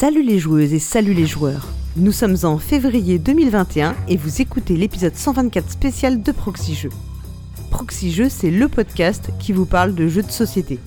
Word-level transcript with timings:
Salut 0.00 0.22
les 0.22 0.38
joueuses 0.38 0.72
et 0.72 0.78
salut 0.78 1.12
les 1.12 1.26
joueurs. 1.26 1.68
Nous 1.94 2.10
sommes 2.10 2.38
en 2.44 2.56
février 2.56 3.18
2021 3.18 3.94
et 4.08 4.16
vous 4.16 4.40
écoutez 4.40 4.74
l'épisode 4.74 5.14
124 5.14 5.70
spécial 5.70 6.22
de 6.22 6.32
Proxy 6.32 6.74
Jeux. 6.74 6.92
Proxy 7.70 8.10
Jeux, 8.10 8.30
c'est 8.30 8.50
le 8.50 8.66
podcast 8.68 9.28
qui 9.38 9.52
vous 9.52 9.66
parle 9.66 9.94
de 9.94 10.08
jeux 10.08 10.22
de 10.22 10.30
société. 10.30 10.78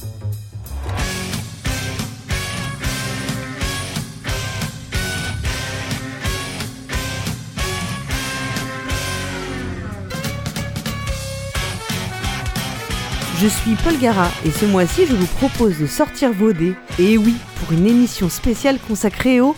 Je 13.44 13.50
suis 13.50 13.76
Paul 13.84 13.98
Gara 14.00 14.30
et 14.46 14.52
ce 14.52 14.66
mois-ci 14.66 15.06
je 15.06 15.14
vous 15.14 15.28
propose 15.36 15.78
de 15.78 15.86
sortir 15.86 16.32
vos 16.32 16.54
dés. 16.54 16.76
Et 16.98 17.18
oui, 17.18 17.36
pour 17.60 17.74
une 17.74 17.86
émission 17.88 18.30
spéciale 18.30 18.80
consacrée 18.88 19.42
au 19.42 19.54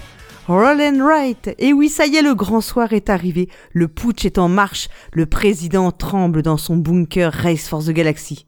Roll 0.48 0.82
and 0.82 1.06
Write. 1.06 1.52
Et 1.60 1.72
oui, 1.72 1.90
ça 1.90 2.08
y 2.08 2.16
est, 2.16 2.24
le 2.24 2.34
grand 2.34 2.62
soir 2.62 2.94
est 2.94 3.12
arrivé. 3.12 3.48
Le 3.74 3.88
putsch 3.88 4.26
est 4.26 4.40
en 4.40 4.50
marche. 4.50 4.88
Le 5.14 5.28
président 5.28 5.92
tremble 5.92 6.42
dans 6.42 6.58
son 6.58 6.78
bunker 6.78 7.32
Race 7.32 7.68
for 7.68 7.84
the 7.84 7.92
Galaxy. 7.92 8.48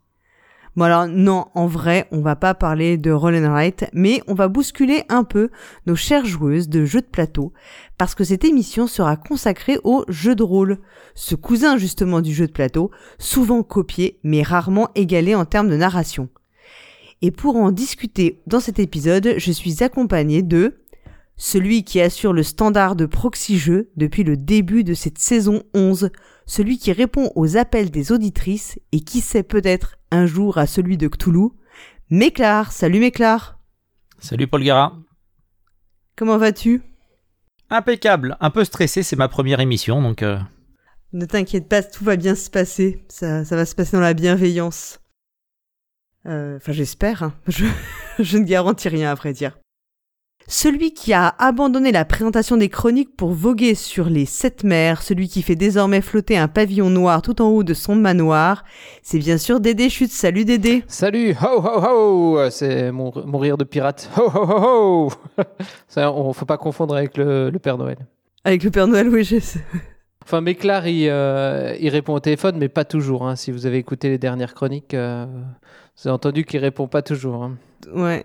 Bon 0.77 0.83
alors 0.83 1.07
non, 1.07 1.47
en 1.55 1.65
vrai, 1.65 2.07
on 2.11 2.21
va 2.21 2.35
pas 2.35 2.53
parler 2.53 2.97
de 2.97 3.09
Roll 3.09 3.35
and 3.35 3.71
mais 3.93 4.21
on 4.27 4.35
va 4.35 4.47
bousculer 4.47 5.05
un 5.09 5.23
peu 5.23 5.49
nos 5.87 5.95
chères 5.95 6.27
joueuses 6.27 6.69
de 6.69 6.85
jeux 6.85 7.01
de 7.01 7.07
plateau, 7.07 7.51
parce 7.97 8.13
que 8.13 8.23
cette 8.23 8.45
émission 8.45 8.85
sera 8.85 9.17
consacrée 9.17 9.79
au 9.83 10.05
jeu 10.07 10.35
de 10.35 10.43
rôle, 10.43 10.77
ce 11.15 11.33
cousin 11.33 11.77
justement 11.77 12.21
du 12.21 12.31
jeu 12.31 12.45
de 12.45 12.51
plateau, 12.51 12.91
souvent 13.17 13.63
copié 13.63 14.19
mais 14.21 14.43
rarement 14.43 14.89
égalé 14.93 15.33
en 15.33 15.45
termes 15.45 15.69
de 15.69 15.77
narration. 15.77 16.29
Et 17.23 17.31
pour 17.31 17.55
en 17.55 17.71
discuter 17.71 18.39
dans 18.45 18.59
cet 18.59 18.77
épisode, 18.77 19.33
je 19.37 19.51
suis 19.51 19.83
accompagné 19.83 20.43
de 20.43 20.75
celui 21.37 21.85
qui 21.85 22.01
assure 22.01 22.33
le 22.33 22.43
standard 22.43 22.95
de 22.95 23.07
proxy 23.07 23.57
jeu 23.57 23.89
depuis 23.95 24.23
le 24.23 24.37
début 24.37 24.83
de 24.83 24.93
cette 24.93 25.17
saison 25.17 25.63
11, 25.73 26.11
celui 26.47 26.79
qui 26.79 26.91
répond 26.91 27.31
aux 27.35 27.57
appels 27.57 27.91
des 27.91 28.11
auditrices 28.11 28.79
et 28.91 29.01
qui 29.01 29.21
sait 29.21 29.43
peut-être 29.43 29.97
un 30.09 30.25
jour 30.25 30.57
à 30.57 30.65
celui 30.65 30.97
de 30.97 31.07
Cthulhu. 31.07 31.49
Méclar, 32.09 32.71
salut 32.71 32.99
Méclar. 32.99 33.59
Salut 34.17 34.47
Paul 34.47 34.63
Gara. 34.63 34.97
Comment 36.15 36.37
vas-tu? 36.37 36.81
Impeccable, 37.69 38.37
un 38.39 38.49
peu 38.49 38.63
stressé, 38.63 39.03
c'est 39.03 39.17
ma 39.17 39.27
première 39.27 39.59
émission 39.59 40.01
donc. 40.01 40.23
Euh... 40.23 40.39
Ne 41.13 41.25
t'inquiète 41.25 41.67
pas, 41.67 41.83
tout 41.83 42.03
va 42.03 42.15
bien 42.15 42.33
se 42.33 42.49
passer. 42.49 43.05
Ça, 43.09 43.45
ça 43.45 43.55
va 43.55 43.65
se 43.65 43.75
passer 43.75 43.97
dans 43.97 44.01
la 44.01 44.13
bienveillance. 44.13 44.99
Euh, 46.25 46.57
enfin, 46.57 46.71
j'espère. 46.71 47.23
Hein. 47.23 47.33
Je, 47.47 47.65
je 48.19 48.37
ne 48.37 48.43
garantis 48.43 48.89
rien 48.89 49.11
à 49.11 49.15
vrai 49.15 49.33
dire. 49.33 49.57
Celui 50.49 50.93
qui 50.93 51.11
a 51.11 51.35
abandonné 51.39 51.91
la 51.91 52.05
présentation 52.05 52.55
des 52.55 52.69
chroniques 52.69 53.17
pour 53.17 53.31
voguer 53.31 53.75
sur 53.75 54.09
les 54.09 54.25
sept 54.25 54.63
mers, 54.63 55.01
celui 55.01 55.27
qui 55.27 55.41
fait 55.41 55.57
désormais 55.57 55.99
flotter 55.99 56.37
un 56.37 56.47
pavillon 56.47 56.89
noir 56.89 57.21
tout 57.21 57.41
en 57.41 57.49
haut 57.49 57.65
de 57.65 57.73
son 57.73 57.95
manoir, 57.95 58.63
c'est 59.01 59.19
bien 59.19 59.37
sûr 59.37 59.59
Dédé 59.59 59.89
Chute. 59.89 60.09
Salut 60.09 60.45
Dédé 60.45 60.85
Salut 60.87 61.35
Ho 61.41 61.61
ho 61.61 62.37
ho 62.37 62.49
C'est 62.49 62.93
mon, 62.93 63.11
mon, 63.25 63.39
rire 63.39 63.57
de 63.57 63.65
pirate. 63.65 64.09
Ho 64.15 64.31
ho 64.33 64.45
ho 64.45 65.09
ho 65.09 65.11
Ça, 65.89 66.13
on 66.13 66.31
faut 66.31 66.45
pas 66.45 66.57
confondre 66.57 66.95
avec 66.95 67.17
le, 67.17 67.49
le 67.49 67.59
Père 67.59 67.77
Noël. 67.77 67.97
Avec 68.45 68.63
le 68.63 68.71
Père 68.71 68.87
Noël, 68.87 69.09
oui, 69.09 69.25
je 69.25 69.39
sais. 69.39 69.59
Enfin, 70.23 70.39
Méclar, 70.39 70.87
il, 70.87 71.09
euh, 71.09 71.75
il 71.77 71.89
répond 71.89 72.13
au 72.13 72.21
téléphone, 72.21 72.55
mais 72.57 72.69
pas 72.69 72.85
toujours. 72.85 73.27
Hein. 73.27 73.35
Si 73.35 73.51
vous 73.51 73.65
avez 73.65 73.79
écouté 73.79 74.07
les 74.07 74.17
dernières 74.17 74.53
chroniques, 74.53 74.93
euh, 74.93 75.25
vous 75.97 76.07
avez 76.07 76.13
entendu 76.13 76.45
qu'il 76.45 76.61
répond 76.61 76.87
pas 76.87 77.01
toujours. 77.01 77.43
Hein. 77.43 77.57
Ouais. 77.93 78.23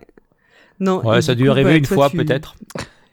Non. 0.79 1.05
Ouais, 1.05 1.21
ça 1.21 1.33
a 1.33 1.35
dû 1.35 1.49
arriver 1.49 1.77
une 1.77 1.85
fois 1.85 2.09
peut-être. 2.09 2.55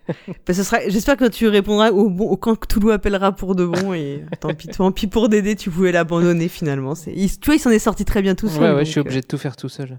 ce 0.51 0.63
sera... 0.63 0.79
J'espère 0.89 1.17
que 1.17 1.29
tu 1.29 1.49
répondras 1.49 1.91
au 1.91 2.11
bon 2.11 2.29
au 2.29 2.37
quand 2.37 2.57
Toulouse 2.67 2.93
appellera 2.93 3.33
pour 3.33 3.55
de 3.55 3.65
bon 3.65 3.95
et 3.95 4.25
tant 4.41 4.55
pis, 4.55 4.69
tant 4.69 4.91
pis 4.93 5.07
pour 5.07 5.29
Dédé, 5.29 5.57
tu 5.57 5.71
pouvais 5.71 5.93
l'abandonner 5.93 6.49
finalement. 6.49 6.95
C'est... 6.95 7.13
Il... 7.15 7.29
Tu 7.29 7.47
vois, 7.47 7.55
il 7.55 7.61
s'en 7.61 7.71
est 7.71 7.79
sorti 7.79 8.05
très 8.05 8.23
bien 8.23 8.35
tout 8.35 8.49
seul. 8.49 8.63
Ouais, 8.63 8.69
ouais, 8.69 8.77
donc, 8.77 8.87
je 8.87 8.91
suis 8.91 9.01
obligé 9.01 9.19
euh... 9.19 9.23
de 9.23 9.27
tout 9.27 9.39
faire 9.39 9.57
tout 9.57 9.69
seul. 9.69 9.99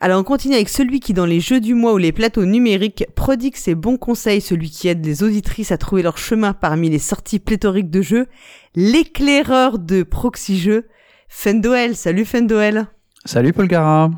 Alors 0.00 0.20
on 0.20 0.24
continue 0.24 0.54
avec 0.54 0.68
celui 0.68 1.00
qui 1.00 1.12
dans 1.12 1.26
les 1.26 1.40
jeux 1.40 1.60
du 1.60 1.74
mois 1.74 1.92
ou 1.92 1.98
les 1.98 2.12
plateaux 2.12 2.44
numériques 2.44 3.04
prodigue 3.16 3.56
ses 3.56 3.74
bons 3.74 3.96
conseils, 3.96 4.40
celui 4.40 4.70
qui 4.70 4.86
aide 4.86 5.04
les 5.04 5.24
auditrices 5.24 5.72
à 5.72 5.78
trouver 5.78 6.02
leur 6.02 6.18
chemin 6.18 6.52
parmi 6.52 6.88
les 6.88 7.00
sorties 7.00 7.40
pléthoriques 7.40 7.90
de 7.90 8.00
jeux, 8.00 8.26
l'éclaireur 8.76 9.80
de 9.80 10.04
proxy 10.04 10.56
jeux, 10.56 10.86
Fendoel. 11.28 11.96
Salut 11.96 12.24
Fendoel. 12.24 12.86
Salut 13.24 13.52
Paul 13.52 13.66
Gara. 13.66 14.10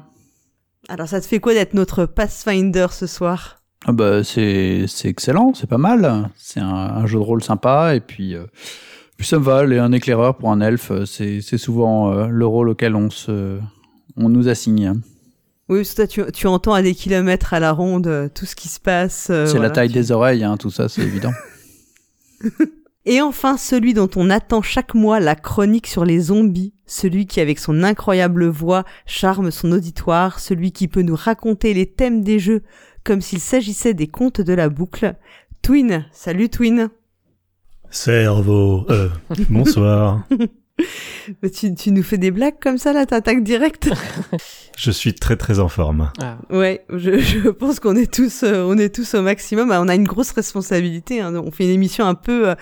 Alors 0.89 1.09
ça 1.09 1.21
te 1.21 1.27
fait 1.27 1.41
quoi 1.41 1.55
d'être 1.55 1.75
notre 1.75 2.07
Pathfinder 2.07 2.87
ce 2.91 3.07
soir? 3.07 3.63
Ah 3.87 3.93
bah 3.93 4.25
c'est 4.25 4.85
c'est 4.89 5.09
excellent, 5.09 5.53
c'est 5.55 5.69
pas 5.69 5.79
mal. 5.79 6.31
C'est 6.37 6.61
un, 6.61 6.67
un, 6.67 7.07
jeu 7.07 7.19
de 7.19 7.25
rôle 7.25 7.43
sympa 7.43 7.95
et 7.95 8.01
puis 8.01 8.35
euh, 8.35 8.45
puis 9.17 9.27
ça 9.27 9.39
me 9.39 9.45
va. 9.45 9.65
Et 9.65 9.79
un 9.79 9.93
éclaireur 9.93 10.37
pour 10.37 10.51
un 10.51 10.61
elfe, 10.61 10.93
c'est 11.05 11.41
c'est 11.41 11.59
souvent 11.59 12.13
euh, 12.13 12.27
le 12.27 12.47
rôle 12.47 12.69
auquel 12.69 12.95
on 12.95 13.11
se 13.11 13.59
on 14.17 14.29
nous 14.29 14.49
assigne. 14.49 15.01
Oui, 15.69 15.79
parce 15.79 15.91
que 15.91 15.97
toi, 15.97 16.07
tu, 16.07 16.33
tu 16.33 16.47
entends 16.49 16.75
à 16.75 16.83
des 16.83 16.95
kilomètres 16.95 17.55
à 17.55 17.61
la 17.61 17.71
ronde 17.71 18.09
euh, 18.09 18.29
tout 18.35 18.45
ce 18.45 18.57
qui 18.57 18.69
se 18.69 18.81
passe. 18.81 19.27
c'est 19.27 19.45
voilà, 19.45 19.69
la 19.69 19.71
taille 19.71 19.89
des 19.89 20.11
oreilles, 20.11 20.43
hein, 20.43 20.57
tout 20.57 20.71
ça, 20.71 20.89
c'est 20.89 21.03
évident. 21.03 21.33
Et 23.10 23.21
enfin, 23.21 23.56
celui 23.56 23.93
dont 23.93 24.09
on 24.15 24.31
attend 24.31 24.62
chaque 24.62 24.94
mois 24.94 25.19
la 25.19 25.34
chronique 25.34 25.88
sur 25.88 26.04
les 26.04 26.21
zombies, 26.21 26.75
celui 26.87 27.26
qui 27.26 27.41
avec 27.41 27.59
son 27.59 27.82
incroyable 27.82 28.47
voix 28.47 28.84
charme 29.04 29.50
son 29.50 29.72
auditoire, 29.72 30.38
celui 30.38 30.71
qui 30.71 30.87
peut 30.87 31.03
nous 31.03 31.16
raconter 31.16 31.75
les 31.75 31.87
thèmes 31.87 32.22
des 32.22 32.38
jeux 32.38 32.62
comme 33.03 33.20
s'il 33.20 33.41
s'agissait 33.41 33.94
des 33.94 34.06
contes 34.06 34.41
de 34.41 34.53
la 34.53 34.69
boucle. 34.69 35.16
Twin, 35.60 36.06
salut 36.12 36.50
Twin. 36.50 36.88
Cerveau, 37.91 38.87
euh, 38.91 39.09
bonsoir. 39.49 40.25
Mais 41.43 41.51
tu, 41.51 41.75
tu, 41.75 41.93
nous 41.93 42.03
fais 42.03 42.19
des 42.19 42.31
blagues 42.31 42.59
comme 42.61 42.79
ça 42.79 42.93
là, 42.93 43.07
t'attaques 43.07 43.43
direct 43.43 43.91
Je 44.77 44.91
suis 44.91 45.15
très 45.15 45.37
très 45.37 45.59
en 45.59 45.69
forme. 45.69 46.11
Ah. 46.21 46.39
Ouais, 46.51 46.85
je, 46.91 47.19
je 47.19 47.49
pense 47.49 47.81
qu'on 47.81 47.97
est 47.97 48.13
tous, 48.13 48.43
euh, 48.43 48.65
on 48.67 48.79
est 48.79 48.95
tous 48.95 49.15
au 49.15 49.23
maximum. 49.23 49.71
On 49.71 49.89
a 49.89 49.95
une 49.95 50.07
grosse 50.07 50.33
responsabilité. 50.33 51.21
Hein. 51.21 51.35
On 51.35 51.51
fait 51.51 51.65
une 51.65 51.71
émission 51.71 52.07
un 52.07 52.15
peu, 52.15 52.51
euh, 52.51 52.55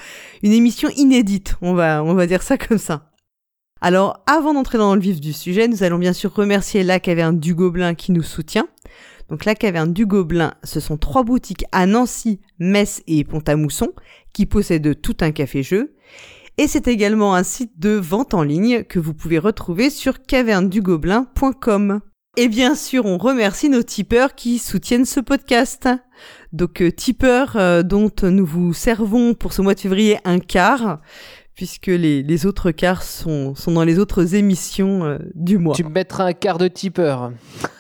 une 0.43 0.53
émission 0.53 0.89
inédite. 0.97 1.57
On 1.63 1.75
va, 1.75 2.03
on 2.03 2.15
va 2.15 2.27
dire 2.27 2.43
ça 2.43 2.59
comme 2.59 2.79
ça. 2.79 3.11
Alors, 3.81 4.25
avant 4.27 4.55
d'entrer 4.55 4.79
dans 4.79 4.95
le 4.95 5.01
vif 5.01 5.21
du 5.21 5.33
sujet, 5.33 5.69
nous 5.69 5.85
allons 5.85 5.99
bien 5.99 6.13
sûr 6.13 6.35
remercier 6.35 6.83
la 6.83 6.99
caverne 6.99 7.39
du 7.39 7.55
Gobelin 7.55 7.95
qui 7.95 8.11
nous 8.11 8.25
soutient. 8.25 8.67
Donc, 9.29 9.45
la 9.45 9.55
caverne 9.55 9.93
du 9.93 10.07
Gobelin, 10.07 10.55
ce 10.65 10.81
sont 10.81 10.97
trois 10.97 11.23
boutiques 11.23 11.65
à 11.71 11.87
Nancy, 11.87 12.41
Metz 12.59 13.03
et 13.07 13.23
Pont-à-Mousson 13.25 13.93
qui 14.33 14.47
possèdent 14.47 15.01
tout 15.01 15.17
un 15.21 15.31
café-jeu. 15.31 15.95
Et 16.59 16.67
c'est 16.67 16.89
également 16.89 17.37
un 17.37 17.45
site 17.45 17.79
de 17.79 17.91
vente 17.91 18.35
en 18.35 18.43
ligne 18.43 18.83
que 18.83 18.99
vous 18.99 19.15
pouvez 19.15 19.39
retrouver 19.39 19.91
sur 19.91 20.23
cavernedugobelin.com. 20.23 22.01
Et 22.37 22.49
bien 22.49 22.75
sûr, 22.75 23.07
on 23.07 23.17
remercie 23.17 23.69
nos 23.69 23.85
tipeurs 23.85 24.35
qui 24.35 24.59
soutiennent 24.59 25.05
ce 25.05 25.21
podcast. 25.21 25.89
Donc 26.53 26.83
euh, 26.83 26.91
tipeurs 26.91 27.57
euh, 27.57 27.85
dont 27.85 28.11
nous 28.23 28.45
vous 28.45 28.75
servons 28.75 29.35
pour 29.35 29.53
ce 29.53 29.63
mois 29.63 29.75
de 29.75 29.81
février 29.81 30.19
un 30.25 30.41
quart, 30.41 31.01
puisque 31.55 31.87
les, 31.87 32.25
les 32.25 32.47
autres 32.47 32.73
quarts 32.73 33.05
sont, 33.05 33.55
sont 33.55 33.73
dans 33.73 33.85
les 33.85 34.01
autres 34.01 34.35
émissions 34.35 35.05
euh, 35.05 35.19
du 35.35 35.59
mois. 35.59 35.77
Tu 35.77 35.85
me 35.85 35.91
mettras 35.91 36.25
un 36.25 36.33
quart 36.33 36.59
de 36.59 36.69
tipeur. 36.69 37.33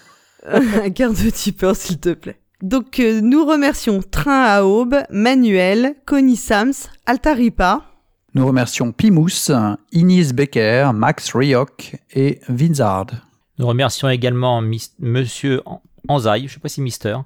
un 0.47 0.91
quart 0.91 1.13
de 1.13 1.31
tipeur, 1.31 1.75
s'il 1.75 1.99
te 1.99 2.15
plaît. 2.15 2.41
Donc 2.63 2.99
euh, 2.99 3.21
nous 3.21 3.45
remercions 3.45 4.03
Train 4.03 4.43
à 4.43 4.65
Aube, 4.65 4.97
Manuel, 5.11 5.95
Connie 6.07 6.35
Sams, 6.35 6.73
Altaripa, 7.07 7.88
nous 8.35 8.47
remercions 8.47 8.93
Pimous, 8.93 9.51
Inis 9.93 10.33
Becker, 10.33 10.91
Max 10.95 11.35
Rioch 11.35 11.97
et 12.13 12.41
Vinzard. 12.49 13.07
Nous 13.59 13.67
remercions 13.67 14.09
également 14.09 14.61
Mis 14.61 14.91
Monsieur 14.99 15.63
Anzaï, 16.09 16.43
je 16.43 16.45
ne 16.45 16.49
sais 16.51 16.61
pas 16.61 16.69
si 16.69 16.81
Mister, 16.81 17.17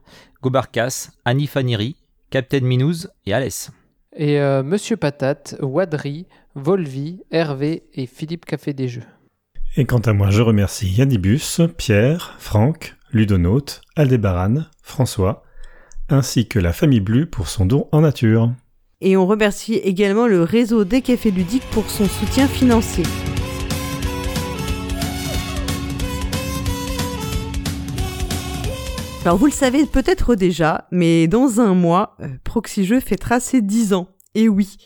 Gobarkas, 0.42 1.10
Annie 1.24 1.46
Faniri, 1.46 1.96
Captain 2.30 2.60
Minouz 2.60 3.10
et 3.26 3.34
Alès. 3.34 3.70
Et 4.16 4.40
euh, 4.40 4.62
Monsieur 4.62 4.96
Patate, 4.96 5.56
Wadri, 5.60 6.26
Volvi, 6.54 7.20
Hervé 7.30 7.84
et 7.94 8.06
Philippe 8.06 8.44
Café 8.44 8.72
des 8.72 8.88
Jeux. 8.88 9.04
Et 9.76 9.84
quant 9.84 10.00
à 10.00 10.12
moi, 10.12 10.30
je 10.30 10.42
remercie 10.42 10.88
Yannibus, 10.88 11.60
Pierre, 11.76 12.34
Franck, 12.38 12.94
Ludonaute, 13.10 13.80
Aldébaran, 13.96 14.66
François, 14.82 15.42
ainsi 16.08 16.46
que 16.46 16.58
la 16.58 16.72
famille 16.72 17.00
Blue 17.00 17.26
pour 17.26 17.48
son 17.48 17.66
don 17.66 17.88
en 17.90 18.02
nature. 18.02 18.52
Et 19.04 19.16
on 19.16 19.26
remercie 19.26 19.74
également 19.74 20.28
le 20.28 20.44
réseau 20.44 20.84
des 20.84 21.02
cafés 21.02 21.32
ludiques 21.32 21.68
pour 21.72 21.90
son 21.90 22.06
soutien 22.06 22.46
financier. 22.46 23.02
Alors 29.24 29.36
vous 29.38 29.46
le 29.46 29.52
savez 29.52 29.86
peut-être 29.86 30.36
déjà, 30.36 30.86
mais 30.92 31.26
dans 31.26 31.60
un 31.60 31.74
mois, 31.74 32.16
euh, 32.22 32.28
Proxy 32.44 32.84
Jeux 32.84 33.00
fêtera 33.00 33.40
ses 33.40 33.60
10 33.60 33.92
ans. 33.92 34.06
Et 34.36 34.48
oui. 34.48 34.76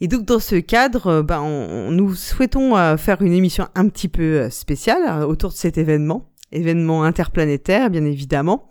Et 0.00 0.06
donc 0.06 0.24
dans 0.24 0.38
ce 0.38 0.54
cadre, 0.54 1.22
ben, 1.22 1.40
on, 1.40 1.90
nous 1.90 2.14
souhaitons 2.14 2.76
euh, 2.76 2.96
faire 2.96 3.22
une 3.22 3.32
émission 3.32 3.66
un 3.74 3.88
petit 3.88 4.08
peu 4.08 4.50
spéciale 4.50 5.02
euh, 5.08 5.26
autour 5.26 5.50
de 5.50 5.56
cet 5.56 5.78
événement, 5.78 6.30
événement 6.52 7.02
interplanétaire 7.02 7.90
bien 7.90 8.04
évidemment. 8.04 8.68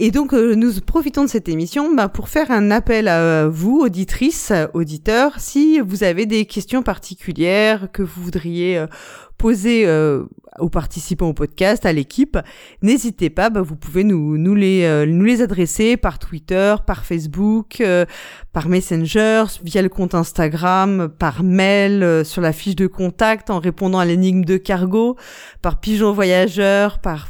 Et 0.00 0.12
donc, 0.12 0.32
euh, 0.32 0.54
nous 0.54 0.80
profitons 0.80 1.24
de 1.24 1.28
cette 1.28 1.48
émission 1.48 1.92
bah, 1.92 2.08
pour 2.08 2.28
faire 2.28 2.52
un 2.52 2.70
appel 2.70 3.08
à 3.08 3.48
vous, 3.48 3.80
auditrices, 3.80 4.52
auditeurs, 4.72 5.32
si 5.38 5.80
vous 5.80 6.04
avez 6.04 6.24
des 6.24 6.46
questions 6.46 6.84
particulières 6.84 7.88
que 7.92 8.04
vous 8.04 8.22
voudriez 8.22 8.78
euh, 8.78 8.86
poser 9.38 9.88
euh, 9.88 10.22
aux 10.60 10.68
participants 10.68 11.26
au 11.26 11.32
podcast, 11.32 11.84
à 11.84 11.92
l'équipe, 11.92 12.38
n'hésitez 12.80 13.28
pas, 13.28 13.50
bah, 13.50 13.60
vous 13.60 13.74
pouvez 13.74 14.04
nous, 14.04 14.38
nous, 14.38 14.54
les, 14.54 15.04
nous 15.08 15.24
les 15.24 15.42
adresser 15.42 15.96
par 15.96 16.20
Twitter, 16.20 16.76
par 16.86 17.04
Facebook, 17.04 17.82
par 18.52 18.68
Messenger, 18.68 19.44
via 19.64 19.82
le 19.82 19.88
compte 19.88 20.14
Instagram, 20.14 21.08
par 21.18 21.42
mail, 21.42 22.24
sur 22.24 22.42
la 22.42 22.52
fiche 22.52 22.76
de 22.76 22.86
contact, 22.86 23.50
en 23.50 23.58
répondant 23.58 23.98
à 23.98 24.04
l'énigme 24.04 24.44
de 24.44 24.58
cargo, 24.58 25.16
par 25.60 25.80
pigeon 25.80 26.12
voyageur, 26.12 26.98
par 26.98 27.28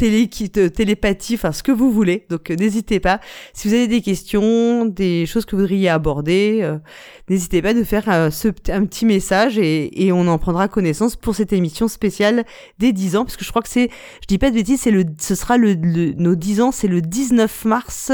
télé 0.00 0.28
télépathie, 0.28 1.34
enfin 1.34 1.52
ce 1.52 1.62
que 1.62 1.72
vous 1.72 1.90
voulez. 1.92 2.24
Donc 2.30 2.50
euh, 2.50 2.56
n'hésitez 2.56 3.00
pas. 3.00 3.20
Si 3.52 3.68
vous 3.68 3.74
avez 3.74 3.86
des 3.86 4.00
questions, 4.00 4.86
des 4.86 5.26
choses 5.26 5.44
que 5.44 5.54
vous 5.54 5.60
voudriez 5.60 5.90
aborder, 5.90 6.60
euh, 6.62 6.78
n'hésitez 7.28 7.60
pas 7.60 7.74
de 7.74 7.84
faire 7.84 8.04
euh, 8.08 8.30
ce, 8.30 8.48
un 8.70 8.86
petit 8.86 9.04
message 9.04 9.58
et, 9.58 10.06
et, 10.06 10.10
on 10.10 10.26
en 10.26 10.38
prendra 10.38 10.68
connaissance 10.68 11.16
pour 11.16 11.34
cette 11.34 11.52
émission 11.52 11.86
spéciale 11.86 12.44
des 12.78 12.92
10 12.92 13.16
ans, 13.16 13.24
parce 13.26 13.36
que 13.36 13.44
je 13.44 13.50
crois 13.50 13.60
que 13.60 13.68
c'est, 13.68 13.90
je 14.22 14.26
dis 14.26 14.38
pas 14.38 14.48
de 14.48 14.54
bêtises, 14.54 14.80
c'est 14.80 14.90
le, 14.90 15.04
ce 15.18 15.34
sera 15.34 15.58
le, 15.58 15.74
nos 15.74 16.34
10 16.34 16.62
ans, 16.62 16.72
c'est 16.72 16.88
le 16.88 17.02
19 17.02 17.66
mars 17.66 18.10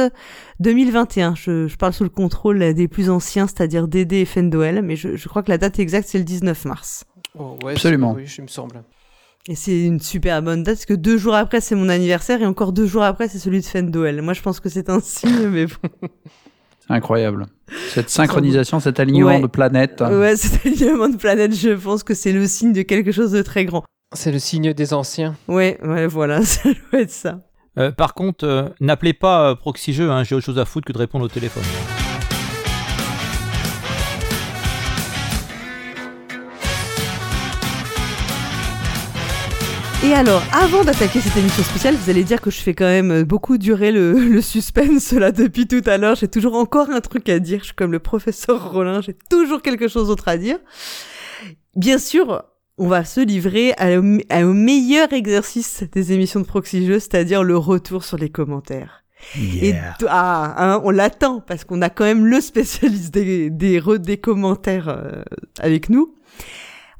2021. 0.59 1.37
Je, 1.37 1.69
je, 1.69 1.77
parle 1.77 1.93
sous 1.93 2.05
le 2.05 2.11
contrôle 2.11 2.75
des 2.75 2.89
plus 2.89 3.11
anciens, 3.11 3.47
c'est-à-dire 3.47 3.87
Dédé 3.87 4.23
et 4.23 4.25
Fendoel, 4.25 4.83
mais 4.83 4.97
je, 4.97 5.15
je, 5.15 5.29
crois 5.29 5.45
que 5.45 5.51
la 5.51 5.59
date 5.59 5.79
exacte 5.79 6.09
c'est 6.09 6.19
le 6.19 6.25
19 6.25 6.65
mars. 6.65 7.05
Oh, 7.39 7.57
ouais, 7.63 7.75
Absolument. 7.75 8.15
Oui, 8.15 8.27
je 8.27 8.43
me 8.43 8.49
semble. 8.49 8.83
Et 9.49 9.55
c'est 9.55 9.85
une 9.85 10.01
super 10.01 10.43
bonne 10.43 10.63
date 10.65 10.77
parce 10.77 10.87
que 10.87 10.95
deux 10.95 11.19
jours 11.19 11.35
après 11.35 11.61
c'est 11.61 11.77
mon 11.77 11.89
anniversaire 11.89 12.43
et 12.43 12.47
encore 12.47 12.73
deux 12.73 12.87
jours 12.87 13.05
après 13.05 13.29
c'est 13.29 13.39
celui 13.39 13.61
de 13.61 13.65
Fendoel. 13.65 14.21
Moi 14.23 14.33
je 14.33 14.43
pense 14.43 14.59
que 14.61 14.69
c'est 14.69 14.91
un 14.91 15.01
signe, 15.03 15.47
mais 15.49 15.67
bon. 15.67 16.09
C'est 16.87 16.93
incroyable. 16.95 17.47
Cette 17.91 18.11
synchronisation, 18.11 18.81
cet 18.81 18.99
alignement 19.01 19.29
Ouais. 19.29 19.41
de 19.41 19.47
planètes. 19.47 20.01
Ouais, 20.03 20.37
cet 20.37 20.67
alignement 20.67 21.09
de 21.09 21.17
planète, 21.17 21.55
je 21.55 21.71
pense 21.71 22.03
que 22.03 22.15
c'est 22.15 22.33
le 22.33 22.47
signe 22.47 22.73
de 22.73 22.83
quelque 22.83 23.13
chose 23.13 23.33
de 23.33 23.43
très 23.43 23.65
grand. 23.65 23.85
C'est 24.15 24.33
le 24.33 24.39
signe 24.39 24.73
des 24.73 24.95
anciens. 24.95 25.37
Ouais, 25.49 25.79
ouais, 25.85 26.07
voilà, 26.07 26.43
ça 26.45 26.69
doit 26.93 27.01
être 27.01 27.11
ça. 27.11 27.41
Euh, 27.79 27.91
par 27.93 28.15
contre, 28.15 28.45
euh, 28.47 28.69
n'appelez 28.81 29.13
pas 29.13 29.51
euh, 29.51 29.55
Proxy 29.55 29.93
Jeux, 29.93 30.11
hein, 30.11 30.25
j'ai 30.25 30.35
autre 30.35 30.47
chose 30.47 30.59
à 30.59 30.65
foutre 30.65 30.87
que 30.87 30.93
de 30.93 30.99
répondre 30.99 31.25
au 31.25 31.29
téléphone. 31.29 31.63
Et 40.07 40.15
alors, 40.15 40.43
avant 40.53 40.85
d'attaquer 40.85 41.21
cette 41.21 41.37
émission 41.37 41.63
spéciale, 41.65 41.97
vous 41.97 42.11
allez 42.11 42.23
dire 42.23 42.41
que 42.41 42.51
je 42.51 42.61
fais 42.61 42.75
quand 42.75 42.85
même 42.85 43.11
euh, 43.11 43.25
beaucoup 43.25 43.59
durer 43.59 43.91
le, 43.91 44.13
le 44.29 44.41
suspense 44.41 45.13
là 45.13 45.33
depuis 45.33 45.67
tout 45.67 45.83
à 45.87 45.97
l'heure. 45.99 46.15
J'ai 46.15 46.29
toujours 46.29 46.55
encore 46.55 46.91
un 46.91 47.01
truc 47.01 47.29
à 47.29 47.39
dire. 47.41 47.61
Je 47.61 47.67
suis 47.67 47.75
comme 47.75 47.91
le 47.93 47.99
professeur 47.99 48.71
Rollin, 48.71 49.01
j'ai 49.01 49.17
toujours 49.31 49.63
quelque 49.63 49.89
chose 49.89 50.07
d'autre 50.09 50.29
à 50.29 50.37
dire. 50.37 50.59
Bien 51.75 51.99
sûr, 51.99 52.45
on 52.79 52.87
va 52.89 53.05
se 53.05 53.21
livrer 53.21 53.73
à- 53.79 53.99
au, 53.99 54.19
à- 54.31 54.47
au 54.47 54.53
meilleur 54.53 55.13
exercice 55.13 55.83
des 55.93 56.13
émissions 56.13 56.41
de 56.41 56.47
Proxy 56.47 56.87
Jeux, 56.87 57.01
c'est-à-dire 57.01 57.43
le 57.43 57.57
retour 57.57 58.05
sur 58.05 58.17
les 58.17 58.31
commentaires. 58.31 59.03
Et 59.37 59.71
Yeah. 59.71 59.97
ah, 60.09 60.55
hein, 60.59 60.81
on 60.85 60.91
l'attend 60.91 61.41
parce 61.41 61.65
qu'on 61.65 61.83
a 61.83 61.89
quand 61.91 62.05
même 62.05 62.27
le 62.27 62.41
spécialiste 62.41 63.13
des, 63.13 63.51
des, 63.51 63.81
re- 63.81 63.99
des 63.99 64.19
commentaires 64.19 64.89
euh, 64.89 65.23
avec 65.59 65.89
nous. 65.89 66.15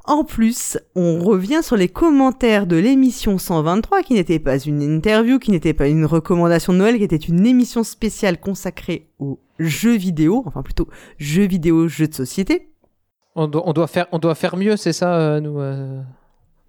En 0.07 0.23
plus, 0.23 0.77
on 0.95 1.19
revient 1.19 1.59
sur 1.61 1.75
les 1.75 1.89
commentaires 1.89 2.65
de 2.65 2.77
l'émission 2.77 3.37
123, 3.37 4.03
qui 4.03 4.13
n'était 4.13 4.39
pas 4.39 4.57
une 4.57 4.81
interview, 4.81 5.37
qui 5.37 5.51
n'était 5.51 5.73
pas 5.73 5.89
une 5.89 6.05
recommandation 6.05 6.71
de 6.71 6.77
Noël, 6.77 6.97
qui 6.97 7.03
était 7.03 7.17
une 7.17 7.45
émission 7.45 7.83
spéciale 7.83 8.39
consacrée 8.39 9.09
aux 9.19 9.37
jeux 9.59 9.97
vidéo, 9.97 10.43
enfin 10.45 10.61
plutôt 10.61 10.87
jeux 11.17 11.45
vidéo, 11.45 11.89
jeux 11.89 12.07
de 12.07 12.13
société. 12.13 12.69
On 13.35 13.49
doit, 13.49 13.63
on 13.67 13.73
doit, 13.73 13.87
faire, 13.87 14.07
on 14.13 14.19
doit 14.19 14.33
faire 14.35 14.55
mieux, 14.55 14.77
c'est 14.77 14.93
ça, 14.93 15.13
euh, 15.13 15.41
nous 15.41 15.59
euh 15.59 16.01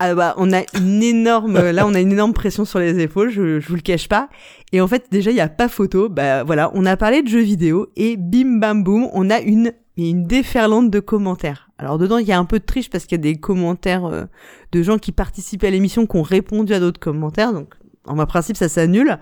Ah 0.01 0.17
bah, 0.17 0.35
on 0.37 0.53
a 0.53 0.63
une 0.77 1.01
énorme, 1.05 1.59
là, 1.71 1.87
on 1.87 1.95
a 1.95 2.01
une 2.01 2.11
énorme 2.11 2.33
pression 2.33 2.65
sur 2.65 2.81
les 2.81 2.99
épaules, 2.99 3.31
je, 3.31 3.61
je 3.61 3.69
vous 3.69 3.77
le 3.77 3.83
cache 3.83 4.09
pas. 4.09 4.31
Et 4.73 4.81
en 4.81 4.89
fait, 4.89 5.07
déjà, 5.13 5.31
il 5.31 5.37
y 5.37 5.41
a 5.41 5.49
pas 5.49 5.69
photo. 5.69 6.09
Bah 6.09 6.43
voilà, 6.43 6.73
on 6.75 6.85
a 6.87 6.97
parlé 6.97 7.23
de 7.23 7.29
jeux 7.29 7.39
vidéo 7.39 7.87
et 7.95 8.17
bim 8.17 8.59
bam 8.59 8.83
boum, 8.83 9.09
on 9.13 9.31
a 9.31 9.39
une, 9.39 9.73
une 9.99 10.25
déferlante 10.25 10.91
de 10.91 11.01
commentaires. 11.01 11.71
Alors 11.79 11.99
dedans, 11.99 12.19
il 12.19 12.27
y 12.27 12.33
a 12.33 12.39
un 12.39 12.45
peu 12.45 12.59
de 12.59 12.65
triche 12.65 12.91
parce 12.91 13.05
qu'il 13.05 13.17
y 13.17 13.21
a 13.21 13.23
des 13.23 13.37
commentaires 13.37 14.05
euh, 14.07 14.25
de 14.73 14.83
gens 14.83 14.99
qui 14.99 15.13
participent 15.13 15.65
à 15.65 15.71
l'émission 15.71 16.07
qui 16.07 16.17
ont 16.17 16.23
répondu 16.23 16.73
à 16.75 16.81
d'autres 16.81 17.01
commentaires. 17.01 17.53
Donc, 17.53 17.75
en 18.07 18.25
principe, 18.27 18.57
ça 18.57 18.69
s'annule. 18.69 19.19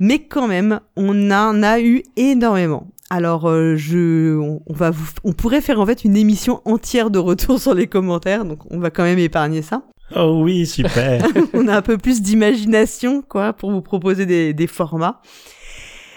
Mais 0.00 0.20
quand 0.20 0.48
même, 0.48 0.80
on 0.96 1.30
en 1.30 1.62
a 1.62 1.80
eu 1.80 2.02
énormément. 2.16 2.88
Alors, 3.10 3.48
euh, 3.48 3.74
je, 3.76 4.36
on, 4.38 4.60
on 4.66 4.74
va 4.74 4.90
vous, 4.90 5.06
on 5.24 5.32
pourrait 5.32 5.60
faire 5.60 5.80
en 5.80 5.86
fait 5.86 6.04
une 6.04 6.16
émission 6.16 6.60
entière 6.64 7.10
de 7.10 7.18
retour 7.18 7.58
sur 7.58 7.74
les 7.74 7.86
commentaires, 7.86 8.44
donc 8.44 8.60
on 8.70 8.78
va 8.78 8.90
quand 8.90 9.02
même 9.02 9.18
épargner 9.18 9.62
ça. 9.62 9.82
Oh 10.14 10.40
oui, 10.42 10.66
super. 10.66 11.26
on 11.54 11.68
a 11.68 11.76
un 11.76 11.82
peu 11.82 11.98
plus 11.98 12.22
d'imagination, 12.22 13.22
quoi, 13.22 13.52
pour 13.52 13.70
vous 13.70 13.82
proposer 13.82 14.26
des, 14.26 14.52
des 14.52 14.66
formats. 14.66 15.20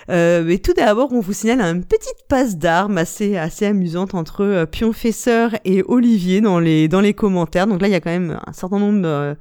Euh, 0.10 0.44
mais 0.46 0.58
tout 0.58 0.74
d'abord, 0.74 1.12
on 1.14 1.20
vous 1.20 1.34
signale 1.34 1.62
une 1.62 1.84
petite 1.84 2.26
passe 2.28 2.58
d'armes 2.58 2.98
assez, 2.98 3.38
assez 3.38 3.66
amusante 3.66 4.16
entre 4.16 4.44
euh, 4.44 4.66
Pionfesseur 4.66 5.52
et 5.66 5.84
Olivier 5.88 6.42
dans 6.42 6.60
les, 6.60 6.88
dans 6.88 7.02
les 7.02 7.14
commentaires. 7.14 7.68
Donc 7.68 7.82
là, 7.82 7.88
il 7.88 7.92
y 7.92 7.96
a 7.96 8.02
quand 8.02 8.10
même 8.10 8.40
un 8.46 8.54
certain 8.54 8.80
nombre 8.80 9.36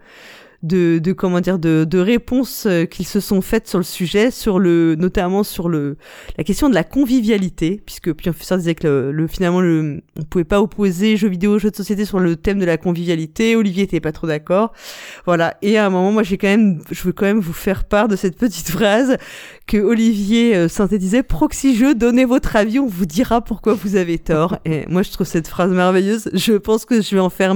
de, 0.62 0.98
de 0.98 1.12
comment 1.12 1.40
dire 1.40 1.58
de, 1.58 1.84
de 1.88 1.98
réponses 1.98 2.66
euh, 2.66 2.84
qu'ils 2.84 3.06
se 3.06 3.18
sont 3.20 3.40
faites 3.40 3.66
sur 3.66 3.78
le 3.78 3.84
sujet, 3.84 4.30
sur 4.30 4.58
le 4.58 4.94
notamment 4.94 5.42
sur 5.42 5.68
le 5.68 5.96
la 6.36 6.44
question 6.44 6.68
de 6.68 6.74
la 6.74 6.84
convivialité, 6.84 7.80
puisque 7.84 8.12
Pionfesseur 8.12 8.58
disait 8.58 8.74
que 8.74 8.86
le, 8.86 9.12
le- 9.12 9.26
finalement 9.26 9.60
le, 9.60 10.02
on 10.18 10.22
pouvait 10.24 10.44
pas 10.44 10.60
opposer 10.60 11.16
jeux 11.16 11.28
vidéo 11.28 11.58
jeux 11.58 11.70
de 11.70 11.76
société 11.76 12.04
sur 12.04 12.18
le 12.20 12.36
thème 12.36 12.58
de 12.58 12.66
la 12.66 12.76
convivialité. 12.76 13.56
Olivier 13.56 13.84
était 13.84 14.00
pas 14.00 14.12
trop 14.12 14.26
d'accord. 14.26 14.72
Voilà. 15.24 15.56
Et 15.62 15.78
à 15.78 15.86
un 15.86 15.90
moment, 15.90 16.12
moi, 16.12 16.22
j'ai 16.22 16.36
quand 16.36 16.48
même, 16.48 16.82
je 16.90 17.02
veux 17.04 17.12
quand 17.12 17.24
même 17.26 17.40
vous 17.40 17.52
faire 17.54 17.84
part 17.84 18.08
de 18.08 18.16
cette 18.16 18.36
petite 18.36 18.68
phrase 18.70 19.16
que 19.66 19.78
Olivier 19.78 20.54
euh, 20.56 20.68
synthétisait. 20.68 21.22
Proxy 21.22 21.74
jeu, 21.76 21.94
donnez 21.94 22.24
votre 22.24 22.56
avis, 22.56 22.78
on 22.78 22.86
vous 22.86 23.06
dira 23.06 23.40
pourquoi 23.40 23.74
vous 23.74 23.96
avez 23.96 24.18
tort. 24.18 24.58
Et 24.64 24.84
moi, 24.88 25.02
je 25.02 25.10
trouve 25.10 25.26
cette 25.26 25.48
phrase 25.48 25.70
merveilleuse. 25.70 26.28
Je 26.34 26.52
pense 26.54 26.84
que 26.84 27.00
je 27.00 27.14
vais 27.14 27.20
en 27.20 27.30
faire 27.30 27.54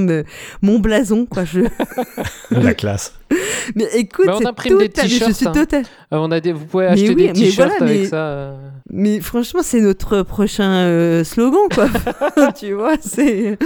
mon 0.62 0.78
blason, 0.78 1.26
quoi. 1.26 1.44
Je... 1.44 1.60
La. 2.50 2.93
Mais 3.74 3.86
écoute, 3.94 4.26
Bah, 4.26 4.38
on 4.40 4.46
imprime 4.46 4.78
des 4.78 4.88
t-shirts, 4.88 5.32
suis 5.32 5.46
hein. 5.48 5.52
total. 5.52 5.82
Euh, 6.12 6.16
on 6.18 6.30
a 6.30 6.40
des, 6.40 6.52
Vous 6.52 6.66
pouvez 6.66 6.84
Mais 6.86 6.90
acheter 6.92 7.08
oui, 7.14 7.26
des 7.28 7.32
t-shirts 7.32 7.70
voilà, 7.78 7.84
avec 7.90 8.00
mais- 8.02 8.06
ça. 8.08 8.16
euh. 8.16 8.56
Mais 8.90 9.20
franchement, 9.20 9.60
c'est 9.62 9.80
notre 9.80 10.22
prochain 10.22 10.70
euh, 10.84 11.24
slogan, 11.24 11.68
quoi. 11.74 11.88
tu 12.58 12.72
vois, 12.74 12.94
c'est 13.00 13.58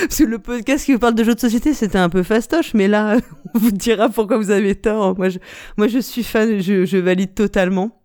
parce 0.00 0.18
que 0.18 0.24
le 0.24 0.38
podcast 0.38 0.84
qui 0.86 0.92
vous 0.94 0.98
parle 0.98 1.14
de 1.14 1.22
jeux 1.24 1.34
de 1.34 1.40
société, 1.40 1.74
c'était 1.74 1.98
un 1.98 2.08
peu 2.08 2.22
fastoche, 2.22 2.72
mais 2.74 2.88
là, 2.88 3.18
on 3.54 3.58
vous 3.58 3.70
dira 3.70 4.08
pourquoi 4.08 4.38
vous 4.38 4.50
avez 4.50 4.74
tort. 4.74 5.16
Moi, 5.18 5.28
je, 5.28 5.38
moi, 5.76 5.86
je 5.86 5.98
suis 5.98 6.24
fan, 6.24 6.60
je, 6.60 6.84
je 6.86 6.96
valide 6.96 7.34
totalement. 7.34 7.97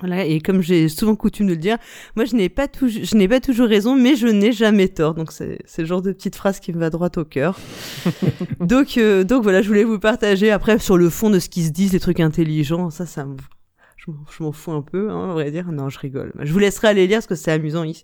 Voilà, 0.00 0.24
et 0.24 0.40
comme 0.40 0.60
j'ai 0.62 0.88
souvent 0.88 1.16
coutume 1.16 1.46
de 1.46 1.52
le 1.52 1.58
dire, 1.58 1.76
moi, 2.14 2.24
je 2.24 2.36
n'ai 2.36 2.48
pas 2.48 2.68
toujours, 2.68 3.02
je 3.04 3.16
n'ai 3.16 3.26
pas 3.28 3.40
toujours 3.40 3.66
raison, 3.68 3.96
mais 3.96 4.14
je 4.16 4.26
n'ai 4.28 4.52
jamais 4.52 4.88
tort. 4.88 5.14
Donc, 5.14 5.32
c'est, 5.32 5.58
c'est 5.64 5.82
le 5.82 5.88
genre 5.88 6.02
de 6.02 6.12
petite 6.12 6.36
phrase 6.36 6.60
qui 6.60 6.72
me 6.72 6.78
va 6.78 6.90
droit 6.90 7.10
au 7.16 7.24
cœur. 7.24 7.58
donc, 8.60 8.96
euh, 8.98 9.24
donc 9.24 9.42
voilà, 9.42 9.62
je 9.62 9.68
voulais 9.68 9.84
vous 9.84 9.98
partager. 9.98 10.50
Après, 10.50 10.78
sur 10.78 10.96
le 10.96 11.10
fond 11.10 11.30
de 11.30 11.38
ce 11.38 11.48
qui 11.48 11.64
se 11.64 11.70
dit, 11.70 11.88
les 11.88 12.00
trucs 12.00 12.20
intelligents, 12.20 12.90
ça, 12.90 13.06
ça 13.06 13.24
me, 13.24 13.36
je 13.96 14.10
m'en- 14.10 14.24
je 14.36 14.42
m'en 14.42 14.52
fous 14.52 14.72
un 14.72 14.82
peu, 14.82 15.10
hein, 15.10 15.30
à 15.30 15.32
vrai 15.32 15.50
dire. 15.50 15.70
Non, 15.72 15.88
je 15.88 15.98
rigole. 15.98 16.32
Je 16.40 16.52
vous 16.52 16.58
laisserai 16.58 16.88
aller 16.88 17.06
lire 17.06 17.18
parce 17.18 17.26
que 17.26 17.34
c'est 17.34 17.50
amusant. 17.52 17.82
Il, 17.84 17.96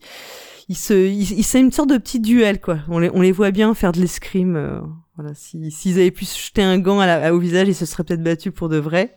il 0.68 0.76
se, 0.76 0.94
il, 0.94 1.30
il- 1.38 1.44
c'est 1.44 1.60
une 1.60 1.72
sorte 1.72 1.90
de 1.90 1.98
petit 1.98 2.20
duel, 2.20 2.60
quoi. 2.60 2.78
On 2.88 2.98
les, 2.98 3.10
on 3.14 3.20
les 3.20 3.32
voit 3.32 3.50
bien 3.50 3.72
faire 3.74 3.92
de 3.92 4.00
l'escrime. 4.00 4.56
euh, 4.56 4.80
voilà, 5.16 5.32
si, 5.34 5.70
s'ils 5.70 5.94
avaient 6.00 6.10
pu 6.10 6.24
se 6.24 6.36
jeter 6.46 6.62
un 6.62 6.78
gant 6.78 6.98
à 6.98 7.06
la- 7.06 7.34
au 7.34 7.38
visage, 7.38 7.68
ils 7.68 7.74
se 7.74 7.86
seraient 7.86 8.02
peut-être 8.04 8.22
battus 8.22 8.52
pour 8.52 8.68
de 8.68 8.78
vrai. 8.78 9.14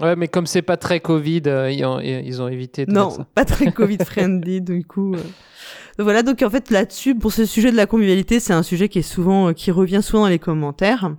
Ouais, 0.00 0.16
mais 0.16 0.26
comme 0.28 0.46
c'est 0.46 0.62
pas 0.62 0.76
très 0.78 1.00
Covid, 1.00 1.42
euh, 1.46 1.70
ils, 1.70 1.84
ont, 1.84 2.00
ils 2.00 2.40
ont 2.40 2.48
évité 2.48 2.86
de 2.86 2.92
Non, 2.92 3.10
ça. 3.10 3.26
pas 3.34 3.44
très 3.44 3.70
Covid-friendly, 3.70 4.60
du 4.62 4.84
coup. 4.84 5.14
euh. 5.14 5.18
Donc 5.98 6.04
Voilà, 6.04 6.22
donc 6.22 6.42
en 6.42 6.48
fait 6.48 6.70
là-dessus, 6.70 7.14
pour 7.14 7.32
ce 7.32 7.44
sujet 7.44 7.70
de 7.70 7.76
la 7.76 7.86
convivialité, 7.86 8.40
c'est 8.40 8.54
un 8.54 8.62
sujet 8.62 8.88
qui 8.88 9.00
est 9.00 9.02
souvent, 9.02 9.48
euh, 9.48 9.52
qui 9.52 9.70
revient 9.70 10.00
souvent 10.02 10.22
dans 10.22 10.28
les 10.28 10.38
commentaires. 10.38 11.14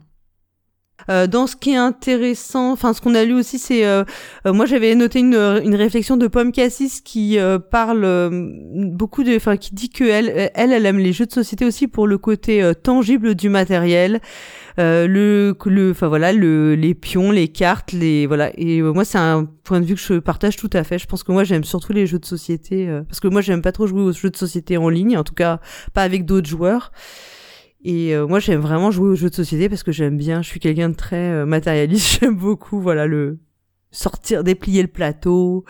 Euh, 1.09 1.27
dans 1.27 1.47
ce 1.47 1.55
qui 1.55 1.71
est 1.71 1.77
intéressant, 1.77 2.71
enfin 2.71 2.93
ce 2.93 3.01
qu'on 3.01 3.13
a 3.13 3.25
lu 3.25 3.33
aussi, 3.33 3.59
c'est 3.59 3.83
moi 4.45 4.65
j'avais 4.65 4.95
noté 4.95 5.19
une, 5.19 5.35
une 5.35 5.75
réflexion 5.75 6.15
de 6.17 6.27
Pomme 6.27 6.53
Cassis 6.53 7.01
qui 7.01 7.37
parle 7.71 8.29
beaucoup 8.73 9.23
de, 9.23 9.35
enfin 9.35 9.57
qui 9.57 9.75
dit 9.75 9.89
que 9.89 10.05
elle, 10.05 10.51
elle, 10.55 10.71
elle 10.71 10.85
aime 10.85 10.99
les 10.99 11.11
jeux 11.11 11.25
de 11.25 11.31
société 11.33 11.65
aussi 11.65 11.87
pour 11.89 12.07
le 12.07 12.17
côté 12.17 12.71
tangible 12.83 13.35
du 13.35 13.49
matériel, 13.49 14.21
euh, 14.79 15.07
le, 15.07 15.55
le, 15.65 15.91
enfin 15.91 16.07
voilà, 16.07 16.33
le, 16.33 16.75
les 16.75 16.93
pions, 16.93 17.31
les 17.31 17.47
cartes, 17.47 17.91
les 17.91 18.25
voilà. 18.27 18.51
Et 18.57 18.79
euh, 18.79 18.91
moi 18.93 19.05
c'est 19.05 19.17
un 19.17 19.45
point 19.63 19.79
de 19.79 19.85
vue 19.85 19.95
que 19.95 20.01
je 20.01 20.19
partage 20.19 20.55
tout 20.55 20.69
à 20.73 20.83
fait. 20.83 20.99
Je 20.99 21.05
pense 21.05 21.23
que 21.23 21.31
moi 21.31 21.43
j'aime 21.43 21.63
surtout 21.63 21.93
les 21.93 22.07
jeux 22.07 22.19
de 22.19 22.25
société 22.25 22.89
euh, 22.89 23.03
parce 23.03 23.19
que 23.19 23.27
moi 23.27 23.41
j'aime 23.41 23.61
pas 23.61 23.71
trop 23.71 23.87
jouer 23.87 24.01
aux 24.01 24.11
jeux 24.11 24.29
de 24.29 24.37
société 24.37 24.77
en 24.77 24.89
ligne, 24.89 25.17
en 25.17 25.23
tout 25.23 25.35
cas 25.35 25.59
pas 25.93 26.03
avec 26.03 26.25
d'autres 26.25 26.49
joueurs. 26.49 26.91
Et 27.83 28.15
euh, 28.15 28.27
moi, 28.27 28.39
j'aime 28.39 28.61
vraiment 28.61 28.91
jouer 28.91 29.09
aux 29.09 29.15
jeux 29.15 29.29
de 29.29 29.35
société 29.35 29.67
parce 29.69 29.83
que 29.83 29.91
j'aime 29.91 30.17
bien. 30.17 30.41
Je 30.41 30.47
suis 30.47 30.59
quelqu'un 30.59 30.89
de 30.89 30.95
très 30.95 31.31
euh, 31.31 31.45
matérialiste. 31.45 32.19
J'aime 32.21 32.35
beaucoup, 32.35 32.79
voilà, 32.79 33.07
le 33.07 33.39
sortir, 33.91 34.43
déplier 34.43 34.81
le 34.81 34.87
plateau, 34.87 35.65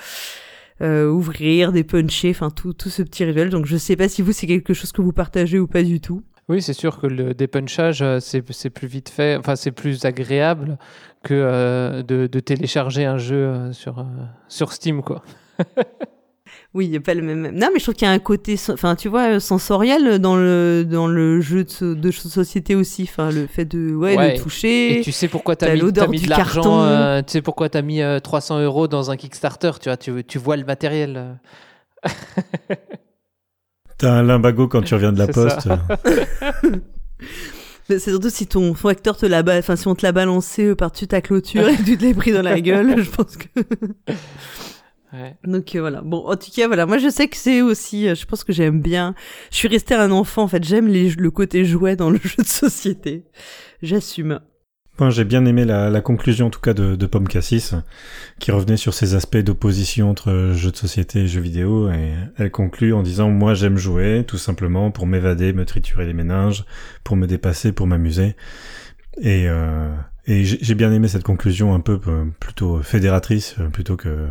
euh, 0.81 1.09
ouvrir, 1.09 1.71
dépuncher, 1.71 2.29
enfin 2.29 2.51
tout, 2.51 2.73
tout 2.73 2.89
ce 2.89 3.01
petit 3.01 3.25
rituel. 3.25 3.49
Donc 3.49 3.65
je 3.65 3.77
sais 3.77 3.95
pas 3.95 4.07
si 4.07 4.21
vous 4.21 4.31
c'est 4.31 4.47
quelque 4.47 4.73
chose 4.73 4.91
que 4.91 5.01
vous 5.01 5.11
partagez 5.11 5.59
ou 5.59 5.67
pas 5.67 5.83
du 5.83 5.99
tout. 5.99 6.23
Oui, 6.49 6.61
c'est 6.61 6.73
sûr 6.73 6.99
que 6.99 7.07
le 7.07 7.33
dépunchage, 7.33 8.01
euh, 8.01 8.19
c'est 8.19 8.41
plus 8.69 8.87
vite 8.87 9.09
fait, 9.09 9.37
enfin 9.37 9.55
c'est 9.55 9.71
plus 9.71 10.03
agréable 10.05 10.77
que 11.23 11.33
euh, 11.33 12.03
de, 12.03 12.27
de 12.27 12.39
télécharger 12.41 13.05
un 13.05 13.17
jeu 13.17 13.35
euh, 13.35 13.71
sur, 13.73 13.99
euh, 13.99 14.03
sur 14.49 14.73
Steam, 14.73 15.01
quoi. 15.01 15.23
Oui, 16.75 16.85
il 16.85 16.89
n'y 16.89 16.97
a 16.97 17.01
pas 17.01 17.13
le 17.13 17.21
même. 17.21 17.51
Non, 17.55 17.67
mais 17.71 17.77
je 17.77 17.83
trouve 17.85 17.93
qu'il 17.93 18.07
y 18.07 18.09
a 18.09 18.13
un 18.13 18.19
côté, 18.19 18.55
enfin, 18.71 18.95
tu 18.95 19.07
vois, 19.07 19.39
sensoriel 19.39 20.17
dans 20.17 20.35
le 20.35 20.83
dans 20.89 21.05
le 21.05 21.39
jeu 21.39 21.63
de, 21.65 21.69
so- 21.69 21.93
de 21.93 22.09
société 22.11 22.73
aussi. 22.73 23.03
Enfin, 23.03 23.29
le 23.31 23.45
fait 23.45 23.65
de 23.65 23.93
ouais, 23.93 24.33
toucher. 24.35 24.99
Et 24.99 25.01
tu 25.01 25.11
sais 25.11 25.27
pourquoi 25.27 25.55
tu 25.55 25.65
t'as 25.65 25.71
as 25.71 25.75
mis, 25.75 25.93
t'as 25.93 26.07
mis 26.07 26.19
de 26.21 26.29
l'argent, 26.29 26.81
euh, 26.83 27.21
tu 27.21 27.33
sais 27.33 27.41
pourquoi 27.43 27.69
tu 27.69 27.77
as 27.77 27.83
mis 27.83 28.01
euh, 28.01 28.19
300 28.19 28.59
euros 28.61 28.87
dans 28.87 29.11
un 29.11 29.17
Kickstarter, 29.17 29.71
tu 29.79 29.89
vois, 29.89 29.97
tu, 29.97 30.23
tu 30.23 30.39
vois 30.39 30.57
le 30.57 30.65
matériel. 30.65 31.37
T'as 34.03 34.13
un 34.13 34.23
limbago 34.23 34.67
quand 34.67 34.81
tu 34.81 34.93
reviens 34.93 35.11
de 35.13 35.19
la 35.19 35.27
poste. 35.27 35.67
C'est 37.89 37.99
surtout 37.99 38.29
si 38.29 38.47
ton 38.47 38.73
ton 38.73 38.87
acteur 38.89 39.17
te 39.17 39.25
l'a, 39.25 39.43
ba- 39.43 39.57
enfin, 39.59 39.75
si 39.75 39.87
on 39.87 39.95
te 39.95 40.05
l'a 40.05 40.11
balancé 40.13 40.67
euh, 40.67 40.75
par-dessus 40.75 41.07
ta 41.07 41.21
clôture 41.21 41.67
et 41.67 41.75
que 41.75 41.83
tu 41.83 41.97
te 41.97 42.05
l'as 42.05 42.13
pris 42.13 42.31
dans 42.31 42.41
la 42.41 42.59
gueule, 42.61 43.01
je 43.03 43.09
pense 43.09 43.37
que. 43.37 43.47
Ouais. 45.13 45.35
Donc 45.43 45.75
euh, 45.75 45.79
voilà. 45.81 46.01
Bon, 46.01 46.25
en 46.27 46.35
tout 46.35 46.49
cas, 46.49 46.65
voilà. 46.65 46.87
Moi, 46.87 46.97
je 46.97 47.07
sais 47.07 47.27
que 47.27 47.37
c'est 47.37 47.61
aussi. 47.61 48.07
euh, 48.07 48.15
je 48.15 48.25
pense 48.25 48.43
que 48.43 48.51
j'aime 48.51 48.81
bien. 48.81 49.13
Je 49.51 49.57
suis 49.57 49.67
restée 49.67 49.93
un 49.93 50.09
enfant. 50.09 50.41
En 50.41 50.47
fait, 50.47 50.63
j'aime 50.63 50.87
les 50.87 51.11
le 51.11 51.29
côté 51.29 51.65
jouet 51.65 51.95
dans 51.95 52.09
le 52.09 52.17
jeu 52.23 52.41
de 52.41 52.47
société. 52.47 53.23
J'assume. 53.83 54.39
J'ai 55.09 55.23
bien 55.25 55.45
aimé 55.45 55.65
la, 55.65 55.89
la 55.89 56.01
conclusion, 56.01 56.47
en 56.47 56.49
tout 56.49 56.59
cas, 56.59 56.73
de, 56.73 56.95
de 56.95 57.05
Pomme 57.05 57.27
Cassis, 57.27 57.73
qui 58.39 58.51
revenait 58.51 58.77
sur 58.77 58.93
ces 58.93 59.15
aspects 59.15 59.37
d'opposition 59.37 60.09
entre 60.09 60.51
jeux 60.53 60.71
de 60.71 60.77
société 60.77 61.19
et 61.19 61.27
jeux 61.27 61.41
vidéo, 61.41 61.89
et 61.89 62.13
elle 62.37 62.51
conclut 62.51 62.93
en 62.93 63.03
disant, 63.03 63.29
moi, 63.29 63.53
j'aime 63.53 63.77
jouer, 63.77 64.23
tout 64.27 64.37
simplement, 64.37 64.91
pour 64.91 65.07
m'évader, 65.07 65.53
me 65.53 65.65
triturer 65.65 66.05
les 66.05 66.13
méninges, 66.13 66.65
pour 67.03 67.15
me 67.15 67.27
dépasser, 67.27 67.71
pour 67.71 67.87
m'amuser. 67.87 68.35
Et, 69.21 69.47
euh, 69.47 69.93
et 70.25 70.43
j'ai 70.43 70.75
bien 70.75 70.91
aimé 70.91 71.07
cette 71.07 71.23
conclusion 71.23 71.73
un 71.73 71.79
peu 71.79 71.99
euh, 72.07 72.25
plutôt 72.39 72.81
fédératrice, 72.81 73.55
euh, 73.59 73.67
plutôt 73.67 73.95
que, 73.95 74.27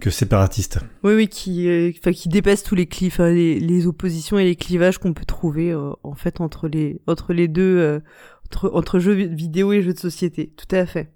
que 0.00 0.10
séparatiste. 0.10 0.80
Oui, 1.04 1.14
oui, 1.14 1.28
qui, 1.28 1.68
euh, 1.68 1.92
qui 1.92 2.28
dépasse 2.28 2.64
tous 2.64 2.74
les 2.74 2.86
cliffs, 2.86 3.18
les, 3.18 3.60
les 3.60 3.86
oppositions 3.86 4.38
et 4.38 4.44
les 4.44 4.56
clivages 4.56 4.98
qu'on 4.98 5.12
peut 5.12 5.24
trouver 5.24 5.70
euh, 5.70 5.92
en 6.02 6.14
fait 6.14 6.40
entre 6.40 6.66
les 6.66 7.00
entre 7.06 7.32
les 7.32 7.46
deux, 7.46 7.78
euh, 7.78 8.00
entre 8.46 8.70
entre 8.74 8.98
jeux 8.98 9.14
vi- 9.14 9.34
vidéo 9.34 9.72
et 9.72 9.82
jeux 9.82 9.94
de 9.94 9.98
société. 9.98 10.52
Tout 10.56 10.74
à 10.74 10.86
fait. 10.86 11.10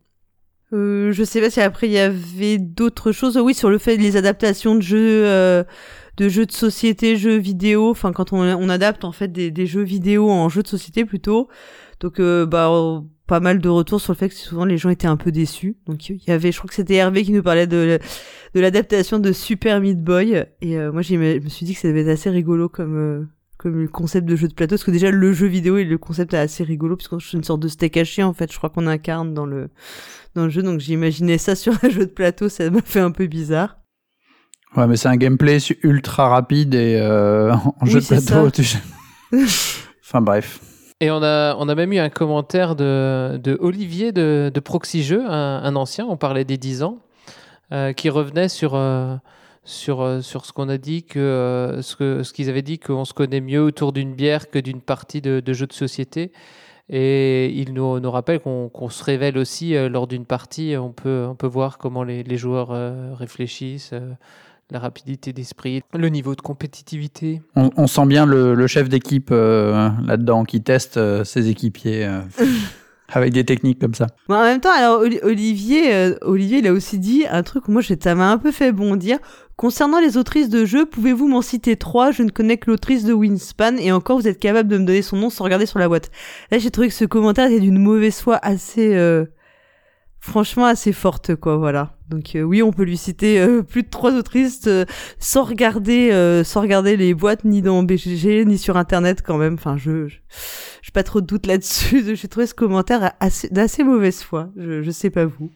Euh, 0.72 1.12
je 1.12 1.24
sais 1.24 1.40
pas 1.40 1.48
si 1.50 1.60
après 1.60 1.88
il 1.88 1.92
y 1.92 1.98
avait 1.98 2.58
d'autres 2.58 3.12
choses. 3.12 3.38
Oui, 3.38 3.54
sur 3.54 3.70
le 3.70 3.78
fait 3.78 3.96
les 3.96 4.16
adaptations 4.16 4.74
de 4.74 4.82
jeux 4.82 5.24
euh, 5.26 5.64
de 6.18 6.28
jeux 6.28 6.46
de 6.46 6.52
société, 6.52 7.16
jeux 7.16 7.38
vidéo. 7.38 7.90
Enfin, 7.90 8.12
quand 8.12 8.32
on, 8.32 8.40
on 8.40 8.68
adapte 8.68 9.04
en 9.04 9.12
fait 9.12 9.32
des, 9.32 9.50
des 9.50 9.66
jeux 9.66 9.82
vidéo 9.84 10.28
en 10.30 10.48
jeux 10.48 10.62
de 10.62 10.68
société 10.68 11.04
plutôt. 11.04 11.48
Donc, 12.00 12.20
euh, 12.20 12.46
bah, 12.46 12.68
euh, 12.70 13.00
pas 13.26 13.40
mal 13.40 13.60
de 13.60 13.68
retours 13.68 14.00
sur 14.00 14.12
le 14.12 14.16
fait 14.18 14.28
que 14.28 14.34
souvent 14.34 14.64
les 14.64 14.78
gens 14.78 14.88
étaient 14.88 15.08
un 15.08 15.16
peu 15.16 15.32
déçus. 15.32 15.76
Donc, 15.86 16.10
il 16.10 16.20
y 16.26 16.30
avait, 16.30 16.52
je 16.52 16.58
crois 16.58 16.68
que 16.68 16.74
c'était 16.74 16.94
Hervé 16.94 17.24
qui 17.24 17.32
nous 17.32 17.42
parlait 17.42 17.66
de 17.66 17.98
de 18.54 18.60
l'adaptation 18.60 19.18
de 19.18 19.32
Super 19.32 19.80
Meat 19.80 20.02
Boy. 20.02 20.44
Et 20.60 20.78
euh, 20.78 20.92
moi, 20.92 21.02
je 21.02 21.16
me 21.16 21.48
suis 21.48 21.66
dit 21.66 21.74
que 21.74 21.80
ça 21.80 21.88
devait 21.88 22.02
être 22.02 22.08
assez 22.08 22.30
rigolo 22.30 22.68
comme, 22.68 22.96
euh, 22.96 23.26
comme 23.58 23.76
le 23.80 23.88
concept 23.88 24.26
de 24.28 24.36
jeu 24.36 24.48
de 24.48 24.54
plateau. 24.54 24.76
Parce 24.76 24.84
que 24.84 24.90
déjà, 24.90 25.10
le 25.10 25.32
jeu 25.32 25.46
vidéo 25.46 25.76
et 25.76 25.84
le 25.84 25.98
concept 25.98 26.32
est 26.34 26.38
assez 26.38 26.64
rigolo. 26.64 26.96
Puisque 26.96 27.20
c'est 27.20 27.36
une 27.36 27.44
sorte 27.44 27.60
de 27.60 27.68
steak 27.68 27.96
haché, 27.96 28.22
en 28.22 28.32
fait. 28.32 28.50
Je 28.52 28.56
crois 28.56 28.70
qu'on 28.70 28.86
incarne 28.86 29.34
dans 29.34 29.46
le, 29.46 29.70
dans 30.34 30.44
le 30.44 30.50
jeu. 30.50 30.62
Donc, 30.62 30.80
j'imaginais 30.80 31.38
ça 31.38 31.54
sur 31.56 31.74
un 31.84 31.88
jeu 31.90 32.06
de 32.06 32.10
plateau. 32.12 32.48
Ça 32.48 32.70
m'a 32.70 32.80
fait 32.82 33.00
un 33.00 33.10
peu 33.10 33.26
bizarre. 33.26 33.76
Ouais, 34.76 34.86
mais 34.86 34.96
c'est 34.96 35.08
un 35.08 35.16
gameplay 35.16 35.58
ultra 35.82 36.28
rapide 36.28 36.74
et 36.74 36.98
euh, 37.00 37.52
en 37.54 37.74
Oui, 37.82 37.90
jeu 37.90 38.00
de 38.00 38.06
plateau. 38.06 38.50
tu- 38.50 38.64
enfin 40.04 40.20
bref. 40.20 40.60
Et 41.00 41.10
on 41.10 41.22
a, 41.22 41.54
on 41.56 41.68
a 41.68 41.74
même 41.74 41.92
eu 41.92 41.98
un 41.98 42.08
commentaire 42.10 42.74
de, 42.74 43.38
de 43.42 43.56
Olivier 43.60 44.10
de, 44.10 44.50
de 44.52 44.60
Proxy 44.60 45.02
Jeux, 45.04 45.24
un, 45.24 45.62
un 45.62 45.76
ancien, 45.76 46.04
on 46.06 46.16
parlait 46.16 46.44
des 46.44 46.56
10 46.58 46.82
ans, 46.82 46.98
euh, 47.72 47.92
qui 47.92 48.10
revenait 48.10 48.48
sur, 48.48 48.74
euh, 48.74 49.14
sur, 49.68 50.00
euh, 50.00 50.20
sur 50.22 50.46
ce 50.46 50.52
qu'on 50.52 50.68
a 50.68 50.78
dit, 50.78 51.02
que, 51.02 51.18
euh, 51.18 51.82
ce 51.82 51.94
que 51.94 52.22
ce 52.22 52.32
qu'ils 52.32 52.48
avaient 52.48 52.62
dit, 52.62 52.78
qu'on 52.78 53.04
se 53.04 53.12
connaît 53.12 53.40
mieux 53.42 53.62
autour 53.62 53.92
d'une 53.92 54.14
bière 54.14 54.50
que 54.50 54.58
d'une 54.58 54.80
partie 54.80 55.20
de, 55.20 55.40
de 55.40 55.52
jeux 55.52 55.66
de 55.66 55.72
société. 55.72 56.32
Et 56.90 57.50
il 57.54 57.74
nous, 57.74 58.00
nous 58.00 58.10
rappelle 58.10 58.40
qu'on 58.40 58.70
qu'on 58.70 58.88
se 58.88 59.04
révèle 59.04 59.36
aussi 59.36 59.76
euh, 59.76 59.90
lors 59.90 60.06
d'une 60.06 60.24
partie, 60.24 60.74
on 60.78 60.90
peut, 60.90 61.26
on 61.28 61.34
peut 61.34 61.46
voir 61.46 61.76
comment 61.76 62.02
les, 62.02 62.22
les 62.22 62.36
joueurs 62.38 62.70
réfléchissent, 63.18 63.92
la 64.70 64.78
rapidité 64.78 65.32
d'esprit, 65.34 65.82
le 65.94 66.08
niveau 66.08 66.34
de 66.34 66.40
compétitivité. 66.40 67.42
On, 67.56 67.70
on 67.76 67.86
sent 67.86 68.06
bien 68.06 68.24
le, 68.26 68.54
le 68.54 68.66
chef 68.66 68.88
d'équipe 68.88 69.28
euh, 69.32 69.90
là-dedans 70.06 70.44
qui 70.44 70.62
teste 70.62 70.96
euh, 70.96 71.24
ses 71.24 71.48
équipiers 71.48 72.06
euh, 72.06 72.20
avec 73.10 73.32
des 73.34 73.44
techniques 73.44 73.78
comme 73.78 73.94
ça. 73.94 74.06
Bon, 74.28 74.36
en 74.36 74.42
même 74.44 74.60
temps, 74.60 74.72
alors 74.74 75.00
Oli- 75.02 75.20
Olivier, 75.22 75.94
euh, 75.94 76.14
Olivier, 76.22 76.58
il 76.58 76.66
a 76.66 76.72
aussi 76.72 76.98
dit 76.98 77.24
un 77.30 77.42
truc 77.42 77.68
moi, 77.68 77.82
ça 77.82 78.14
m'a 78.14 78.30
un 78.30 78.38
peu 78.38 78.50
fait 78.52 78.72
bondir. 78.72 79.18
Concernant 79.58 79.98
les 79.98 80.16
autrices 80.16 80.48
de 80.50 80.64
jeux, 80.64 80.86
pouvez-vous 80.86 81.26
m'en 81.26 81.42
citer 81.42 81.74
trois? 81.74 82.12
Je 82.12 82.22
ne 82.22 82.30
connais 82.30 82.58
que 82.58 82.70
l'autrice 82.70 83.02
de 83.02 83.12
Winspan 83.12 83.76
et 83.76 83.90
encore, 83.90 84.20
vous 84.20 84.28
êtes 84.28 84.38
capable 84.38 84.68
de 84.68 84.78
me 84.78 84.84
donner 84.84 85.02
son 85.02 85.16
nom 85.16 85.30
sans 85.30 85.42
regarder 85.42 85.66
sur 85.66 85.80
la 85.80 85.88
boîte. 85.88 86.12
Là, 86.52 86.58
j'ai 86.58 86.70
trouvé 86.70 86.86
que 86.86 86.94
ce 86.94 87.04
commentaire 87.04 87.50
était 87.50 87.58
d'une 87.58 87.80
mauvaise 87.80 88.20
foi 88.20 88.38
assez, 88.40 88.94
euh, 88.94 89.24
franchement, 90.20 90.64
assez 90.64 90.92
forte, 90.92 91.34
quoi. 91.34 91.56
Voilà. 91.56 91.96
Donc 92.08 92.36
euh, 92.36 92.42
oui, 92.42 92.62
on 92.62 92.70
peut 92.70 92.84
lui 92.84 92.96
citer 92.96 93.40
euh, 93.40 93.62
plus 93.68 93.82
de 93.82 93.88
trois 93.88 94.12
autrices 94.12 94.62
euh, 94.68 94.84
sans 95.18 95.42
regarder, 95.42 96.12
euh, 96.12 96.44
sans 96.44 96.60
regarder 96.60 96.96
les 96.96 97.12
boîtes 97.12 97.44
ni 97.44 97.60
dans 97.60 97.82
BGG 97.82 98.44
ni 98.46 98.58
sur 98.58 98.76
Internet 98.76 99.22
quand 99.26 99.38
même. 99.38 99.54
Enfin, 99.54 99.76
je, 99.76 100.06
je 100.06 100.18
j'ai 100.82 100.92
pas 100.92 101.02
trop 101.02 101.20
de 101.20 101.26
doute 101.26 101.46
là-dessus. 101.46 102.04
J'ai 102.14 102.28
trouvé 102.28 102.46
ce 102.46 102.54
commentaire 102.54 103.10
assez, 103.18 103.48
d'assez 103.48 103.82
mauvaise 103.82 104.22
foi. 104.22 104.50
Je, 104.56 104.84
je 104.84 104.90
sais 104.92 105.10
pas 105.10 105.24
vous. 105.24 105.50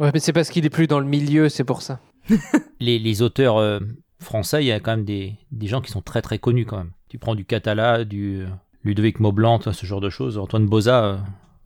Ouais, 0.00 0.10
mais 0.12 0.18
c'est 0.18 0.32
parce 0.32 0.50
qu'il 0.50 0.66
est 0.66 0.70
plus 0.70 0.88
dans 0.88 0.98
le 0.98 1.06
milieu, 1.06 1.48
c'est 1.48 1.62
pour 1.62 1.82
ça. 1.82 2.00
Les, 2.80 2.98
les 2.98 3.22
auteurs 3.22 3.56
euh, 3.58 3.80
français, 4.20 4.62
il 4.64 4.66
y 4.66 4.72
a 4.72 4.80
quand 4.80 4.92
même 4.92 5.04
des, 5.04 5.34
des 5.50 5.66
gens 5.66 5.80
qui 5.80 5.90
sont 5.90 6.02
très 6.02 6.22
très 6.22 6.38
connus 6.38 6.66
quand 6.66 6.78
même. 6.78 6.90
Tu 7.08 7.18
prends 7.18 7.34
du 7.34 7.44
Catala, 7.44 8.04
du 8.04 8.40
euh, 8.40 8.46
Ludovic 8.84 9.20
Maublanc, 9.20 9.58
toi, 9.58 9.72
ce 9.72 9.86
genre 9.86 10.00
de 10.00 10.10
choses. 10.10 10.38
Antoine 10.38 10.66
Boza, 10.66 11.04
euh, 11.04 11.16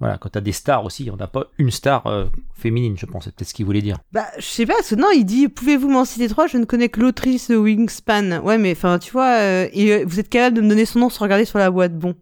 voilà, 0.00 0.18
quand 0.18 0.28
t'as 0.30 0.40
des 0.40 0.52
stars 0.52 0.84
aussi, 0.84 1.08
on 1.12 1.16
n'a 1.16 1.26
pas 1.26 1.46
une 1.58 1.70
star 1.70 2.06
euh, 2.06 2.26
féminine, 2.54 2.96
je 2.98 3.06
pense, 3.06 3.24
c'est 3.24 3.34
peut-être 3.34 3.48
ce 3.48 3.54
qu'il 3.54 3.64
voulait 3.64 3.80
dire. 3.82 3.98
Bah, 4.12 4.26
je 4.38 4.44
sais 4.44 4.66
pas, 4.66 4.74
parce 4.74 4.90
que 4.90 4.94
non, 4.96 5.08
il 5.14 5.24
dit, 5.24 5.48
pouvez-vous 5.48 5.88
m'en 5.88 6.04
citer 6.04 6.28
trois? 6.28 6.46
Je 6.46 6.58
ne 6.58 6.64
connais 6.64 6.88
que 6.88 7.00
l'autrice 7.00 7.50
de 7.50 7.56
Wingspan. 7.56 8.40
Ouais, 8.42 8.58
mais 8.58 8.72
enfin, 8.72 8.98
tu 8.98 9.12
vois, 9.12 9.38
euh, 9.38 9.68
et 9.72 9.92
euh, 9.92 10.04
vous 10.06 10.20
êtes 10.20 10.28
capable 10.28 10.56
de 10.56 10.62
me 10.62 10.68
donner 10.68 10.84
son 10.84 10.98
nom 10.98 11.08
sans 11.10 11.24
regarder 11.24 11.44
sur 11.44 11.58
la 11.58 11.70
boîte? 11.70 11.96
Bon. 11.98 12.14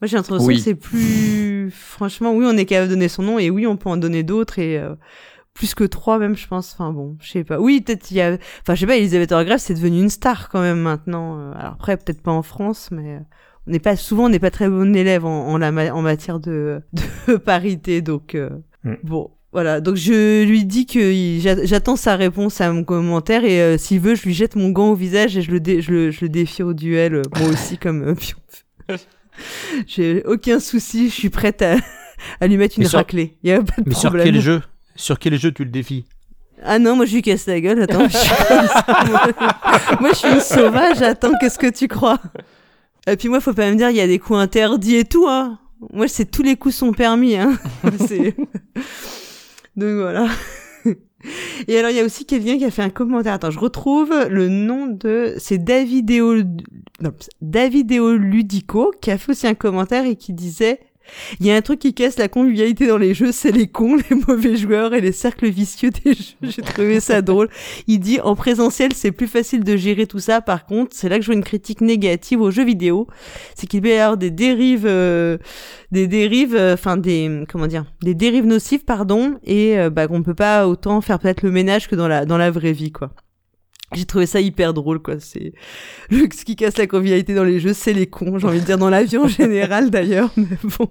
Moi, 0.00 0.06
j'ai 0.06 0.16
l'impression 0.16 0.46
Oui. 0.46 0.56
que 0.56 0.60
c'est 0.60 0.76
plus. 0.76 1.72
Franchement, 1.72 2.32
oui, 2.32 2.44
on 2.46 2.56
est 2.56 2.66
capable 2.66 2.88
de 2.90 2.94
donner 2.94 3.08
son 3.08 3.22
nom, 3.24 3.38
et 3.40 3.50
oui, 3.50 3.66
on 3.66 3.76
peut 3.76 3.88
en 3.88 3.96
donner 3.96 4.22
d'autres, 4.22 4.60
et 4.60 4.78
euh, 4.78 4.94
plus 5.58 5.74
que 5.74 5.84
trois, 5.84 6.18
même, 6.18 6.36
je 6.36 6.46
pense. 6.46 6.72
Enfin, 6.72 6.92
bon, 6.92 7.16
je 7.20 7.30
sais 7.30 7.44
pas. 7.44 7.58
Oui, 7.60 7.80
peut-être 7.82 8.10
il 8.10 8.16
y 8.16 8.20
a. 8.22 8.38
Enfin, 8.62 8.74
je 8.74 8.80
sais 8.80 8.86
pas, 8.86 8.96
Elisabeth 8.96 9.32
Orgrave, 9.32 9.58
c'est 9.58 9.74
devenu 9.74 10.00
une 10.00 10.08
star 10.08 10.48
quand 10.48 10.60
même 10.62 10.78
maintenant. 10.80 11.38
Euh, 11.38 11.52
Alors 11.58 11.72
après, 11.74 11.96
peut-être 11.96 12.22
pas 12.22 12.32
en 12.32 12.42
France, 12.42 12.88
mais. 12.92 13.16
euh, 13.16 13.20
On 13.66 13.70
n'est 13.72 13.80
pas 13.80 13.96
souvent, 13.96 14.24
on 14.26 14.28
n'est 14.30 14.38
pas 14.38 14.50
très 14.50 14.68
bon 14.68 14.96
élève 14.96 15.26
en, 15.26 15.48
en, 15.48 15.58
la 15.58 15.70
ma- 15.72 15.92
en 15.92 16.00
matière 16.00 16.40
de, 16.40 16.80
de 17.26 17.36
parité, 17.52 18.00
donc 18.00 18.34
euh, 18.34 18.48
Mm. 18.84 18.94
bon, 19.02 19.30
voilà. 19.52 19.80
Donc 19.80 19.96
je 19.96 20.44
lui 20.44 20.64
dis 20.64 20.86
que 20.86 21.00
il- 21.00 21.40
j'attends 21.42 21.96
sa 21.96 22.14
réponse 22.16 22.60
à 22.60 22.72
mon 22.72 22.84
commentaire 22.84 23.44
et 23.44 23.60
euh, 23.60 23.76
s'il 23.76 23.98
veut, 24.00 24.14
je 24.14 24.22
lui 24.22 24.32
jette 24.34 24.54
mon 24.56 24.70
gant 24.70 24.90
au 24.90 24.94
visage 24.94 25.36
et 25.36 25.42
je 25.42 25.50
le, 25.50 25.58
dé- 25.60 25.82
je 25.82 25.90
le, 25.92 26.10
je 26.12 26.20
le 26.22 26.28
défie 26.28 26.62
au 26.62 26.72
duel, 26.74 27.14
euh, 27.16 27.22
moi 27.40 27.48
aussi 27.50 27.76
comme. 27.84 28.14
J'ai 29.86 30.24
aucun 30.24 30.60
souci, 30.60 31.08
je 31.10 31.14
suis 31.14 31.30
prête 31.30 31.62
à, 31.62 31.76
à 32.40 32.46
lui 32.46 32.56
mettre 32.56 32.78
une 32.78 32.84
Mais 32.84 32.88
sur- 32.88 32.98
raclée. 32.98 33.36
Il 33.42 33.50
y 33.50 33.52
a 33.52 33.62
pas 33.62 33.80
de 33.82 33.84
Mais 33.88 33.94
sur 33.94 34.10
problème. 34.10 34.32
quel 34.32 34.40
jeu? 34.40 34.60
Sur 34.98 35.18
quel 35.20 35.38
jeu 35.38 35.52
tu 35.52 35.64
le 35.64 35.70
défies 35.70 36.04
Ah 36.62 36.78
non, 36.80 36.96
moi 36.96 37.06
je 37.06 37.14
lui 37.14 37.22
casse 37.22 37.46
la 37.46 37.60
gueule. 37.60 37.82
Attends, 37.82 38.08
je 38.08 38.16
suis 38.16 38.28
moi. 40.00 40.10
Je 40.10 40.16
suis 40.16 40.28
une 40.28 40.40
sauvage. 40.40 41.00
Attends, 41.00 41.30
qu'est-ce 41.40 41.58
que 41.58 41.70
tu 41.70 41.86
crois? 41.86 42.18
Et 43.06 43.16
puis 43.16 43.28
moi, 43.28 43.40
faut 43.40 43.54
pas 43.54 43.70
me 43.70 43.76
dire 43.76 43.90
il 43.90 43.96
y 43.96 44.00
a 44.00 44.08
des 44.08 44.18
coups 44.18 44.40
interdits 44.40 44.96
et 44.96 45.04
tout. 45.04 45.28
Hein. 45.28 45.60
Moi, 45.92 46.08
c'est 46.08 46.28
tous 46.28 46.42
les 46.42 46.56
coups 46.56 46.74
sont 46.74 46.90
permis. 46.92 47.36
Hein. 47.36 47.56
Donc 47.84 49.94
voilà. 49.94 50.26
Et 51.68 51.78
alors, 51.78 51.92
il 51.92 51.96
y 51.96 52.00
a 52.00 52.04
aussi 52.04 52.26
quelqu'un 52.26 52.58
qui 52.58 52.64
a 52.64 52.72
fait 52.72 52.82
un 52.82 52.90
commentaire. 52.90 53.34
Attends, 53.34 53.52
je 53.52 53.60
retrouve 53.60 54.12
le 54.28 54.48
nom 54.48 54.88
de. 54.88 55.36
C'est 55.38 55.58
Davideo. 55.58 56.42
Non, 57.00 57.12
Davideo 57.40 58.16
Ludico 58.16 58.92
qui 59.00 59.12
a 59.12 59.18
fait 59.18 59.30
aussi 59.30 59.46
un 59.46 59.54
commentaire 59.54 60.06
et 60.06 60.16
qui 60.16 60.32
disait 60.32 60.80
Il 61.40 61.46
y 61.46 61.50
a 61.50 61.56
un 61.56 61.60
truc 61.60 61.78
qui 61.78 61.94
casse 61.94 62.18
la 62.18 62.28
convivialité 62.28 62.86
dans 62.86 62.98
les 62.98 63.14
jeux, 63.14 63.32
c'est 63.32 63.52
les 63.52 63.66
cons, 63.66 63.96
les 63.96 64.16
mauvais 64.28 64.56
joueurs 64.56 64.94
et 64.94 65.00
les 65.00 65.12
cercles 65.12 65.48
vicieux 65.48 65.90
des 65.90 66.14
jeux. 66.14 66.34
J'ai 66.42 66.62
trouvé 66.62 67.00
ça 67.00 67.22
drôle. 67.22 67.48
Il 67.86 68.00
dit 68.00 68.20
en 68.20 68.34
présentiel, 68.34 68.92
c'est 68.94 69.12
plus 69.12 69.26
facile 69.26 69.64
de 69.64 69.76
gérer 69.76 70.06
tout 70.06 70.18
ça. 70.18 70.40
Par 70.40 70.66
contre, 70.66 70.94
c'est 70.94 71.08
là 71.08 71.16
que 71.16 71.22
je 71.22 71.26
vois 71.26 71.36
une 71.36 71.44
critique 71.44 71.80
négative 71.80 72.40
aux 72.40 72.50
jeux 72.50 72.64
vidéo. 72.64 73.06
C'est 73.54 73.66
qu'il 73.66 73.82
peut 73.82 73.88
y 73.88 73.92
avoir 73.92 74.16
des 74.16 74.30
dérives, 74.30 74.86
euh, 74.86 75.38
des 75.92 76.06
dérives, 76.06 76.54
euh, 76.54 76.74
enfin 76.74 76.96
des, 76.96 77.44
comment 77.48 77.66
dire, 77.66 77.84
des 78.02 78.14
dérives 78.14 78.46
nocives, 78.46 78.84
pardon, 78.84 79.38
et 79.44 79.78
euh, 79.78 79.90
bah 79.90 80.06
qu'on 80.06 80.22
peut 80.22 80.34
pas 80.34 80.68
autant 80.68 81.00
faire 81.00 81.18
peut-être 81.18 81.42
le 81.42 81.50
ménage 81.50 81.88
que 81.88 81.96
dans 81.96 82.08
la 82.08 82.24
dans 82.26 82.38
la 82.38 82.50
vraie 82.50 82.72
vie, 82.72 82.92
quoi. 82.92 83.10
J'ai 83.94 84.04
trouvé 84.04 84.26
ça 84.26 84.40
hyper 84.40 84.74
drôle, 84.74 84.98
quoi. 84.98 85.14
C'est 85.18 85.52
le 86.10 86.28
ce 86.30 86.44
qui 86.44 86.56
casse 86.56 86.76
la 86.76 86.86
convivialité 86.86 87.34
dans 87.34 87.44
les 87.44 87.58
jeux, 87.58 87.72
c'est 87.72 87.94
les 87.94 88.06
cons. 88.06 88.38
J'ai 88.38 88.46
envie 88.46 88.60
de 88.60 88.66
dire 88.66 88.76
dans 88.78 88.90
l'avion 88.90 89.24
en 89.24 89.28
général, 89.28 89.88
d'ailleurs. 89.90 90.30
Mais 90.36 90.46
bon, 90.78 90.88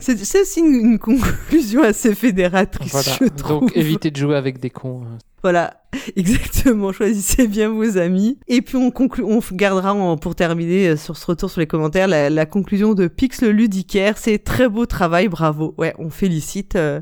c'est 0.00 0.20
aussi 0.40 0.60
une, 0.60 0.74
une 0.74 0.98
conclusion 0.98 1.82
assez 1.82 2.14
fédératrice, 2.14 2.92
Voilà. 2.92 3.12
je 3.20 3.26
trouve. 3.36 3.60
Donc 3.62 3.76
évitez 3.76 4.10
de 4.10 4.16
jouer 4.16 4.36
avec 4.36 4.58
des 4.60 4.70
cons. 4.70 5.02
hein. 5.04 5.18
Voilà, 5.42 5.82
exactement. 6.14 6.92
Choisissez 6.92 7.48
bien 7.48 7.68
vos 7.68 7.98
amis. 7.98 8.38
Et 8.46 8.62
puis 8.62 8.76
on 8.76 8.92
conclut, 8.92 9.24
on 9.24 9.40
gardera 9.52 9.92
en- 9.92 10.16
pour 10.16 10.36
terminer 10.36 10.90
euh, 10.90 10.96
sur 10.96 11.16
ce 11.16 11.26
retour 11.26 11.50
sur 11.50 11.60
les 11.60 11.66
commentaires 11.66 12.06
la, 12.06 12.30
la 12.30 12.46
conclusion 12.46 12.94
de 12.94 13.08
Pix 13.08 13.42
le 13.42 13.50
ludicaire. 13.50 14.18
C'est 14.18 14.38
très 14.38 14.68
beau 14.68 14.86
travail, 14.86 15.26
bravo. 15.26 15.74
Ouais, 15.78 15.94
on 15.98 16.10
félicite 16.10 16.76
euh, 16.76 17.00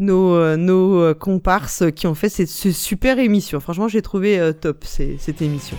nos 0.00 0.34
euh, 0.34 0.56
euh, 0.58 1.14
comparses 1.14 1.84
qui 1.94 2.06
ont 2.06 2.14
fait 2.14 2.28
cette, 2.28 2.48
ce 2.48 2.72
super 2.72 3.18
émission. 3.18 3.60
Franchement, 3.60 3.86
j'ai 3.86 4.02
trouvé 4.02 4.38
euh, 4.38 4.52
top 4.52 4.84
cette 4.84 5.42
émission. 5.42 5.76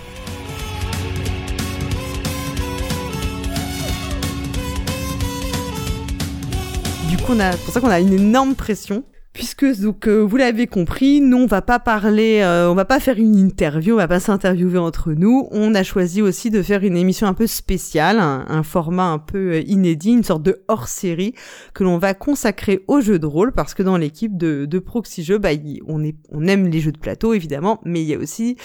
Du 7.10 7.18
coup, 7.18 7.34
c'est 7.36 7.64
pour 7.64 7.74
ça 7.74 7.80
qu'on 7.80 7.88
a 7.88 8.00
une 8.00 8.14
énorme 8.14 8.54
pression. 8.54 9.04
Puisque 9.32 9.64
donc 9.80 10.08
euh, 10.08 10.20
vous 10.20 10.36
l'avez 10.36 10.66
compris, 10.66 11.22
nous 11.22 11.38
on 11.38 11.46
va 11.46 11.62
pas 11.62 11.78
parler, 11.78 12.40
euh, 12.42 12.70
on 12.70 12.74
va 12.74 12.84
pas 12.84 13.00
faire 13.00 13.16
une 13.16 13.34
interview, 13.34 13.94
on 13.94 13.96
va 13.96 14.08
pas 14.08 14.20
s'interviewer 14.20 14.78
entre 14.78 15.12
nous. 15.12 15.48
On 15.52 15.74
a 15.74 15.82
choisi 15.82 16.20
aussi 16.20 16.50
de 16.50 16.62
faire 16.62 16.84
une 16.84 16.98
émission 16.98 17.26
un 17.26 17.32
peu 17.32 17.46
spéciale, 17.46 18.18
un, 18.20 18.62
format 18.62 19.06
un 19.06 19.18
peu 19.18 19.54
euh, 19.54 19.60
inédit, 19.62 20.12
une 20.12 20.22
sorte 20.22 20.42
de 20.42 20.62
hors-série 20.68 21.34
que 21.72 21.82
l'on 21.82 21.96
va 21.96 22.12
consacrer 22.12 22.84
aux 22.88 23.00
jeux 23.00 23.18
de 23.18 23.24
rôle 23.24 23.52
parce 23.52 23.72
que 23.72 23.82
dans 23.82 23.96
l'équipe 23.96 24.36
de, 24.36 24.66
de 24.66 24.78
Proxy 24.78 25.24
Jeux, 25.24 25.38
bah, 25.38 25.50
on 25.86 26.02
on 26.30 26.46
aime 26.46 26.68
les 26.68 26.80
jeux 26.80 26.92
de 26.92 26.98
plateau 26.98 27.32
évidemment, 27.32 27.80
mais 27.84 28.02
il 28.02 28.08
y 28.08 28.14
a 28.14 28.18
aussi 28.18 28.56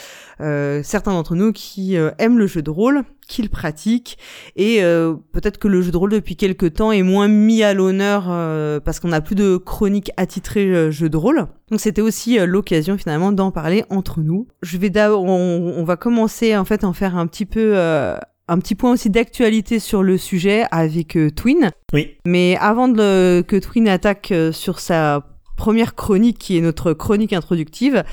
euh, 0.42 0.82
certains 0.84 1.12
d'entre 1.12 1.36
nous 1.36 1.52
qui 1.52 1.98
euh, 1.98 2.12
aiment 2.20 2.38
le 2.38 2.48
jeu 2.48 2.62
de 2.62 2.70
rôle, 2.70 3.04
qui 3.28 3.42
le 3.42 3.50
pratiquent 3.50 4.18
et 4.56 4.84
euh, 4.84 5.14
peut-être 5.34 5.58
que 5.58 5.68
le 5.68 5.82
jeu 5.82 5.92
de 5.92 5.98
rôle 5.98 6.12
depuis 6.12 6.36
quelques 6.36 6.74
temps 6.74 6.92
est 6.92 7.04
moins 7.04 7.28
mis 7.28 7.64
à 7.64 7.74
l'honneur 7.74 8.28
euh, 8.30 8.80
parce 8.80 9.00
qu'on 9.00 9.10
n'a 9.10 9.22
plus 9.22 9.36
de 9.36 9.58
chronique 9.58 10.12
attitrée 10.18 10.66
euh, 10.66 10.92
jeu 10.92 11.10
de 11.10 11.18
rôle. 11.18 11.48
Donc 11.70 11.80
c'était 11.80 12.02
aussi 12.02 12.40
euh, 12.40 12.46
l'occasion 12.46 12.98
finalement 12.98 13.32
d'en 13.32 13.52
parler 13.52 13.84
entre 13.90 14.22
nous. 14.22 14.48
Je 14.62 14.78
vais 14.78 14.90
d'abord, 14.90 15.24
on, 15.24 15.74
on 15.78 15.84
va 15.84 15.98
commencer 15.98 16.56
en 16.56 16.66
fait 16.66 16.84
en 16.84 16.94
faire 16.94 17.18
un 17.18 17.28
petit 17.28 17.46
peu 17.46 17.74
euh, 17.76 18.18
un 18.48 18.60
petit 18.60 18.76
point 18.76 18.94
aussi 18.94 19.10
d'actualité 19.10 19.80
sur 19.80 20.04
le 20.04 20.18
sujet 20.18 20.66
avec 20.72 21.18
Twin. 21.36 21.72
Oui. 21.92 22.16
Mais 22.26 22.56
avant 22.62 22.88
de 22.88 23.42
que 23.42 23.58
Twin 23.58 23.90
attaque 23.90 24.34
sur 24.54 24.80
sa 24.80 25.37
première 25.58 25.96
chronique 25.96 26.38
qui 26.38 26.58
est 26.58 26.62
notre 26.62 26.94
chronique 26.94 27.34
introductive, 27.34 28.06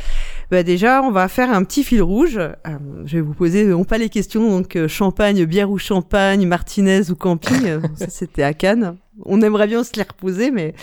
bah 0.50 0.64
déjà 0.64 1.02
on 1.02 1.12
va 1.12 1.28
faire 1.28 1.52
un 1.52 1.62
petit 1.62 1.84
fil 1.84 2.02
rouge. 2.02 2.38
Euh, 2.38 2.56
je 3.04 3.18
vais 3.18 3.22
vous 3.22 3.34
poser 3.34 3.64
non 3.64 3.84
pas 3.84 3.98
les 3.98 4.08
questions 4.08 4.50
donc 4.50 4.74
euh, 4.74 4.88
champagne, 4.88 5.44
bière 5.44 5.70
ou 5.70 5.78
champagne, 5.78 6.44
Martinez 6.46 7.10
ou 7.10 7.14
camping. 7.14 7.64
Euh, 7.66 7.80
ça 7.94 8.06
c'était 8.08 8.42
à 8.42 8.52
Cannes. 8.52 8.96
On 9.24 9.42
aimerait 9.42 9.68
bien 9.68 9.84
se 9.84 9.92
les 9.94 10.02
reposer, 10.02 10.50
mais 10.50 10.74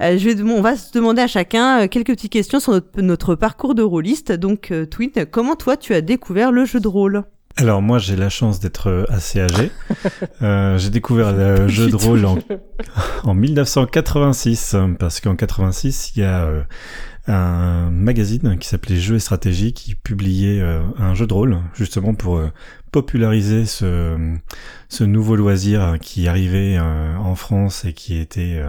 euh, 0.00 0.18
je 0.18 0.28
vais, 0.28 0.42
on 0.42 0.60
va 0.60 0.76
se 0.76 0.92
demander 0.92 1.22
à 1.22 1.26
chacun 1.26 1.82
euh, 1.82 1.88
quelques 1.88 2.08
petites 2.08 2.32
questions 2.32 2.60
sur 2.60 2.72
notre, 2.72 3.00
notre 3.00 3.34
parcours 3.34 3.74
de 3.74 3.82
rôliste. 3.82 4.32
Donc 4.32 4.70
euh, 4.70 4.84
Twin, 4.84 5.10
comment 5.30 5.56
toi 5.56 5.76
tu 5.76 5.94
as 5.94 6.00
découvert 6.00 6.52
le 6.52 6.64
jeu 6.64 6.80
de 6.80 6.88
rôle? 6.88 7.24
Alors 7.56 7.82
moi 7.82 7.98
j'ai 7.98 8.16
la 8.16 8.28
chance 8.28 8.60
d'être 8.60 8.88
euh, 8.88 9.04
assez 9.08 9.40
âgé. 9.40 9.70
Euh, 10.40 10.76
j'ai 10.76 10.90
découvert 10.90 11.32
le 11.32 11.68
jeu 11.68 11.88
de 11.88 11.94
rôle 11.94 12.24
en, 12.24 12.36
en 13.24 13.34
1986 13.34 14.74
euh, 14.74 14.88
parce 14.98 15.20
qu'en 15.20 15.36
86 15.36 16.12
il 16.16 16.20
y 16.20 16.24
a 16.24 16.42
euh, 16.42 16.62
un 17.28 17.90
magazine 17.90 18.58
qui 18.58 18.66
s'appelait 18.66 18.96
Jeux 18.96 19.16
et 19.16 19.20
Stratégie 19.20 19.72
qui 19.72 19.94
publiait 19.94 20.60
euh, 20.60 20.80
un 20.98 21.14
jeu 21.14 21.28
de 21.28 21.34
rôle 21.34 21.58
justement 21.74 22.14
pour 22.14 22.42
populariser 22.90 23.66
ce, 23.66 24.16
ce 24.88 25.04
nouveau 25.04 25.36
loisir 25.36 25.96
qui 26.00 26.26
arrivait 26.26 26.78
en 26.80 27.34
France 27.36 27.84
et 27.84 27.92
qui 27.92 28.18
était 28.18 28.56
euh, 28.56 28.68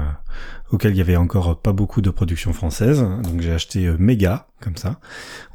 auquel 0.73 0.91
il 0.91 0.97
y 0.97 1.01
avait 1.01 1.15
encore 1.15 1.61
pas 1.61 1.71
beaucoup 1.71 2.01
de 2.01 2.09
productions 2.09 2.51
françaises. 2.51 3.05
Donc 3.23 3.41
j'ai 3.41 3.53
acheté 3.53 3.85
euh, 3.85 3.95
Mega 3.99 4.47
comme 4.59 4.75
ça. 4.75 4.99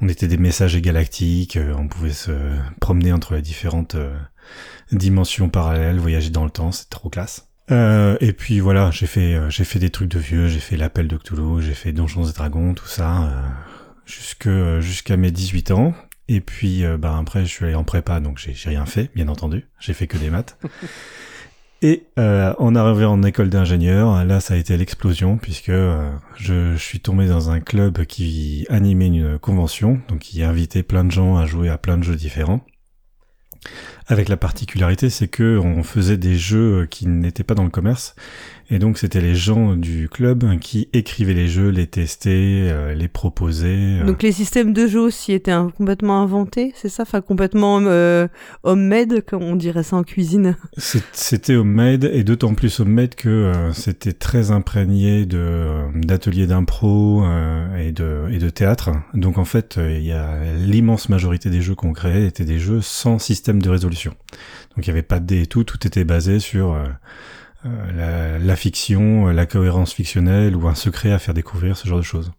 On 0.01 0.09
était 0.09 0.29
des 0.29 0.37
messagers 0.37 0.81
galactiques, 0.81 1.57
euh, 1.57 1.75
on 1.77 1.89
pouvait 1.89 2.13
se 2.13 2.31
promener 2.81 3.13
entre 3.13 3.35
les 3.35 3.43
différentes 3.43 3.97
euh, 3.97 4.17
dimensions 4.93 5.49
parallèles, 5.49 5.99
voyager 5.99 6.31
dans 6.31 6.45
le 6.45 6.51
temps, 6.51 6.71
c'est 6.71 6.89
trop 6.89 7.09
classe. 7.09 7.49
Euh, 7.73 8.17
et 8.21 8.33
puis 8.33 8.61
voilà, 8.61 8.91
j'ai 8.93 9.07
fait 9.07 9.39
j'ai 9.51 9.65
fait 9.65 9.81
des 9.81 9.91
trucs 9.91 10.09
de 10.09 10.21
vieux, 10.21 10.47
j'ai 10.47 10.61
fait 10.61 10.77
l'appel 10.77 11.09
de 11.09 11.17
Cthulhu, 11.17 11.61
j'ai 11.61 11.75
fait 11.75 11.93
Donjons 11.93 12.25
et 12.25 12.33
Dragons, 12.33 12.75
tout 12.75 12.87
ça 12.87 13.29
jusque 14.07 14.49
jusqu'à 14.79 15.17
mes 15.19 15.31
18 15.31 15.73
ans. 15.73 15.95
Et 16.29 16.41
puis 16.41 16.85
bah 16.99 17.19
après 17.19 17.45
je 17.45 17.51
suis 17.51 17.65
allé 17.67 17.75
en 17.75 17.85
prépa 17.85 18.21
donc 18.21 18.39
j'ai 18.39 18.55
rien 18.71 18.87
fait 18.87 19.11
bien 19.15 19.29
entendu, 19.29 19.67
j'ai 19.81 19.93
fait 19.93 20.07
que 20.07 20.17
des 20.17 20.31
maths. 20.31 20.57
Et 21.81 22.07
euh, 22.19 22.55
en 22.59 22.75
arrivant 22.75 23.13
en 23.13 23.23
école 23.23 23.51
d'ingénieur, 23.51 24.25
là 24.25 24.41
ça 24.41 24.55
a 24.55 24.57
été 24.57 24.77
l'explosion 24.77 25.37
puisque 25.37 25.69
euh, 25.69 26.11
je, 26.37 26.73
je 26.73 26.83
suis 26.83 26.99
tombé 26.99 27.29
dans 27.29 27.51
un 27.51 27.61
club 27.61 28.05
qui 28.05 28.67
animait 28.69 29.07
une 29.07 29.39
convention, 29.39 30.01
donc 30.09 30.21
qui 30.21 30.43
invitait 30.43 30.83
plein 30.83 31.05
de 31.05 31.13
gens 31.13 31.37
à 31.37 31.47
jouer 31.47 31.69
à 31.69 31.79
plein 31.79 31.97
de 31.97 32.03
jeux 32.03 32.17
différents. 32.17 32.65
Avec 34.07 34.29
la 34.29 34.37
particularité, 34.37 35.11
c'est 35.11 35.29
que 35.29 35.59
on 35.59 35.83
faisait 35.83 36.17
des 36.17 36.37
jeux 36.37 36.87
qui 36.87 37.07
n'étaient 37.07 37.45
pas 37.45 37.55
dans 37.55 37.65
le 37.65 37.71
commerce, 37.71 38.17
et 38.71 38.79
donc 38.79 38.99
c'était 38.99 39.21
les 39.21 39.35
gens 39.35 39.77
du 39.77 40.09
club 40.09 40.59
qui 40.59 40.89
écrivaient 40.93 41.35
les 41.35 41.49
jeux, 41.49 41.69
les 41.71 41.87
testaient, 41.87 42.69
euh, 42.71 42.95
les 42.95 43.09
proposaient. 43.09 44.01
euh. 44.01 44.05
Donc 44.05 44.23
les 44.23 44.33
systèmes 44.33 44.73
de 44.73 44.87
jeu 44.87 45.01
aussi 45.01 45.33
étaient 45.33 45.51
un- 45.53 45.71
complètement 45.71 46.23
inventés, 46.23 46.73
c'est 46.77 46.89
ça? 46.89 47.03
Enfin 47.05 47.21
complètement 47.21 47.81
euh, 47.83 48.29
homemade, 48.63 49.23
comme 49.27 49.43
on 49.43 49.57
dirait 49.57 49.83
ça 49.83 49.97
en 49.97 50.03
cuisine. 50.03 50.57
C'était 51.13 51.55
homemade 51.55 52.05
et 52.13 52.25
d'autant 52.25 52.55
plus 52.55 52.81
homemade 52.81 53.15
que 53.15 53.29
euh, 53.29 53.73
c'était 53.73 54.13
très 54.13 54.51
imprégné 54.51 55.27
de 55.27 55.39
euh, 55.39 55.87
d'ateliers 55.95 56.47
d'impro 56.47 57.23
euh, 57.25 57.77
et 57.79 57.93
de 57.93 58.25
et 58.31 58.39
de 58.39 58.51
théâtre. 58.51 58.91
Donc 59.15 59.39
en 59.39 59.45
fait, 59.45 59.79
il 59.79 60.05
y 60.05 60.13
a 60.13 60.39
l'immense 60.55 61.09
majorité 61.09 61.49
des 61.51 61.63
jeux 61.63 61.75
qu'on 61.75 61.93
créait 61.93 62.27
étaient 62.27 62.45
des 62.45 62.59
jeux 62.59 62.81
sans 62.81 63.19
système 63.19 63.63
de 63.63 63.71
résolution. 63.71 64.13
Donc 64.77 64.87
il 64.87 64.89
y 64.89 64.91
avait 64.91 65.03
pas 65.03 65.21
de 65.21 65.27
dés 65.27 65.43
et 65.43 65.47
tout, 65.47 65.65
tout 65.65 65.87
était 65.87 66.05
basé 66.05 66.39
sur 66.39 66.75
la, 67.65 68.39
la 68.39 68.57
fiction, 68.57 69.29
euh, 69.29 69.33
la 69.33 69.47
cohérence 69.47 69.93
fictionnelle 69.93 70.55
ou 70.57 70.69
un 70.69 70.75
secret 70.75 71.13
à 71.13 71.19
faire 71.19 71.35
découvrir, 71.35 71.77
ce 71.77 71.89
genre 71.89 71.99
de 71.99 72.05
choses. 72.05 72.31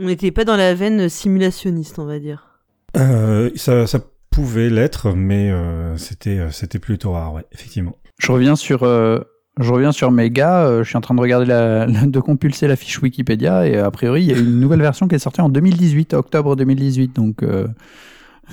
On 0.00 0.04
n'était 0.06 0.30
pas 0.30 0.44
dans 0.44 0.56
la 0.56 0.74
veine 0.74 1.08
simulationniste, 1.08 1.98
on 1.98 2.04
va 2.06 2.18
dire. 2.18 2.58
Euh, 2.96 3.50
ça, 3.56 3.86
ça 3.86 3.98
pouvait 4.30 4.70
l'être, 4.70 5.12
mais 5.12 5.50
euh, 5.50 5.96
c'était 5.96 6.38
euh, 6.38 6.50
c'était 6.50 6.78
plutôt 6.78 7.12
rare, 7.12 7.34
ouais, 7.34 7.44
effectivement. 7.52 7.96
Je 8.18 8.30
reviens 8.32 8.54
sur, 8.56 8.84
euh, 8.84 9.18
je 9.60 9.72
reviens 9.72 9.90
sur 9.92 10.10
Mega. 10.12 10.64
euh, 10.64 10.84
je 10.84 10.88
suis 10.88 10.96
en 10.96 11.00
train 11.00 11.14
de 11.14 11.20
regarder 11.20 11.46
la, 11.46 11.86
la- 11.88 12.06
de 12.06 12.20
compulser 12.20 12.68
la 12.68 12.76
fiche 12.76 13.00
Wikipédia 13.02 13.66
et 13.66 13.76
a 13.76 13.90
priori 13.90 14.22
il 14.22 14.30
y 14.30 14.32
a 14.34 14.38
une 14.38 14.60
nouvelle 14.60 14.80
version 14.80 15.08
qui 15.08 15.16
est 15.16 15.18
sortie 15.18 15.40
en 15.40 15.48
2018, 15.48 16.14
octobre 16.14 16.54
2018. 16.56 17.14
Donc 17.16 17.42
euh, 17.42 17.66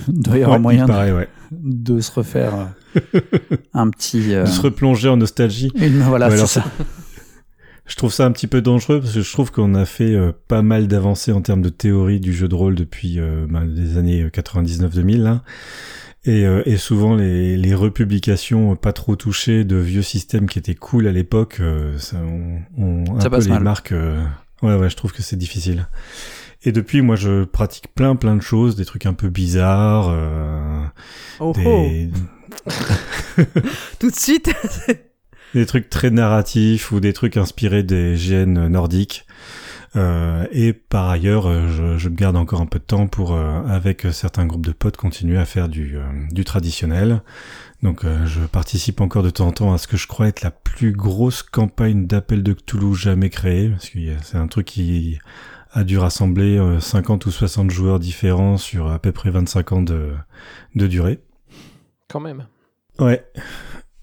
il 0.08 0.14
doit 0.22 0.36
y 0.38 0.42
avoir 0.42 0.56
Ouais, 0.56 0.62
moyen 0.62 0.84
de, 0.84 0.90
paraît, 0.90 1.12
ouais. 1.12 1.28
de 1.52 2.00
se 2.00 2.10
refaire 2.12 2.52
euh, 2.94 3.20
un 3.74 3.90
petit. 3.90 4.34
euh, 4.34 4.44
De 4.44 4.48
se 4.48 4.60
replonger 4.60 5.08
en 5.08 5.16
nostalgie. 5.16 5.70
une- 5.76 6.00
voilà, 6.00 6.28
Ouais, 6.28 6.36
c'est 6.36 6.46
ça. 6.46 6.64
Je 7.88 7.94
trouve 7.94 8.12
ça 8.12 8.26
un 8.26 8.32
petit 8.32 8.48
peu 8.48 8.62
dangereux 8.62 8.98
parce 9.00 9.12
que 9.14 9.22
je 9.22 9.32
trouve 9.32 9.52
qu'on 9.52 9.76
a 9.76 9.84
fait 9.84 10.12
euh, 10.12 10.32
pas 10.48 10.60
mal 10.60 10.88
d'avancées 10.88 11.30
en 11.30 11.40
termes 11.40 11.62
de 11.62 11.68
théorie 11.68 12.18
du 12.18 12.32
jeu 12.32 12.48
de 12.48 12.54
rôle 12.56 12.74
depuis 12.74 13.20
euh, 13.20 13.46
ben, 13.48 13.64
les 13.64 13.96
années 13.96 14.26
99-2000 14.26 15.22
là. 15.22 15.44
Et, 16.24 16.44
euh, 16.46 16.62
et 16.66 16.78
souvent 16.78 17.14
les, 17.14 17.56
les 17.56 17.74
republications 17.76 18.74
pas 18.74 18.92
trop 18.92 19.14
touchées 19.14 19.62
de 19.62 19.76
vieux 19.76 20.02
systèmes 20.02 20.48
qui 20.48 20.58
étaient 20.58 20.74
cool 20.74 21.06
à 21.06 21.12
l'époque, 21.12 21.58
euh, 21.60 21.96
ça, 21.98 22.16
on, 22.76 23.04
on- 23.08 23.20
un 23.20 23.30
peu 23.30 23.38
les 23.38 23.48
mal. 23.50 23.62
marques. 23.62 23.92
euh, 23.92 24.20
ouais 24.62 24.74
ouais, 24.74 24.90
je 24.90 24.96
trouve 24.96 25.12
que 25.12 25.22
c'est 25.22 25.36
difficile. 25.36 25.86
Et 26.62 26.72
depuis, 26.72 27.02
moi, 27.02 27.16
je 27.16 27.44
pratique 27.44 27.88
plein 27.94 28.16
plein 28.16 28.36
de 28.36 28.42
choses, 28.42 28.76
des 28.76 28.84
trucs 28.84 29.06
un 29.06 29.14
peu 29.14 29.28
bizarres, 29.28 30.08
euh, 30.10 30.84
Oh, 31.40 31.52
oh. 31.64 31.88
Tout 33.98 34.10
de 34.10 34.16
suite. 34.16 34.50
des 35.54 35.66
trucs 35.66 35.90
très 35.90 36.10
narratifs 36.10 36.92
ou 36.92 37.00
des 37.00 37.12
trucs 37.12 37.36
inspirés 37.36 37.82
des 37.82 38.16
gènes 38.16 38.68
nordiques. 38.68 39.26
Euh, 39.96 40.46
et 40.52 40.72
par 40.72 41.08
ailleurs, 41.08 41.46
euh, 41.46 41.68
je, 41.68 41.98
je 41.98 42.08
me 42.08 42.16
garde 42.16 42.36
encore 42.36 42.60
un 42.60 42.66
peu 42.66 42.78
de 42.78 42.84
temps 42.84 43.06
pour, 43.06 43.32
euh, 43.34 43.62
avec 43.66 44.06
certains 44.12 44.44
groupes 44.44 44.66
de 44.66 44.72
potes, 44.72 44.96
continuer 44.96 45.38
à 45.38 45.44
faire 45.44 45.68
du, 45.68 45.96
du 46.30 46.44
traditionnel. 46.44 47.22
Donc 47.82 48.04
je 48.24 48.40
participe 48.40 49.02
encore 49.02 49.22
de 49.22 49.28
temps 49.28 49.48
en 49.48 49.52
temps 49.52 49.72
à 49.74 49.78
ce 49.78 49.86
que 49.86 49.98
je 49.98 50.06
crois 50.06 50.28
être 50.28 50.40
la 50.40 50.50
plus 50.50 50.92
grosse 50.92 51.42
campagne 51.42 52.06
d'appel 52.06 52.42
de 52.42 52.54
Cthulhu 52.54 52.94
jamais 52.94 53.28
créée, 53.28 53.68
parce 53.68 53.90
que 53.90 53.98
c'est 54.22 54.38
un 54.38 54.48
truc 54.48 54.66
qui 54.66 55.18
a 55.76 55.84
dû 55.84 55.98
rassembler 55.98 56.58
50 56.80 57.26
ou 57.26 57.30
60 57.30 57.70
joueurs 57.70 57.98
différents 57.98 58.56
sur 58.56 58.90
à 58.90 58.98
peu 58.98 59.12
près 59.12 59.30
25 59.30 59.72
ans 59.72 59.82
de, 59.82 60.12
de 60.74 60.86
durée. 60.86 61.20
Quand 62.08 62.20
même. 62.20 62.46
Ouais. 62.98 63.24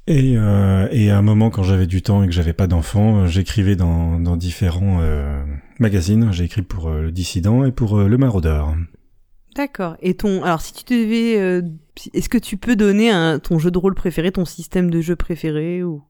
Et, 0.05 0.37
euh, 0.37 0.87
et 0.91 1.09
à 1.09 1.17
un 1.17 1.21
moment, 1.21 1.49
quand 1.49 1.63
j'avais 1.63 1.87
du 1.87 2.01
temps 2.01 2.23
et 2.23 2.27
que 2.27 2.33
j'avais 2.33 2.53
pas 2.53 2.67
d'enfants, 2.67 3.21
euh, 3.21 3.27
j'écrivais 3.27 3.75
dans, 3.75 4.19
dans 4.19 4.35
différents 4.35 4.99
euh, 5.01 5.43
magazines. 5.79 6.31
J'ai 6.31 6.43
écrit 6.43 6.61
pour 6.61 6.89
euh, 6.89 7.03
le 7.03 7.11
Dissident 7.11 7.63
et 7.63 7.71
pour 7.71 7.97
euh, 7.97 8.07
le 8.07 8.17
Maraudeur. 8.17 8.75
D'accord. 9.55 9.95
Et 10.01 10.15
ton, 10.15 10.43
alors 10.43 10.61
si 10.61 10.73
tu 10.73 10.83
devais, 10.93 11.39
euh, 11.39 11.61
est-ce 12.13 12.27
que 12.27 12.37
tu 12.37 12.57
peux 12.57 12.75
donner 12.75 13.11
un, 13.11 13.39
ton 13.39 13.59
jeu 13.59 13.71
de 13.71 13.77
rôle 13.77 13.95
préféré, 13.95 14.31
ton 14.31 14.45
système 14.45 14.91
de 14.91 14.99
jeu 14.99 15.15
préféré 15.15 15.83
ou? 15.83 16.03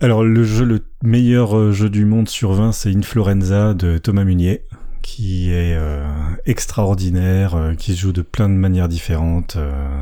Alors 0.00 0.22
le 0.22 0.44
jeu, 0.44 0.64
le 0.64 0.80
meilleur 1.02 1.56
euh, 1.56 1.72
jeu 1.72 1.90
du 1.90 2.04
monde 2.04 2.28
sur 2.28 2.52
20, 2.52 2.72
c'est 2.72 2.94
Inflorenza 2.94 3.74
de 3.74 3.98
Thomas 3.98 4.24
Munier, 4.24 4.62
qui 5.02 5.50
est 5.50 5.74
euh, 5.76 6.06
extraordinaire, 6.46 7.56
euh, 7.56 7.74
qui 7.74 7.94
se 7.94 8.00
joue 8.00 8.12
de 8.12 8.22
plein 8.22 8.48
de 8.48 8.54
manières 8.54 8.88
différentes. 8.88 9.56
euh, 9.56 10.00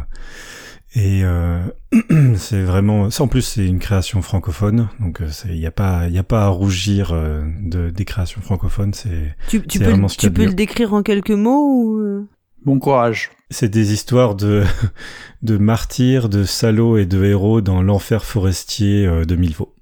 et 0.94 1.22
euh, 1.24 1.60
c'est 2.36 2.62
vraiment, 2.62 3.10
ça 3.10 3.22
en 3.24 3.28
plus 3.28 3.42
c'est 3.42 3.66
une 3.66 3.78
création 3.78 4.20
francophone, 4.22 4.88
donc 5.00 5.20
il 5.46 5.54
n'y 5.58 5.66
a 5.66 5.70
pas, 5.70 6.08
il 6.08 6.14
y 6.14 6.18
a 6.18 6.22
pas 6.22 6.44
à 6.44 6.48
rougir 6.48 7.12
euh, 7.12 7.42
de 7.62 7.88
des 7.90 8.04
créations 8.04 8.40
francophones. 8.42 8.92
C'est 8.94 9.34
tu, 9.48 9.60
tu 9.62 9.78
C'est 9.78 9.84
peux, 9.84 9.90
vraiment 9.90 10.08
le- 10.08 10.16
tu 10.16 10.30
peux 10.30 10.44
le 10.44 10.54
décrire 10.54 10.92
en 10.94 11.02
quelques 11.02 11.30
mots 11.30 11.66
ou 11.72 11.98
euh? 12.00 12.26
Bon 12.64 12.78
courage. 12.78 13.30
C'est 13.50 13.68
des 13.68 13.92
histoires 13.92 14.34
de, 14.34 14.64
de 15.42 15.56
martyrs, 15.56 16.28
de 16.28 16.44
salauds 16.44 16.96
et 16.98 17.06
de 17.06 17.24
héros 17.24 17.60
dans 17.60 17.80
l'enfer 17.82 18.24
forestier 18.24 19.06
de 19.24 19.36
Milvaux. 19.36 19.72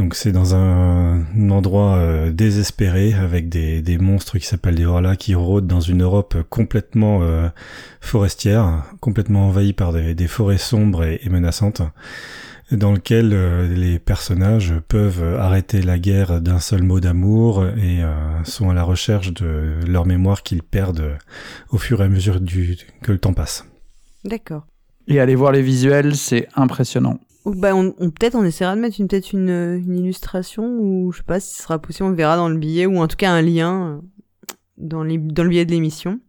Donc 0.00 0.14
c'est 0.14 0.32
dans 0.32 0.54
un, 0.54 1.26
un 1.36 1.50
endroit 1.50 1.96
euh, 1.96 2.32
désespéré 2.32 3.12
avec 3.12 3.50
des, 3.50 3.82
des 3.82 3.98
monstres 3.98 4.38
qui 4.38 4.46
s'appellent 4.46 4.76
des 4.76 4.86
Horla 4.86 5.14
qui 5.14 5.34
rôdent 5.34 5.66
dans 5.66 5.82
une 5.82 6.02
Europe 6.02 6.38
complètement 6.48 7.18
euh, 7.20 7.50
forestière, 8.00 8.82
complètement 9.00 9.48
envahie 9.48 9.74
par 9.74 9.92
des, 9.92 10.14
des 10.14 10.26
forêts 10.26 10.56
sombres 10.56 11.04
et, 11.04 11.20
et 11.22 11.28
menaçantes, 11.28 11.82
dans 12.72 12.92
lequel 12.92 13.32
euh, 13.34 13.68
les 13.68 13.98
personnages 13.98 14.72
peuvent 14.88 15.36
arrêter 15.38 15.82
la 15.82 15.98
guerre 15.98 16.40
d'un 16.40 16.60
seul 16.60 16.82
mot 16.82 16.98
d'amour 16.98 17.66
et 17.66 18.02
euh, 18.02 18.42
sont 18.44 18.70
à 18.70 18.74
la 18.74 18.84
recherche 18.84 19.34
de 19.34 19.74
leur 19.86 20.06
mémoire 20.06 20.42
qu'ils 20.42 20.62
perdent 20.62 21.18
au 21.68 21.76
fur 21.76 22.00
et 22.00 22.04
à 22.04 22.08
mesure 22.08 22.40
du, 22.40 22.78
que 23.02 23.12
le 23.12 23.18
temps 23.18 23.34
passe. 23.34 23.66
D'accord. 24.24 24.66
Et 25.08 25.20
allez 25.20 25.34
voir 25.34 25.52
les 25.52 25.60
visuels, 25.60 26.16
c'est 26.16 26.48
impressionnant. 26.56 27.20
Ou 27.46 27.54
bah 27.54 27.74
on, 27.74 27.94
on- 27.98 28.10
peut-être 28.10 28.34
on 28.34 28.44
essaiera 28.44 28.76
de 28.76 28.80
mettre 28.80 29.00
une 29.00 29.08
peut-être 29.08 29.32
une, 29.32 29.48
euh, 29.50 29.78
une 29.78 29.98
illustration 29.98 30.64
ou 30.78 31.10
je 31.12 31.18
sais 31.18 31.24
pas 31.24 31.40
si 31.40 31.54
ce 31.56 31.62
sera 31.62 31.78
possible, 31.78 32.08
on 32.08 32.12
verra 32.12 32.36
dans 32.36 32.48
le 32.48 32.56
billet 32.58 32.86
ou 32.86 32.98
en 32.98 33.06
tout 33.08 33.16
cas 33.16 33.30
un 33.32 33.40
lien 33.42 34.00
euh, 34.02 34.54
dans, 34.78 35.02
les, 35.02 35.16
dans 35.18 35.42
le 35.44 35.48
billet 35.48 35.64
de 35.64 35.70
l'émission. 35.70 36.20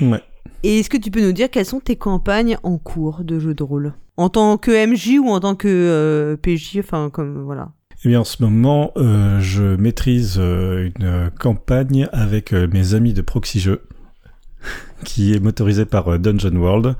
Ouais. 0.00 0.20
Et 0.62 0.80
est-ce 0.80 0.90
que 0.90 0.96
tu 0.96 1.10
peux 1.10 1.20
nous 1.22 1.32
dire 1.32 1.50
quelles 1.50 1.66
sont 1.66 1.80
tes 1.80 1.96
campagnes 1.96 2.58
en 2.64 2.78
cours 2.78 3.22
de 3.22 3.38
jeu 3.38 3.54
de 3.54 3.62
rôle? 3.62 3.94
En 4.16 4.28
tant 4.28 4.56
que 4.56 4.70
MJ 4.86 5.18
ou 5.20 5.28
en 5.28 5.38
tant 5.40 5.54
que 5.54 5.68
euh, 5.68 6.36
PJ, 6.36 6.78
enfin 6.80 7.10
comme 7.10 7.42
voilà. 7.42 7.70
Eh 8.04 8.08
bien, 8.08 8.20
en 8.20 8.24
ce 8.24 8.42
moment, 8.42 8.92
euh, 8.96 9.38
je 9.40 9.76
maîtrise 9.76 10.36
euh, 10.38 10.90
une 10.98 11.30
campagne 11.38 12.08
avec 12.12 12.52
mes 12.52 12.94
amis 12.94 13.12
de 13.14 13.22
Proxy 13.22 13.58
Jeux, 13.60 13.82
qui 15.04 15.34
est 15.34 15.40
motorisée 15.40 15.84
par 15.84 16.08
euh, 16.08 16.18
Dungeon 16.18 16.56
World, 16.56 16.94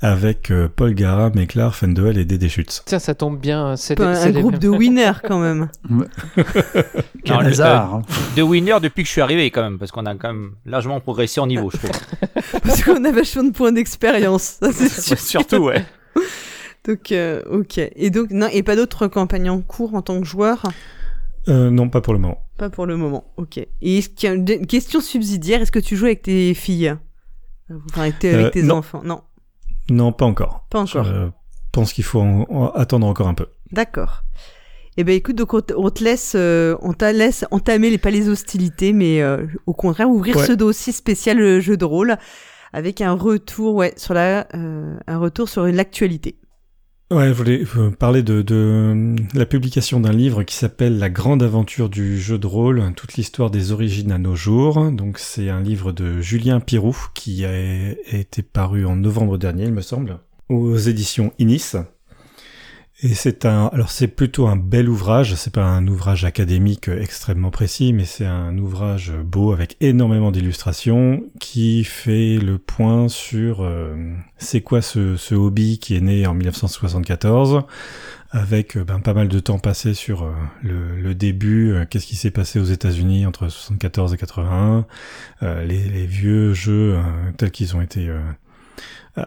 avec 0.00 0.50
euh, 0.50 0.68
Paul 0.74 0.94
Gara, 0.94 1.30
Méclar, 1.30 1.74
Fendel 1.74 2.18
et 2.18 2.24
Dédé 2.24 2.48
Schutz. 2.48 2.82
Tiens, 2.86 2.98
ça 2.98 3.14
tombe 3.14 3.38
bien. 3.38 3.76
C'est 3.76 3.96
Pas 3.96 4.14
c'est 4.14 4.28
un 4.28 4.40
groupe 4.40 4.58
de 4.58 4.68
winners 4.80 5.20
quand 5.26 5.38
même. 5.40 5.68
Quel 7.24 7.36
Non, 7.36 7.40
hasard. 7.40 8.02
De 8.36 8.42
winner 8.42 8.76
depuis 8.80 9.02
que 9.02 9.06
je 9.06 9.12
suis 9.12 9.20
arrivé 9.20 9.50
quand 9.50 9.62
même, 9.62 9.78
parce 9.78 9.90
qu'on 9.90 10.06
a 10.06 10.14
quand 10.14 10.32
même 10.32 10.52
largement 10.64 11.00
progressé 11.00 11.40
en 11.40 11.46
niveau, 11.46 11.70
je 11.70 11.76
trouve. 11.78 11.90
Parce 12.62 12.82
qu'on 12.82 13.04
a 13.04 13.12
vachement 13.12 13.44
de 13.44 13.50
points 13.50 13.72
d'expérience, 13.72 14.58
ça 14.60 14.72
c'est 14.72 14.88
sûr. 14.88 15.18
Surtout, 15.18 15.56
ouais. 15.56 15.84
Donc 16.86 17.12
euh, 17.12 17.42
ok. 17.50 17.78
Et 17.78 18.10
donc 18.10 18.30
non 18.30 18.48
et 18.52 18.62
pas 18.62 18.76
d'autres 18.76 19.06
campagnes 19.06 19.50
en 19.50 19.60
cours 19.60 19.94
en 19.94 20.02
tant 20.02 20.18
que 20.20 20.26
joueur 20.26 20.62
Euh, 21.48 21.70
non, 21.70 21.88
pas 21.88 22.00
pour 22.00 22.12
le 22.12 22.18
moment. 22.18 22.38
Pas 22.56 22.70
pour 22.70 22.86
le 22.86 22.96
moment, 22.96 23.24
ok. 23.36 23.58
Et 23.58 23.98
est-ce 23.98 24.08
qu'il 24.08 24.28
y 24.28 24.32
a 24.32 24.34
une 24.34 24.66
question 24.66 25.00
subsidiaire? 25.00 25.62
Est-ce 25.62 25.72
que 25.72 25.78
tu 25.78 25.96
joues 25.96 26.06
avec 26.06 26.22
tes 26.22 26.54
filles? 26.54 26.88
Euh, 26.88 26.94
Enfin, 27.90 28.02
avec 28.02 28.18
tes, 28.18 28.32
avec 28.34 28.46
Euh, 28.46 28.50
tes 28.50 28.62
non. 28.62 28.76
enfants 28.76 29.02
Non, 29.04 29.22
Non, 29.90 30.12
pas 30.12 30.24
encore. 30.26 30.66
pas 30.70 30.80
encore. 30.80 31.04
Je 31.04 31.28
pense 31.72 31.92
qu'il 31.92 32.04
faut 32.04 32.20
en- 32.20 32.46
en 32.50 32.68
attendre 32.70 33.06
encore 33.06 33.28
un 33.28 33.34
peu. 33.34 33.46
D'accord. 33.72 34.22
Eh 34.96 35.04
ben 35.04 35.14
écoute, 35.14 35.36
donc 35.36 35.54
on 35.54 35.60
te, 35.60 35.72
on 35.76 35.88
te 35.90 36.02
laisse, 36.02 36.32
euh, 36.36 36.76
on 36.82 36.92
te 36.92 37.04
laisse 37.04 37.44
entamer 37.52 37.90
les 37.90 37.98
pas 37.98 38.10
les 38.10 38.28
hostilités, 38.28 38.92
mais 38.92 39.22
euh, 39.22 39.46
au 39.66 39.72
contraire 39.72 40.10
ouvrir 40.10 40.36
Ouais. 40.36 40.46
ce 40.46 40.52
dossier 40.52 40.92
spécial 40.92 41.40
euh, 41.40 41.60
jeu 41.60 41.76
de 41.76 41.84
rôle 41.84 42.16
avec 42.72 43.00
un 43.00 43.12
retour, 43.12 43.74
ouais, 43.76 43.94
sur 43.96 44.14
la, 44.14 44.46
euh, 44.54 44.96
un 45.06 45.18
retour 45.18 45.48
sur 45.48 45.64
l'actualité. 45.66 46.39
Ouais, 47.12 47.26
je 47.26 47.32
voulais 47.32 47.64
euh, 47.76 47.90
parler 47.90 48.22
de, 48.22 49.16
la 49.34 49.44
publication 49.44 49.98
d'un 49.98 50.12
livre 50.12 50.44
qui 50.44 50.54
s'appelle 50.54 50.96
La 51.00 51.10
grande 51.10 51.42
aventure 51.42 51.88
du 51.88 52.20
jeu 52.20 52.38
de 52.38 52.46
rôle, 52.46 52.92
toute 52.94 53.14
l'histoire 53.14 53.50
des 53.50 53.72
origines 53.72 54.12
à 54.12 54.18
nos 54.18 54.36
jours. 54.36 54.92
Donc 54.92 55.18
c'est 55.18 55.48
un 55.48 55.60
livre 55.60 55.90
de 55.90 56.20
Julien 56.20 56.60
Pirou 56.60 56.96
qui 57.12 57.44
a, 57.44 57.50
a 57.50 58.16
été 58.16 58.42
paru 58.42 58.86
en 58.86 58.94
novembre 58.94 59.38
dernier, 59.38 59.64
il 59.64 59.72
me 59.72 59.80
semble, 59.80 60.20
aux 60.48 60.76
éditions 60.76 61.32
Inis. 61.40 61.72
Et 63.02 63.14
c'est 63.14 63.46
un, 63.46 63.66
alors 63.72 63.90
c'est 63.90 64.08
plutôt 64.08 64.46
un 64.46 64.56
bel 64.56 64.88
ouvrage. 64.88 65.34
C'est 65.34 65.52
pas 65.52 65.64
un 65.64 65.86
ouvrage 65.86 66.24
académique 66.26 66.88
extrêmement 66.88 67.50
précis, 67.50 67.94
mais 67.94 68.04
c'est 68.04 68.26
un 68.26 68.56
ouvrage 68.58 69.12
beau 69.24 69.52
avec 69.52 69.76
énormément 69.80 70.30
d'illustrations 70.30 71.24
qui 71.40 71.84
fait 71.84 72.36
le 72.36 72.58
point 72.58 73.08
sur 73.08 73.62
euh, 73.62 73.96
c'est 74.36 74.60
quoi 74.60 74.82
ce, 74.82 75.16
ce 75.16 75.34
hobby 75.34 75.78
qui 75.78 75.96
est 75.96 76.00
né 76.02 76.26
en 76.26 76.34
1974 76.34 77.64
avec 78.32 78.76
euh, 78.76 78.84
ben, 78.84 79.00
pas 79.00 79.14
mal 79.14 79.28
de 79.28 79.40
temps 79.40 79.58
passé 79.58 79.94
sur 79.94 80.22
euh, 80.22 80.32
le, 80.62 81.00
le 81.00 81.14
début, 81.14 81.72
euh, 81.72 81.84
qu'est-ce 81.88 82.06
qui 82.06 82.16
s'est 82.16 82.30
passé 82.30 82.60
aux 82.60 82.64
États-Unis 82.64 83.26
entre 83.26 83.48
74 83.48 84.14
et 84.14 84.16
81, 84.16 84.86
euh, 85.42 85.64
les, 85.64 85.88
les 85.88 86.06
vieux 86.06 86.52
jeux 86.52 86.98
tels 87.36 87.50
qu'ils 87.50 87.76
ont 87.76 87.80
été 87.80 88.08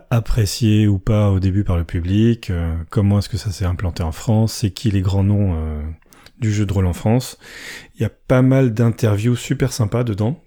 appréciés 0.10 0.88
ou 0.88 1.00
pas 1.00 1.32
au 1.32 1.40
début 1.40 1.64
par 1.64 1.78
le 1.78 1.84
public, 1.84 2.50
euh, 2.50 2.76
comment 2.90 3.20
est-ce 3.20 3.30
que 3.30 3.38
ça 3.38 3.52
s'est 3.52 3.66
implanté 3.66 4.04
en 4.04 4.12
France, 4.12 4.54
c'est 4.54 4.72
qui 4.72 4.92
les 4.92 5.02
grands 5.02 5.24
noms 5.24 5.56
euh, 5.56 5.82
du 6.40 6.52
jeu 6.52 6.66
de 6.66 6.74
rôle 6.74 6.86
en 6.86 6.94
France. 6.94 7.38
Il 7.96 8.02
y 8.02 8.06
a 8.06 8.10
pas 8.10 8.42
mal 8.42 8.74
d'interviews 8.74 9.36
super 9.36 9.72
sympas 9.74 10.04
dedans. 10.04 10.42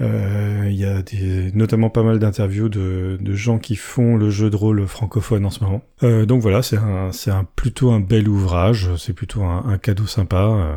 Euh, 0.00 0.64
Il 0.68 0.74
y 0.76 0.84
a 0.84 1.00
des, 1.02 1.50
notamment 1.54 1.88
pas 1.90 2.02
mal 2.02 2.18
d'interviews 2.18 2.68
de, 2.68 3.16
de 3.20 3.34
gens 3.34 3.58
qui 3.58 3.76
font 3.76 4.16
le 4.16 4.28
jeu 4.30 4.50
de 4.50 4.56
rôle 4.56 4.86
francophone 4.86 5.46
en 5.46 5.50
ce 5.50 5.64
moment. 5.64 5.82
Euh, 6.02 6.26
donc 6.26 6.42
voilà, 6.42 6.62
c'est 6.62 6.76
un, 6.76 7.12
c'est 7.12 7.30
un 7.30 7.44
plutôt 7.56 7.90
un 7.92 8.00
bel 8.00 8.28
ouvrage, 8.28 8.90
c'est 8.98 9.14
plutôt 9.14 9.42
un, 9.44 9.64
un 9.66 9.78
cadeau 9.78 10.06
sympa. 10.06 10.36
euh. 10.42 10.74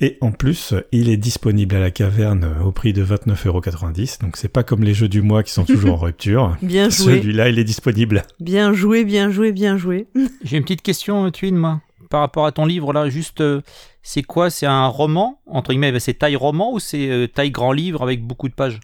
et 0.00 0.18
en 0.20 0.30
plus, 0.32 0.74
il 0.92 1.08
est 1.08 1.16
disponible 1.16 1.74
à 1.74 1.80
la 1.80 1.90
caverne 1.90 2.46
au 2.64 2.70
prix 2.72 2.92
de 2.92 3.04
29,90€. 3.04 4.20
Donc 4.20 4.36
c'est 4.36 4.48
pas 4.48 4.62
comme 4.62 4.82
les 4.84 4.94
jeux 4.94 5.08
du 5.08 5.22
mois 5.22 5.42
qui 5.42 5.52
sont 5.52 5.64
toujours 5.64 5.94
en 5.94 5.96
rupture. 6.04 6.56
Bien 6.62 6.90
joué, 6.90 7.20
Celui-là, 7.20 7.48
il 7.48 7.58
est 7.58 7.64
disponible. 7.64 8.22
bien 8.40 8.72
joué, 8.74 9.04
bien 9.04 9.30
joué, 9.30 9.52
bien 9.52 9.76
joué. 9.78 10.06
J'ai 10.42 10.56
une 10.58 10.62
petite 10.64 10.82
question, 10.82 11.30
Twin, 11.30 11.56
moi, 11.56 11.80
par 12.14 12.20
rapport 12.20 12.46
à 12.46 12.52
ton 12.52 12.64
livre 12.64 12.92
là. 12.92 13.08
Juste, 13.08 13.40
euh, 13.40 13.60
c'est 14.04 14.22
quoi? 14.22 14.48
C'est 14.48 14.66
un 14.66 14.86
roman 14.86 15.40
entre 15.46 15.70
guillemets 15.72 15.98
C'est 15.98 16.14
taille 16.14 16.36
roman 16.36 16.72
ou 16.72 16.78
c'est 16.78 17.10
euh, 17.10 17.26
taille 17.26 17.50
grand 17.50 17.72
livre 17.72 18.02
avec 18.04 18.22
beaucoup 18.22 18.48
de 18.48 18.54
pages? 18.54 18.78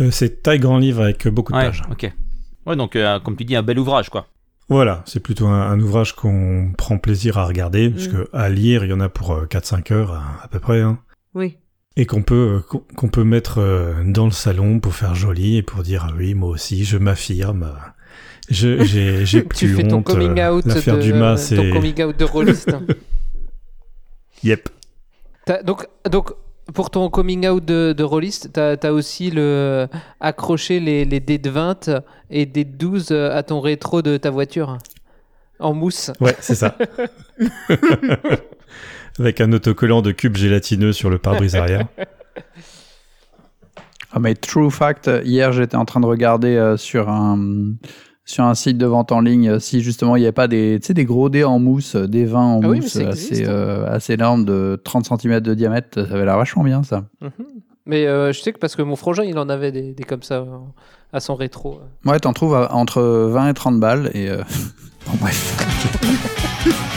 Euh, 0.00 0.10
c'est 0.10 0.42
taille 0.42 0.60
grand 0.60 0.78
livre 0.78 1.02
avec 1.02 1.28
beaucoup 1.28 1.52
de 1.52 1.58
Ouais, 1.58 1.66
pages. 1.66 1.82
ok. 1.90 2.10
Ouais, 2.64 2.74
donc 2.76 2.96
euh, 2.96 3.20
comme 3.20 3.36
tu 3.36 3.44
dis, 3.44 3.54
un 3.54 3.62
bel 3.62 3.78
ouvrage, 3.78 4.08
quoi. 4.08 4.28
Voilà, 4.70 5.02
c'est 5.04 5.20
plutôt 5.20 5.46
un, 5.48 5.60
un 5.72 5.78
ouvrage 5.80 6.14
qu'on 6.16 6.72
prend 6.78 6.96
plaisir 6.96 7.36
à 7.36 7.44
regarder, 7.44 7.90
parce 7.90 8.06
Mm. 8.08 8.12
que 8.12 8.28
à 8.32 8.48
lire, 8.48 8.82
il 8.84 8.88
y 8.90 8.92
en 8.94 9.00
a 9.00 9.10
pour 9.10 9.32
euh, 9.32 9.44
4-5 9.46 9.92
heures 9.92 10.12
à, 10.12 10.42
à 10.44 10.48
peu 10.48 10.58
près. 10.58 10.80
Hein. 10.80 10.98
Oui. 11.34 11.58
et 11.96 12.06
qu'on 12.06 12.22
peut 12.22 12.62
qu'on 12.96 13.08
peut 13.08 13.24
mettre 13.24 13.58
dans 14.06 14.24
le 14.24 14.30
salon 14.32 14.80
pour 14.80 14.94
faire 14.94 15.14
joli 15.14 15.58
et 15.58 15.62
pour 15.62 15.82
dire 15.82 16.06
ah 16.08 16.14
oui 16.16 16.32
moi 16.34 16.48
aussi 16.48 16.84
je 16.84 16.96
m'affirme 16.96 17.74
j'ai 18.50 19.24
j'ai 19.24 19.42
plus 19.48 19.58
Tu 19.58 19.68
fais 19.68 19.84
ton 19.84 19.98
honte, 19.98 20.04
coming 20.06 20.38
euh, 20.38 20.52
out 20.52 20.66
l'affaire 20.66 20.96
de, 20.96 21.02
Dumas 21.02 21.36
ton 21.36 21.36
c'est 21.36 21.70
coming 21.70 22.02
out 22.02 22.16
de 22.18 22.24
rôliste. 22.24 22.76
yep 24.42 24.68
T'as- 25.46 25.62
donc, 25.62 25.86
donc, 26.10 26.32
pour 26.74 26.90
ton 26.90 27.08
coming 27.10 27.46
out 27.48 27.64
de, 27.64 27.94
de 27.96 28.04
rôliste, 28.04 28.50
tu 28.52 28.60
as, 28.60 28.92
aussi 28.92 29.30
le, 29.30 29.88
accroché 30.20 30.80
les, 30.80 31.04
les 31.04 31.20
dés 31.20 31.38
de 31.38 31.48
20 31.50 31.90
et 32.30 32.44
des 32.46 32.64
12 32.64 33.12
à 33.12 33.42
ton 33.42 33.60
rétro 33.60 34.02
de 34.02 34.16
ta 34.16 34.30
voiture 34.30 34.78
en 35.58 35.74
mousse. 35.74 36.10
ouais 36.20 36.36
c'est 36.40 36.54
ça 36.54 36.76
Avec 39.18 39.40
un 39.40 39.52
autocollant 39.52 40.02
de 40.02 40.12
cubes 40.12 40.36
gélatineux 40.36 40.92
sur 40.92 41.10
le 41.10 41.18
pare-brise 41.18 41.56
arrière. 41.56 41.86
Ah 44.12 44.18
mais 44.18 44.34
true 44.34 44.70
fact, 44.70 45.10
hier 45.24 45.52
j'étais 45.52 45.76
en 45.76 45.84
train 45.84 46.00
de 46.00 46.06
regarder 46.06 46.56
euh, 46.56 46.76
sur 46.76 47.08
un 47.08 47.74
sur 48.24 48.44
un 48.44 48.54
site 48.54 48.78
de 48.78 48.86
vente 48.86 49.10
en 49.12 49.20
ligne 49.20 49.48
euh, 49.48 49.58
si 49.58 49.80
justement 49.80 50.14
il 50.16 50.20
n'y 50.20 50.26
avait 50.26 50.32
pas 50.32 50.46
des, 50.48 50.78
des 50.78 51.04
gros 51.04 51.28
dés 51.28 51.42
en 51.44 51.58
mousse, 51.58 51.96
euh, 51.96 52.06
des 52.06 52.24
vins 52.24 52.40
en 52.44 52.60
Ah 52.62 52.68
oui, 52.68 52.80
mousse 52.80 52.96
assez, 52.96 53.44
hein. 53.44 53.48
euh, 53.48 53.86
assez 53.94 54.12
énormes 54.14 54.44
de 54.44 54.80
30 54.84 55.06
cm 55.20 55.40
de 55.40 55.54
diamètre, 55.54 55.88
ça 56.06 56.14
avait 56.14 56.24
l'air 56.24 56.36
vachement 56.36 56.62
bien 56.62 56.82
ça. 56.82 57.04
Mhm. 57.20 57.30
Mais 57.86 58.06
euh, 58.06 58.32
je 58.32 58.40
sais 58.40 58.52
que 58.52 58.58
parce 58.58 58.76
que 58.76 58.82
mon 58.82 58.94
frangin, 58.94 59.24
il 59.24 59.38
en 59.38 59.48
avait 59.48 59.72
des, 59.72 59.94
des 59.94 60.04
comme 60.04 60.22
ça 60.22 60.44
à 61.12 61.18
son 61.20 61.34
rétro. 61.34 61.80
Ouais, 62.04 62.20
t'en 62.20 62.32
trouves 62.32 62.54
à- 62.54 62.72
entre 62.74 63.02
20 63.02 63.48
et 63.48 63.54
30 63.54 63.80
balles 63.80 64.10
et... 64.14 64.28
bon 65.06 65.12
bref. 65.20 65.56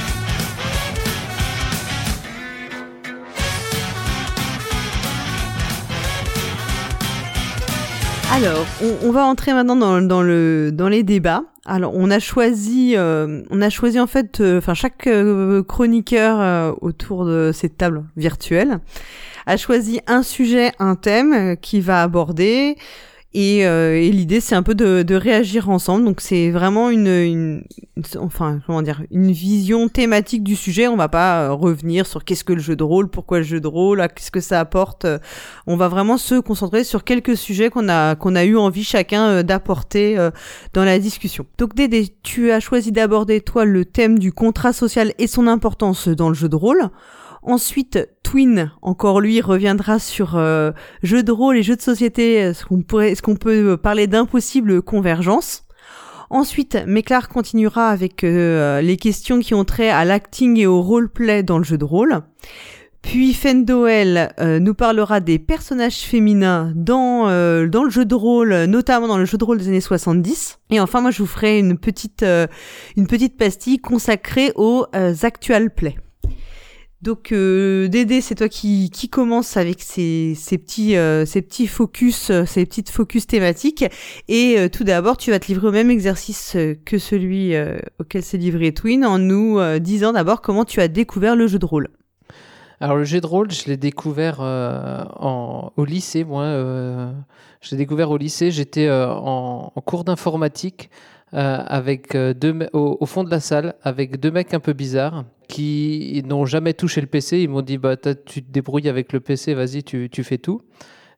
Alors, 8.45 8.65
on, 9.03 9.11
va 9.11 9.23
entrer 9.23 9.53
maintenant 9.53 9.77
dans, 9.77 10.01
dans 10.01 10.21
le 10.21 10.71
dans 10.73 10.89
les 10.89 11.03
débats. 11.03 11.45
Alors, 11.65 11.93
on 11.95 12.11
a 12.11 12.19
choisi, 12.19 12.93
euh, 12.97 13.41
on 13.49 13.61
a 13.61 13.69
choisi 13.69 14.01
en 14.01 14.07
fait, 14.07 14.41
euh, 14.41 14.57
enfin 14.57 14.73
chaque 14.73 15.07
euh, 15.07 15.63
chroniqueur 15.63 16.75
autour 16.81 17.23
de 17.23 17.51
cette 17.53 17.77
table 17.77 18.03
virtuelle 18.17 18.79
a 19.45 19.55
choisi 19.55 20.01
un 20.07 20.23
sujet, 20.23 20.73
un 20.79 20.95
thème 20.95 21.55
qu'il 21.61 21.83
va 21.83 22.03
aborder. 22.03 22.75
Et, 23.33 23.65
euh, 23.65 23.95
et 23.95 24.11
l'idée, 24.11 24.39
c'est 24.39 24.55
un 24.55 24.63
peu 24.63 24.75
de, 24.75 25.03
de 25.03 25.15
réagir 25.15 25.69
ensemble. 25.69 26.05
Donc, 26.05 26.21
c'est 26.21 26.51
vraiment 26.51 26.89
une, 26.89 27.07
une, 27.07 27.63
enfin, 28.19 28.59
comment 28.65 28.81
dire, 28.81 29.03
une 29.11 29.31
vision 29.31 29.89
thématique 29.89 30.43
du 30.43 30.55
sujet. 30.55 30.87
On 30.87 30.95
va 30.95 31.09
pas 31.09 31.43
euh, 31.43 31.53
revenir 31.53 32.05
sur 32.05 32.23
qu'est-ce 32.23 32.43
que 32.43 32.53
le 32.53 32.59
jeu 32.61 32.75
de 32.75 32.83
rôle, 32.83 33.09
pourquoi 33.09 33.39
le 33.39 33.43
jeu 33.43 33.59
de 33.59 33.67
rôle, 33.67 34.05
qu'est-ce 34.15 34.31
que 34.31 34.39
ça 34.39 34.59
apporte. 34.59 35.05
on 35.67 35.75
va 35.75 35.87
vraiment 35.87 36.17
se 36.17 36.39
concentrer 36.39 36.83
sur 36.83 37.03
quelques 37.03 37.37
sujets 37.37 37.69
qu'on 37.69 37.89
a 37.89 38.15
qu'on 38.15 38.35
a 38.35 38.43
eu 38.45 38.57
envie 38.57 38.83
chacun 38.83 39.27
euh, 39.27 39.43
d'apporter 39.43 40.17
euh, 40.17 40.31
dans 40.73 40.83
la 40.83 40.99
discussion. 40.99 41.45
Donc 41.57 41.75
Dédé, 41.75 42.09
tu 42.23 42.51
as 42.51 42.59
choisi 42.59 42.91
d'aborder 42.91 43.41
toi 43.41 43.65
le 43.65 43.85
thème 43.85 44.19
du 44.19 44.31
contrat 44.31 44.73
social 44.73 45.13
et 45.19 45.27
son 45.27 45.47
importance 45.47 46.07
dans 46.07 46.29
le 46.29 46.35
jeu 46.35 46.49
de 46.49 46.55
rôle. 46.55 46.89
Ensuite, 47.43 48.09
Twin, 48.23 48.71
encore 48.81 49.19
lui, 49.19 49.41
reviendra 49.41 49.99
sur 49.99 50.37
euh, 50.37 50.71
jeux 51.01 51.23
de 51.23 51.31
rôle 51.31 51.57
et 51.57 51.63
jeux 51.63 51.75
de 51.75 51.81
société. 51.81 52.35
Est-ce 52.35 52.65
qu'on 52.65 52.81
pourrait, 52.81 53.11
est-ce 53.11 53.21
qu'on 53.21 53.35
peut 53.35 53.77
parler 53.77 54.07
d'impossible 54.07 54.81
convergence? 54.81 55.65
Ensuite, 56.29 56.77
Méclar 56.87 57.29
continuera 57.29 57.89
avec 57.89 58.23
euh, 58.23 58.81
les 58.81 58.97
questions 58.97 59.39
qui 59.39 59.53
ont 59.53 59.65
trait 59.65 59.89
à 59.89 60.05
l'acting 60.05 60.57
et 60.57 60.65
au 60.65 60.81
roleplay 60.81 61.43
dans 61.43 61.57
le 61.57 61.63
jeu 61.63 61.77
de 61.77 61.85
rôle. 61.85 62.23
Puis 63.03 63.33
Fendoel 63.33 64.33
euh, 64.39 64.59
nous 64.59 64.73
parlera 64.73 65.19
des 65.19 65.37
personnages 65.37 65.99
féminins 65.99 66.71
dans, 66.73 67.27
euh, 67.27 67.67
dans 67.67 67.83
le 67.83 67.89
jeu 67.89 68.05
de 68.05 68.15
rôle, 68.15 68.63
notamment 68.63 69.07
dans 69.07 69.17
le 69.17 69.25
jeu 69.25 69.37
de 69.37 69.43
rôle 69.43 69.59
des 69.59 69.67
années 69.67 69.81
70. 69.81 70.59
Et 70.71 70.79
enfin, 70.79 71.01
moi, 71.01 71.11
je 71.11 71.19
vous 71.19 71.27
ferai 71.27 71.59
une 71.59 71.77
petite, 71.77 72.23
euh, 72.23 72.47
une 72.95 73.05
petite 73.05 73.37
pastille 73.37 73.79
consacrée 73.79 74.53
aux 74.55 74.85
euh, 74.95 75.13
actual 75.21 75.69
play. 75.69 75.97
Donc 77.03 77.33
euh, 77.33 77.89
Dédé, 77.89 78.21
c'est 78.21 78.35
toi 78.35 78.47
qui, 78.47 78.89
qui 78.89 79.09
commence 79.09 79.57
avec 79.57 79.81
ces, 79.81 80.37
petits 80.57 80.95
euh, 80.95 81.25
ces 81.25 81.41
petits 81.41 81.67
focus, 81.67 82.29
euh, 82.29 82.45
thématiques. 83.27 83.83
Et 84.29 84.69
tout 84.71 84.85
d'abord, 84.85 85.17
tu 85.17 85.31
vas 85.31 85.39
te 85.39 85.47
livrer 85.47 85.67
au 85.67 85.71
même 85.73 85.89
exercice 85.89 86.55
que 86.85 86.97
celui 86.97 87.55
auquel 87.99 88.23
s'est 88.23 88.37
livré 88.37 88.73
Twin, 88.73 89.05
en 89.05 89.19
nous 89.19 89.59
disant 89.79 90.13
d'abord 90.13 90.41
comment 90.41 90.63
tu 90.63 90.79
as 90.79 90.87
découvert 90.87 91.35
le 91.35 91.47
jeu 91.47 91.59
de 91.59 91.65
rôle. 91.65 91.89
Alors 92.79 92.95
le 92.95 93.03
jeu 93.03 93.19
de 93.19 93.27
rôle, 93.27 93.51
je 93.51 93.65
l'ai 93.65 93.77
découvert 93.77 94.39
au 94.39 95.85
lycée, 95.85 96.23
moi. 96.23 96.45
je 96.45 97.71
l'ai 97.71 97.77
découvert 97.77 98.11
au 98.11 98.17
lycée. 98.17 98.49
J'étais 98.49 98.89
en, 98.89 99.73
cours 99.85 100.05
d'informatique 100.05 100.89
avec 101.33 102.15
deux 102.15 102.69
au, 102.71 102.97
au 103.01 103.05
fond 103.05 103.25
de 103.25 103.29
la 103.29 103.41
salle 103.41 103.75
avec 103.83 104.21
deux 104.21 104.31
mecs 104.31 104.53
un 104.53 104.61
peu 104.61 104.71
bizarres 104.71 105.25
qui 105.47 106.23
n'ont 106.25 106.45
jamais 106.45 106.73
touché 106.73 107.01
le 107.01 107.07
PC. 107.07 107.39
Ils 107.39 107.49
m'ont 107.49 107.61
dit 107.61 107.77
bah 107.77 107.95
tu 107.97 108.43
te 108.43 108.51
débrouilles 108.51 108.89
avec 108.89 109.13
le 109.13 109.19
PC, 109.19 109.53
vas-y 109.53 109.83
tu, 109.83 110.09
tu 110.11 110.23
fais 110.23 110.37
tout. 110.37 110.61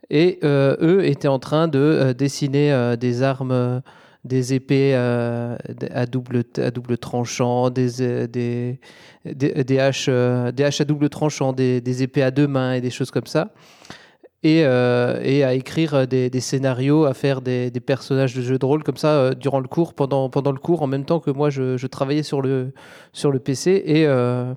Et 0.10 0.40
euh, 0.44 0.76
eux 0.82 1.06
étaient 1.06 1.28
en 1.28 1.40
train 1.40 1.68
de 1.68 1.80
euh, 1.80 2.14
dessiner 2.14 2.72
euh, 2.72 2.96
des 2.96 3.24
armes. 3.24 3.82
des 4.24 4.56
épées 4.56 4.96
à, 4.96 6.06
double, 6.08 6.44
à 6.58 6.72
double 6.72 6.98
tranchant, 6.98 7.70
des, 7.70 8.28
des, 8.28 8.80
des, 9.24 9.80
haches, 9.80 10.10
des 10.10 10.64
haches 10.64 10.82
à 10.82 10.86
double 10.86 11.10
tranchant, 11.10 11.54
des 11.54 12.04
épées 12.04 12.24
à 12.24 12.32
deux 12.32 12.48
mains 12.48 12.74
et 12.74 12.82
des 12.82 12.90
choses 12.90 13.12
comme 13.12 13.28
ça. 13.28 13.54
Et, 14.46 14.64
euh, 14.64 15.20
et 15.24 15.44
à 15.44 15.56
écrire 15.56 16.08
des, 16.08 16.40
scénarios, 16.40 17.06
à 17.06 17.16
faire 17.16 17.42
des, 17.42 17.72
personnages 17.84 18.36
de 18.36 18.44
jeux 18.44 18.60
de 18.60 18.66
rôle 18.68 18.84
comme 18.84 18.96
ça 18.96 19.08
euh, 19.08 19.34
durant 19.34 19.60
le 19.60 19.68
cours, 19.68 19.96
pendant, 19.96 20.30
pendant 20.30 20.52
le 20.52 20.60
cours, 20.60 20.84
en 20.84 20.88
même 20.88 21.04
temps 21.04 21.20
que 21.20 21.32
moi 21.32 21.50
je, 21.50 21.88
travaillais 21.88 22.22
sur 22.22 22.44
le, 22.44 22.72
sur 23.12 23.32
le 23.32 23.40
PC. 23.40 23.82
Et 23.88 24.06
euh, 24.06 24.54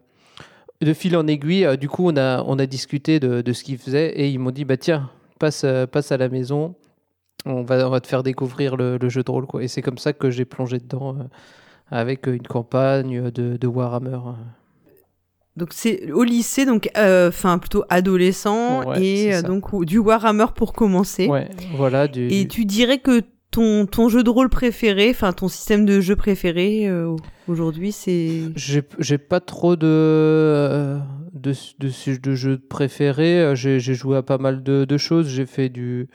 de 0.83 0.93
fil 0.93 1.17
en 1.17 1.27
aiguille, 1.27 1.67
du 1.79 1.89
coup, 1.89 2.07
on 2.07 2.19
a, 2.19 2.43
on 2.43 2.59
a 2.59 2.67
discuté 2.67 3.19
de, 3.19 3.41
de 3.41 3.53
ce 3.55 3.65
qu'ils 3.65 3.79
faisaient 3.79 4.11
et 4.11 4.29
ils 4.29 4.39
m'ont 4.39 4.51
dit 4.51 4.67
bah 4.67 4.77
tiens, 4.77 5.09
passe, 5.39 5.65
passe 5.91 6.13
à 6.13 6.19
la 6.19 6.29
maison, 6.29 6.75
on 7.47 7.63
va, 7.63 7.87
on 7.87 7.91
va 7.91 8.01
te 8.01 8.09
faire 8.09 8.23
découvrir 8.23 8.77
le, 8.77 8.99
jeu 9.09 9.23
de 9.23 9.31
rôle. 9.31 9.47
Quoi. 9.47 9.63
Et 9.63 9.69
c'est 9.69 9.81
comme 9.81 9.97
ça 9.97 10.13
que 10.13 10.29
j'ai 10.29 10.45
plongé 10.45 10.81
dedans 10.81 11.17
avec 11.91 12.27
une 12.27 12.47
campagne 12.47 13.31
de, 13.31 13.57
de 13.57 13.67
Warhammer. 13.67 14.19
Donc 15.59 15.71
c'est 15.73 16.11
au 16.13 16.25
lycée, 16.25 16.65
donc 16.65 16.89
euh, 16.97 17.29
enfin 17.29 17.59
plutôt 17.59 17.85
adolescent 17.89 18.89
Ouais, 18.89 19.03
et 19.03 19.35
euh, 19.35 19.43
donc 19.43 19.85
du 19.85 19.99
Warhammer 19.99 20.47
pour 20.55 20.73
commencer. 20.73 21.27
Ouais, 21.27 21.49
voilà. 21.75 22.09
Du, 22.09 22.29
Et 22.29 22.47
tu 22.49 22.65
dirais 22.65 22.99
que 22.99 23.23
ton 23.51 23.87
ton 23.87 24.09
jeu 24.09 24.23
de 24.23 24.31
rôle 24.31 24.49
préféré, 24.49 25.11
enfin 25.11 25.33
ton 25.33 25.49
système 25.49 25.85
de 25.85 26.01
jeu 26.01 26.17
préféré 26.17 26.89
euh, 26.89 27.17
aujourd'hui, 27.49 27.93
c'est 27.93 28.43
J'ai 28.57 29.19
pas 29.19 29.41
trop 29.41 29.75
de, 29.77 30.99
de, 31.35 31.53
de, 31.79 32.17
de, 32.19 32.35
jeux 32.35 32.59
préférés. 32.59 33.53
J'ai 33.57 33.81
joué 33.81 34.17
à 34.17 34.23
pas 34.23 34.39
mal 34.39 34.63
de, 34.63 34.85
de 34.85 34.97
choses. 34.97 35.29
J'ai 35.29 35.47
fait 35.47 35.69
du, 35.69 36.09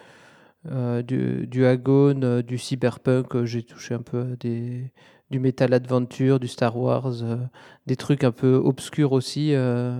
euh, 0.72 1.02
du, 1.02 1.46
du 1.48 1.66
Agone, 1.66 2.42
du 2.42 2.58
Cyberpunk. 2.58 3.44
J'ai 3.44 3.64
touché 3.64 3.96
un 3.96 4.02
peu 4.02 4.22
à 4.22 4.36
des, 4.40 4.92
du 5.34 5.40
Metal 5.40 5.74
Adventure, 5.74 6.40
du 6.40 6.48
Star 6.48 6.78
Wars, 6.78 7.24
euh, 7.24 7.38
des 7.88 7.96
trucs 7.96 8.24
un 8.24 8.32
peu 8.32 8.54
obscurs 8.54 9.14
aussi. 9.14 9.56
euh, 9.56 10.00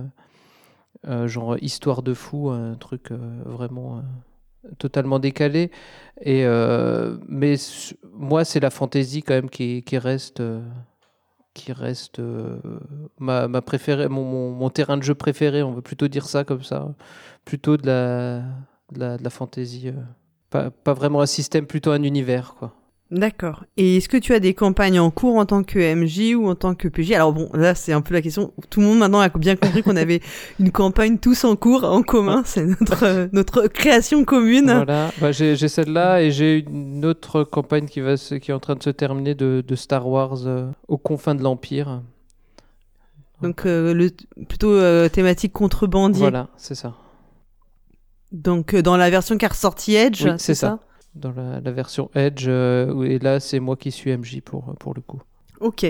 euh, 1.08 1.26
genre 1.26 1.56
Histoire 1.60 2.02
de 2.02 2.14
fou, 2.14 2.50
un 2.50 2.76
truc 2.76 3.10
vraiment 3.10 4.02
totalement 4.78 5.18
décalé. 5.18 5.70
Et, 6.22 6.46
mais 7.28 7.56
moi, 8.12 8.44
c'est 8.44 8.60
la 8.60 8.70
fantaisie 8.70 9.22
quand 9.22 9.34
même 9.34 9.50
qui, 9.50 9.82
reste. 9.98 10.42
qui 11.52 11.72
reste 11.72 12.22
ma, 13.18 13.48
préférée, 13.60 14.08
mon, 14.08 14.70
terrain 14.70 14.96
de 14.96 15.02
jeu 15.02 15.14
préféré, 15.14 15.62
on 15.62 15.72
veut 15.72 15.82
plutôt 15.82 16.08
dire 16.08 16.26
ça 16.26 16.44
comme 16.44 16.62
ça, 16.62 16.94
plutôt 17.44 17.76
de 17.76 17.86
la, 17.86 18.42
de 18.92 19.00
la, 19.00 19.16
euh, 19.16 19.92
pas, 20.50 20.70
pas 20.70 20.94
vraiment 20.94 21.20
un 21.20 21.26
système, 21.26 21.66
plutôt 21.66 21.90
un 21.90 22.02
univers, 22.02 22.54
quoi. 22.54 22.72
D'accord. 23.16 23.64
Et 23.76 23.98
est-ce 23.98 24.08
que 24.08 24.16
tu 24.16 24.34
as 24.34 24.40
des 24.40 24.54
campagnes 24.54 24.98
en 24.98 25.10
cours 25.12 25.36
en 25.36 25.46
tant 25.46 25.62
que 25.62 25.78
MJ 25.94 26.34
ou 26.34 26.48
en 26.48 26.56
tant 26.56 26.74
que 26.74 26.88
PJ 26.88 27.12
Alors 27.12 27.32
bon, 27.32 27.48
là 27.54 27.76
c'est 27.76 27.92
un 27.92 28.00
peu 28.00 28.12
la 28.12 28.20
question. 28.20 28.52
Tout 28.70 28.80
le 28.80 28.86
monde 28.86 28.98
maintenant 28.98 29.20
a 29.20 29.28
bien 29.28 29.54
compris 29.54 29.84
qu'on 29.84 29.94
avait 29.94 30.20
une 30.58 30.72
campagne 30.72 31.18
tous 31.18 31.44
en 31.44 31.54
cours, 31.54 31.84
en 31.84 32.02
commun. 32.02 32.42
C'est 32.44 32.64
notre 32.66 33.04
euh, 33.04 33.28
notre 33.32 33.68
création 33.68 34.24
commune. 34.24 34.72
Voilà, 34.72 35.12
bah, 35.20 35.30
j'ai 35.30 35.56
celle-là 35.56 36.22
et 36.22 36.32
j'ai 36.32 36.64
une 36.68 37.04
autre 37.04 37.44
campagne 37.44 37.86
qui, 37.86 38.00
va 38.00 38.16
se- 38.16 38.34
qui 38.34 38.50
est 38.50 38.54
en 38.54 38.58
train 38.58 38.74
de 38.74 38.82
se 38.82 38.90
terminer 38.90 39.36
de, 39.36 39.62
de 39.66 39.74
Star 39.76 40.08
Wars 40.08 40.46
euh, 40.46 40.68
aux 40.88 40.98
confins 40.98 41.36
de 41.36 41.42
l'Empire. 41.44 42.02
Donc 43.42 43.64
euh, 43.66 43.94
le 43.94 44.10
plutôt 44.48 44.72
euh, 44.72 45.08
thématique 45.08 45.52
contrebandier. 45.52 46.20
Voilà, 46.22 46.48
c'est 46.56 46.74
ça. 46.74 46.94
Donc 48.32 48.74
dans 48.74 48.96
la 48.96 49.10
version 49.10 49.38
qui 49.38 49.44
est 49.44 49.48
ressortie 49.48 49.94
Edge, 49.94 50.24
Oui, 50.24 50.30
c'est 50.38 50.46
c'est 50.46 50.54
ça? 50.56 50.80
Dans 51.14 51.32
la, 51.32 51.60
la 51.60 51.70
version 51.70 52.10
Edge, 52.14 52.46
euh, 52.48 53.04
et 53.04 53.18
là 53.20 53.38
c'est 53.38 53.60
moi 53.60 53.76
qui 53.76 53.92
suis 53.92 54.16
MJ 54.16 54.40
pour, 54.40 54.74
pour 54.80 54.94
le 54.94 55.00
coup. 55.00 55.22
Ok. 55.60 55.86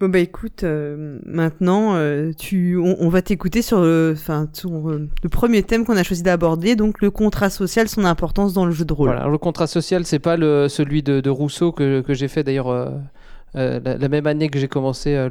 Bon 0.00 0.08
bah 0.08 0.18
écoute, 0.18 0.64
euh, 0.64 1.18
maintenant 1.24 1.94
euh, 1.94 2.32
tu, 2.36 2.76
on, 2.76 2.96
on 2.98 3.08
va 3.08 3.22
t'écouter 3.22 3.62
sur 3.62 3.80
le, 3.80 4.16
sur, 4.52 4.90
euh, 4.90 5.08
le 5.22 5.28
premier 5.28 5.62
thème 5.62 5.84
qu'on 5.84 5.96
a 5.96 6.02
choisi 6.02 6.24
d'aborder, 6.24 6.74
donc 6.74 7.00
le 7.00 7.10
contrat 7.10 7.48
social, 7.48 7.88
son 7.88 8.04
importance 8.04 8.52
dans 8.52 8.66
le 8.66 8.72
jeu 8.72 8.84
de 8.84 8.92
rôle. 8.92 9.10
Voilà. 9.10 9.28
Le 9.28 9.38
contrat 9.38 9.68
social, 9.68 10.04
c'est 10.04 10.18
pas 10.18 10.36
le, 10.36 10.68
celui 10.68 11.02
de, 11.04 11.20
de 11.20 11.30
Rousseau 11.30 11.70
que, 11.70 12.00
que 12.00 12.12
j'ai 12.12 12.26
fait 12.26 12.42
d'ailleurs 12.42 12.92
la, 13.54 13.96
la 13.98 14.08
même 14.08 14.26
année 14.26 14.48
que 14.48 14.58
j'ai 14.58 14.68
commencé 14.68 15.14
euh, 15.14 15.30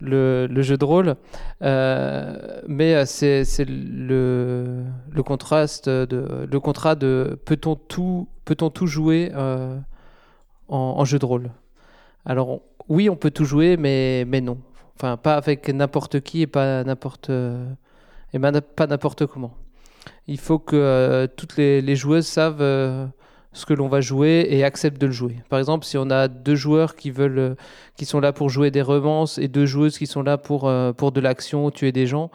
le, 0.00 0.62
jeu 0.62 0.76
de 0.76 0.84
rôle. 0.84 1.16
Euh, 1.62 2.60
mais 2.66 2.94
euh, 2.94 3.04
c'est 3.06 3.44
le, 3.66 4.84
contraste 5.24 5.88
le 5.88 6.58
contrat 6.58 6.94
de 6.94 7.38
peut-on 7.44 7.76
tout 7.76 8.28
peut-on 8.44 8.70
tout 8.70 8.86
jouer 8.86 9.30
euh, 9.34 9.78
en, 10.68 11.04
jeu 11.04 11.18
de 11.18 11.24
rôle? 11.24 11.50
Alors 12.24 12.60
oui, 12.88 13.08
on 13.08 13.16
peut 13.16 13.30
tout 13.30 13.44
jouer, 13.44 13.76
mais 13.76 14.24
non. 14.40 14.58
Enfin, 14.96 15.16
pas 15.16 15.34
avec 15.34 15.68
n'importe 15.68 16.20
qui 16.20 16.42
et 16.42 16.46
pas 16.46 16.84
n'importe 16.84 17.30
et 17.30 18.38
pas 18.38 18.86
n'importe 18.86 19.26
comment. 19.26 19.54
Il 20.26 20.38
faut 20.38 20.58
que 20.58 21.26
toutes 21.36 21.56
les, 21.56 21.96
joueuses 21.96 22.26
savent 22.26 23.10
ce 23.54 23.64
que 23.66 23.72
l'on 23.72 23.88
va 23.88 24.00
jouer 24.00 24.46
et 24.50 24.64
accepte 24.64 25.00
de 25.00 25.06
le 25.06 25.12
jouer. 25.12 25.36
Par 25.48 25.60
exemple, 25.60 25.86
si 25.86 25.96
on 25.96 26.10
a 26.10 26.26
deux 26.26 26.56
joueurs 26.56 26.96
qui 26.96 27.10
veulent, 27.10 27.38
euh, 27.38 27.54
qui 27.96 28.04
sont 28.04 28.20
là 28.20 28.32
pour 28.32 28.50
jouer 28.50 28.70
des 28.72 28.82
romances 28.82 29.38
et 29.38 29.46
deux 29.48 29.64
joueuses 29.64 29.96
qui 29.96 30.08
sont 30.08 30.22
là 30.22 30.36
pour, 30.36 30.68
euh, 30.68 30.92
pour 30.92 31.12
de 31.12 31.20
l'action, 31.20 31.70
tuer 31.70 31.92
des 31.92 32.06
gens, 32.06 32.30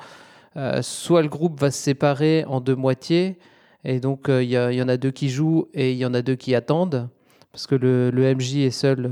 euh, 0.55 0.82
soit 0.82 1.21
le 1.21 1.27
groupe 1.27 1.60
va 1.60 1.71
se 1.71 1.77
séparer 1.77 2.45
en 2.47 2.62
deux 2.62 2.75
moitiés 2.75 3.38
et 3.84 3.99
donc 3.99 4.25
il 4.29 4.49
y, 4.49 4.82
en 4.82 4.89
a 4.89 4.97
deux 4.97 5.12
qui 5.12 5.29
jouent 5.29 5.67
et 5.73 5.91
il 5.91 5.97
y 5.97 6.05
en 6.05 6.13
a 6.13 6.21
deux 6.21 6.36
qui 6.36 6.53
attendent 6.55 7.08
parce 7.51 7.65
que 7.67 7.75
le, 7.75 8.12
MJ 8.12 8.58
est 8.58 8.71
seul 8.71 9.10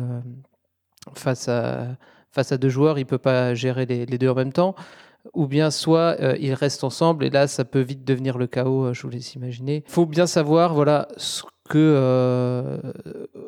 face 1.14 1.48
à 1.48 1.96
face 2.32 2.52
à 2.52 2.58
deux 2.58 2.68
joueurs, 2.68 3.00
il 3.00 3.06
peut 3.06 3.18
pas 3.18 3.54
gérer 3.54 3.86
les, 3.86 4.06
les 4.06 4.18
deux 4.18 4.28
en 4.28 4.36
même 4.36 4.52
temps 4.52 4.76
ou 5.34 5.48
bien 5.48 5.72
soit 5.72 6.18
ils 6.38 6.54
restent 6.54 6.84
ensemble 6.84 7.24
et 7.24 7.30
là 7.30 7.48
ça 7.48 7.64
peut 7.64 7.80
vite 7.80 8.04
devenir 8.04 8.38
le 8.38 8.48
chaos, 8.48 8.94
je 8.94 9.02
vous 9.04 9.10
laisse 9.10 9.36
imaginer. 9.36 9.84
Il 9.88 9.92
faut 9.92 10.06
bien 10.06 10.28
savoir 10.28 10.74
voilà 10.74 11.08
ce 11.16 11.44
que 11.68 11.78
euh, 11.78 12.78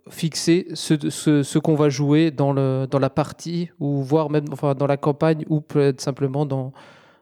fixer 0.10 0.68
ce, 0.74 1.10
ce, 1.10 1.60
qu'on 1.60 1.76
va 1.76 1.90
jouer 1.90 2.32
dans, 2.32 2.54
le, 2.54 2.88
dans 2.90 3.00
la 3.00 3.10
partie, 3.10 3.70
ou 3.80 4.02
voire 4.02 4.30
même 4.30 4.46
enfin, 4.52 4.76
dans 4.76 4.88
la 4.88 4.98
campagne, 4.98 5.46
ou 5.50 5.62
peut-être 5.62 6.02
simplement 6.02 6.46
dans, 6.46 6.74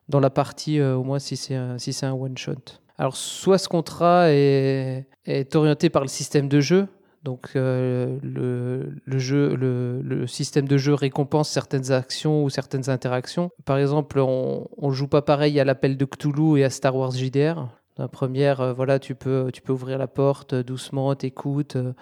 dans 0.09 0.19
la 0.19 0.29
partie, 0.29 0.79
euh, 0.79 0.95
au 0.95 1.03
moins 1.03 1.19
si 1.19 1.37
c'est 1.37 1.55
un, 1.55 1.77
si 1.77 1.97
un 2.03 2.13
one-shot. 2.13 2.79
Alors, 2.97 3.15
soit 3.15 3.57
ce 3.57 3.69
contrat 3.69 4.31
est, 4.31 5.07
est, 5.25 5.55
orienté 5.55 5.89
par 5.89 6.01
le 6.01 6.07
système 6.07 6.49
de 6.49 6.59
jeu, 6.59 6.87
donc 7.23 7.49
euh, 7.55 8.17
le, 8.23 8.95
le, 9.05 9.19
jeu, 9.19 9.55
le, 9.55 10.01
le, 10.01 10.27
système 10.27 10.67
de 10.67 10.77
jeu 10.77 10.93
récompense 10.93 11.49
certaines 11.49 11.91
actions 11.91 12.43
ou 12.43 12.49
certaines 12.49 12.89
interactions. 12.89 13.51
Par 13.65 13.77
exemple, 13.77 14.19
on 14.19 14.67
ne 14.81 14.91
joue 14.91 15.07
pas 15.07 15.21
pareil 15.21 15.59
à 15.59 15.63
l'appel 15.63 15.97
de 15.97 16.05
Cthulhu 16.05 16.59
et 16.59 16.63
à 16.63 16.69
Star 16.69 16.95
Wars 16.95 17.11
JDR. 17.11 17.67
La 17.97 18.07
première, 18.07 18.61
euh, 18.61 18.73
voilà, 18.73 18.99
tu 18.99 19.15
peux, 19.15 19.49
tu 19.51 19.61
peux 19.61 19.73
ouvrir 19.73 19.97
la 19.97 20.07
porte 20.07 20.53
euh, 20.53 20.63
doucement, 20.63 21.15
t'écoutes. 21.15 21.75
Euh, 21.75 21.93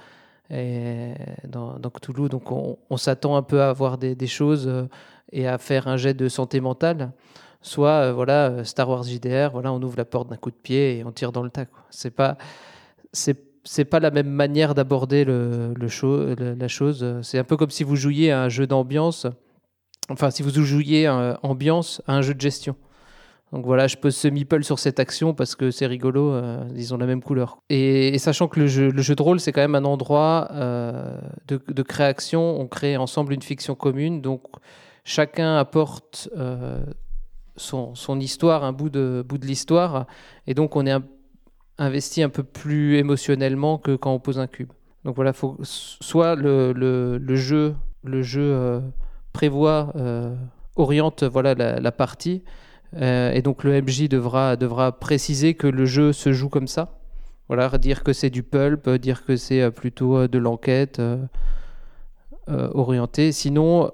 et 0.52 1.14
dans, 1.48 1.80
dans 1.80 1.90
Cthulhu, 1.90 2.30
donc 2.30 2.52
on, 2.52 2.98
s'attend 2.98 3.36
un 3.36 3.42
peu 3.42 3.62
à 3.62 3.70
avoir 3.70 3.98
des, 3.98 4.28
choses 4.28 4.72
et 5.32 5.48
à 5.48 5.58
faire 5.58 5.88
un 5.88 5.98
jet 5.98 6.14
de 6.14 6.30
santé 6.30 6.60
mentale. 6.60 7.14
Soit, 7.64 8.12
voilà, 8.12 8.64
Star 8.64 8.88
Wars 8.88 9.02
JDR, 9.02 9.50
voilà, 9.52 9.74
on 9.74 9.82
ouvre 9.82 9.98
la 9.98 10.06
porte 10.06 10.30
d'un 10.30 10.36
coup 10.36 10.52
de 10.52 10.56
pied 10.56 11.00
et 11.00 11.04
on 11.04 11.12
tire 11.12 11.32
dans 11.32 11.42
le 11.42 11.50
tas. 11.50 11.66
C'est 11.90 12.12
pas, 12.12 12.38
c'est 13.12 13.86
pas 13.86 14.00
la 14.00 14.12
même 14.12 14.30
manière 14.30 14.76
d'aborder 14.76 15.26
le, 15.26 15.74
le, 15.74 16.54
la 16.54 16.68
chose. 16.68 17.04
C'est 17.24 17.40
un 17.40 17.44
peu 17.44 17.58
comme 17.58 17.72
si 17.72 17.84
vous 17.84 17.96
jouiez 17.96 18.32
à 18.32 18.44
un 18.44 18.50
jeu 18.50 18.68
d'ambiance, 18.68 19.26
enfin 20.10 20.30
si 20.30 20.44
vous 20.44 20.52
jouiez 20.52 21.08
à 21.08 21.40
ambiance 21.42 22.04
à 22.06 22.14
un 22.14 22.22
jeu 22.22 22.36
de 22.36 22.42
gestion. 22.42 22.76
Donc 23.52 23.66
voilà, 23.66 23.88
je 23.88 23.96
pose 23.96 24.16
ce 24.16 24.28
meeple 24.28 24.64
sur 24.64 24.80
cette 24.80 25.00
action 25.00 25.34
parce 25.34 25.56
que 25.56 25.72
c'est 25.72 25.86
rigolo, 25.86 26.32
euh, 26.32 26.68
ils 26.76 26.94
ont 26.94 26.98
la 26.98 27.06
même 27.06 27.22
couleur. 27.22 27.60
Et, 27.70 28.18
sachant 28.18 28.48
que 28.48 28.60
le 28.60 28.68
jeu, 28.68 28.90
le 28.90 29.16
de 29.16 29.22
rôle, 29.22 29.40
c'est 29.40 29.52
quand 29.52 29.62
même 29.62 29.76
un 29.76 29.86
endroit 29.86 30.50
euh, 30.52 31.18
de, 31.48 31.82
création, 31.84 32.60
on 32.60 32.68
crée 32.68 32.98
ensemble 32.98 33.34
une 33.34 33.44
fiction 33.44 33.76
commune, 33.76 34.22
donc 34.22 34.42
chacun 35.04 35.58
apporte 35.58 36.28
euh, 36.36 36.84
son, 37.56 38.20
histoire, 38.20 38.64
un 38.64 38.74
bout 38.74 38.90
de, 38.90 39.24
l'histoire, 39.44 40.08
et 40.48 40.54
donc 40.56 40.76
on 40.76 40.86
est 40.88 40.96
investi 41.78 42.24
un 42.24 42.30
peu 42.30 42.44
plus 42.44 42.98
émotionnellement 42.98 43.78
que 43.78 43.96
quand 43.96 44.12
on 44.12 44.20
pose 44.20 44.40
un 44.40 44.48
cube. 44.48 44.72
Donc 45.04 45.16
voilà, 45.16 45.34
faut, 45.34 45.56
soit 45.62 46.36
le, 46.36 47.20
jeu, 47.36 47.76
prévoit, 49.34 49.94
oriente 50.76 51.24
voilà, 51.24 51.54
la 51.54 51.92
partie, 51.92 52.44
euh, 52.98 53.32
et 53.32 53.42
donc 53.42 53.64
le 53.64 53.82
MJ 53.82 54.08
devra, 54.08 54.56
devra 54.56 54.92
préciser 54.98 55.54
que 55.54 55.68
le 55.68 55.86
jeu 55.86 56.14
se 56.14 56.32
joue 56.32 56.50
comme 56.50 56.68
ça. 56.68 57.00
Voilà, 57.48 57.70
dire 57.78 58.04
que 58.04 58.14
c'est 58.14 58.30
du 58.30 58.42
pulp, 58.42 58.90
dire 58.90 59.26
que 59.26 59.36
c'est 59.36 59.62
euh, 59.62 59.72
plutôt 59.72 60.18
euh, 60.18 60.28
de 60.28 60.38
l'enquête 60.38 61.02
orientée. 62.48 63.32
Sinon, 63.32 63.92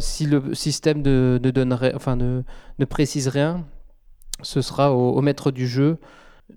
si 0.00 0.26
le 0.26 0.54
système 0.54 1.02
ne, 1.02 1.38
donnerait, 1.38 1.94
enfin, 1.94 2.16
ne, 2.16 2.42
ne, 2.78 2.84
précise 2.84 3.26
rien, 3.28 3.64
ce 4.42 4.60
sera 4.60 4.92
au, 4.92 5.20
maître 5.20 5.50
du 5.50 5.66
jeu 5.66 5.98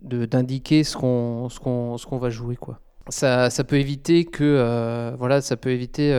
d'indiquer 0.04 0.84
ce 0.84 0.96
qu'on 0.96 1.48
qu'on 1.62 1.98
qu'on 1.98 2.18
va 2.20 2.30
jouer. 2.30 2.58
Quoi. 2.58 2.80
Ça, 3.10 3.50
ça, 3.50 3.64
peut 3.64 3.78
éviter 3.78 4.26
que, 4.26 5.16
voilà, 5.18 5.42
ça 5.42 5.58
peut 5.58 5.72
éviter, 5.72 6.12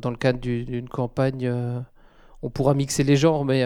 dans, 0.00 0.10
le 0.10 0.16
cadre 0.16 0.40
d'une 0.40 0.88
campagne, 0.88 1.48
on 2.42 2.50
pourra 2.50 2.74
mixer 2.74 3.04
les 3.04 3.14
genres, 3.14 3.44
mais 3.44 3.64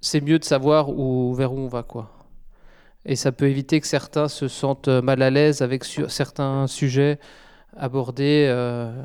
c'est 0.00 0.20
mieux 0.20 0.38
de 0.38 0.44
savoir 0.44 0.86
vers 0.86 1.52
où 1.52 1.58
on 1.58 1.68
va, 1.68 1.82
quoi. 1.82 2.10
Et 3.04 3.16
ça 3.16 3.32
peut 3.32 3.48
éviter 3.48 3.80
que 3.80 3.86
certains 3.86 4.28
se 4.28 4.48
sentent 4.48 4.88
mal 4.88 5.22
à 5.22 5.30
l'aise 5.30 5.62
avec 5.62 5.84
certains 5.84 6.66
sujets 6.66 7.18
abordés 7.76 8.46
euh, 8.48 9.02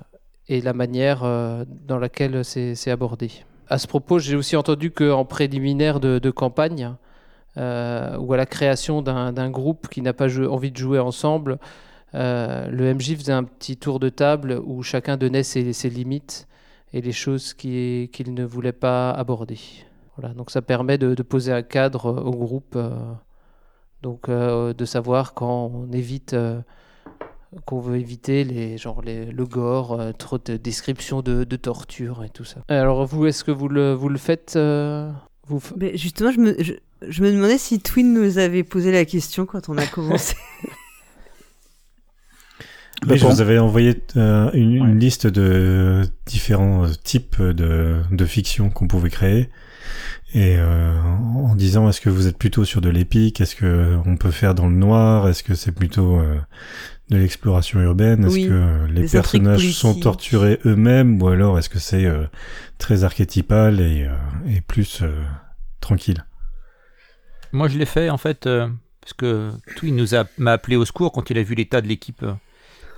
et 0.47 0.61
la 0.61 0.73
manière 0.73 1.23
euh, 1.23 1.63
dans 1.87 1.97
laquelle 1.97 2.43
c'est 2.43 2.91
abordé. 2.91 3.31
À 3.67 3.77
ce 3.77 3.87
propos, 3.87 4.19
j'ai 4.19 4.35
aussi 4.35 4.55
entendu 4.55 4.91
qu'en 4.91 5.25
préliminaire 5.25 5.99
de, 5.99 6.29
campagne, 6.29 6.93
euh, 7.57 8.17
ou 8.17 8.33
à 8.33 8.37
la 8.37 8.45
création 8.45 9.01
d'un 9.01 9.49
groupe 9.49 9.87
qui 9.87 10.01
n'a 10.01 10.13
pas 10.13 10.27
envie 10.47 10.71
de 10.71 10.77
jouer 10.77 10.99
ensemble, 10.99 11.57
le 12.13 12.93
MJ 12.93 13.15
faisait 13.15 13.33
un 13.33 13.43
petit 13.43 13.75
tour 13.75 13.99
de 13.99 14.07
table 14.09 14.61
où 14.65 14.83
chacun 14.83 15.17
donnait 15.17 15.43
ses 15.43 15.89
limites 15.89 16.47
et 16.93 17.01
les 17.01 17.11
choses 17.11 17.53
qu'il 17.53 18.33
ne 18.33 18.43
voulait 18.43 18.71
pas 18.71 19.11
aborder. 19.11 19.57
Voilà, 20.17 20.33
donc 20.33 20.49
ça 20.49 20.61
permet 20.61 20.97
de, 20.97 21.13
poser 21.23 21.51
un 21.51 21.61
cadre 21.61 22.07
euh, 22.07 22.21
au 22.21 22.31
groupe, 22.31 22.75
euh, 22.75 22.89
donc 24.01 24.29
euh, 24.29 24.73
de 24.73 24.85
savoir 24.85 25.33
quand 25.33 25.71
on 25.73 25.91
évite, 25.91 26.35
qu'on 27.65 27.79
veut 27.79 27.97
éviter 27.97 28.43
les, 28.43 28.77
genre 28.77 29.01
les, 29.01 29.25
le 29.25 29.45
gore, 29.45 29.99
trop 30.17 30.37
de 30.37 30.55
descriptions 30.57 31.21
de, 31.21 31.43
torture 31.55 32.23
et 32.23 32.29
tout 32.29 32.45
ça. 32.45 32.61
Alors 32.69 33.05
vous, 33.05 33.25
est-ce 33.25 33.43
que 33.43 33.51
vous 33.51 33.67
le, 33.67 33.93
vous 33.93 34.09
le 34.09 34.17
faites 34.17 34.57
vous... 35.47 35.61
Mais 35.77 35.95
justement, 35.97 36.31
je 36.31 36.39
me, 36.39 36.55
je, 36.61 37.21
me 37.21 37.31
demandais 37.31 37.57
si 37.57 37.79
Twin 37.79 38.13
nous 38.13 38.37
avait 38.37 38.63
posé 38.63 38.91
la 38.91 39.05
question 39.05 39.45
quand 39.45 39.69
on 39.69 39.77
a 39.77 39.85
commencé. 39.85 40.35
Oui, 43.07 43.17
je 43.17 43.27
vous 43.27 43.41
avais 43.41 43.59
envoyé 43.59 44.01
une, 44.15 44.53
une, 44.53 44.97
liste 44.97 45.27
de 45.27 46.01
différents 46.25 46.87
types 47.03 47.39
de, 47.39 48.01
de 48.09 48.25
fiction 48.25 48.69
qu'on 48.71 48.87
pouvait 48.87 49.11
créer 49.11 49.49
et 50.35 50.57
euh, 50.57 50.99
en 51.01 51.55
disant 51.55 51.87
est-ce 51.87 52.01
que 52.01 52.09
vous 52.09 52.27
êtes 52.27 52.37
plutôt 52.37 52.65
sur 52.65 52.81
de 52.81 52.89
l'épique, 52.89 53.39
est-ce 53.39 53.55
que 53.55 53.97
on 54.05 54.17
peut 54.17 54.31
faire 54.31 54.53
dans 54.53 54.67
le 54.67 54.75
noir, 54.75 55.29
est-ce 55.29 55.43
que 55.43 55.55
c'est 55.55 55.71
plutôt 55.71 56.19
euh, 56.19 56.37
de 57.09 57.15
l'exploration 57.15 57.79
urbaine, 57.79 58.25
est-ce 58.25 58.49
que 58.49 58.85
les 58.91 59.07
personnages 59.07 59.71
sont 59.71 59.97
torturés 59.97 60.59
eux-mêmes? 60.65 61.21
Ou 61.21 61.29
alors 61.29 61.57
est-ce 61.57 61.69
que 61.69 61.79
c'est 61.79 62.03
euh, 62.03 62.25
très 62.79 63.05
archétypal 63.05 63.79
et, 63.79 64.09
et 64.45 64.59
plus 64.59 65.03
tranquille? 65.79 66.25
Moi 67.53 67.69
je 67.69 67.77
l'ai 67.77 67.85
fait 67.85 68.09
en 68.09 68.17
fait 68.17 68.43
parce 68.43 69.13
que 69.15 69.51
tout 69.77 69.85
il 69.85 69.95
nous 69.95 70.15
a 70.15 70.25
m'a 70.37 70.51
appelé 70.51 70.75
au 70.75 70.83
secours 70.83 71.13
quand 71.13 71.29
il 71.29 71.37
a 71.37 71.43
vu 71.43 71.55
l'état 71.55 71.79
de 71.79 71.87
l'équipe 71.87 72.25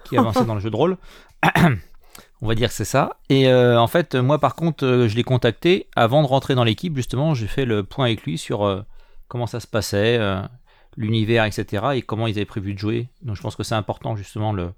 qui 0.05 0.17
avançait 0.17 0.45
dans 0.45 0.55
le 0.55 0.61
jeu 0.61 0.71
de 0.71 0.75
rôle. 0.75 0.97
On 2.41 2.47
va 2.47 2.55
dire 2.55 2.69
que 2.69 2.75
c'est 2.75 2.85
ça. 2.85 3.17
Et 3.29 3.47
euh, 3.47 3.79
en 3.79 3.87
fait, 3.87 4.15
moi 4.15 4.39
par 4.39 4.55
contre, 4.55 4.85
euh, 4.85 5.07
je 5.07 5.15
l'ai 5.15 5.23
contacté 5.23 5.87
avant 5.95 6.21
de 6.21 6.27
rentrer 6.27 6.53
dans 6.53 6.63
l'équipe. 6.63 6.95
Justement, 6.95 7.33
j'ai 7.33 7.47
fait 7.47 7.65
le 7.65 7.83
point 7.83 8.05
avec 8.05 8.23
lui 8.23 8.37
sur 8.37 8.63
euh, 8.63 8.81
comment 9.27 9.47
ça 9.47 9.59
se 9.59 9.67
passait, 9.67 10.19
l'univers, 10.95 11.45
etc. 11.45 11.87
et 11.95 12.01
comment 12.01 12.27
ils 12.27 12.37
avaient 12.37 12.45
prévu 12.45 12.73
de 12.73 12.79
jouer. 12.79 13.07
Donc 13.23 13.35
je 13.35 13.41
pense 13.41 13.55
que 13.55 13.63
c'est 13.63 13.75
important 13.75 14.15
justement 14.15 14.53
le, 14.53 14.71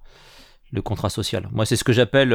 contrat 0.83 1.09
social. 1.09 1.49
Moi, 1.51 1.65
c'est 1.65 1.75
ce 1.75 1.83
que 1.83 1.93
j'appelle 1.93 2.29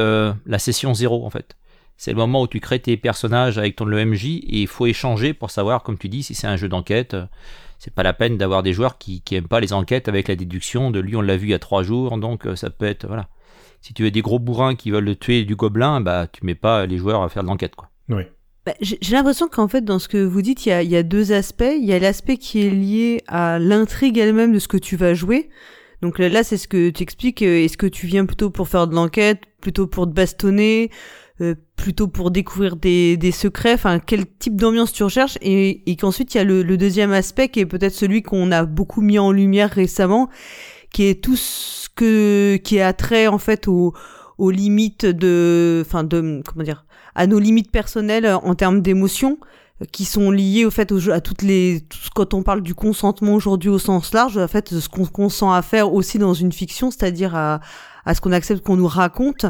la 0.45 0.59
session 0.59 0.93
zéro 0.93 1.25
en 1.25 1.29
fait. 1.29 1.57
C'est 1.97 2.11
le 2.11 2.17
moment 2.17 2.41
où 2.41 2.47
tu 2.47 2.59
crées 2.59 2.79
tes 2.79 2.97
personnages 2.97 3.57
avec 3.57 3.77
ton 3.77 3.85
le 3.85 4.05
MJ 4.05 4.25
et 4.25 4.61
il 4.61 4.67
faut 4.67 4.85
échanger 4.85 5.33
pour 5.33 5.49
savoir, 5.49 5.81
comme 5.81 5.97
tu 5.97 6.09
dis, 6.09 6.23
si 6.23 6.35
c'est 6.35 6.47
un 6.47 6.57
jeu 6.57 6.67
d'enquête. 6.67 7.15
C'est 7.79 7.93
pas 7.93 8.03
la 8.03 8.13
peine 8.13 8.37
d'avoir 8.37 8.63
des 8.63 8.73
joueurs 8.73 8.97
qui, 8.97 9.21
qui 9.21 9.35
aiment 9.35 9.47
pas 9.47 9.59
les 9.59 9.73
enquêtes 9.73 10.07
avec 10.07 10.27
la 10.27 10.35
déduction 10.35 10.91
de 10.91 10.99
lui 10.99 11.15
on 11.17 11.21
l'a 11.21 11.35
vu 11.35 11.47
il 11.47 11.51
y 11.51 11.53
a 11.53 11.59
trois 11.59 11.83
jours, 11.83 12.17
donc 12.17 12.47
ça 12.55 12.69
peut 12.69 12.85
être 12.85 13.05
voilà 13.05 13.27
si 13.85 13.93
tu 13.93 14.01
veux 14.01 14.09
des 14.09 14.23
gros 14.23 14.39
bourrins 14.39 14.73
qui 14.73 14.89
veulent 14.89 15.15
tuer 15.15 15.43
du 15.43 15.55
gobelin, 15.55 16.01
bah 16.01 16.25
tu 16.25 16.43
mets 16.43 16.55
pas 16.55 16.87
les 16.87 16.97
joueurs 16.97 17.21
à 17.21 17.29
faire 17.29 17.43
de 17.43 17.49
l'enquête, 17.49 17.75
quoi. 17.75 17.91
Oui. 18.09 18.23
Bah, 18.65 18.73
j'ai 18.81 19.15
l'impression 19.15 19.47
qu'en 19.47 19.67
fait, 19.67 19.85
dans 19.85 19.99
ce 19.99 20.07
que 20.07 20.17
vous 20.17 20.41
dites, 20.41 20.65
il 20.65 20.69
y 20.89 20.95
a, 20.95 21.03
deux 21.03 21.31
aspects. 21.33 21.75
Il 21.77 21.85
y 21.85 21.93
a 21.93 21.99
l'aspect 21.99 22.37
qui 22.37 22.65
est 22.65 22.71
lié 22.71 23.21
à 23.27 23.59
l'intrigue 23.59 24.17
elle-même 24.17 24.53
de 24.53 24.57
ce 24.57 24.67
que 24.67 24.77
tu 24.77 24.95
vas 24.95 25.13
jouer. 25.13 25.49
Donc 26.01 26.17
là, 26.17 26.43
c'est 26.43 26.57
ce 26.57 26.67
que 26.67 26.89
tu 26.89 27.03
expliques. 27.03 27.43
Euh, 27.43 27.63
est-ce 27.63 27.77
que 27.77 27.85
tu 27.85 28.07
viens 28.07 28.25
plutôt 28.25 28.49
pour 28.49 28.67
faire 28.67 28.87
de 28.87 28.95
l'enquête, 28.95 29.41
plutôt 29.61 29.85
pour 29.85 30.07
te 30.07 30.13
bastonner, 30.13 30.89
euh, 31.41 31.53
plutôt 31.75 32.07
pour 32.07 32.31
découvrir 32.31 32.77
des, 32.77 33.31
secrets? 33.31 33.73
Enfin, 33.73 33.99
quel 33.99 34.25
type 34.25 34.55
d'ambiance 34.59 34.93
tu 34.93 35.03
recherches? 35.03 35.37
Et, 35.41 35.87
et 35.91 35.95
qu'ensuite, 35.95 36.33
il 36.33 36.39
y 36.39 36.41
a 36.41 36.43
le, 36.43 36.63
le 36.63 36.77
deuxième 36.77 37.11
aspect 37.11 37.49
qui 37.49 37.59
est 37.59 37.67
peut-être 37.67 37.93
celui 37.93 38.23
qu'on 38.23 38.51
a 38.51 38.65
beaucoup 38.65 39.01
mis 39.01 39.19
en 39.19 39.31
lumière 39.31 39.69
récemment, 39.69 40.27
qui 40.95 41.09
est 41.09 41.21
tout 41.21 41.35
ce 41.35 41.89
que 41.93 42.55
qui 42.63 42.77
est 42.77 42.81
attrait 42.81 43.27
en 43.27 43.37
fait 43.37 43.67
au 43.67 43.93
aux 44.37 44.49
limites 44.49 45.05
de, 45.05 45.83
enfin 45.85 46.05
de, 46.05 46.41
comment 46.47 46.63
dire, 46.63 46.85
à 47.15 47.27
nos 47.27 47.37
limites 47.37 47.69
personnelles 47.69 48.27
en 48.27 48.55
termes 48.55 48.81
d'émotion 48.81 49.37
qui 49.91 50.05
sont 50.05 50.31
liées 50.31 50.63
au 50.63 50.71
fait 50.71 50.93
à 51.11 51.19
toutes 51.19 51.41
les 51.41 51.81
tout, 51.89 51.97
quand 52.15 52.33
on 52.33 52.43
parle 52.43 52.61
du 52.61 52.73
consentement 52.73 53.33
aujourd'hui 53.33 53.69
au 53.69 53.77
sens 53.77 54.13
large 54.13 54.37
en 54.37 54.47
fait 54.47 54.79
ce 54.79 54.87
qu'on 54.87 55.05
consent 55.05 55.51
à 55.51 55.61
faire 55.61 55.93
aussi 55.93 56.17
dans 56.17 56.33
une 56.33 56.53
fiction 56.53 56.91
c'est-à-dire 56.91 57.35
à, 57.35 57.59
à 58.05 58.13
ce 58.15 58.21
qu'on 58.21 58.31
accepte 58.31 58.63
qu'on 58.63 58.77
nous 58.77 58.87
raconte 58.87 59.45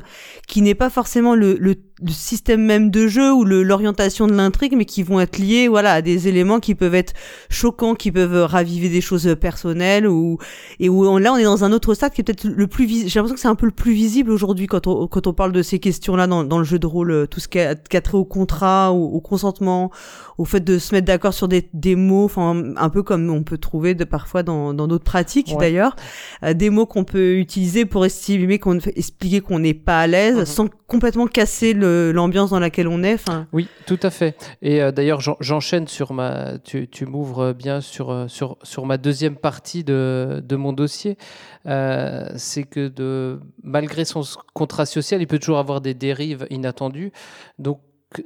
qui 0.47 0.61
n'est 0.61 0.75
pas 0.75 0.89
forcément 0.89 1.35
le, 1.35 1.57
le 1.59 1.75
le 2.01 2.11
système 2.11 2.61
même 2.61 2.91
de 2.91 3.07
jeu 3.07 3.31
ou 3.33 3.45
l'orientation 3.45 4.27
de 4.27 4.33
l'intrigue, 4.33 4.73
mais 4.75 4.83
qui 4.83 5.01
vont 5.01 5.21
être 5.21 5.37
liés, 5.37 5.69
voilà, 5.69 5.93
à 5.93 6.01
des 6.01 6.27
éléments 6.27 6.59
qui 6.59 6.75
peuvent 6.75 6.95
être 6.95 7.13
choquants, 7.49 7.95
qui 7.95 8.11
peuvent 8.11 8.43
raviver 8.43 8.89
des 8.89 8.99
choses 8.99 9.33
personnelles 9.39 10.05
ou 10.05 10.37
et 10.79 10.89
où 10.89 11.17
là 11.19 11.31
on 11.31 11.37
est 11.37 11.43
dans 11.43 11.63
un 11.63 11.71
autre 11.71 11.93
stade 11.93 12.11
qui 12.11 12.19
est 12.19 12.23
peut-être 12.25 12.43
le 12.43 12.67
plus 12.67 12.85
visible. 12.85 13.09
J'ai 13.09 13.19
l'impression 13.19 13.35
que 13.35 13.41
c'est 13.41 13.47
un 13.47 13.55
peu 13.55 13.65
le 13.65 13.71
plus 13.71 13.93
visible 13.93 14.31
aujourd'hui 14.31 14.67
quand 14.67 14.87
on 14.87 15.07
quand 15.07 15.27
on 15.27 15.33
parle 15.33 15.53
de 15.53 15.61
ces 15.61 15.79
questions-là 15.79 16.27
dans, 16.27 16.43
dans 16.43 16.57
le 16.57 16.65
jeu 16.65 16.79
de 16.79 16.87
rôle, 16.87 17.11
euh, 17.11 17.27
tout 17.27 17.39
ce 17.39 17.47
qui 17.47 17.59
a, 17.59 17.75
qui 17.75 17.95
a 17.95 18.01
trait 18.01 18.17
au 18.17 18.25
contrat, 18.25 18.91
au, 18.91 19.05
au, 19.05 19.21
consentement, 19.21 19.89
au 20.37 20.43
fait 20.43 20.63
de 20.63 20.77
se 20.79 20.93
mettre 20.93 21.07
d'accord 21.07 21.33
sur 21.33 21.47
des, 21.47 21.69
des 21.73 21.95
mots, 21.95 22.25
enfin 22.25 22.61
un 22.75 22.89
peu 22.89 23.03
comme 23.03 23.29
on 23.29 23.43
peut 23.43 23.57
trouver 23.57 23.95
de 23.95 24.03
parfois 24.03 24.43
dans 24.43 24.73
dans 24.73 24.87
d'autres 24.87 25.05
pratiques 25.05 25.55
d'ailleurs, 25.57 25.95
euh, 26.43 26.53
des 26.53 26.69
mots 26.69 26.85
qu'on 26.85 27.05
peut 27.05 27.37
utiliser 27.37 27.85
pour 27.85 28.05
estimer 28.05 28.44
qu'on 28.59 28.79
expliquer 28.79 29.41
qu'on 29.41 29.59
n'est 29.59 29.73
pas 29.73 30.01
à 30.01 30.07
l'aise 30.07 30.39
mm-hmm. 30.39 30.45
sans 30.45 30.67
complètement 30.87 31.27
casser 31.27 31.73
l'ambiance 31.73 32.51
dans 32.51 32.59
laquelle 32.59 32.87
on 32.87 33.03
est. 33.03 33.17
Oui, 33.53 33.67
tout 33.85 33.99
à 34.03 34.09
fait. 34.09 34.35
Et 34.61 34.81
euh, 34.81 34.91
d'ailleurs, 34.91 35.19
j'enchaîne 35.39 35.87
sur 35.87 36.13
ma. 36.13 36.57
Tu, 36.59 36.87
tu 36.87 37.05
m'ouvres 37.05 37.53
bien 37.53 37.81
sur, 37.81 38.11
euh, 38.11 38.27
sur, 38.27 38.57
sur 38.63 38.85
ma 38.85 38.97
deuxième 38.97 39.35
partie 39.35 39.83
de, 39.83 40.43
de 40.45 40.55
mon 40.55 40.73
dossier. 40.73 41.17
Euh, 41.65 42.29
c'est 42.35 42.63
que 42.63 42.87
de, 42.87 43.39
malgré 43.63 44.05
son 44.05 44.21
contrat 44.53 44.85
social, 44.85 45.21
il 45.21 45.27
peut 45.27 45.39
toujours 45.39 45.59
avoir 45.59 45.81
des 45.81 45.93
dérives 45.93 46.45
inattendues. 46.49 47.11
Donc, 47.59 47.79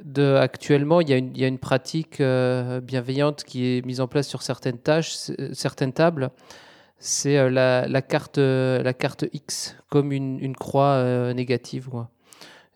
de, 0.04 0.36
actuellement, 0.36 1.00
il 1.00 1.08
y, 1.08 1.12
a 1.12 1.16
une, 1.16 1.34
il 1.34 1.40
y 1.40 1.44
a 1.44 1.48
une 1.48 1.58
pratique 1.58 2.22
bienveillante 2.82 3.42
qui 3.44 3.66
est 3.66 3.84
mise 3.84 4.00
en 4.00 4.06
place 4.06 4.28
sur 4.28 4.42
certaines 4.42 4.78
tâches, 4.78 5.14
certaines 5.52 5.92
tables 5.92 6.30
c'est 7.00 7.50
la, 7.50 7.88
la, 7.88 8.02
carte, 8.02 8.38
la 8.38 8.92
carte 8.92 9.24
X 9.32 9.76
comme 9.88 10.12
une, 10.12 10.54
croix 10.54 11.32
négative. 11.34 11.88
Quoi. 11.88 12.10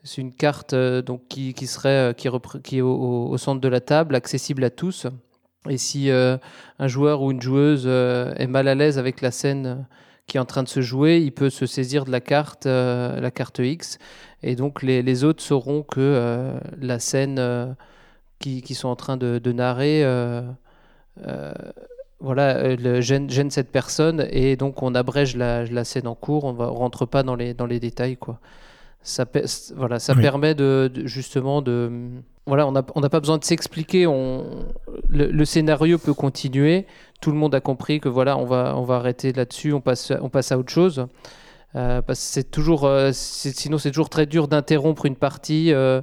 C'est 0.05 0.21
une 0.21 0.33
carte 0.33 0.73
euh, 0.73 1.01
donc, 1.01 1.27
qui, 1.27 1.55
qui 1.55 1.65
serait 1.65 2.11
euh, 2.11 2.13
qui, 2.13 2.29
qui 2.63 2.77
est 2.77 2.81
au, 2.81 3.35
centre 3.37 3.59
de 3.59 3.67
la 3.67 3.81
table, 3.81 4.13
accessible 4.13 4.63
à 4.63 4.69
tous. 4.69 5.07
Et 5.67 5.77
si 5.79 6.11
euh, 6.11 6.37
un 6.77 6.87
joueur 6.87 7.23
ou 7.23 7.31
une 7.31 7.41
joueuse 7.41 7.87
est 7.87 8.45
mal 8.47 8.67
à 8.67 8.75
l'aise 8.75 8.99
avec 8.99 9.21
la 9.21 9.31
scène 9.31 9.87
qui 10.27 10.37
est 10.37 10.39
en 10.39 10.45
train 10.45 10.61
de 10.61 10.69
se 10.69 10.81
jouer, 10.81 11.17
il 11.17 11.31
peut 11.31 11.49
se 11.49 11.65
saisir 11.65 12.05
de 12.05 12.11
la 12.11 12.21
carte, 12.21 12.65
la 12.65 13.31
carte 13.31 13.59
X. 13.59 13.97
Et 14.43 14.55
donc 14.55 14.83
les, 14.83 15.01
les 15.01 15.23
autres 15.23 15.41
sauront 15.41 15.81
que 15.81 16.51
la 16.79 16.99
scène 16.99 17.75
qui, 18.37 18.61
qui, 18.61 18.75
sont 18.75 18.89
en 18.89 18.95
train 18.95 19.17
de, 19.17 19.39
de 19.39 19.51
narrer 19.51 20.03
voilà, 22.19 22.75
le, 22.75 23.01
gêne, 23.01 23.29
gêne, 23.29 23.51
cette 23.51 23.71
personne. 23.71 24.27
Et 24.31 24.55
donc 24.55 24.81
on 24.83 24.95
abrège 24.95 25.35
la, 25.35 25.65
la 25.65 25.83
scène 25.83 26.07
en 26.07 26.15
cours, 26.15 26.45
on 26.45 26.53
ne 26.53 26.63
rentre 26.63 27.05
pas 27.05 27.23
dans 27.23 27.35
les, 27.35 27.53
dans 27.53 27.65
les 27.65 27.79
détails. 27.79 28.17
quoi 28.17 28.39
ça, 29.05 29.25
voilà, 29.75 29.99
ça 29.99 30.15
permet 30.15 30.55
de, 30.55 30.91
justement 31.05 31.61
de. 31.61 31.91
Voilà, 32.47 32.67
on 32.67 32.71
n'a 32.71 32.83
on 32.95 33.01
pas 33.01 33.19
besoin 33.19 33.37
de 33.37 33.43
s'expliquer. 33.43 34.07
On, 34.07 34.65
le, 35.07 35.45
scénario 35.45 35.97
peut 35.97 36.13
continuer. 36.13 36.85
Tout 37.21 37.31
le 37.31 37.37
monde 37.37 37.55
a 37.55 37.61
compris 37.61 37.99
que 37.99 38.09
voilà, 38.09 38.37
on 38.37 38.45
va, 38.45 38.73
on 38.75 38.83
va 38.83 38.95
arrêter 38.95 39.31
là-dessus. 39.31 39.73
On 39.73 39.81
passe, 39.81 40.11
on 40.21 40.29
passe 40.29 40.51
à 40.51 40.57
autre 40.57 40.71
chose. 40.71 41.07
Euh, 41.75 42.01
parce 42.01 42.19
que 42.19 42.25
c'est 42.25 42.51
toujours, 42.51 42.85
euh, 42.85 43.11
sinon 43.13 43.77
c'est 43.77 43.89
toujours 43.91 44.09
très 44.09 44.25
dur 44.25 44.47
d'interrompre 44.47 45.05
une 45.05 45.15
partie 45.15 45.73
euh, 45.73 46.01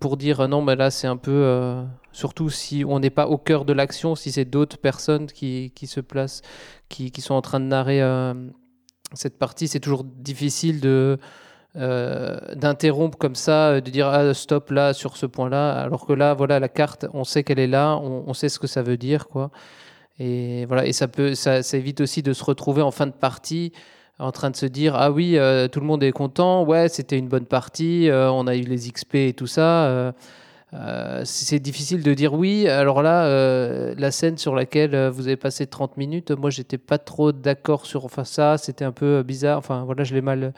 pour 0.00 0.16
dire 0.16 0.48
non, 0.48 0.62
mais 0.62 0.76
là 0.76 0.90
c'est 0.90 1.06
un 1.06 1.16
peu, 1.16 1.84
surtout 2.12 2.50
si 2.50 2.84
on 2.86 2.98
n'est 2.98 3.10
pas 3.10 3.28
au 3.28 3.38
cœur 3.38 3.64
de 3.64 3.72
l'action, 3.72 4.14
si 4.14 4.32
c'est 4.32 4.44
d'autres 4.44 4.78
personnes 4.78 5.26
qui, 5.26 5.72
qui, 5.74 5.86
se 5.86 6.00
placent, 6.00 6.42
qui, 6.88 7.10
qui, 7.10 7.20
sont 7.20 7.34
en 7.34 7.42
train 7.42 7.60
de 7.60 7.66
narrer 7.66 8.00
cette 9.12 9.38
partie, 9.38 9.68
c'est 9.68 9.80
toujours 9.80 10.04
difficile 10.04 10.80
de, 10.80 11.18
euh, 11.76 12.38
d'interrompre 12.54 13.18
comme 13.18 13.34
ça, 13.34 13.68
euh, 13.68 13.80
de 13.82 13.90
dire 13.90 14.06
ah, 14.08 14.32
stop 14.32 14.70
là 14.70 14.94
sur 14.94 15.18
ce 15.18 15.26
point-là, 15.26 15.72
alors 15.72 16.06
que 16.06 16.14
là, 16.14 16.32
voilà, 16.32 16.58
la 16.58 16.70
carte, 16.70 17.04
on 17.12 17.24
sait 17.24 17.44
qu'elle 17.44 17.58
est 17.58 17.66
là, 17.66 17.98
on, 17.98 18.32
sait 18.32 18.48
ce 18.48 18.58
que 18.58 18.66
ça 18.66 18.82
veut 18.82 18.96
dire, 18.96 19.28
quoi. 19.28 19.50
Et 20.18 20.64
voilà, 20.66 20.86
et 20.86 20.92
ça 20.94 21.06
peut, 21.08 21.34
ça, 21.34 21.60
évite 21.74 22.00
aussi 22.00 22.22
de 22.22 22.32
se 22.32 22.42
retrouver 22.44 22.80
en 22.80 22.90
fin 22.90 23.06
de 23.06 23.12
partie 23.12 23.72
en 24.18 24.32
train 24.32 24.50
de 24.50 24.56
se 24.56 24.66
dire 24.66 24.94
ah 24.96 25.10
oui, 25.10 25.36
euh, 25.36 25.68
tout 25.68 25.80
le 25.80 25.86
monde 25.86 26.02
est 26.02 26.12
content, 26.12 26.64
ouais, 26.64 26.88
c'était 26.88 27.18
une 27.18 27.28
bonne 27.28 27.46
partie, 27.46 28.08
on 28.12 28.46
a 28.46 28.56
eu 28.56 28.62
les 28.62 28.90
XP 28.90 29.14
et 29.16 29.32
tout 29.34 29.46
ça. 29.46 30.14
c'est 31.24 31.60
difficile 31.60 32.02
de 32.02 32.14
dire 32.14 32.34
oui. 32.34 32.68
Alors 32.68 33.02
là, 33.02 33.24
la 33.94 34.10
scène 34.10 34.38
sur 34.38 34.54
laquelle 34.54 35.08
vous 35.08 35.26
avez 35.26 35.36
passé 35.36 35.66
30 35.66 35.96
minutes, 35.96 36.30
moi 36.32 36.50
j'étais 36.50 36.78
pas 36.78 36.98
trop 36.98 37.32
d'accord 37.32 37.86
sur 37.86 38.04
enfin, 38.04 38.24
ça, 38.24 38.58
c'était 38.58 38.84
un 38.84 38.92
peu 38.92 39.22
bizarre. 39.22 39.58
Enfin 39.58 39.84
voilà, 39.84 40.04
je 40.04 40.14
l'ai 40.14 40.22
mal, 40.22 40.52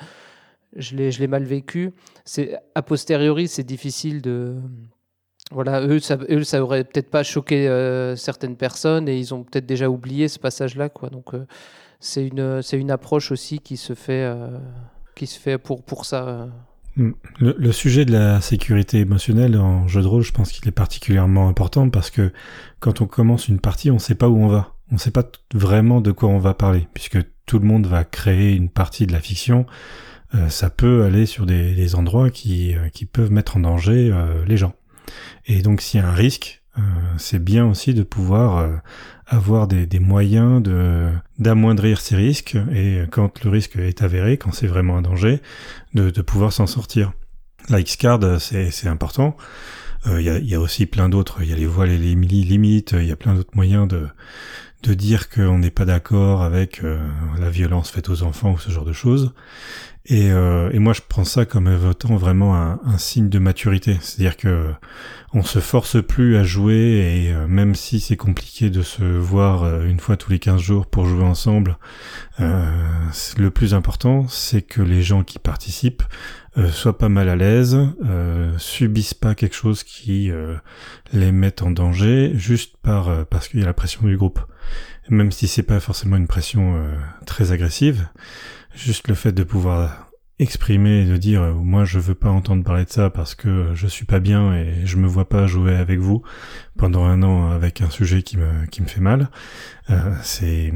je 0.76 0.96
l'ai 0.96 1.26
mal 1.26 1.44
vécu. 1.44 1.92
C'est 2.24 2.58
a 2.74 2.82
posteriori, 2.82 3.48
c'est 3.48 3.64
difficile 3.64 4.22
de 4.22 4.56
voilà, 5.50 5.80
eux 5.80 5.98
ça, 5.98 6.18
eux, 6.28 6.44
ça 6.44 6.62
aurait 6.62 6.84
peut-être 6.84 7.10
pas 7.10 7.22
choqué 7.22 7.68
euh, 7.68 8.16
certaines 8.16 8.56
personnes 8.56 9.08
et 9.08 9.18
ils 9.18 9.34
ont 9.34 9.44
peut-être 9.44 9.66
déjà 9.66 9.88
oublié 9.88 10.28
ce 10.28 10.38
passage-là, 10.38 10.88
quoi. 10.90 11.08
Donc 11.08 11.34
euh, 11.34 11.46
c'est 12.00 12.26
une 12.26 12.62
c'est 12.62 12.78
une 12.78 12.90
approche 12.90 13.32
aussi 13.32 13.58
qui 13.58 13.76
se 13.76 13.94
fait 13.94 14.24
euh, 14.24 14.58
qui 15.14 15.26
se 15.26 15.38
fait 15.38 15.58
pour 15.58 15.82
pour 15.82 16.04
ça. 16.04 16.48
Mm. 16.96 17.10
Le, 17.38 17.54
le, 17.58 17.72
sujet 17.72 18.04
de 18.04 18.12
la 18.12 18.40
sécurité 18.40 18.98
émotionnelle 18.98 19.56
en 19.56 19.86
jeu 19.86 20.02
de 20.02 20.06
rôle, 20.06 20.22
je 20.22 20.32
pense 20.32 20.50
qu'il 20.50 20.66
est 20.66 20.72
particulièrement 20.72 21.48
important 21.48 21.88
parce 21.90 22.10
que 22.10 22.32
quand 22.80 23.00
on 23.00 23.06
commence 23.06 23.48
une 23.48 23.60
partie, 23.60 23.90
on 23.90 23.94
ne 23.94 24.00
sait 24.00 24.16
pas 24.16 24.28
où 24.28 24.36
on 24.36 24.48
va. 24.48 24.74
On 24.90 24.94
ne 24.94 24.98
sait 24.98 25.10
pas 25.10 25.22
vraiment 25.52 26.00
de 26.00 26.12
quoi 26.12 26.30
on 26.30 26.38
va 26.38 26.54
parler, 26.54 26.88
puisque 26.94 27.18
tout 27.44 27.58
le 27.58 27.66
monde 27.66 27.86
va 27.86 28.04
créer 28.04 28.54
une 28.54 28.70
partie 28.70 29.06
de 29.06 29.12
la 29.12 29.20
fiction 29.20 29.66
euh, 30.34 30.48
ça 30.48 30.68
peut 30.68 31.04
aller 31.04 31.26
sur 31.26 31.46
des, 31.46 31.94
endroits 31.94 32.30
qui, 32.30 32.74
euh, 32.74 32.88
qui, 32.90 33.06
peuvent 33.06 33.32
mettre 33.32 33.56
en 33.56 33.60
danger 33.60 34.10
euh, 34.12 34.44
les 34.46 34.56
gens. 34.56 34.74
Et 35.46 35.62
donc 35.62 35.80
s'il 35.80 36.00
y 36.00 36.02
a 36.02 36.08
un 36.08 36.14
risque, 36.14 36.62
c'est 37.16 37.42
bien 37.42 37.66
aussi 37.66 37.92
de 37.92 38.04
pouvoir 38.04 38.70
avoir 39.28 39.68
des, 39.68 39.86
des 39.86 40.00
moyens 40.00 40.62
de 40.62 41.08
d'amoindrir 41.38 42.00
ces 42.00 42.16
risques 42.16 42.56
et 42.72 43.02
quand 43.10 43.44
le 43.44 43.50
risque 43.50 43.76
est 43.76 44.02
avéré, 44.02 44.38
quand 44.38 44.52
c'est 44.52 44.66
vraiment 44.66 44.96
un 44.96 45.02
danger, 45.02 45.40
de, 45.94 46.10
de 46.10 46.22
pouvoir 46.22 46.52
s'en 46.52 46.66
sortir. 46.66 47.12
La 47.68 47.80
X-Card, 47.80 48.40
c'est 48.40 48.88
important. 48.88 49.36
Il 50.06 50.22
y, 50.22 50.30
a, 50.30 50.38
y, 50.38 50.54
a, 50.54 50.60
aussi 50.60 50.86
plein 50.86 51.08
d'autres. 51.08 51.42
Il 51.42 51.50
y 51.50 51.52
a 51.52 51.56
les 51.56 51.66
voiles 51.66 51.90
et 51.90 51.98
les 51.98 52.14
limites. 52.14 52.94
Il 52.96 53.04
y 53.04 53.12
a 53.12 53.16
plein 53.16 53.34
d'autres 53.34 53.54
moyens 53.54 53.86
de 53.86 54.08
de 54.82 54.94
dire 54.94 55.28
qu'on 55.28 55.58
n'est 55.58 55.70
pas 55.70 55.84
d'accord 55.84 56.42
avec 56.42 56.82
la 57.38 57.50
violence 57.50 57.90
faite 57.90 58.08
aux 58.08 58.22
enfants 58.22 58.52
ou 58.52 58.58
ce 58.58 58.70
genre 58.70 58.84
de 58.84 58.92
choses. 58.92 59.32
Et, 60.10 60.30
euh, 60.30 60.70
et, 60.72 60.78
moi, 60.78 60.94
je 60.94 61.02
prends 61.06 61.24
ça 61.24 61.44
comme 61.44 61.68
étant 61.68 62.16
vraiment 62.16 62.56
un, 62.56 62.96
signe 62.96 63.28
de 63.28 63.38
maturité. 63.38 63.98
C'est-à-dire 64.00 64.38
que 64.38 64.72
on 65.34 65.42
se 65.42 65.58
force 65.58 66.02
plus 66.02 66.38
à 66.38 66.44
jouer 66.44 67.26
et 67.26 67.34
euh, 67.34 67.46
même 67.46 67.74
si 67.74 68.00
c'est 68.00 68.16
compliqué 68.16 68.70
de 68.70 68.80
se 68.80 69.02
voir 69.02 69.64
euh, 69.64 69.84
une 69.84 70.00
fois 70.00 70.16
tous 70.16 70.30
les 70.30 70.38
15 70.38 70.62
jours 70.62 70.86
pour 70.86 71.04
jouer 71.04 71.24
ensemble, 71.24 71.76
le 72.38 73.48
plus 73.50 73.74
important, 73.74 74.26
c'est 74.28 74.62
que 74.62 74.80
les 74.80 75.02
gens 75.02 75.24
qui 75.24 75.38
participent 75.38 76.04
soient 76.70 76.96
pas 76.96 77.08
mal 77.08 77.28
à 77.28 77.34
l'aise, 77.34 77.76
subissent 78.58 79.14
pas 79.14 79.34
quelque 79.34 79.56
chose 79.56 79.82
qui 79.82 80.30
les 81.12 81.32
mette 81.32 81.62
en 81.62 81.72
danger 81.72 82.30
juste 82.34 82.76
par 82.76 83.26
parce 83.26 83.48
qu'il 83.48 83.58
y 83.58 83.64
a 83.64 83.66
la 83.66 83.74
pression 83.74 84.06
du 84.06 84.16
groupe. 84.16 84.38
Même 85.10 85.32
si 85.32 85.48
c'est 85.48 85.62
pas 85.62 85.80
forcément 85.80 86.16
une 86.16 86.26
pression 86.26 86.76
très 87.26 87.52
agressive. 87.52 88.08
Juste 88.74 89.08
le 89.08 89.14
fait 89.14 89.32
de 89.32 89.42
pouvoir 89.42 90.08
exprimer 90.38 91.02
et 91.02 91.04
de 91.04 91.16
dire 91.16 91.42
euh, 91.42 91.52
moi 91.52 91.84
je 91.84 91.98
veux 91.98 92.14
pas 92.14 92.30
entendre 92.30 92.62
parler 92.62 92.84
de 92.84 92.90
ça 92.90 93.10
parce 93.10 93.34
que 93.34 93.74
je 93.74 93.86
suis 93.86 94.04
pas 94.04 94.20
bien 94.20 94.54
et 94.54 94.86
je 94.86 94.96
me 94.96 95.06
vois 95.06 95.28
pas 95.28 95.46
jouer 95.46 95.74
avec 95.74 95.98
vous 95.98 96.22
pendant 96.76 97.04
un 97.04 97.22
an 97.22 97.50
avec 97.50 97.80
un 97.80 97.90
sujet 97.90 98.22
qui 98.22 98.36
me 98.36 98.66
qui 98.66 98.80
me 98.80 98.86
fait 98.86 99.00
mal 99.00 99.30
euh, 99.90 100.14
c'est 100.22 100.72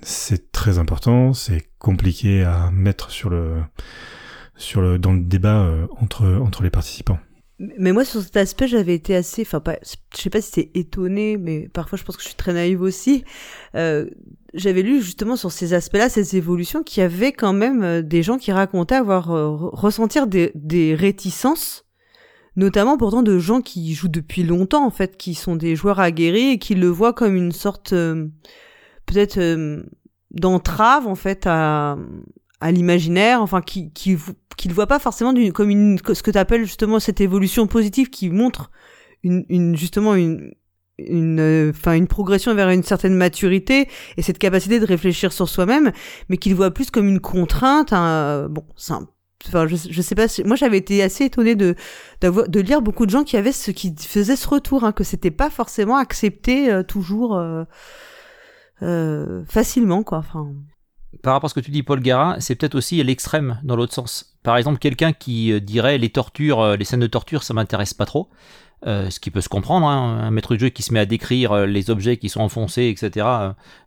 c'est 0.00 0.52
très 0.52 0.78
important 0.78 1.34
c'est 1.34 1.68
compliqué 1.78 2.44
à 2.44 2.70
mettre 2.70 3.10
sur 3.10 3.28
le 3.28 3.56
sur 4.56 4.80
le 4.80 4.98
dans 4.98 5.12
le 5.12 5.20
débat 5.20 5.64
euh, 5.64 5.86
entre 6.00 6.26
entre 6.40 6.62
les 6.62 6.70
participants 6.70 7.18
mais 7.78 7.92
moi, 7.92 8.04
sur 8.04 8.22
cet 8.22 8.36
aspect, 8.36 8.68
j'avais 8.68 8.94
été 8.94 9.14
assez, 9.14 9.42
enfin, 9.42 9.60
pas, 9.60 9.76
je 9.82 10.20
sais 10.20 10.30
pas 10.30 10.40
si 10.40 10.50
c'était 10.50 10.78
étonné, 10.78 11.36
mais 11.36 11.68
parfois, 11.68 11.98
je 11.98 12.04
pense 12.04 12.16
que 12.16 12.22
je 12.22 12.28
suis 12.28 12.36
très 12.36 12.52
naïve 12.52 12.82
aussi. 12.82 13.24
Euh, 13.74 14.08
j'avais 14.54 14.82
lu 14.82 15.02
justement 15.02 15.36
sur 15.36 15.52
ces 15.52 15.74
aspects-là, 15.74 16.08
ces 16.08 16.36
évolutions, 16.36 16.82
qu'il 16.82 17.00
y 17.02 17.04
avait 17.04 17.32
quand 17.32 17.52
même 17.52 17.82
euh, 17.82 18.02
des 18.02 18.22
gens 18.22 18.38
qui 18.38 18.52
racontaient 18.52 18.94
avoir 18.94 19.30
euh, 19.30 19.48
ressentir 19.50 20.26
des, 20.26 20.52
des 20.54 20.94
réticences, 20.94 21.84
notamment 22.56 22.96
pourtant 22.96 23.22
de 23.22 23.38
gens 23.38 23.60
qui 23.60 23.94
jouent 23.94 24.08
depuis 24.08 24.42
longtemps, 24.42 24.86
en 24.86 24.90
fait, 24.90 25.16
qui 25.16 25.34
sont 25.34 25.56
des 25.56 25.76
joueurs 25.76 26.00
aguerris 26.00 26.50
et 26.50 26.58
qui 26.58 26.74
le 26.74 26.88
voient 26.88 27.12
comme 27.12 27.36
une 27.36 27.52
sorte, 27.52 27.90
peut-être, 29.06 29.38
d'entrave, 30.30 31.06
en 31.06 31.14
fait, 31.14 31.46
à, 31.46 31.96
à 32.60 32.72
l'imaginaire, 32.72 33.42
enfin 33.42 33.60
qui 33.60 33.92
qui 33.92 34.16
qui 34.56 34.68
le 34.68 34.74
voit 34.74 34.86
pas 34.86 34.98
forcément 34.98 35.32
d'une 35.32 35.52
comme 35.52 35.70
une 35.70 35.98
ce 35.98 36.22
que 36.22 36.30
tu 36.30 36.38
appelles 36.38 36.64
justement 36.64 37.00
cette 37.00 37.20
évolution 37.20 37.66
positive 37.66 38.10
qui 38.10 38.30
montre 38.30 38.70
une, 39.22 39.44
une 39.48 39.76
justement 39.76 40.14
une 40.14 40.54
une 40.98 41.72
enfin 41.74 41.94
une 41.94 42.06
progression 42.06 42.54
vers 42.54 42.70
une 42.70 42.84
certaine 42.84 43.14
maturité 43.14 43.88
et 44.16 44.22
cette 44.22 44.38
capacité 44.38 44.78
de 44.78 44.86
réfléchir 44.86 45.32
sur 45.32 45.48
soi-même 45.48 45.92
mais 46.28 46.36
qu'il 46.36 46.54
voit 46.54 46.70
plus 46.70 46.90
comme 46.90 47.08
une 47.08 47.20
contrainte 47.20 47.92
un, 47.92 48.48
bon 48.48 48.64
enfin 48.76 49.66
je, 49.66 49.76
je 49.90 50.02
sais 50.02 50.14
pas 50.14 50.26
moi 50.44 50.56
j'avais 50.56 50.78
été 50.78 51.02
assez 51.02 51.24
étonnée 51.24 51.56
de 51.56 51.74
de 52.20 52.60
lire 52.60 52.80
beaucoup 52.80 53.06
de 53.06 53.10
gens 53.10 53.24
qui 53.24 53.36
avaient 53.36 53.52
ce 53.52 53.72
qui 53.72 53.94
faisaient 53.98 54.36
ce 54.36 54.48
retour 54.48 54.84
hein, 54.84 54.92
que 54.92 55.04
c'était 55.04 55.32
pas 55.32 55.50
forcément 55.50 55.96
accepté 55.96 56.70
euh, 56.70 56.82
toujours 56.84 57.36
euh, 57.36 57.64
euh, 58.82 59.44
facilement 59.46 60.04
quoi 60.04 60.18
enfin 60.18 60.48
par 61.22 61.34
rapport 61.34 61.46
à 61.46 61.50
ce 61.50 61.54
que 61.54 61.60
tu 61.60 61.70
dis, 61.70 61.82
Paul 61.82 62.00
Gara, 62.00 62.36
c'est 62.40 62.54
peut-être 62.54 62.74
aussi 62.74 63.02
l'extrême 63.02 63.60
dans 63.62 63.76
l'autre 63.76 63.94
sens. 63.94 64.36
Par 64.42 64.56
exemple, 64.56 64.78
quelqu'un 64.78 65.12
qui 65.12 65.52
euh, 65.52 65.60
dirait 65.60 65.98
les 65.98 66.10
tortures, 66.10 66.60
euh, 66.60 66.76
les 66.76 66.84
scènes 66.84 67.00
de 67.00 67.06
torture, 67.06 67.42
ça 67.42 67.54
m'intéresse 67.54 67.94
pas 67.94 68.06
trop. 68.06 68.28
Euh, 68.86 69.08
ce 69.08 69.18
qui 69.18 69.30
peut 69.30 69.40
se 69.40 69.48
comprendre, 69.48 69.86
hein, 69.86 70.18
un 70.20 70.30
maître 70.30 70.54
de 70.54 70.60
jeu 70.60 70.68
qui 70.68 70.82
se 70.82 70.92
met 70.92 71.00
à 71.00 71.06
décrire 71.06 71.66
les 71.66 71.90
objets 71.90 72.18
qui 72.18 72.28
sont 72.28 72.40
enfoncés, 72.40 72.88
etc., 72.88 73.26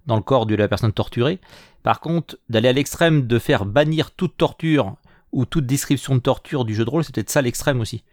dans 0.07 0.15
le 0.15 0.23
corps 0.23 0.47
de 0.47 0.55
la 0.55 0.67
personne 0.67 0.91
torturée. 0.91 1.39
Par 1.83 1.99
contre, 1.99 2.37
d'aller 2.49 2.69
à 2.69 2.73
l'extrême 2.73 3.27
de 3.27 3.37
faire 3.37 3.65
bannir 3.65 4.11
toute 4.11 4.37
torture 4.37 4.95
ou 5.31 5.45
toute 5.45 5.67
description 5.67 6.15
de 6.15 6.19
torture 6.19 6.65
du 6.65 6.73
jeu 6.73 6.83
de 6.83 6.89
rôle, 6.89 7.03
c'est 7.03 7.13
peut-être 7.13 7.29
ça 7.29 7.43
l'extrême 7.43 7.79
aussi 7.79 8.03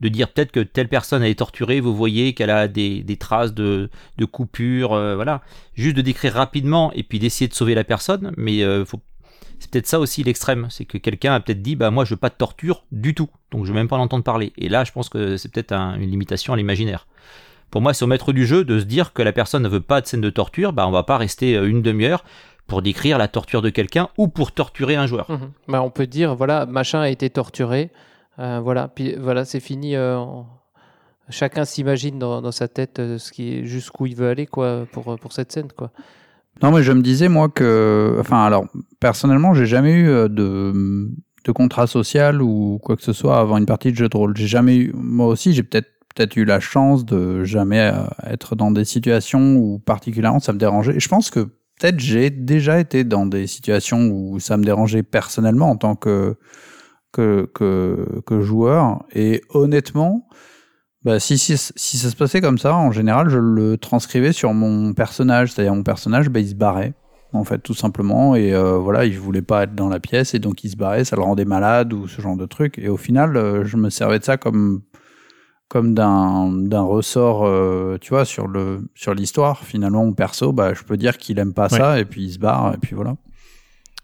de 0.00 0.08
dire 0.08 0.28
peut-être 0.28 0.52
que 0.52 0.60
telle 0.60 0.88
personne 0.88 1.22
a 1.22 1.28
été 1.28 1.36
torturée, 1.36 1.80
vous 1.80 1.94
voyez 1.94 2.34
qu'elle 2.34 2.50
a 2.50 2.68
des, 2.68 3.16
traces 3.18 3.54
de, 3.54 3.88
coupures, 4.30 4.92
euh, 4.92 5.14
voilà. 5.14 5.42
Juste 5.74 5.96
de 5.96 6.02
décrire 6.02 6.34
rapidement 6.34 6.92
et 6.92 7.02
puis 7.02 7.18
d'essayer 7.18 7.48
de 7.48 7.54
sauver 7.54 7.74
la 7.74 7.84
personne, 7.84 8.32
mais 8.36 8.62
euh, 8.62 8.84
c'est 9.58 9.70
peut-être 9.70 9.86
ça 9.86 9.98
aussi 9.98 10.22
l'extrême, 10.22 10.66
c'est 10.70 10.84
que 10.84 10.98
quelqu'un 10.98 11.34
a 11.34 11.40
peut-être 11.40 11.62
dit 11.62 11.76
bah 11.76 11.90
moi 11.90 12.04
je 12.04 12.10
veux 12.10 12.18
pas 12.18 12.28
de 12.28 12.34
torture 12.34 12.84
du 12.92 13.14
tout, 13.14 13.30
donc 13.50 13.64
je 13.64 13.70
veux 13.70 13.74
même 13.74 13.88
pas 13.88 13.96
l'entendre 13.96 14.24
parler. 14.24 14.52
Et 14.58 14.68
là 14.68 14.84
je 14.84 14.92
pense 14.92 15.08
que 15.08 15.36
c'est 15.36 15.50
peut-être 15.50 15.72
une 15.72 16.10
limitation 16.10 16.52
à 16.52 16.56
l'imaginaire. 16.56 17.06
Pour 17.70 17.80
moi 17.80 17.94
c'est 17.94 18.04
au 18.04 18.08
maître 18.08 18.32
du 18.32 18.46
jeu 18.46 18.64
de 18.64 18.78
se 18.78 18.84
dire 18.84 19.12
que 19.12 19.22
la 19.22 19.32
personne 19.32 19.62
ne 19.62 19.68
veut 19.68 19.80
pas 19.80 20.00
de 20.00 20.06
scène 20.06 20.20
de 20.20 20.30
torture, 20.30 20.72
bah 20.72 20.86
on 20.86 20.90
va 20.90 21.02
pas 21.02 21.16
rester 21.16 21.56
euh, 21.56 21.68
une 21.68 21.82
demi-heure 21.82 22.24
pour 22.66 22.82
décrire 22.82 23.18
la 23.18 23.28
torture 23.28 23.62
de 23.62 23.70
quelqu'un 23.70 24.08
ou 24.18 24.28
pour 24.28 24.52
torturer 24.52 24.96
un 24.96 25.06
joueur. 25.06 25.30
Mmh 25.30 25.38
bah, 25.68 25.82
on 25.82 25.90
peut 25.90 26.06
dire 26.06 26.34
voilà 26.34 26.66
machin 26.66 27.00
a 27.00 27.08
été 27.08 27.30
torturé. 27.30 27.90
Euh, 28.38 28.60
voilà, 28.62 28.88
puis 28.88 29.14
voilà, 29.16 29.44
c'est 29.44 29.60
fini. 29.60 29.96
Euh, 29.96 30.18
chacun 31.30 31.64
s'imagine 31.64 32.18
dans, 32.18 32.52
sa 32.52 32.68
tête 32.68 32.98
euh, 32.98 33.18
ce 33.18 33.32
qui 33.32 33.66
jusqu'où 33.66 34.06
il 34.06 34.16
veut 34.16 34.28
aller 34.28 34.46
quoi 34.46 34.86
pour 34.92 35.18
pour 35.18 35.32
cette 35.32 35.52
scène 35.52 35.68
quoi. 35.76 35.90
Non, 36.62 36.70
mais 36.70 36.82
je 36.84 36.92
me 36.92 37.02
disais 37.02 37.28
moi 37.28 37.48
que, 37.48 38.16
enfin, 38.20 38.44
alors 38.44 38.66
personnellement, 39.00 39.54
j'ai 39.54 39.66
jamais 39.66 39.92
eu 39.92 40.06
de 40.06 41.10
de 41.44 41.52
contrat 41.52 41.86
social 41.86 42.40
ou 42.40 42.78
quoi 42.82 42.96
que 42.96 43.02
ce 43.02 43.12
soit 43.12 43.38
avant 43.38 43.58
une 43.58 43.66
partie 43.66 43.90
de 43.90 43.96
jeu 43.96 44.08
de 44.08 44.16
rôle. 44.16 44.36
J'ai 44.36 44.46
jamais 44.46 44.76
eu, 44.76 44.92
moi 44.94 45.26
aussi, 45.26 45.52
j'ai 45.52 45.62
peut-être 45.62 45.88
peut-être 46.14 46.36
eu 46.36 46.44
la 46.44 46.60
chance 46.60 47.04
de 47.04 47.42
jamais 47.42 47.92
être 48.24 48.54
dans 48.54 48.70
des 48.70 48.84
situations 48.84 49.56
où 49.56 49.80
particulièrement 49.80 50.38
ça 50.38 50.52
me 50.52 50.58
dérangeait. 50.58 51.00
je 51.00 51.08
pense 51.08 51.28
que 51.28 51.40
peut-être 51.40 51.98
j'ai 51.98 52.30
déjà 52.30 52.78
été 52.78 53.02
dans 53.02 53.26
des 53.26 53.48
situations 53.48 54.08
où 54.08 54.38
ça 54.38 54.56
me 54.56 54.64
dérangeait 54.64 55.02
personnellement 55.02 55.70
en 55.70 55.76
tant 55.76 55.96
que 55.96 56.36
que, 57.14 57.48
que, 57.54 58.20
que 58.26 58.42
joueur. 58.42 59.04
Et 59.14 59.42
honnêtement, 59.50 60.28
bah, 61.04 61.20
si, 61.20 61.38
si, 61.38 61.56
si, 61.56 61.96
ça 61.96 62.10
se 62.10 62.16
passait 62.16 62.40
comme 62.40 62.58
ça, 62.58 62.74
en 62.74 62.90
général, 62.90 63.28
je 63.28 63.38
le 63.38 63.78
transcrivais 63.78 64.32
sur 64.32 64.52
mon 64.52 64.92
personnage. 64.92 65.52
C'est-à-dire, 65.52 65.74
mon 65.74 65.84
personnage, 65.84 66.28
bah, 66.28 66.40
il 66.40 66.48
se 66.48 66.54
barrait, 66.54 66.92
en 67.32 67.44
fait, 67.44 67.58
tout 67.58 67.74
simplement. 67.74 68.34
Et 68.34 68.52
euh, 68.52 68.76
voilà, 68.78 69.04
il 69.04 69.18
voulait 69.18 69.42
pas 69.42 69.62
être 69.62 69.74
dans 69.74 69.88
la 69.88 70.00
pièce, 70.00 70.34
et 70.34 70.40
donc 70.40 70.64
il 70.64 70.70
se 70.70 70.76
barrait, 70.76 71.04
ça 71.04 71.16
le 71.16 71.22
rendait 71.22 71.44
malade 71.44 71.92
ou 71.92 72.08
ce 72.08 72.20
genre 72.20 72.36
de 72.36 72.46
truc. 72.46 72.78
Et 72.78 72.88
au 72.88 72.96
final, 72.96 73.36
euh, 73.36 73.64
je 73.64 73.76
me 73.76 73.90
servais 73.90 74.18
de 74.18 74.24
ça 74.24 74.36
comme 74.36 74.82
comme 75.68 75.94
d'un 75.94 76.82
ressort 76.82 77.44
euh, 77.46 77.96
tu 78.00 78.10
vois 78.10 78.26
sur 78.26 78.46
le 78.46 78.86
sur 78.94 79.14
l'histoire 79.14 79.64
finalement 79.64 80.04
mon 80.04 80.12
perso 80.12 80.52
bah 80.52 80.74
je 80.74 80.84
peux 80.84 80.98
dire 80.98 81.16
qu'il 81.16 81.38
aime 81.38 81.54
pas 81.54 81.70
ça 81.70 81.98
et 81.98 82.04
puis 82.04 82.24
il 82.24 82.32
se 82.32 82.38
barre 82.38 82.74
et 82.74 82.76
puis 82.76 82.94
voilà 82.94 83.16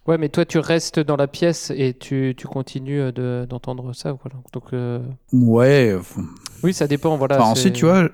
Ouais, 0.06 0.16
mais 0.16 0.28
toi, 0.28 0.44
tu 0.44 0.58
restes 0.58 0.98
dans 0.98 1.16
la 1.16 1.26
pièce 1.26 1.72
et 1.76 1.94
tu, 1.94 2.34
tu 2.36 2.46
continues 2.46 3.00
euh, 3.00 3.46
d'entendre 3.46 3.92
ça. 3.92 4.12
Voilà. 4.12 4.36
Donc, 4.52 4.72
euh, 4.72 5.00
Ouais. 5.32 5.96
Oui, 6.62 6.72
ça 6.72 6.86
dépend. 6.86 7.16
Voilà, 7.16 7.42
ensuite, 7.44 7.74
tu 7.74 7.84
vois, 7.84 8.08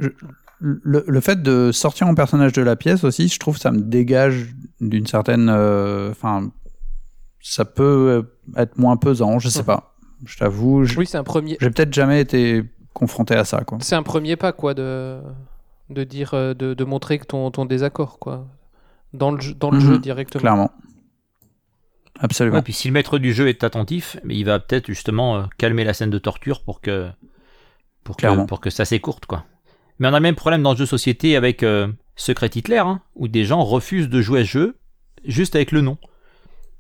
le, 0.59 1.05
le, 1.07 1.21
fait 1.21 1.43
de 1.43 1.71
sortir 1.71 2.07
mon 2.07 2.15
personnage 2.15 2.53
de 2.53 2.63
la 2.63 2.77
pièce 2.77 3.05
aussi, 3.05 3.29
je 3.29 3.39
trouve 3.39 3.57
ça 3.57 3.71
me 3.71 3.81
dégage 3.81 4.55
d'une 4.81 5.07
certaine. 5.07 5.49
Euh, 5.49 6.11
enfin, 6.11 6.51
ça 7.41 7.65
peut 7.65 8.25
être 8.57 8.77
moins 8.79 8.97
pesant, 8.97 9.39
je 9.39 9.49
sais 9.49 9.61
hum. 9.61 9.67
pas. 9.67 9.95
Je 10.25 10.37
t'avoue. 10.39 10.85
Oui, 10.97 11.07
c'est 11.07 11.19
un 11.19 11.25
premier. 11.25 11.57
J'ai 11.61 11.71
peut-être 11.71 11.95
jamais 11.95 12.21
été 12.21 12.65
confronté 12.95 13.35
à 13.35 13.45
ça, 13.45 13.61
quoi. 13.61 13.79
C'est 13.81 13.95
un 13.97 14.03
premier 14.03 14.35
pas, 14.35 14.53
quoi, 14.53 14.75
de, 14.75 15.21
de 15.91 16.03
dire, 16.03 16.33
de, 16.33 16.75
de 16.75 16.85
montrer 16.85 17.19
que 17.19 17.27
ton, 17.27 17.51
ton 17.53 17.65
désaccord, 17.65 18.19
quoi. 18.19 18.49
Dans 19.13 19.31
le, 19.31 19.55
dans 19.55 19.71
le 19.71 19.79
jeu 19.79 19.95
mhm. 19.95 20.01
directement. 20.01 20.41
Clairement. 20.41 20.71
Absolument. 22.21 22.59
Et 22.59 22.63
puis 22.63 22.73
si 22.73 22.89
le 22.89 22.93
maître 22.93 23.19
du 23.19 23.33
jeu 23.33 23.49
est 23.49 23.65
attentif, 23.65 24.17
il 24.29 24.45
va 24.45 24.59
peut-être 24.59 24.87
justement 24.87 25.37
euh, 25.37 25.43
calmer 25.59 25.85
la 25.85 25.95
scène 25.95 26.11
de 26.11 26.19
torture 26.19 26.63
pour 26.63 26.81
que 26.81 27.09
pour 28.05 28.17
que, 28.17 28.47
pour 28.47 28.61
que 28.61 28.71
ça 28.71 28.85
s'écourte 28.85 29.27
quoi. 29.27 29.45
Mais 29.99 30.09
on 30.09 30.15
a 30.15 30.19
le 30.19 30.23
même 30.23 30.35
problème 30.35 30.63
dans 30.63 30.73
le 30.73 30.79
jeu 30.79 30.87
société 30.87 31.37
avec 31.37 31.63
euh, 31.63 31.89
Secret 32.17 32.51
Hitler, 32.55 32.79
hein, 32.79 33.01
où 33.15 33.29
des 33.29 33.45
gens 33.45 33.63
refusent 33.63 34.09
de 34.09 34.21
jouer 34.21 34.41
à 34.41 34.45
ce 34.45 34.49
jeu 34.49 34.79
juste 35.25 35.57
avec 35.57 35.73
le 35.73 35.81
nom. 35.81 35.99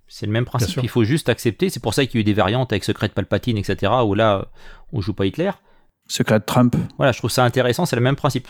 C'est 0.09 0.26
le 0.26 0.32
même 0.32 0.45
principe, 0.45 0.78
il 0.82 0.89
faut 0.89 1.05
juste 1.05 1.28
accepter. 1.28 1.68
C'est 1.68 1.80
pour 1.80 1.95
ça 1.95 2.07
qu'il 2.07 2.14
y 2.14 2.18
a 2.18 2.20
eu 2.20 2.24
des 2.24 2.32
variantes 2.32 2.72
avec 2.72 2.84
Secret 2.84 3.09
Palpatine, 3.09 3.57
etc., 3.57 3.93
où 4.05 4.14
là, 4.14 4.47
on 4.93 5.01
joue 5.01 5.14
pas 5.14 5.26
Hitler. 5.26 5.51
Secret 6.07 6.41
Trump. 6.41 6.76
Voilà, 6.97 7.11
je 7.11 7.18
trouve 7.18 7.30
ça 7.30 7.45
intéressant, 7.45 7.87
c'est 7.87 7.97
le 7.97 8.03
même 8.03 8.14
principe. 8.14 8.47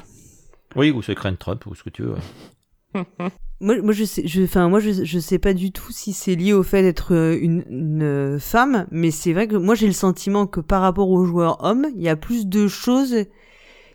Oui, 0.74 0.90
ou 0.90 1.00
Secret 1.00 1.34
Trump, 1.36 1.64
ou 1.64 1.74
ce 1.74 1.82
que 1.82 1.88
tu 1.88 2.02
veux. 2.02 2.16
Moi, 3.60 3.80
moi, 3.80 3.92
je 3.92 4.04
sais, 4.04 4.26
je, 4.26 4.42
enfin, 4.42 4.68
moi, 4.68 4.80
je, 4.80 5.04
je 5.04 5.18
sais 5.18 5.38
pas 5.38 5.54
du 5.54 5.72
tout 5.72 5.90
si 5.90 6.12
c'est 6.12 6.34
lié 6.34 6.52
au 6.52 6.62
fait 6.62 6.82
d'être 6.82 7.14
euh, 7.14 7.38
une, 7.40 7.64
une, 7.70 8.02
euh, 8.02 8.38
femme, 8.38 8.86
mais 8.90 9.10
c'est 9.10 9.32
vrai 9.32 9.48
que 9.48 9.56
moi, 9.56 9.74
j'ai 9.74 9.86
le 9.86 9.92
sentiment 9.92 10.46
que 10.46 10.60
par 10.60 10.82
rapport 10.82 11.10
aux 11.10 11.24
joueurs 11.24 11.64
hommes, 11.64 11.86
il 11.94 12.02
y 12.02 12.08
a 12.08 12.16
plus 12.16 12.46
de 12.46 12.68
choses 12.68 13.14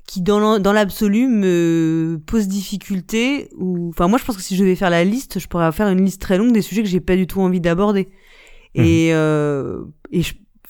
qui, 0.07 0.21
dans 0.21 0.73
l'absolu, 0.73 1.27
me 1.27 2.19
posent 2.25 2.47
difficulté. 2.47 3.49
Ou, 3.57 3.89
enfin, 3.89 4.07
moi, 4.07 4.17
je 4.17 4.25
pense 4.25 4.35
que 4.35 4.41
si 4.41 4.55
je 4.55 4.63
devais 4.63 4.75
faire 4.75 4.89
la 4.89 5.03
liste, 5.03 5.39
je 5.39 5.47
pourrais 5.47 5.71
faire 5.71 5.87
une 5.89 6.03
liste 6.03 6.21
très 6.21 6.37
longue 6.37 6.51
des 6.51 6.61
sujets 6.61 6.81
que 6.83 6.89
j'ai 6.89 6.99
pas 6.99 7.15
du 7.15 7.27
tout 7.27 7.39
envie 7.39 7.61
d'aborder. 7.61 8.09
Et, 8.73 9.09
mhm. 9.09 9.15
euh, 9.15 9.83
et 10.11 10.21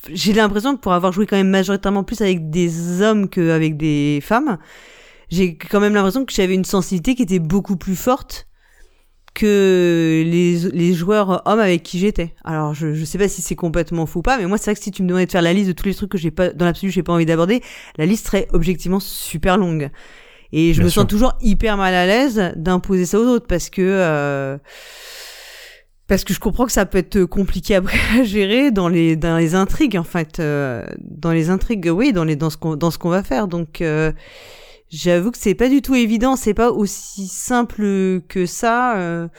j'ai 0.09 0.33
l'impression 0.33 0.75
que 0.75 0.81
pour 0.81 0.93
avoir 0.93 1.11
joué 1.13 1.25
quand 1.25 1.37
même 1.37 1.49
majoritairement 1.49 2.03
plus 2.03 2.21
avec 2.21 2.49
des 2.49 3.01
hommes 3.01 3.29
qu'avec 3.29 3.77
des 3.77 4.19
femmes, 4.21 4.57
j'ai 5.31 5.55
quand 5.55 5.79
même 5.79 5.93
l'impression 5.93 6.25
que 6.25 6.33
j'avais 6.33 6.53
une 6.53 6.65
sensibilité 6.65 7.15
qui 7.15 7.23
était 7.23 7.39
beaucoup 7.39 7.77
plus 7.77 7.95
forte 7.95 8.47
que 9.33 10.23
les, 10.25 10.69
les 10.71 10.93
joueurs 10.93 11.41
hommes 11.45 11.59
avec 11.59 11.83
qui 11.83 11.99
j'étais. 11.99 12.33
Alors 12.43 12.73
je, 12.73 12.93
je 12.93 13.05
sais 13.05 13.17
pas 13.17 13.29
si 13.29 13.41
c'est 13.41 13.55
complètement 13.55 14.05
faux 14.05 14.19
ou 14.19 14.23
pas, 14.23 14.37
mais 14.37 14.45
moi 14.45 14.57
c'est 14.57 14.71
vrai 14.71 14.75
que 14.75 14.83
si 14.83 14.91
tu 14.91 15.03
me 15.03 15.07
demandais 15.07 15.25
de 15.25 15.31
faire 15.31 15.41
la 15.41 15.53
liste 15.53 15.69
de 15.69 15.73
tous 15.73 15.85
les 15.85 15.95
trucs 15.95 16.11
que 16.11 16.17
j'ai 16.17 16.31
pas 16.31 16.49
dans 16.49 16.65
l'absolu 16.65 16.91
j'ai 16.91 17.03
pas 17.03 17.13
envie 17.13 17.25
d'aborder, 17.25 17.61
la 17.97 18.05
liste 18.05 18.25
serait 18.27 18.47
objectivement 18.51 18.99
super 18.99 19.57
longue. 19.57 19.89
Et 20.53 20.73
je 20.73 20.83
me 20.83 20.89
sens 20.89 21.07
toujours 21.07 21.33
hyper 21.39 21.77
mal 21.77 21.93
à 21.93 22.05
l'aise 22.05 22.51
d'imposer 22.57 23.05
ça 23.05 23.19
aux 23.19 23.25
autres 23.25 23.47
parce 23.47 23.69
que 23.69 23.81
euh, 23.81 24.57
parce 26.07 26.25
que 26.25 26.33
je 26.33 26.41
comprends 26.41 26.65
que 26.65 26.73
ça 26.73 26.85
peut 26.85 26.97
être 26.97 27.23
compliqué 27.23 27.75
après 27.75 27.97
à 28.19 28.23
gérer 28.23 28.69
dans 28.71 28.89
les 28.89 29.15
dans 29.15 29.37
les 29.37 29.55
intrigues 29.55 29.95
en 29.95 30.03
fait 30.03 30.41
euh, 30.41 30.85
dans 30.99 31.31
les 31.31 31.49
intrigues 31.49 31.89
oui 31.89 32.11
dans 32.11 32.25
les 32.25 32.35
dans 32.35 32.49
ce 32.49 32.57
qu'on 32.57 32.75
dans 32.75 32.91
ce 32.91 32.97
qu'on 32.97 33.09
va 33.09 33.23
faire 33.23 33.47
donc 33.47 33.79
euh, 33.79 34.11
J'avoue 34.91 35.31
que 35.31 35.37
c'est 35.37 35.55
pas 35.55 35.69
du 35.69 35.81
tout 35.81 35.95
évident, 35.95 36.35
c'est 36.35 36.53
pas 36.53 36.69
aussi 36.69 37.27
simple 37.27 38.21
que 38.27 38.45
ça. 38.45 38.97
Euh, 38.97 39.29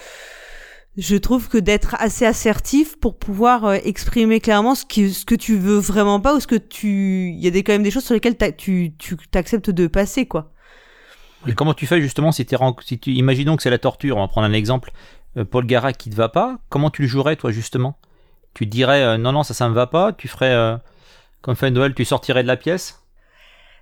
je 0.97 1.15
trouve 1.17 1.49
que 1.49 1.59
d'être 1.59 1.95
assez 1.99 2.25
assertif 2.25 2.99
pour 2.99 3.19
pouvoir 3.19 3.67
euh, 3.67 3.77
exprimer 3.85 4.41
clairement 4.41 4.75
ce, 4.75 4.87
que 4.87 5.35
tu 5.35 5.59
veux 5.59 5.77
vraiment 5.77 6.21
pas 6.21 6.35
ou 6.35 6.41
ce 6.41 6.47
que 6.47 6.55
tu, 6.55 7.33
il 7.35 7.45
y 7.45 7.47
a 7.47 7.51
des, 7.51 7.63
quand 7.63 7.73
même 7.73 7.83
des 7.83 7.91
choses 7.91 8.05
sur 8.05 8.15
lesquelles 8.15 8.39
tu, 8.57 8.95
t'acceptes 9.31 9.69
de 9.69 9.87
passer 9.87 10.25
quoi. 10.25 10.53
Et 11.47 11.53
comment 11.53 11.75
tu 11.75 11.87
fais 11.87 12.01
justement 12.01 12.33
si, 12.33 12.47
si 12.81 12.99
tu, 12.99 13.13
imaginons 13.13 13.57
que 13.57 13.63
c'est 13.63 13.71
la 13.71 13.79
torture, 13.79 14.17
on 14.17 14.21
va 14.21 14.29
prendre 14.29 14.47
un 14.47 14.55
exemple, 14.55 14.91
euh, 15.37 15.45
Paul 15.45 15.67
Gara 15.67 15.93
qui 15.93 16.09
te 16.09 16.15
va 16.15 16.31
pas, 16.31 16.61
comment 16.71 16.89
tu 16.89 17.03
le 17.03 17.09
jouerais 17.09 17.37
toi 17.37 17.53
justement? 17.53 17.99
Tu 18.55 18.65
dirais 18.65 19.19
non 19.19 19.33
non 19.33 19.43
ça 19.43 19.53
ça 19.53 19.69
me 19.69 19.75
va 19.75 19.87
pas, 19.87 20.13
tu 20.13 20.29
ferais 20.29 20.79
comme 21.43 21.57
fin 21.57 21.71
de 21.71 21.75
Noël, 21.75 21.95
tu 21.95 22.07
sortirais 22.07 22.43
de 22.43 22.49
la 22.49 22.57
pièce? 22.57 23.02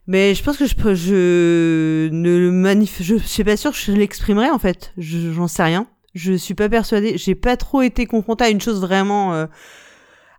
Mais 0.07 0.35
je 0.35 0.43
pense 0.43 0.57
que 0.57 0.67
je, 0.67 0.75
je 0.95 2.09
ne 2.11 2.51
manif 2.51 3.01
je 3.01 3.17
suis 3.17 3.45
pas 3.45 3.57
sûr 3.57 3.73
que 3.73 3.77
je 3.77 3.93
l'exprimerai 3.93 4.51
en 4.51 4.59
fait. 4.59 4.93
J'en 4.97 5.49
sais 5.49 5.63
rien. 5.63 5.87
Je 6.15 6.33
suis 6.33 6.55
pas 6.55 6.69
persuadée. 6.69 7.17
J'ai 7.17 7.35
pas 7.35 7.57
trop 7.57 7.83
été 7.83 8.07
confrontée 8.07 8.45
à 8.45 8.51
une 8.51 8.61
chose 8.61 8.81
vraiment 8.81 9.35
euh, 9.35 9.47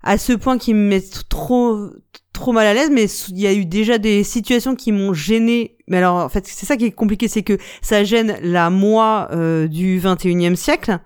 à 0.04 0.18
ce 0.18 0.34
point 0.34 0.58
qui 0.58 0.74
me 0.74 0.90
met 0.90 1.04
trop 1.30 1.90
trop 2.34 2.52
mal 2.52 2.68
à 2.68 2.74
l'aise. 2.74 2.90
Mais 2.92 3.06
il 3.30 3.40
y 3.40 3.48
a 3.48 3.54
eu 3.54 3.66
déjà 3.66 3.98
des 3.98 4.24
situations 4.24 4.76
qui 4.76 4.92
m'ont 4.92 5.14
gêné. 5.14 5.78
Mais 5.88 5.98
alors 5.98 6.18
en 6.18 6.30
fait 6.30 6.46
c'est 6.48 6.66
ça 6.66 6.76
qui 6.76 6.86
est 6.86 6.92
compliqué, 6.92 7.28
c'est 7.28 7.44
que 7.44 7.58
ça 7.82 8.04
gêne 8.04 8.38
la 8.42 8.70
moi 8.70 9.30
euh, 9.32 9.68
du 9.68 10.00
21e 10.00 10.56
siècle. 10.56 11.00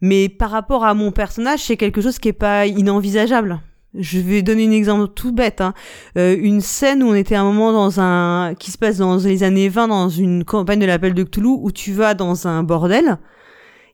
Mais 0.00 0.28
par 0.28 0.50
rapport 0.50 0.84
à 0.84 0.94
mon 0.94 1.12
personnage, 1.12 1.60
c'est 1.60 1.76
quelque 1.76 2.00
chose 2.00 2.18
qui 2.18 2.28
est 2.28 2.32
pas 2.32 2.66
inenvisageable. 2.66 3.60
Je 3.98 4.20
vais 4.20 4.42
donner 4.42 4.66
un 4.66 4.70
exemple 4.70 5.12
tout 5.14 5.32
bête. 5.32 5.60
Hein. 5.60 5.74
Euh, 6.16 6.36
une 6.38 6.60
scène 6.60 7.02
où 7.02 7.08
on 7.08 7.14
était 7.14 7.34
à 7.34 7.42
un 7.42 7.44
moment 7.44 7.72
dans 7.72 8.00
un 8.00 8.54
qui 8.54 8.70
se 8.70 8.78
passe 8.78 8.98
dans 8.98 9.16
les 9.16 9.42
années 9.42 9.68
20 9.68 9.88
dans 9.88 10.08
une 10.08 10.44
campagne 10.44 10.78
de 10.78 10.86
l'appel 10.86 11.14
de 11.14 11.22
Cthulhu 11.22 11.48
où 11.48 11.70
tu 11.70 11.92
vas 11.92 12.14
dans 12.14 12.48
un 12.48 12.62
bordel. 12.62 13.18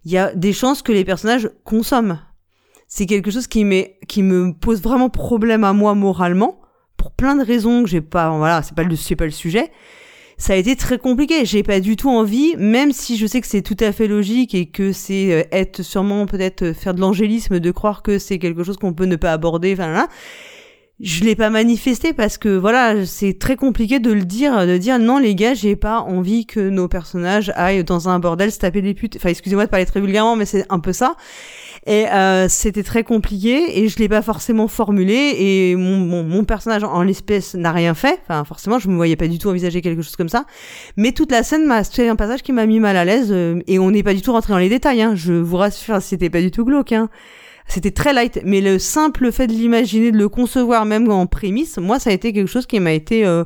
Il 0.05 0.13
y 0.13 0.19
a 0.19 0.33
des 0.35 0.53
chances 0.53 0.83
que 0.83 0.93
les 0.93 1.05
personnages 1.05 1.51
consomment. 1.65 2.21
C'est 2.87 3.07
quelque 3.07 3.31
chose 3.31 3.47
qui, 3.49 3.67
qui 4.07 4.23
me 4.23 4.53
pose 4.53 4.81
vraiment 4.81 5.11
problème 5.11 5.65
à 5.65 5.73
moi 5.73 5.95
moralement 5.95 6.61
pour 6.97 7.11
plein 7.11 7.35
de 7.37 7.45
raisons 7.45 7.83
que 7.83 7.89
j'ai 7.89 8.01
pas. 8.01 8.31
Voilà, 8.31 8.63
c'est 8.63 8.75
pas 8.75 8.85
le 8.85 8.97
c'est 8.97 9.17
pas 9.17 9.27
le 9.27 9.31
sujet 9.31 9.71
ça 10.39 10.53
a 10.53 10.57
été 10.57 10.77
très 10.77 10.99
compliqué. 10.99 11.45
J'ai 11.45 11.65
pas 11.65 11.81
du 11.81 11.97
tout 11.97 12.11
envie, 12.11 12.55
même 12.57 12.93
si 12.93 13.17
je 13.17 13.27
sais 13.27 13.41
que 13.41 13.47
c'est 13.47 13.63
tout 13.63 13.77
à 13.81 13.91
fait 13.91 14.07
logique 14.07 14.55
et 14.55 14.67
que 14.67 14.93
c'est 14.93 15.33
euh, 15.33 15.43
être 15.51 15.83
sûrement 15.83 16.27
peut-être 16.27 16.63
euh, 16.63 16.75
faire 16.75 16.95
de 16.95 17.01
l'angélisme 17.01 17.59
de 17.59 17.71
croire 17.73 18.03
que 18.03 18.19
c'est 18.19 18.39
quelque 18.39 18.63
chose 18.63 18.77
qu'on 18.77 18.95
peut 18.95 19.05
ne 19.05 19.17
pas 19.17 19.33
aborder. 19.33 19.73
Enfin 19.73 19.93
là, 19.93 20.09
je 21.01 21.25
l'ai 21.25 21.35
pas 21.35 21.51
manifesté 21.51 22.13
parce 22.13 22.39
que 22.39 22.57
voilà, 22.57 23.05
c'est 23.05 23.39
très 23.39 23.57
compliqué 23.57 23.99
de 23.99 24.13
le 24.13 24.25
dire, 24.25 24.65
de 24.65 24.79
dire 24.79 25.01
non 25.01 25.19
les 25.19 25.35
gars, 25.35 25.55
j'ai 25.55 25.75
pas 25.75 26.01
envie 26.01 26.47
que 26.47 26.61
nos 26.61 26.87
personnages 26.87 27.53
aillent 27.57 27.85
dans 27.85 28.09
un 28.09 28.21
bordel 28.21 28.53
se 28.53 28.59
taper 28.59 28.81
des 28.81 28.95
putes. 28.95 29.17
Enfin 29.17 29.31
excusez-moi 29.31 29.67
de 29.67 29.71
parler 29.71 29.87
très 29.87 30.01
vulgairement, 30.01 30.37
mais 30.37 30.47
c'est 30.47 30.67
un 30.71 30.79
peu 30.79 30.93
ça. 30.93 31.17
Et 31.89 32.07
euh, 32.07 32.51
c'était 32.51 32.83
très 32.83 33.03
compliqué 33.03 33.83
et 33.83 33.89
je 33.89 33.99
l'ai 33.99 34.11
pas 34.11 34.21
forcément 34.21 34.69
formulé 34.69 35.35
et 35.39 35.75
mon, 35.75 36.23
mon, 36.23 36.45
personnage 36.45 36.85
en 36.85 37.03
l'espèce 37.03 37.55
n'a 37.55 37.73
rien 37.73 37.95
fait. 37.95 38.21
Enfin 38.25 38.45
forcément 38.45 38.79
je 38.79 38.89
me 38.89 38.97
voyais 38.97 39.17
pas 39.17 39.27
du 39.27 39.39
tout 39.39 39.49
envisager 39.49 39.81
quelque 39.81 40.03
chose 40.03 40.15
comme 40.15 40.29
ça. 40.29 40.45
Mais 40.99 41.13
toute 41.13 41.33
la 41.33 41.43
scène 41.43 41.65
m'a 41.65 41.85
c'est 41.85 42.07
un 42.07 42.15
passage 42.15 42.43
qui 42.43 42.53
m'a 42.53 42.67
mis 42.67 42.79
mal 42.79 42.99
à 42.99 43.07
l'aise 43.07 43.29
euh, 43.31 43.63
et 43.67 43.79
on 43.79 43.91
n'est 43.91 44.03
pas 44.03 44.13
du 44.13 44.21
tout 44.21 44.33
rentré 44.33 44.53
dans 44.53 44.59
les 44.59 44.69
détails. 44.69 45.01
Hein. 45.01 45.15
Je 45.15 45.33
vous 45.33 45.57
rassure, 45.57 46.03
c'était 46.03 46.29
pas 46.29 46.43
du 46.43 46.51
tout 46.51 46.67
glauque. 46.67 46.93
Hein. 46.93 47.09
C'était 47.69 47.91
très 47.91 48.13
light, 48.13 48.41
mais 48.45 48.61
le 48.61 48.79
simple 48.79 49.33
fait 49.33 49.47
de 49.47 49.53
l'imaginer, 49.53 50.13
de 50.13 50.19
le 50.19 50.29
concevoir 50.29 50.85
même 50.85 51.11
en 51.11 51.27
prémisse, 51.27 51.79
moi 51.79 51.99
ça 51.99 52.11
a 52.11 52.13
été 52.13 52.35
quelque 52.35 52.49
chose 52.49 52.67
qui 52.67 52.81
m'a 52.81 52.93
été 52.93 53.25
euh, 53.25 53.45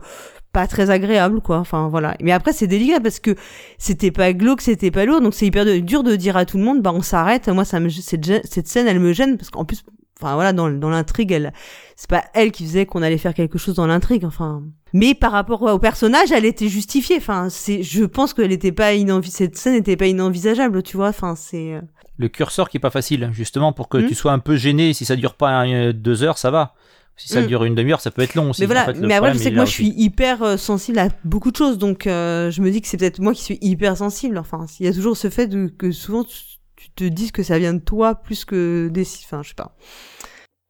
pas 0.53 0.67
très 0.67 0.91
agréable 0.91 1.41
quoi. 1.41 1.59
Enfin 1.59 1.89
voilà. 1.89 2.17
Mais 2.21 2.33
après 2.33 2.53
c'est 2.53 2.67
délicat 2.67 3.01
parce 3.01 3.21
que 3.21 3.35
c'était 3.79 4.11
pas 4.11 4.33
glauque, 4.33 4.61
c'était 4.61 4.91
pas 4.91 5.05
lourd, 5.05 5.21
donc 5.21 5.35
c'est 5.35 5.47
hyper 5.47 5.65
dur 5.83 6.03
de 6.03 6.17
dire 6.17 6.37
à 6.37 6.45
tout 6.45 6.59
le 6.59 6.65
monde 6.65 6.83
bah 6.83 6.93
on 6.95 7.03
s'arrête. 7.03 7.49
Moi 7.49 7.65
ça 7.65 7.81
me 7.81 7.89
cette, 7.89 8.69
scène 8.69 8.87
elle 8.87 9.01
me 9.01 9.13
gêne 9.13 9.37
parce 9.37 9.51
qu'en 9.51 9.65
plus 9.65 9.83
enfin 10.21 10.35
voilà 10.35 10.53
dans 10.53 10.71
dans 10.71 10.91
l'intrigue 10.91 11.33
elle 11.33 11.53
c'est 11.97 12.09
pas 12.09 12.25
elle 12.35 12.53
qui 12.53 12.65
faisait 12.65 12.87
qu'on 12.87 13.03
allait 13.03 13.19
faire 13.19 13.35
quelque 13.35 13.59
chose 13.59 13.75
dans 13.75 13.89
l'intrigue 13.89 14.25
enfin 14.25 14.63
mais 14.93 15.15
par 15.15 15.33
rapport 15.33 15.63
au 15.63 15.79
personnage 15.81 16.31
elle 16.31 16.45
était 16.45 16.69
justifiée 16.69 17.17
enfin 17.17 17.49
c'est 17.51 17.83
je 17.83 18.05
pense 18.05 18.33
qu'elle 18.33 18.53
était 18.53 18.71
pas 18.71 18.91
cette 19.25 19.57
scène 19.57 19.73
n'était 19.73 19.97
pas 19.97 20.07
inenvisageable 20.07 20.83
tu 20.85 20.97
vois 20.97 21.09
enfin 21.09 21.35
c'est 21.35 21.73
euh, 21.75 21.81
Le 22.19 22.29
curseur 22.29 22.69
qui 22.69 22.77
est 22.77 22.81
pas 22.81 22.91
facile, 22.91 23.31
justement, 23.33 23.73
pour 23.73 23.89
que 23.89 23.99
Hmm. 23.99 24.07
tu 24.07 24.15
sois 24.15 24.33
un 24.33 24.39
peu 24.39 24.55
gêné. 24.57 24.93
Si 24.93 25.05
ça 25.05 25.17
dure 25.17 25.35
pas 25.35 25.67
euh, 25.67 25.93
deux 25.93 26.23
heures, 26.23 26.39
ça 26.39 26.51
va. 26.51 26.75
Si 27.17 27.29
ça 27.29 27.43
Hmm. 27.43 27.47
dure 27.47 27.65
une 27.65 27.75
demi-heure, 27.75 28.01
ça 28.01 28.11
peut 28.11 28.23
être 28.23 28.35
long 28.35 28.51
aussi. 28.51 28.63
mais 28.63 28.67
voilà 28.67 28.83
En 28.83 28.87
fait, 28.87 28.95
mais 29.01 29.15
après 29.15 29.33
je 29.33 29.39
problème, 29.39 29.39
sais 29.39 29.51
il 29.51 29.53
que 29.53 29.57
moi 29.57 29.65
je 29.65 29.71
suis 29.71 29.95
hyper 29.97 30.43
euh, 30.43 30.57
sensible 30.57 30.99
à 30.99 31.09
beaucoup 31.25 31.51
de 31.51 31.57
choses 31.57 31.79
donc 31.79 32.07
euh, 32.07 32.51
je 32.51 32.63
me 32.63 32.71
dis 32.71 32.81
que 32.81 32.89
c'est 32.89 32.97
peut-être 32.97 33.21
moi 33.21 33.33
qui 33.35 33.43
suis 33.43 33.59
hyper 33.61 33.97
sensible 33.97 34.39
enfin 34.39 34.67
il 34.81 34.87
y 34.87 34.89
a 34.89 34.93
toujours 34.93 35.17
ce 35.17 35.31
fait 35.31 35.47
de, 35.47 35.67
que 35.69 35.93
souvent 35.93 36.25
tu, 36.25 36.37
tu 36.77 36.91
te 36.91 37.05
dises 37.05 37.31
que 37.33 37.43
ça 37.43 37.59
vient 37.59 37.75
de 37.75 37.81
toi 37.81 38.15
plus 38.17 38.45
que 38.45 38.89
des 38.93 39.03
enfin 39.25 39.43
je 39.43 39.51
sais 39.51 39.55
pas 39.55 39.77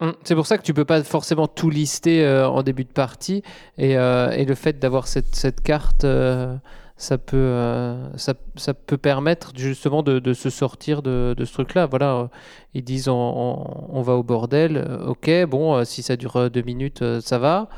Hum, 0.01 0.15
C'est 0.25 0.35
pour 0.35 0.47
ça 0.47 0.59
que 0.59 0.63
tu 0.65 0.75
peux 0.75 0.85
pas 0.85 1.03
forcément 1.05 1.47
tout 1.47 1.71
lister 1.71 2.25
euh, 2.25 2.49
en 2.49 2.63
début 2.63 2.85
de 2.85 2.91
partie 2.93 3.43
et, 3.79 3.97
euh, 3.97 4.31
et 4.33 4.45
le 4.45 4.55
fait 4.57 4.79
d'avoir 4.79 5.07
cette, 5.07 5.35
cette 5.37 5.61
carte, 5.61 6.05
euh, 6.05 6.57
ça 7.03 7.19
peut 7.19 7.37
euh, 7.37 8.17
ça, 8.17 8.35
ça 8.55 8.75
peut 8.75 8.97
permettre 8.97 9.53
justement 9.57 10.05
de, 10.05 10.33
se 10.33 10.51
sortir 10.51 11.03
de, 11.03 11.35
ce 11.37 11.53
truc-là. 11.53 11.87
Voilà, 11.87 12.15
euh, 12.15 12.27
ils 12.75 12.85
disent 12.85 13.09
on, 13.09 14.03
va 14.03 14.15
au 14.15 14.23
bordel, 14.23 14.77
euh, 14.77 15.07
ok, 15.07 15.47
bon, 15.49 15.85
si 15.85 16.03
ça 16.03 16.17
dure 16.17 16.49
deux 16.49 16.63
minutes, 16.63 17.05
ça 17.21 17.39
va. 17.39 17.69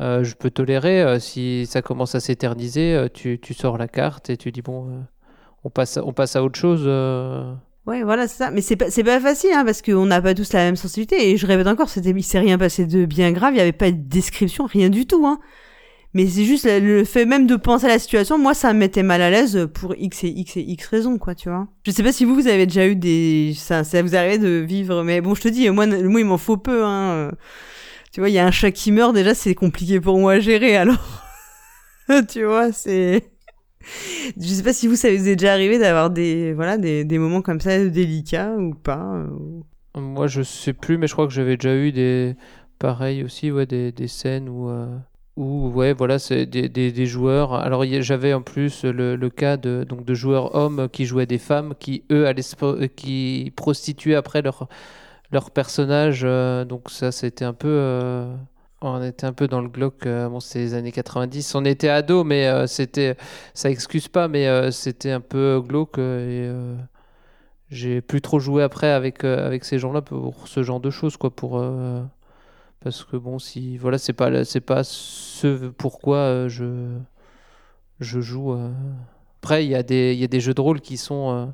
Je 0.00 0.34
peux 0.34 0.50
tolérer. 0.50 1.20
si 1.20 1.64
ça 1.66 1.80
commence 1.80 2.16
à 2.16 2.20
s'éterniser, 2.20 3.06
tu, 3.14 3.38
tu 3.40 3.54
sors 3.54 3.78
la 3.78 3.86
carte 3.86 4.30
et 4.30 4.36
tu 4.36 4.50
dis 4.50 4.62
bon, 4.62 5.04
on 5.62 5.70
passe 5.70 5.98
on 6.02 6.12
passe 6.12 6.34
à 6.34 6.42
autre 6.42 6.58
chose. 6.58 6.88
Ouais, 7.86 8.02
voilà, 8.02 8.26
c'est 8.26 8.38
ça. 8.38 8.50
Mais 8.50 8.62
c'est 8.62 8.76
pas, 8.76 8.86
pas 8.90 9.20
facile, 9.20 9.52
hein, 9.54 9.64
parce 9.64 9.80
qu'on 9.80 10.06
n'a 10.06 10.20
pas 10.20 10.34
tous 10.34 10.52
la 10.52 10.64
même 10.64 10.76
sensibilité. 10.76 11.30
Et 11.30 11.36
je 11.36 11.46
répète 11.46 11.68
encore, 11.68 11.88
c'était, 11.88 12.10
il 12.10 12.22
s'est 12.24 12.40
rien 12.40 12.58
passé 12.58 12.86
de 12.86 13.04
bien 13.06 13.30
grave, 13.30 13.52
il 13.52 13.56
n'y 13.56 13.60
avait 13.60 13.72
pas 13.72 13.92
de 13.92 13.96
description, 13.96 14.66
rien 14.66 14.88
du 14.88 15.06
tout, 15.06 15.24
hein. 15.24 15.38
Mais 16.14 16.26
c'est 16.26 16.44
juste 16.44 16.66
le, 16.66 17.04
fait 17.04 17.24
même 17.24 17.46
de 17.46 17.56
penser 17.56 17.86
à 17.86 17.88
la 17.88 17.98
situation, 17.98 18.36
moi, 18.36 18.52
ça 18.52 18.72
me 18.74 18.78
mettait 18.78 19.02
mal 19.02 19.22
à 19.22 19.30
l'aise 19.30 19.68
pour 19.72 19.94
X 19.96 20.24
et 20.24 20.28
X 20.28 20.56
et 20.58 20.60
X 20.60 20.86
raisons, 20.86 21.18
quoi, 21.18 21.34
tu 21.34 21.48
vois. 21.48 21.68
Je 21.86 21.90
sais 21.90 22.02
pas 22.02 22.12
si 22.12 22.24
vous, 22.24 22.34
vous 22.34 22.48
avez 22.48 22.66
déjà 22.66 22.86
eu 22.86 22.96
des, 22.96 23.54
ça, 23.56 23.82
ça 23.82 24.02
vous 24.02 24.14
arrive 24.14 24.42
de 24.42 24.64
vivre, 24.66 25.02
mais 25.04 25.20
bon, 25.20 25.34
je 25.34 25.42
te 25.42 25.48
dis, 25.48 25.68
moi, 25.70 25.86
mot, 25.86 26.18
il 26.18 26.24
m'en 26.24 26.38
faut 26.38 26.58
peu, 26.58 26.84
hein. 26.84 27.30
Tu 28.12 28.20
vois, 28.20 28.28
il 28.28 28.34
y 28.34 28.38
a 28.38 28.46
un 28.46 28.50
chat 28.50 28.70
qui 28.72 28.92
meurt, 28.92 29.14
déjà, 29.14 29.34
c'est 29.34 29.54
compliqué 29.54 30.00
pour 30.00 30.18
moi 30.18 30.34
à 30.34 30.40
gérer, 30.40 30.76
alors. 30.76 31.22
tu 32.28 32.44
vois, 32.44 32.72
c'est, 32.72 33.32
je 34.38 34.46
sais 34.46 34.62
pas 34.62 34.72
si 34.72 34.86
vous, 34.86 34.96
ça 34.96 35.08
vous 35.10 35.28
est 35.28 35.36
déjà 35.36 35.52
arrivé 35.52 35.78
d'avoir 35.78 36.10
des, 36.10 36.52
voilà, 36.52 36.78
des, 36.78 37.04
des 37.04 37.18
moments 37.18 37.42
comme 37.42 37.60
ça 37.60 37.84
délicats 37.86 38.54
ou 38.56 38.74
pas. 38.74 39.24
Moi, 39.94 40.26
je 40.26 40.42
sais 40.42 40.72
plus, 40.72 40.98
mais 40.98 41.06
je 41.06 41.12
crois 41.12 41.26
que 41.26 41.32
j'avais 41.32 41.56
déjà 41.56 41.74
eu 41.74 41.92
des 41.92 42.36
pareil 42.78 43.22
aussi, 43.22 43.50
ouais, 43.52 43.66
des, 43.66 43.92
des 43.92 44.08
scènes 44.08 44.48
où, 44.48 44.68
euh, 44.68 44.98
où 45.36 45.68
ouais, 45.70 45.92
voilà, 45.94 46.18
c'est 46.18 46.46
des, 46.46 47.06
joueurs. 47.06 47.54
Alors, 47.54 47.84
j'avais 48.00 48.34
en 48.34 48.42
plus 48.42 48.84
le, 48.84 49.16
cas 49.30 49.56
de, 49.56 49.84
donc, 49.84 50.04
de 50.04 50.14
joueurs 50.14 50.54
hommes 50.54 50.88
qui 50.90 51.06
jouaient 51.06 51.26
des 51.26 51.38
femmes, 51.38 51.74
qui 51.78 52.04
eux 52.10 52.26
allaient 52.26 52.42
qui 52.94 53.52
prostituaient 53.56 54.14
après 54.14 54.42
leur, 54.42 54.68
leur 55.32 55.50
personnage. 55.50 56.22
euh, 56.24 56.64
donc, 56.64 56.90
ça, 56.90 57.12
c'était 57.12 57.44
un 57.44 57.54
peu. 57.54 57.68
euh, 57.68 58.34
on 58.82 59.02
était 59.02 59.26
un 59.26 59.32
peu 59.32 59.48
dans 59.48 59.60
le 59.60 59.68
glauque, 59.68 60.06
euh, 60.06 60.28
bon, 60.28 60.40
c'est 60.40 60.58
les 60.58 60.74
années 60.74 60.92
90. 60.92 61.54
On 61.54 61.64
était 61.64 61.88
ados, 61.88 62.24
mais 62.26 62.46
euh, 62.48 62.66
c'était, 62.66 63.16
ça 63.54 63.70
excuse 63.70 64.08
pas, 64.08 64.28
mais 64.28 64.70
c'était 64.72 65.12
un 65.12 65.20
peu 65.20 65.62
glauque. 65.66 65.98
et, 65.98 66.50
j'ai 67.70 68.02
plus 68.02 68.20
trop 68.20 68.38
joué 68.38 68.62
après 68.62 68.90
avec, 68.90 69.24
avec 69.24 69.64
ces 69.64 69.78
gens-là 69.78 70.02
pour 70.02 70.46
ce 70.46 70.62
genre 70.62 70.80
de 70.80 70.90
choses, 70.90 71.16
quoi. 71.16 71.34
Pour, 71.34 71.64
parce 72.82 73.04
que 73.04 73.16
bon, 73.16 73.38
si. 73.38 73.76
Voilà, 73.78 73.98
c'est 73.98 74.12
pas, 74.12 74.44
c'est 74.44 74.60
pas 74.60 74.84
ce 74.84 75.68
pourquoi 75.68 76.16
euh, 76.18 76.48
je, 76.48 76.96
je 78.00 78.20
joue. 78.20 78.52
euh. 78.52 78.70
Après, 79.42 79.64
il 79.64 79.70
y, 79.70 79.74
a 79.74 79.82
des- 79.82 80.12
il 80.14 80.20
y 80.20 80.24
a 80.24 80.28
des 80.28 80.40
jeux 80.40 80.54
de 80.54 80.60
rôle 80.60 80.80
qui 80.80 80.96
sont. 80.96 81.30
euh, 81.32 81.46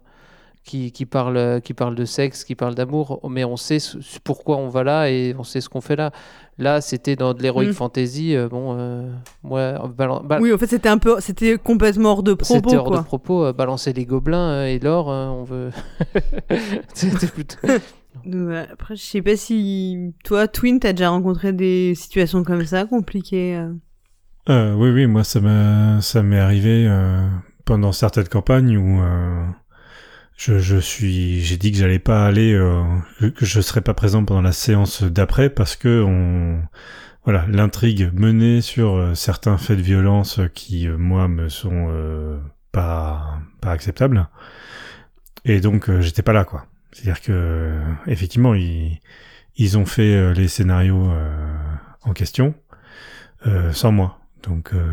qui, 0.64 0.93
qui, 0.93 1.07
parlent, 1.07 1.62
qui 1.62 1.72
parlent 1.72 1.95
de 1.95 2.05
sexe, 2.05 2.45
qui 2.45 2.55
parlent 2.55 2.74
d'amour, 2.74 3.20
mais 3.31 3.43
on 3.43 3.57
sait 3.57 3.79
pourquoi 4.22 4.59
on 4.59 4.68
va 4.68 4.85
là 4.85 5.09
et 5.11 5.35
on 5.39 5.43
sait 5.43 5.62
ce 5.62 5.68
qu'on 5.70 5.81
fait 5.81 5.97
là. 5.97 6.11
Là, 6.59 6.83
c'était 6.83 7.16
dans 7.16 7.33
de 7.33 7.43
l'heroic 7.43 7.68
Mm. 7.68 7.72
fantasy. 7.72 8.37
bon, 8.51 8.76
euh, 8.79 9.11
ouais, 9.45 9.74
balan- 9.97 10.22
bal- 10.22 10.43
Oui, 10.43 10.53
en 10.53 10.59
fait, 10.59 10.66
c'était 10.66 10.91
un 10.91 10.99
peu, 10.99 11.20
c'était 11.20 11.57
complètement 11.57 12.11
hors 12.11 12.22
de 12.22 12.35
propos, 12.35 12.53
c'était 12.68 12.76
hors 12.76 12.85
quoi. 12.85 12.99
de 12.99 13.03
propos, 13.03 13.45
euh, 13.47 13.53
balancer 13.55 13.95
les 13.95 14.05
gobelins 14.05 14.51
euh, 14.51 14.66
et 14.66 14.79
l'or, 14.79 15.11
euh, 15.11 15.29
on 15.29 15.45
veut. 15.45 15.70
C'était 16.93 17.29
plutôt- 17.29 17.57
ouais, 18.25 18.66
après, 18.73 18.97
je 18.97 19.03
sais 19.03 19.23
pas 19.23 19.37
si 19.37 20.14
toi, 20.25 20.49
Twin, 20.49 20.81
t'as 20.81 20.93
déjà 20.93 21.11
rencontré 21.11 21.53
des 21.53 21.95
situations 21.95 22.45
comme 22.45 22.64
ça, 22.64 22.85
compliquées. 22.87 23.57
euh. 23.57 23.73
Euh, 24.49 24.75
oui, 24.75 24.91
oui, 24.91 25.07
moi 25.07 25.25
ça 25.25 25.41
m'est 25.41 26.39
arrivé 26.39 26.87
euh, 26.89 27.29
pendant 27.66 27.93
certaines 27.93 28.29
campagnes 28.29 28.79
où 28.79 29.03
euh, 29.03 29.47
je, 30.37 30.59
je 30.59 30.79
suis 30.79 31.41
j'ai 31.43 31.59
dit 31.59 31.71
que 31.73 31.79
j'allais 31.79 31.99
pas 31.99 32.27
aller 32.27 32.55
euh, 32.55 32.83
que- 33.21 33.45
je 33.45 33.61
serais 33.61 33.83
pas 33.83 33.93
présent 33.95 34.25
pendant 34.25 34.41
la 34.43 34.53
séance 34.53 35.03
d'après 35.03 35.51
parce 35.51 35.77
que 35.77 36.03
on 36.03 36.62
voilà 37.25 37.45
l'intrigue 37.49 38.11
menée 38.14 38.62
sur 38.62 39.12
certains 39.14 39.59
faits 39.59 39.77
de 39.79 39.83
violence 39.83 40.41
qui 40.55 40.89
moi 40.89 41.29
me 41.29 41.49
sont 41.51 42.41
pas 42.73 43.41
pas 43.61 43.73
acceptables 43.73 44.29
et 45.45 45.61
donc 45.61 45.91
j'étais 46.01 46.23
pas 46.23 46.33
là 46.33 46.45
quoi 46.47 46.68
c'est-à-dire 46.93 47.20
que 47.20 47.80
effectivement 48.07 48.55
ils 48.55 49.01
ils 49.57 49.76
ont 49.76 49.86
fait 49.86 50.14
euh, 50.14 50.32
les 50.32 50.49
scénarios 50.49 51.11
euh, 51.11 51.55
en 52.03 52.12
question 52.12 52.55
euh, 53.47 53.72
sans 53.72 53.93
moi 53.93 54.18
donc, 54.43 54.72
euh, 54.72 54.93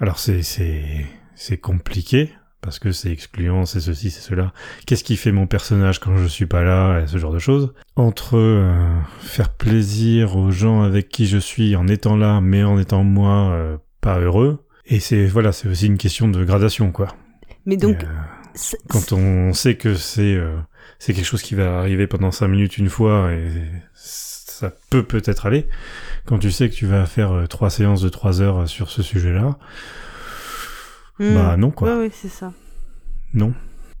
alors 0.00 0.18
c'est 0.18 0.42
c'est 0.42 1.06
c'est 1.34 1.56
compliqué 1.56 2.30
parce 2.60 2.78
que 2.78 2.92
c'est 2.92 3.10
excluant, 3.10 3.66
c'est 3.66 3.80
ceci, 3.80 4.10
c'est 4.10 4.20
cela. 4.20 4.52
Qu'est-ce 4.86 5.02
qui 5.02 5.16
fait 5.16 5.32
mon 5.32 5.48
personnage 5.48 5.98
quand 5.98 6.16
je 6.16 6.26
suis 6.26 6.46
pas 6.46 6.62
là 6.62 7.00
et 7.00 7.08
ce 7.08 7.18
genre 7.18 7.32
de 7.32 7.40
choses. 7.40 7.74
Entre 7.96 8.36
euh, 8.36 8.88
faire 9.18 9.48
plaisir 9.48 10.36
aux 10.36 10.52
gens 10.52 10.82
avec 10.82 11.08
qui 11.08 11.26
je 11.26 11.38
suis 11.38 11.74
en 11.74 11.88
étant 11.88 12.16
là, 12.16 12.40
mais 12.40 12.62
en 12.62 12.78
étant 12.78 13.02
moi 13.02 13.50
euh, 13.50 13.78
pas 14.00 14.20
heureux. 14.20 14.64
Et 14.86 15.00
c'est 15.00 15.26
voilà, 15.26 15.50
c'est 15.50 15.68
aussi 15.68 15.86
une 15.86 15.98
question 15.98 16.28
de 16.28 16.44
gradation 16.44 16.92
quoi. 16.92 17.08
Mais 17.66 17.76
donc, 17.76 18.02
Et, 18.02 18.06
euh, 18.06 18.76
quand 18.88 19.12
on 19.12 19.52
sait 19.54 19.76
que 19.76 19.94
c'est 19.94 20.34
euh, 20.34 20.56
c'est 21.04 21.14
quelque 21.14 21.24
chose 21.24 21.42
qui 21.42 21.56
va 21.56 21.78
arriver 21.80 22.06
pendant 22.06 22.30
cinq 22.30 22.46
minutes 22.46 22.78
une 22.78 22.88
fois 22.88 23.32
et 23.32 23.50
ça 23.92 24.72
peut 24.88 25.02
peut-être 25.02 25.46
aller 25.46 25.66
quand 26.26 26.38
tu 26.38 26.52
sais 26.52 26.70
que 26.70 26.74
tu 26.76 26.86
vas 26.86 27.06
faire 27.06 27.32
euh, 27.32 27.46
trois 27.48 27.70
séances 27.70 28.02
de 28.02 28.08
trois 28.08 28.40
heures 28.40 28.68
sur 28.68 28.88
ce 28.90 29.02
sujet-là 29.02 29.58
Hmm. 31.18 31.34
bah 31.34 31.56
non 31.56 31.70
quoi 31.70 31.92
Ouais, 31.96 32.04
ouais, 32.04 32.10
c'est 32.12 32.28
ça. 32.28 32.52
non 33.34 33.52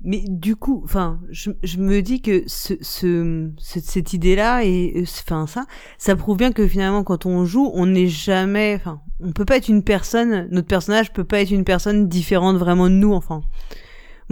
Mais 0.02 0.24
du 0.28 0.56
coup, 0.56 0.80
enfin, 0.84 1.20
je, 1.30 1.50
je 1.62 1.76
me 1.78 2.00
dis 2.02 2.22
que 2.22 2.42
ce, 2.46 2.74
ce, 2.80 3.50
ce- 3.58 3.80
cette 3.80 4.12
idée-là 4.14 4.64
et 4.64 4.92
euh, 4.96 5.02
enfin 5.26 5.46
ça, 5.46 5.66
ça 5.98 6.16
prouve 6.16 6.38
bien 6.38 6.52
que 6.52 6.66
finalement 6.66 7.04
quand 7.04 7.26
on 7.26 7.44
joue, 7.44 7.70
on 7.74 7.86
n'est 7.86 8.08
jamais, 8.08 8.74
enfin, 8.76 9.00
on 9.20 9.32
peut 9.32 9.44
pas 9.44 9.56
être 9.58 9.68
une 9.68 9.82
personne, 9.84 10.48
notre 10.50 10.68
personnage 10.68 11.12
peut 11.12 11.24
pas 11.24 11.40
être 11.40 11.50
une 11.50 11.64
personne 11.64 12.08
différente 12.08 12.56
vraiment 12.56 12.88
de 12.88 12.94
nous, 12.94 13.12
enfin. 13.12 13.42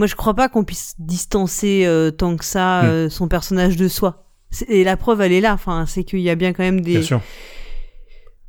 Moi, 0.01 0.07
je 0.07 0.15
crois 0.15 0.33
pas 0.33 0.49
qu'on 0.49 0.63
puisse 0.63 0.95
distancer 0.97 1.83
euh, 1.85 2.09
tant 2.09 2.35
que 2.35 2.43
ça 2.43 2.81
Hmm. 2.81 2.85
euh, 2.87 3.09
son 3.11 3.27
personnage 3.27 3.75
de 3.75 3.87
soi. 3.87 4.25
Et 4.67 4.83
la 4.83 4.97
preuve, 4.97 5.21
elle 5.21 5.31
est 5.31 5.41
là. 5.41 5.53
Enfin, 5.53 5.85
c'est 5.87 6.03
qu'il 6.03 6.21
y 6.21 6.31
a 6.31 6.33
bien 6.33 6.53
quand 6.53 6.63
même 6.63 6.81
des. 6.81 6.93
Bien 6.93 7.01
sûr. 7.03 7.21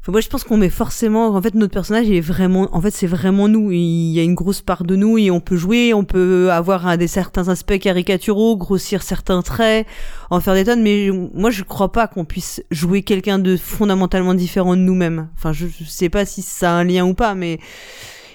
Enfin, 0.01 0.13
moi, 0.13 0.23
je 0.23 0.29
pense 0.31 0.45
qu'on 0.45 0.57
met 0.57 0.71
forcément. 0.71 1.27
En 1.27 1.43
fait, 1.43 1.55
notre 1.55 1.75
personnage, 1.75 2.09
il 2.09 2.15
est 2.15 2.23
vraiment. 2.23 2.75
En 2.75 2.81
fait, 2.81 2.91
c'est 2.91 3.07
vraiment 3.07 3.49
nous. 3.49 3.71
Il 3.71 4.13
y 4.13 4.19
a 4.19 4.23
une 4.23 4.35
grosse 4.35 4.63
part 4.63 4.85
de 4.85 4.97
nous 4.97 5.19
et 5.19 5.31
on 5.31 5.41
peut 5.41 5.57
jouer. 5.59 5.93
On 5.93 6.05
peut 6.05 6.51
avoir 6.51 6.87
un, 6.87 6.97
des 6.97 7.07
certains 7.07 7.49
aspects 7.51 7.79
caricaturaux, 7.79 8.57
grossir 8.57 9.03
certains 9.03 9.43
traits, 9.43 9.87
en 10.31 10.41
faire 10.41 10.55
des 10.55 10.65
tonnes. 10.65 10.83
Mais 10.83 11.11
moi, 11.35 11.51
je 11.51 11.65
crois 11.65 11.93
pas 11.93 12.07
qu'on 12.07 12.25
puisse 12.25 12.63
jouer 12.71 13.03
quelqu'un 13.03 13.39
de 13.39 13.59
fondamentalement 13.59 14.33
différent 14.33 14.75
de 14.75 14.81
nous-mêmes. 14.81 15.29
Enfin, 15.37 15.53
je, 15.53 15.67
je 15.67 15.85
sais 15.85 16.09
pas 16.09 16.25
si 16.25 16.41
ça 16.41 16.71
a 16.71 16.75
un 16.77 16.85
lien 16.85 17.05
ou 17.05 17.13
pas, 17.13 17.35
mais 17.35 17.59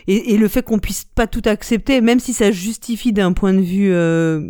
et, 0.07 0.33
et 0.33 0.37
le 0.37 0.47
fait 0.47 0.63
qu'on 0.63 0.79
puisse 0.79 1.05
pas 1.05 1.27
tout 1.27 1.41
accepter, 1.45 2.01
même 2.01 2.19
si 2.19 2.33
ça 2.33 2.51
justifie 2.51 3.13
d'un 3.13 3.33
point 3.33 3.53
de 3.53 3.61
vue 3.61 3.91
euh, 3.93 4.41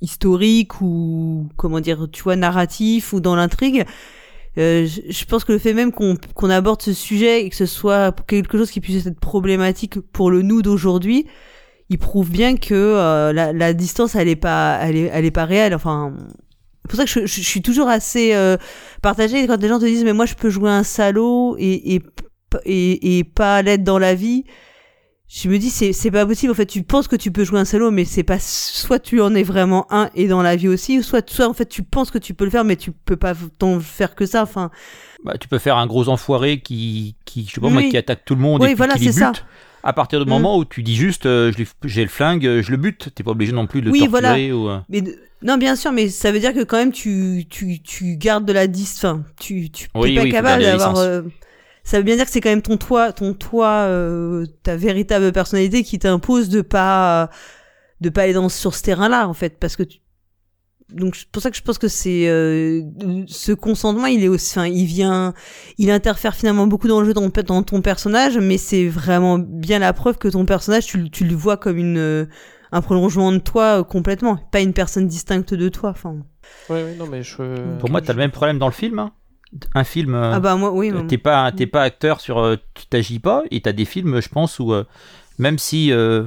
historique 0.00 0.80
ou 0.80 1.48
comment 1.56 1.80
dire, 1.80 2.06
tu 2.12 2.22
vois, 2.22 2.36
narratif 2.36 3.12
ou 3.12 3.20
dans 3.20 3.36
l'intrigue. 3.36 3.84
Euh, 4.58 4.86
je, 5.08 5.24
pense 5.24 5.44
que 5.44 5.52
le 5.52 5.58
fait 5.58 5.72
même 5.74 5.92
qu'on 5.92 6.16
qu'on 6.34 6.50
aborde 6.50 6.82
ce 6.82 6.92
sujet 6.92 7.44
et 7.44 7.50
que 7.50 7.54
ce 7.56 7.66
soit 7.66 8.14
quelque 8.26 8.58
chose 8.58 8.70
qui 8.70 8.80
puisse 8.80 9.06
être 9.06 9.20
problématique 9.20 10.00
pour 10.00 10.30
le 10.30 10.42
nous 10.42 10.62
d'aujourd'hui, 10.62 11.26
il 11.90 11.98
prouve 11.98 12.30
bien 12.30 12.56
que 12.56 12.74
euh, 12.74 13.32
la, 13.32 13.52
la 13.52 13.72
distance 13.72 14.14
elle 14.16 14.28
est 14.28 14.36
pas 14.36 14.78
elle 14.82 14.96
est 14.96 15.10
elle 15.12 15.24
est 15.24 15.30
pas 15.30 15.44
réelle. 15.44 15.74
Enfin, 15.74 16.12
c'est 16.82 16.88
pour 16.90 16.96
ça 16.98 17.04
que 17.04 17.10
je, 17.10 17.20
je- 17.26 17.40
je 17.42 17.48
suis 17.48 17.62
toujours 17.62 17.88
assez 17.88 18.34
euh, 18.34 18.56
partagée 19.02 19.46
quand 19.46 19.60
les 19.62 19.68
gens 19.68 19.78
te 19.78 19.84
disent 19.84 20.04
mais 20.04 20.12
moi 20.14 20.26
je 20.26 20.34
peux 20.34 20.50
jouer 20.50 20.70
un 20.70 20.82
salaud 20.82 21.56
et 21.58 21.94
et 21.94 22.02
et, 22.64 23.18
et 23.18 23.24
pas 23.24 23.62
l'être 23.62 23.84
dans 23.84 23.98
la 23.98 24.14
vie. 24.14 24.44
Je 25.30 25.48
me 25.50 25.58
dis 25.58 25.68
c'est 25.68 25.92
c'est 25.92 26.10
pas 26.10 26.24
possible 26.24 26.52
en 26.52 26.54
fait 26.54 26.64
tu 26.66 26.82
penses 26.82 27.06
que 27.06 27.16
tu 27.16 27.30
peux 27.30 27.44
jouer 27.44 27.60
un 27.60 27.66
salaud 27.66 27.90
mais 27.90 28.06
c'est 28.06 28.22
pas 28.22 28.38
soit 28.40 28.98
tu 28.98 29.20
en 29.20 29.34
es 29.34 29.42
vraiment 29.42 29.86
un 29.92 30.08
et 30.14 30.26
dans 30.26 30.40
la 30.40 30.56
vie 30.56 30.68
aussi 30.68 31.02
soit 31.02 31.28
soit 31.28 31.46
en 31.46 31.52
fait 31.52 31.66
tu 31.68 31.82
penses 31.82 32.10
que 32.10 32.16
tu 32.16 32.32
peux 32.32 32.44
le 32.44 32.50
faire 32.50 32.64
mais 32.64 32.76
tu 32.76 32.92
peux 32.92 33.16
pas 33.16 33.34
tant 33.58 33.78
faire 33.78 34.14
que 34.14 34.24
ça 34.24 34.42
enfin 34.42 34.70
Bah, 35.24 35.36
tu 35.38 35.46
peux 35.46 35.58
faire 35.58 35.76
un 35.76 35.86
gros 35.86 36.08
enfoiré 36.08 36.60
qui, 36.60 37.14
qui 37.26 37.44
je 37.46 37.54
sais 37.54 37.60
pas 37.60 37.68
moi, 37.68 37.82
qui 37.82 37.96
attaque 37.98 38.24
tout 38.24 38.36
le 38.36 38.40
monde 38.40 38.62
Oui, 38.62 38.70
et 38.70 38.74
voilà, 38.74 38.94
qui 38.94 39.00
les 39.00 39.06
c'est 39.12 39.20
ça. 39.20 39.32
bute. 39.32 39.44
À 39.82 39.92
partir 39.92 40.18
du 40.20 40.26
Mm. 40.26 40.30
moment 40.30 40.56
où 40.58 40.64
tu 40.64 40.82
dis 40.82 40.96
juste, 40.96 41.26
euh, 41.26 41.52
j'ai 41.84 42.02
le 42.02 42.08
flingue, 42.08 42.46
euh, 42.46 42.62
je 42.62 42.70
le 42.70 42.76
bute. 42.78 43.10
T'es 43.14 43.22
pas 43.22 43.30
obligé 43.32 43.52
non 43.52 43.66
plus 43.66 43.80
de 43.80 43.86
le 43.86 43.92
Oui, 43.92 44.00
torturer 44.00 44.50
voilà. 44.50 44.54
ou. 44.54 44.68
euh, 44.68 44.78
Mais 44.88 45.02
non, 45.42 45.56
bien 45.56 45.76
sûr, 45.76 45.92
mais 45.92 46.08
ça 46.08 46.32
veut 46.32 46.40
dire 46.40 46.52
que 46.54 46.64
quand 46.64 46.76
même 46.78 46.92
tu 46.92 47.44
tu 47.50 47.80
tu 47.82 48.16
gardes 48.16 48.44
de 48.44 48.52
la 48.52 48.66
distance. 48.66 49.18
Enfin, 49.18 49.22
tu 49.40 49.70
tu 49.70 49.88
Oui, 49.94 50.14
pas 50.14 50.22
oui, 50.22 50.30
capable 50.30 50.62
d'avoir. 50.62 50.96
euh, 50.96 51.22
ça 51.88 51.96
veut 51.98 52.02
bien 52.04 52.16
dire 52.16 52.24
que 52.26 52.30
c'est 52.30 52.40
quand 52.40 52.50
même 52.50 52.62
ton 52.62 52.76
toi, 52.76 53.12
ton 53.12 53.34
toi, 53.34 53.68
euh, 53.86 54.44
ta 54.62 54.76
véritable 54.76 55.32
personnalité 55.32 55.82
qui 55.82 55.98
t'impose 55.98 56.48
de 56.48 56.60
pas 56.60 57.30
de 58.00 58.08
pas 58.10 58.22
aller 58.22 58.32
dans 58.34 58.48
sur 58.48 58.74
ce 58.74 58.82
terrain-là 58.82 59.26
en 59.28 59.34
fait, 59.34 59.58
parce 59.58 59.74
que 59.76 59.82
tu... 59.82 59.98
donc 60.90 61.16
c'est 61.16 61.28
pour 61.28 61.42
ça 61.42 61.50
que 61.50 61.56
je 61.56 61.62
pense 61.62 61.78
que 61.78 61.88
c'est 61.88 62.28
euh, 62.28 62.82
ce 63.26 63.52
consentement, 63.52 64.06
il 64.06 64.22
est 64.22 64.28
aussi, 64.28 64.58
enfin, 64.58 64.66
il 64.68 64.86
vient, 64.86 65.34
il 65.78 65.90
interfère 65.90 66.34
finalement 66.34 66.66
beaucoup 66.66 66.88
dans 66.88 67.00
le 67.00 67.06
jeu, 67.06 67.14
dans, 67.14 67.28
dans 67.28 67.62
ton 67.62 67.82
personnage, 67.82 68.38
mais 68.38 68.56
c'est 68.58 68.86
vraiment 68.88 69.38
bien 69.38 69.78
la 69.80 69.92
preuve 69.92 70.16
que 70.18 70.28
ton 70.28 70.44
personnage, 70.46 70.86
tu, 70.86 70.98
le- 70.98 71.08
tu 71.10 71.24
le 71.24 71.34
vois 71.34 71.56
comme 71.56 71.76
une 71.78 71.98
euh, 71.98 72.26
un 72.70 72.82
prolongement 72.82 73.32
de 73.32 73.38
toi 73.38 73.80
euh, 73.80 73.82
complètement, 73.82 74.36
pas 74.52 74.60
une 74.60 74.74
personne 74.74 75.06
distincte 75.08 75.54
de 75.54 75.68
toi. 75.68 75.90
Enfin, 75.90 76.16
Oui, 76.70 76.78
oui, 76.84 76.96
non, 76.98 77.06
mais 77.06 77.22
je. 77.22 77.78
Pour 77.78 77.90
moi, 77.90 78.00
t'as 78.00 78.12
le 78.12 78.18
même 78.18 78.30
problème 78.30 78.58
dans 78.58 78.66
le 78.68 78.72
film. 78.72 78.98
hein. 78.98 79.12
Un 79.74 79.84
film. 79.84 80.14
euh, 80.14 80.32
ah 80.34 80.40
bah 80.40 80.56
moi, 80.56 80.70
oui. 80.72 80.92
T'es 81.08 81.18
pas, 81.18 81.50
t'es 81.52 81.66
pas 81.66 81.82
acteur 81.82 82.20
sur, 82.20 82.38
euh, 82.38 82.56
tu 82.74 82.86
t'agis 82.86 83.18
pas, 83.18 83.42
et 83.50 83.60
t'as 83.60 83.72
des 83.72 83.84
films, 83.84 84.20
je 84.20 84.28
pense, 84.28 84.58
où 84.58 84.72
euh, 84.72 84.84
même 85.38 85.58
si, 85.58 85.90
euh, 85.92 86.24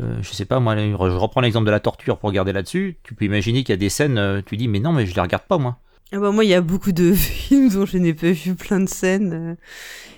euh, 0.00 0.16
je 0.22 0.30
sais 0.32 0.44
pas, 0.44 0.58
moi, 0.58 0.76
je 0.76 0.94
reprends 0.94 1.40
l'exemple 1.40 1.66
de 1.66 1.70
la 1.70 1.80
torture 1.80 2.18
pour 2.18 2.28
regarder 2.30 2.52
là-dessus, 2.52 2.98
tu 3.04 3.14
peux 3.14 3.24
imaginer 3.24 3.62
qu'il 3.62 3.72
y 3.72 3.74
a 3.74 3.76
des 3.78 3.88
scènes, 3.88 4.42
tu 4.46 4.56
dis, 4.56 4.66
mais 4.68 4.80
non, 4.80 4.92
mais 4.92 5.06
je 5.06 5.14
les 5.14 5.20
regarde 5.20 5.44
pas, 5.44 5.58
moi. 5.58 5.78
Ah 6.10 6.18
bah 6.18 6.30
moi, 6.30 6.42
il 6.42 6.48
y 6.48 6.54
a 6.54 6.62
beaucoup 6.62 6.92
de 6.92 7.12
films 7.14 7.68
dont 7.68 7.86
je 7.86 7.98
n'ai 7.98 8.14
pas 8.14 8.32
vu 8.32 8.54
plein 8.54 8.80
de 8.80 8.88
scènes. 8.88 9.56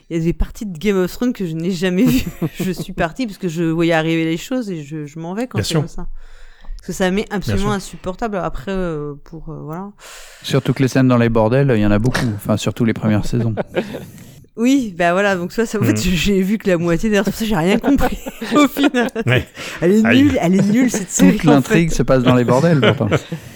Il 0.08 0.16
y 0.16 0.20
a 0.20 0.22
des 0.22 0.32
parties 0.32 0.66
de 0.66 0.76
Game 0.78 0.96
of 0.96 1.10
Thrones 1.12 1.32
que 1.32 1.46
je 1.46 1.52
n'ai 1.54 1.70
jamais 1.72 2.04
vues. 2.04 2.24
je 2.60 2.70
suis 2.70 2.92
partie 2.92 3.26
parce 3.26 3.38
que 3.38 3.48
je 3.48 3.64
voyais 3.64 3.92
arriver 3.92 4.24
les 4.24 4.36
choses 4.36 4.70
et 4.70 4.82
je, 4.82 5.04
je 5.06 5.18
m'en 5.18 5.34
vais 5.34 5.46
quand 5.46 5.62
c'est 5.62 5.74
comme 5.74 5.88
ça. 5.88 6.06
Parce 6.80 6.86
que 6.86 6.92
ça 6.94 7.10
m'est 7.10 7.30
absolument 7.30 7.72
insupportable. 7.72 8.38
Après, 8.38 8.72
euh, 8.72 9.12
pour 9.24 9.50
euh, 9.50 9.60
voilà. 9.62 9.90
Surtout 10.42 10.72
que 10.72 10.82
les 10.82 10.88
scènes 10.88 11.08
dans 11.08 11.18
les 11.18 11.28
bordels, 11.28 11.70
il 11.76 11.80
y 11.80 11.84
en 11.86 11.90
a 11.90 11.98
beaucoup. 11.98 12.24
Enfin, 12.36 12.56
surtout 12.56 12.84
les 12.86 12.94
premières 12.94 13.24
saisons. 13.26 13.54
Oui, 14.56 14.94
bah 14.98 15.12
voilà. 15.12 15.36
Donc 15.36 15.52
ça, 15.52 15.64
ça 15.64 15.78
en 15.78 15.82
fait, 15.84 15.92
Mhm. 15.92 15.96
j'ai 15.96 16.42
vu 16.42 16.58
que 16.58 16.68
la 16.68 16.76
moitié. 16.76 17.08
D'ailleurs, 17.08 17.24
c'est 17.24 17.30
pour 17.30 17.38
ça 17.38 17.44
que 17.44 17.48
j'ai 17.48 17.56
rien 17.56 17.78
compris 17.78 18.18
au 18.56 18.68
final. 18.68 19.08
Ouais. 19.24 19.46
Elle 19.80 19.92
est 19.92 20.02
nulle, 20.02 20.38
elle 20.38 20.54
est 20.56 20.70
nulle 20.70 20.90
cette 20.90 21.08
série. 21.08 21.38
Toute 21.38 21.48
en 21.48 21.52
l'intrigue 21.52 21.88
fait. 21.88 21.94
se 21.96 22.02
passe 22.02 22.22
dans 22.24 22.34
les 22.34 22.44
bordels, 22.44 22.80
pourtant. 22.80 23.08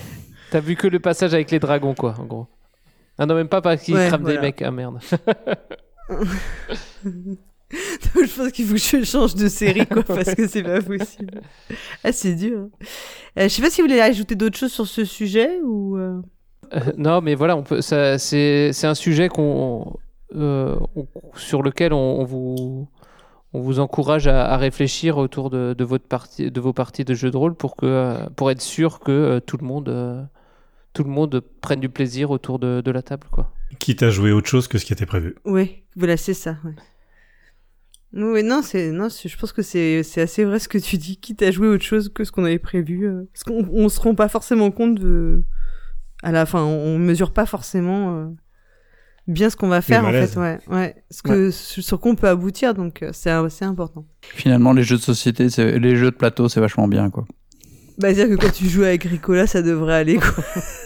T'as 0.51 0.61
vu 0.61 0.77
que 0.77 0.87
le 0.87 1.01
passage 1.01 1.35
avec 1.35 1.51
les 1.51 1.59
dragons, 1.59 1.95
quoi, 1.95 2.15
en 2.19 2.25
gros. 2.25 2.47
Ah 3.19 3.27
non, 3.27 3.35
même 3.35 3.49
pas 3.49 3.61
parce 3.61 3.83
qu'ils 3.83 3.95
Ouais, 3.97 4.07
crament 4.07 4.23
voilà. 4.23 4.37
des 4.41 4.47
mecs. 4.47 4.63
Ah 4.63 4.71
merde. 4.71 4.99
je 7.73 8.37
pense 8.37 8.53
qu'il 8.53 8.67
faut 8.67 8.75
que 8.75 8.79
je 8.79 9.05
change 9.05 9.35
de 9.35 9.49
série, 9.49 9.87
quoi, 9.87 10.03
parce 10.03 10.35
que 10.35 10.47
c'est 10.47 10.63
pas 10.63 10.81
possible. 10.83 11.41
Ah, 12.05 12.13
c'est 12.13 12.35
dur. 12.35 12.61
hein. 12.61 12.69
Euh, 13.39 13.43
je 13.45 13.49
sais 13.49 13.63
pas 13.63 13.71
si 13.71 13.81
vous 13.81 13.89
voulez 13.89 14.01
ajouter 14.01 14.35
d'autres 14.37 14.59
choses 14.59 14.73
sur 14.73 14.87
ce 14.87 15.05
sujet 15.05 15.59
ou. 15.65 15.97
euh, 15.97 16.21
Euh, 16.75 16.81
non, 16.97 17.21
mais 17.21 17.35
voilà, 17.35 17.57
on 17.57 17.63
peut. 17.63 17.81
Ça, 17.81 18.19
c'est, 18.19 18.73
c'est 18.73 18.87
un 18.87 18.95
sujet 18.95 19.29
qu'on, 19.29 19.97
euh, 20.35 20.77
on- 20.97 21.07
sur 21.37 21.63
lequel 21.63 21.93
on, 21.93 22.21
on 22.21 22.25
vous, 22.25 22.89
on 23.53 23.61
vous 23.61 23.81
encourage 23.81 24.27
à, 24.29 24.47
à 24.53 24.57
réfléchir 24.57 25.19
autour 25.19 25.51
de, 25.51 25.75
de 25.77 25.85
votre 25.85 26.07
partie, 26.07 26.51
de 26.51 26.61
vos 26.61 26.73
parties 26.73 27.05
de 27.05 27.15
jeux 27.15 27.31
de 27.31 27.37
rôle 27.37 27.55
pour 27.55 27.75
que, 27.77 28.29
pour 28.37 28.51
être 28.51 28.63
sûr 28.63 29.01
que 29.01 29.11
euh, 29.13 29.41
tout 29.41 29.57
le 29.57 29.67
monde, 29.67 29.89
euh, 29.89 30.23
tout 30.93 31.03
le 31.05 31.11
monde 31.11 31.41
prenne 31.61 31.81
du 31.81 31.89
plaisir 31.89 32.31
autour 32.31 32.59
de, 32.61 32.81
de 32.85 32.91
la 32.93 33.03
table, 33.03 33.27
quoi. 33.31 33.53
Quitte 33.81 34.03
à 34.05 34.11
jouer 34.11 34.31
autre 34.31 34.47
chose 34.49 34.69
que 34.69 34.79
ce 34.79 34.85
qui 34.85 34.93
était 34.93 35.07
prévu. 35.07 35.35
Oui, 35.45 35.83
voilà, 35.97 36.17
c'est 36.17 36.35
ça. 36.35 36.57
Ouais. 36.65 36.73
Oui, 38.17 38.43
non, 38.45 38.63
c'est 38.63 38.93
non, 38.93 39.09
c'est- 39.09 39.29
je 39.29 39.37
pense 39.37 39.53
que 39.53 39.63
c'est 39.63 40.03
c'est 40.05 40.21
assez 40.21 40.45
vrai 40.45 40.59
ce 40.61 40.69
que 40.69 40.79
tu 40.79 40.99
dis. 40.99 41.17
Quitte 41.17 41.43
à 41.43 41.51
jouer 41.51 41.67
autre 41.69 41.85
chose 41.85 42.09
que 42.13 42.23
ce 42.25 42.31
qu'on 42.31 42.45
avait 42.45 42.59
prévu, 42.61 43.07
euh, 43.09 43.25
parce 43.33 43.43
qu'on 43.45 43.69
on 43.73 43.89
se 43.89 44.01
rend 44.01 44.15
pas 44.15 44.29
forcément 44.29 44.71
compte 44.71 44.95
de 44.95 45.43
à 46.23 46.31
la 46.33 46.47
fin, 46.47 46.63
on 46.63 46.99
mesure 46.99 47.33
pas 47.33 47.45
forcément 47.47 48.17
euh, 48.17 48.27
bien 49.27 49.51
ce 49.51 49.57
qu'on 49.57 49.69
va 49.69 49.81
faire 49.81 50.05
en 50.05 50.13
fait, 50.27 50.37
ouais, 50.41 50.59
ouais, 50.69 50.95
ce 51.11 51.23
que 51.23 51.51
sur 51.51 51.99
quoi 51.99 52.13
on 52.13 52.15
peut 52.15 52.29
aboutir, 52.29 52.73
donc 52.75 53.03
euh, 53.03 53.11
c'est 53.13 53.33
c'est 53.51 53.65
important. 53.65 54.07
Finalement, 54.23 54.73
les 54.73 54.85
jeux 54.85 54.97
de 54.97 55.03
société, 55.03 55.51
c'est- 55.51 55.79
les 55.79 55.97
jeux 55.97 56.11
de 56.13 56.17
plateau, 56.17 56.49
c'est 56.49 56.61
vachement 56.61 56.87
bien, 56.89 57.11
quoi. 57.11 57.27
Bah, 57.99 58.13
c'est-à-dire 58.15 58.37
que 58.37 58.43
quand 58.47 58.53
tu 58.53 58.69
joues 58.69 58.83
avec 58.85 59.05
Ricola, 59.05 59.47
ça 59.47 59.63
devrait 59.63 59.95
aller 59.95 60.17
quoi. 60.17 60.45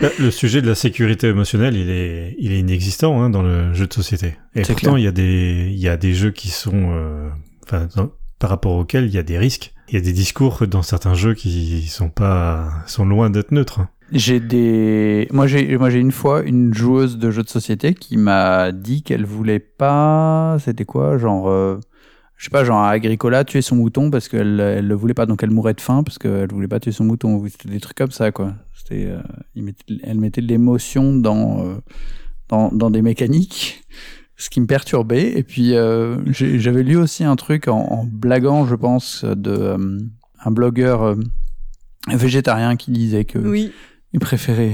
Le 0.00 0.30
sujet 0.30 0.60
de 0.60 0.66
la 0.68 0.74
sécurité 0.74 1.28
émotionnelle, 1.28 1.76
il 1.76 1.88
est, 1.88 2.34
il 2.38 2.52
est 2.52 2.58
inexistant 2.60 3.22
hein, 3.22 3.30
dans 3.30 3.42
le 3.42 3.72
jeu 3.74 3.86
de 3.86 3.92
société. 3.92 4.36
Et 4.54 4.62
pourtant, 4.62 4.96
il 4.96 5.04
y 5.04 5.06
a 5.06 5.12
des, 5.12 5.68
il 5.70 5.78
y 5.78 5.88
a 5.88 5.96
des 5.96 6.14
jeux 6.14 6.30
qui 6.32 6.48
sont, 6.48 6.90
euh, 6.92 7.28
enfin, 7.64 7.88
dans- 7.96 8.10
par 8.38 8.50
rapport 8.50 8.72
auxquels 8.74 9.04
il 9.06 9.14
y 9.14 9.18
a 9.18 9.22
des 9.22 9.38
risques. 9.38 9.72
Il 9.88 9.94
y 9.94 9.98
a 9.98 10.00
des 10.00 10.12
discours 10.12 10.66
dans 10.66 10.82
certains 10.82 11.14
jeux 11.14 11.34
qui 11.34 11.86
sont 11.86 12.08
pas, 12.08 12.70
sont 12.86 13.04
loin 13.06 13.30
d'être 13.30 13.52
neutres. 13.52 13.80
hein. 13.80 13.88
J'ai 14.12 14.38
des, 14.40 15.28
moi 15.32 15.46
j'ai, 15.46 15.78
moi 15.78 15.88
j'ai 15.90 15.98
une 15.98 16.12
fois 16.12 16.42
une 16.42 16.74
joueuse 16.74 17.16
de 17.16 17.30
jeux 17.30 17.42
de 17.42 17.48
société 17.48 17.94
qui 17.94 18.16
m'a 18.18 18.70
dit 18.72 19.02
qu'elle 19.02 19.24
voulait 19.24 19.60
pas, 19.60 20.58
c'était 20.60 20.84
quoi, 20.84 21.16
genre, 21.16 21.48
euh, 21.48 21.80
je 22.36 22.44
sais 22.44 22.50
pas, 22.50 22.64
genre 22.64 22.82
Agricola 22.82 23.44
tuer 23.44 23.62
son 23.62 23.76
mouton 23.76 24.10
parce 24.10 24.28
qu'elle, 24.28 24.60
elle 24.60 24.86
le 24.86 24.94
voulait 24.94 25.14
pas, 25.14 25.26
donc 25.26 25.42
elle 25.42 25.50
mourait 25.50 25.74
de 25.74 25.80
faim 25.80 26.02
parce 26.02 26.18
qu'elle 26.18 26.50
voulait 26.52 26.68
pas 26.68 26.80
tuer 26.80 26.92
son 26.92 27.04
mouton. 27.04 27.42
C'était 27.48 27.68
des 27.68 27.80
trucs 27.80 27.96
comme 27.96 28.10
ça, 28.10 28.32
quoi. 28.32 28.54
C'était, 28.74 29.06
euh, 29.06 29.20
mettait- 29.54 29.94
elle 30.02 30.18
mettait 30.18 30.42
de 30.42 30.48
l'émotion 30.48 31.14
dans, 31.16 31.64
euh, 31.64 31.74
dans, 32.48 32.70
dans 32.72 32.90
des 32.90 33.02
mécaniques. 33.02 33.82
Ce 34.36 34.50
qui 34.50 34.60
me 34.60 34.66
perturbait. 34.66 35.38
Et 35.38 35.44
puis, 35.44 35.74
euh, 35.76 36.16
j'avais 36.32 36.82
lu 36.82 36.96
aussi 36.96 37.22
un 37.22 37.36
truc 37.36 37.68
en, 37.68 37.78
en 37.78 38.04
blaguant, 38.04 38.66
je 38.66 38.74
pense, 38.74 39.24
de 39.24 39.76
un 40.44 40.50
blogueur 40.50 41.14
végétarien 42.08 42.76
qui 42.76 42.90
disait 42.90 43.24
que 43.24 43.38
oui. 43.38 43.72
il 44.12 44.18
préférait. 44.20 44.72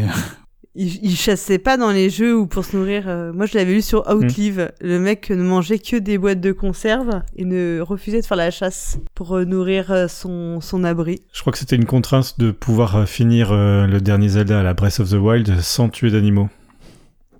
Il, 0.76 1.04
il 1.04 1.16
chassait 1.16 1.58
pas 1.58 1.76
dans 1.76 1.90
les 1.90 2.10
jeux 2.10 2.36
ou 2.36 2.46
pour 2.46 2.64
se 2.64 2.76
nourrir. 2.76 3.08
euh, 3.08 3.32
Moi, 3.32 3.46
je 3.46 3.58
l'avais 3.58 3.72
lu 3.72 3.82
sur 3.82 4.08
Outlive. 4.08 4.70
Le 4.80 5.00
mec 5.00 5.30
ne 5.30 5.42
mangeait 5.42 5.80
que 5.80 5.96
des 5.96 6.16
boîtes 6.16 6.40
de 6.40 6.52
conserve 6.52 7.22
et 7.36 7.44
ne 7.44 7.80
refusait 7.80 8.20
de 8.20 8.26
faire 8.26 8.36
la 8.36 8.52
chasse 8.52 8.98
pour 9.16 9.36
euh, 9.36 9.44
nourrir 9.44 9.90
euh, 9.90 10.06
son, 10.06 10.60
son 10.60 10.84
abri. 10.84 11.22
Je 11.32 11.40
crois 11.40 11.52
que 11.52 11.58
c'était 11.58 11.74
une 11.76 11.86
contrainte 11.86 12.38
de 12.38 12.52
pouvoir 12.52 13.08
finir 13.08 13.50
euh, 13.50 13.86
le 13.88 14.00
dernier 14.00 14.28
Zelda 14.28 14.60
à 14.60 14.62
la 14.62 14.74
Breath 14.74 15.00
of 15.00 15.10
the 15.10 15.14
Wild 15.14 15.60
sans 15.60 15.88
tuer 15.88 16.10
d'animaux. 16.12 16.48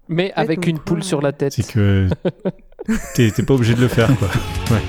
Mais 0.09 0.33
avec 0.35 0.67
une 0.67 0.81
poule 0.81 1.05
sur 1.05 1.23
la 1.23 1.31
tête. 1.33 1.53
C'est 1.53 1.73
que 1.73 2.09
t'es 3.15 3.31
t'es 3.31 3.43
pas 3.45 3.55
obligé 3.55 3.75
de 3.75 3.81
le 3.81 3.89
faire, 3.89 4.09
quoi. 4.19 4.29
Ouais. 4.73 4.83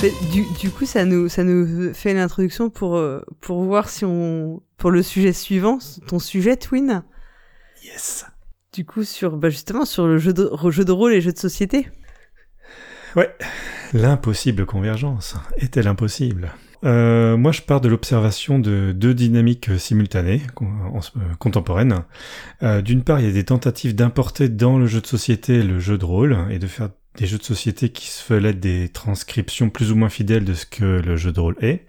Du, 0.00 0.44
du 0.60 0.70
coup, 0.70 0.84
ça 0.84 1.04
nous, 1.04 1.28
ça 1.28 1.44
nous 1.44 1.94
fait 1.94 2.12
l'introduction 2.12 2.68
pour, 2.68 2.96
euh, 2.96 3.22
pour 3.40 3.62
voir 3.62 3.88
si 3.88 4.04
on. 4.04 4.62
Pour 4.76 4.90
le 4.90 5.02
sujet 5.02 5.32
suivant, 5.32 5.78
ton 6.08 6.18
sujet, 6.18 6.56
Twin. 6.56 7.04
Yes. 7.84 8.26
Du 8.74 8.84
coup, 8.84 9.04
sur, 9.04 9.36
bah 9.36 9.48
justement, 9.48 9.84
sur 9.86 10.06
le 10.06 10.18
jeu 10.18 10.32
de, 10.34 10.50
jeu 10.70 10.84
de 10.84 10.92
rôle 10.92 11.14
et 11.14 11.20
jeu 11.20 11.32
de 11.32 11.38
société. 11.38 11.88
Ouais, 13.16 13.34
l'impossible 13.92 14.66
convergence. 14.66 15.36
Est-elle 15.56 15.86
impossible 15.86 16.52
Euh, 16.84 17.36
Moi, 17.36 17.52
je 17.52 17.62
pars 17.62 17.80
de 17.80 17.88
l'observation 17.88 18.58
de 18.58 18.92
deux 18.92 19.14
dynamiques 19.14 19.70
simultanées, 19.78 20.42
euh, 20.60 21.00
contemporaines. 21.38 22.02
Euh, 22.62 22.82
D'une 22.82 23.04
part, 23.04 23.20
il 23.20 23.26
y 23.26 23.30
a 23.30 23.32
des 23.32 23.44
tentatives 23.44 23.94
d'importer 23.94 24.48
dans 24.48 24.76
le 24.76 24.86
jeu 24.86 25.00
de 25.00 25.06
société 25.06 25.62
le 25.62 25.78
jeu 25.78 25.96
de 25.96 26.04
rôle 26.04 26.36
et 26.50 26.58
de 26.58 26.66
faire 26.66 26.90
des 27.16 27.26
jeux 27.26 27.38
de 27.38 27.42
société 27.44 27.90
qui 27.90 28.08
se 28.08 28.32
veulent 28.32 28.46
être 28.46 28.60
des 28.60 28.88
transcriptions 28.88 29.70
plus 29.70 29.92
ou 29.92 29.96
moins 29.96 30.08
fidèles 30.08 30.44
de 30.44 30.54
ce 30.54 30.66
que 30.66 30.84
le 30.84 31.16
jeu 31.16 31.32
de 31.32 31.40
rôle 31.40 31.56
est. 31.60 31.86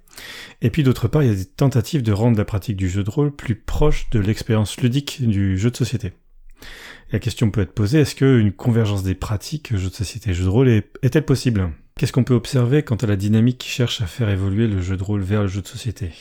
Et 0.62 0.70
puis 0.70 0.84
d'autre 0.84 1.08
part, 1.08 1.24
il 1.24 1.30
y 1.30 1.32
a 1.32 1.36
des 1.36 1.46
tentatives 1.46 2.04
de 2.04 2.12
rendre 2.12 2.38
la 2.38 2.46
pratique 2.46 2.78
du 2.78 2.90
jeu 2.90 3.04
de 3.04 3.10
rôle 3.10 3.36
plus 3.36 3.56
proche 3.56 4.10
de 4.12 4.20
l'expérience 4.20 4.80
ludique 4.80 5.28
du 5.28 5.58
jeu 5.58 5.72
de 5.72 5.76
société. 5.76 6.14
La 7.12 7.20
question 7.20 7.52
peut 7.52 7.62
être 7.62 7.74
posée, 7.74 8.00
est-ce 8.00 8.16
qu'une 8.16 8.52
convergence 8.52 9.04
des 9.04 9.16
pratiques, 9.16 9.76
jeu 9.76 9.90
de 9.90 9.94
société 9.94 10.32
et 10.32 10.34
jeu 10.34 10.46
de 10.46 10.50
rôle, 10.50 10.70
est- 10.70 10.90
est-elle 11.04 11.26
possible? 11.26 11.72
Qu'est-ce 11.98 12.12
qu'on 12.12 12.24
peut 12.24 12.34
observer 12.34 12.84
quant 12.84 12.96
à 12.96 13.06
la 13.08 13.16
dynamique 13.16 13.58
qui 13.60 13.70
cherche 13.70 14.02
à 14.02 14.08
faire 14.08 14.30
évoluer 14.30 14.68
le 14.68 14.82
jeu 14.82 14.98
de 14.98 15.04
rôle 15.04 15.22
vers 15.22 15.42
le 15.44 15.48
jeu 15.48 15.62
de 15.62 15.68
société? 15.68 16.12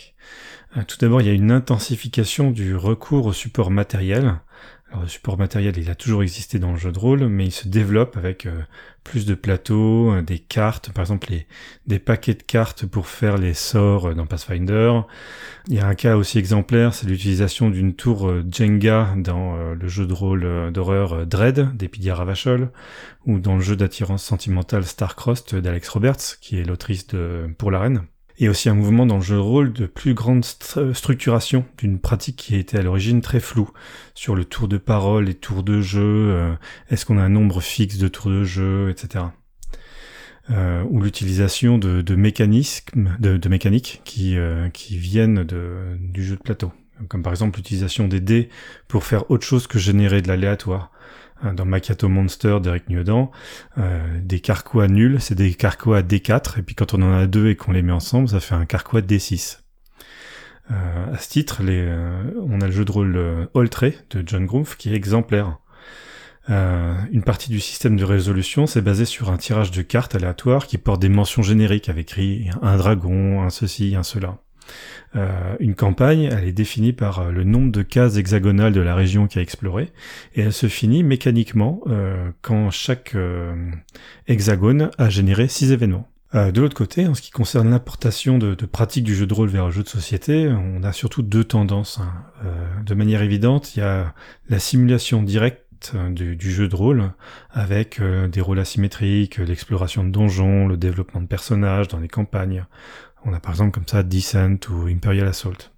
Euh, 0.77 0.83
Tout 0.87 0.97
d'abord, 1.01 1.21
il 1.21 1.27
y 1.27 1.31
a 1.31 1.35
une 1.35 1.51
intensification 1.53 2.51
du 2.51 2.77
recours 2.77 3.27
au 3.27 3.33
support 3.33 3.71
matériel. 3.71 4.35
Alors, 4.95 5.03
le 5.03 5.09
support 5.09 5.37
matériel, 5.37 5.77
il 5.77 5.91
a 5.91 5.97
toujours 5.97 6.23
existé 6.23 6.61
dans 6.61 6.71
le 6.71 6.77
jeu 6.77 6.93
de 6.93 6.99
rôle, 7.01 7.27
mais 7.27 7.47
il 7.47 7.51
se 7.51 7.67
développe 7.67 8.17
avec 8.17 8.47
euh, 8.47 8.63
plus 9.03 9.27
de 9.27 9.35
plateaux, 9.35 10.13
euh, 10.13 10.23
des 10.23 10.39
cartes, 10.39 10.93
par 10.93 11.03
exemple 11.03 11.33
des 11.89 11.99
paquets 11.99 12.35
de 12.35 12.45
cartes 12.45 12.87
pour 12.87 13.09
faire 13.09 13.37
les 13.37 13.55
sorts 13.55 14.11
euh, 14.11 14.15
dans 14.15 14.27
Pathfinder. 14.27 15.01
Il 15.67 15.75
y 15.75 15.81
a 15.81 15.89
un 15.89 15.97
cas 15.97 16.17
aussi 16.17 16.39
exemplaire, 16.39 16.95
c'est 16.95 17.09
l'utilisation 17.09 17.71
d'une 17.71 17.95
tour 17.95 18.29
euh, 18.29 18.45
Jenga 18.49 19.15
dans 19.17 19.57
euh, 19.57 19.75
le 19.75 19.89
jeu 19.89 20.07
de 20.07 20.13
rôle 20.13 20.45
euh, 20.45 20.71
d'horreur 20.71 21.13
euh, 21.15 21.25
Dread 21.25 21.77
d'Epidia 21.77 22.15
Ravachol, 22.15 22.71
ou 23.27 23.41
dans 23.41 23.57
le 23.57 23.63
jeu 23.63 23.75
d'attirance 23.75 24.23
sentimentale 24.23 24.85
Starcrossed 24.85 25.59
d'Alex 25.59 25.89
Roberts, 25.89 26.39
qui 26.41 26.61
est 26.61 26.65
l'autrice 26.65 27.09
de 27.09 27.53
Pour 27.59 27.73
la 27.73 27.81
Reine. 27.81 28.05
Et 28.39 28.49
aussi 28.49 28.69
un 28.69 28.75
mouvement 28.75 29.07
dans 29.07 29.17
le 29.17 29.23
jeu 29.23 29.37
de 29.37 29.41
rôle 29.41 29.73
de 29.73 29.87
plus 29.87 30.15
grande 30.15 30.45
stru- 30.45 30.93
structuration 30.93 31.65
d'une 31.79 32.01
pratique 32.01 32.37
qui 32.37 32.57
était 32.57 32.79
à 32.79 32.83
l'origine 32.83 33.21
très 33.21 33.39
floue 33.39 33.71
sur 34.15 34.35
le 34.35 34.45
tour 34.45 34.67
de 34.67 34.77
parole, 34.77 35.27
les 35.27 35.35
tours 35.35 35.63
de 35.63 35.81
jeu, 35.81 36.03
euh, 36.03 36.55
est-ce 36.91 37.07
qu'on 37.07 37.19
a 37.19 37.23
un 37.23 37.29
nombre 37.29 37.61
fixe 37.61 37.99
de 37.99 38.09
tours 38.09 38.31
de 38.31 38.43
jeu, 38.43 38.91
etc. 38.91 39.27
Euh, 40.51 40.83
ou 40.91 41.01
l'utilisation 41.01 41.79
de, 41.79 42.15
mécanismes, 42.17 43.17
de, 43.19 43.49
mécaniques 43.49 44.03
qui, 44.05 44.37
euh, 44.37 44.69
qui 44.69 44.99
viennent 44.99 45.45
du 45.45 46.25
jeu 46.25 46.37
de 46.37 46.43
plateau. 46.43 46.73
Comme 47.09 47.23
par 47.23 47.33
exemple 47.33 47.59
l'utilisation 47.59 48.09
des 48.09 48.21
dés 48.21 48.49
pour 48.87 49.05
faire 49.05 49.31
autre 49.31 49.47
chose 49.47 49.67
que 49.67 49.79
générer 49.79 50.23
de 50.23 50.29
l'aléatoire. 50.29 50.91
Hein, 51.43 51.55
Dans 51.55 51.65
Macchiato 51.65 52.09
Monster 52.09 52.59
d'Eric 52.63 52.89
Niodan, 52.89 53.31
euh, 53.79 54.21
des 54.21 54.41
carquois 54.41 54.89
nuls, 54.89 55.21
c'est 55.21 55.35
des 55.35 55.55
carquois 55.55 56.03
D4, 56.03 56.59
et 56.59 56.63
puis 56.63 56.75
quand 56.75 56.95
on 56.95 57.03
en 57.03 57.13
a 57.13 57.27
deux 57.27 57.49
et 57.49 57.57
qu'on 57.57 57.73
les 57.73 57.83
met 57.83 57.93
ensemble, 57.93 58.29
ça 58.29 58.41
fait 58.41 58.55
un 58.55 58.67
carquois 58.67 59.01
D6. 59.01 59.59
Euh, 60.71 61.13
à 61.13 61.19
ce 61.19 61.29
titre, 61.29 61.61
euh, 61.63 62.31
on 62.41 62.61
a 62.61 62.67
le 62.67 62.73
jeu 62.73 62.85
de 62.85 62.93
rôle 62.93 63.17
euh, 63.17 63.47
Oltré 63.55 63.99
de 64.11 64.23
John 64.27 64.47
Groove 64.47 64.77
qui 64.77 64.91
est 64.91 64.95
exemplaire. 64.95 65.59
Une 66.47 67.23
partie 67.25 67.51
du 67.51 67.59
système 67.59 67.97
de 67.97 68.05
résolution, 68.05 68.67
c'est 68.67 68.83
basé 68.83 69.07
sur 69.07 69.31
un 69.31 69.39
tirage 69.39 69.71
de 69.71 69.81
cartes 69.81 70.15
aléatoires 70.15 70.67
qui 70.67 70.77
porte 70.77 71.01
des 71.01 71.09
mentions 71.09 71.41
génériques 71.41 71.89
avec 71.89 72.21
un 72.61 72.77
dragon, 72.77 73.41
un 73.41 73.49
ceci, 73.49 73.97
un 73.97 74.03
cela. 74.03 74.44
Euh, 75.17 75.55
une 75.61 75.75
campagne, 75.75 76.29
elle 76.33 76.45
est 76.45 76.53
définie 76.53 76.93
par 76.93 77.21
euh, 77.21 77.31
le 77.31 77.45
nombre 77.45 77.71
de 77.71 77.83
cases 77.83 78.17
hexagonales 78.17 78.73
de 78.73 78.81
la 78.81 78.95
région 78.95 79.27
qui 79.27 79.39
a 79.39 79.43
exploré, 79.43 79.93
et 80.35 80.43
elle 80.43 80.53
se 80.53 80.67
finit 80.67 81.05
mécaniquement 81.05 81.81
euh, 81.87 82.31
quand 82.43 82.71
chaque 82.71 83.17
hexagone 84.27 84.91
a 84.99 85.09
généré 85.09 85.49
six 85.49 85.73
événements. 85.73 86.09
De 86.33 86.61
l'autre 86.61 86.75
côté, 86.75 87.07
en 87.07 87.15
ce 87.15 87.23
qui 87.23 87.31
concerne 87.31 87.71
l'importation 87.71 88.39
de, 88.39 88.55
pratiques 88.67 89.05
du 89.05 89.15
jeu 89.15 89.25
de 89.25 89.33
rôle 89.33 89.49
vers 89.49 89.67
le 89.67 89.71
jeu 89.71 89.85
de 89.85 89.89
société, 89.89 90.49
on 90.49 90.83
a 90.83 90.93
surtout 90.93 91.23
deux 91.23 91.45
tendances. 91.45 92.01
hein. 92.01 92.51
De 92.85 92.95
manière 92.95 93.23
évidente, 93.23 93.77
il 93.77 93.81
y 93.81 93.83
a 93.85 94.15
la 94.49 94.59
simulation 94.59 95.23
directe 95.23 95.93
euh, 95.95 96.11
du, 96.11 96.51
jeu 96.51 96.67
de 96.67 96.75
rôle, 96.75 97.13
avec 97.53 98.01
des 98.03 98.41
rôles 98.41 98.59
asymétriques, 98.59 99.39
l'exploration 99.39 100.03
de 100.03 100.11
donjons, 100.11 100.67
le 100.67 100.77
développement 100.77 101.21
de 101.21 101.27
personnages 101.27 101.87
dans 101.87 102.01
les 102.01 102.09
campagnes. 102.09 102.67
On 103.25 103.33
a 103.33 103.41
par 103.41 103.53
exemple 103.53 103.73
comme 103.73 103.89
ça 103.89 104.03
Descent 104.03 104.59
ou 104.71 104.87
Imperial 104.87 105.27
Assault. 105.27 105.71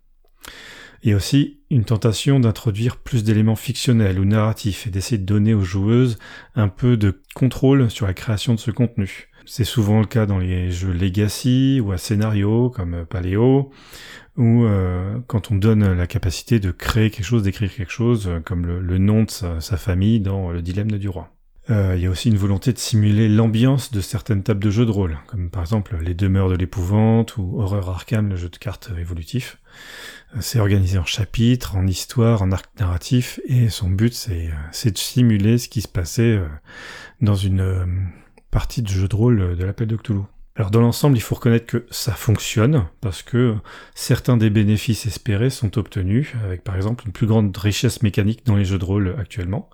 Et 1.03 1.15
aussi 1.15 1.61
une 1.71 1.85
tentation 1.85 2.41
d'introduire 2.41 2.97
plus 2.97 3.23
d'éléments 3.23 3.57
fictionnels 3.57 4.19
ou 4.19 4.25
narratifs 4.25 4.87
et 4.87 4.91
d'essayer 4.91 5.19
de 5.19 5.25
donner 5.25 5.55
aux 5.55 5.63
joueuses 5.63 6.19
un 6.55 6.69
peu 6.69 6.97
de 6.97 7.23
contrôle 7.35 7.91
sur 7.91 8.07
la 8.07 8.15
création 8.15 8.55
de 8.55 8.59
ce 8.59 8.71
contenu. 8.71 9.29
C'est 9.45 9.65
souvent 9.65 10.01
le 10.01 10.07
cas 10.07 10.27
dans 10.27 10.39
les 10.39 10.73
jeux 10.73 10.93
Legacy 10.93 11.81
ou 11.81 11.93
à 11.93 11.99
scénario 11.99 12.71
comme 12.71 13.07
Paléo, 13.07 13.71
ou 14.37 14.65
euh, 14.65 15.21
quand 15.29 15.53
on 15.53 15.55
donne 15.55 15.93
la 15.93 16.07
capacité 16.09 16.59
de 16.59 16.73
créer 16.73 17.11
quelque 17.11 17.25
chose, 17.25 17.45
d'écrire 17.45 17.73
quelque 17.73 17.93
chose, 17.93 18.27
euh, 18.27 18.41
comme 18.41 18.67
le, 18.67 18.99
nom 18.99 19.23
de 19.23 19.31
sa 19.31 19.77
famille 19.77 20.19
dans 20.19 20.51
Le 20.51 20.63
Dilemme 20.63 20.91
du 20.91 21.09
Roi. 21.09 21.36
Euh, 21.71 21.95
Il 21.97 22.03
y 22.03 22.07
a 22.07 22.11
aussi 22.11 22.29
une 22.29 22.37
volonté 22.37 22.73
de 22.73 22.79
simuler 22.79 23.29
l'ambiance 23.29 23.91
de 23.91 24.01
certaines 24.01 24.43
tables 24.43 24.63
de 24.63 24.71
jeux 24.71 24.87
de 24.87 24.91
rôle, 24.91 25.19
comme 25.27 25.51
par 25.51 25.63
exemple 25.63 25.97
Les 26.01 26.15
Demeures 26.15 26.49
de 26.49 26.55
l'épouvante 26.55 27.37
ou 27.37 27.61
Horreur 27.61 27.89
Arkham, 27.89 28.29
le 28.29 28.37
jeu 28.37 28.49
de 28.49 28.57
cartes 28.57 28.91
évolutif. 28.99 29.59
Euh, 30.37 30.39
C'est 30.41 30.61
organisé 30.61 30.99
en 30.99 31.05
chapitres, 31.05 31.77
en 31.77 31.87
histoire, 31.87 32.43
en 32.43 32.53
arc 32.53 32.67
narratif, 32.79 33.41
et 33.47 33.69
son 33.69 33.91
but 33.91 34.13
c'est 34.15 34.49
euh, 34.49 34.55
c'est 34.71 34.93
de 34.93 34.99
simuler 34.99 35.59
ce 35.59 35.69
qui 35.69 35.83
se 35.83 35.89
passait 35.89 36.41
dans 37.21 37.35
une 37.35 38.11
partie 38.51 38.83
de 38.83 38.89
jeu 38.89 39.09
de 39.09 39.17
rôle 39.17 39.57
de 39.57 39.65
l'appel 39.65 39.89
de 39.89 39.97
Cthulhu. 39.97 40.23
Alors 40.59 40.71
dans 40.71 40.81
l'ensemble, 40.81 41.19
il 41.19 41.21
faut 41.21 41.35
reconnaître 41.35 41.67
que 41.67 41.87
ça 41.91 42.13
fonctionne 42.13 42.87
parce 43.03 43.23
que 43.23 43.57
certains 43.95 44.39
des 44.39 44.49
bénéfices 44.49 45.05
espérés 45.05 45.51
sont 45.51 45.77
obtenus 45.77 46.33
avec 46.43 46.65
par 46.65 46.77
exemple 46.77 47.05
une 47.07 47.13
plus 47.13 47.27
grande 47.27 47.55
richesse 47.55 48.03
mécanique 48.03 48.47
dans 48.47 48.57
les 48.57 48.65
jeux 48.65 48.79
de 48.79 48.85
rôle 48.85 49.17
actuellement 49.19 49.69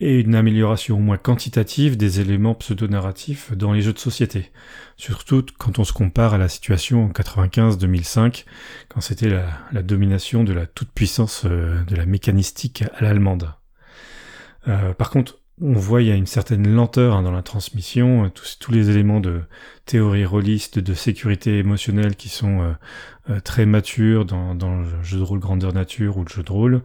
et 0.00 0.20
une 0.20 0.34
amélioration 0.34 0.96
au 0.96 1.00
moins 1.00 1.16
quantitative 1.16 1.96
des 1.96 2.20
éléments 2.20 2.54
pseudo-narratifs 2.54 3.52
dans 3.52 3.72
les 3.72 3.82
jeux 3.82 3.92
de 3.92 3.98
société. 3.98 4.50
Surtout 4.96 5.44
quand 5.58 5.78
on 5.78 5.84
se 5.84 5.92
compare 5.92 6.34
à 6.34 6.38
la 6.38 6.48
situation 6.48 7.04
en 7.04 7.08
95-2005 7.08 8.44
quand 8.88 9.00
c'était 9.00 9.28
la, 9.28 9.82
domination 9.82 10.44
de 10.44 10.52
la 10.52 10.66
toute-puissance 10.66 11.44
euh, 11.44 11.82
de 11.84 11.96
la 11.96 12.06
mécanistique 12.06 12.84
à 12.96 13.02
l'allemande. 13.02 13.52
Euh, 14.68 14.92
par 14.94 15.10
contre, 15.10 15.40
on 15.60 15.72
voit 15.72 16.02
il 16.02 16.08
y 16.08 16.12
a 16.12 16.14
une 16.14 16.26
certaine 16.26 16.68
lenteur 16.68 17.16
hein, 17.16 17.22
dans 17.22 17.32
la 17.32 17.42
transmission, 17.42 18.24
euh, 18.24 18.28
tous, 18.28 18.58
tous 18.58 18.72
les 18.72 18.90
éléments 18.90 19.20
de 19.20 19.42
théorie 19.86 20.24
rôliste, 20.24 20.78
de 20.78 20.94
sécurité 20.94 21.58
émotionnelle 21.58 22.16
qui 22.16 22.28
sont 22.28 22.60
euh, 22.60 22.72
euh, 23.30 23.40
très 23.40 23.66
matures 23.66 24.24
dans, 24.24 24.54
dans 24.54 24.80
le 24.80 25.02
jeu 25.02 25.18
de 25.18 25.22
rôle 25.22 25.40
grandeur 25.40 25.72
nature 25.72 26.16
ou 26.16 26.24
le 26.24 26.28
jeu 26.28 26.42
de 26.42 26.52
rôle. 26.52 26.82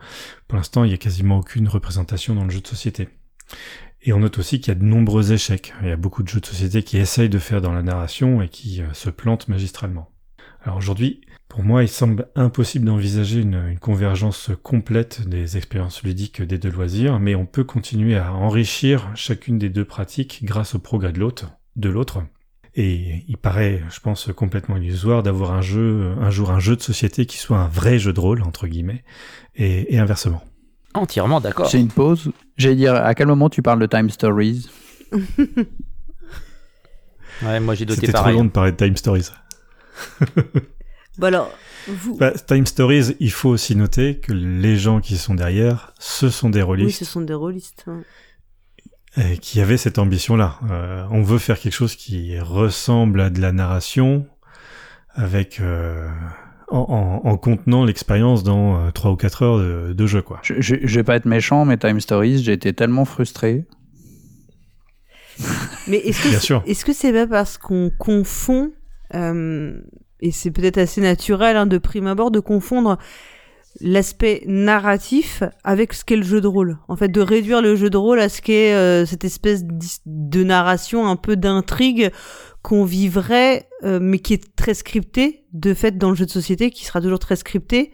Pour 0.48 0.58
l'instant, 0.58 0.84
il 0.84 0.90
n'y 0.90 0.94
a 0.94 0.98
quasiment 0.98 1.40
aucune 1.40 1.68
représentation 1.68 2.36
dans 2.36 2.44
le 2.44 2.50
jeu 2.50 2.62
de 2.62 2.68
société. 2.68 3.10
Et 4.02 4.12
on 4.12 4.20
note 4.20 4.38
aussi 4.38 4.60
qu'il 4.60 4.74
y 4.74 4.76
a 4.76 4.80
de 4.80 4.84
nombreux 4.84 5.32
échecs. 5.32 5.74
Il 5.82 5.88
y 5.88 5.92
a 5.92 5.96
beaucoup 5.96 6.24
de 6.24 6.28
jeux 6.28 6.42
de 6.42 6.46
société 6.46 6.84
qui 6.84 6.98
essayent 6.98 7.30
de 7.30 7.40
faire 7.40 7.62
dans 7.62 7.72
la 7.72 7.84
narration 7.84 8.42
et 8.42 8.50
qui 8.50 8.82
se 8.92 9.10
plantent 9.10 9.48
magistralement. 9.48 10.10
Alors 10.64 10.78
aujourd'hui, 10.78 11.22
pour 11.54 11.64
moi, 11.64 11.84
il 11.84 11.88
semble 11.88 12.30
impossible 12.34 12.86
d'envisager 12.86 13.40
une, 13.40 13.64
une 13.70 13.78
convergence 13.78 14.50
complète 14.64 15.28
des 15.28 15.56
expériences 15.56 16.02
ludiques 16.02 16.42
des 16.42 16.58
deux 16.58 16.72
loisirs, 16.72 17.20
mais 17.20 17.36
on 17.36 17.46
peut 17.46 17.64
continuer 17.64 18.18
à 18.18 18.34
enrichir 18.34 19.12
chacune 19.14 19.60
des 19.60 19.70
deux 19.70 19.86
pratiques 19.86 20.40
grâce 20.46 20.74
au 20.74 20.80
progrès 20.80 21.12
de 21.12 21.20
l'autre. 21.20 21.52
De 21.76 21.90
l'autre. 21.90 22.24
Et 22.74 23.24
il 23.28 23.38
paraît, 23.38 23.84
je 23.92 24.00
pense, 24.00 24.32
complètement 24.36 24.78
illusoire 24.78 25.22
d'avoir 25.22 25.52
un 25.52 25.62
jeu, 25.62 26.16
un 26.20 26.32
jour 26.32 26.50
un 26.50 26.58
jeu 26.58 26.76
de 26.76 26.82
société 26.82 27.28
qui 27.28 27.38
soit 27.38 27.60
un 27.60 27.68
vrai 27.68 28.00
jeu 28.00 28.14
de 28.14 28.20
rôle, 28.20 28.42
entre 28.42 28.66
guillemets, 28.66 29.04
et, 29.54 29.94
et 29.94 30.00
inversement. 30.00 30.44
Entièrement 30.96 31.40
d'accord. 31.40 31.68
C'est 31.68 31.80
une 31.80 31.90
pause. 31.90 32.32
J'allais 32.58 32.78
dire, 32.78 32.96
à 32.96 33.14
quel 33.14 33.28
moment 33.28 33.52
tu 33.52 33.62
parles 33.62 33.80
de 33.80 33.86
Time 33.86 34.10
Stories? 34.10 34.72
Ouais, 37.44 37.60
moi 37.60 37.76
j'ai 37.76 37.86
doté 37.86 38.00
C'était 38.00 38.14
trop 38.14 38.32
long 38.32 38.46
de 38.46 38.50
parler 38.50 38.72
de 38.72 38.78
Time 38.78 38.98
Stories. 38.98 39.30
Bon 41.18 41.28
alors, 41.28 41.52
vous... 41.88 42.16
Bah, 42.18 42.32
Time 42.32 42.66
Stories, 42.66 43.16
il 43.20 43.32
faut 43.32 43.50
aussi 43.50 43.76
noter 43.76 44.18
que 44.18 44.34
les 44.34 44.78
gens 44.78 45.00
qui 45.00 45.18
sont 45.18 45.36
derrière, 45.36 45.94
ce 46.00 46.30
sont 46.30 46.50
des 46.50 46.60
oui, 46.60 46.66
rôlistes 46.66 47.00
ce 47.00 47.06
sont 47.06 47.22
des 47.22 47.34
rôlistes. 47.36 47.86
hein. 47.88 48.02
et 49.18 49.38
qui 49.38 49.62
avaient 49.62 49.78
cette 49.78 50.00
ambition-là. 50.00 50.60
Euh, 50.72 51.06
on 51.12 51.22
veut 51.22 51.38
faire 51.38 51.60
quelque 51.60 51.74
chose 51.74 51.96
qui 51.96 52.40
ressemble 52.40 53.22
à 53.22 53.30
de 53.30 53.40
la 53.42 53.52
narration, 53.52 54.26
avec 55.14 55.60
euh, 55.60 56.10
en, 56.70 57.22
en- 57.24 57.30
en 57.30 57.38
contenant 57.38 57.86
l'expérience 57.86 58.44
dans 58.44 58.88
euh, 58.88 58.90
3 58.92 59.12
ou 59.12 59.16
4 59.16 59.42
heures 59.44 59.58
de, 59.60 59.94
de 59.94 60.08
jeu, 60.08 60.24
quoi. 60.24 60.40
je, 60.42 60.56
je, 60.60 60.76
je 60.82 60.96
vais 60.96 61.04
pas 61.04 61.16
être 61.16 61.26
méchant, 61.26 61.64
mais 61.66 61.78
Time 61.78 62.00
Stories, 62.02 62.42
j'ai 62.42 62.54
été 62.54 62.74
tellement 62.74 63.06
frustré. 63.06 63.66
Mais 65.88 65.98
est-ce 65.98 66.24
que 66.24 66.30
Bien 66.30 66.40
c'est- 66.40 66.46
sûr. 66.46 66.64
est-ce 66.66 66.86
que 66.86 66.94
c'est 66.94 67.12
pas 67.14 67.28
parce 67.28 67.58
qu'on 67.60 67.92
confond 68.00 68.72
euh, 69.16 69.80
et 70.24 70.32
c'est 70.32 70.52
peut-être 70.52 70.78
assez 70.78 71.02
naturel 71.02 71.58
hein, 71.58 71.66
de 71.66 71.78
prime 71.78 72.08
abord 72.08 72.32
de 72.32 72.40
confondre 72.40 72.98
l'aspect 73.82 74.44
narratif 74.46 75.44
avec 75.66 75.94
ce 75.94 76.06
qu'est 76.06 76.16
le 76.16 76.24
jeu 76.24 76.40
de 76.40 76.48
rôle. 76.48 76.78
En 76.88 76.96
fait, 76.96 77.10
de 77.10 77.20
réduire 77.20 77.62
le 77.62 77.76
jeu 77.76 77.90
de 77.90 77.98
rôle 77.98 78.20
à 78.22 78.30
ce 78.30 78.42
qu'est 78.42 78.74
euh, 78.74 79.06
cette 79.06 79.26
espèce 79.26 79.64
de 80.06 80.44
narration 80.44 81.08
un 81.08 81.18
peu 81.18 81.36
d'intrigue 81.36 82.12
qu'on 82.62 82.86
vivrait, 82.86 83.68
euh, 83.84 84.00
mais 84.02 84.20
qui 84.20 84.34
est 84.34 84.56
très 84.56 84.74
scriptée, 84.74 85.44
de 85.52 85.74
fait, 85.74 85.98
dans 85.98 86.10
le 86.10 86.16
jeu 86.16 86.26
de 86.26 86.32
société, 86.32 86.72
qui 86.72 86.86
sera 86.86 87.02
toujours 87.02 87.20
très 87.20 87.36
scripté, 87.36 87.92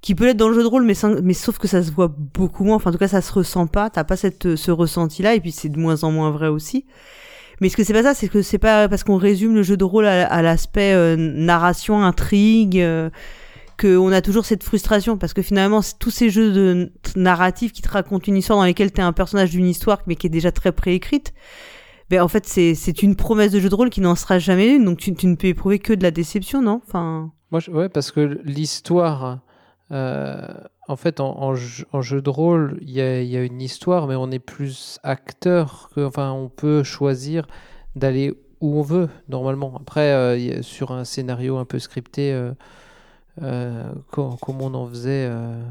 qui 0.00 0.16
peut 0.16 0.24
l'être 0.24 0.38
dans 0.38 0.48
le 0.48 0.54
jeu 0.54 0.62
de 0.62 0.68
rôle, 0.68 0.84
mais, 0.84 0.94
sauf 1.34 1.58
que 1.58 1.68
ça 1.68 1.84
se 1.84 1.92
voit 1.92 2.08
beaucoup 2.08 2.64
moins. 2.64 2.76
Enfin, 2.76 2.90
en 2.90 2.92
tout 2.92 2.98
cas, 2.98 3.06
ça 3.06 3.22
se 3.22 3.32
ressent 3.32 3.68
pas. 3.68 3.90
T'as 3.90 4.02
pas 4.02 4.16
ce 4.16 4.70
ressenti-là, 4.70 5.36
et 5.36 5.40
puis 5.40 5.52
c'est 5.52 5.68
de 5.68 5.78
moins 5.78 6.02
en 6.02 6.10
moins 6.10 6.32
vrai 6.32 6.48
aussi. 6.48 6.86
Mais 7.60 7.68
ce 7.68 7.76
que 7.76 7.84
c'est 7.84 7.92
pas 7.92 8.02
ça, 8.02 8.14
c'est 8.14 8.28
que 8.28 8.42
c'est 8.42 8.58
pas 8.58 8.88
parce 8.88 9.04
qu'on 9.04 9.16
résume 9.16 9.54
le 9.54 9.62
jeu 9.62 9.76
de 9.76 9.84
rôle 9.84 10.06
à, 10.06 10.42
l'aspect 10.42 10.92
euh, 10.94 11.16
narration, 11.16 12.02
intrigue, 12.02 12.78
euh, 12.80 13.10
qu'on 13.78 14.12
a 14.12 14.20
toujours 14.22 14.44
cette 14.46 14.64
frustration. 14.64 15.18
Parce 15.18 15.34
que 15.34 15.42
finalement, 15.42 15.80
tous 15.98 16.10
ces 16.10 16.30
jeux 16.30 16.52
de 16.52 16.92
narratifs 17.16 17.72
qui 17.72 17.82
te 17.82 17.88
racontent 17.88 18.24
une 18.26 18.36
histoire 18.36 18.58
dans 18.58 18.64
lesquels 18.64 18.92
t'es 18.92 19.02
un 19.02 19.12
personnage 19.12 19.50
d'une 19.50 19.66
histoire, 19.66 20.00
mais 20.06 20.16
qui 20.16 20.26
est 20.26 20.30
déjà 20.30 20.52
très 20.52 20.72
préécrite, 20.72 21.32
ben 22.08 22.22
en 22.22 22.28
fait, 22.28 22.46
c'est 22.46 23.02
une 23.02 23.14
promesse 23.14 23.52
de 23.52 23.60
jeu 23.60 23.68
de 23.68 23.74
rôle 23.74 23.90
qui 23.90 24.00
n'en 24.00 24.14
sera 24.16 24.38
jamais 24.38 24.74
une. 24.74 24.84
Donc 24.84 24.98
tu, 24.98 25.14
tu 25.14 25.26
ne 25.26 25.34
peux 25.36 25.46
éprouver 25.48 25.78
que 25.78 25.92
de 25.92 26.02
la 26.02 26.10
déception, 26.10 26.60
non? 26.62 26.80
Enfin, 26.86 27.30
Moi, 27.50 27.60
je- 27.60 27.70
ouais, 27.70 27.88
parce 27.88 28.10
que 28.10 28.40
l'histoire, 28.44 29.38
en 29.90 30.96
fait, 30.96 31.20
en, 31.20 31.54
jeu, 31.54 31.86
de 32.22 32.30
rôle, 32.30 32.78
il 32.82 32.90
y 32.90 33.00
a, 33.00 33.42
une 33.44 33.60
histoire, 33.60 34.06
mais 34.06 34.14
on 34.16 34.30
est 34.30 34.38
plus 34.38 34.98
acteur 35.02 35.90
que, 35.94 36.00
enfin, 36.04 36.32
on 36.32 36.48
peut 36.48 36.82
choisir 36.82 37.46
d'aller 37.96 38.32
où 38.60 38.78
on 38.78 38.82
veut 38.82 39.08
normalement. 39.28 39.76
Après, 39.76 40.12
euh, 40.12 40.62
sur 40.62 40.92
un 40.92 41.04
scénario 41.04 41.56
un 41.58 41.64
peu 41.64 41.78
scripté, 41.78 42.32
euh, 42.32 42.52
euh, 43.42 43.90
co- 44.12 44.36
comme 44.42 44.62
on 44.62 44.74
en 44.74 44.86
faisait. 44.88 45.26
euh, 45.30 45.62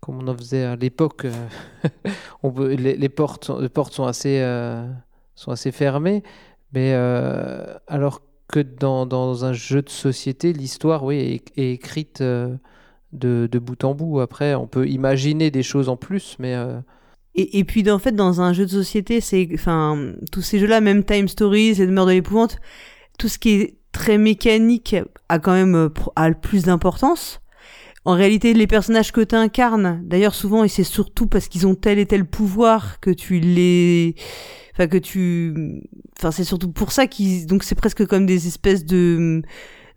comme 0.00 0.22
on 0.22 0.28
en 0.28 0.36
faisait 0.36 0.64
à 0.64 0.76
l'époque, 0.76 1.24
euh, 1.24 1.48
les, 2.76 3.08
portes, 3.08 3.44
sont- 3.46 4.04
assez, 4.04 4.40
euh, 4.40 4.86
fermées, 5.72 6.22
mais 6.72 6.92
euh, 6.94 7.76
alors 7.88 8.22
que 8.48 8.60
dans, 8.60 9.06
un 9.44 9.52
jeu 9.52 9.82
de 9.82 9.88
société, 9.90 10.52
l'histoire, 10.52 11.02
oui, 11.04 11.42
est, 11.56 11.72
écrite 11.72 12.20
euh, 12.20 12.56
de, 13.12 13.58
bout 13.58 13.82
en 13.84 13.94
bout. 13.94 14.20
Après, 14.20 14.54
on 14.54 14.66
peut 14.66 14.88
imaginer 14.88 15.50
des 15.50 15.62
choses 15.62 15.88
en 15.88 15.96
plus, 15.96 16.36
mais 16.38 16.54
euh, 16.54 16.80
Et, 17.34 17.64
puis 17.64 17.88
en 17.90 17.98
fait 17.98 18.12
dans 18.12 18.40
un 18.40 18.52
jeu 18.52 18.64
de 18.66 18.70
société, 18.70 19.20
c'est 19.20 19.48
enfin 19.54 20.12
tous 20.32 20.42
ces 20.42 20.58
jeux-là, 20.58 20.80
même 20.80 21.04
Time 21.04 21.28
Stories 21.28 21.80
et 21.80 21.86
Demeure 21.86 22.06
de 22.06 22.12
l'épouvante, 22.12 22.58
tout 23.18 23.28
ce 23.28 23.38
qui 23.38 23.50
est 23.50 23.78
très 23.92 24.18
mécanique 24.18 24.96
a 25.28 25.38
quand 25.38 25.52
même 25.52 25.74
euh, 25.74 25.88
a 26.16 26.28
le 26.28 26.34
plus 26.34 26.64
d'importance. 26.64 27.40
En 28.04 28.14
réalité, 28.14 28.54
les 28.54 28.68
personnages 28.68 29.10
que 29.10 29.20
tu 29.20 29.34
incarnes, 29.34 30.00
d'ailleurs 30.04 30.34
souvent, 30.34 30.62
et 30.62 30.68
c'est 30.68 30.84
surtout 30.84 31.26
parce 31.26 31.48
qu'ils 31.48 31.66
ont 31.66 31.74
tel 31.74 31.98
et 31.98 32.06
tel 32.06 32.24
pouvoir 32.24 33.00
que 33.00 33.10
tu 33.10 33.40
les, 33.40 34.14
enfin 34.72 34.86
que 34.86 34.96
tu, 34.96 35.82
enfin 36.16 36.30
c'est 36.30 36.44
surtout 36.44 36.70
pour 36.70 36.92
ça 36.92 37.08
qu'ils, 37.08 37.46
donc 37.46 37.64
c'est 37.64 37.74
presque 37.74 38.06
comme 38.06 38.24
des 38.24 38.46
espèces 38.46 38.84
de 38.84 39.42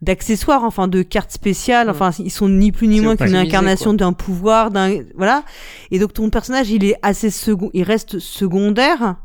d'accessoires, 0.02 0.64
enfin 0.64 0.88
de 0.88 1.02
cartes 1.02 1.32
spéciales, 1.32 1.88
Mm. 1.88 1.92
enfin 1.92 2.12
ils 2.20 2.32
sont 2.32 2.48
ni 2.50 2.72
plus 2.72 2.88
ni 2.88 3.02
moins 3.02 3.16
qu'une 3.18 3.36
incarnation 3.36 3.94
d'un 3.94 4.14
pouvoir, 4.14 4.72
d'un 4.72 5.02
voilà. 5.16 5.44
Et 5.92 6.00
donc 6.00 6.14
ton 6.14 6.30
personnage, 6.30 6.70
il 6.72 6.84
est 6.86 6.96
assez 7.02 7.30
second, 7.30 7.70
il 7.74 7.84
reste 7.84 8.20
secondaire 8.20 9.18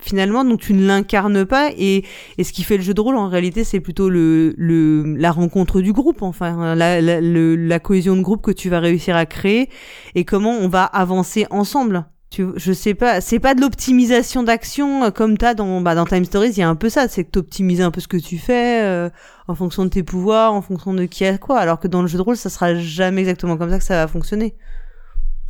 finalement, 0.00 0.44
donc 0.44 0.60
tu 0.60 0.72
ne 0.74 0.84
l'incarnes 0.86 1.44
pas. 1.46 1.70
Et, 1.78 2.04
et 2.38 2.42
ce 2.44 2.52
qui 2.52 2.64
fait 2.64 2.76
le 2.76 2.82
jeu 2.82 2.92
de 2.94 3.00
rôle, 3.00 3.16
en 3.16 3.28
réalité, 3.28 3.62
c'est 3.62 3.78
plutôt 3.80 4.08
le, 4.08 4.52
le 4.58 5.14
la 5.16 5.30
rencontre 5.30 5.80
du 5.80 5.92
groupe, 5.92 6.22
enfin 6.22 6.74
la, 6.74 7.00
la, 7.00 7.20
le- 7.20 7.54
la 7.54 7.78
cohésion 7.78 8.16
de 8.16 8.22
groupe 8.22 8.42
que 8.42 8.50
tu 8.50 8.68
vas 8.68 8.80
réussir 8.80 9.14
à 9.14 9.26
créer 9.26 9.68
et 10.16 10.24
comment 10.24 10.52
on 10.58 10.68
va 10.68 10.84
avancer 10.84 11.46
ensemble. 11.50 12.06
Tu, 12.30 12.46
je 12.56 12.72
sais 12.72 12.94
pas, 12.94 13.20
c'est 13.20 13.38
pas 13.38 13.54
de 13.54 13.60
l'optimisation 13.60 14.42
d'action 14.42 15.04
euh, 15.04 15.10
comme 15.10 15.36
t'as 15.36 15.52
dans 15.52 15.82
bah, 15.82 15.94
dans 15.94 16.06
Time 16.06 16.24
Stories, 16.24 16.48
il 16.52 16.58
y 16.58 16.62
a 16.62 16.68
un 16.68 16.76
peu 16.76 16.88
ça, 16.88 17.06
c'est 17.06 17.24
que 17.24 17.30
t'optimises 17.30 17.82
un 17.82 17.90
peu 17.90 18.00
ce 18.00 18.08
que 18.08 18.16
tu 18.16 18.38
fais 18.38 18.80
euh, 18.82 19.10
en 19.52 19.54
fonction 19.54 19.84
de 19.84 19.90
tes 19.90 20.02
pouvoirs, 20.02 20.52
en 20.52 20.62
fonction 20.62 20.94
de 20.94 21.04
qui 21.04 21.24
a 21.24 21.38
quoi. 21.38 21.58
Alors 21.58 21.78
que 21.78 21.88
dans 21.88 22.02
le 22.02 22.08
jeu 22.08 22.18
de 22.18 22.22
rôle, 22.22 22.36
ça 22.36 22.50
sera 22.50 22.74
jamais 22.74 23.20
exactement 23.20 23.56
comme 23.56 23.70
ça 23.70 23.78
que 23.78 23.84
ça 23.84 23.96
va 23.96 24.08
fonctionner. 24.08 24.54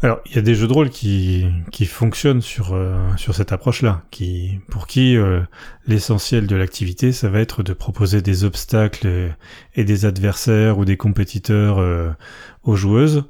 Alors, 0.03 0.20
il 0.26 0.34
y 0.34 0.38
a 0.38 0.42
des 0.42 0.57
jeux 0.57 0.66
de 0.66 0.72
rôle 0.72 0.90
qui, 0.90 1.46
fonctionnent 1.86 2.42
sur, 2.42 2.72
euh, 2.74 2.98
sur 3.16 3.36
cette 3.36 3.53
approche-là, 3.53 4.03
qui, 4.11 4.59
pour 4.68 4.88
qui 4.88 5.16
euh, 5.16 5.40
l'essentiel 5.86 6.48
de 6.48 6.57
l'activité, 6.57 7.12
ça 7.12 7.28
va 7.28 7.38
être 7.38 7.62
de 7.62 7.72
proposer 7.72 8.20
des 8.20 8.42
obstacles 8.42 9.07
et, 9.07 9.30
et 9.76 9.84
des 9.84 10.05
adversaires 10.05 10.78
ou 10.78 10.84
des 10.84 10.96
compétiteurs 10.96 11.78
euh, 11.78 12.11
aux 12.64 12.74
joueuses. 12.74 13.24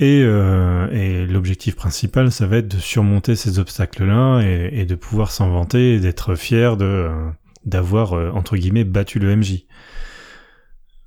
Et, 0.00 0.22
euh, 0.22 1.26
l'objectif 1.26 1.74
principal, 1.74 2.30
ça 2.30 2.46
va 2.46 2.58
être 2.58 2.68
de 2.68 2.78
surmonter 2.78 3.34
ces 3.34 3.58
obstacles-là 3.58 4.42
et, 4.42 4.84
de 4.84 4.94
pouvoir 4.94 5.32
s'en 5.32 5.50
vanter 5.50 5.94
et 5.94 6.00
d'être 6.00 6.36
fier 6.36 6.76
de 6.76 6.84
euh, 6.84 7.30
d'avoir 7.64 8.12
euh, 8.12 8.30
entre 8.30 8.56
guillemets 8.56 8.84
battu 8.84 9.18
le 9.18 9.34
MJ. 9.34 9.64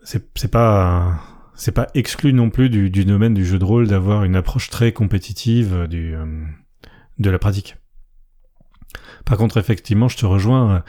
C'est 0.04 0.52
pas 0.52 1.20
c'est 1.54 1.72
pas 1.74 1.88
exclu 1.94 2.34
non 2.34 2.50
plus 2.50 2.70
du, 2.70 2.90
domaine 3.06 3.36
du 3.36 3.46
jeu 3.46 3.60
de 3.60 3.66
rôle 3.66 3.88
d'avoir 3.88 4.24
une 4.24 4.36
approche 4.36 4.70
très 4.72 4.92
compétitive 4.94 5.74
euh, 5.74 5.88
du, 5.88 6.16
euh, 6.16 6.26
de 7.20 7.30
la 7.30 7.38
pratique. 7.38 7.78
Par 9.26 9.38
contre, 9.38 9.58
effectivement, 9.58 10.08
je 10.08 10.18
te 10.18 10.26
rejoins. 10.26 10.78
euh, 10.78 10.80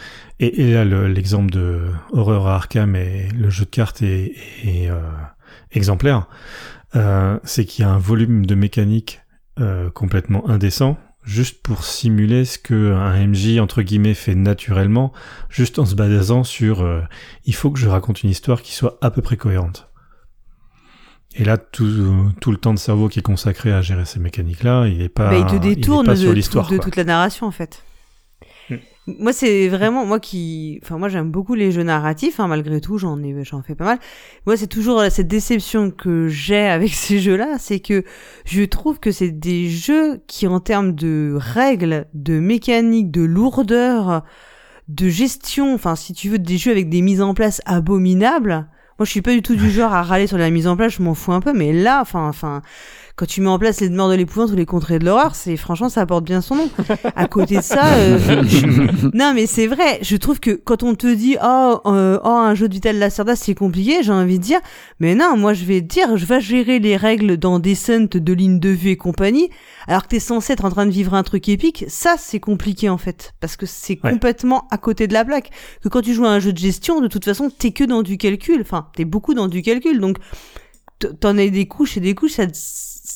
Et, 0.41 0.73
là, 0.73 0.87
le- 0.87 1.09
l'exemple 1.09 1.51
de 1.53 1.91
Horror 2.13 2.49
à 2.49 2.55
Arkham 2.55 2.97
et 2.97 3.29
le 3.37 3.51
jeu 3.51 3.67
de 3.67 3.71
cartes 3.71 4.01
est, 4.03 4.35
exemplaire. 5.73 6.27
C'est 7.45 7.65
qu'il 7.67 7.85
y 7.85 7.89
a 7.89 7.91
un 7.91 7.99
volume 7.99 8.47
de 8.47 8.55
mécanique 8.55 9.21
complètement 9.95 10.49
indécent, 10.49 10.97
juste 11.23 11.63
pour 11.63 11.85
simuler 11.85 12.45
ce 12.45 12.59
que 12.59 12.93
un 12.93 13.27
MJ 13.27 13.59
entre 13.59 13.83
guillemets 13.83 14.15
fait 14.15 14.35
naturellement, 14.35 15.13
juste 15.49 15.79
en 15.79 15.87
se 15.87 15.95
basant 15.95 16.45
sur 16.45 16.83
euh, 16.83 17.01
il 17.45 17.55
faut 17.55 17.71
que 17.71 17.79
je 17.79 17.89
raconte 17.89 18.23
une 18.23 18.31
histoire 18.31 18.63
qui 18.63 18.73
soit 18.73 18.99
à 19.01 19.11
peu 19.11 19.23
près 19.23 19.37
cohérente. 19.37 19.89
Et 21.35 21.45
là, 21.45 21.57
tout, 21.57 22.33
tout 22.41 22.51
le 22.51 22.59
temps 22.59 22.75
de 22.75 22.79
cerveau 22.79 23.09
qui 23.09 23.21
est 23.21 23.23
consacré 23.23 23.73
à 23.73 23.81
gérer 23.81 24.05
ces 24.05 24.21
mécaniques-là, 24.21 24.87
il 24.87 25.01
est 25.01 25.09
pas, 25.09 25.31
bah, 25.31 25.39
il 25.39 25.47
te 25.47 25.55
est 25.55 26.05
pas 26.05 26.15
de, 26.15 26.17
sur 26.17 26.33
l'histoire. 26.33 26.69
de 26.69 26.77
toute 26.77 26.97
la 26.97 27.05
narration 27.05 27.47
en 27.47 27.51
fait. 27.51 27.83
Moi 29.09 29.33
c'est 29.33 29.67
vraiment 29.69 30.07
moi 30.07 30.21
qui, 30.21 30.79
enfin 30.81 30.97
moi 30.97 31.09
j'aime 31.09 31.33
beaucoup 31.33 31.55
les 31.55 31.73
jeux 31.73 31.83
narratifs 31.83 32.39
hein, 32.39 32.47
malgré 32.47 32.81
tout 32.81 32.99
j'en 32.99 33.21
ai 33.21 33.43
j'en 33.43 33.61
fais 33.61 33.75
pas 33.75 33.85
mal. 33.85 33.99
Moi 34.47 34.57
c'est 34.57 34.69
toujours 34.69 35.03
cette 35.11 35.27
déception 35.27 35.91
que 35.91 36.29
j'ai 36.29 36.69
avec 36.69 36.91
ces 36.91 37.19
jeux-là, 37.19 37.57
c'est 37.59 37.81
que 37.81 38.05
je 38.45 38.63
trouve 38.63 39.01
que 39.01 39.11
c'est 39.11 39.33
des 39.33 39.69
jeux 39.69 40.21
qui 40.29 40.47
en 40.47 40.61
termes 40.61 40.95
de 40.95 41.37
règles, 41.37 42.07
de 42.15 42.39
mécanique, 42.39 43.11
de 43.11 43.23
lourdeur, 43.23 44.23
de 44.87 45.09
gestion, 45.09 45.75
enfin 45.75 45.97
si 45.97 46.13
tu 46.13 46.29
veux 46.29 46.39
des 46.39 46.57
jeux 46.57 46.71
avec 46.71 46.89
des 46.89 47.03
mises 47.03 47.23
en 47.23 47.35
place 47.35 47.61
abominables. 47.67 48.69
Moi, 48.99 49.07
je 49.07 49.11
suis 49.11 49.23
pas 49.23 49.33
du 49.33 49.43
tout 49.43 49.57
du 49.57 49.71
genre 49.71 49.93
à 49.93 50.03
râler 50.03 50.27
sur 50.27 50.39
la 50.39 50.51
mise 50.51 50.69
en 50.69 50.77
place, 50.77 50.93
je 50.93 51.03
m'en 51.03 51.15
fous 51.15 51.33
un 51.33 51.41
peu, 51.41 51.53
mais 51.53 51.73
là, 51.73 52.01
enfin, 52.03 52.29
enfin, 52.29 52.63
quand 53.17 53.27
tu 53.27 53.41
mets 53.41 53.49
en 53.49 53.59
place 53.59 53.81
les 53.81 53.89
demeures 53.89 54.09
de 54.09 54.15
l'épouvante 54.15 54.51
ou 54.51 54.57
les 54.57 54.65
contrées 54.67 54.99
de 54.99 55.05
l'horreur, 55.05 55.35
c'est 55.35 55.57
franchement, 55.57 55.89
ça 55.89 56.05
porte 56.07 56.25
bien 56.25 56.41
son 56.41 56.57
nom. 56.57 56.71
À 57.15 57.27
côté 57.29 57.57
de 57.57 57.63
ça, 57.63 57.85
euh, 57.95 58.19
je- 58.45 59.11
non, 59.17 59.33
mais 59.35 59.47
c'est 59.47 59.67
vrai. 59.67 59.99
Je 60.03 60.17
trouve 60.17 60.41
que 60.41 60.51
quand 60.53 60.83
on 60.83 60.95
te 60.95 61.13
dit, 61.13 61.37
oh, 61.43 61.81
euh, 61.87 62.19
oh, 62.25 62.29
un 62.29 62.55
jeu 62.55 62.69
de 62.69 62.75
Vital 62.75 62.99
Lacerda, 62.99 63.37
c'est 63.37 63.55
compliqué, 63.55 64.03
j'ai 64.03 64.13
envie 64.13 64.39
de 64.39 64.45
dire, 64.45 64.61
mais 64.99 65.15
non, 65.15 65.37
moi, 65.37 65.53
je 65.53 65.65
vais 65.65 65.81
te 65.83 65.87
dire, 65.87 66.17
je 66.17 66.25
vais 66.27 66.41
gérer 66.41 66.79
les 66.79 66.97
règles 66.97 67.37
dans 67.37 67.59
Descent 67.59 68.09
de 68.15 68.33
ligne 68.33 68.59
de 68.59 68.71
vue 68.71 68.91
et 68.91 68.97
compagnie, 68.97 69.51
alors 69.89 70.05
que 70.05 70.09
t'es 70.09 70.21
censé 70.21 70.55
être 70.55 70.65
en 70.65 70.71
train 70.71 70.87
de 70.87 70.91
vivre 70.91 71.15
un 71.15 71.23
truc 71.23 71.49
épique. 71.49 71.85
Ça, 71.89 72.15
c'est 72.19 72.41
compliqué 72.41 72.89
en 72.89 72.99
fait, 72.99 73.35
parce 73.41 73.57
que 73.57 73.67
c'est 73.67 73.99
Ouais. 74.03 74.11
complètement 74.13 74.67
à 74.71 74.79
côté 74.79 75.07
de 75.07 75.13
la 75.13 75.25
plaque 75.25 75.51
que 75.83 75.89
quand 75.89 76.01
tu 76.01 76.15
joues 76.15 76.25
à 76.25 76.31
un 76.31 76.39
jeu 76.41 76.53
de 76.53 76.59
gestion, 76.59 77.01
de 77.01 77.09
toute 77.09 77.25
façon, 77.25 77.51
t'es 77.57 77.73
que 77.73 77.85
dans 77.85 78.03
du 78.03 78.17
calcul. 78.17 78.61
Enfin, 78.63 78.89
t'es 78.97 79.05
beaucoup 79.05 79.35
dans 79.35 79.49
du 79.49 79.61
calcul. 79.63 80.01
Donc, 80.01 80.17
t'en 81.21 81.37
as 81.39 81.49
des 81.49 81.67
couches 81.67 81.97
et 81.97 82.01
des 82.01 82.15
couches, 82.15 82.33
ça, 82.33 82.45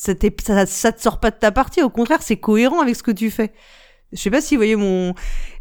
ça, 0.06 0.14
ça, 0.42 0.66
ça 0.66 0.92
te 0.92 1.00
sort 1.02 1.20
pas 1.20 1.30
de 1.30 1.36
ta 1.36 1.50
partie. 1.52 1.82
Au 1.82 1.90
contraire, 1.90 2.22
c'est 2.22 2.36
cohérent 2.36 2.80
avec 2.80 2.96
ce 2.96 3.02
que 3.02 3.10
tu 3.10 3.30
fais. 3.30 3.52
Je 4.12 4.18
sais 4.18 4.30
pas 4.30 4.40
si 4.40 4.54
vous 4.54 4.60
voyez 4.60 4.76
mon. 4.76 5.10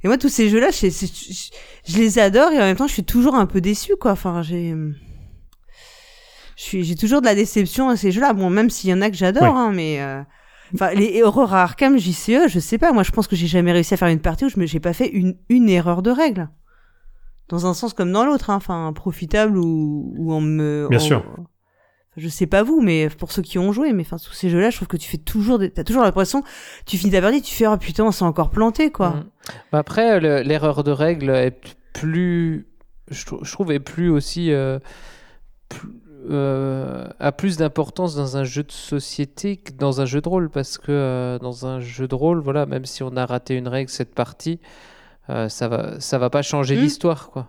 Et 0.03 0.07
moi, 0.07 0.17
tous 0.17 0.29
ces 0.29 0.49
jeux-là, 0.49 0.69
je, 0.71 0.87
je, 0.87 1.05
je- 1.07 1.91
je 1.91 1.97
les 1.97 2.19
adore 2.19 2.51
et 2.51 2.57
en 2.57 2.61
même 2.61 2.75
temps, 2.75 2.87
je 2.87 2.93
suis 2.93 3.03
toujours 3.03 3.35
un 3.35 3.47
peu 3.47 3.59
déçu, 3.61 3.95
quoi. 3.99 4.11
Enfin, 4.11 4.41
j'ai. 4.43 4.73
J'ai 6.57 6.95
toujours 6.95 7.21
de 7.21 7.25
la 7.25 7.35
déception 7.35 7.89
à 7.89 7.97
ces 7.97 8.11
jeux-là. 8.11 8.33
Bon, 8.33 8.49
même 8.49 8.69
s'il 8.69 8.89
y 8.89 8.93
en 8.93 9.01
a 9.01 9.09
que 9.09 9.15
j'adore, 9.17 9.43
Ouais. 9.53 9.59
hein, 9.59 9.71
mais. 9.73 10.01
euh, 10.01 10.21
Enfin, 10.73 10.91
les 10.95 11.21
horreurs 11.21 11.53
à 11.53 11.61
Arkham, 11.61 11.97
JCE, 11.97 12.47
je 12.47 12.59
sais 12.59 12.79
pas. 12.79 12.91
Moi, 12.91 13.03
je 13.03 13.11
pense 13.11 13.27
que 13.27 13.35
j'ai 13.35 13.45
jamais 13.45 13.71
réussi 13.71 13.93
à 13.93 13.97
faire 13.97 14.07
une 14.07 14.19
partie 14.19 14.45
où 14.45 14.49
je 14.49 14.65
j'ai 14.65 14.79
pas 14.79 14.93
fait 14.93 15.07
une, 15.07 15.37
une 15.47 15.69
erreur 15.69 16.01
de 16.01 16.09
règle. 16.09 16.49
Dans 17.49 17.67
un 17.67 17.75
sens 17.75 17.93
comme 17.93 18.11
dans 18.11 18.25
l'autre, 18.25 18.49
hein. 18.49 18.55
enfin, 18.55 18.91
profitable 18.93 19.57
ou, 19.59 20.13
ou 20.17 20.33
en 20.33 20.41
me. 20.41 20.87
Bien 20.89 20.97
en- 20.97 21.01
sûr. 21.01 21.23
Je 22.17 22.27
sais 22.29 22.47
pas 22.47 22.63
vous, 22.63 22.81
mais 22.81 23.09
pour 23.09 23.31
ceux 23.31 23.41
qui 23.41 23.59
ont 23.59 23.71
joué, 23.73 23.91
mais 23.93 24.01
enfin, 24.03 24.17
tous 24.17 24.33
ces 24.33 24.49
jeux-là, 24.49 24.69
je 24.69 24.77
trouve 24.77 24.87
que 24.87 24.97
tu 24.97 25.09
fais 25.09 25.17
toujours, 25.17 25.59
des... 25.59 25.69
t'as 25.69 25.83
toujours 25.83 26.03
l'impression, 26.03 26.43
tu 26.85 26.97
finis 26.97 27.11
ta 27.11 27.21
partie, 27.21 27.41
tu 27.41 27.53
fais, 27.53 27.67
oh 27.67 27.77
putain, 27.77 28.05
on 28.05 28.11
s'est 28.11 28.23
encore 28.25 28.49
planté, 28.49 28.91
quoi. 28.91 29.09
Mm. 29.09 29.23
Bah 29.71 29.79
Après, 29.79 30.19
le- 30.19 30.41
l'erreur 30.41 30.83
de 30.83 30.91
règle 30.91 31.29
est 31.29 31.75
plus, 31.93 32.67
je 33.11 33.25
trouve, 33.51 33.71
est 33.71 33.79
plus 33.79 34.09
aussi, 34.09 34.51
euh, 34.51 34.79
plus- 35.69 35.89
euh, 36.31 37.07
a 37.19 37.31
plus 37.31 37.57
d'importance 37.57 38.15
dans 38.15 38.37
un 38.37 38.43
jeu 38.43 38.63
de 38.63 38.71
société 38.71 39.57
que 39.57 39.71
dans 39.73 40.01
un 40.01 40.05
jeu 40.05 40.21
de 40.21 40.27
rôle, 40.29 40.49
parce 40.49 40.77
que 40.77 40.85
euh, 40.91 41.37
dans 41.39 41.67
un 41.67 41.79
jeu 41.79 42.07
de 42.07 42.15
rôle, 42.15 42.39
voilà, 42.39 42.65
même 42.65 42.85
si 42.85 43.03
on 43.03 43.15
a 43.15 43.25
raté 43.25 43.55
une 43.55 43.67
règle 43.67 43.89
cette 43.91 44.15
partie, 44.15 44.59
euh, 45.29 45.49
ça 45.49 45.67
va, 45.67 45.99
ça 45.99 46.17
va 46.17 46.29
pas 46.29 46.41
changer 46.41 46.75
Mm. 46.77 46.79
l'histoire, 46.81 47.29
quoi. 47.29 47.47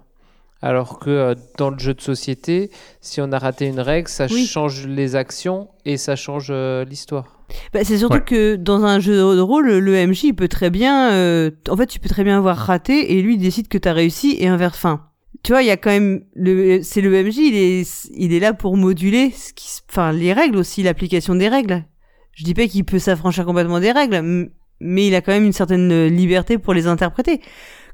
Alors 0.63 0.99
que 0.99 1.11
euh, 1.11 1.35
dans 1.59 1.71
le 1.71 1.79
jeu 1.79 1.93
de 1.95 2.01
société, 2.01 2.71
si 3.01 3.21
on 3.21 3.31
a 3.33 3.39
raté 3.39 3.67
une 3.67 3.81
règle, 3.81 4.09
ça 4.09 4.27
Oui. 4.31 4.47
change 4.47 4.87
les 4.87 5.15
actions 5.15 5.69
et 5.85 5.97
ça 5.97 6.17
change 6.17 6.49
euh, 6.51 6.85
l'histoire. 6.85 7.41
Bah, 7.73 7.81
c'est 7.85 7.99
surtout 7.99 8.17
Ouais. 8.17 8.25
que 8.25 8.57
dans 8.57 8.85
un 8.85 8.99
jeu 8.99 9.15
de 9.17 9.41
rôle, 9.41 9.69
le 9.71 10.07
MJ 10.07 10.25
il 10.25 10.35
peut 10.35 10.49
très 10.49 10.71
bien, 10.71 11.13
euh, 11.13 11.51
en 11.69 11.77
fait, 11.77 11.87
tu 11.87 12.01
peux 12.01 12.09
très 12.09 12.25
bien 12.25 12.39
avoir 12.39 12.57
raté 12.57 13.13
et 13.17 13.23
lui 13.23 13.35
il 13.35 13.39
décide 13.39 13.69
que 13.69 13.79
t'as 13.79 13.93
réussi 13.93 14.37
et 14.41 14.49
inverse. 14.49 14.77
Enfin, 14.77 15.03
tu 15.43 15.53
vois, 15.53 15.63
il 15.63 15.67
y 15.67 15.71
a 15.71 15.77
quand 15.77 15.91
même 15.91 16.25
le, 16.35 16.83
c'est 16.83 17.03
le 17.03 17.11
MJ, 17.23 17.37
il 17.37 17.55
est, 17.57 18.09
il 18.17 18.33
est 18.33 18.41
là 18.41 18.53
pour 18.55 18.77
moduler 18.77 19.31
ce 19.31 19.53
qui, 19.53 19.69
enfin, 19.91 20.11
les 20.11 20.33
règles 20.33 20.57
aussi, 20.57 20.83
l'application 20.83 21.35
des 21.37 21.49
règles. 21.49 21.85
Je 22.33 22.43
dis 22.45 22.55
pas 22.55 22.67
qu'il 22.67 22.85
peut 22.85 22.99
s'affranchir 22.99 23.45
complètement 23.45 23.79
des 23.79 23.93
règles, 23.93 24.15
m- 24.15 24.51
mais 24.81 25.07
il 25.07 25.15
a 25.15 25.21
quand 25.21 25.33
même 25.33 25.45
une 25.45 25.53
certaine 25.53 26.07
liberté 26.09 26.59
pour 26.59 26.75
les 26.75 26.87
interpréter. 26.87 27.41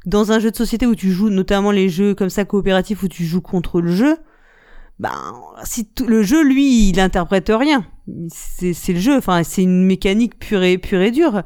Dans 0.07 0.33
un 0.33 0.39
jeu 0.39 0.51
de 0.51 0.57
société 0.57 0.87
où 0.87 0.95
tu 0.95 1.13
joues, 1.13 1.31
notamment 1.31 1.71
les 1.71 1.89
jeux 1.89 2.15
comme 2.15 2.31
ça 2.31 2.45
coopératifs 2.45 3.03
où 3.03 3.09
tu 3.09 3.25
joues 3.25 3.41
contre 3.41 3.81
le 3.81 3.93
jeu, 3.93 4.17
ben, 4.99 5.35
si 5.65 5.89
le 6.07 6.23
jeu, 6.23 6.45
lui, 6.45 6.89
il 6.91 7.01
interprète 7.01 7.51
rien. 7.55 7.85
C'est 8.31 8.93
le 8.93 9.01
jeu. 9.01 9.17
Enfin, 9.17 9.43
c'est 9.43 9.63
une 9.63 9.85
mécanique 9.85 10.39
pure 10.39 10.63
et, 10.63 10.79
pure 10.79 11.01
et 11.01 11.11
dure. 11.11 11.43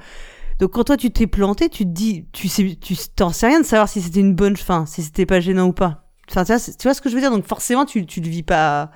Donc, 0.58 0.72
quand 0.72 0.84
toi, 0.84 0.96
tu 0.96 1.10
t'es 1.10 1.26
planté, 1.26 1.68
tu 1.68 1.84
te 1.84 1.90
dis, 1.90 2.26
tu 2.32 2.48
sais, 2.48 2.76
tu 2.80 2.96
t'en 3.14 3.30
sais 3.30 3.46
rien 3.46 3.60
de 3.60 3.64
savoir 3.66 3.88
si 3.88 4.00
c'était 4.00 4.20
une 4.20 4.34
bonne 4.34 4.56
fin, 4.56 4.86
si 4.86 5.02
c'était 5.02 5.26
pas 5.26 5.40
gênant 5.40 5.68
ou 5.68 5.72
pas. 5.72 6.08
Enfin, 6.30 6.44
tu 6.44 6.52
vois, 6.52 6.60
tu 6.60 6.82
vois 6.82 6.94
ce 6.94 7.00
que 7.00 7.08
je 7.08 7.14
veux 7.14 7.20
dire? 7.20 7.30
Donc, 7.30 7.46
forcément, 7.46 7.84
tu, 7.84 8.06
tu 8.06 8.20
le 8.20 8.28
vis 8.28 8.42
pas, 8.42 8.90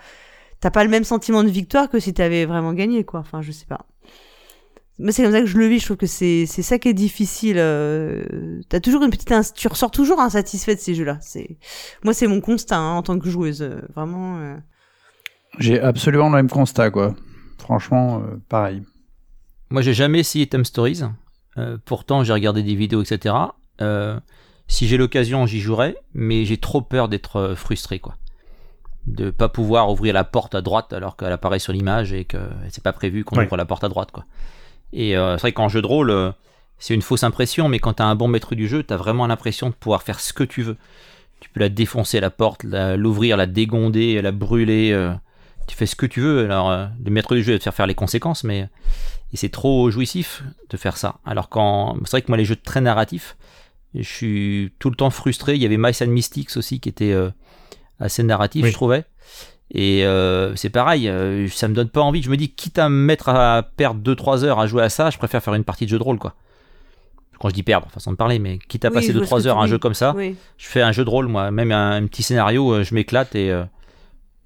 t'as 0.60 0.70
pas 0.70 0.84
le 0.84 0.90
même 0.90 1.04
sentiment 1.04 1.44
de 1.44 1.50
victoire 1.50 1.88
que 1.90 2.00
si 2.00 2.14
t'avais 2.14 2.46
vraiment 2.46 2.72
gagné, 2.72 3.04
quoi. 3.04 3.20
Enfin, 3.20 3.42
je 3.42 3.52
sais 3.52 3.66
pas. 3.66 3.86
Mais 5.02 5.12
c'est 5.12 5.22
comme 5.22 5.32
ça 5.32 5.40
que 5.40 5.46
je 5.46 5.56
le 5.58 5.66
vis. 5.66 5.78
Je 5.80 5.84
trouve 5.86 5.96
que 5.96 6.06
c'est, 6.06 6.44
c'est 6.46 6.62
ça 6.62 6.78
qui 6.78 6.88
est 6.88 6.94
difficile. 6.94 7.56
Euh, 7.58 8.60
t'as 8.68 8.80
toujours 8.80 9.02
une 9.02 9.10
petite, 9.10 9.32
ins- 9.32 9.52
tu 9.54 9.66
ressors 9.68 9.90
toujours 9.90 10.20
insatisfait 10.20 10.74
de 10.74 10.80
ces 10.80 10.94
jeux-là. 10.94 11.18
C'est, 11.22 11.56
moi, 12.04 12.12
c'est 12.12 12.26
mon 12.26 12.40
constat, 12.40 12.76
hein, 12.76 12.96
en 12.96 13.02
tant 13.02 13.18
que 13.18 13.28
joueuse. 13.30 13.62
euh, 13.62 13.80
Vraiment, 13.94 14.38
euh, 14.38 14.56
J'ai 15.58 15.80
absolument 15.80 16.28
le 16.28 16.34
même 16.36 16.50
constat, 16.50 16.90
quoi. 16.90 17.14
Franchement, 17.58 18.20
euh, 18.22 18.36
pareil. 18.48 18.82
Moi, 19.70 19.82
j'ai 19.82 19.94
jamais 19.94 20.20
essayé 20.20 20.46
Time 20.48 20.64
Stories. 20.64 21.02
Euh, 21.58 21.78
pourtant, 21.84 22.22
j'ai 22.24 22.32
regardé 22.32 22.62
des 22.62 22.74
vidéos, 22.74 23.02
etc. 23.02 23.34
Euh, 23.80 24.18
si 24.68 24.86
j'ai 24.86 24.96
l'occasion, 24.96 25.46
j'y 25.46 25.60
jouerai, 25.60 25.96
mais 26.14 26.44
j'ai 26.44 26.56
trop 26.58 26.80
peur 26.82 27.08
d'être 27.08 27.54
frustré, 27.56 27.98
quoi. 28.00 28.16
De 29.06 29.30
pas 29.30 29.48
pouvoir 29.48 29.90
ouvrir 29.90 30.12
la 30.12 30.24
porte 30.24 30.54
à 30.54 30.60
droite 30.60 30.92
alors 30.92 31.16
qu'elle 31.16 31.32
apparaît 31.32 31.58
sur 31.58 31.72
l'image 31.72 32.12
et 32.12 32.24
que 32.26 32.36
c'est 32.68 32.84
pas 32.84 32.92
prévu 32.92 33.24
qu'on 33.24 33.36
Ouais. 33.38 33.46
ouvre 33.46 33.56
la 33.56 33.64
porte 33.64 33.82
à 33.84 33.88
droite, 33.88 34.10
quoi. 34.12 34.24
Et 34.92 35.16
euh, 35.16 35.36
c'est 35.36 35.42
vrai 35.42 35.52
qu'en 35.52 35.68
jeu 35.68 35.82
de 35.82 35.86
rôle, 35.86 36.10
euh, 36.10 36.32
c'est 36.78 36.94
une 36.94 37.02
fausse 37.02 37.22
impression, 37.24 37.68
mais 37.68 37.78
quand 37.78 37.94
t'as 37.94 38.04
un 38.04 38.14
bon 38.14 38.28
maître 38.28 38.54
du 38.54 38.66
jeu, 38.68 38.82
t'as 38.82 38.96
vraiment 38.96 39.26
l'impression 39.26 39.68
de 39.68 39.74
pouvoir 39.74 40.02
faire 40.02 40.20
ce 40.20 40.32
que 40.32 40.44
tu 40.44 40.62
veux. 40.62 40.76
Tu 41.40 41.48
peux 41.48 41.60
la 41.60 41.68
défoncer 41.68 42.20
la 42.20 42.30
porte, 42.30 42.64
l'ouvrir, 42.64 43.36
la 43.36 43.46
dégonder, 43.46 44.20
la 44.20 44.32
brûler. 44.32 44.90
euh, 44.92 45.12
tu 45.66 45.76
fais 45.76 45.86
ce 45.86 45.94
que 45.96 46.06
tu 46.06 46.20
veux. 46.20 46.44
Alors, 46.44 46.70
euh, 46.70 46.86
le 47.04 47.10
maître 47.10 47.34
du 47.34 47.42
jeu 47.42 47.52
va 47.52 47.58
te 47.58 47.64
faire 47.64 47.74
faire 47.74 47.86
les 47.86 47.94
conséquences, 47.94 48.44
mais 48.44 48.68
et 49.32 49.36
c'est 49.36 49.48
trop 49.50 49.90
jouissif 49.90 50.42
de 50.70 50.76
faire 50.76 50.96
ça. 50.96 51.18
Alors 51.24 51.48
quand 51.48 51.96
c'est 52.04 52.10
vrai 52.10 52.22
que 52.22 52.26
moi 52.28 52.36
les 52.36 52.44
jeux 52.44 52.56
très 52.56 52.80
narratifs, 52.80 53.36
je 53.94 54.02
suis 54.02 54.72
tout 54.80 54.90
le 54.90 54.96
temps 54.96 55.10
frustré. 55.10 55.54
Il 55.54 55.62
y 55.62 55.66
avait 55.66 55.76
Mice 55.76 56.02
and 56.02 56.08
Mystics 56.08 56.56
aussi 56.56 56.80
qui 56.80 56.88
était 56.88 57.12
euh, 57.12 57.30
assez 58.00 58.24
narratif, 58.24 58.64
Oui. 58.64 58.70
je 58.70 58.74
trouvais. 58.74 59.04
Et 59.72 60.04
euh, 60.04 60.56
c'est 60.56 60.70
pareil, 60.70 61.08
euh, 61.08 61.46
ça 61.48 61.68
me 61.68 61.74
donne 61.74 61.88
pas 61.88 62.00
envie. 62.00 62.22
Je 62.22 62.30
me 62.30 62.36
dis 62.36 62.48
quitte 62.50 62.78
à 62.78 62.88
me 62.88 62.94
mettre 62.94 63.28
à 63.28 63.62
perdre 63.62 64.00
2-3 64.02 64.44
heures 64.44 64.58
à 64.58 64.66
jouer 64.66 64.82
à 64.82 64.88
ça, 64.88 65.10
je 65.10 65.18
préfère 65.18 65.42
faire 65.42 65.54
une 65.54 65.64
partie 65.64 65.84
de 65.84 65.90
jeu 65.90 65.98
de 65.98 66.02
rôle 66.02 66.18
quoi. 66.18 66.34
Quand 67.38 67.48
je 67.48 67.54
dis 67.54 67.62
perdre, 67.62 67.88
façon 67.90 68.10
de 68.10 68.16
parler, 68.16 68.38
mais 68.38 68.58
quitte 68.58 68.84
à 68.84 68.88
Oui, 68.88 68.94
passer 68.94 69.12
je 69.12 69.18
vois 69.18 69.26
ce 69.26 69.34
2-3 69.34 69.42
que 69.42 69.48
heures 69.48 69.58
à 69.58 69.62
un 69.62 69.66
jeu 69.66 69.78
comme 69.78 69.94
ça, 69.94 70.12
oui. 70.16 70.36
je 70.58 70.66
fais 70.66 70.82
un 70.82 70.92
jeu 70.92 71.04
de 71.04 71.10
rôle 71.10 71.26
moi, 71.26 71.50
même 71.50 71.72
un, 71.72 71.92
un 71.92 72.06
petit 72.06 72.22
scénario, 72.22 72.70
euh, 72.72 72.82
je 72.82 72.94
m'éclate 72.94 73.34
et 73.34 73.50
euh, 73.50 73.64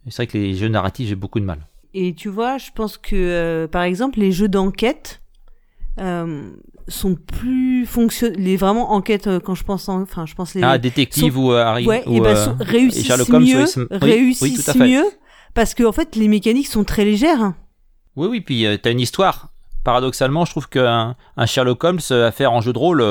c'est 0.09 0.17
vrai 0.17 0.27
que 0.27 0.39
les 0.39 0.55
jeux 0.55 0.69
narratifs 0.69 1.09
j'ai 1.09 1.15
beaucoup 1.17 1.41
de 1.41 1.45
mal. 1.45 1.59
Et 1.95 2.13
tu 2.15 2.29
vois, 2.29 2.59
je 2.59 2.71
pense 2.75 2.99
que, 2.99 3.67
par 3.67 3.83
exemple, 3.83 4.19
les 4.19 4.33
jeux 4.33 4.49
d'enquête 4.49 5.23
sont 6.89 7.15
plus 7.15 7.87
fonctionnels. 7.87 8.39
Les 8.39 8.57
vraiment 8.57 8.93
enquêtes, 8.93 9.27
euh, 9.27 9.41
quand 9.41 9.55
je 9.55 9.65
pense, 9.65 9.89
en... 9.89 10.03
enfin, 10.03 10.27
je 10.27 10.35
pense 10.35 10.55
les. 10.55 10.63
Ah 10.63 10.79
détective 10.79 11.39
ou 11.39 11.53
euh, 11.53 11.63
Harry 11.65 11.87
ouais, 11.87 12.03
ou, 12.07 12.17
et 12.17 12.21
ben, 12.21 12.37
euh, 12.37 12.45
sont- 12.45 12.57
réussissent 12.61 13.07
Sherlock 13.07 13.29
Holmes, 13.31 13.45
mieux, 13.45 13.65
oui, 13.65 13.73
oui, 13.77 13.87
oui, 13.91 13.99
réussissent 14.01 14.73
fait. 14.73 14.79
mieux, 14.79 15.05
parce 15.55 15.75
que 15.75 15.85
en 15.85 15.93
fait, 15.93 16.17
les 16.17 16.29
mécaniques 16.29 16.67
sont 16.69 16.85
très 16.85 17.05
légères. 17.05 17.53
Oui, 18.17 18.29
oui, 18.29 18.41
puis 18.41 18.67
euh, 18.67 18.77
t'as 18.77 18.91
une 18.91 19.01
histoire. 19.01 19.49
Paradoxalement, 19.83 20.45
je 20.45 20.51
trouve 20.51 20.69
qu'un 20.69 21.17
un 21.37 21.47
Sherlock 21.47 21.83
Holmes 21.85 22.01
à 22.11 22.31
faire 22.33 22.53
en 22.53 22.61
jeu 22.61 22.73
de 22.73 22.79
rôle, 22.79 23.03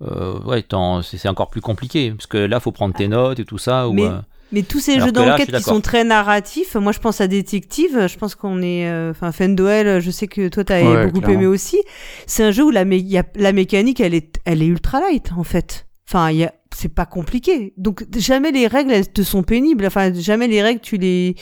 ouais, 0.00 0.64
c'est 1.02 1.28
encore 1.28 1.48
plus 1.48 1.62
compliqué. 1.62 2.10
Parce 2.10 2.26
que 2.26 2.36
là, 2.38 2.60
faut 2.60 2.72
prendre 2.72 2.94
tes 2.94 3.08
notes 3.08 3.40
et 3.40 3.44
tout 3.44 3.58
ça. 3.58 3.88
Ou, 3.88 3.92
Mais- 3.94 4.10
Mais 4.52 4.62
tous 4.62 4.78
ces 4.78 4.94
Alors 4.94 5.06
jeux 5.06 5.12
d'enquête 5.12 5.50
qui 5.50 5.62
sont 5.62 5.80
très 5.80 6.04
narratifs, 6.04 6.76
moi 6.76 6.92
je 6.92 7.00
pense 7.00 7.20
à 7.20 7.26
Détective, 7.26 8.06
je 8.08 8.16
pense 8.16 8.34
qu'on 8.36 8.62
est, 8.62 8.88
euh, 8.88 9.10
enfin 9.10 9.32
Fendoel, 9.32 10.00
je 10.00 10.10
sais 10.12 10.28
que 10.28 10.46
toi 10.48 10.62
t'as 10.62 10.82
Ouais, 10.82 11.06
beaucoup 11.06 11.18
clairement. 11.20 11.40
aimé 11.40 11.46
aussi. 11.46 11.78
C'est 12.26 12.44
un 12.44 12.52
jeu 12.52 12.62
où 12.64 12.70
la, 12.70 12.84
mé- 12.84 13.02
y 13.04 13.18
a- 13.18 13.24
la 13.34 13.52
mécanique 13.52 13.98
elle 14.00 14.14
est, 14.14 14.36
elle 14.44 14.62
est 14.62 14.66
ultra 14.66 15.00
light 15.00 15.30
en 15.36 15.42
fait. 15.42 15.86
Enfin, 16.08 16.30
il 16.30 16.36
y 16.36 16.44
a, 16.44 16.54
c'est 16.72 16.94
pas 16.94 17.06
compliqué. 17.06 17.74
Donc 17.76 18.04
jamais 18.16 18.52
les 18.52 18.68
règles 18.68 18.92
elles 18.92 19.10
te 19.12 19.22
sont 19.22 19.42
pénibles. 19.42 19.84
Enfin, 19.84 20.12
jamais 20.14 20.46
les 20.46 20.62
règles 20.62 20.80
tu 20.80 20.96
les, 20.96 21.34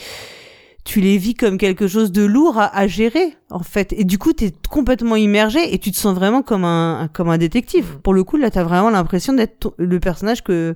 tu 0.83 0.99
les 0.99 1.19
vis 1.19 1.35
comme 1.35 1.59
quelque 1.59 1.87
chose 1.87 2.11
de 2.11 2.23
lourd 2.25 2.57
à, 2.57 2.75
à 2.75 2.87
gérer 2.87 3.35
en 3.51 3.61
fait. 3.61 3.93
Et 3.93 4.03
du 4.03 4.17
coup 4.17 4.33
t'es 4.33 4.51
complètement 4.67 5.15
immergé 5.15 5.75
et 5.75 5.77
tu 5.77 5.91
te 5.91 5.97
sens 5.97 6.15
vraiment 6.15 6.41
comme 6.41 6.63
un, 6.65 7.07
comme 7.13 7.29
un 7.29 7.37
détective. 7.37 7.99
Pour 8.01 8.15
le 8.15 8.23
coup 8.23 8.37
là 8.37 8.49
t'as 8.49 8.63
vraiment 8.63 8.89
l'impression 8.89 9.33
d'être 9.33 9.75
le 9.77 9.99
personnage 9.99 10.43
que 10.43 10.73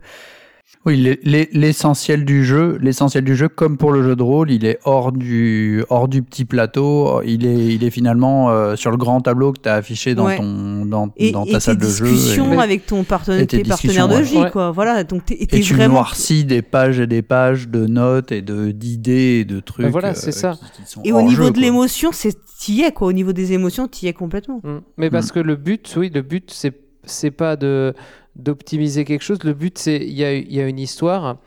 Oui, 0.85 0.95
l'e- 0.95 1.19
l'e- 1.23 1.49
l'essentiel 1.51 2.23
du 2.23 2.45
jeu, 2.45 2.77
l'essentiel 2.81 3.25
du 3.25 3.35
jeu, 3.35 3.49
comme 3.49 3.77
pour 3.77 3.91
le 3.91 4.01
jeu 4.01 4.15
de 4.15 4.23
rôle, 4.23 4.49
il 4.49 4.63
est 4.65 4.79
hors 4.85 5.11
du, 5.11 5.83
hors 5.89 6.07
du 6.07 6.23
petit 6.23 6.45
plateau. 6.45 7.21
Il 7.25 7.45
est, 7.45 7.75
il 7.75 7.83
est 7.83 7.89
finalement 7.89 8.49
euh, 8.49 8.77
sur 8.77 8.89
le 8.89 8.95
grand 8.95 9.19
tableau 9.19 9.51
que 9.51 9.59
tu 9.61 9.67
as 9.67 9.75
affiché 9.75 10.15
dans 10.15 10.25
Ouais. 10.27 10.37
ton, 10.37 10.85
dans, 10.85 11.09
et, 11.17 11.31
dans 11.31 11.43
et 11.43 11.51
ta 11.51 11.59
salle 11.59 11.77
tes 11.77 11.85
de 11.85 11.91
jeu. 11.91 12.07
et- 12.07 12.57
avec 12.59 12.85
ton 12.85 13.03
partenaire, 13.03 13.41
et 13.41 13.47
tes 13.47 13.61
tes 13.61 13.67
partenaires 13.69 14.07
de 14.07 14.21
vie, 14.21 14.37
ouais. 14.37 14.51
quoi. 14.51 14.71
Voilà, 14.71 15.03
donc 15.03 15.25
t'es, 15.25 15.35
t'es 15.45 15.57
Et 15.57 15.61
tu 15.61 15.73
vraiment. 15.73 15.95
noircis 15.95 16.45
des 16.45 16.61
pages 16.61 16.99
et 16.99 17.07
des 17.07 17.21
pages 17.23 17.67
de 17.67 17.85
notes 17.85 18.31
et 18.31 18.41
de 18.41 18.71
d'idées 18.71 19.39
et 19.41 19.45
de 19.45 19.59
trucs. 19.59 19.85
Ben 19.85 19.91
voilà, 19.91 20.13
c'est 20.15 20.31
ça. 20.31 20.53
qui- 20.75 20.83
qui 20.83 20.89
sont 20.89 21.01
Et 21.03 21.11
au 21.11 21.21
niveau 21.21 21.43
jeu, 21.45 21.51
de 21.51 21.59
l'émotion, 21.59 22.11
c'est 22.13 22.37
t'y 22.57 22.81
es 22.83 22.91
quoi. 22.93 23.07
Au 23.07 23.13
niveau 23.13 23.33
des 23.33 23.51
émotions, 23.51 23.87
t'y 23.89 24.07
es 24.07 24.13
complètement. 24.13 24.61
Mm. 24.63 24.77
Mais 24.97 25.09
parce 25.09 25.31
que 25.33 25.39
le 25.39 25.55
but, 25.57 25.93
oui, 25.97 26.09
le 26.13 26.21
but, 26.21 26.51
c'est 26.53 26.73
c'est 27.05 27.31
pas 27.31 27.55
de 27.55 27.93
d'optimiser 28.39 29.05
quelque 29.05 29.23
chose. 29.23 29.43
Le 29.43 29.53
but, 29.53 29.77
c'est 29.77 29.97
il 29.97 30.13
y 30.13 30.55
y 30.55 30.61
a 30.61 30.67
une 30.67 30.79
histoire. 30.79 31.37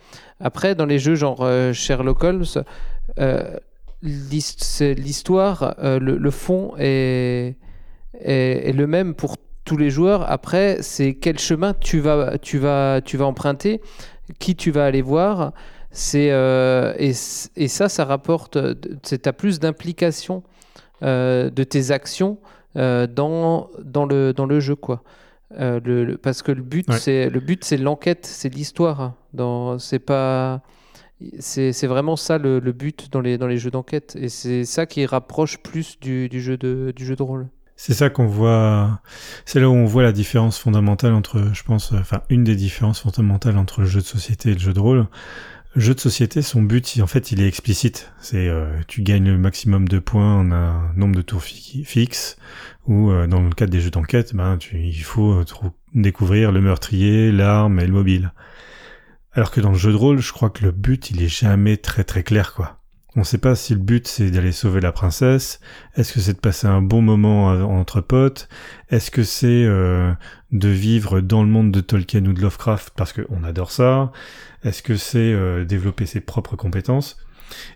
Après, 0.42 0.74
dans 0.74 0.86
les 0.86 0.98
jeux 0.98 1.14
genre 1.14 1.38
euh, 1.42 1.72
Sherlock 1.72 2.24
Holmes, 2.24 2.44
euh, 3.20 3.56
l'histoire, 4.02 5.76
euh, 5.78 6.00
le, 6.00 6.16
le 6.16 6.30
fond 6.30 6.74
est, 6.78 7.56
est, 8.20 8.76
le 8.76 8.86
même 8.86 9.14
pour 9.14 9.36
tous 9.64 9.76
les 9.76 9.90
joueurs. 9.90 10.28
Après, 10.30 10.78
c'est 10.82 11.14
quel 11.14 11.38
chemin 11.38 11.74
tu 11.74 12.00
vas 12.00 12.38
tu 12.38 12.58
vas 12.58 13.00
tu 13.00 13.16
vas 13.16 13.26
emprunter, 13.26 13.80
qui 14.40 14.56
tu 14.56 14.72
vas 14.72 14.84
aller 14.84 15.02
voir. 15.02 15.52
C'est 15.92 16.30
et, 16.98 17.12
et 17.56 17.68
ça, 17.68 17.88
ça 17.88 18.04
rapporte. 18.04 18.58
C'est 19.04 19.22
t'as 19.22 19.32
plus 19.32 19.60
d'implication 19.60 20.42
de 21.02 21.64
tes 21.64 21.90
actions 21.92 22.38
dans, 22.74 23.70
dans, 23.84 24.06
le, 24.06 24.32
dans 24.32 24.46
le 24.46 24.58
jeu 24.58 24.74
quoi. 24.74 25.02
Euh, 25.58 25.80
le, 25.84 26.04
le- 26.04 26.16
parce 26.18 26.42
que 26.42 26.50
le 26.52 26.62
but 26.62 26.88
Ouais. 26.88 26.98
c'est 26.98 27.28
le 27.28 27.40
but 27.40 27.62
c'est 27.64 27.76
l'enquête 27.76 28.24
c'est 28.24 28.48
l'histoire 28.54 29.14
dans 29.34 29.78
c'est 29.78 29.98
pas 29.98 30.62
c'est 31.38 31.72
c'est 31.72 31.86
vraiment 31.86 32.16
ça 32.16 32.38
le, 32.38 32.58
le 32.58 32.72
but 32.72 33.08
dans 33.12 33.20
les 33.20 33.38
dans 33.38 33.46
les 33.46 33.58
jeux 33.58 33.70
d'enquête 33.70 34.16
et 34.18 34.28
c'est 34.28 34.64
ça 34.64 34.86
qui 34.86 35.04
rapproche 35.06 35.58
plus 35.58 36.00
du, 36.00 36.28
du 36.28 36.40
jeu 36.40 36.56
de 36.56 36.92
du 36.96 37.04
jeu 37.04 37.16
de 37.16 37.22
rôle 37.22 37.48
C'est 37.76 37.94
ça 37.94 38.10
qu'on 38.10 38.26
voit. 38.26 39.00
C'est 39.44 39.60
là 39.60 39.68
où 39.68 39.72
on 39.74 39.84
voit 39.86 40.02
la 40.04 40.12
différence 40.12 40.58
fondamentale 40.58 41.12
entre, 41.14 41.50
je 41.52 41.62
pense, 41.64 41.92
euh, 41.92 41.96
enfin 42.00 42.22
une 42.30 42.44
des 42.44 42.54
différences 42.56 43.00
fondamentales 43.00 43.56
entre 43.58 43.80
le 43.80 43.86
jeu 43.86 44.00
de 44.00 44.06
société 44.06 44.50
et 44.50 44.54
le 44.54 44.60
jeu 44.60 44.72
de 44.72 44.80
rôle. 44.80 45.06
Jeu 45.74 45.94
de 45.94 46.00
société, 46.00 46.42
son 46.42 46.62
but, 46.62 46.98
en 47.00 47.06
fait, 47.06 47.32
il 47.32 47.40
est 47.40 47.48
explicite. 47.48 48.12
C'est 48.20 48.46
euh, 48.48 48.78
tu 48.88 49.02
gagnes 49.02 49.30
le 49.30 49.38
maximum 49.38 49.88
de 49.88 49.98
points 49.98 50.38
en 50.38 50.52
un 50.52 50.92
nombre 50.96 51.16
de 51.16 51.22
tours 51.22 51.42
fi- 51.42 51.84
fixe. 51.84 52.36
Ou 52.86 53.10
euh, 53.10 53.26
dans 53.26 53.40
le 53.40 53.50
cadre 53.50 53.72
des 53.72 53.80
jeux 53.80 53.90
d'enquête, 53.90 54.34
ben 54.34 54.58
tu, 54.58 54.78
il 54.78 55.02
faut 55.02 55.32
euh, 55.32 55.44
découvrir 55.94 56.52
le 56.52 56.60
meurtrier, 56.60 57.32
l'arme 57.32 57.80
et 57.80 57.86
le 57.86 57.92
mobile. 57.92 58.32
Alors 59.32 59.50
que 59.50 59.62
dans 59.62 59.70
le 59.72 59.78
jeu 59.78 59.92
de 59.92 59.96
rôle, 59.96 60.18
je 60.18 60.32
crois 60.32 60.50
que 60.50 60.62
le 60.62 60.72
but, 60.72 61.10
il 61.10 61.22
est 61.22 61.28
jamais 61.28 61.78
très 61.78 62.04
très 62.04 62.22
clair, 62.22 62.52
quoi. 62.52 62.81
On 63.14 63.24
sait 63.24 63.38
pas 63.38 63.54
si 63.54 63.74
le 63.74 63.80
but 63.80 64.06
c'est 64.06 64.30
d'aller 64.30 64.52
sauver 64.52 64.80
la 64.80 64.90
princesse, 64.90 65.60
est-ce 65.96 66.14
que 66.14 66.20
c'est 66.20 66.32
de 66.32 66.38
passer 66.38 66.66
un 66.66 66.80
bon 66.80 67.02
moment 67.02 67.48
entre 67.48 68.00
potes, 68.00 68.48
est-ce 68.90 69.10
que 69.10 69.22
c'est 69.22 69.64
euh, 69.66 70.12
de 70.50 70.68
vivre 70.68 71.20
dans 71.20 71.42
le 71.42 71.48
monde 71.48 71.70
de 71.70 71.82
Tolkien 71.82 72.24
ou 72.24 72.32
de 72.32 72.40
Lovecraft 72.40 72.94
parce 72.96 73.12
qu'on 73.12 73.44
adore 73.44 73.70
ça, 73.70 74.12
est-ce 74.64 74.82
que 74.82 74.96
c'est 74.96 75.18
euh, 75.18 75.64
développer 75.64 76.06
ses 76.06 76.20
propres 76.20 76.56
compétences? 76.56 77.18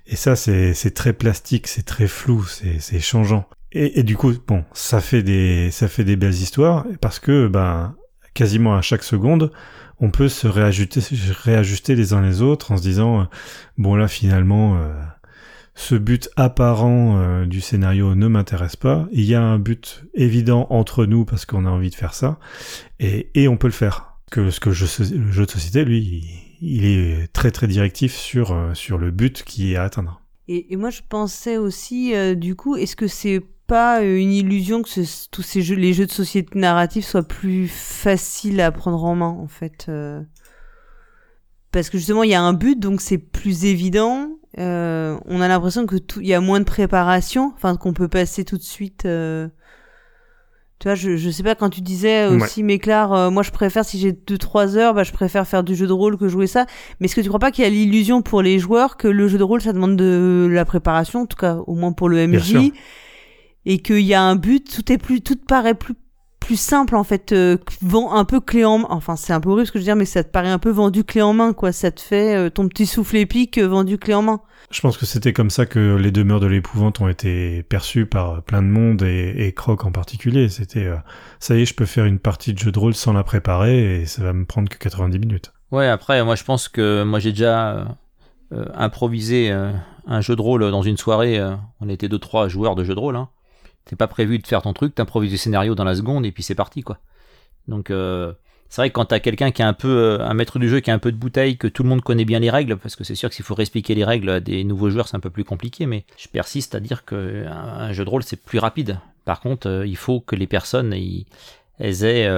Et 0.06 0.16
ça 0.16 0.36
c'est 0.36 0.94
très 0.94 1.12
plastique, 1.12 1.66
c'est 1.66 1.84
très 1.84 2.08
flou, 2.08 2.46
c'est 2.46 3.00
changeant. 3.00 3.46
Et, 3.72 4.04
du 4.04 4.16
coup, 4.16 4.32
bon, 4.46 4.64
ça 4.72 5.02
fait 5.02 5.22
des 5.22 5.70
ça 5.70 5.86
fait 5.86 6.04
des 6.04 6.16
belles 6.16 6.32
histoires 6.32 6.86
parce 7.02 7.18
que 7.18 7.46
ben 7.46 7.94
quasiment 8.32 8.74
à 8.74 8.80
chaque 8.80 9.02
seconde, 9.02 9.52
on 10.00 10.10
peut 10.10 10.28
se 10.28 10.46
réajuster, 10.46 11.00
réajuster 11.42 11.94
les 11.94 12.14
uns 12.14 12.22
les 12.22 12.40
autres 12.40 12.72
en 12.72 12.78
se 12.78 12.82
disant 12.82 13.20
euh, 13.20 13.24
bon 13.76 13.94
là 13.94 14.08
finalement 14.08 14.78
ce 15.76 15.94
but 15.94 16.28
apparent 16.34 17.18
euh, 17.18 17.46
du 17.46 17.60
scénario 17.60 18.16
ne 18.16 18.26
m'intéresse 18.26 18.74
pas. 18.74 19.06
Il 19.12 19.24
y 19.24 19.36
a 19.36 19.42
un 19.42 19.60
but 19.60 20.04
évident 20.14 20.66
entre 20.70 21.06
nous 21.06 21.24
parce 21.24 21.46
qu'on 21.46 21.64
a 21.66 21.70
envie 21.70 21.90
de 21.90 21.94
faire 21.94 22.14
ça 22.14 22.40
et, 22.98 23.46
on 23.46 23.56
peut 23.56 23.68
le 23.68 23.72
faire. 23.72 24.14
Que 24.32 24.50
ce 24.50 24.58
que 24.58 24.72
je, 24.72 24.86
le 25.14 25.30
jeu 25.30 25.46
de 25.46 25.50
société, 25.52 25.84
lui, 25.84 26.24
il, 26.60 26.84
est 26.84 27.32
très 27.32 27.52
très 27.52 27.68
directif 27.68 28.12
sur 28.12 28.56
sur 28.74 28.98
le 28.98 29.12
but 29.12 29.44
qui 29.44 29.72
est 29.72 29.76
à 29.76 29.84
atteindre. 29.84 30.20
Et, 30.48 30.74
moi 30.74 30.90
je 30.90 31.02
pensais 31.08 31.58
aussi 31.58 32.12
du 32.34 32.56
coup, 32.56 32.74
est-ce 32.74 32.96
que 32.96 33.06
c'est 33.06 33.40
pas 33.66 34.00
euh, 34.00 34.18
une 34.18 34.32
illusion 34.32 34.82
que 34.82 34.90
tous 35.30 35.42
ces 35.42 35.62
jeux, 35.62 35.74
les 35.74 35.92
jeux 35.92 36.06
de 36.06 36.12
société 36.12 36.58
narratifs 36.58 37.06
soient 37.06 37.26
plus 37.26 37.68
faciles 37.68 38.60
à 38.60 38.70
prendre 38.70 39.04
en 39.04 39.14
main, 39.14 39.28
en 39.28 39.48
fait. 39.48 39.86
Euh? 39.88 40.22
parce 41.72 41.90
que 41.90 41.98
justement, 41.98 42.22
il 42.22 42.30
y 42.30 42.34
a 42.34 42.40
un 42.40 42.54
but, 42.54 42.78
donc 42.78 43.02
c'est 43.02 43.18
plus 43.18 43.66
évident. 43.66 44.30
Euh, 44.58 45.18
on 45.26 45.40
a 45.40 45.48
l'impression 45.48 45.86
que 45.86 45.96
il 46.20 46.26
y 46.26 46.34
a 46.34 46.40
moins 46.40 46.60
de 46.60 46.64
préparation, 46.64 47.52
enfin 47.54 47.76
qu'on 47.76 47.92
peut 47.92 48.08
passer 48.08 48.44
tout 48.44 48.56
de 48.56 48.62
suite. 48.62 49.02
Tu 50.78 50.88
vois, 50.88 50.94
je, 50.94 51.16
je 51.16 51.30
sais 51.30 51.42
pas 51.42 51.54
quand 51.54 51.70
tu 51.70 51.80
disais 51.80 52.26
aussi, 52.26 52.62
mais 52.62 52.74
Méclar, 52.74 53.30
moi 53.30 53.42
je 53.42 53.50
préfère 53.50 53.84
si 53.84 53.98
j'ai 53.98 54.12
2-3 54.12 54.76
heures, 54.76 54.94
bah 54.94 55.04
je 55.04 55.12
préfère 55.12 55.46
faire 55.46 55.64
du 55.64 55.74
jeu 55.74 55.86
de 55.86 55.92
rôle 55.92 56.18
que 56.18 56.28
jouer 56.28 56.46
ça. 56.46 56.66
Mais 57.00 57.06
est-ce 57.06 57.16
que 57.16 57.22
tu 57.22 57.28
crois 57.28 57.40
pas 57.40 57.50
qu'il 57.50 57.64
y 57.64 57.66
a 57.66 57.70
l'illusion 57.70 58.20
pour 58.22 58.42
les 58.42 58.58
joueurs 58.58 58.96
que 58.96 59.08
le 59.08 59.26
jeu 59.28 59.38
de 59.38 59.42
rôle 59.42 59.62
ça 59.62 59.72
demande 59.72 59.96
de 59.96 60.48
la 60.50 60.64
préparation, 60.64 61.22
en 61.22 61.26
tout 61.26 61.38
cas 61.38 61.56
au 61.66 61.74
moins 61.74 61.92
pour 61.92 62.08
le 62.08 62.26
MJ 62.26 62.72
et 63.66 63.78
qu'il 63.78 64.00
y 64.00 64.14
a 64.14 64.22
un 64.22 64.36
but, 64.36 64.72
tout 64.72 64.90
est 64.92 64.96
plus, 64.96 65.20
tout 65.20 65.36
paraît 65.36 65.74
plus 65.74 65.94
plus 66.46 66.58
simple 66.58 66.94
en 66.94 67.02
fait, 67.02 67.32
euh, 67.32 67.58
vend 67.82 68.14
un 68.14 68.24
peu 68.24 68.40
clé 68.40 68.64
en 68.64 68.78
main. 68.78 68.86
Enfin, 68.90 69.16
c'est 69.16 69.32
un 69.32 69.40
peu 69.40 69.50
horrible 69.50 69.66
ce 69.66 69.72
que 69.72 69.78
je 69.78 69.82
veux 69.82 69.86
dire, 69.86 69.96
mais 69.96 70.04
ça 70.04 70.22
te 70.22 70.30
paraît 70.30 70.48
un 70.48 70.60
peu 70.60 70.70
vendu 70.70 71.02
clé 71.02 71.20
en 71.20 71.32
main, 71.32 71.52
quoi. 71.52 71.72
Ça 71.72 71.90
te 71.90 72.00
fait 72.00 72.36
euh, 72.36 72.50
ton 72.50 72.68
petit 72.68 72.86
souffle 72.86 73.16
épique 73.16 73.58
euh, 73.58 73.66
vendu 73.66 73.98
clé 73.98 74.14
en 74.14 74.22
main. 74.22 74.40
Je 74.70 74.80
pense 74.80 74.96
que 74.96 75.06
c'était 75.06 75.32
comme 75.32 75.50
ça 75.50 75.66
que 75.66 75.96
les 75.96 76.12
demeures 76.12 76.38
de 76.38 76.46
l'épouvante 76.46 77.00
ont 77.00 77.08
été 77.08 77.64
perçues 77.64 78.06
par 78.06 78.42
plein 78.42 78.62
de 78.62 78.68
monde 78.68 79.02
et, 79.02 79.34
et 79.36 79.52
Croc 79.52 79.84
en 79.84 79.90
particulier. 79.90 80.48
C'était 80.48 80.88
ça 81.40 81.56
y 81.56 81.62
est, 81.62 81.66
je 81.66 81.74
peux 81.74 81.84
faire 81.84 82.04
une 82.04 82.18
partie 82.18 82.52
de 82.52 82.58
jeu 82.58 82.72
de 82.72 82.78
rôle 82.78 82.94
sans 82.94 83.12
la 83.12 83.22
préparer 83.24 84.00
et 84.00 84.06
ça 84.06 84.22
va 84.22 84.32
me 84.32 84.44
prendre 84.44 84.68
que 84.68 84.78
90 84.78 85.18
minutes. 85.18 85.52
Ouais, 85.70 85.86
après, 85.86 86.24
moi 86.24 86.34
je 86.34 86.42
pense 86.42 86.68
que 86.68 87.04
moi 87.04 87.20
j'ai 87.20 87.30
déjà 87.30 87.96
improvisé 88.74 89.52
un 89.52 90.20
jeu 90.20 90.34
de 90.34 90.42
rôle 90.42 90.68
dans 90.68 90.82
une 90.82 90.96
soirée. 90.96 91.40
on 91.80 91.88
était 91.88 92.08
deux 92.08 92.18
trois 92.18 92.48
joueurs 92.48 92.74
de 92.74 92.82
jeu 92.82 92.96
de 92.96 93.00
rôle. 93.00 93.14
Hein 93.14 93.28
T'es 93.86 93.96
pas 93.96 94.08
prévu 94.08 94.38
de 94.38 94.46
faire 94.46 94.62
ton 94.62 94.72
truc, 94.72 94.94
t'improvises 94.94 95.30
le 95.30 95.38
scénario 95.38 95.74
dans 95.74 95.84
la 95.84 95.94
seconde 95.94 96.26
et 96.26 96.32
puis 96.32 96.42
c'est 96.42 96.56
parti 96.56 96.82
quoi. 96.82 96.98
Donc 97.68 97.90
euh, 97.90 98.32
c'est 98.68 98.80
vrai 98.80 98.90
que 98.90 98.94
quand 98.94 99.06
t'as 99.06 99.20
quelqu'un 99.20 99.52
qui 99.52 99.62
est 99.62 99.64
un 99.64 99.72
peu 99.72 99.88
euh, 99.88 100.20
un 100.20 100.34
maître 100.34 100.58
du 100.58 100.68
jeu 100.68 100.80
qui 100.80 100.90
a 100.90 100.94
un 100.94 100.98
peu 100.98 101.12
de 101.12 101.16
bouteille, 101.16 101.56
que 101.56 101.68
tout 101.68 101.84
le 101.84 101.88
monde 101.88 102.02
connaît 102.02 102.24
bien 102.24 102.40
les 102.40 102.50
règles, 102.50 102.76
parce 102.76 102.96
que 102.96 103.04
c'est 103.04 103.14
sûr 103.14 103.28
que 103.28 103.34
s'il 103.36 103.44
faut 103.44 103.54
réexpliquer 103.54 103.94
les 103.94 104.04
règles 104.04 104.28
à 104.28 104.40
des 104.40 104.64
nouveaux 104.64 104.90
joueurs 104.90 105.06
c'est 105.06 105.16
un 105.16 105.20
peu 105.20 105.30
plus 105.30 105.44
compliqué, 105.44 105.86
mais 105.86 106.04
je 106.16 106.26
persiste 106.26 106.74
à 106.74 106.80
dire 106.80 107.04
que 107.04 107.46
un, 107.46 107.92
jeu 107.92 108.04
de 108.04 108.10
rôle 108.10 108.24
c'est 108.24 108.42
plus 108.42 108.58
rapide. 108.58 108.98
Par 109.24 109.40
contre, 109.40 109.68
euh, 109.68 109.86
il 109.86 109.96
faut 109.96 110.20
que 110.20 110.34
les 110.34 110.48
personnes 110.48 110.92
elles 111.78 112.04
aient 112.04 112.28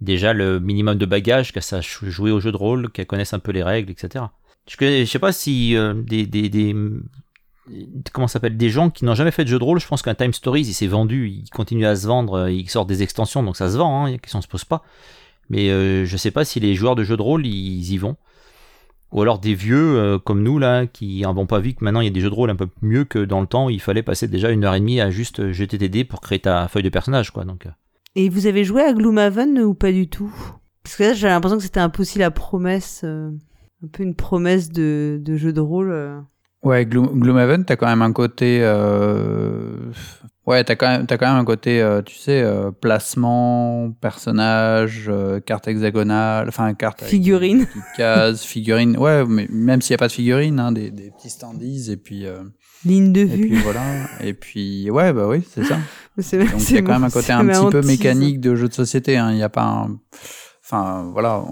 déjà 0.00 0.32
le 0.32 0.58
minimum 0.58 0.98
de 0.98 1.06
bagage, 1.06 1.52
qu'elles 1.52 1.62
sachent 1.62 2.04
jouer 2.04 2.32
au 2.32 2.40
jeu 2.40 2.50
de 2.50 2.56
rôle, 2.56 2.90
qu'elles 2.90 3.06
connaissent 3.06 3.34
un 3.34 3.38
peu 3.38 3.52
les 3.52 3.62
règles, 3.62 3.92
etc. 3.92 4.24
Je, 4.68 5.04
sais 5.04 5.18
pas 5.20 5.32
si 5.32 5.76
des, 6.06 6.26
des, 6.26 6.74
comment 8.12 8.28
s'appelle 8.28 8.56
des 8.56 8.70
gens 8.70 8.90
qui 8.90 9.04
n'ont 9.04 9.14
jamais 9.14 9.30
fait 9.30 9.44
de 9.44 9.48
jeu 9.48 9.58
de 9.58 9.64
rôle. 9.64 9.80
Je 9.80 9.86
pense 9.86 10.02
qu'un 10.02 10.14
Time 10.14 10.32
Stories, 10.32 10.62
il 10.62 10.74
s'est 10.74 10.86
vendu, 10.86 11.28
il 11.28 11.50
continue 11.50 11.86
à 11.86 11.96
se 11.96 12.06
vendre, 12.06 12.48
il 12.48 12.68
sort 12.68 12.86
des 12.86 13.02
extensions, 13.02 13.42
donc 13.42 13.56
ça 13.56 13.70
se 13.70 13.76
vend, 13.76 14.06
hein, 14.06 14.18
question 14.18 14.40
se 14.40 14.48
pose 14.48 14.64
pas. 14.64 14.82
Mais 15.48 15.70
euh, 15.70 16.04
je 16.04 16.16
sais 16.16 16.30
pas 16.30 16.44
si 16.44 16.60
les 16.60 16.74
joueurs 16.74 16.94
de 16.94 17.04
jeux 17.04 17.16
de 17.16 17.22
rôle 17.22 17.46
ils 17.46 17.92
y 17.92 17.98
vont. 17.98 18.16
Ou 19.12 19.20
alors 19.20 19.38
des 19.38 19.54
vieux 19.54 19.98
euh, 19.98 20.18
comme 20.18 20.42
nous 20.42 20.58
là 20.58 20.86
qui 20.86 21.20
n'ont 21.22 21.46
pas 21.46 21.58
vu 21.58 21.74
que 21.74 21.84
maintenant 21.84 22.00
il 22.00 22.04
y 22.04 22.08
a 22.08 22.12
des 22.12 22.20
jeux 22.20 22.30
de 22.30 22.34
rôle 22.34 22.48
un 22.48 22.56
peu 22.56 22.68
mieux 22.80 23.04
que 23.04 23.18
dans 23.18 23.42
le 23.42 23.46
temps 23.46 23.66
où 23.66 23.70
il 23.70 23.80
fallait 23.80 24.02
passer 24.02 24.26
déjà 24.26 24.50
une 24.50 24.64
heure 24.64 24.74
et 24.74 24.80
demie 24.80 25.02
à 25.02 25.10
juste 25.10 25.52
jeter 25.52 25.76
tes 25.76 25.90
dés 25.90 26.04
pour 26.04 26.22
créer 26.22 26.38
ta 26.38 26.66
feuille 26.68 26.82
de 26.82 26.88
personnage 26.88 27.30
quoi. 27.30 27.44
Donc. 27.44 27.66
Euh. 27.66 27.70
Et 28.14 28.30
vous 28.30 28.46
avez 28.46 28.64
joué 28.64 28.82
à 28.82 28.94
Gloomhaven 28.94 29.58
ou 29.60 29.74
pas 29.74 29.92
du 29.92 30.08
tout? 30.08 30.34
Parce 30.82 30.96
que 30.96 31.02
là 31.02 31.12
j'ai 31.12 31.28
l'impression 31.28 31.58
que 31.58 31.64
c'était 31.64 31.80
un 31.80 31.90
peu 31.90 32.02
aussi 32.02 32.18
la 32.18 32.30
promesse, 32.30 33.04
un 33.04 33.34
peu 33.92 34.02
une 34.02 34.14
promesse 34.14 34.70
de, 34.70 35.20
de 35.22 35.36
jeu 35.36 35.52
de 35.52 35.60
rôle. 35.60 36.24
Ouais, 36.62 36.86
Gloomhaven, 36.86 37.64
t'as 37.64 37.76
quand 37.76 37.88
même 37.88 38.02
un 38.02 38.12
côté. 38.12 38.60
Euh... 38.62 39.90
Ouais, 40.44 40.64
t'as 40.64 40.74
quand 40.74 40.88
même, 40.88 41.06
t'as 41.06 41.18
quand 41.18 41.28
même 41.28 41.40
un 41.40 41.44
côté, 41.44 41.80
euh, 41.80 42.02
tu 42.02 42.16
sais, 42.16 42.42
euh, 42.42 42.72
placement, 42.72 43.92
personnage, 44.00 45.06
euh, 45.08 45.38
carte 45.38 45.68
hexagonale, 45.68 46.48
enfin 46.48 46.74
carte. 46.74 47.04
Figurine. 47.04 47.66
Case, 47.96 48.42
figurine. 48.44 48.96
Ouais, 48.96 49.24
mais 49.24 49.46
même 49.50 49.80
s'il 49.80 49.92
y 49.92 49.94
a 49.94 49.98
pas 49.98 50.08
de 50.08 50.12
figurine, 50.12 50.58
hein, 50.58 50.72
des, 50.72 50.90
des 50.90 51.10
petits 51.10 51.30
standees 51.30 51.90
et 51.90 51.96
puis. 51.96 52.26
Ligne 52.84 53.12
de 53.12 53.20
vue. 53.20 53.44
Et 53.44 53.48
puis 53.48 53.58
voilà. 53.58 53.82
Et 54.20 54.34
puis 54.34 54.90
ouais, 54.90 55.12
bah 55.12 55.28
oui, 55.28 55.42
c'est 55.48 55.64
ça. 55.64 55.78
Donc 56.16 56.70
il 56.70 56.74
y 56.74 56.78
a 56.78 56.82
quand 56.82 56.92
même 56.92 57.04
un 57.04 57.10
côté 57.10 57.32
un 57.32 57.46
petit 57.46 57.70
peu 57.70 57.80
mécanique 57.82 58.40
de 58.40 58.56
jeu 58.56 58.68
de 58.68 58.74
société. 58.74 59.16
Hein. 59.16 59.30
Il 59.30 59.36
n'y 59.36 59.44
a 59.44 59.48
pas 59.48 59.62
un. 59.62 60.00
Enfin 60.64 61.08
voilà. 61.12 61.44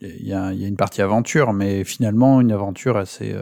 Il 0.00 0.26
y 0.26 0.32
a, 0.32 0.52
une 0.52 0.76
partie 0.76 1.02
aventure, 1.02 1.52
mais 1.52 1.84
finalement 1.84 2.40
une 2.40 2.52
aventure 2.52 2.96
assez 2.96 3.36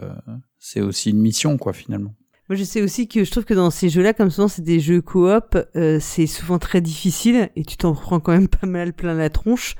c'est 0.61 0.79
aussi 0.79 1.09
une 1.09 1.19
mission, 1.19 1.57
quoi, 1.57 1.73
finalement. 1.73 2.13
Moi, 2.47 2.55
je 2.55 2.63
sais 2.63 2.81
aussi 2.81 3.07
que 3.07 3.23
je 3.23 3.31
trouve 3.31 3.45
que 3.45 3.53
dans 3.53 3.71
ces 3.71 3.89
jeux-là, 3.89 4.13
comme 4.13 4.29
souvent 4.29 4.47
c'est 4.47 4.61
des 4.61 4.79
jeux 4.79 5.01
coop, 5.01 5.57
euh, 5.75 5.97
c'est 5.99 6.27
souvent 6.27 6.59
très 6.59 6.81
difficile 6.81 7.49
et 7.55 7.63
tu 7.63 7.77
t'en 7.77 7.93
prends 7.93 8.19
quand 8.19 8.33
même 8.33 8.47
pas 8.47 8.67
mal 8.67 8.93
plein 8.93 9.13
la 9.13 9.29
tronche. 9.29 9.75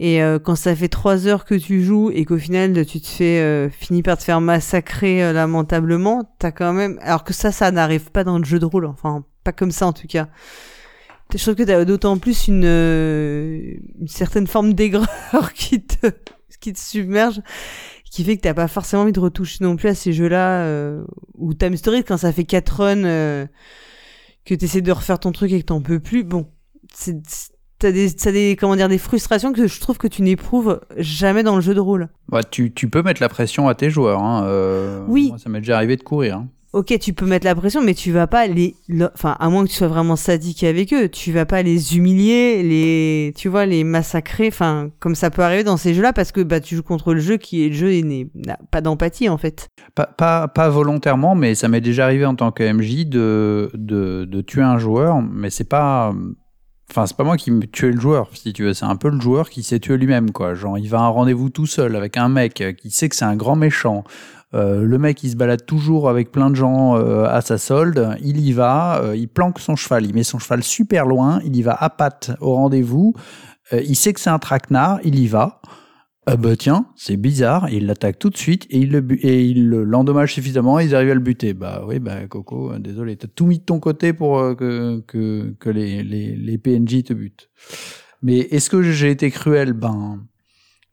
Et 0.00 0.22
euh, 0.22 0.38
quand 0.40 0.56
ça 0.56 0.74
fait 0.74 0.88
trois 0.88 1.28
heures 1.28 1.44
que 1.44 1.54
tu 1.54 1.82
joues 1.84 2.10
et 2.12 2.24
qu'au 2.24 2.38
final 2.38 2.84
tu 2.84 3.00
te 3.00 3.06
fais 3.06 3.40
euh, 3.40 3.70
finis 3.70 4.02
par 4.02 4.18
te 4.18 4.24
faire 4.24 4.40
massacrer 4.40 5.22
euh, 5.22 5.32
lamentablement, 5.32 6.34
t'as 6.40 6.50
quand 6.50 6.72
même. 6.72 6.98
Alors 7.02 7.22
que 7.22 7.32
ça, 7.32 7.52
ça 7.52 7.70
n'arrive 7.70 8.10
pas 8.10 8.24
dans 8.24 8.38
le 8.38 8.44
jeu 8.44 8.58
de 8.58 8.64
rôle. 8.64 8.86
Enfin, 8.86 9.24
pas 9.44 9.52
comme 9.52 9.70
ça 9.70 9.86
en 9.86 9.92
tout 9.92 10.08
cas. 10.08 10.28
Je 11.34 11.42
trouve 11.42 11.54
que 11.54 11.62
t'as 11.62 11.84
d'autant 11.84 12.18
plus 12.18 12.48
une, 12.48 12.64
une 12.64 14.08
certaine 14.08 14.46
forme 14.46 14.74
d'aigreur 14.74 15.06
qui 15.54 15.82
te 15.82 16.08
qui 16.60 16.72
te 16.72 16.78
submerge 16.78 17.40
qui 18.12 18.24
fait 18.24 18.36
que 18.36 18.42
t'as 18.42 18.52
pas 18.52 18.68
forcément 18.68 19.02
envie 19.02 19.12
de 19.12 19.20
retoucher 19.20 19.64
non 19.64 19.74
plus 19.74 19.88
à 19.88 19.94
ces 19.94 20.12
jeux-là 20.12 20.64
euh, 20.64 21.02
ou 21.34 21.54
Time 21.54 21.76
Story 21.76 22.04
quand 22.04 22.18
ça 22.18 22.30
fait 22.30 22.44
4 22.44 22.68
runs 22.68 23.04
euh, 23.04 23.46
que 24.44 24.54
t'essaies 24.54 24.82
de 24.82 24.92
refaire 24.92 25.18
ton 25.18 25.32
truc 25.32 25.50
et 25.50 25.60
que 25.60 25.66
t'en 25.66 25.80
peux 25.80 25.98
plus. 25.98 26.22
Bon, 26.22 26.46
c'est 26.92 27.16
t'as 27.78 27.90
des, 27.90 28.10
des 28.10 28.56
comment 28.60 28.76
dire 28.76 28.90
des 28.90 28.98
frustrations 28.98 29.54
que 29.54 29.66
je 29.66 29.80
trouve 29.80 29.96
que 29.96 30.06
tu 30.06 30.20
n'éprouves 30.20 30.78
jamais 30.98 31.42
dans 31.42 31.54
le 31.54 31.62
jeu 31.62 31.72
de 31.72 31.80
rôle. 31.80 32.10
Bah, 32.28 32.42
tu, 32.44 32.70
tu 32.70 32.90
peux 32.90 33.02
mettre 33.02 33.22
la 33.22 33.30
pression 33.30 33.66
à 33.66 33.74
tes 33.74 33.88
joueurs. 33.88 34.22
Hein, 34.22 34.44
euh, 34.44 35.02
oui. 35.08 35.28
Moi, 35.30 35.38
ça 35.38 35.48
m'est 35.48 35.60
déjà 35.60 35.76
arrivé 35.76 35.96
de 35.96 36.02
courir. 36.02 36.36
Hein 36.36 36.48
ok, 36.72 36.98
tu 36.98 37.12
peux 37.12 37.26
mettre 37.26 37.44
la 37.44 37.54
pression, 37.54 37.82
mais 37.82 37.94
tu 37.94 38.12
vas 38.12 38.26
pas 38.26 38.46
les, 38.46 38.74
enfin, 39.14 39.36
à 39.38 39.48
moins 39.50 39.64
que 39.64 39.70
tu 39.70 39.76
sois 39.76 39.88
vraiment 39.88 40.16
sadique 40.16 40.64
avec 40.64 40.92
eux, 40.92 41.08
tu 41.08 41.30
vas 41.32 41.44
pas 41.44 41.62
les 41.62 41.96
humilier, 41.96 42.62
les, 42.62 43.32
tu 43.36 43.48
vois, 43.48 43.66
les 43.66 43.84
massacrer, 43.84 44.48
enfin, 44.48 44.90
comme 44.98 45.14
ça 45.14 45.30
peut 45.30 45.42
arriver 45.42 45.64
dans 45.64 45.76
ces 45.76 45.92
jeux-là, 45.94 46.12
parce 46.12 46.32
que 46.32 46.40
bah 46.40 46.60
tu 46.60 46.76
joues 46.76 46.82
contre 46.82 47.12
le 47.12 47.20
jeu 47.20 47.36
qui 47.36 47.64
est 47.64 47.68
le 47.68 47.74
jeu 47.74 47.92
et 47.92 48.02
n'a 48.34 48.58
pas 48.70 48.80
d'empathie 48.80 49.28
en 49.28 49.38
fait. 49.38 49.68
Pas, 49.94 50.06
pas, 50.06 50.48
pas 50.48 50.68
volontairement, 50.70 51.34
mais 51.34 51.54
ça 51.54 51.68
m'est 51.68 51.82
déjà 51.82 52.04
arrivé 52.04 52.24
en 52.24 52.34
tant 52.34 52.52
que 52.52 52.62
MJ 52.72 53.06
de, 53.06 53.70
de, 53.74 54.40
tuer 54.40 54.62
un 54.62 54.78
joueur, 54.78 55.20
mais 55.22 55.50
c'est 55.50 55.68
pas, 55.68 56.14
Enfin, 56.90 57.06
c'est 57.06 57.16
pas 57.16 57.24
moi 57.24 57.38
qui 57.38 57.50
me 57.50 57.64
tuais 57.64 57.90
le 57.90 57.98
joueur, 57.98 58.28
si 58.34 58.52
tu 58.52 58.64
veux. 58.64 58.74
C'est 58.74 58.84
un 58.84 58.96
peu 58.96 59.08
le 59.08 59.18
joueur 59.18 59.48
qui 59.48 59.62
s'est 59.62 59.78
tué 59.78 59.96
lui-même, 59.96 60.30
quoi. 60.30 60.52
Genre, 60.52 60.76
il 60.76 60.90
va 60.90 60.98
à 60.98 61.02
un 61.04 61.08
rendez-vous 61.08 61.48
tout 61.48 61.64
seul 61.64 61.96
avec 61.96 62.18
un 62.18 62.28
mec 62.28 62.62
qui 62.76 62.90
sait 62.90 63.08
que 63.08 63.16
c'est 63.16 63.24
un 63.24 63.36
grand 63.36 63.56
méchant. 63.56 64.04
Euh, 64.54 64.82
le 64.82 64.98
mec, 64.98 65.22
il 65.22 65.30
se 65.30 65.36
balade 65.36 65.64
toujours 65.64 66.08
avec 66.08 66.30
plein 66.30 66.50
de 66.50 66.56
gens 66.56 66.96
euh, 66.96 67.24
à 67.24 67.40
sa 67.40 67.58
solde. 67.58 68.16
Il 68.22 68.40
y 68.40 68.52
va, 68.52 69.00
euh, 69.02 69.16
il 69.16 69.28
planque 69.28 69.58
son 69.58 69.76
cheval, 69.76 70.04
il 70.04 70.14
met 70.14 70.24
son 70.24 70.38
cheval 70.38 70.62
super 70.62 71.06
loin, 71.06 71.40
il 71.44 71.56
y 71.56 71.62
va 71.62 71.74
à 71.74 71.90
patte 71.90 72.32
au 72.40 72.54
rendez-vous. 72.54 73.14
il 73.72 73.96
sait 73.96 74.12
que 74.12 74.20
c'est 74.20 74.30
un 74.30 74.38
traquenard, 74.38 75.00
il 75.04 75.18
y 75.18 75.26
va. 75.26 75.60
Ah 76.24 76.36
bah 76.36 76.54
tiens, 76.54 76.86
c'est 76.94 77.16
bizarre, 77.16 77.68
il 77.70 77.86
l'attaque 77.86 78.16
tout 78.18 78.30
de 78.30 78.36
suite 78.36 78.66
et 78.70 78.78
il 78.78 78.92
le 78.92 79.04
et 79.26 79.44
il 79.44 79.68
l'endommage 79.70 80.34
suffisamment 80.34 80.78
et 80.78 80.84
ils 80.84 80.94
arrivent 80.94 81.10
à 81.10 81.14
le 81.14 81.20
buter. 81.20 81.52
Bah 81.52 81.82
oui, 81.88 81.98
bah 81.98 82.28
Coco, 82.28 82.78
désolé, 82.78 83.16
t'as 83.16 83.26
tout 83.26 83.46
mis 83.46 83.58
de 83.58 83.64
ton 83.64 83.80
côté 83.80 84.12
pour 84.12 84.54
que, 84.54 85.00
que, 85.00 85.52
que 85.58 85.70
les, 85.70 86.04
les, 86.04 86.36
les 86.36 86.58
PNJ 86.58 87.02
te 87.02 87.12
butent. 87.12 87.50
Mais 88.22 88.38
est-ce 88.38 88.70
que 88.70 88.82
j'ai 88.82 89.10
été 89.10 89.32
cruel? 89.32 89.72
Ben 89.72 90.20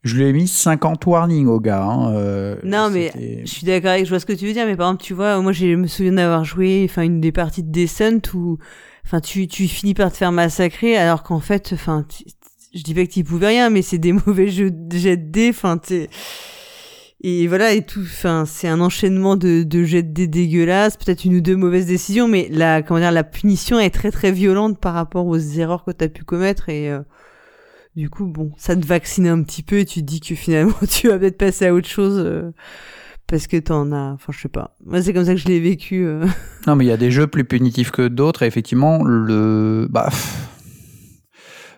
Je 0.02 0.16
lui 0.16 0.24
ai 0.24 0.32
mis 0.32 0.48
50 0.48 1.04
warnings 1.06 1.46
au 1.46 1.60
gars. 1.60 1.82
hein, 1.84 2.14
euh, 2.14 2.56
Non, 2.64 2.88
mais 2.90 3.12
Je 3.44 3.50
suis 3.50 3.66
d'accord 3.66 3.90
avec, 3.90 4.04
je 4.06 4.10
vois 4.10 4.18
ce 4.20 4.26
que 4.26 4.32
tu 4.32 4.46
veux 4.46 4.52
dire, 4.54 4.66
mais 4.66 4.76
par 4.76 4.88
exemple, 4.88 5.02
tu 5.04 5.12
vois, 5.14 5.40
moi, 5.42 5.52
je 5.52 5.66
me 5.74 5.86
souviens 5.86 6.12
d'avoir 6.12 6.44
joué, 6.44 6.86
enfin, 6.88 7.02
une 7.02 7.20
des 7.20 7.32
parties 7.32 7.62
de 7.62 7.70
Descent 7.70 8.20
où, 8.34 8.56
enfin, 9.04 9.20
tu, 9.20 9.46
tu 9.46 9.68
finis 9.68 9.92
par 9.94 10.10
te 10.10 10.16
faire 10.16 10.32
massacrer, 10.32 10.96
alors 10.96 11.22
qu'en 11.22 11.40
fait, 11.40 11.72
enfin, 11.74 12.06
tu- 12.08 12.24
je 12.74 12.82
dis 12.82 12.94
pas 12.94 13.04
que 13.04 13.10
tu 13.12 13.24
pouvais 13.24 13.48
rien, 13.48 13.68
mais 13.68 13.82
c'est 13.82 13.98
des 13.98 14.12
mauvais 14.26 14.48
jeux 14.48 14.70
de 14.70 14.96
jet 14.96 15.18
de 15.18 15.30
dés, 15.30 15.50
enfin, 15.50 15.76
t'es- 15.76 16.08
et 17.22 17.46
voilà, 17.48 17.74
et 17.74 17.82
tout, 17.84 18.00
enfin, 18.00 18.44
c'est 18.46 18.68
un 18.68 18.80
enchaînement 18.80 19.36
de, 19.36 19.62
de 19.62 19.84
jets 19.84 20.02
de 20.02 20.10
dés 20.12 20.26
dégueulasses, 20.26 20.96
peut-être 20.96 21.26
une 21.26 21.36
ou 21.36 21.40
deux 21.42 21.56
mauvaises 21.56 21.84
décisions, 21.86 22.26
mais 22.28 22.48
la, 22.50 22.80
comment 22.80 23.00
dire, 23.00 23.12
la 23.12 23.24
punition 23.24 23.78
est 23.78 23.90
très 23.90 24.10
très 24.10 24.32
violente 24.32 24.78
par 24.80 24.94
rapport 24.94 25.26
aux 25.26 25.36
erreurs 25.38 25.84
que 25.84 25.90
t'as 25.90 26.08
pu 26.08 26.24
commettre 26.24 26.70
et, 26.70 26.90
euh, 26.90 27.00
du 27.96 28.08
coup, 28.10 28.26
bon, 28.26 28.52
ça 28.56 28.76
te 28.76 28.86
vaccine 28.86 29.26
un 29.26 29.42
petit 29.42 29.62
peu 29.62 29.78
et 29.80 29.84
tu 29.84 30.00
te 30.00 30.04
dis 30.06 30.20
que 30.20 30.34
finalement 30.34 30.74
tu 30.90 31.08
vas 31.08 31.18
peut-être 31.18 31.38
passer 31.38 31.66
à 31.66 31.74
autre 31.74 31.88
chose 31.88 32.22
euh, 32.24 32.52
parce 33.26 33.46
que 33.46 33.56
t'en 33.56 33.92
as. 33.92 34.12
Enfin, 34.12 34.32
je 34.32 34.40
sais 34.40 34.48
pas. 34.48 34.76
Moi, 34.84 35.02
c'est 35.02 35.12
comme 35.12 35.24
ça 35.24 35.34
que 35.34 35.40
je 35.40 35.48
l'ai 35.48 35.60
vécu. 35.60 36.04
euh. 36.04 36.26
Non, 36.66 36.76
mais 36.76 36.84
il 36.84 36.88
y 36.88 36.92
a 36.92 36.96
des 36.96 37.10
jeux 37.10 37.26
plus 37.26 37.44
punitifs 37.44 37.90
que 37.90 38.08
d'autres. 38.08 38.42
Et 38.42 38.46
effectivement, 38.46 39.02
le. 39.04 39.86
Bah. 39.90 40.08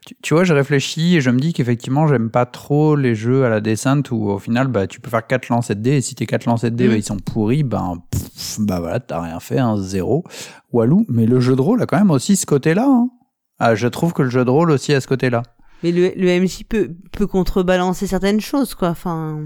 Tu, 0.05 0.17
tu 0.21 0.35
vois, 0.35 0.43
je 0.43 0.53
réfléchis 0.53 1.17
et 1.17 1.21
je 1.21 1.31
me 1.31 1.39
dis 1.39 1.53
qu'effectivement, 1.53 2.09
j'aime 2.09 2.29
pas 2.31 2.45
trop 2.45 2.97
les 2.97 3.15
jeux 3.15 3.45
à 3.45 3.49
la 3.49 3.61
descente 3.61 4.11
où 4.11 4.31
au 4.31 4.39
final, 4.41 4.67
bah, 4.67 4.89
tu 4.89 5.01
peux 5.01 5.09
faire 5.11 5.25
4 5.25 5.49
lancers 5.49 5.77
de 5.77 5.81
dés 5.83 5.97
et 5.99 6.01
si 6.01 6.17
tes 6.17 6.27
4 6.27 6.47
lancers 6.47 6.73
de 6.73 6.77
dés, 6.77 6.87
Mm. 6.89 6.91
bah, 6.91 6.97
ils 6.97 7.03
sont 7.05 7.19
pourris, 7.19 7.63
ben, 7.63 8.03
bah 8.59 8.81
voilà, 8.81 8.99
t'as 8.99 9.21
rien 9.21 9.39
fait, 9.39 9.59
un 9.61 9.77
zéro. 9.77 10.25
Walou. 10.73 11.07
Mais 11.09 11.25
le 11.27 11.39
jeu 11.39 11.55
de 11.55 11.61
rôle 11.61 11.81
a 11.83 11.87
quand 11.87 11.99
même 11.99 12.11
aussi 12.11 12.35
ce 12.35 12.47
côté-là. 12.47 12.85
hein. 12.89 13.11
Ah, 13.61 13.77
je 13.77 13.87
trouve 13.87 14.13
que 14.13 14.23
le 14.23 14.31
jeu 14.31 14.45
de 14.45 14.51
rôle 14.51 14.73
aussi 14.73 14.93
a 14.93 15.01
ce 15.01 15.07
côté-là. 15.07 15.45
Mais 15.83 15.93
le, 15.93 16.13
le 16.17 16.29
MJ 16.41 16.65
peut, 16.69 16.91
peut 17.11 17.27
contrebalancer 17.27 18.07
certaines 18.07 18.41
choses, 18.41 18.75
quoi. 18.75 18.91
Enfin. 18.91 19.41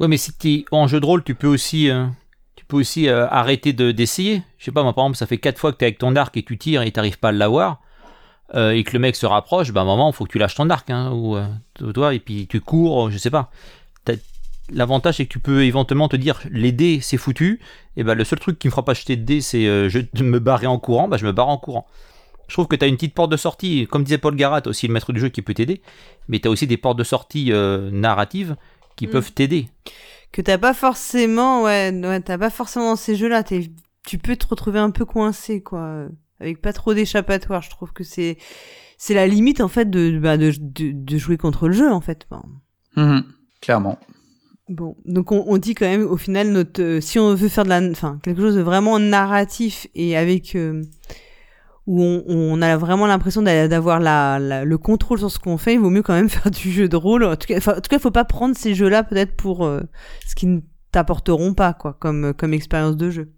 Ouais, 0.00 0.08
mais 0.08 0.16
si 0.16 0.32
t'es 0.32 0.64
en 0.70 0.86
jeu 0.86 1.00
de 1.00 1.06
rôle, 1.06 1.22
tu 1.24 1.34
peux 1.34 1.46
aussi, 1.46 1.90
euh, 1.90 2.06
tu 2.56 2.64
peux 2.64 2.76
aussi 2.76 3.08
euh, 3.08 3.26
arrêter 3.28 3.72
de 3.72 3.92
d'essayer. 3.92 4.42
Je 4.58 4.64
sais 4.66 4.72
pas, 4.72 4.82
moi 4.82 4.92
par 4.92 5.04
exemple, 5.04 5.18
ça 5.18 5.26
fait 5.26 5.38
quatre 5.38 5.58
fois 5.58 5.72
que 5.72 5.78
t'es 5.78 5.86
avec 5.86 5.98
ton 5.98 6.16
arc 6.16 6.36
et 6.36 6.42
tu 6.42 6.58
tires 6.58 6.82
et 6.82 6.90
t'arrives 6.92 7.18
pas 7.18 7.28
à 7.28 7.32
l'avoir, 7.32 7.80
euh, 8.54 8.70
et 8.72 8.84
que 8.84 8.92
le 8.92 8.98
mec 8.98 9.16
se 9.16 9.26
rapproche, 9.26 9.72
bah 9.72 9.80
à 9.80 9.84
un 9.84 9.86
moment, 9.86 10.10
faut 10.12 10.24
que 10.24 10.32
tu 10.32 10.38
lâches 10.38 10.54
ton 10.56 10.70
arc, 10.70 10.90
hein, 10.90 11.12
ou 11.12 11.36
toi, 11.92 12.14
et 12.14 12.18
puis 12.20 12.46
tu 12.48 12.60
cours, 12.60 13.10
je 13.10 13.18
sais 13.18 13.30
pas. 13.30 13.50
L'avantage, 14.72 15.16
c'est 15.18 15.26
que 15.26 15.30
tu 15.32 15.40
peux 15.40 15.62
éventuellement 15.64 16.08
te 16.08 16.16
dire, 16.16 16.40
les 16.50 16.72
dés, 16.72 16.98
c'est 17.02 17.18
foutu, 17.18 17.60
et 17.98 18.02
bah 18.02 18.14
le 18.14 18.24
seul 18.24 18.38
truc 18.38 18.58
qui 18.58 18.66
me 18.68 18.70
fera 18.70 18.82
pas 18.82 18.94
jeter 18.94 19.14
de 19.16 19.22
dés, 19.22 19.42
c'est 19.42 19.64
je- 19.90 19.98
de 20.12 20.22
me 20.22 20.38
barrer 20.38 20.66
en 20.66 20.78
courant, 20.78 21.06
bah 21.06 21.18
je 21.18 21.26
me 21.26 21.32
barre 21.32 21.48
en 21.48 21.58
courant. 21.58 21.86
Je 22.48 22.54
trouve 22.54 22.66
que 22.66 22.76
tu 22.76 22.84
as 22.84 22.88
une 22.88 22.96
petite 22.96 23.14
porte 23.14 23.30
de 23.32 23.36
sortie, 23.36 23.86
comme 23.90 24.04
disait 24.04 24.18
Paul 24.18 24.36
Garat, 24.36 24.60
t'as 24.62 24.70
aussi 24.70 24.86
le 24.86 24.92
maître 24.92 25.12
du 25.12 25.20
jeu 25.20 25.28
qui 25.30 25.42
peut 25.42 25.54
t'aider, 25.54 25.80
mais 26.28 26.38
tu 26.40 26.48
as 26.48 26.50
aussi 26.50 26.66
des 26.66 26.76
portes 26.76 26.98
de 26.98 27.04
sortie 27.04 27.52
euh, 27.52 27.90
narratives 27.90 28.56
qui 28.96 29.06
Mm. 29.06 29.10
peuvent 29.10 29.32
t'aider. 29.32 29.68
Que 30.32 30.42
t'as 30.42 30.58
pas 30.58 30.74
forcément. 30.74 31.62
Ouais, 31.62 31.90
ouais 32.02 32.20
t'as 32.20 32.38
pas 32.38 32.50
forcément 32.50 32.90
dans 32.90 32.96
ces 32.96 33.16
jeux-là. 33.16 33.42
t'es- 33.42 33.70
Tu 34.06 34.18
peux 34.18 34.36
te 34.36 34.46
retrouver 34.46 34.78
un 34.80 34.90
peu 34.90 35.04
coincé, 35.06 35.62
quoi. 35.62 36.06
Avec 36.40 36.60
pas 36.60 36.72
trop 36.74 36.92
d'échappatoire. 36.92 37.62
Je 37.62 37.70
trouve 37.70 37.92
que 37.92 38.04
c'est. 38.04 38.36
C'est 38.98 39.14
la 39.14 39.26
limite, 39.26 39.60
en 39.60 39.68
fait, 39.68 39.88
de, 39.88 40.18
bah, 40.18 40.36
de, 40.36 40.52
de, 40.58 40.90
de 40.92 41.18
jouer 41.18 41.36
contre 41.38 41.68
le 41.68 41.74
jeu, 41.74 41.90
en 41.90 42.00
fait. 42.00 42.26
Enfin, 42.30 42.42
Mhm. 42.96 43.24
Clairement. 43.62 43.98
Bon, 44.68 44.96
donc 45.04 45.30
on, 45.32 45.44
on 45.46 45.56
dit 45.58 45.74
quand 45.74 45.84
même 45.86 46.02
au 46.06 46.16
final 46.16 46.48
notre 46.50 46.80
euh, 46.82 47.00
si 47.00 47.18
on 47.18 47.34
veut 47.34 47.48
faire 47.50 47.64
de 47.64 47.68
la 47.68 47.82
enfin 47.90 48.18
quelque 48.22 48.40
chose 48.40 48.54
de 48.56 48.62
vraiment 48.62 48.98
narratif 48.98 49.86
et 49.94 50.16
avec 50.16 50.54
euh, 50.56 50.82
où 51.86 52.02
on, 52.02 52.24
on 52.26 52.62
a 52.62 52.76
vraiment 52.76 53.06
l'impression 53.06 53.42
d'a- 53.42 53.68
d'avoir 53.68 54.00
la, 54.00 54.38
la- 54.38 54.64
le 54.64 54.78
contrôle 54.78 55.18
sur 55.18 55.30
ce 55.30 55.38
qu'on 55.38 55.58
fait, 55.58 55.74
il 55.74 55.80
vaut 55.80 55.90
mieux 55.90 56.02
quand 56.02 56.14
même 56.14 56.28
faire 56.30 56.50
du 56.50 56.70
jeu 56.72 56.88
de 56.88 56.96
rôle. 56.96 57.24
En 57.24 57.36
tout 57.36 57.46
cas, 57.46 57.56
en 57.58 57.74
tout 57.80 57.88
cas, 57.90 57.98
faut 57.98 58.10
pas 58.10 58.24
prendre 58.24 58.56
ces 58.56 58.74
jeux-là 58.74 59.02
peut-être 59.04 59.36
pour 59.36 59.64
euh, 59.66 59.80
ce 60.26 60.34
qui 60.34 60.46
ne 60.46 60.60
t'apporteront 60.92 61.54
pas 61.54 61.72
quoi 61.74 61.92
comme 61.94 62.32
comme 62.34 62.54
expérience 62.54 62.96
de 62.96 63.10
jeu. 63.10 63.32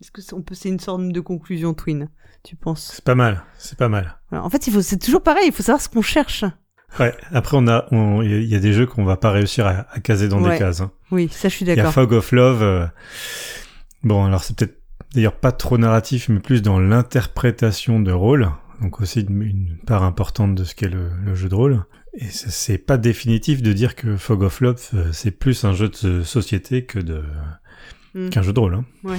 Est-ce 0.00 0.10
que 0.10 0.20
c'est- 0.22 0.34
on 0.34 0.42
peut 0.42 0.54
c'est 0.54 0.68
une 0.68 0.80
sorte 0.80 1.08
de 1.08 1.20
conclusion 1.20 1.74
Twin, 1.74 2.08
tu 2.42 2.56
penses? 2.56 2.92
C'est 2.96 3.04
pas 3.04 3.14
mal, 3.14 3.42
c'est 3.58 3.78
pas 3.78 3.88
mal. 3.88 4.18
En 4.32 4.50
fait, 4.50 4.66
il 4.66 4.72
faut 4.72 4.82
c'est 4.82 4.98
toujours 4.98 5.22
pareil, 5.22 5.44
il 5.46 5.52
faut 5.52 5.62
savoir 5.62 5.80
ce 5.80 5.88
qu'on 5.88 6.02
cherche. 6.02 6.44
Ouais, 7.00 7.12
après 7.32 7.56
on 7.56 7.66
a, 7.66 7.86
il 8.22 8.44
y 8.44 8.54
a- 8.54 8.60
des 8.60 8.72
jeux 8.72 8.86
qu'on 8.86 9.04
va 9.04 9.16
pas 9.16 9.30
réussir 9.32 9.66
à, 9.66 9.86
à 9.90 9.98
caser 10.00 10.28
dans 10.28 10.40
Ouais. 10.40 10.52
des 10.52 10.58
cases. 10.58 10.80
hein. 10.80 10.92
Oui, 11.10 11.28
ça 11.32 11.48
je 11.48 11.54
suis 11.56 11.64
Il 11.64 11.68
y 11.68 11.72
a 11.72 11.76
d'accord. 11.76 11.92
Fog 11.92 12.12
of 12.12 12.30
Love. 12.30 12.62
euh, 12.62 12.86
Bon, 14.04 14.24
alors 14.26 14.44
c'est 14.44 14.54
peut-être 14.56 14.80
d'ailleurs 15.14 15.36
pas 15.36 15.52
trop 15.52 15.78
narratif, 15.78 16.28
mais 16.28 16.40
plus 16.40 16.62
dans 16.62 16.78
l'interprétation 16.80 18.00
de 18.00 18.12
rôle. 18.12 18.50
Donc 18.82 19.00
aussi 19.00 19.20
une, 19.20 19.76
part 19.86 20.02
importante 20.02 20.54
de 20.54 20.64
ce 20.64 20.74
qu'est 20.74 20.88
le, 20.88 21.10
le 21.24 21.34
jeu 21.34 21.48
de 21.48 21.54
rôle. 21.54 21.84
Et 22.14 22.26
c'est 22.30 22.78
pas 22.78 22.96
définitif 22.96 23.62
de 23.62 23.72
dire 23.72 23.96
que 23.96 24.16
Fog 24.16 24.42
of 24.42 24.60
Love 24.60 24.80
euh, 24.94 25.08
c'est 25.12 25.30
plus 25.32 25.64
un 25.64 25.72
jeu 25.72 25.88
de 26.02 26.22
société 26.22 26.84
que 26.84 26.98
de 26.98 27.22
Mm. 28.14 28.28
qu'un 28.30 28.42
jeu 28.42 28.52
de 28.52 28.60
rôle. 28.60 28.74
hein. 28.74 28.84
Ouais. 29.02 29.18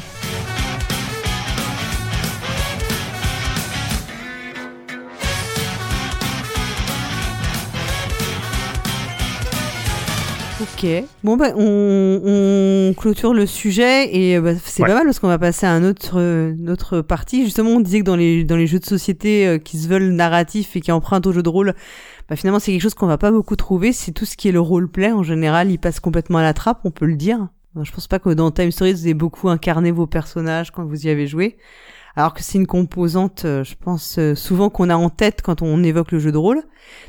Ok. 10.62 10.86
Bon 11.24 11.36
bah 11.36 11.50
on, 11.58 12.22
on 12.24 12.94
clôture 12.94 13.34
le 13.34 13.46
sujet 13.46 14.16
et 14.16 14.38
euh, 14.38 14.42
bah, 14.42 14.52
c'est 14.64 14.84
Ouais. 14.84 14.88
pas 14.88 14.96
mal 14.96 15.04
parce 15.06 15.20
qu'on 15.20 15.28
va 15.28 15.38
passer 15.38 15.66
à 15.66 15.72
un 15.72 15.84
autre 15.84 16.14
euh, 16.18 16.54
notre 16.58 17.02
partie. 17.02 17.44
Justement, 17.44 17.72
on 17.72 17.82
disait 17.82 18.00
que 18.00 18.06
dans 18.06 18.16
les 18.16 18.46
dans 18.46 18.56
les 18.56 18.66
jeux 18.66 18.80
de 18.80 18.86
société 18.86 19.46
euh, 19.48 19.58
qui 19.58 19.78
se 19.78 19.90
veulent 19.90 20.12
narratifs 20.14 20.78
et 20.78 20.82
qui 20.82 20.94
empruntent 20.94 21.28
au 21.28 21.34
jeu 21.34 21.44
de 21.44 21.50
rôle, 21.50 21.74
bah, 22.30 22.38
finalement 22.38 22.60
c'est 22.60 22.72
quelque 22.72 22.82
chose 22.82 22.94
qu'on 22.94 23.06
va 23.08 23.18
pas 23.18 23.32
beaucoup 23.32 23.58
trouver. 23.58 23.92
C'est 23.92 24.14
tout 24.14 24.24
ce 24.24 24.38
qui 24.38 24.48
est 24.48 24.54
le 24.54 24.62
roleplay 24.62 25.12
en 25.12 25.24
général, 25.24 25.70
il 25.72 25.78
passe 25.78 26.00
complètement 26.00 26.38
à 26.38 26.44
la 26.44 26.54
trappe, 26.54 26.80
on 26.86 26.92
peut 26.92 27.06
le 27.06 27.16
dire. 27.18 27.48
Je 27.82 27.92
pense 27.92 28.08
pas 28.08 28.20
que 28.20 28.30
dans 28.30 28.50
Time 28.52 28.72
Stories 28.72 28.94
vous 28.94 29.04
ayez 29.06 29.14
beaucoup 29.14 29.50
incarné 29.50 29.92
vos 29.92 30.08
personnages 30.08 30.72
quand 30.72 30.86
vous 30.86 31.06
y 31.06 31.10
avez 31.10 31.28
joué. 31.28 31.58
Alors 32.18 32.34
que 32.34 32.42
c'est 32.42 32.58
une 32.58 32.68
composante, 32.68 33.44
euh, 33.44 33.64
je 33.64 33.76
pense, 33.76 34.18
euh, 34.20 34.36
souvent 34.36 34.70
qu'on 34.70 34.90
a 34.90 34.96
en 34.96 35.10
tête 35.10 35.42
quand 35.42 35.62
on 35.62 35.84
évoque 35.84 36.14
le 36.14 36.20
jeu 36.20 36.32
de 36.32 36.38
rôle. 36.38 36.64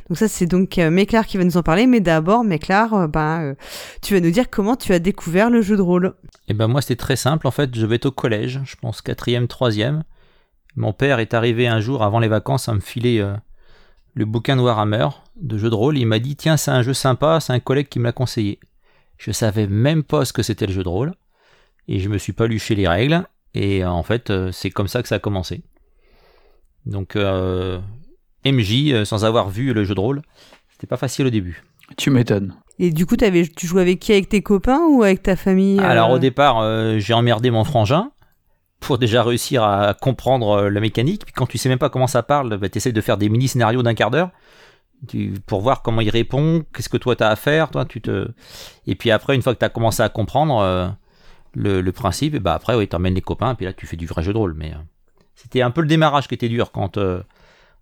Donc 0.09 0.19
ça, 0.19 0.27
c'est 0.27 0.47
donc 0.47 0.79
euh, 0.79 0.91
Méclar 0.91 1.27
qui 1.27 1.37
va 1.39 1.45
nous 1.45 1.57
en 1.57 1.63
parler. 1.63 1.87
Mais 1.87 2.01
d'abord, 2.01 2.43
Méclar, 2.43 2.93
euh, 2.95 3.55
tu 4.03 4.15
vas 4.15 4.21
nous 4.21 4.33
dire 4.33 4.51
comment 4.51 4.75
tu 4.75 4.93
as 4.93 4.99
découvert 4.99 5.49
le 5.49 5.63
jeu 5.63 5.77
de 5.77 5.83
rôle. 5.83 6.15
Et 6.49 6.55
ben 6.55 6.67
moi 6.67 6.81
c'était 6.81 6.97
très 6.97 7.17
simple 7.17 7.47
en 7.47 7.51
fait, 7.51 7.75
je 7.75 7.87
vais 7.87 7.97
être 7.97 8.07
au 8.07 8.11
collège, 8.11 8.61
je 8.65 8.77
pense 8.77 9.01
quatrième, 9.01 9.47
troisième. 9.47 10.03
Mon 10.75 10.93
père 10.93 11.21
est 11.21 11.35
arrivé 11.35 11.69
un 11.69 11.81
jour 11.81 12.03
avant 12.03 12.19
les 12.19 12.29
vacances 12.29 12.69
à 12.69 12.75
me 12.75 12.81
filer 12.81 13.25
le 14.15 14.25
bouquin 14.25 14.57
de 14.57 14.61
Warhammer 14.61 15.09
de 15.41 15.59
jeu 15.59 15.71
de 15.71 15.75
rôle. 15.75 15.99
Il 15.99 16.07
m'a 16.07 16.19
dit 16.19 16.37
tiens 16.37 16.57
c'est 16.57 16.71
un 16.71 16.83
jeu 16.83 16.95
sympa, 16.95 17.41
c'est 17.41 17.53
un 17.53 17.61
collègue 17.61 17.89
qui 17.89 17.99
me 17.99 18.05
l'a 18.05 18.13
conseillé. 18.13 18.61
Je 19.19 19.33
savais 19.33 19.67
même 19.67 20.03
pas 20.03 20.25
ce 20.25 20.33
que 20.33 20.43
c'était 20.43 20.67
le 20.67 20.73
jeu 20.73 20.83
de 20.83 20.89
rôle 20.89 21.13
et 21.89 21.99
je 21.99 22.09
me 22.09 22.19
suis 22.19 22.33
pas 22.33 22.47
lu 22.47 22.61
les 22.71 22.89
règles 22.89 23.25
et 23.57 23.83
euh, 23.85 23.91
en 23.91 24.03
fait 24.03 24.31
euh, 24.31 24.53
c'est 24.53 24.71
comme 24.71 24.89
ça 24.89 25.03
que 25.03 25.09
ça 25.09 25.17
a 25.17 25.19
commencé. 25.19 25.63
Donc 26.85 27.17
euh, 27.17 27.81
MJ 28.45 29.05
sans 29.05 29.25
avoir 29.25 29.49
vu 29.49 29.73
le 29.73 29.85
jeu 29.85 29.95
de 29.95 30.01
rôle, 30.01 30.23
c'était 30.71 30.87
pas 30.87 30.97
facile 30.97 31.27
au 31.27 31.31
début. 31.31 31.65
Tu 31.97 32.11
m'étonnes. 32.11 32.55
Et 32.79 32.91
du 32.91 33.07
coup, 33.07 33.17
t'avais, 33.17 33.47
tu 33.47 33.67
jouais 33.67 33.81
avec 33.81 34.01
qui 34.01 34.13
Avec 34.13 34.29
tes 34.29 34.43
copains 34.43 34.81
ou 34.91 35.03
avec 35.03 35.23
ta 35.23 35.37
famille 35.37 35.79
euh 35.81 35.85
Alors 35.85 36.11
au 36.11 36.19
départ, 36.19 36.59
euh, 36.59 36.99
j'ai 36.99 37.15
emmerdé 37.15 37.51
mon 37.51 37.65
frangin 37.65 38.11
pour 38.81 38.99
déjà 38.99 39.23
réussir 39.23 39.63
à 39.63 39.95
comprendre 39.95 40.69
la 40.69 40.81
mécanique. 40.81 41.25
Puis 41.25 41.33
quand 41.33 41.47
tu 41.47 41.59
sais 41.59 41.69
même 41.69 41.79
pas 41.79 41.89
comment 41.89 42.07
ça 42.07 42.23
parle, 42.23 42.57
bah, 42.59 42.69
tu 42.69 42.79
essaies 42.79 42.93
de 42.93 43.01
faire 43.01 43.17
des 43.17 43.29
mini-scénarios 43.29 43.83
d'un 43.83 43.95
quart 43.95 44.11
d'heure 44.11 44.31
tu- 45.09 45.35
pour 45.47 45.61
voir 45.61 45.83
comment 45.83 46.01
il 46.01 46.11
répond, 46.11 46.65
qu'est-ce 46.75 46.89
que 46.89 46.97
toi 46.97 47.17
tu 47.17 47.23
as 47.23 47.29
à 47.29 47.37
faire. 47.37 47.71
Toi, 47.71 47.85
tu 47.85 48.01
te... 48.01 48.29
Et 48.87 48.95
puis 48.95 49.11
après, 49.11 49.35
une 49.35 49.43
fois 49.43 49.55
que 49.55 49.59
tu 49.59 49.65
as 49.65 49.69
commencé 49.69 50.03
à 50.03 50.09
comprendre 50.09 50.59
euh, 50.59 50.89
le, 51.57 51.81
le 51.81 51.93
principe, 51.93 52.35
et 52.35 52.39
bah 52.41 52.55
après, 52.55 52.75
oui, 52.77 52.87
tu 52.87 52.95
emmènes 52.95 53.15
les 53.15 53.23
copains, 53.23 53.53
et 53.53 53.55
puis 53.55 53.65
là, 53.67 53.73
tu 53.73 53.87
fais 53.87 53.97
du 53.97 54.07
vrai 54.07 54.23
jeu 54.23 54.33
de 54.33 54.39
rôle. 54.39 54.55
Mais 54.55 54.73
euh, 54.73 54.79
c'était 55.35 55.63
un 55.63 55.71
peu 55.71 55.81
le 55.81 55.87
démarrage 55.89 56.29
qui 56.29 56.35
était 56.35 56.49
dur 56.51 56.71
quand 56.71 56.99
euh, 56.99 57.23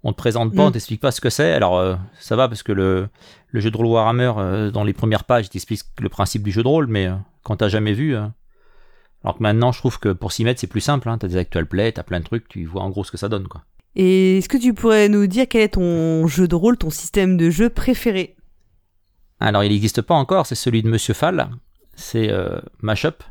on 0.04 0.12
te 0.12 0.16
présente 0.16 0.54
pas, 0.54 0.62
Mm. 0.62 0.66
on 0.66 0.70
t'explique 0.70 1.00
pas 1.00 1.10
ce 1.10 1.20
que 1.20 1.28
c'est. 1.30 1.52
Alors 1.52 1.76
euh, 1.78 1.96
ça 2.20 2.36
va 2.36 2.46
parce 2.48 2.62
que 2.62 2.72
le, 2.72 3.08
le 3.48 3.60
jeu 3.60 3.70
de 3.70 3.76
rôle 3.76 3.86
Warhammer, 3.86 4.70
dans 4.72 4.84
les 4.84 4.92
premières 4.92 5.24
pages, 5.24 5.46
il 5.46 5.48
t'explique 5.50 5.82
le 6.00 6.08
principe 6.08 6.42
du 6.44 6.52
jeu 6.52 6.62
de 6.62 6.68
rôle, 6.68 6.86
mais 6.86 7.08
quand 7.42 7.56
t'as 7.56 7.68
jamais 7.68 7.92
vu. 7.94 8.14
alors 8.16 9.36
que 9.36 9.42
maintenant, 9.42 9.72
je 9.72 9.78
trouve 9.80 9.98
que 9.98 10.10
pour 10.12 10.30
s'y 10.32 10.44
mettre, 10.44 10.60
c'est 10.60 10.66
plus 10.68 10.80
simple. 10.80 11.08
Hein. 11.08 11.18
T'as 11.18 11.28
des 11.28 11.36
actual 11.36 11.66
plays, 11.66 11.92
t'as 11.92 12.02
plein 12.04 12.20
de 12.20 12.24
trucs, 12.24 12.46
tu 12.48 12.64
vois 12.66 12.82
en 12.82 12.90
gros 12.90 13.02
ce 13.04 13.10
que 13.10 13.16
ça 13.16 13.28
donne. 13.28 13.48
quoi. 13.48 13.62
Et 13.96 14.38
est-ce 14.38 14.48
que 14.48 14.56
tu 14.58 14.74
pourrais 14.74 15.08
nous 15.08 15.26
dire 15.26 15.46
quel 15.48 15.62
est 15.62 15.68
ton 15.74 16.26
jeu 16.26 16.46
de 16.48 16.54
rôle, 16.54 16.76
ton 16.76 16.90
système 16.90 17.36
de 17.36 17.48
jeu 17.50 17.70
préféré? 17.70 18.36
Alors 19.40 19.64
il 19.64 19.70
n'existe 19.72 20.02
pas 20.02 20.14
encore, 20.14 20.46
c'est 20.46 20.54
celui 20.54 20.82
de 20.82 20.88
Monsieur 20.88 21.14
Fall. 21.14 21.48
C'est 21.96 22.30
euh, 22.30 22.58
Mashup, 22.82 23.22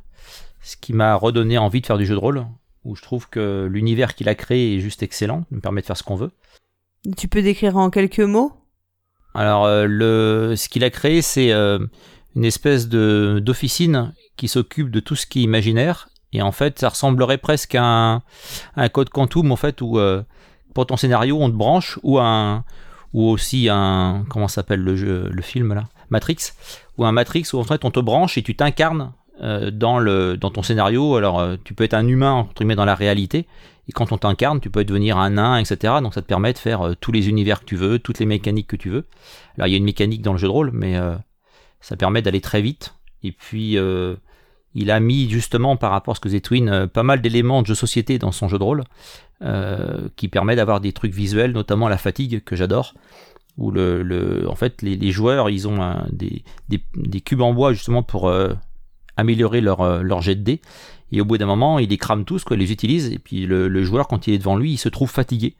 ce 0.64 0.76
qui 0.78 0.94
m'a 0.94 1.16
redonné 1.16 1.58
envie 1.58 1.82
de 1.82 1.86
faire 1.86 1.98
du 1.98 2.06
jeu 2.06 2.16
de 2.16 2.20
rôle, 2.20 2.46
où 2.84 2.96
je 2.96 3.02
trouve 3.02 3.30
que 3.30 3.68
l'univers 3.72 4.16
qu'il 4.16 4.28
a 4.30 4.36
créé 4.36 4.76
est 4.76 4.80
juste 4.80 5.04
excellent, 5.04 5.46
il 5.52 5.58
me 5.58 5.62
permet 5.62 5.82
de 5.82 5.86
faire 5.86 5.98
ce 5.98 6.04
qu'on 6.04 6.16
veut. 6.16 6.32
Tu 7.18 7.28
peux 7.28 7.42
décrire 7.42 7.78
en 7.78 7.90
quelques 7.90 8.20
mots? 8.20 8.54
Alors, 9.34 9.66
euh, 9.66 9.86
le, 9.86 10.56
ce 10.56 10.70
qu'il 10.70 10.84
a 10.84 10.90
créé, 10.90 11.22
c'est 11.22 11.52
euh, 11.52 11.80
une 12.36 12.46
espèce 12.46 12.88
de 12.88 13.42
d'officine 13.44 14.14
qui 14.38 14.48
s'occupe 14.48 14.90
de 14.90 15.00
tout 15.00 15.16
ce 15.16 15.26
qui 15.26 15.42
est 15.42 15.44
imaginaire. 15.44 16.10
Et 16.32 16.42
en 16.42 16.52
fait, 16.52 16.80
ça 16.80 16.90
ressemblerait 16.90 17.38
presque 17.38 17.76
à 17.76 17.84
un, 17.84 18.16
à 18.16 18.22
un 18.84 18.90
code 18.90 19.10
quantum, 19.10 19.52
en 19.52 19.56
fait, 19.56 19.82
où 19.82 20.00
euh, 20.00 20.24
pour 20.74 20.88
ton 20.88 20.98
scénario, 20.98 21.38
on 21.42 21.50
te 21.50 21.56
branche, 21.56 22.00
ou 22.04 22.20
un, 22.20 22.64
ou 23.14 23.28
aussi 23.30 23.70
un, 23.70 24.26
comment 24.30 24.48
s'appelle 24.48 24.82
le 24.82 24.96
jeu, 24.96 25.30
le 25.32 25.42
film 25.42 25.74
là, 25.74 25.84
Matrix, 26.10 26.54
ou 26.98 27.06
un 27.06 27.12
Matrix 27.12 27.46
où 27.54 27.60
en 27.60 27.64
fait 27.64 27.86
on 27.86 27.92
te 27.92 28.00
branche 28.00 28.38
et 28.38 28.44
tu 28.44 28.56
t'incarnes 28.56 29.14
dans, 29.42 30.00
le, 30.00 30.38
dans 30.38 30.52
ton 30.52 30.62
scénario. 30.62 31.16
Alors 31.16 31.46
tu 31.64 31.74
peux 31.74 31.84
être 31.84 31.94
un 31.94 32.08
humain 32.08 32.32
entre 32.32 32.54
guillemets 32.54 32.76
dans 32.76 32.86
la 32.86 32.96
réalité, 32.96 33.48
et 33.88 33.92
quand 33.92 34.12
on 34.12 34.18
t'incarne, 34.18 34.62
tu 34.62 34.70
peux 34.70 34.86
devenir 34.86 35.18
un 35.18 35.32
nain, 35.32 35.58
etc. 35.58 35.96
Donc 36.02 36.14
ça 36.14 36.22
te 36.22 36.28
permet 36.28 36.54
de 36.54 36.58
faire 36.58 36.96
tous 37.00 37.12
les 37.12 37.30
univers 37.30 37.60
que 37.60 37.66
tu 37.66 37.76
veux, 37.76 38.00
toutes 38.00 38.20
les 38.20 38.26
mécaniques 38.26 38.68
que 38.68 38.76
tu 38.76 38.90
veux. 38.90 39.06
Alors 39.58 39.68
il 39.68 39.72
y 39.72 39.74
a 39.74 39.78
une 39.78 39.84
mécanique 39.84 40.22
dans 40.22 40.34
le 40.34 40.38
jeu 40.38 40.48
de 40.48 40.54
rôle, 40.54 40.72
mais 40.74 40.96
ça 41.82 41.98
permet 41.98 42.22
d'aller 42.22 42.42
très 42.42 42.62
vite. 42.62 42.96
Et 43.24 43.32
puis 43.32 43.78
il 44.76 44.92
a 44.92 45.00
mis 45.00 45.30
justement 45.30 45.78
par 45.78 45.92
rapport 45.92 46.14
à 46.14 46.16
ce 46.16 46.20
que 46.20 46.30
Zetwin, 46.30 46.68
euh, 46.68 46.88
pas 46.88 47.04
mal 47.04 47.22
d'éléments 47.22 47.62
de 47.62 47.68
jeu 47.68 47.76
société 47.76 48.18
dans 48.18 48.32
son 48.32 48.48
jeu 48.48 48.58
de 48.58 48.64
rôle, 48.64 48.84
euh, 49.42 50.08
qui 50.16 50.28
permet 50.28 50.56
d'avoir 50.56 50.82
des 50.82 50.94
trucs 50.94 51.14
visuels, 51.14 51.52
notamment 51.52 51.90
la 51.90 51.98
fatigue 51.98 52.44
que 52.44 52.56
j'adore, 52.56 52.94
où 53.58 53.70
le, 53.72 54.46
en 54.48 54.56
fait 54.56 54.82
les, 54.82 55.12
joueurs 55.12 55.50
ils 55.50 55.68
ont 55.68 55.78
des, 56.12 56.44
cubes 57.22 57.42
en 57.42 57.54
bois 57.54 57.72
justement 57.74 58.02
pour 58.02 58.28
euh, 58.28 58.54
améliorer 59.18 59.62
leur, 59.62 60.04
leur 60.04 60.22
jet 60.22 60.36
de 60.36 60.42
dés, 60.42 60.62
et 61.12 61.22
au 61.22 61.26
bout 61.26 61.38
d'un 61.38 61.46
moment 61.46 61.80
ils 61.80 61.90
les 61.90 61.98
crament 61.98 62.26
tous, 62.26 62.44
quoi, 62.44 62.56
ils 62.56 62.60
les 62.60 62.72
utilisent, 62.72 63.12
et 63.12 63.20
puis 63.20 63.46
le, 63.46 63.84
joueur 63.84 64.08
quand 64.08 64.28
il 64.28 64.34
est 64.34 64.38
devant 64.38 64.58
lui 64.58 64.72
il 64.72 64.78
se 64.78 64.90
trouve 64.90 65.10
fatigué, 65.10 65.56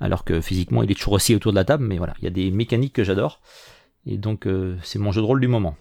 alors 0.00 0.24
que 0.24 0.40
physiquement 0.40 0.82
il 0.82 0.90
est 0.90 0.94
toujours 0.94 1.16
assis 1.16 1.34
autour 1.34 1.52
de 1.52 1.56
la 1.56 1.64
table, 1.64 1.84
mais 1.84 1.98
voilà, 1.98 2.14
il 2.20 2.24
y 2.24 2.28
a 2.28 2.30
des 2.30 2.50
mécaniques 2.50 2.94
que 2.94 3.04
j'adore, 3.04 3.40
et 4.06 4.16
donc 4.16 4.48
c'est 4.82 4.98
mon 4.98 5.12
jeu 5.12 5.20
de 5.20 5.26
rôle 5.26 5.40
du 5.40 5.48
moment. 5.48 5.76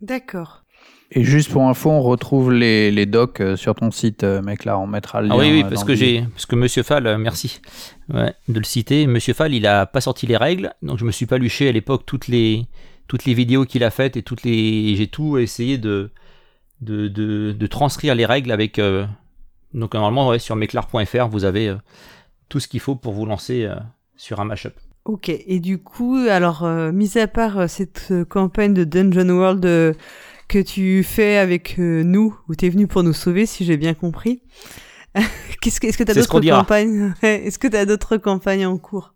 D'accord. 0.00 0.62
Et 1.12 1.22
juste 1.22 1.52
pour 1.52 1.62
info, 1.62 1.90
on 1.90 2.02
retrouve 2.02 2.52
les, 2.52 2.90
les 2.90 3.06
docs 3.06 3.40
euh, 3.40 3.56
sur 3.56 3.76
ton 3.76 3.92
site, 3.92 4.24
euh, 4.24 4.42
mec. 4.42 4.64
Là, 4.64 4.76
on 4.78 4.88
mettra 4.88 5.22
le 5.22 5.28
ah 5.30 5.34
lien. 5.34 5.40
oui, 5.40 5.52
oui, 5.52 5.62
euh, 5.62 5.68
parce 5.68 5.84
que 5.84 5.94
j'ai, 5.94 6.22
parce 6.32 6.46
que 6.46 6.56
Monsieur 6.56 6.82
Fall, 6.82 7.06
euh, 7.06 7.16
merci 7.16 7.60
ouais, 8.12 8.34
de 8.48 8.58
le 8.58 8.64
citer. 8.64 9.06
Monsieur 9.06 9.32
Fall, 9.32 9.54
il 9.54 9.66
a 9.66 9.86
pas 9.86 10.00
sorti 10.00 10.26
les 10.26 10.36
règles, 10.36 10.74
donc 10.82 10.98
je 10.98 11.04
me 11.04 11.12
suis 11.12 11.26
pas 11.26 11.38
luché 11.38 11.68
à 11.68 11.72
l'époque 11.72 12.02
toutes 12.06 12.26
les 12.26 12.66
toutes 13.08 13.24
les 13.24 13.34
vidéos 13.34 13.64
qu'il 13.64 13.84
a 13.84 13.90
faites 13.90 14.16
et 14.16 14.22
toutes 14.22 14.42
les, 14.42 14.96
j'ai 14.96 15.06
tout 15.08 15.38
essayé 15.38 15.78
de 15.78 16.10
de, 16.80 17.08
de, 17.08 17.52
de 17.52 17.66
transcrire 17.66 18.14
les 18.14 18.26
règles 18.26 18.52
avec. 18.52 18.78
euh, 18.78 19.06
donc 19.74 19.94
normalement, 19.94 20.28
ouais, 20.28 20.38
sur 20.38 20.56
meclar.fr, 20.56 21.28
vous 21.28 21.44
avez 21.44 21.68
euh, 21.68 21.76
tout 22.48 22.60
ce 22.60 22.68
qu'il 22.68 22.80
faut 22.80 22.94
pour 22.96 23.12
vous 23.12 23.26
lancer 23.26 23.64
euh, 23.64 23.74
sur 24.16 24.40
un 24.40 24.44
mashup. 24.44 24.74
Ok, 25.04 25.28
et 25.28 25.60
du 25.60 25.78
coup, 25.78 26.16
alors, 26.16 26.64
euh, 26.64 26.92
mis 26.92 27.18
à 27.18 27.28
part 27.28 27.68
cette 27.68 28.12
campagne 28.28 28.74
de 28.74 28.84
Dungeon 28.84 29.28
World 29.30 29.96
que 30.48 30.62
tu 30.62 31.02
fais 31.02 31.36
avec 31.36 31.78
nous, 31.78 32.36
où 32.48 32.54
tu 32.54 32.66
es 32.66 32.68
venu 32.70 32.86
pour 32.86 33.02
nous 33.02 33.12
sauver, 33.12 33.46
si 33.46 33.64
j'ai 33.64 33.76
bien 33.76 33.94
compris, 33.94 34.42
qu'est-ce 35.60 35.80
que, 35.80 35.88
est-ce 35.88 35.98
que 35.98 36.04
tu 36.04 36.10
as 36.12 36.14
d'autres 36.14 36.40
campagnes? 36.40 37.14
Est-ce 37.22 37.58
que 37.58 37.68
tu 37.68 37.76
as 37.76 37.86
d'autres 37.86 38.16
campagnes 38.16 38.66
en 38.66 38.78
cours? 38.78 39.14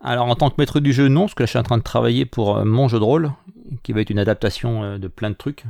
Alors 0.00 0.26
en 0.26 0.34
tant 0.36 0.50
que 0.50 0.54
maître 0.58 0.80
du 0.80 0.92
jeu, 0.92 1.08
non, 1.08 1.22
parce 1.22 1.34
que 1.34 1.42
là 1.42 1.46
je 1.46 1.50
suis 1.50 1.58
en 1.58 1.64
train 1.64 1.78
de 1.78 1.82
travailler 1.82 2.24
pour 2.24 2.56
euh, 2.56 2.64
mon 2.64 2.88
jeu 2.88 2.98
de 2.98 3.04
rôle, 3.04 3.32
qui 3.82 3.92
va 3.92 4.00
être 4.00 4.10
une 4.10 4.18
adaptation 4.18 4.82
euh, 4.82 4.98
de 4.98 5.08
plein 5.08 5.30
de 5.30 5.34
trucs. 5.34 5.64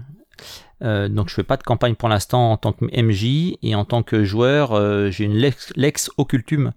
Euh, 0.82 1.08
donc 1.08 1.28
je 1.28 1.34
fais 1.34 1.42
pas 1.42 1.56
de 1.56 1.62
campagne 1.62 1.94
pour 1.94 2.08
l'instant 2.08 2.52
en 2.52 2.56
tant 2.56 2.72
que 2.72 2.84
MJ, 2.84 3.56
et 3.62 3.74
en 3.74 3.84
tant 3.84 4.02
que 4.02 4.24
joueur, 4.24 4.72
euh, 4.72 5.10
j'ai 5.10 5.24
une 5.24 5.34
Lex, 5.34 6.10
Occultum, 6.16 6.72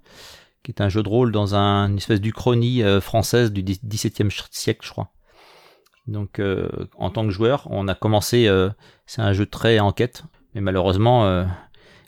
qui 0.64 0.72
est 0.72 0.82
un 0.82 0.90
jeu 0.90 1.03
de 1.03 1.10
rôle 1.10 1.32
dans 1.32 1.56
un, 1.56 1.90
une 1.90 1.98
espèce 1.98 2.22
d'Uchronie 2.22 2.84
française 3.02 3.52
du 3.52 3.64
XVIIe 3.64 4.30
siècle, 4.52 4.86
je 4.86 4.91
crois. 4.91 5.10
Donc 6.07 6.40
en 6.98 7.10
tant 7.10 7.23
que 7.26 7.32
joueur, 7.32 7.68
on 7.72 7.88
a 7.88 7.95
commencé, 7.95 8.48
c'est 9.07 9.22
un 9.22 9.34
jeu 9.34 9.48
très 9.48 9.80
enquête, 9.80 10.23
mais 10.53 10.61
malheureusement, 10.61 11.45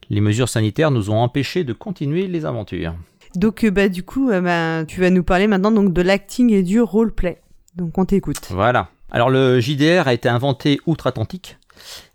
les 0.09 0.21
mesures 0.21 0.49
sanitaires 0.49 0.91
nous 0.91 1.09
ont 1.09 1.17
empêché 1.17 1.63
de 1.63 1.73
continuer 1.73 2.27
les 2.27 2.45
aventures. 2.45 2.93
Donc, 3.35 3.63
euh, 3.63 3.71
bah, 3.71 3.89
du 3.89 4.03
coup, 4.03 4.29
euh, 4.29 4.41
bah, 4.41 4.85
tu 4.85 5.01
vas 5.01 5.09
nous 5.09 5.23
parler 5.23 5.47
maintenant 5.47 5.71
donc 5.71 5.93
de 5.93 6.01
l'acting 6.01 6.51
et 6.51 6.63
du 6.63 6.81
roleplay. 6.81 7.41
Donc, 7.75 7.97
on 7.97 8.05
t'écoute. 8.05 8.49
Voilà. 8.49 8.89
Alors 9.13 9.29
le 9.29 9.59
JDR 9.59 10.07
a 10.07 10.13
été 10.15 10.27
inventé 10.27 10.79
outre-Atlantique 10.87 11.59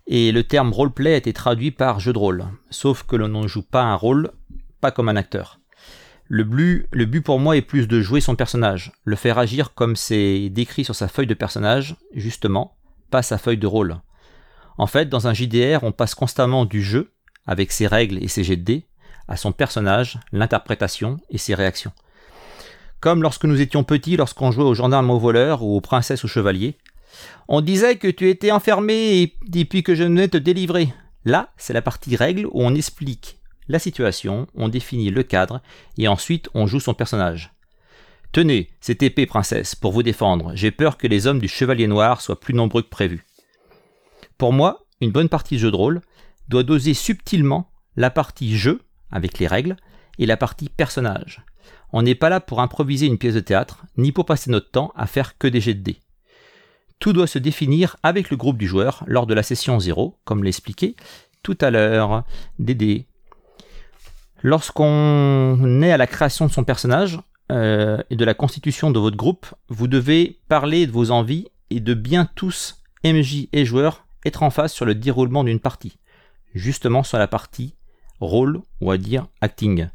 et 0.05 0.33
le 0.33 0.43
terme 0.43 0.73
roleplay 0.73 1.13
a 1.13 1.17
été 1.17 1.31
traduit 1.31 1.71
par 1.71 2.01
jeu 2.01 2.11
de 2.11 2.17
rôle. 2.17 2.45
Sauf 2.71 3.03
que 3.03 3.15
l'on 3.15 3.29
ne 3.29 3.47
joue 3.47 3.63
pas 3.63 3.83
un 3.83 3.95
rôle, 3.95 4.31
pas 4.81 4.91
comme 4.91 5.07
un 5.07 5.15
acteur. 5.15 5.61
Le 6.27 6.43
but, 6.43 6.87
le 6.91 7.05
but 7.05 7.21
pour 7.21 7.39
moi 7.39 7.55
est 7.55 7.61
plus 7.61 7.87
de 7.87 8.01
jouer 8.01 8.19
son 8.19 8.35
personnage, 8.35 8.91
le 9.05 9.15
faire 9.15 9.37
agir 9.37 9.73
comme 9.73 9.95
c'est 9.95 10.49
décrit 10.49 10.83
sur 10.83 10.93
sa 10.93 11.07
feuille 11.07 11.25
de 11.25 11.33
personnage, 11.33 11.95
justement, 12.13 12.75
pas 13.11 13.21
sa 13.21 13.37
feuille 13.37 13.57
de 13.57 13.65
rôle. 13.65 14.01
En 14.77 14.85
fait, 14.85 15.07
dans 15.07 15.27
un 15.29 15.33
JDR, 15.33 15.83
on 15.83 15.93
passe 15.93 16.15
constamment 16.15 16.65
du 16.65 16.83
jeu, 16.83 17.13
avec 17.47 17.71
ses 17.71 17.87
règles 17.87 18.21
et 18.21 18.27
ses 18.27 18.43
jets 18.43 18.57
de 18.57 18.63
dés, 18.63 18.88
à 19.29 19.37
son 19.37 19.53
personnage, 19.53 20.19
l'interprétation 20.33 21.17
et 21.29 21.37
ses 21.37 21.55
réactions. 21.55 21.93
Comme 22.99 23.23
lorsque 23.23 23.45
nous 23.45 23.61
étions 23.61 23.85
petits, 23.85 24.17
lorsqu'on 24.17 24.51
jouait 24.51 24.65
aux 24.65 24.73
gendarmes 24.73 25.11
aux 25.11 25.19
voleurs 25.19 25.63
ou 25.63 25.77
aux 25.77 25.81
princesses 25.81 26.25
ou 26.25 26.27
chevaliers. 26.27 26.75
On 27.47 27.61
disait 27.61 27.95
que 27.95 28.09
tu 28.09 28.29
étais 28.29 28.51
enfermé 28.51 29.21
et 29.21 29.35
depuis 29.47 29.83
que 29.83 29.95
je 29.95 30.03
venais 30.03 30.27
te 30.27 30.37
délivrer. 30.37 30.93
Là, 31.23 31.49
c'est 31.57 31.73
la 31.73 31.81
partie 31.81 32.15
règle 32.15 32.45
où 32.47 32.61
on 32.61 32.75
explique 32.75 33.37
la 33.69 33.79
situation, 33.79 34.47
on 34.55 34.67
définit 34.67 35.11
le 35.11 35.23
cadre 35.23 35.61
et 35.97 36.07
ensuite 36.07 36.49
on 36.53 36.67
joue 36.67 36.79
son 36.79 36.95
personnage. 36.95 37.53
Tenez, 38.31 38.69
cette 38.81 39.03
épée, 39.03 39.25
princesse, 39.25 39.75
pour 39.75 39.91
vous 39.91 40.03
défendre. 40.03 40.51
J'ai 40.55 40.71
peur 40.71 40.97
que 40.97 41.07
les 41.07 41.27
hommes 41.27 41.39
du 41.39 41.47
chevalier 41.47 41.87
noir 41.87 42.21
soient 42.21 42.39
plus 42.39 42.53
nombreux 42.53 42.81
que 42.81 42.89
prévu. 42.89 43.25
Pour 44.37 44.53
moi, 44.53 44.85
une 45.01 45.11
bonne 45.11 45.29
partie 45.29 45.55
de 45.55 45.61
jeu 45.61 45.71
de 45.71 45.75
rôle 45.75 46.01
doit 46.47 46.63
doser 46.63 46.93
subtilement 46.93 47.71
la 47.95 48.09
partie 48.09 48.57
jeu, 48.57 48.81
avec 49.11 49.39
les 49.39 49.47
règles, 49.47 49.75
et 50.17 50.25
la 50.25 50.37
partie 50.37 50.69
personnage. 50.69 51.43
On 51.91 52.01
n'est 52.01 52.15
pas 52.15 52.29
là 52.29 52.39
pour 52.39 52.61
improviser 52.61 53.07
une 53.07 53.17
pièce 53.17 53.33
de 53.33 53.39
théâtre, 53.39 53.85
ni 53.97 54.11
pour 54.11 54.25
passer 54.25 54.51
notre 54.51 54.69
temps 54.69 54.91
à 54.95 55.07
faire 55.07 55.37
que 55.37 55.47
des 55.47 55.61
jets 55.61 55.73
de 55.73 55.81
dés. 55.81 55.99
Tout 56.99 57.13
doit 57.13 57.27
se 57.27 57.39
définir 57.39 57.95
avec 58.03 58.29
le 58.29 58.37
groupe 58.37 58.57
du 58.57 58.67
joueur 58.67 59.03
lors 59.07 59.25
de 59.25 59.33
la 59.33 59.43
session 59.43 59.79
0, 59.79 60.19
comme 60.25 60.43
l'expliqué 60.43 60.95
tout 61.43 61.57
à 61.61 61.71
l'heure, 61.71 62.23
des 62.59 62.75
dés. 62.75 63.05
Lorsqu'on 64.41 65.81
est 65.81 65.91
à 65.91 65.97
la 65.97 66.07
création 66.07 66.45
de 66.45 66.51
son 66.51 66.63
personnage 66.63 67.19
euh, 67.51 68.01
et 68.09 68.15
de 68.15 68.25
la 68.25 68.33
constitution 68.33 68.91
de 68.91 68.99
votre 68.99 69.17
groupe, 69.17 69.47
vous 69.67 69.87
devez 69.87 70.39
parler 70.47 70.85
de 70.87 70.91
vos 70.91 71.11
envies 71.11 71.47
et 71.69 71.79
de 71.79 71.93
bien 71.93 72.27
tous, 72.35 72.81
MJ 73.05 73.47
et 73.53 73.65
joueurs, 73.65 74.05
être 74.25 74.43
en 74.43 74.49
phase 74.49 74.71
sur 74.71 74.85
le 74.85 74.95
déroulement 74.95 75.43
d'une 75.43 75.59
partie. 75.59 75.97
Justement 76.53 77.03
sur 77.03 77.17
la 77.17 77.27
partie 77.27 77.75
rôle, 78.19 78.61
ou 78.81 78.91
à 78.91 78.97
dire 78.97 79.27
acting. 79.41 79.87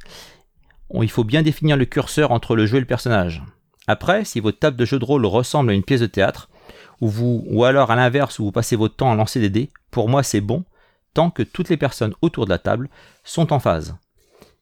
On- 0.90 1.02
Il 1.02 1.10
faut 1.10 1.24
bien 1.24 1.42
définir 1.42 1.76
le 1.76 1.84
curseur 1.84 2.30
entre 2.30 2.56
le 2.56 2.66
jeu 2.66 2.76
et 2.78 2.80
le 2.80 2.86
personnage. 2.86 3.42
Après, 3.86 4.24
si 4.24 4.40
votre 4.40 4.58
table 4.58 4.76
de 4.76 4.84
jeu 4.84 4.98
de 4.98 5.04
rôle 5.04 5.26
ressemble 5.26 5.70
à 5.70 5.74
une 5.74 5.82
pièce 5.82 6.00
de 6.00 6.06
théâtre, 6.06 6.48
ou, 7.00 7.08
vous, 7.08 7.44
ou 7.48 7.64
alors 7.64 7.90
à 7.90 7.96
l'inverse 7.96 8.38
où 8.38 8.44
vous 8.44 8.52
passez 8.52 8.76
votre 8.76 8.96
temps 8.96 9.12
à 9.12 9.14
lancer 9.16 9.40
des 9.40 9.50
dés, 9.50 9.68
pour 9.90 10.08
moi 10.08 10.22
c'est 10.22 10.40
bon, 10.40 10.64
tant 11.12 11.30
que 11.30 11.42
toutes 11.42 11.68
les 11.68 11.76
personnes 11.76 12.14
autour 12.22 12.44
de 12.46 12.50
la 12.50 12.58
table 12.58 12.88
sont 13.24 13.52
en 13.52 13.58
phase. 13.58 13.96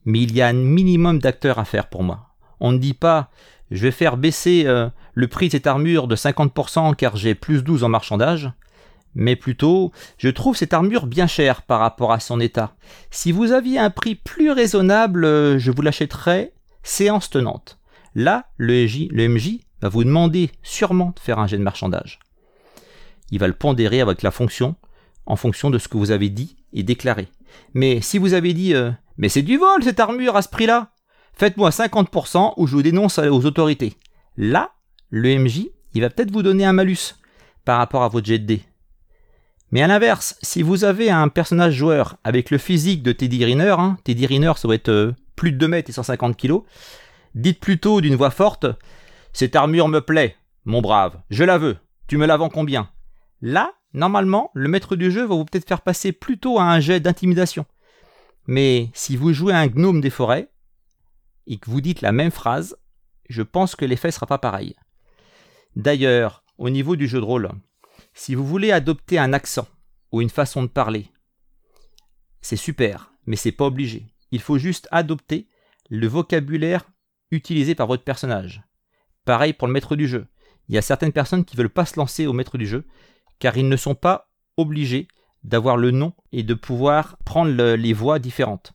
Mais 0.05 0.21
il 0.23 0.35
y 0.35 0.43
a 0.43 0.49
un 0.49 0.53
minimum 0.55 1.19
d'acteurs 1.21 1.59
à 1.59 1.65
faire 1.65 1.89
pour 1.89 2.03
moi. 2.03 2.31
On 2.59 2.73
ne 2.73 2.79
dit 2.79 2.95
pas 2.95 3.31
je 3.71 3.83
vais 3.83 3.91
faire 3.93 4.17
baisser 4.19 4.65
euh, 4.67 4.89
le 5.15 5.29
prix 5.29 5.47
de 5.47 5.53
cette 5.53 5.67
armure 5.67 6.07
de 6.09 6.17
50% 6.17 6.95
car 6.97 7.17
j'ai 7.17 7.35
plus 7.35 7.63
12 7.63 7.85
en 7.85 7.89
marchandage, 7.89 8.51
mais 9.15 9.37
plutôt 9.37 9.93
je 10.19 10.29
trouve 10.29 10.57
cette 10.57 10.75
armure 10.75 11.07
bien 11.07 11.27
chère 11.27 11.63
par 11.63 11.81
rapport 11.81 12.13
à 12.13 12.21
son 12.21 12.41
état. 12.41 12.75
Si 13.11 13.33
vous 13.33 13.53
aviez 13.53 13.79
un 13.79 13.91
prix 13.91 14.15
plus 14.15 14.51
raisonnable, 14.51 15.59
je 15.59 15.71
vous 15.71 15.83
l'achèterais 15.83 16.53
séance 16.83 17.31
tenante. 17.31 17.79
Là, 18.15 18.47
le, 18.57 18.87
MJ, 19.29 19.61
va 19.81 19.89
vous 19.89 20.05
demander 20.05 20.51
sûrement 20.63 21.13
de 21.15 21.21
faire 21.21 21.39
un 21.39 21.47
jet 21.47 21.59
de 21.59 21.63
marchandage. 21.63 22.19
Il 23.31 23.39
va 23.39 23.47
le 23.47 23.55
pondérer 23.55 24.01
avec 24.01 24.23
la 24.23 24.31
fonction 24.31 24.77
en 25.25 25.37
fonction 25.37 25.71
de 25.71 25.79
ce 25.79 25.89
que 25.89 25.97
vous 25.97 26.11
avez 26.11 26.29
dit 26.29 26.57
et 26.73 26.83
déclaré. 26.83 27.29
Mais 27.75 28.01
si 28.01 28.19
vous 28.19 28.35
avez 28.35 28.53
dit 28.53 28.75
euh, 28.75 28.91
Mais 29.17 29.29
c'est 29.29 29.43
du 29.43 29.57
vol 29.57 29.83
cette 29.83 30.01
armure 30.01 30.37
à 30.37 30.43
ce 30.43 30.49
prix-là 30.49 30.93
Faites-moi 31.35 31.71
50% 31.71 32.55
ou 32.59 32.67
je 32.67 32.77
vous 32.77 32.83
dénonce 32.83 33.19
aux 33.19 33.47
autorités. 33.47 33.95
Là, 34.37 34.73
le 35.09 35.39
MJ, 35.39 35.69
il 35.95 36.03
va 36.03 36.11
peut-être 36.11 36.31
vous 36.31 36.43
donner 36.43 36.67
un 36.67 36.75
malus 36.75 37.17
par 37.65 37.79
rapport 37.79 38.03
à 38.03 38.09
votre 38.09 38.27
jet 38.27 38.39
de. 38.39 38.59
Mais 39.73 39.81
à 39.81 39.87
l'inverse, 39.87 40.39
si 40.43 40.63
vous 40.63 40.85
avez 40.85 41.11
un 41.11 41.29
personnage 41.29 41.73
joueur 41.73 42.19
avec 42.25 42.51
le 42.51 42.59
physique 42.59 43.03
de 43.03 43.11
Teddy 43.13 43.43
Riner, 43.43 43.75
hein, 43.79 43.97
Teddy 44.05 44.27
Riner 44.27 44.53
ça 44.57 44.69
doit 44.69 44.75
être 44.75 44.91
euh, 44.91 45.15
plus 45.35 45.51
de 45.51 45.57
2 45.57 45.67
mètres 45.67 45.89
et 45.89 45.95
150 45.95 46.37
kilos, 46.37 46.63
dites 47.35 47.59
plutôt 47.59 48.03
d'une 48.03 48.15
voix 48.15 48.31
forte 48.31 48.67
Cette 49.33 49.57
armure 49.57 49.89
me 49.89 50.01
plaît, 50.01 50.37
mon 50.67 50.83
brave, 50.83 51.19
je 51.31 51.43
la 51.43 51.57
veux, 51.57 51.79
tu 52.07 52.19
me 52.19 52.27
la 52.27 52.37
vends 52.37 52.51
combien? 52.51 52.91
Là, 53.41 53.73
normalement, 53.95 54.51
le 54.53 54.69
maître 54.69 54.95
du 54.95 55.11
jeu 55.11 55.25
va 55.25 55.35
vous 55.35 55.47
peut-être 55.47 55.67
faire 55.67 55.81
passer 55.81 56.13
plutôt 56.13 56.59
à 56.59 56.65
un 56.65 56.79
jet 56.79 57.01
d'intimidation. 57.01 57.65
Mais 58.47 58.91
si 58.93 59.17
vous 59.17 59.33
jouez 59.33 59.55
un 59.55 59.69
gnome 59.69 60.03
des 60.03 60.11
forêts 60.11 60.51
et 61.47 61.57
que 61.57 61.71
vous 61.71 61.81
dites 61.81 62.03
la 62.03 62.13
même 62.13 62.31
phrase, 62.31 62.77
je 63.31 63.43
pense 63.43 63.75
que 63.75 63.87
l'effet 63.87 64.11
sera 64.11 64.27
pas 64.27 64.39
pareil. 64.39 64.75
D'ailleurs, 65.77 66.45
au 66.59 66.69
niveau 66.69 66.95
du 66.95 67.09
jeu 67.09 67.21
de 67.21 67.25
rôle, 67.25 67.51
si 68.15 68.35
vous 68.35 68.47
voulez 68.47 68.73
adopter 68.73 69.19
un 69.19 69.33
accent 69.33 69.67
ou 70.11 70.21
une 70.21 70.31
façon 70.31 70.63
de 70.63 70.69
parler, 70.69 71.11
c'est 72.41 72.57
super, 72.57 73.13
mais 73.27 73.37
c'est 73.37 73.53
pas 73.53 73.67
obligé. 73.67 74.07
Il 74.31 74.41
faut 74.41 74.59
juste 74.59 74.89
adopter 74.91 75.49
le 75.91 76.07
vocabulaire 76.07 76.85
utilisé 77.31 77.75
par 77.75 77.87
votre 77.87 78.05
personnage. 78.05 78.63
Pareil 79.25 79.53
pour 79.53 79.67
le 79.69 79.73
maître 79.73 79.97
du 79.97 80.09
jeu. 80.09 80.27
il 80.69 80.75
y 80.75 80.79
a 80.79 80.83
certaines 80.83 81.13
personnes 81.13 81.45
qui 81.45 81.57
veulent 81.57 81.69
pas 81.69 81.85
se 81.87 81.99
lancer 81.99 82.27
au 82.27 82.33
maître 82.33 82.57
du 82.57 82.67
jeu, 82.67 82.87
car 83.41 83.57
ils 83.57 83.69
ne 83.69 83.77
sont 83.77 83.95
pas 83.97 84.31
obligés 84.57 85.09
d'avoir 85.43 85.77
le 85.77 85.91
nom 85.91 86.15
et 86.31 86.45
de 86.45 86.55
pouvoir 86.55 87.19
prendre 87.25 87.51
le- 87.51 87.75
les 87.75 87.93
voix 87.93 88.19
différentes. 88.19 88.73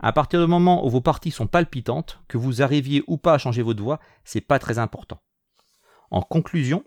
À 0.00 0.12
partir 0.12 0.40
du 0.40 0.46
moment 0.48 0.84
où 0.84 0.90
vos 0.90 1.00
parties 1.00 1.30
sont 1.30 1.46
palpitantes, 1.46 2.20
que 2.28 2.36
vous 2.36 2.62
arriviez 2.62 3.04
ou 3.06 3.16
pas 3.16 3.34
à 3.34 3.38
changer 3.38 3.62
votre 3.62 3.82
voix, 3.82 4.00
c'est 4.24 4.40
pas 4.40 4.58
très 4.58 4.78
important. 4.78 5.22
En 6.10 6.20
conclusion, 6.20 6.84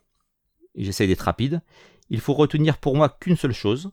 et 0.77 0.83
j'essaie 0.85 1.07
d'être 1.07 1.21
rapide, 1.21 1.61
il 2.09 2.21
faut 2.21 2.33
retenir 2.33 2.77
pour 2.77 2.95
moi 2.95 3.09
qu'une 3.09 3.35
seule 3.35 3.53
chose. 3.53 3.91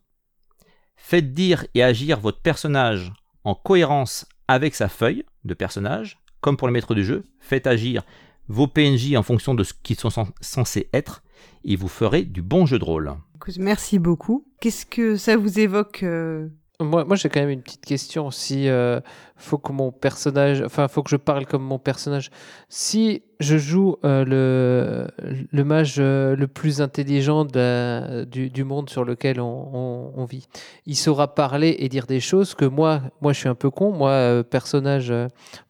Faites 0.96 1.32
dire 1.32 1.66
et 1.74 1.82
agir 1.82 2.20
votre 2.20 2.40
personnage 2.40 3.12
en 3.42 3.54
cohérence 3.56 4.26
avec 4.46 4.74
sa 4.74 4.88
feuille 4.88 5.24
de 5.44 5.54
personnage, 5.54 6.18
comme 6.40 6.56
pour 6.56 6.68
le 6.68 6.72
maître 6.72 6.94
du 6.94 7.04
jeu. 7.04 7.24
Faites 7.40 7.66
agir 7.66 8.02
vos 8.48 8.66
PNJ 8.68 9.16
en 9.16 9.22
fonction 9.22 9.54
de 9.54 9.64
ce 9.64 9.72
qu'ils 9.82 9.98
sont 9.98 10.10
cen- 10.10 10.30
censés 10.40 10.88
être, 10.92 11.22
et 11.64 11.76
vous 11.76 11.88
ferez 11.88 12.22
du 12.22 12.42
bon 12.42 12.66
jeu 12.66 12.78
de 12.78 12.84
rôle. 12.84 13.14
Merci 13.58 13.98
beaucoup. 13.98 14.46
Qu'est-ce 14.60 14.86
que 14.86 15.16
ça 15.16 15.36
vous 15.36 15.58
évoque 15.58 16.02
euh, 16.02 16.48
Moi, 16.80 17.14
j'ai 17.14 17.28
quand 17.28 17.40
même 17.40 17.50
une 17.50 17.62
petite 17.62 17.84
question. 17.84 18.32
Si 18.32 18.68
euh, 18.68 19.00
faut 19.36 19.58
que 19.58 19.70
mon 19.70 19.92
personnage, 19.92 20.60
enfin, 20.62 20.88
faut 20.88 21.04
que 21.04 21.10
je 21.10 21.16
parle 21.16 21.46
comme 21.46 21.62
mon 21.62 21.78
personnage. 21.78 22.30
Si 22.68 23.22
je 23.38 23.56
joue 23.56 23.96
euh, 24.04 25.06
le, 25.52 25.64
mage 25.64 25.96
euh, 25.98 26.34
le 26.34 26.48
plus 26.48 26.80
intelligent 26.80 27.44
du, 27.44 28.64
monde 28.64 28.90
sur 28.90 29.04
lequel 29.04 29.40
on, 29.40 30.26
vit, 30.28 30.48
il 30.86 30.96
saura 30.96 31.34
parler 31.36 31.76
et 31.78 31.88
dire 31.88 32.06
des 32.06 32.20
choses 32.20 32.54
que 32.54 32.64
moi, 32.64 33.02
moi, 33.20 33.32
je 33.32 33.38
suis 33.38 33.48
un 33.48 33.54
peu 33.54 33.70
con. 33.70 33.92
Moi, 33.92 34.42
personnage, 34.42 35.12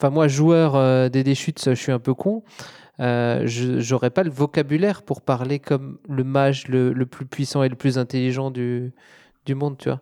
enfin, 0.01 0.09
moi, 0.09 0.26
joueur 0.26 1.10
des 1.10 1.22
déchutes, 1.22 1.62
je 1.62 1.74
suis 1.74 1.93
un 1.93 1.98
peu 1.98 2.14
con. 2.14 2.43
Euh, 3.01 3.43
j'aurais 3.47 4.10
pas 4.10 4.22
le 4.22 4.31
vocabulaire 4.31 5.02
pour 5.02 5.20
parler 5.20 5.59
comme 5.59 5.98
le 6.09 6.22
mage 6.22 6.68
le, 6.68 6.93
le 6.93 7.06
plus 7.06 7.26
puissant 7.26 7.62
et 7.62 7.68
le 7.68 7.74
plus 7.74 7.98
intelligent 7.98 8.51
du, 8.51 8.93
du 9.47 9.55
monde, 9.55 9.76
tu 9.78 9.89
vois. 9.89 10.01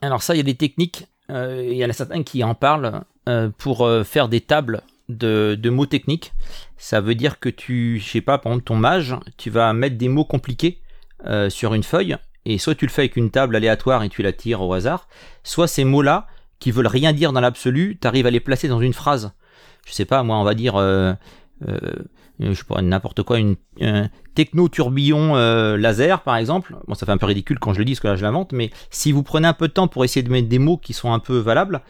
Alors 0.00 0.22
ça, 0.22 0.34
il 0.34 0.38
y 0.38 0.40
a 0.40 0.44
des 0.44 0.54
techniques, 0.54 1.06
euh, 1.30 1.66
il 1.68 1.76
y 1.76 1.84
en 1.84 1.88
a 1.88 1.92
certains 1.92 2.22
qui 2.22 2.44
en 2.44 2.54
parlent 2.54 3.02
euh, 3.28 3.50
pour 3.56 3.84
euh, 3.84 4.04
faire 4.04 4.28
des 4.28 4.40
tables 4.40 4.82
de, 5.08 5.58
mots 5.70 5.86
techniques. 5.86 6.32
Ça 6.76 7.00
veut 7.00 7.14
dire 7.14 7.40
que 7.40 7.48
tu, 7.48 7.98
je 7.98 8.08
sais 8.08 8.20
pas, 8.20 8.38
par 8.38 8.52
exemple 8.52 8.66
ton 8.66 8.76
mage, 8.76 9.16
tu 9.36 9.50
vas 9.50 9.72
mettre 9.72 9.96
des 9.96 10.08
mots 10.08 10.24
compliqués 10.24 10.80
sur 11.48 11.74
une 11.74 11.82
feuille, 11.82 12.16
et 12.44 12.58
soit 12.58 12.76
tu 12.76 12.86
le 12.86 12.92
fais 12.92 13.02
avec 13.02 13.16
une 13.16 13.32
table 13.32 13.56
aléatoire 13.56 14.04
et 14.04 14.08
tu 14.08 14.22
la 14.22 14.32
tires 14.32 14.62
au 14.62 14.72
hasard, 14.72 15.08
soit 15.42 15.66
ces 15.66 15.82
mots-là, 15.82 16.28
qui 16.60 16.70
veulent 16.70 16.86
rien 16.86 17.12
dire 17.12 17.32
dans 17.32 17.40
l'absolu, 17.40 17.98
tu 18.00 18.06
arrives 18.06 18.26
à 18.26 18.30
les 18.30 18.38
placer 18.38 18.68
dans 18.68 18.80
une 18.80 18.92
phrase. 18.92 19.32
Je 19.84 19.92
sais 19.92 20.04
pas, 20.04 20.22
moi, 20.22 20.36
on 20.36 20.44
va 20.44 20.54
dire... 20.54 20.76
je 22.40 22.52
sais 22.52 22.64
pas, 22.64 22.80
n'importe 22.82 23.22
quoi, 23.22 23.38
une, 23.38 23.56
un 23.80 24.08
techno-tourbillon 24.34 25.36
euh, 25.36 25.76
laser 25.76 26.22
par 26.22 26.36
exemple. 26.36 26.76
Bon, 26.86 26.94
ça 26.94 27.06
fait 27.06 27.12
un 27.12 27.18
peu 27.18 27.26
ridicule 27.26 27.58
quand 27.58 27.72
je 27.72 27.78
le 27.78 27.84
dis, 27.84 27.92
parce 27.92 28.00
que 28.00 28.08
là 28.08 28.16
je 28.16 28.22
l'invente, 28.22 28.52
mais 28.52 28.70
si 28.90 29.12
vous 29.12 29.22
prenez 29.22 29.48
un 29.48 29.52
peu 29.52 29.68
de 29.68 29.72
temps 29.72 29.88
pour 29.88 30.04
essayer 30.04 30.22
de 30.22 30.30
mettre 30.30 30.48
des 30.48 30.58
mots 30.58 30.76
qui 30.76 30.92
sont 30.92 31.12
un 31.12 31.18
peu 31.18 31.38
valables, 31.38 31.80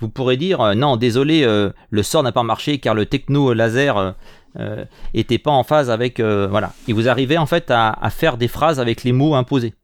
vous 0.00 0.08
pourrez 0.08 0.36
dire 0.36 0.60
euh, 0.60 0.74
non, 0.74 0.96
désolé, 0.96 1.42
euh, 1.44 1.70
le 1.90 2.02
sort 2.02 2.22
n'a 2.22 2.32
pas 2.32 2.42
marché 2.42 2.78
car 2.78 2.94
le 2.94 3.06
techno-laser 3.06 3.96
euh, 3.96 4.12
euh, 4.58 4.84
était 5.12 5.38
pas 5.38 5.50
en 5.50 5.64
phase 5.64 5.90
avec. 5.90 6.20
euh, 6.20 6.46
voilà. 6.48 6.72
Et 6.86 6.92
vous 6.92 7.08
arrivez 7.08 7.36
en 7.36 7.46
fait 7.46 7.70
à, 7.70 7.90
à 7.90 8.10
faire 8.10 8.36
des 8.38 8.48
phrases 8.48 8.80
avec 8.80 9.04
les 9.04 9.12
mots 9.12 9.34
imposés. 9.34 9.74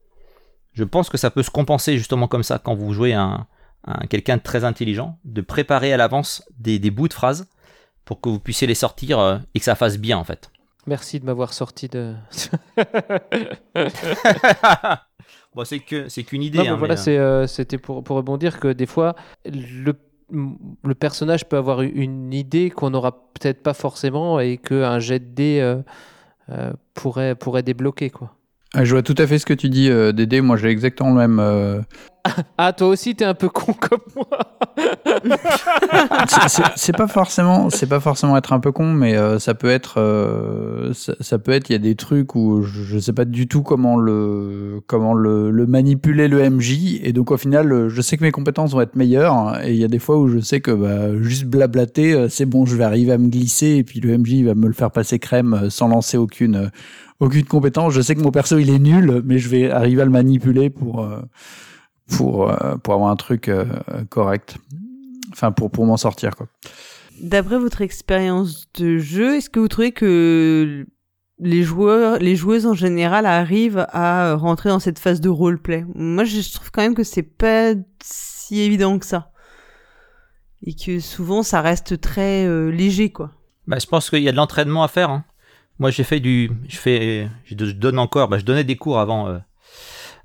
Je 0.73 0.85
pense 0.85 1.09
que 1.09 1.19
ça 1.19 1.31
peut 1.31 1.43
se 1.43 1.51
compenser 1.51 1.99
justement 1.99 2.29
comme 2.29 2.43
ça 2.43 2.59
quand 2.59 2.75
vous 2.75 2.93
jouez 2.93 3.13
un, 3.13 3.47
un 3.87 4.07
quelqu'un 4.07 4.39
de 4.39 4.43
très 4.43 4.65
intelligent, 4.65 5.19
de 5.25 5.41
préparer 5.41 5.93
à 5.93 5.97
l'avance 5.97 6.43
des, 6.59 6.79
des 6.79 6.91
bouts 6.91 7.09
de 7.09 7.13
phrases 7.13 7.47
pour 8.05 8.21
que 8.21 8.29
vous 8.29 8.41
puissiez 8.41 8.67
les 8.67 8.75
sortir 8.75 9.19
euh, 9.19 9.39
et 9.55 9.59
que 9.59 9.65
ça 9.65 9.75
fasse 9.75 9.99
bien 9.99 10.19
en 10.19 10.25
fait. 10.25 10.51
Merci 10.87 11.19
de 11.19 11.25
m'avoir 11.25 11.55
sorti 11.55 11.89
de. 11.89 12.15
bon, 15.55 15.65
c'est 15.65 15.79
que 15.79 16.09
c'est 16.11 16.25
qu'une 16.25 16.43
idée. 16.43 16.59
Non, 16.59 16.65
mais 16.65 16.71
hein, 16.71 16.77
voilà, 16.77 16.95
mais, 16.95 17.01
euh, 17.01 17.03
c'est, 17.03 17.19
euh, 17.19 17.47
c'était 17.47 17.79
pour, 17.79 18.05
pour 18.05 18.17
rebondir 18.17 18.61
que 18.61 18.69
des 18.69 18.85
fois, 18.85 19.17
le, 19.47 19.95
le 20.31 20.95
personnage 20.95 21.49
peut 21.49 21.57
avoir 21.57 21.83
une 21.83 22.33
idée 22.33 22.71
qu'on 22.71 22.91
n'aura 22.91 23.13
peut-être 23.13 23.63
pas 23.63 23.75
forcément 23.75 24.41
et 24.41 24.59
qu'un 24.59 24.99
jet 24.99 25.19
de 25.19 25.35
dés 25.35 25.61
euh, 25.61 25.77
euh, 26.51 26.73
pourrait, 26.95 27.35
pourrait 27.35 27.63
débloquer. 27.63 28.11
Quoi. 28.11 28.35
Ah, 28.75 28.85
Je 28.85 28.93
vois 28.93 29.03
tout 29.03 29.15
à 29.19 29.27
fait 29.27 29.39
ce 29.39 29.47
que 29.47 29.55
tu 29.55 29.69
dis, 29.69 29.91
euh, 29.91 30.13
Dédé. 30.13 30.41
Moi, 30.41 30.57
j'ai 30.57 30.69
exactement 30.69 31.11
le 31.11 31.29
même. 31.29 31.85
Ah, 32.59 32.73
toi 32.73 32.89
aussi, 32.89 33.15
t'es 33.15 33.25
un 33.25 33.35
peu 33.35 33.49
con 33.49 33.73
comme 33.75 34.01
moi. 34.17 34.27
c'est- 36.77 36.97
pas 36.97 37.09
forcément, 37.09 37.71
c'est 37.71 37.89
pas 37.89 38.01
forcément 38.01 38.37
être 38.37 38.53
un 38.53 38.61
peu 38.61 38.73
con, 38.73 38.93
mais 38.93 39.17
euh, 39.17 39.39
ça 39.39 39.55
peut 39.55 39.69
être, 39.69 40.01
euh, 40.01 40.93
ça, 41.21 41.39
peut 41.39 41.53
être. 41.53 41.69
Il 41.69 41.73
y 41.73 41.77
a 41.77 41.81
des 41.81 41.97
trucs 41.97 42.35
où 42.35 42.63
je, 42.63 42.83
je 42.83 42.99
sais 42.99 43.13
pas 43.13 43.25
du 43.25 43.49
tout 43.49 43.63
comment 43.63 43.97
le, 43.97 44.81
comment 44.87 45.15
le, 45.15 45.51
le 45.51 45.67
manipuler 45.67 46.29
le 46.29 46.49
MJ, 46.49 47.01
et 47.03 47.13
donc 47.13 47.31
au 47.31 47.37
final, 47.37 47.73
euh, 47.73 47.89
je 47.89 48.01
sais 48.01 48.17
que 48.17 48.23
mes 48.23 48.31
compétences 48.33 48.73
vont 48.73 48.81
être 48.81 48.97
meilleures, 48.97 49.61
et 49.65 49.73
il 49.73 49.79
y 49.79 49.85
a 49.85 49.89
des 49.89 49.99
fois 49.99 50.19
où 50.19 50.29
je 50.29 50.39
sais 50.39 50.61
que 50.61 50.71
bah, 50.71 51.17
juste 51.23 51.45
blablater, 51.45 52.15
euh, 52.15 52.29
c'est 52.29 52.47
bon, 52.47 52.65
je 52.67 52.77
vais 52.77 52.85
arriver 52.85 53.13
à 53.13 53.19
me 53.19 53.29
glisser, 53.29 53.77
et 53.77 53.85
puis 53.85 54.01
le 54.01 54.17
MJ 54.17 54.43
va 54.45 54.55
me 54.55 54.67
le 54.67 54.73
faire 54.73 54.91
passer 54.91 55.19
crème 55.19 55.55
euh, 55.55 55.71
sans 55.71 55.89
lancer 55.89 56.17
aucune, 56.17 56.71
aucune 57.21 57.45
compétence. 57.45 57.93
Je 57.93 58.01
sais 58.01 58.15
que 58.15 58.23
mon 58.23 58.31
perso 58.31 58.59
il 58.59 58.71
est 58.71 58.79
nul, 58.79 59.23
mais 59.25 59.39
je 59.39 59.49
vais 59.49 59.71
arriver 59.71 60.03
à 60.03 60.07
le 60.07 60.11
manipuler 60.11 60.71
pour. 60.71 61.03
euh, 61.05 61.21
pour, 62.17 62.51
euh, 62.51 62.77
pour 62.77 62.95
avoir 62.95 63.11
un 63.11 63.17
truc 63.17 63.49
euh, 63.49 63.65
correct. 64.11 64.57
Enfin, 65.33 65.53
pour, 65.53 65.71
pour 65.71 65.87
m'en 65.87 65.97
sortir, 65.97 66.37
quoi. 66.37 66.47
D'après 67.21 67.59
votre 67.59 67.81
expérience 67.81 68.67
de 68.75 68.99
jeu, 68.99 69.37
est-ce 69.37 69.49
que 69.51 69.61
vous 69.61 69.69
trouvez 69.69 69.93
que 69.93 70.87
les 71.39 71.63
joueurs, 71.63 72.19
les 72.19 72.37
joueuses 72.37 72.67
en 72.67 72.75
général 72.75 73.27
arrivent 73.27 73.87
à 73.91 74.35
rentrer 74.35 74.69
dans 74.69 74.79
cette 74.81 74.99
phase 74.99 75.21
de 75.21 75.29
roleplay? 75.29 75.85
Moi, 75.95 76.25
je 76.25 76.53
trouve 76.53 76.71
quand 76.71 76.83
même 76.83 76.95
que 76.95 77.05
c'est 77.05 77.23
pas 77.23 77.73
si 78.03 78.61
évident 78.61 78.99
que 78.99 79.07
ça. 79.07 79.31
Et 80.67 80.75
que 80.75 80.99
souvent, 81.01 81.43
ça 81.43 81.61
reste 81.61 82.01
très 82.01 82.47
euh, 82.47 82.71
léger, 82.71 83.11
quoi. 83.11 83.33
bah, 83.67 83.79
je 83.79 83.87
pense 83.87 84.11
qu'il 84.11 84.23
y 84.23 84.29
a 84.29 84.33
de 84.33 84.37
l'entraînement 84.37 84.83
à 84.83 84.89
faire. 84.89 85.11
hein. 85.11 85.25
Moi, 85.79 85.91
j'ai 85.91 86.05
fait 86.05 86.21
du, 86.21 86.51
je 86.69 86.77
fais, 86.77 87.29
je 87.45 87.55
donne 87.55 87.99
encore, 87.99 88.29
bah, 88.29 88.39
je 88.39 88.45
donnais 88.45 88.65
des 88.65 88.77
cours 88.77 88.99
avant, 88.99 89.29
euh, 89.29 89.39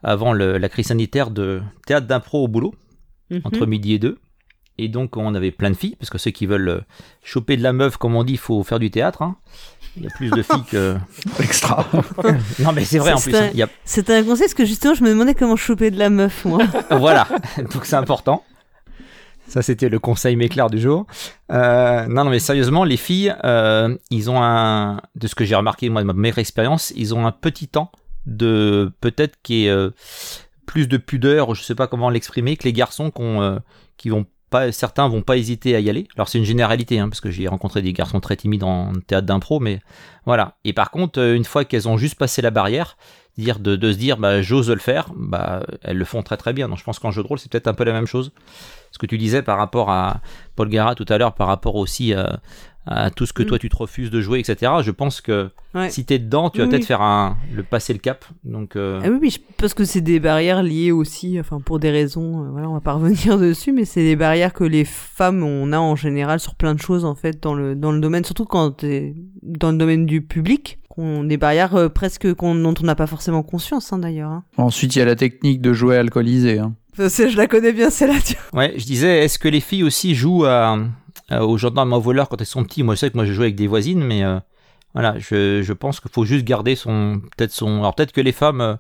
avant 0.04 0.34
le- 0.34 0.58
la 0.58 0.70
crise 0.70 0.88
sanitaire 0.88 1.30
de 1.32 1.62
théâtre 1.86 2.08
d'impro 2.08 2.44
au 2.44 2.48
boulot 2.48 2.74
entre 3.44 3.66
midi 3.66 3.94
et 3.94 4.00
deux. 4.00 4.18
Et 4.82 4.88
donc, 4.88 5.18
on 5.18 5.36
avait 5.36 5.52
plein 5.52 5.70
de 5.72 5.76
filles, 5.76 5.98
parce 6.00 6.10
que 6.10 6.18
ceux 6.18 6.32
qui 6.32 6.46
veulent 6.46 6.70
euh, 6.70 6.80
choper 7.22 7.58
de 7.58 7.64
la 7.64 7.74
meuf, 7.74 7.98
comme 7.98 8.16
on 8.16 8.24
dit, 8.24 8.34
il 8.34 8.40
faut 8.40 8.64
faire 8.64 8.80
du 8.80 8.90
théâtre. 8.90 9.22
hein. 9.22 9.36
Il 9.98 10.04
y 10.04 10.08
a 10.08 10.10
plus 10.10 10.30
de 10.32 10.42
filles 10.42 10.64
que. 10.72 10.96
Extra. 11.42 11.86
Non, 12.60 12.72
mais 12.72 12.86
c'est 12.86 12.98
vrai 13.00 13.12
en 13.12 13.20
plus. 13.20 13.36
un- 13.36 13.48
hein. 13.48 13.66
A 13.66 13.68
C'était 13.84 14.16
un 14.16 14.24
conseil 14.24 14.46
parce 14.46 14.54
que 14.54 14.64
justement, 14.66 14.94
je 14.94 15.04
me 15.04 15.10
demandais 15.10 15.36
comment 15.36 15.58
choper 15.58 15.92
de 15.92 16.00
la 16.00 16.10
meuf, 16.10 16.46
moi. 16.46 16.60
voilà, 16.92 17.28
donc 17.74 17.84
c'est 17.86 17.98
important. 17.98 18.44
Ça, 19.50 19.62
c'était 19.64 19.90
le 19.90 20.00
conseil 20.00 20.36
m'éclair 20.38 20.70
du 20.70 20.80
jour. 20.80 21.08
Euh, 21.52 22.06
non, 22.08 22.24
non, 22.24 22.30
mais 22.30 22.40
sérieusement, 22.40 22.84
les 22.86 22.98
filles, 22.98 23.36
euh, 23.44 23.98
ils 24.12 24.30
ont 24.30 24.42
un, 24.42 25.02
de 25.16 25.28
ce 25.28 25.36
que 25.36 25.44
j'ai 25.44 25.56
remarqué 25.56 25.90
moi 25.90 26.02
de 26.04 26.08
ma 26.08 26.14
meilleure 26.14 26.38
expérience, 26.38 26.94
ils 26.96 27.14
ont 27.16 27.26
un 27.28 27.32
petit 27.34 27.68
temps 27.68 27.92
de 28.26 28.92
peut-être 29.02 29.38
qui 29.42 29.66
est 29.66 29.70
euh, 29.70 29.92
plus 30.66 30.88
de 30.88 30.98
pudeur, 30.98 31.56
je 31.56 31.64
sais 31.64 31.76
pas 31.76 31.88
comment 31.88 32.10
l'exprimer, 32.10 32.58
que 32.58 32.64
les 32.64 32.74
garçons 32.74 33.12
euh, 33.20 33.60
qui 33.98 34.10
vont 34.10 34.26
pas, 34.50 34.72
certains 34.72 35.08
vont 35.08 35.22
pas 35.22 35.38
hésiter 35.38 35.76
à 35.76 35.80
y 35.80 35.90
aller. 35.90 36.08
Alors 36.16 36.30
c'est 36.30 36.38
une 36.38 36.46
généralité, 36.46 37.00
hein, 37.00 37.10
parce 37.10 37.22
que 37.22 37.32
j'ai 37.32 37.48
rencontré 37.48 37.82
des 37.82 37.94
garçons 37.94 38.20
très 38.20 38.36
timides 38.36 38.64
en 38.64 38.94
théâtre 39.08 39.28
d'impro, 39.28 39.60
mais 39.60 39.82
voilà. 40.26 40.58
Et 40.64 40.74
par 40.74 40.92
contre, 40.92 41.20
euh, 41.20 41.36
une 41.36 41.46
fois 41.46 41.66
qu'elles 41.66 41.88
ont 41.88 41.98
juste 41.98 42.16
passé 42.16 42.42
la 42.42 42.52
barrière, 42.52 42.98
dire 43.38 43.60
de, 43.60 43.92
se 43.92 43.98
dire 43.98 44.18
bah 44.18 44.42
j'ose 44.42 44.70
le 44.70 44.80
faire, 44.80 45.12
bah 45.16 45.64
elles 45.82 45.98
le 45.98 46.06
font 46.06 46.22
très 46.24 46.38
très 46.38 46.54
bien. 46.54 46.68
Donc 46.68 46.78
je 46.78 46.84
pense 46.84 47.00
qu'en 47.00 47.12
jeu 47.12 47.24
de 47.24 47.28
rôle 47.28 47.40
c'est 47.40 47.52
peut-être 47.52 47.68
un 47.68 47.74
peu 47.74 47.84
la 47.84 47.94
même 47.94 48.06
chose. 48.06 48.32
Ce 48.92 48.98
que 48.98 49.06
tu 49.06 49.18
disais 49.18 49.42
par 49.42 49.58
rapport 49.58 49.90
à 49.90 50.22
Paul 50.56 50.70
Gara 50.70 50.94
tout 50.96 51.06
à 51.10 51.18
l'heure, 51.18 51.34
par 51.34 51.48
rapport 51.48 51.76
aussi 51.76 52.14
à, 52.14 52.40
à 52.86 53.12
tout 53.12 53.26
ce 53.26 53.34
que 53.34 53.44
Mm. 53.44 53.46
toi 53.46 53.60
tu 53.60 53.70
te 53.70 53.76
refuses 53.76 54.10
de 54.10 54.20
jouer, 54.22 54.40
etc. 54.40 54.72
Je 54.82 54.92
pense 54.92 55.22
que 55.22 55.50
Ouais. 55.76 55.90
si 55.92 56.06
t'es 56.06 56.18
dedans, 56.18 56.50
tu 56.50 56.58
vas 56.58 56.64
Oui, 56.64 56.70
peut-être 56.72 56.82
oui. 56.82 56.88
faire 56.88 57.02
un 57.02 57.38
le 57.56 57.62
passer 57.62 57.94
le 57.94 58.00
cap. 58.00 58.26
Donc 58.44 58.76
euh, 58.76 59.00
Ah 59.04 59.10
oui, 59.10 59.18
oui, 59.22 59.38
pense 59.58 59.74
que 59.76 59.84
c'est 59.86 60.02
des 60.02 60.20
barrières 60.20 60.64
liées 60.64 60.92
aussi, 60.92 61.40
enfin 61.40 61.60
pour 61.60 61.80
des 61.80 61.92
raisons, 61.92 62.44
euh, 62.44 62.50
voilà, 62.52 62.70
on 62.70 62.74
va 62.74 62.80
pas 62.82 62.94
revenir 63.00 63.38
dessus, 63.38 63.72
mais 63.72 63.86
c'est 63.86 64.02
des 64.04 64.16
barrières 64.16 64.54
que 64.54 64.64
les 64.64 64.86
femmes 64.86 65.44
on 65.44 65.72
a 65.72 65.78
en 65.80 65.96
général 65.96 66.40
sur 66.40 66.56
plein 66.56 66.74
de 66.74 66.80
choses 66.82 67.06
en 67.06 67.14
fait 67.16 67.42
dans 67.44 67.54
le 67.54 67.76
dans 67.76 67.92
le 67.92 68.00
domaine, 68.00 68.24
surtout 68.24 68.46
quand 68.46 68.72
t'es 68.72 69.14
dans 69.44 69.72
le 69.72 69.78
domaine 69.78 70.06
du 70.08 70.22
public, 70.22 70.80
qu'on 70.90 71.24
des 71.24 71.38
barrières 71.38 71.76
euh, 71.76 71.90
presque 71.90 72.34
qu'on 72.34 72.56
dont 72.56 72.74
on 72.82 72.86
n'a 72.86 72.96
pas 72.96 73.08
forcément 73.08 73.44
conscience 73.44 73.94
hein, 73.94 74.00
d'ailleurs. 74.00 74.32
Hein. 74.32 74.44
Ensuite, 74.58 74.96
il 74.96 75.00
y 75.00 75.02
a 75.02 75.06
la 75.06 75.16
technique 75.16 75.62
de 75.62 75.74
jouer 75.74 75.98
alcoolisé. 75.98 76.58
Hein. 76.60 76.74
Je 76.98 77.38
la 77.38 77.48
connais 77.48 77.72
bien 77.72 77.90
celle-là. 77.92 78.16
tu 78.26 78.36
vois. 78.52 78.62
Ouais, 78.62 78.74
je 78.78 78.86
disais, 78.86 79.20
est-ce 79.24 79.38
que 79.40 79.48
les 79.48 79.62
filles 79.62 79.84
aussi 79.84 80.16
jouent 80.16 80.44
à, 80.46 80.78
à- 81.30 81.46
aux 81.46 81.58
gendarmes 81.58 81.94
voleur 81.96 82.30
quand 82.30 82.40
elles 82.40 82.48
sont 82.48 82.64
petits 82.64 82.84
Moi, 82.84 82.96
je 82.96 83.00
sais 83.00 83.10
que 83.10 83.16
moi, 83.18 83.26
je 83.26 83.34
joue 83.34 83.44
avec 83.44 83.56
des 83.56 83.68
voisines, 83.68 84.04
mais 84.04 84.24
euh, 84.24 84.40
voilà, 84.94 85.20
je, 85.20 85.74
pense 85.74 86.00
qu'il 86.00 86.12
faut 86.12 86.26
juste 86.26 86.46
garder 86.46 86.76
son, 86.76 87.22
peut-être 87.38 87.52
son. 87.52 87.80
Alors 87.80 87.96
peut-être 87.96 88.12
que 88.12 88.22
les 88.22 88.32
femmes 88.32 88.62
euh, 88.62 88.76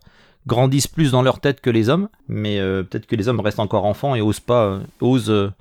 grandissent 0.47 0.87
plus 0.87 1.11
dans 1.11 1.21
leur 1.21 1.39
tête 1.39 1.61
que 1.61 1.69
les 1.69 1.89
hommes, 1.89 2.09
mais 2.27 2.59
euh, 2.59 2.83
peut-être 2.83 3.05
que 3.05 3.15
les 3.15 3.27
hommes 3.27 3.39
restent 3.39 3.59
encore 3.59 3.85
enfants 3.85 4.15
et 4.15 4.21
osent 4.21 4.39
pas, 4.39 4.63
euh, 4.65 4.79
osent 5.01 5.51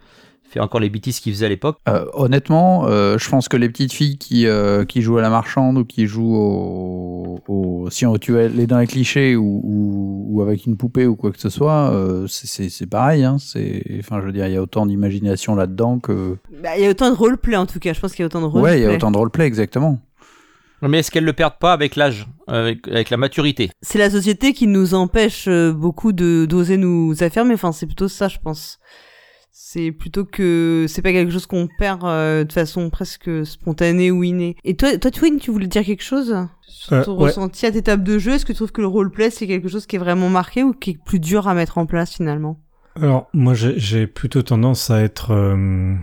fait 0.50 0.60
encore 0.60 0.80
les 0.80 0.88
bêtises 0.90 1.20
qu'il 1.20 1.32
faisait 1.34 1.46
à 1.46 1.48
l'époque. 1.50 1.76
Euh, 1.88 2.06
honnêtement, 2.14 2.86
euh, 2.86 3.18
je 3.18 3.28
pense 3.28 3.48
que 3.48 3.56
les 3.56 3.68
petites 3.68 3.92
filles 3.92 4.16
qui, 4.18 4.46
euh, 4.46 4.84
qui 4.84 5.02
jouent 5.02 5.18
à 5.18 5.22
la 5.22 5.30
marchande 5.30 5.76
ou 5.78 5.84
qui 5.84 6.06
jouent 6.06 6.34
au, 6.36 7.40
au 7.48 7.90
si 7.90 8.06
on 8.06 8.16
tu 8.16 8.38
as 8.38 8.48
les 8.48 8.66
dents 8.66 8.76
à 8.76 8.86
clichés 8.86 9.36
ou, 9.36 9.60
ou, 9.62 10.24
ou 10.30 10.42
avec 10.42 10.66
une 10.66 10.76
poupée 10.76 11.06
ou 11.06 11.16
quoi 11.16 11.30
que 11.32 11.40
ce 11.40 11.50
soit, 11.50 11.90
euh, 11.92 12.26
c'est- 12.26 12.46
c'est 12.46 12.68
c'est 12.70 12.86
pareil. 12.86 13.24
Hein, 13.24 13.36
c'est, 13.38 13.82
enfin, 14.00 14.20
je 14.20 14.26
veux 14.26 14.32
dire, 14.32 14.46
il 14.46 14.52
y 14.54 14.56
a 14.56 14.62
autant 14.62 14.86
d'imagination 14.86 15.54
là-dedans 15.54 15.98
que. 15.98 16.36
Bah, 16.62 16.76
Il 16.78 16.82
y 16.84 16.86
a 16.86 16.90
autant 16.90 17.10
de 17.10 17.16
roleplay 17.16 17.56
en 17.56 17.66
tout 17.66 17.78
cas, 17.78 17.92
je 17.92 18.00
pense 18.00 18.12
qu'il 18.12 18.20
y 18.20 18.24
a 18.24 18.26
autant 18.26 18.40
de 18.40 18.46
roleplay. 18.46 18.72
Ouais, 18.72 18.80
il 18.80 18.82
y 18.84 18.86
a 18.86 18.92
autant 18.94 19.10
de 19.10 19.18
roleplay, 19.18 19.44
exactement. 19.46 19.98
Mais 20.80 21.00
est-ce 21.00 21.10
qu'elles 21.10 21.24
le 21.24 21.32
perdent 21.32 21.58
pas 21.58 21.72
avec 21.72 21.96
l'âge, 21.96 22.28
avec, 22.46 22.86
avec 22.86 23.10
la 23.10 23.16
maturité? 23.16 23.68
C'est 23.82 23.98
la 23.98 24.10
société 24.10 24.52
qui 24.52 24.68
nous 24.68 24.94
empêche 24.94 25.48
beaucoup 25.48 26.12
de 26.12 26.46
d'oser 26.48 26.76
nous 26.76 27.20
affirmer, 27.22 27.54
enfin 27.54 27.72
c'est 27.72 27.86
plutôt 27.86 28.06
ça 28.08 28.28
je 28.28 28.38
pense. 28.42 28.78
C'est 29.70 29.92
plutôt 29.92 30.24
que 30.24 30.86
c'est 30.88 31.02
pas 31.02 31.12
quelque 31.12 31.30
chose 31.30 31.44
qu'on 31.44 31.68
perd 31.78 32.02
euh, 32.02 32.42
de 32.44 32.50
façon 32.50 32.88
presque 32.88 33.44
spontanée 33.44 34.10
ou 34.10 34.24
innée. 34.24 34.56
Et 34.64 34.76
toi, 34.76 34.96
toi 34.96 35.10
Twin, 35.10 35.38
tu 35.38 35.50
voulais 35.50 35.66
dire 35.66 35.84
quelque 35.84 36.02
chose 36.02 36.34
sur 36.62 36.94
Euh, 36.94 37.04
ton 37.04 37.18
ouais. 37.18 37.24
ressenti 37.24 37.66
à 37.66 37.70
tes 37.70 37.82
tables 37.82 38.02
de 38.02 38.18
jeu? 38.18 38.32
Est-ce 38.32 38.46
que 38.46 38.52
tu 38.52 38.56
trouves 38.56 38.72
que 38.72 38.80
le 38.80 38.86
roleplay 38.86 39.28
c'est 39.28 39.46
quelque 39.46 39.68
chose 39.68 39.84
qui 39.84 39.96
est 39.96 39.98
vraiment 39.98 40.30
marqué 40.30 40.62
ou 40.62 40.72
qui 40.72 40.92
est 40.92 40.98
plus 41.04 41.20
dur 41.20 41.48
à 41.48 41.52
mettre 41.52 41.76
en 41.76 41.84
place 41.84 42.14
finalement? 42.14 42.58
Alors, 42.96 43.28
moi, 43.34 43.52
j'ai 43.52 44.06
plutôt 44.06 44.40
tendance 44.40 44.88
à 44.88 45.02
être 45.02 45.32
euh, 45.32 45.94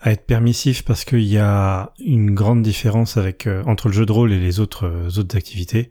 à 0.00 0.10
être 0.10 0.26
permissif 0.26 0.84
parce 0.84 1.04
qu'il 1.04 1.22
y 1.22 1.38
a 1.38 1.92
une 2.04 2.34
grande 2.34 2.62
différence 2.62 3.16
avec 3.16 3.48
entre 3.66 3.86
le 3.86 3.94
jeu 3.94 4.04
de 4.04 4.10
rôle 4.10 4.32
et 4.32 4.40
les 4.40 4.58
autres 4.58 5.16
autres 5.16 5.36
activités. 5.36 5.90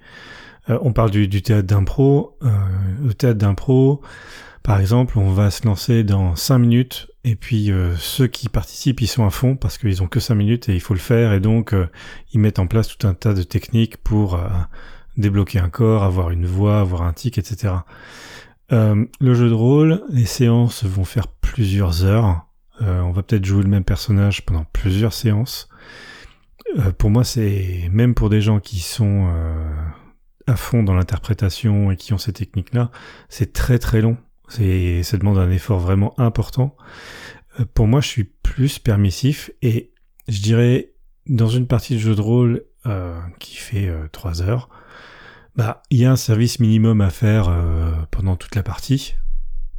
On 0.68 0.92
parle 0.92 1.12
du, 1.12 1.30
du 1.30 1.42
théâtre 1.42 1.66
d'impro. 1.66 2.38
Le 2.42 3.14
théâtre 3.14 3.40
d'impro, 3.40 4.02
par 4.64 4.80
exemple, 4.80 5.18
on 5.18 5.32
va 5.32 5.52
se 5.52 5.66
lancer 5.66 6.04
dans 6.04 6.36
cinq 6.36 6.60
minutes 6.60 7.08
et 7.24 7.36
puis 7.36 7.72
euh, 7.72 7.96
ceux 7.98 8.28
qui 8.28 8.50
participent, 8.50 9.02
ils 9.02 9.08
sont 9.08 9.26
à 9.26 9.30
fond 9.30 9.56
parce 9.56 9.78
qu'ils 9.78 10.04
ont 10.04 10.08
que 10.08 10.20
cinq 10.20 10.36
minutes 10.36 10.70
et 10.70 10.74
il 10.74 10.82
faut 10.82 10.94
le 10.94 11.00
faire 11.00 11.34
et 11.34 11.40
donc 11.40 11.74
euh, 11.74 11.88
ils 12.34 12.40
mettent 12.40 12.60
en 12.60 12.68
place 12.68 12.88
tout 12.88 13.08
un 13.08 13.14
tas 13.14 13.34
de 13.34 13.44
techniques 13.44 13.98
pour 13.98 14.36
euh, 14.36 14.48
débloquer 15.18 15.60
un 15.60 15.70
corps, 15.70 16.04
avoir 16.04 16.32
une 16.32 16.46
voix, 16.46 16.80
avoir 16.80 17.04
un 17.04 17.14
tic, 17.14 17.38
etc. 17.38 17.74
Euh, 18.72 19.06
le 19.20 19.34
jeu 19.34 19.50
de 19.50 19.54
rôle, 19.54 20.04
les 20.10 20.26
séances 20.26 20.84
vont 20.84 21.06
faire 21.06 21.28
plusieurs 21.28 22.06
heures. 22.06 22.46
Euh, 22.82 23.02
on 23.02 23.12
va 23.12 23.24
peut-être 23.24 23.46
jouer 23.46 23.64
le 23.64 23.70
même 23.70 23.84
personnage 23.84 24.46
pendant 24.46 24.66
plusieurs 24.72 25.14
séances. 25.14 25.70
Euh, 26.78 26.92
pour 26.92 27.10
moi, 27.10 27.24
c'est 27.24 27.90
même 27.92 28.14
pour 28.14 28.30
des 28.30 28.42
gens 28.42 28.60
qui 28.60 28.80
sont 28.80 29.30
à 30.48 30.56
fond 30.56 30.84
dans 30.84 30.96
l'interprétation 30.96 31.92
et 31.92 31.96
qui 31.96 32.14
ont 32.14 32.18
ces 32.18 32.34
techniques-là, 32.34 32.92
c'est 33.28 33.54
très 33.54 33.78
très 33.78 34.02
long. 34.02 34.18
C'est, 34.50 35.04
ça 35.04 35.18
demande 35.18 35.38
un 35.38 35.52
effort 35.52 35.80
vraiment 35.80 36.20
important. 36.20 36.76
Euh, 37.60 37.66
pour 37.74 37.88
moi, 37.88 38.02
je 38.02 38.08
suis 38.08 38.24
plus 38.24 38.80
permissif 38.80 39.52
et 39.62 39.92
je 40.28 40.42
dirais 40.42 40.92
dans 41.30 41.48
une 41.48 41.68
partie 41.68 41.94
de 41.96 42.00
jeu 42.00 42.16
de 42.16 42.22
rôle 42.22 42.64
euh, 42.86 43.20
qui 43.40 43.58
fait 43.58 43.88
euh, 43.88 44.08
trois 44.12 44.42
heures, 44.42 44.70
bah, 45.56 45.84
il 45.90 46.00
y 46.00 46.06
a 46.06 46.12
un 46.12 46.16
service 46.16 46.60
minimum 46.60 47.02
à 47.02 47.10
faire 47.10 47.50
euh, 47.50 47.92
pendant 48.10 48.36
toute 48.36 48.56
la 48.56 48.64
partie. 48.64 49.16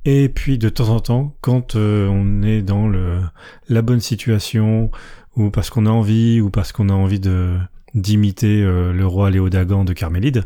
Et 0.04 0.28
puis 0.28 0.58
de 0.58 0.68
temps 0.68 0.88
en 0.88 1.00
temps, 1.00 1.36
quand 1.40 1.76
on 1.76 2.42
est 2.42 2.62
dans 2.62 2.88
le 2.88 3.20
la 3.68 3.82
bonne 3.82 4.00
situation, 4.00 4.90
ou 5.36 5.50
parce 5.50 5.68
qu'on 5.68 5.84
a 5.84 5.90
envie, 5.90 6.40
ou 6.40 6.48
parce 6.48 6.72
qu'on 6.72 6.88
a 6.88 6.94
envie 6.94 7.20
de 7.20 7.58
d'imiter 7.92 8.62
le 8.62 9.06
roi 9.06 9.30
Léodagan 9.30 9.84
de 9.84 9.92
Carmélide, 9.92 10.44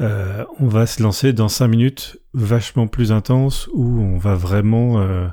on 0.00 0.66
va 0.66 0.86
se 0.86 1.00
lancer 1.00 1.32
dans 1.32 1.48
cinq 1.48 1.68
minutes 1.68 2.18
vachement 2.38 2.86
plus 2.86 3.12
intenses 3.12 3.68
où 3.72 4.00
on 4.00 4.16
va 4.16 4.34
vraiment 4.34 5.00
euh, 5.00 5.28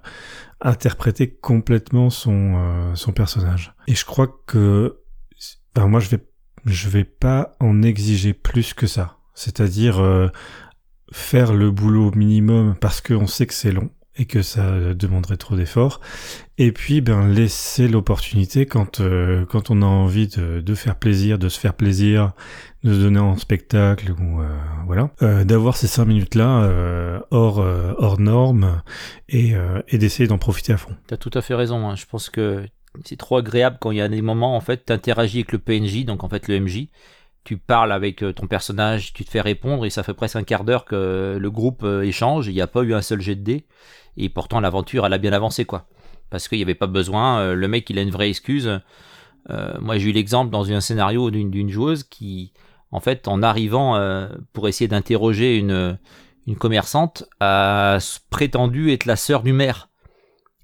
interpréter 0.62 1.30
complètement 1.30 2.10
son 2.10 2.56
euh, 2.56 2.96
son 2.96 3.12
personnage. 3.12 3.74
Et 3.88 3.96
je 3.96 4.06
crois 4.06 4.28
que 4.48 5.00
ben, 5.74 5.88
moi 5.88 6.00
je 6.00 6.10
vais 6.10 6.26
je 6.66 6.90
vais 6.90 7.04
pas 7.04 7.56
en 7.60 7.84
exiger 7.84 8.34
plus 8.34 8.74
que 8.74 8.88
ça. 8.88 9.18
C'est-à-dire 9.36 10.00
euh, 10.00 10.30
faire 11.12 11.54
le 11.54 11.70
boulot 11.72 12.12
minimum 12.16 12.76
parce 12.80 13.02
qu'on 13.02 13.28
sait 13.28 13.46
que 13.46 13.54
c'est 13.54 13.72
long 13.72 13.92
et 14.18 14.26
que 14.26 14.42
ça 14.42 14.94
demanderait 14.94 15.38
trop 15.38 15.56
d'efforts. 15.56 16.00
Et 16.58 16.72
puis 16.72 17.02
ben 17.02 17.28
laisser 17.28 17.88
l'opportunité 17.88 18.66
quand 18.66 19.02
euh, 19.02 19.46
quand 19.46 19.70
on 19.70 19.82
a 19.82 19.86
envie 19.86 20.28
de, 20.28 20.62
de 20.62 20.76
faire 20.76 20.96
plaisir, 20.96 21.38
de 21.38 21.50
se 21.50 21.60
faire 21.60 21.74
plaisir, 21.74 22.32
de 22.84 22.94
se 22.94 23.00
donner 23.00 23.20
en 23.20 23.36
spectacle 23.36 24.14
ou 24.14 24.42
euh, 24.42 24.48
voilà, 24.86 25.10
euh, 25.22 25.44
d'avoir 25.44 25.76
ces 25.76 25.88
cinq 25.88 26.06
minutes 26.06 26.36
là 26.36 26.70
hors 27.32 27.60
euh, 27.60 27.94
hors 27.98 28.20
normes 28.20 28.82
et, 29.28 29.56
euh, 29.56 29.82
et 29.90 29.98
d'essayer 29.98 30.28
d'en 30.28 30.38
profiter 30.38 30.72
à 30.74 30.78
fond. 30.78 30.96
T'as 31.08 31.18
tout 31.18 31.32
à 31.34 31.42
fait 31.42 31.56
raison. 31.56 31.90
hein. 31.90 31.96
Je 31.96 32.06
pense 32.06 32.30
que 32.30 32.66
c'est 33.04 33.18
trop 33.18 33.36
agréable 33.38 33.78
quand 33.82 33.92
il 33.92 33.98
y 33.98 34.02
a 34.02 34.08
des 34.08 34.22
moments, 34.22 34.56
en 34.56 34.62
fait, 34.62 34.86
t'interagis 34.86 35.40
avec 35.40 35.52
le 35.52 35.60
PNJ, 35.60 36.06
donc 36.06 36.24
en 36.24 36.30
fait 36.30 36.48
le 36.48 36.60
MJ. 36.62 36.88
Tu 37.44 37.58
parles 37.58 37.92
avec 37.92 38.24
euh, 38.24 38.32
ton 38.34 38.48
personnage, 38.48 39.14
tu 39.14 39.24
te 39.26 39.30
fais 39.30 39.42
répondre 39.42 39.86
et 39.86 39.90
ça 39.92 40.02
fait 40.02 40.14
presque 40.16 40.36
un 40.38 40.44
quart 40.44 40.64
d'heure 40.64 40.86
que 40.86 41.38
le 41.40 41.52
groupe 41.52 41.84
euh, 41.84 42.02
échange. 42.02 42.48
Il 42.48 42.54
n'y 42.54 42.62
a 42.62 42.68
pas 42.68 42.82
eu 42.82 42.94
un 42.94 43.02
seul 43.04 43.22
jet 43.22 43.36
de 43.36 43.44
dés 43.44 43.66
et 44.18 44.30
pourtant 44.30 44.60
l'aventure 44.60 45.06
elle 45.06 45.14
a 45.14 45.18
bien 45.18 45.34
avancé 45.34 45.66
quoi. 45.66 45.88
Parce 46.30 46.48
qu'il 46.48 46.58
n'y 46.58 46.64
avait 46.64 46.76
pas 46.76 46.88
besoin. 46.88 47.40
euh, 47.40 47.56
le 47.56 47.68
mec 47.68 47.90
il 47.90 48.00
a 48.00 48.02
une 48.02 48.10
vraie 48.12 48.30
excuse. 48.30 48.82
Euh, 49.50 49.74
moi 49.80 49.98
j'ai 49.98 50.10
eu 50.10 50.12
l'exemple 50.12 50.52
dans 50.52 50.72
un 50.72 50.82
scénario 50.82 51.30
d'une 51.30 51.70
joueuse 51.70 52.04
qui, 52.04 52.52
en 52.92 53.00
fait, 53.00 53.28
en 53.28 53.44
arrivant 53.44 53.96
euh, 53.96 54.28
pour 54.54 54.68
essayer 54.68 54.88
d'interroger 54.88 55.58
une 55.58 56.00
une 56.48 56.56
commerçante, 56.56 57.26
a 57.40 57.98
prétendu 58.30 58.92
être 58.92 59.06
la 59.06 59.16
sœur 59.16 59.44
du 59.44 59.54
maire 59.54 59.90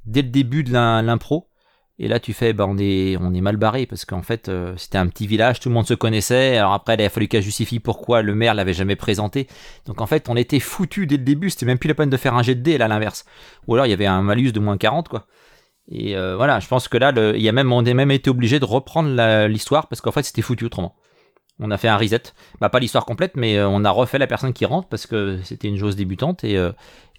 dès 0.06 0.22
le 0.22 0.30
début 0.30 0.64
de 0.64 0.72
l'im- 0.72 1.02
l'impro. 1.02 1.51
Et 2.03 2.07
là, 2.07 2.19
tu 2.19 2.34
fais, 2.34 2.52
bah, 2.52 2.65
on 2.68 2.80
est, 2.80 3.15
on 3.18 3.32
est 3.32 3.41
mal 3.41 3.57
barré 3.57 3.86
parce 3.86 4.06
qu'en 4.06 4.23
fait, 4.23 4.49
euh, 4.49 4.73
c'était 4.76 4.98
un 4.98 5.06
petit 5.06 5.28
village, 5.28 5.60
tout 5.60 5.69
le 5.69 5.76
monde 5.76 5.86
se 5.86 5.94
connaissait. 5.94 6.57
Alors 6.57 6.73
après, 6.73 6.95
il 6.95 7.02
a 7.03 7.10
fallu 7.10 7.28
qu'elle 7.28 7.44
justifie 7.44 7.80
pourquoi 7.80 8.23
le 8.23 8.34
maire 8.34 8.56
l'avait 8.56 8.73
jamais 8.73 8.95
présenté. 8.95 9.45
Donc 9.86 10.02
en 10.02 10.07
fait, 10.07 10.28
on 10.28 10.36
était 10.36 10.60
foutu 10.60 11.06
dès 11.06 11.18
le 11.18 11.23
début. 11.23 11.52
C'était 11.52 11.68
même 11.68 11.78
plus 11.78 11.90
la 11.90 11.94
peine 11.94 12.10
de 12.10 12.18
faire 12.18 12.34
un 12.34 12.41
jet 12.41 12.56
de 12.56 12.61
dés, 12.61 12.80
là, 12.80 12.86
à 12.86 12.88
l'inverse. 12.88 13.23
Ou 13.68 13.76
alors, 13.76 13.86
il 13.86 13.91
y 13.91 13.94
avait 13.94 14.07
un 14.07 14.23
malus 14.23 14.52
de 14.52 14.60
moins 14.60 14.78
40, 14.78 15.10
quoi. 15.10 15.28
Et 15.91 16.18
euh, 16.18 16.36
voilà, 16.36 16.60
je 16.60 16.68
pense 16.68 16.88
que 16.88 16.98
là, 16.98 17.14
il 17.36 17.41
y 17.41 17.49
a 17.49 17.52
même, 17.52 17.72
on 17.72 17.86
a 17.86 17.94
même 17.94 18.10
été 18.10 18.32
obligé 18.32 18.60
de 18.60 18.65
reprendre 18.65 19.45
l'histoire 19.45 19.86
parce 19.88 20.02
qu'en 20.02 20.11
fait, 20.11 20.23
c'était 20.23 20.41
foutu 20.41 20.65
autrement. 20.65 20.95
On 21.62 21.70
a 21.72 21.78
fait 21.78 21.88
un 21.88 21.98
reset. 21.98 22.24
Bah, 22.60 22.70
pas 22.70 22.80
l'histoire 22.80 23.06
complète, 23.06 23.34
mais 23.36 23.58
euh, 23.58 23.68
on 23.68 23.86
a 23.86 23.92
refait 23.92 24.18
la 24.18 24.28
personne 24.28 24.52
qui 24.52 24.66
rentre 24.66 24.88
parce 24.90 25.06
que 25.06 25.40
c'était 25.44 25.68
une 25.68 25.78
joueuse 25.78 25.96
débutante. 25.96 26.44
Et, 26.44 26.58
euh, 26.58 26.72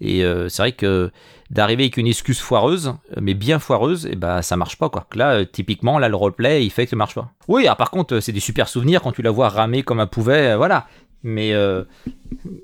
euh, 0.03 0.49
c'est 0.49 0.63
vrai 0.63 0.73
que 0.73 1.13
d'arriver 1.51 1.85
avec 1.85 1.97
une 1.97 2.09
excuse 2.09 2.41
foireuse, 2.41 2.95
mais 3.21 3.35
bien 3.35 3.61
foireuse, 3.61 4.07
et 4.07 4.17
bah 4.17 4.43
ça 4.43 4.57
marche 4.57 4.77
pas 4.77 4.89
quoi. 4.89 5.07
Là, 5.15 5.45
typiquement, 5.45 5.99
là 5.99 6.09
le 6.09 6.17
roleplay, 6.17 6.65
il 6.65 6.71
fait 6.71 6.85
que 6.85 6.91
ça 6.91 6.97
marche 6.97 7.15
pas. 7.15 7.31
Oui, 7.49 7.65
alors, 7.65 7.77
par 7.77 7.91
contre, 7.91 8.21
c'est 8.21 8.33
des 8.33 8.41
super 8.41 8.69
souvenirs 8.69 9.03
quand 9.03 9.13
tu 9.13 9.23
la 9.23 9.31
vois 9.31 9.49
ramer 9.49 9.83
comme 9.83 10.01
un 10.01 10.09
euh, 10.29 10.57
voilà. 10.57 10.87
Mais 11.23 11.53
euh, 11.53 11.85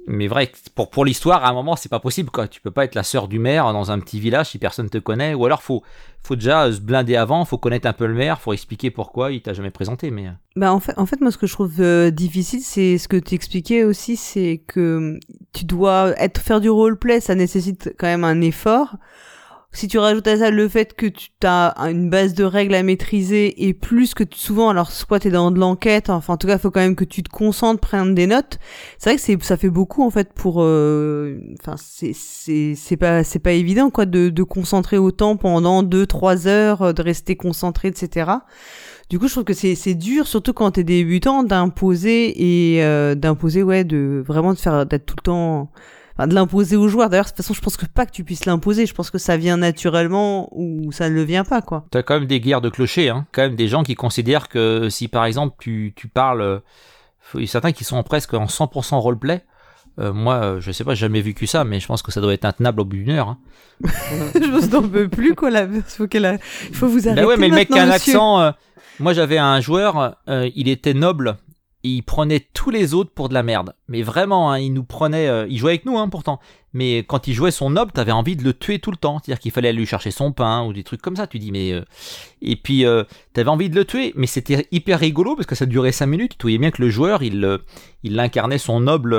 mais 0.07 0.27
vrai, 0.27 0.51
pour 0.75 0.91
pour 0.91 1.05
l'histoire, 1.05 1.45
à 1.45 1.51
un 1.51 1.53
moment, 1.53 1.77
c'est 1.77 1.89
pas 1.89 2.01
possible 2.01 2.31
quoi. 2.31 2.49
Tu 2.49 2.61
peux 2.61 2.71
pas 2.71 2.85
être 2.85 2.95
la 2.95 3.03
sœur 3.05 3.29
du 3.29 3.39
maire 3.39 3.73
dans 3.73 3.91
un 3.91 4.01
petit 4.01 4.19
village 4.19 4.51
si 4.51 4.59
personne 4.59 4.91
te 4.91 4.99
connaît, 4.99 5.35
ou 5.35 5.45
alors 5.45 5.63
faut 5.63 5.83
faut 6.23 6.35
déjà 6.35 6.71
se 6.73 6.81
blinder 6.81 7.17
avant, 7.17 7.45
faut 7.45 7.59
connaître 7.59 7.87
un 7.87 7.93
peu 7.93 8.07
le 8.07 8.15
maire, 8.15 8.41
faut 8.41 8.53
expliquer 8.53 8.91
pourquoi 8.91 9.33
il 9.33 9.41
t'a 9.41 9.53
jamais 9.53 9.71
présenté. 9.71 10.11
Mais 10.11 10.27
euh, 10.27 10.33
Bah 10.57 10.73
en 10.73 10.81
fait, 10.81 10.99
en 10.99 11.07
fait, 11.07 11.21
moi, 11.21 11.31
ce 11.31 11.39
que 11.39 11.47
je 11.47 11.53
trouve 11.53 11.81
euh, 11.81 12.11
difficile, 12.11 12.61
c'est 12.61 12.99
ce 12.99 13.09
que 13.09 13.17
tu 13.17 13.35
expliquais 13.35 13.85
aussi, 13.85 14.17
c'est 14.17 14.63
que 14.67 15.19
tu 15.53 15.65
dois 15.65 16.13
être 16.19 16.41
faire 16.41 16.61
du 16.61 16.69
roleplay, 16.69 17.21
ça 17.21 17.35
nécessite 17.35 17.95
quand 17.99 18.07
même 18.09 18.25
un 18.25 18.41
effort. 18.41 18.97
Si 19.71 19.87
tu 19.87 19.99
rajoutes 19.99 20.27
à 20.27 20.39
ça 20.39 20.51
le 20.51 20.67
fait 20.67 20.95
que 20.95 21.07
tu 21.07 21.31
as 21.45 21.75
une 21.91 22.09
base 22.09 22.33
de 22.33 22.43
règles 22.43 22.75
à 22.75 22.83
maîtriser 22.83 23.69
et 23.69 23.75
plus 23.75 24.15
que 24.15 24.25
souvent, 24.35 24.71
alors 24.71 24.91
soit 24.91 25.21
t'es 25.21 25.31
dans 25.31 25.51
de 25.51 25.59
l'enquête, 25.59 26.09
enfin 26.09 26.35
en 26.35 26.37
tout 26.39 26.47
cas, 26.47 26.57
faut 26.59 26.71
quand 26.71 26.81
même 26.81 26.97
que 26.97 27.05
tu 27.05 27.23
te 27.23 27.29
concentres, 27.29 27.81
prennes 27.81 28.15
des 28.15 28.27
notes. 28.27 28.59
C'est 28.99 29.11
vrai 29.11 29.17
que 29.17 29.23
c'est 29.23 29.41
ça 29.43 29.59
fait 29.59 29.69
beaucoup 29.69 30.03
en 30.03 30.11
fait 30.11 30.33
pour, 30.33 30.63
euh, 30.63 31.39
enfin 31.61 31.77
c'est 31.77 32.13
c'est 32.15 32.75
c'est 32.77 32.97
pas 32.97 33.23
c'est 33.25 33.39
pas 33.39 33.53
évident 33.53 33.91
quoi 33.91 34.07
de 34.07 34.31
de 34.31 34.43
concentrer 34.43 34.97
autant 34.97 35.37
pendant 35.37 35.83
deux 35.83 36.07
trois 36.07 36.47
heures, 36.49 36.83
euh, 36.83 36.93
de 36.95 37.03
rester 37.03 37.37
concentré, 37.37 37.89
etc. 37.89 38.31
Du 39.11 39.19
coup, 39.19 39.27
je 39.27 39.33
trouve 39.33 39.45
que 39.45 39.55
c'est 39.55 39.75
c'est 39.75 39.95
dur, 39.95 40.27
surtout 40.27 40.53
quand 40.55 40.73
t'es 40.73 40.85
débutant, 40.85 41.43
d'imposer 41.43 42.75
et 42.75 42.83
euh, 42.85 43.15
d'imposer, 43.15 43.63
ouais, 43.63 43.85
de 43.85 44.23
vraiment 44.27 44.53
de 44.55 44.59
faire 44.59 44.87
d'être 44.87 45.07
tout 45.07 45.17
le 45.19 45.23
temps, 45.23 45.71
enfin, 46.19 46.27
de 46.27 46.35
l'imposer 46.35 46.77
aux 46.77 46.89
joueurs. 46.89 47.09
D'ailleurs, 47.09 47.27
de 47.27 47.31
toute 47.31 47.37
façon, 47.39 47.55
je 47.55 47.61
pense 47.61 47.77
que 47.77 47.87
pas 47.87 48.05
que 48.07 48.11
tu 48.13 48.25
puisses 48.25 48.45
l'imposer. 48.45 48.87
Je 48.87 48.95
pense 48.95 49.11
que 49.11 49.19
ça 49.19 49.37
vient 49.37 49.57
naturellement 49.57 50.49
ou 50.53 50.91
ça 50.93 51.09
ne 51.09 51.15
le 51.15 51.23
vient 51.23 51.45
pas, 51.45 51.63
quoi. 51.63 51.85
T'as 51.91 52.03
quand 52.03 52.15
même 52.15 52.27
des 52.27 52.41
guerres 52.41 52.61
de 52.61 52.69
clochers, 52.69 53.09
hein. 53.11 53.27
quand 53.33 53.43
même 53.43 53.57
des 53.57 53.69
gens 53.69 53.83
qui 53.85 53.95
considèrent 53.95 54.49
que 54.49 54.89
si 54.91 55.09
par 55.09 55.25
exemple 55.25 55.55
tu, 55.61 55.93
tu 55.97 56.09
parles, 56.09 56.43
euh, 56.43 56.59
il 57.35 57.43
y 57.43 57.45
a 57.45 57.47
certains 57.47 57.73
qui 57.73 57.85
sont 57.85 58.03
presque 58.03 58.35
en 58.35 58.47
100% 58.47 58.97
roleplay. 58.97 59.45
Euh, 60.01 60.13
moi, 60.13 60.35
euh, 60.35 60.61
je 60.61 60.71
sais 60.71 60.85
pas, 60.85 60.95
j'ai 60.95 61.01
jamais 61.01 61.21
vécu 61.21 61.47
ça, 61.49 61.65
mais 61.65 61.81
je 61.81 61.87
pense 61.89 62.03
que 62.03 62.13
ça 62.13 62.21
doit 62.21 62.33
être 62.33 62.45
intenable 62.45 62.81
au 62.83 62.85
bout 62.85 62.97
d'une 62.97 63.11
heure. 63.11 63.29
hein. 63.31 63.39
je 64.35 64.67
n'en 64.71 64.83
peux 64.89 65.09
plus, 65.09 65.35
quoi. 65.35 65.51
Là, 65.51 65.67
faut 65.87 66.07
qu'elle 66.07 66.25
a- 66.25 66.39
il 66.69 66.75
faut 66.75 66.87
vous 66.87 67.07
arrêter. 67.09 67.21
Bah 67.23 67.27
ouais, 67.27 67.37
mais 67.37 67.49
le 67.49 67.55
mec 67.57 67.69
qui 67.69 67.79
a 67.79 67.83
un 67.83 67.87
monsieur. 67.87 68.13
accent. 68.15 68.41
euh, 68.41 68.51
moi, 69.01 69.13
j'avais 69.13 69.39
un 69.39 69.61
joueur, 69.61 70.17
euh, 70.29 70.49
il 70.55 70.69
était 70.69 70.95
noble. 70.95 71.37
Prenait 72.07 72.41
tous 72.55 72.71
les 72.71 72.95
autres 72.95 73.11
pour 73.11 73.29
de 73.29 73.35
la 73.35 73.43
merde. 73.43 73.75
Mais 73.89 74.03
vraiment, 74.03 74.51
hein, 74.53 74.59
il 74.59 74.73
nous 74.73 74.85
prenait. 74.85 75.29
euh, 75.29 75.47
il 75.49 75.59
jouait 75.59 75.73
avec 75.73 75.85
nous, 75.87 75.99
hein, 75.99 76.09
pourtant. 76.09 76.41
Mais 76.73 76.99
quand 76.99 77.27
il 77.29 77.35
jouait 77.35 77.51
son 77.51 77.71
noble, 77.71 77.93
t'avais 77.93 78.13
envie 78.13 78.37
de 78.37 78.45
le 78.45 78.53
tuer 78.53 78.79
tout 78.79 78.91
le 78.91 78.97
temps. 78.97 79.19
C'est-à-dire 79.19 79.41
qu'il 79.41 79.51
fallait 79.53 79.69
aller 79.71 79.79
lui 79.79 79.87
chercher 79.87 80.11
son 80.11 80.33
pain 80.33 80.65
ou 80.65 80.73
des 80.73 80.85
trucs 80.85 81.01
comme 81.03 81.17
ça. 81.17 81.27
Tu 81.27 81.39
dis, 81.39 81.51
mais. 81.53 81.73
euh, 81.73 81.83
Et 82.43 82.57
puis, 82.57 82.85
euh, 82.85 83.05
t'avais 83.33 83.49
envie 83.51 83.71
de 83.71 83.75
le 83.77 83.85
tuer. 83.85 84.13
Mais 84.17 84.27
c'était 84.27 84.67
hyper 84.73 84.99
rigolo 85.01 85.35
parce 85.37 85.47
que 85.47 85.55
ça 85.55 85.67
durait 85.67 85.93
5 85.93 86.07
minutes. 86.07 86.37
Tu 86.39 86.43
voyais 86.43 86.59
bien 86.59 86.71
que 86.71 86.83
le 86.83 86.91
joueur, 86.91 87.23
il, 87.23 87.59
il 88.03 88.19
incarnait 88.21 88.59
son 88.59 88.81
noble 88.81 89.17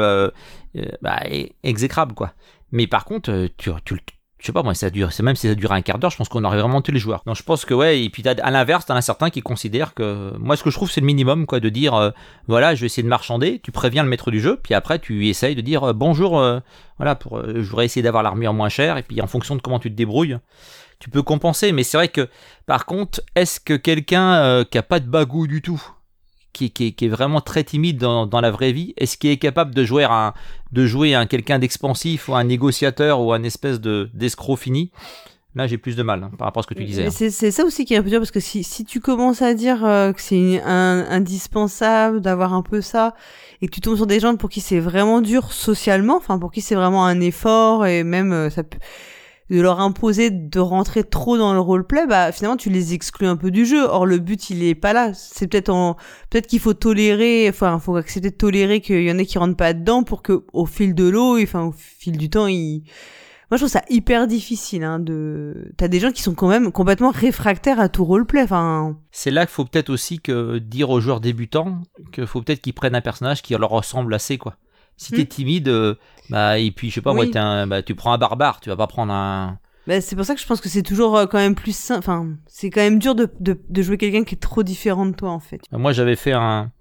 bah, 1.02 1.20
e- 1.32 1.48
exécrable, 1.64 2.14
quoi. 2.14 2.34
Mais 2.72 2.86
par 2.88 3.06
contre, 3.06 3.48
tu, 3.58 3.72
tu, 3.84 3.96
je 4.40 4.46
sais 4.46 4.54
pas 4.54 4.64
moi, 4.64 4.74
ça 4.74 4.90
dure, 4.90 5.12
c'est 5.12 5.22
même 5.22 5.36
si 5.36 5.48
ça 5.48 5.56
dure 5.56 5.74
un 5.74 5.82
quart 5.82 6.00
d'heure, 6.00 6.12
je 6.12 6.18
pense 6.18 6.30
qu'on 6.30 6.44
aurait 6.46 6.60
vraiment 6.60 6.82
tué 6.82 6.94
les 6.94 7.00
joueurs. 7.00 7.24
Donc 7.26 7.36
je 7.36 7.44
pense 7.44 7.66
que 7.66 7.74
ouais, 7.74 8.04
et 8.04 8.10
puis 8.10 8.24
à 8.26 8.52
l'inverse, 8.52 8.86
t'en 8.86 8.96
as 8.96 9.02
certains 9.02 9.30
qui 9.30 9.42
considèrent 9.42 9.94
que, 9.94 10.34
moi 10.40 10.56
ce 10.56 10.64
que 10.64 10.70
je 10.70 10.76
trouve 10.76 10.90
c'est 10.90 11.02
le 11.02 11.06
minimum 11.06 11.46
quoi, 11.46 11.60
de 11.60 11.68
dire, 11.68 11.94
euh, 11.94 12.12
voilà, 12.48 12.74
je 12.74 12.80
vais 12.80 12.86
essayer 12.86 13.04
de 13.04 13.10
marchander, 13.10 13.60
tu 13.62 13.72
préviens 13.72 14.02
le 14.02 14.10
maître 14.10 14.32
du 14.32 14.40
jeu, 14.40 14.58
puis 14.64 14.74
après 14.74 14.98
tu 15.00 15.28
essayes 15.28 15.56
de 15.56 15.62
dire, 15.62 15.84
euh, 15.84 15.94
bonjour, 15.94 16.40
euh, 16.40 16.62
voilà, 16.98 17.20
je 17.54 17.62
voudrais 17.62 17.86
essayer 17.86 18.02
d'avoir 18.02 18.24
l'armure 18.24 18.54
moins 18.54 18.70
chère, 18.70 18.98
et 18.98 19.04
puis 19.04 19.22
en 19.22 19.28
fonction 19.28 19.58
de 19.58 19.62
comment 19.62 19.80
tu 19.80 19.92
te 19.92 19.96
débrouilles, 19.96 20.38
tu 21.00 21.10
peux 21.10 21.22
compenser. 21.22 21.72
Mais 21.72 21.84
c'est 21.84 21.98
vrai 21.98 22.08
que, 22.10 22.28
par 22.66 22.86
contre, 22.86 23.22
est-ce 23.36 23.60
que 23.62 23.74
quelqu'un 23.74 24.66
qui 24.70 24.78
a 24.78 24.84
pas 24.84 25.00
de 25.00 25.08
bagou 25.08 25.48
du 25.48 25.62
tout, 25.62 25.82
qui, 26.54 26.72
qui, 26.72 26.94
qui 26.94 27.06
est 27.06 27.10
vraiment 27.10 27.42
très 27.42 27.64
timide 27.64 27.98
dans, 27.98 28.26
dans 28.26 28.42
la 28.42 28.52
vraie 28.52 28.72
vie, 28.72 28.94
est-ce 28.98 29.18
qu'il 29.18 29.30
est 29.30 29.38
capable 29.38 29.74
de 29.76 29.84
jouer 29.84 30.04
un, 30.04 30.34
de 30.72 30.86
jouer 30.86 31.14
un 31.16 31.26
quelqu'un 31.26 31.60
d'expansif 31.60 32.28
ou 32.30 32.36
un 32.36 32.44
négociateur 32.44 33.22
ou 33.22 33.34
un 33.34 33.44
espèce 33.44 33.80
de 33.80 34.10
d'escroc 34.14 34.58
fini? 34.58 34.92
Là, 35.56 35.66
j'ai 35.66 35.80
plus 35.80 35.96
de 35.96 36.04
mal 36.04 36.24
hein, 36.24 36.32
par 36.38 36.46
rapport 36.46 36.62
à 36.62 36.64
ce 36.64 36.68
que 36.68 36.76
tu 36.76 36.84
disais. 36.86 37.08
Hein. 37.08 37.12
C'est 37.12 37.32
c'est 37.32 37.50
ça 37.50 37.66
aussi 37.66 37.84
qui 37.84 37.96
est 37.96 37.98
un 37.98 38.04
peu 38.04 38.10
dur 38.10 38.20
parce 38.20 38.30
que 38.32 38.40
si, 38.40 38.64
si 38.64 38.86
tu 38.86 39.00
commences 39.00 39.42
à 39.42 39.56
dire 39.56 39.84
euh, 39.84 40.14
que 40.14 40.22
c'est 40.22 40.62
un- 40.64 41.06
indispensable 41.10 42.22
d'avoir 42.22 42.54
un 42.54 42.62
peu 42.62 42.82
ça 42.82 43.16
et 43.62 43.68
que 43.68 43.72
tu 43.72 43.82
tombes 43.82 43.96
sur 43.96 44.06
des 44.08 44.20
gens 44.20 44.36
pour 44.36 44.50
qui 44.50 44.62
c'est 44.62 44.80
vraiment 44.80 45.22
dur 45.22 45.52
socialement, 45.52 46.18
enfin 46.18 46.38
pour 46.38 46.52
qui 46.52 46.62
c'est 46.62 46.76
vraiment 46.76 47.06
un 47.06 47.20
effort 47.20 47.86
et 47.88 48.04
même 48.04 48.32
euh, 48.32 48.50
ça 48.52 48.64
peut 48.64 48.78
de 49.50 49.62
leur 49.62 49.80
imposer 49.80 50.30
de 50.30 50.60
rentrer 50.60 51.04
trop 51.04 51.38
dans 51.38 51.54
le 51.54 51.60
roleplay, 51.60 52.06
bah 52.08 52.32
finalement 52.32 52.58
tu 52.58 52.70
les 52.70 52.94
exclus 52.94 53.28
un 53.28 53.36
peu 53.36 53.52
du 53.52 53.66
jeu. 53.66 53.84
Or 53.84 54.06
le 54.06 54.20
but 54.20 54.50
il 54.50 54.64
est 54.64 54.76
pas 54.76 54.94
là. 54.94 55.14
C'est 55.14 55.48
peut-être 55.48 55.70
en 55.70 55.96
peut-être 56.30 56.48
qu'il 56.48 56.60
faut 56.60 56.74
tolérer, 56.74 57.48
enfin 57.50 57.80
faut 57.80 57.96
accepter 57.96 58.30
de 58.30 58.36
tolérer 58.36 58.82
qu'il 58.82 59.04
y 59.04 59.12
en 59.12 59.18
ait 59.18 59.26
qui 59.26 59.38
rentrent 59.38 59.58
pas 59.58 59.74
dedans 59.74 60.04
pour 60.04 60.22
que 60.22 60.46
au 60.54 60.66
fil 60.66 60.94
de 60.94 61.08
l'eau, 61.08 61.42
enfin 61.42 61.66
au 61.66 61.72
fil 61.72 62.18
du 62.18 62.30
temps, 62.30 62.48
ils 62.48 62.84
moi, 63.50 63.58
je 63.58 63.64
trouve 63.64 63.72
ça 63.72 63.84
hyper 63.90 64.28
difficile. 64.28 64.84
Hein, 64.84 65.00
de... 65.00 65.72
T'as 65.76 65.88
des 65.88 66.00
gens 66.00 66.12
qui 66.12 66.22
sont 66.22 66.36
quand 66.36 66.48
même 66.48 66.72
complètement 66.72 67.10
réfractaires 67.10 67.80
à 67.80 67.90
tout 67.90 68.06
roleplay. 68.06 68.44
Enfin, 68.44 68.96
C'est 69.12 69.32
là 69.32 69.48
qu'il 69.48 69.54
faut 69.54 69.66
peut-être 69.66 69.90
aussi 69.90 70.20
que 70.20 70.60
dire 70.60 70.92
aux 70.92 71.02
joueurs 71.02 71.20
débutants 71.20 71.82
qu'il 72.12 72.28
faut 72.28 72.44
peut-être 72.44 72.62
qu'ils 72.62 72.76
prennent 72.76 72.96
un 72.96 73.02
personnage 73.02 73.42
qui 73.42 73.56
leur 73.56 73.72
ressemble 73.72 74.14
assez 74.14 74.38
quoi. 74.38 74.56
Si 75.02 75.14
t'es 75.14 75.24
Hmm. 75.24 75.28
timide, 75.28 75.68
euh, 75.70 75.96
bah 76.30 76.60
et 76.60 76.72
puis 76.72 76.90
je 76.90 76.96
sais 76.96 77.02
pas 77.02 77.14
moi, 77.14 77.24
Oui. 77.24 77.32
t'es 77.32 77.40
un- 77.40 77.66
bah, 77.68 77.82
tu 77.82 77.96
prends 77.96 78.12
un 78.12 78.18
barbare, 78.18 78.60
tu 78.60 78.70
vas 78.70 78.76
pas 78.76 78.86
prendre 78.88 79.14
un. 79.14 79.58
bah, 79.88 80.02
c'est 80.02 80.16
pour 80.18 80.26
ça 80.26 80.36
que 80.36 80.42
je 80.42 80.46
pense 80.46 80.60
que 80.62 80.68
c'est 80.70 80.84
toujours 80.84 81.16
euh, 81.18 81.26
quand 81.26 81.38
même 81.38 81.56
plus 81.56 81.76
simple. 81.76 82.00
Enfin, 82.00 82.28
c'est 82.48 82.70
quand 82.70 82.82
même 82.82 83.00
dur 83.00 83.16
de, 83.16 83.30
de, 83.40 83.58
de 83.70 83.82
jouer 83.82 83.98
quelqu'un 83.98 84.24
qui 84.26 84.36
est 84.36 84.40
trop 84.40 84.62
différent 84.62 85.06
de 85.06 85.14
toi, 85.16 85.30
en 85.32 85.40
fait. 85.40 85.62
Bah, 85.72 85.78
Moi, 85.78 85.94
j'avais 85.94 86.16
fait 86.18 86.34
un. 86.34 86.72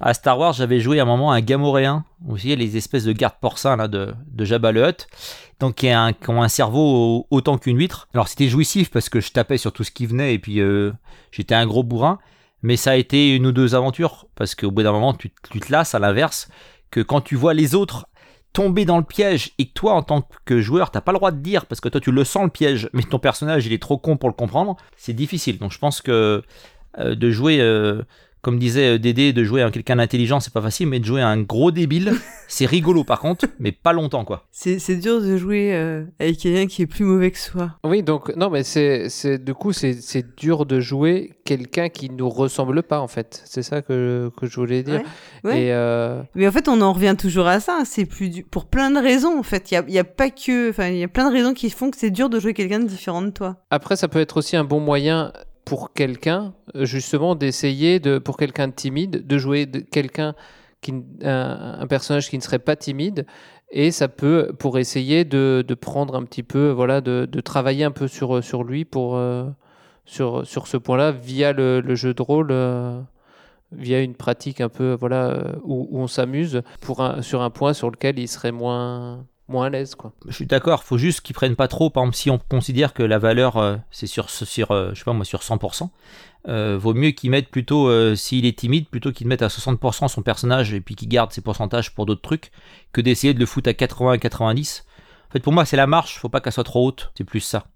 À 0.00 0.14
Star 0.14 0.38
Wars, 0.38 0.52
j'avais 0.52 0.78
joué 0.80 1.00
à 1.00 1.02
un 1.02 1.06
moment 1.06 1.32
un 1.32 1.40
Gamoréen, 1.40 2.04
vous 2.20 2.36
voyez 2.36 2.54
les 2.54 2.76
espèces 2.76 3.02
de 3.02 3.10
gardes 3.12 3.34
porcins 3.40 3.74
là, 3.76 3.88
de, 3.88 4.14
de 4.28 4.44
Jabba 4.44 4.70
le 4.70 4.86
Hutt, 4.88 5.08
donc 5.58 5.74
qui, 5.76 5.88
a 5.88 6.00
un- 6.00 6.12
qui 6.12 6.30
ont 6.30 6.40
un 6.40 6.46
cerveau 6.48 6.80
au- 6.80 7.26
autant 7.36 7.58
qu'une 7.58 7.76
huître. 7.78 8.06
Alors 8.14 8.28
c'était 8.28 8.46
jouissif 8.46 8.90
parce 8.92 9.08
que 9.08 9.18
je 9.20 9.32
tapais 9.32 9.56
sur 9.58 9.72
tout 9.72 9.82
ce 9.82 9.90
qui 9.90 10.06
venait 10.06 10.34
et 10.34 10.38
puis 10.38 10.60
euh, 10.60 10.92
j'étais 11.32 11.56
un 11.56 11.66
gros 11.66 11.82
bourrin, 11.82 12.20
mais 12.62 12.76
ça 12.76 12.92
a 12.92 12.94
été 12.94 13.34
une 13.34 13.44
ou 13.46 13.50
deux 13.50 13.74
aventures 13.74 14.26
parce 14.36 14.54
qu'au 14.54 14.70
bout 14.70 14.84
d'un 14.84 14.92
moment 14.92 15.14
tu, 15.14 15.32
tu 15.50 15.58
te 15.58 15.72
lasses 15.72 15.96
à 15.96 15.98
l'inverse, 15.98 16.48
que 16.90 17.00
quand 17.00 17.20
tu 17.20 17.36
vois 17.36 17.54
les 17.54 17.74
autres 17.74 18.06
tomber 18.52 18.84
dans 18.84 18.98
le 18.98 19.04
piège 19.04 19.52
et 19.58 19.66
que 19.66 19.72
toi 19.72 19.92
en 19.92 20.02
tant 20.02 20.26
que 20.44 20.60
joueur 20.60 20.90
t'as 20.90 21.00
pas 21.00 21.12
le 21.12 21.18
droit 21.18 21.30
de 21.30 21.40
dire 21.40 21.66
parce 21.66 21.80
que 21.80 21.88
toi 21.88 22.00
tu 22.00 22.10
le 22.10 22.24
sens 22.24 22.44
le 22.44 22.50
piège 22.50 22.88
mais 22.92 23.02
ton 23.02 23.18
personnage 23.18 23.66
il 23.66 23.72
est 23.72 23.82
trop 23.82 23.98
con 23.98 24.16
pour 24.16 24.28
le 24.28 24.34
comprendre 24.34 24.76
c'est 24.96 25.12
difficile. 25.12 25.58
Donc 25.58 25.72
je 25.72 25.78
pense 25.78 26.00
que 26.00 26.42
euh, 26.98 27.14
de 27.14 27.30
jouer 27.30 27.60
euh, 27.60 28.02
comme 28.42 28.58
disait 28.58 28.94
euh, 28.94 28.98
Dédé, 28.98 29.32
de 29.32 29.44
jouer 29.44 29.62
à 29.62 29.70
quelqu'un 29.70 29.96
d'intelligent, 29.96 30.40
c'est 30.40 30.52
pas 30.52 30.62
facile, 30.62 30.88
mais 30.88 31.00
de 31.00 31.04
jouer 31.04 31.20
à 31.20 31.28
un 31.28 31.40
gros 31.40 31.70
débile, 31.70 32.12
c'est 32.48 32.66
rigolo 32.66 33.04
par 33.04 33.20
contre, 33.20 33.46
mais 33.58 33.72
pas 33.72 33.92
longtemps 33.92 34.24
quoi. 34.24 34.44
C'est, 34.50 34.78
c'est 34.78 34.96
dur 34.96 35.20
de 35.20 35.36
jouer 35.36 35.74
euh, 35.74 36.04
avec 36.18 36.38
quelqu'un 36.38 36.66
qui 36.66 36.82
est 36.82 36.86
plus 36.86 37.04
mauvais 37.04 37.30
que 37.30 37.38
soi. 37.38 37.72
Oui, 37.84 38.02
donc 38.02 38.34
non, 38.36 38.50
mais 38.50 38.62
c'est, 38.62 39.08
c'est 39.08 39.42
du 39.42 39.54
coup 39.54 39.72
c'est, 39.72 39.94
c'est 39.94 40.36
dur 40.36 40.66
de 40.66 40.80
jouer 40.80 41.38
quelqu'un 41.44 41.88
qui 41.88 42.10
nous 42.10 42.28
ressemble 42.28 42.82
pas 42.82 43.00
en 43.00 43.08
fait. 43.08 43.42
C'est 43.44 43.62
ça 43.62 43.82
que, 43.82 44.30
que 44.38 44.46
je 44.46 44.56
voulais 44.56 44.82
dire. 44.82 45.02
Ouais, 45.44 45.50
ouais. 45.50 45.62
Et 45.62 45.72
euh, 45.72 46.22
Mais 46.34 46.46
en 46.46 46.52
fait, 46.52 46.68
on 46.68 46.80
en 46.80 46.92
revient 46.92 47.16
toujours 47.18 47.46
à 47.46 47.60
ça. 47.60 47.82
C'est 47.84 48.04
plus 48.04 48.28
du... 48.28 48.44
pour 48.44 48.66
plein 48.66 48.90
de 48.90 48.98
raisons. 48.98 49.38
En 49.38 49.42
fait, 49.42 49.70
il 49.70 49.74
y 49.74 49.76
a, 49.76 49.84
il 49.88 49.94
y 49.94 49.98
a 49.98 50.04
pas 50.04 50.30
que, 50.30 50.70
enfin, 50.70 50.88
il 50.88 50.98
y 50.98 51.04
a 51.04 51.08
plein 51.08 51.28
de 51.28 51.34
raisons 51.34 51.54
qui 51.54 51.70
font 51.70 51.90
que 51.90 51.96
c'est 51.96 52.10
dur 52.10 52.28
de 52.28 52.38
jouer 52.38 52.54
quelqu'un 52.54 52.80
de 52.80 52.86
différent 52.86 53.22
de 53.22 53.30
toi. 53.30 53.56
après, 53.70 53.96
ça 53.96 54.08
peut 54.08 54.20
être 54.20 54.36
aussi 54.36 54.56
un 54.56 54.64
bon 54.64 54.80
moyen 54.80 55.32
pour 55.68 55.92
quelqu'un, 55.92 56.54
euh, 56.76 56.86
justement, 56.86 57.34
d'essayer 57.34 58.00
de, 58.00 58.18
pour 58.18 58.38
quelqu'un 58.38 58.68
de 58.68 58.72
timide, 58.72 59.26
de 59.26 59.38
jouer 59.38 59.70
quelqu'un 59.92 60.34
qui, 60.80 60.94
un, 61.22 61.86
personnage 61.86 62.30
qui 62.30 62.38
ne 62.38 62.42
serait 62.42 62.58
pas 62.58 62.74
timide. 62.74 63.26
Et 63.70 63.90
ça 63.90 64.08
peut, 64.08 64.54
pour 64.58 64.78
essayer 64.78 65.26
de, 65.26 65.62
de 65.66 65.74
prendre 65.74 66.14
un 66.14 66.24
petit 66.24 66.42
peu, 66.42 66.70
voilà, 66.70 67.02
de, 67.02 67.28
de 67.30 67.40
travailler 67.42 67.84
un 67.84 67.90
peu 67.90 68.08
sur, 68.08 68.42
sur 68.42 68.64
lui 68.64 68.86
pour, 68.86 69.18
euh, 69.18 69.44
sur, 70.06 70.46
sur 70.46 70.68
ce 70.68 70.78
point-là 70.78 71.12
via 71.12 71.52
le, 71.52 71.94
jeu 71.94 72.14
de 72.14 72.22
rôle, 72.22 72.48
euh, 72.50 72.98
via 73.72 74.00
une 74.00 74.14
pratique 74.14 74.62
un 74.62 74.70
peu, 74.70 74.96
voilà, 74.98 75.52
où, 75.64 75.86
où 75.90 76.00
on 76.00 76.06
s'amuse 76.06 76.62
pour 76.80 77.02
un, 77.02 77.20
sur 77.20 77.42
un 77.42 77.50
point 77.50 77.74
sur 77.74 77.90
lequel 77.90 78.18
il 78.18 78.28
serait 78.28 78.52
moins, 78.52 79.26
moins 79.48 79.66
à 79.66 79.70
l'aise, 79.70 79.94
quoi. 79.94 80.12
Je 80.26 80.32
suis 80.32 80.46
d'accord, 80.46 80.84
faut 80.84 80.98
juste 80.98 81.20
qu'ils 81.22 81.34
prennent 81.34 81.56
pas 81.56 81.68
trop. 81.68 81.90
Par 81.90 82.02
exemple, 82.02 82.16
si 82.16 82.30
on 82.30 82.38
considère 82.38 82.92
que 82.94 83.02
la 83.02 83.18
valeur 83.18 83.56
euh, 83.56 83.76
c'est 83.90 84.06
sur 84.06 84.30
sur 84.30 84.70
euh, 84.70 84.90
je 84.92 84.98
sais 84.98 85.04
pas 85.04 85.12
moi 85.12 85.24
sur 85.24 85.40
100%, 85.40 85.88
euh, 86.48 86.78
vaut 86.78 86.94
mieux 86.94 87.10
qu'ils 87.10 87.30
mettent 87.30 87.48
plutôt 87.48 87.88
s'il 88.14 88.46
est 88.46 88.58
timide 88.58 88.88
plutôt 88.88 89.12
qu'ils 89.12 89.26
mettent 89.26 89.42
à 89.42 89.48
60% 89.48 90.08
son 90.08 90.22
personnage 90.22 90.72
et 90.72 90.80
puis 90.80 90.94
qu'ils 90.94 91.08
gardent 91.08 91.32
ses 91.32 91.40
pourcentages 91.40 91.94
pour 91.94 92.06
d'autres 92.06 92.22
trucs 92.22 92.50
que 92.92 93.00
d'essayer 93.00 93.34
de 93.34 93.40
le 93.40 93.46
foutre 93.46 93.70
à 93.70 93.74
80 93.74 94.14
et 94.14 94.18
90. 94.18 94.84
En 95.28 95.32
fait, 95.32 95.40
pour 95.40 95.52
moi, 95.52 95.64
c'est 95.64 95.76
la 95.76 95.86
marche, 95.86 96.18
faut 96.18 96.28
pas 96.28 96.40
qu'elle 96.40 96.52
soit 96.52 96.64
trop 96.64 96.86
haute, 96.86 97.12
c'est 97.16 97.24
plus 97.24 97.40
ça. 97.40 97.66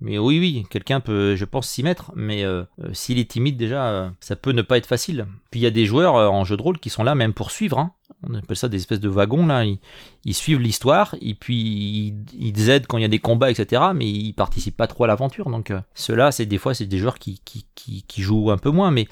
Mais 0.00 0.18
oui, 0.18 0.38
oui, 0.38 0.66
quelqu'un 0.68 1.00
peut, 1.00 1.36
je 1.36 1.44
pense, 1.46 1.68
s'y 1.68 1.82
mettre, 1.82 2.12
mais 2.14 2.44
euh, 2.44 2.64
euh, 2.82 2.90
s'il 2.92 3.18
est 3.18 3.30
timide 3.30 3.56
déjà, 3.56 3.88
euh, 3.88 4.10
ça 4.20 4.36
peut 4.36 4.52
ne 4.52 4.60
pas 4.60 4.76
être 4.76 4.86
facile. 4.86 5.26
Puis 5.50 5.60
il 5.60 5.62
y 5.62 5.66
a 5.66 5.70
des 5.70 5.86
joueurs 5.86 6.14
en 6.14 6.44
jeu 6.44 6.56
de 6.56 6.62
rôle 6.62 6.78
qui 6.78 6.90
sont 6.90 7.02
là 7.02 7.14
même 7.14 7.32
pour 7.32 7.50
suivre. 7.50 7.78
Hein. 7.78 7.92
On 8.28 8.34
appelle 8.34 8.56
ça 8.58 8.68
des 8.68 8.76
espèces 8.76 9.00
de 9.00 9.08
wagons 9.08 9.46
là. 9.46 9.64
Ils, 9.64 10.34
suivent 10.34 10.60
l'histoire 10.60 11.14
et 11.20 11.34
puis 11.34 12.14
ils, 12.38 12.70
aident 12.70 12.86
quand 12.86 12.98
il 12.98 13.02
y 13.02 13.06
a 13.06 13.08
des 13.08 13.20
combats, 13.20 13.50
etc. 13.50 13.82
Mais 13.94 14.06
ils 14.06 14.34
participent 14.34 14.76
pas 14.76 14.86
trop 14.86 15.04
à 15.04 15.06
l'aventure. 15.06 15.48
Donc 15.48 15.72
ceux-là, 15.94 16.30
c'est 16.30 16.46
des 16.46 16.58
fois 16.58 16.74
c'est 16.74 16.86
des 16.86 16.98
joueurs 16.98 17.18
qui, 17.18 17.40
qui, 17.44 17.66
qui, 17.74 18.02
qui 18.02 18.22
jouent 18.22 18.50
un 18.50 18.58
peu 18.58 18.70
moins. 18.70 18.90
Mais 18.90 19.06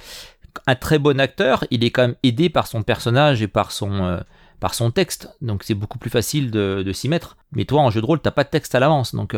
un 0.66 0.74
très 0.74 0.98
bon 0.98 1.18
acteur, 1.18 1.64
il 1.70 1.82
est 1.84 1.90
quand 1.90 2.02
même 2.02 2.16
aidé 2.22 2.50
par 2.50 2.66
son 2.66 2.82
personnage 2.82 3.40
et 3.40 3.48
par 3.48 3.72
son 3.72 4.22
par 4.60 4.74
son 4.74 4.90
texte. 4.90 5.30
Donc 5.40 5.62
c'est 5.62 5.74
beaucoup 5.74 5.98
plus 5.98 6.10
facile 6.10 6.50
de, 6.50 6.82
de 6.84 6.92
s'y 6.92 7.08
mettre. 7.08 7.36
Mais 7.52 7.64
toi 7.64 7.80
en 7.80 7.90
jeu 7.90 8.00
de 8.00 8.06
rôle, 8.06 8.20
t'as 8.20 8.32
pas 8.32 8.44
de 8.44 8.50
texte 8.50 8.74
à 8.74 8.80
l'avance. 8.80 9.14
Donc 9.14 9.34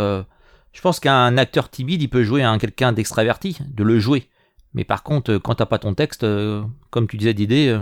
je 0.77 0.82
pense 0.82 1.01
qu'un 1.01 1.39
acteur 1.39 1.70
timide, 1.70 2.03
il 2.03 2.09
peut 2.09 2.23
jouer 2.23 2.43
à 2.43 2.51
un 2.51 2.59
quelqu'un 2.59 2.93
d'extraverti, 2.93 3.59
de 3.66 3.82
le 3.82 3.98
jouer. 3.98 4.28
Mais 4.74 4.85
par 4.85 5.03
contre, 5.03 5.32
euh, 5.32 5.39
quand 5.39 5.55
t'as 5.55 5.65
pas 5.65 5.78
ton 5.78 5.94
texte, 5.94 6.23
euh, 6.23 6.62
comme 6.90 7.09
tu 7.09 7.16
disais 7.16 7.32
d'idée, 7.32 7.69
euh, 7.69 7.78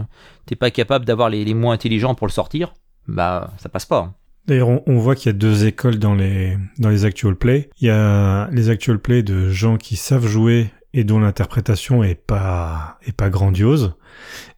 t'es 0.46 0.54
pas 0.54 0.70
capable 0.70 1.04
d'avoir 1.04 1.28
les, 1.28 1.54
mots 1.54 1.72
intelligents 1.72 2.14
pour 2.14 2.28
le 2.28 2.32
sortir, 2.32 2.72
bah 3.08 3.52
ça 3.58 3.68
passe 3.68 3.84
pas. 3.84 3.98
hein. 3.98 4.14
D'ailleurs, 4.46 4.68
on, 4.86 4.98
voit 4.98 5.16
qu'il 5.16 5.26
y 5.26 5.34
a 5.34 5.38
deux 5.38 5.66
écoles 5.66 5.98
dans 5.98 6.14
les, 6.14 6.56
dans 6.78 6.90
les 6.90 7.04
actual 7.04 7.34
play. 7.34 7.68
Il 7.80 7.88
y 7.88 7.90
a 7.90 8.48
les 8.52 8.70
actual 8.70 9.00
play 9.00 9.24
de 9.24 9.48
gens 9.48 9.76
qui 9.76 9.96
savent 9.96 10.28
jouer 10.28 10.70
et 10.92 11.02
dont 11.02 11.18
l'interprétation 11.18 12.04
est 12.04 12.14
pas, 12.14 13.00
est 13.04 13.16
pas 13.16 13.28
grandiose. 13.28 13.94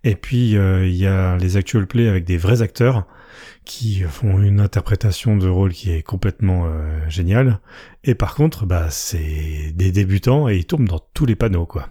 Et 0.05 0.15
puis, 0.15 0.59
euh, 0.59 0.87
il 0.87 0.97
y 0.97 1.07
a 1.07 1.39
les 1.39 1.57
actual 1.57 1.87
play 1.87 2.07
avec 2.07 2.25
des 2.25 2.37
vrais 2.37 2.61
acteurs 2.61 3.07
qui 3.67 4.01
font 4.03 4.39
une 4.39 4.61
interprétation 4.61 5.37
de 5.37 5.49
rôle 5.49 5.73
qui 5.73 5.91
est 5.91 6.03
complètement 6.03 6.65
euh, 6.67 6.99
géniale. 7.11 7.61
Et 8.05 8.15
par 8.15 8.35
contre, 8.35 8.65
bah, 8.65 8.87
c'est 8.89 9.73
des 9.75 9.93
débutants 9.93 10.49
et 10.49 10.57
ils 10.57 10.65
tombent 10.65 10.89
dans 10.89 11.01
tous 11.13 11.27
les 11.27 11.37
panneaux, 11.37 11.67
quoi. 11.67 11.89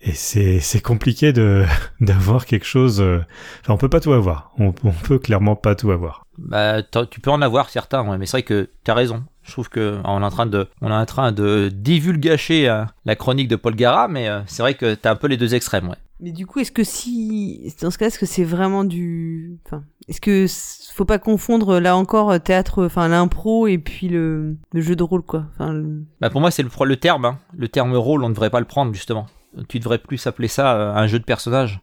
Et 0.00 0.12
c'est, 0.12 0.80
compliqué 0.80 1.34
de, 1.34 1.66
d'avoir 2.00 2.46
quelque 2.46 2.64
chose, 2.64 3.00
euh, 3.00 3.20
enfin, 3.60 3.74
on 3.74 3.76
peut 3.76 3.90
pas 3.90 4.00
tout 4.00 4.12
avoir. 4.12 4.52
On, 4.58 4.72
on 4.84 4.92
peut 4.92 5.18
clairement 5.18 5.56
pas 5.56 5.74
tout 5.74 5.90
avoir. 5.90 6.22
Bah, 6.38 6.82
tu 6.82 7.20
peux 7.20 7.30
en 7.30 7.42
avoir 7.42 7.68
certains, 7.68 8.16
mais 8.16 8.24
c'est 8.24 8.38
vrai 8.38 8.42
que 8.42 8.70
t'as 8.84 8.94
raison. 8.94 9.24
Je 9.42 9.52
trouve 9.52 9.68
que 9.68 9.98
on 10.04 10.22
est 10.22 10.24
en 10.24 10.30
train 10.30 10.46
de, 10.46 10.68
on 10.80 10.90
est 10.90 10.94
en 10.94 11.06
train 11.06 11.32
de 11.32 11.70
divulgacher 11.74 12.68
euh, 12.68 12.84
la 13.04 13.16
chronique 13.16 13.48
de 13.48 13.56
Paul 13.56 13.74
Gara, 13.74 14.06
mais 14.08 14.28
c'est 14.46 14.62
vrai 14.62 14.74
que 14.74 14.94
t'as 14.94 15.10
un 15.10 15.16
peu 15.16 15.26
les 15.26 15.36
deux 15.36 15.54
extrêmes. 15.54 15.94
Mais 16.22 16.32
du 16.32 16.46
coup, 16.46 16.58
est-ce 16.60 16.72
que 16.72 16.84
si, 16.84 17.74
dans 17.80 17.90
ce 17.90 17.98
cas, 17.98 18.06
est-ce 18.08 18.18
que 18.18 18.26
c'est 18.26 18.44
vraiment 18.44 18.84
du, 18.84 19.58
enfin, 19.66 19.84
est-ce 20.08 20.20
que 20.20 20.46
faut 20.94 21.04
pas 21.06 21.18
confondre 21.18 21.78
là 21.80 21.96
encore 21.96 22.38
théâtre, 22.42 22.84
enfin 22.84 23.08
l'impro 23.08 23.66
et 23.66 23.78
puis 23.78 24.08
le, 24.08 24.56
le 24.72 24.80
jeu 24.82 24.96
de 24.96 25.02
rôle 25.02 25.22
quoi. 25.22 25.46
Enfin, 25.54 25.72
le- 25.72 26.04
Bah 26.20 26.28
pour 26.28 26.40
moi 26.42 26.50
c'est 26.50 26.62
le, 26.62 26.68
le 26.84 26.96
terme, 26.96 27.24
hein. 27.24 27.38
le 27.56 27.68
terme 27.68 27.94
rôle, 27.96 28.22
on 28.24 28.28
ne 28.28 28.34
devrait 28.34 28.50
pas 28.50 28.60
le 28.60 28.66
prendre 28.66 28.92
justement. 28.92 29.26
Tu 29.68 29.78
devrais 29.78 29.98
plus 29.98 30.26
appeler 30.26 30.48
ça 30.48 30.76
euh, 30.76 30.94
un 30.94 31.06
jeu 31.06 31.18
de 31.18 31.24
personnage. 31.24 31.80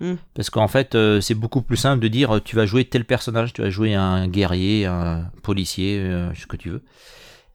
Mm. 0.00 0.14
Parce 0.34 0.50
qu'en 0.50 0.68
fait, 0.68 0.94
euh, 0.94 1.20
c'est 1.22 1.34
beaucoup 1.34 1.62
plus 1.62 1.76
simple 1.78 2.02
de 2.02 2.08
dire 2.08 2.36
euh, 2.36 2.40
tu 2.40 2.56
vas 2.56 2.66
jouer 2.66 2.84
tel 2.84 3.04
personnage, 3.04 3.52
tu 3.52 3.62
vas 3.62 3.70
jouer 3.70 3.94
un 3.94 4.26
guerrier, 4.28 4.84
un 4.86 5.30
policier, 5.42 5.98
euh, 6.00 6.34
ce 6.34 6.46
que 6.46 6.56
tu 6.56 6.68
veux. 6.70 6.82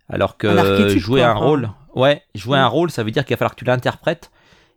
Alors 0.09 0.37
que 0.37 0.47
Un 0.47 0.87
jouer 0.97 1.21
quoi, 1.21 1.29
un 1.29 1.33
rôle, 1.33 1.69
ouais, 1.95 2.23
jouer 2.35 2.57
Mm. 2.57 2.61
un 2.61 2.67
rôle, 2.67 2.89
ça 2.91 3.03
veut 3.03 3.11
dire 3.11 3.25
qu'il 3.25 3.35
va 3.35 3.37
falloir 3.37 3.53
que 3.55 3.59
tu 3.59 3.65
l'interprètes 3.65 4.31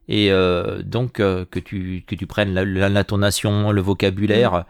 et 0.09 0.31
euh, 0.31 0.83
donc 0.83 1.21
euh, 1.21 1.45
que 1.51 1.59
tu 1.59 2.05
que 2.07 2.15
tu 2.15 2.27
prennes 2.27 2.53
l'intonation, 2.55 3.73
le 3.73 3.81
vocabulaire. 3.81 4.65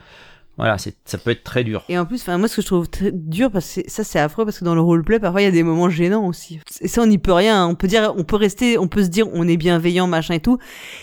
Voilà, 0.56 0.78
c'est 0.78 0.94
ça 1.04 1.18
peut 1.18 1.32
être 1.32 1.42
très 1.42 1.64
dur. 1.64 1.82
Et 1.88 1.98
en 1.98 2.06
plus, 2.06 2.20
enfin, 2.22 2.38
moi, 2.38 2.46
ce 2.46 2.54
que 2.54 2.62
je 2.62 2.66
trouve 2.68 2.88
très 2.88 3.10
dur, 3.10 3.50
parce 3.50 3.74
que 3.74 3.80
ça, 3.90 4.04
c'est 4.04 4.20
affreux, 4.20 4.44
parce 4.44 4.60
que 4.60 4.64
dans 4.64 4.76
le 4.76 4.80
roleplay, 4.80 5.18
parfois, 5.18 5.42
il 5.42 5.46
y 5.46 5.48
a 5.48 5.50
des 5.50 5.64
moments 5.64 5.90
gênants 5.90 6.28
aussi. 6.28 6.60
Et 6.80 6.86
ça, 6.86 7.02
on 7.02 7.08
n'y 7.08 7.18
peut 7.18 7.32
rien. 7.32 7.64
hein. 7.64 7.66
On 7.68 7.74
peut 7.74 7.88
dire, 7.88 8.14
on 8.16 8.22
peut 8.22 8.36
rester, 8.36 8.78
on 8.78 8.86
peut 8.86 9.02
se 9.02 9.08
dire, 9.08 9.26
on 9.32 9.48
est 9.48 9.56
bienveillant, 9.56 10.06
machin 10.06 10.34
et 10.34 10.38
tout. 10.40 10.58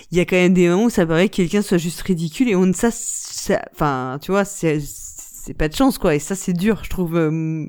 Il 0.09 0.17
y 0.17 0.21
a 0.21 0.25
quand 0.25 0.37
même 0.37 0.53
des 0.53 0.69
moments 0.69 0.85
où 0.85 0.89
ça 0.89 1.05
paraît 1.05 1.27
que 1.27 1.35
quelqu'un 1.35 1.61
soit 1.61 1.77
juste 1.79 2.01
ridicule, 2.01 2.47
et 2.47 2.55
on, 2.55 2.71
ça, 2.71 2.91
enfin, 3.73 4.19
tu 4.21 4.31
vois, 4.31 4.45
c'est, 4.45 4.79
c'est 4.79 5.53
pas 5.53 5.67
de 5.67 5.75
chance, 5.75 5.97
quoi. 5.97 6.15
Et 6.15 6.19
ça, 6.19 6.35
c'est 6.35 6.53
dur, 6.53 6.85
je 6.85 6.89
trouve, 6.89 7.17
euh, 7.17 7.65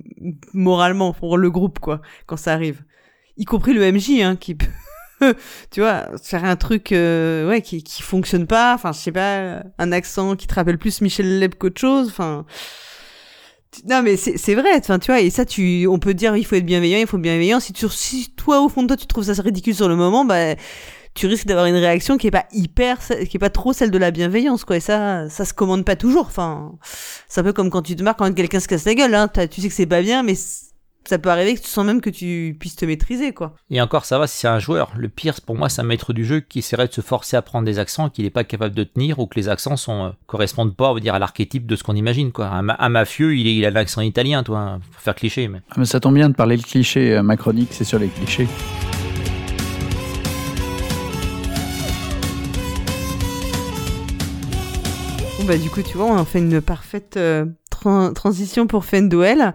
moralement, 0.54 1.12
pour 1.12 1.36
le 1.36 1.50
groupe, 1.50 1.80
quoi, 1.80 2.00
quand 2.26 2.36
ça 2.36 2.52
arrive. 2.52 2.84
Y 3.38 3.44
compris 3.44 3.72
le 3.72 3.90
MJ, 3.90 4.20
hein, 4.22 4.36
qui 4.36 4.54
peut, 4.54 4.66
tu 5.70 5.80
vois, 5.80 6.06
faire 6.22 6.44
un 6.44 6.56
truc, 6.56 6.92
euh, 6.92 7.48
ouais, 7.48 7.62
qui, 7.62 7.82
qui 7.82 8.02
fonctionne 8.02 8.46
pas. 8.46 8.74
Enfin, 8.74 8.92
je 8.92 8.98
sais 8.98 9.12
pas, 9.12 9.62
un 9.78 9.92
accent 9.92 10.36
qui 10.36 10.46
te 10.46 10.54
rappelle 10.54 10.78
plus 10.78 11.00
Michel 11.00 11.38
Leb 11.38 11.54
qu'autre 11.54 11.80
chose. 11.80 12.08
Enfin, 12.08 12.44
non, 13.88 14.02
mais 14.02 14.16
c'est 14.16 14.36
c'est 14.36 14.54
vrai. 14.54 14.70
Enfin, 14.76 14.98
tu 14.98 15.06
vois, 15.06 15.20
et 15.20 15.30
ça, 15.30 15.44
tu, 15.44 15.86
on 15.86 15.98
peut 15.98 16.14
dire, 16.14 16.36
il 16.36 16.44
faut 16.44 16.56
être 16.56 16.66
bienveillant, 16.66 16.98
il 16.98 17.06
faut 17.06 17.16
être 17.16 17.22
bienveillant. 17.22 17.60
Si 17.60 17.72
tu, 17.72 17.88
si 17.88 18.30
toi, 18.36 18.60
au 18.60 18.68
fond 18.68 18.82
de 18.82 18.88
toi, 18.88 18.96
tu 18.96 19.06
trouves 19.06 19.24
ça 19.24 19.40
ridicule 19.40 19.74
sur 19.74 19.88
le 19.88 19.96
moment, 19.96 20.24
bah, 20.24 20.54
tu 21.14 21.26
risques 21.26 21.46
d'avoir 21.46 21.66
une 21.66 21.76
réaction 21.76 22.18
qui 22.18 22.26
est 22.26 22.30
pas 22.30 22.46
hyper, 22.52 22.98
qui 23.28 23.36
est 23.36 23.40
pas 23.40 23.50
trop 23.50 23.72
celle 23.72 23.90
de 23.90 23.98
la 23.98 24.10
bienveillance, 24.10 24.64
quoi. 24.64 24.76
Et 24.76 24.80
ça, 24.80 25.28
ça 25.30 25.44
se 25.44 25.54
commande 25.54 25.84
pas 25.84 25.96
toujours. 25.96 26.26
Enfin, 26.26 26.72
c'est 27.28 27.40
un 27.40 27.44
peu 27.44 27.52
comme 27.52 27.70
quand 27.70 27.82
tu 27.82 27.96
te 27.96 28.02
marques 28.02 28.18
quand 28.18 28.32
quelqu'un 28.34 28.60
se 28.60 28.68
casse 28.68 28.84
la 28.84 28.94
gueule, 28.94 29.14
hein. 29.14 29.28
Tu 29.28 29.60
sais 29.62 29.68
que 29.68 29.74
c'est 29.74 29.86
pas 29.86 30.02
bien, 30.02 30.22
mais 30.22 30.34
ça 31.04 31.18
peut 31.18 31.30
arriver 31.30 31.54
que 31.54 31.60
tu 31.60 31.68
sens 31.68 31.84
même 31.84 32.00
que 32.00 32.10
tu 32.10 32.56
puisses 32.58 32.76
te 32.76 32.84
maîtriser, 32.84 33.32
quoi. 33.32 33.54
Et 33.70 33.80
encore, 33.80 34.04
ça 34.04 34.18
va 34.18 34.26
si 34.26 34.38
c'est 34.38 34.48
un 34.48 34.58
joueur. 34.58 34.92
Le 34.96 35.08
pire, 35.08 35.34
pour 35.44 35.56
moi, 35.56 35.68
c'est 35.68 35.80
un 35.80 35.84
maître 35.84 36.12
du 36.12 36.24
jeu 36.24 36.40
qui 36.40 36.60
essaierait 36.60 36.88
de 36.88 36.92
se 36.92 37.00
forcer 37.00 37.36
à 37.36 37.42
prendre 37.42 37.64
des 37.66 37.78
accents 37.78 38.08
qu'il 38.08 38.24
n'est 38.24 38.30
pas 38.30 38.44
capable 38.44 38.74
de 38.74 38.84
tenir 38.84 39.18
ou 39.18 39.26
que 39.26 39.34
les 39.38 39.48
accents 39.48 39.76
sont 39.76 40.04
euh, 40.04 40.10
correspondent 40.26 40.76
pas, 40.76 40.90
on 40.90 40.94
va 40.94 41.00
dire, 41.00 41.14
à 41.14 41.18
l'archétype 41.18 41.66
de 41.66 41.76
ce 41.76 41.82
qu'on 41.82 41.96
imagine. 41.96 42.32
Quoi. 42.32 42.46
Un, 42.46 42.62
ma- 42.62 42.76
un 42.78 42.88
mafieux, 42.88 43.36
il, 43.36 43.46
est- 43.46 43.56
il 43.56 43.64
a 43.64 43.70
l'accent 43.70 44.00
italien, 44.00 44.42
toi, 44.42 44.58
hein, 44.58 44.80
pour 44.92 45.00
faire 45.00 45.14
cliché. 45.14 45.48
Mais... 45.48 45.60
Ah, 45.70 45.74
mais 45.78 45.84
ça 45.86 46.00
tombe 46.00 46.14
bien 46.14 46.28
de 46.28 46.34
parler 46.34 46.56
le 46.56 46.62
cliché. 46.62 47.16
euh, 47.16 47.22
Ma 47.22 47.36
chronique, 47.36 47.68
c'est 47.72 47.84
sur 47.84 47.98
les 47.98 48.08
clichés. 48.08 48.46
Bon, 55.38 55.44
bah, 55.46 55.56
du 55.58 55.70
coup, 55.70 55.82
tu 55.82 55.96
vois, 55.96 56.06
on 56.06 56.24
fait 56.24 56.38
une 56.38 56.60
parfaite 56.60 57.16
euh, 57.16 57.46
tran- 57.70 58.12
transition 58.12 58.66
pour 58.66 58.84
Fenduel. 58.84 59.54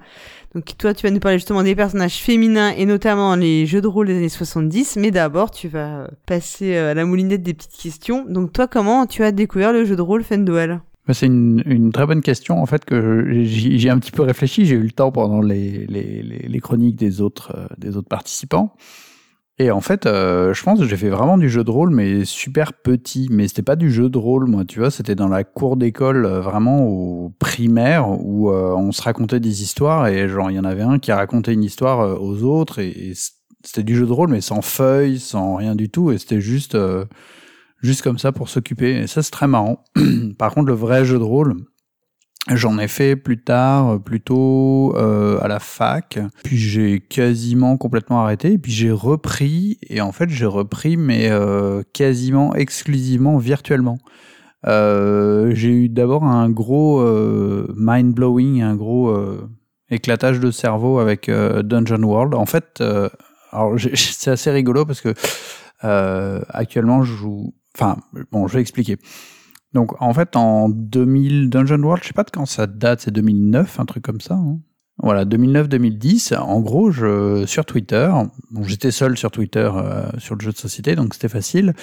Donc, 0.57 0.75
toi, 0.75 0.95
tu 0.95 1.05
vas 1.05 1.11
nous 1.11 1.19
parler 1.19 1.37
justement 1.37 1.61
des 1.61 1.75
personnages 1.75 2.15
féminins 2.15 2.71
et 2.71 2.87
notamment 2.87 3.35
les 3.35 3.67
jeux 3.67 3.79
de 3.79 3.85
rôle 3.85 4.07
des 4.07 4.17
années 4.17 4.27
70. 4.27 4.95
Mais 4.95 5.11
d'abord, 5.11 5.51
tu 5.51 5.67
vas 5.67 5.99
euh, 5.99 6.07
passer 6.25 6.75
euh, 6.75 6.89
à 6.89 6.93
la 6.95 7.05
moulinette 7.05 7.43
des 7.43 7.53
petites 7.53 7.79
questions. 7.79 8.25
Donc, 8.27 8.53
toi, 8.53 8.65
comment 8.65 9.05
tu 9.05 9.23
as 9.23 9.31
découvert 9.31 9.71
le 9.71 9.85
jeu 9.85 9.95
de 9.95 10.01
rôle 10.01 10.23
Fenduel 10.23 10.81
Bah, 11.05 11.13
C'est 11.13 11.27
une, 11.27 11.91
très 11.93 12.07
bonne 12.07 12.23
question 12.23 12.59
en 12.59 12.65
fait 12.65 12.85
que 12.85 13.43
j'y 13.43 13.77
j'y 13.77 13.87
ai 13.87 13.91
un 13.91 13.99
petit 13.99 14.11
peu 14.11 14.23
réfléchi. 14.23 14.65
J'ai 14.65 14.73
eu 14.73 14.81
le 14.81 14.89
temps 14.89 15.11
pendant 15.11 15.41
les 15.41 16.59
chroniques 16.59 16.95
des 16.95 17.21
autres, 17.21 17.53
euh, 17.55 17.67
des 17.77 17.95
autres 17.95 18.09
participants. 18.09 18.73
Et 19.59 19.71
en 19.71 19.81
fait, 19.81 20.05
euh, 20.05 20.53
je 20.53 20.61
pense 20.63 20.79
que 20.79 20.85
j'ai 20.85 20.97
fait 20.97 21.09
vraiment 21.09 21.37
du 21.37 21.49
jeu 21.49 21.63
de 21.63 21.71
rôle, 21.71 21.89
mais 21.89 22.25
super 22.25 22.73
petit. 22.73 23.27
Mais 23.31 23.47
c'était 23.47 23.63
pas 23.63 23.75
du 23.75 23.91
jeu 23.91 24.07
de 24.07 24.17
rôle, 24.17 24.45
moi, 24.45 24.65
tu 24.65 24.79
vois. 24.79 24.91
C'était 24.91 25.15
dans 25.15 25.27
la 25.27 25.43
cour 25.43 25.77
d'école, 25.77 26.25
euh, 26.25 26.41
vraiment 26.41 26.85
au 26.85 27.33
primaire, 27.39 28.07
où 28.07 28.51
euh, 28.51 28.73
on 28.75 28.91
se 28.91 29.01
racontait 29.01 29.39
des 29.39 29.63
histoires 29.63 30.07
et 30.07 30.29
genre 30.29 30.51
il 30.51 30.57
y 30.57 30.59
en 30.59 30.63
avait 30.63 30.83
un 30.83 30.99
qui 30.99 31.11
racontait 31.11 31.53
une 31.53 31.63
histoire 31.63 32.21
aux 32.21 32.43
autres 32.43 32.79
et, 32.79 33.13
c'était 33.63 33.83
du 33.83 33.95
jeu 33.95 34.05
de 34.05 34.11
rôle, 34.13 34.29
mais 34.29 34.39
sans 34.39 34.61
feuilles, 34.61 35.19
sans 35.19 35.55
rien 35.55 35.75
du 35.75 35.89
tout. 35.89 36.11
Et 36.11 36.17
c'était 36.19 36.39
juste, 36.39 36.77
juste 37.81 38.01
comme 38.01 38.17
ça 38.17 38.31
pour 38.31 38.47
s'occuper. 38.47 38.99
Et 38.99 39.07
ça, 39.07 39.23
c'est 39.23 39.31
très 39.31 39.47
marrant. 39.47 39.83
Par 40.37 40.53
contre, 40.53 40.67
le 40.67 40.73
vrai 40.73 41.03
jeu 41.03 41.17
de 41.17 41.23
rôle, 41.23 41.55
j'en 42.55 42.79
ai 42.79 42.87
fait 42.87 43.15
plus 43.15 43.41
tard, 43.41 43.95
euh, 43.95 43.99
plutôt 43.99 44.95
euh, 44.95 45.39
à 45.41 45.47
la 45.47 45.59
fac. 45.59 46.19
Puis 46.43 46.57
j'ai 46.57 46.99
quasiment 46.99 47.77
complètement 47.77 48.21
arrêté. 48.21 48.57
Puis 48.57 48.71
j'ai 48.71 48.91
repris. 48.91 49.77
Et 49.89 50.01
en 50.01 50.11
fait, 50.11 50.29
j'ai 50.29 50.45
repris, 50.45 50.97
mais 50.97 51.29
euh, 51.29 51.83
quasiment 51.93 52.55
exclusivement 52.55 53.37
virtuellement. 53.37 53.97
Euh, 54.65 55.51
j'ai 55.53 55.69
eu 55.69 55.89
d'abord 55.89 56.23
un 56.23 56.49
gros 56.49 56.99
euh, 56.99 57.73
mind 57.77 58.13
blowing, 58.13 58.61
un 58.61 58.75
gros 58.75 59.09
euh, 59.09 59.49
éclatage 59.89 60.39
de 60.39 60.51
cerveau 60.51 60.99
avec 60.99 61.29
Dungeon 61.29 62.03
World. 62.03 62.33
En 62.33 62.45
fait, 62.45 62.83
c'est 63.93 64.31
assez 64.31 64.51
rigolo 64.51 64.85
parce 64.85 65.01
que 65.01 65.13
actuellement 65.81 67.03
je 67.03 67.13
joue. 67.13 67.53
Enfin, 67.75 67.97
bon, 68.31 68.47
je 68.47 68.55
vais 68.55 68.61
expliquer. 68.61 68.97
Donc, 69.73 70.01
en 70.01 70.13
fait, 70.13 70.35
en 70.35 70.69
2000, 70.69 71.49
Dungeon 71.49 71.81
World, 71.81 72.03
je 72.03 72.07
sais 72.07 72.13
pas 72.13 72.23
de 72.23 72.31
quand 72.31 72.45
ça 72.45 72.67
date, 72.67 73.01
c'est 73.01 73.11
2009, 73.11 73.79
un 73.79 73.85
truc 73.85 74.03
comme 74.03 74.21
ça. 74.21 74.35
hein. 74.35 74.59
Voilà, 74.99 75.25
2009-2010. 75.25 76.35
En 76.37 76.59
gros, 76.59 76.89
je, 76.89 77.45
sur 77.45 77.65
Twitter, 77.65 78.11
j'étais 78.63 78.89
seul 78.91 79.15
sur 79.15 79.29
Twitter 79.29 79.69
euh, 79.75 80.09
sur 80.17 80.35
le 80.35 80.41
jeu 80.41 80.51
de 80.51 80.57
société, 80.57 80.95
donc 80.95 81.13
c'était 81.13 81.29
facile. 81.29 81.73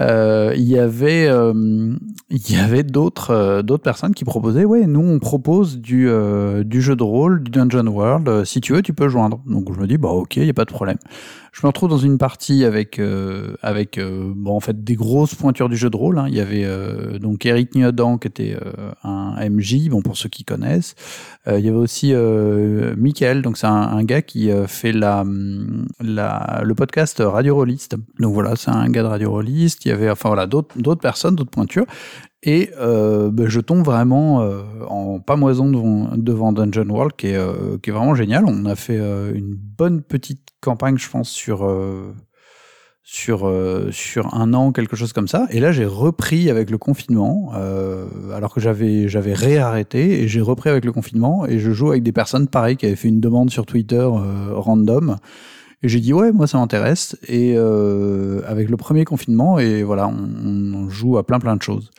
Euh, 0.00 0.54
Il 0.56 0.68
y 0.68 0.78
avait, 0.78 1.26
euh, 1.28 1.94
il 2.30 2.50
y 2.52 2.56
avait 2.56 2.82
d'autres, 2.82 3.30
euh, 3.30 3.62
d'autres 3.62 3.82
personnes 3.82 4.14
qui 4.14 4.24
proposaient, 4.24 4.64
ouais, 4.64 4.86
nous 4.86 5.00
on 5.00 5.18
propose 5.18 5.78
du, 5.78 6.08
du 6.64 6.82
jeu 6.82 6.96
de 6.96 7.02
rôle, 7.02 7.42
du 7.42 7.50
Dungeon 7.50 7.86
World. 7.86 8.44
si 8.44 8.60
tu 8.60 8.72
veux, 8.72 8.82
tu 8.82 8.92
peux 8.94 9.08
joindre. 9.08 9.40
Donc 9.46 9.72
je 9.72 9.78
me 9.78 9.86
dis, 9.86 9.98
bah 9.98 10.10
ok, 10.10 10.36
il 10.36 10.46
y 10.46 10.50
a 10.50 10.54
pas 10.54 10.64
de 10.64 10.72
problème. 10.72 10.98
Je 11.52 11.60
me 11.64 11.66
retrouve 11.66 11.90
dans 11.90 11.98
une 11.98 12.16
partie 12.16 12.64
avec 12.64 13.00
avec 13.62 13.98
bon 14.00 14.54
en 14.54 14.60
fait 14.60 14.84
des 14.84 14.94
grosses 14.94 15.34
pointures 15.34 15.68
du 15.68 15.76
jeu 15.76 15.90
de 15.90 15.96
rôle. 15.96 16.18
hein. 16.18 16.26
Il 16.28 16.34
y 16.34 16.40
avait 16.40 16.64
donc 17.18 17.44
Eric 17.44 17.74
Niodan 17.74 18.18
qui 18.18 18.28
était 18.28 18.56
un 19.02 19.34
MJ, 19.50 19.88
bon 19.88 20.00
pour 20.00 20.16
ceux 20.16 20.28
qui 20.28 20.44
connaissent. 20.44 20.94
Il 21.48 21.58
y 21.58 21.68
avait 21.68 21.76
aussi 21.76 22.14
Michael, 22.96 23.42
donc 23.42 23.56
c'est 23.56 23.66
un, 23.66 24.02
gars 24.04 24.22
qui 24.22 24.48
fait 24.68 24.92
la 24.92 25.24
le 25.24 26.72
podcast 26.74 27.20
Radio 27.24 27.56
Rolliste. 27.56 27.96
Donc 28.20 28.32
voilà, 28.32 28.54
c'est 28.54 28.70
un 28.70 28.88
gars 28.88 29.02
de 29.02 29.08
Radio 29.08 29.32
Rolliste. 29.32 29.89
Il 29.90 29.94
y 29.94 29.96
avait 29.96 30.10
enfin 30.10 30.28
voilà 30.28 30.46
d'autres 30.46 30.94
personnes, 30.94 31.34
d'autres 31.34 31.50
pointures. 31.50 31.86
Et 32.42 32.70
euh, 32.78 33.30
ben, 33.30 33.48
je 33.48 33.60
tombe 33.60 33.84
vraiment 33.84 34.40
euh, 34.40 34.62
en 34.88 35.18
pamoison 35.18 35.68
devant, 35.68 36.16
devant 36.16 36.52
Dungeon 36.52 36.88
World, 36.88 37.12
qui 37.16 37.28
est, 37.28 37.36
euh, 37.36 37.76
qui 37.82 37.90
est 37.90 37.92
vraiment 37.92 38.14
génial. 38.14 38.44
On 38.46 38.64
a 38.66 38.76
fait 38.76 38.96
une 38.96 39.56
bonne 39.56 40.02
petite 40.02 40.46
campagne, 40.60 40.96
je 40.96 41.10
pense, 41.10 41.28
sur, 41.28 41.68
sur, 43.02 43.52
sur 43.90 44.34
un 44.34 44.54
an, 44.54 44.72
quelque 44.72 44.94
chose 44.94 45.12
comme 45.12 45.28
ça. 45.28 45.48
Et 45.50 45.58
là, 45.58 45.72
j'ai 45.72 45.86
repris 45.86 46.50
avec 46.50 46.70
le 46.70 46.78
confinement, 46.78 47.52
alors 48.32 48.54
que 48.54 48.60
j'avais 48.60 49.08
j'avais 49.08 49.34
réarrêté, 49.34 50.22
et 50.22 50.28
j'ai 50.28 50.40
repris 50.40 50.70
avec 50.70 50.84
le 50.84 50.92
confinement, 50.92 51.46
et 51.46 51.58
je 51.58 51.72
joue 51.72 51.90
avec 51.90 52.02
des 52.02 52.12
personnes, 52.12 52.46
pareil, 52.46 52.76
qui 52.76 52.86
avaient 52.86 52.96
fait 52.96 53.08
une 53.08 53.20
demande 53.20 53.50
sur 53.50 53.66
Twitter 53.66 54.08
random. 54.52 55.16
Et 55.82 55.88
j'ai 55.88 56.00
dit 56.00 56.12
ouais, 56.12 56.32
moi 56.32 56.46
ça 56.46 56.58
m'intéresse. 56.58 57.16
Et 57.26 57.54
euh, 57.56 58.42
avec 58.46 58.68
le 58.68 58.76
premier 58.76 59.04
confinement, 59.04 59.58
et 59.58 59.82
voilà, 59.82 60.08
on, 60.08 60.88
joue 60.88 61.18
à 61.18 61.26
plein 61.26 61.38
plein 61.38 61.56
de 61.56 61.62
choses. 61.62 61.90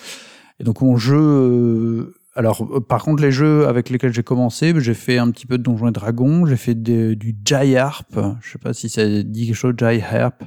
Et 0.60 0.64
donc 0.64 0.82
mon 0.82 0.98
jeu, 0.98 1.18
euh, 1.18 2.14
alors 2.36 2.64
euh, 2.64 2.80
par 2.80 3.04
contre 3.04 3.24
les 3.24 3.32
jeux 3.32 3.68
avec 3.68 3.90
lesquels 3.90 4.14
j'ai 4.14 4.24
commencé, 4.24 4.74
j'ai 4.78 4.94
fait 4.94 5.18
un 5.18 5.32
petit 5.32 5.48
peu 5.48 5.58
de 5.58 5.64
Donjons 5.64 5.88
et 5.88 5.92
Dragons, 5.92 6.46
j'ai 6.46 6.58
fait 6.58 6.76
du 6.76 7.36
Jai 7.46 7.78
Harp. 7.78 8.20
Je 8.42 8.52
sais 8.52 8.60
pas 8.60 8.74
si 8.74 8.90
ça 8.90 9.06
dit 9.24 9.48
quelque 9.48 9.56
chose. 9.56 9.74
Jai 9.78 10.04
Harp, 10.04 10.44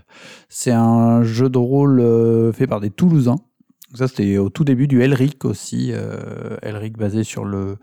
c'est 0.48 0.73
un 0.73 1.24
jeu 1.24 1.48
de 1.48 1.59
rôle 1.59 2.01
euh, 2.01 2.52
fait 2.52 2.66
par 2.66 2.81
des 2.81 2.90
Toulousains. 2.90 3.39
Ça 3.94 4.09
c'était 4.09 4.39
au 4.39 4.51
tout 4.51 4.65
début 4.65 4.89
du 4.89 5.02
Elric 5.02 5.44
aussi, 5.44 5.93
Elric 6.62 6.98
basé 6.98 7.23
sur 7.23 7.44
le, 7.44 7.77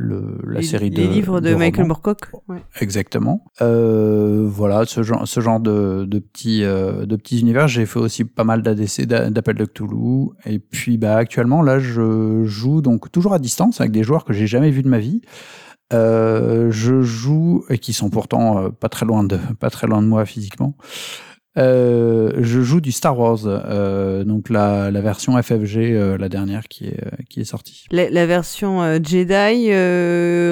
le 0.00 0.38
la 0.46 0.60
les, 0.60 0.66
série 0.66 0.90
les 0.90 1.06
de 1.08 1.12
livres 1.12 1.40
de, 1.40 1.50
de 1.50 1.54
Michael. 1.56 1.86
Moorcock. 1.86 2.20
Ouais. 2.48 2.62
Exactement. 2.80 3.44
Euh, 3.60 4.46
voilà, 4.48 4.84
ce 4.86 5.02
genre, 5.02 5.26
ce 5.26 5.40
genre 5.40 5.58
de, 5.58 6.04
de 6.04 6.18
petits, 6.20 6.62
euh, 6.62 7.04
de 7.04 7.16
petits 7.16 7.40
univers. 7.40 7.66
J'ai 7.66 7.84
fait 7.84 7.98
aussi 7.98 8.24
pas 8.24 8.44
mal 8.44 8.62
d'ADC, 8.62 9.06
d'a- 9.06 9.28
d'appels 9.30 9.56
de 9.56 9.64
Cthulhu. 9.64 10.28
Et 10.46 10.60
puis, 10.60 10.98
bah, 10.98 11.16
actuellement, 11.16 11.62
là, 11.62 11.80
je 11.80 12.44
joue 12.44 12.80
donc 12.80 13.10
toujours 13.10 13.34
à 13.34 13.40
distance 13.40 13.80
avec 13.80 13.90
des 13.90 14.04
joueurs 14.04 14.24
que 14.24 14.32
j'ai 14.32 14.46
jamais 14.46 14.70
vus 14.70 14.84
de 14.84 14.88
ma 14.88 15.00
vie. 15.00 15.20
Euh, 15.92 16.70
je 16.70 17.00
joue 17.00 17.64
et 17.70 17.78
qui 17.78 17.92
sont 17.92 18.10
pourtant 18.10 18.58
euh, 18.58 18.68
pas 18.68 18.88
très 18.90 19.06
loin 19.06 19.24
de, 19.24 19.38
pas 19.58 19.70
très 19.70 19.86
loin 19.86 20.00
de 20.02 20.06
moi 20.06 20.24
physiquement. 20.26 20.74
Euh, 21.58 22.32
je 22.38 22.60
joue 22.62 22.80
du 22.80 22.92
Star 22.92 23.18
Wars, 23.18 23.40
euh, 23.44 24.22
donc 24.24 24.48
la, 24.48 24.90
la 24.90 25.00
version 25.00 25.40
FFG, 25.40 25.76
euh, 25.76 26.16
la 26.16 26.28
dernière 26.28 26.68
qui 26.68 26.86
est, 26.86 27.04
euh, 27.04 27.10
qui 27.28 27.40
est 27.40 27.44
sortie. 27.44 27.84
La, 27.90 28.08
la 28.08 28.26
version 28.26 28.82
euh, 28.82 28.98
Jedi, 29.02 29.72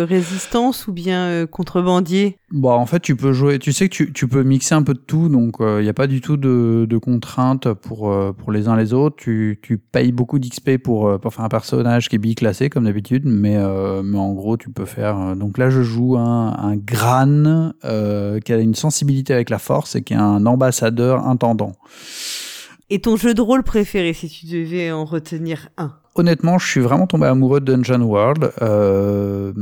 résistance 0.05 0.89
ou 0.89 0.93
bien 0.93 1.47
contrebandier? 1.47 2.39
Bon, 2.53 2.71
en 2.71 2.87
fait, 2.87 3.01
tu 3.01 3.17
peux 3.17 3.33
jouer. 3.33 3.59
Tu 3.59 3.73
sais 3.73 3.89
que 3.89 3.95
tu, 3.95 4.13
tu 4.13 4.29
peux 4.29 4.45
mixer 4.45 4.77
un 4.77 4.85
peu 4.85 4.95
de 4.95 5.01
tout, 5.01 5.29
donc 5.29 5.57
il 5.59 5.83
n'y 5.83 5.89
a 5.89 5.93
pas 5.93 6.07
du 6.07 6.21
tout 6.21 6.37
de, 6.37 6.87
de 6.89 6.99
contraintes 6.99 7.73
pour 7.73 8.13
euh, 8.13 8.33
pour 8.33 8.53
les 8.53 8.69
uns 8.69 8.77
les 8.77 8.93
autres. 8.93 9.17
Tu, 9.17 9.59
tu 9.63 9.79
payes 9.79 10.13
beaucoup 10.13 10.39
d'XP 10.39 10.79
pour 10.79 11.09
euh, 11.09 11.19
pour 11.19 11.35
faire 11.35 11.45
un 11.45 11.49
personnage 11.49 12.09
qui 12.09 12.15
est 12.15 12.21
biclassé 12.21 12.71
comme 12.71 12.85
d'habitude, 12.85 13.25
mais 13.27 13.57
euh, 13.57 14.03
mais 14.05 14.19
en 14.19 14.33
gros, 14.33 14.57
tu 14.57 14.71
peux 14.71 14.85
faire. 14.85 15.35
Donc 15.35 15.59
là, 15.59 15.71
je 15.71 15.83
joue 15.83 16.17
un 16.17 16.57
un 16.57 16.77
Gran 16.77 17.73
qui 17.83 18.53
a 18.53 18.59
une 18.59 18.77
sensibilité 18.77 19.35
avec 19.35 19.51
la 19.51 19.59
force 19.59 19.97
et 19.97 20.03
qui 20.03 20.13
est 20.13 20.17
un 20.17 20.47
ambassadeur 20.47 21.27
intendant. 21.27 21.73
Et 22.91 23.01
ton 23.01 23.17
jeu 23.17 23.35
de 23.35 23.41
rôle 23.41 23.65
préféré, 23.65 24.13
si 24.13 24.29
tu 24.29 24.47
devais 24.47 24.93
en 24.93 25.05
retenir 25.05 25.69
un? 25.77 25.93
Honnêtement, 26.17 26.59
je 26.59 26.67
suis 26.67 26.81
vraiment 26.81 27.07
tombé 27.07 27.27
amoureux 27.27 27.61
de 27.61 27.75
Dungeon 27.75 28.03
World. 28.03 28.53
Euh, 28.63 29.53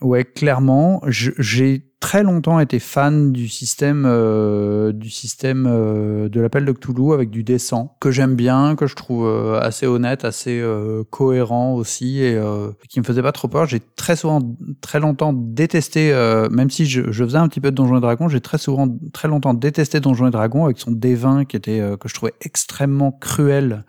ouais, 0.00 0.24
clairement, 0.24 1.02
j'ai 1.06 1.86
très 2.00 2.22
longtemps 2.22 2.60
été 2.60 2.78
fan 2.78 3.32
du 3.32 3.48
système 3.48 4.04
euh, 4.06 4.92
du 4.92 5.10
système 5.10 5.66
euh, 5.68 6.28
de 6.28 6.40
l'appel 6.40 6.64
de 6.64 6.72
Cthulhu 6.72 7.12
avec 7.12 7.30
du 7.30 7.42
descent 7.42 7.96
que 8.00 8.10
j'aime 8.10 8.36
bien, 8.36 8.76
que 8.76 8.86
je 8.86 8.94
trouve 8.94 9.26
euh, 9.26 9.58
assez 9.60 9.86
honnête, 9.86 10.24
assez 10.24 10.60
euh, 10.60 11.02
cohérent 11.10 11.74
aussi 11.74 12.22
et 12.22 12.40
qui 12.88 13.00
me 13.00 13.04
faisait 13.04 13.22
pas 13.22 13.32
trop 13.32 13.48
peur. 13.48 13.66
J'ai 13.66 13.80
très 13.80 14.14
souvent, 14.14 14.40
très 14.80 15.00
longtemps 15.00 15.32
détesté, 15.32 16.12
même 16.50 16.70
si 16.70 16.86
je, 16.86 17.10
je, 17.10 17.24
faisais 17.24 17.38
un 17.38 17.48
petit 17.48 17.60
peu 17.60 17.70
de 17.70 17.76
Donjons 17.76 17.96
et 17.96 18.00
Dragons, 18.00 18.28
j'ai 18.28 18.40
très 18.40 18.58
souvent, 18.58 18.88
très 19.12 19.28
longtemps 19.28 19.54
détesté 19.54 20.00
Donjons 20.00 20.28
et 20.28 20.30
Dragons 20.30 20.64
avec 20.64 20.78
son 20.78 20.92
D20 20.92 21.46
qui 21.46 21.56
était 21.56 21.80
que 21.98 22.08
je 22.08 22.14
trouvais 22.14 22.34
extrêmement 22.40 23.12
cruel 23.12 23.84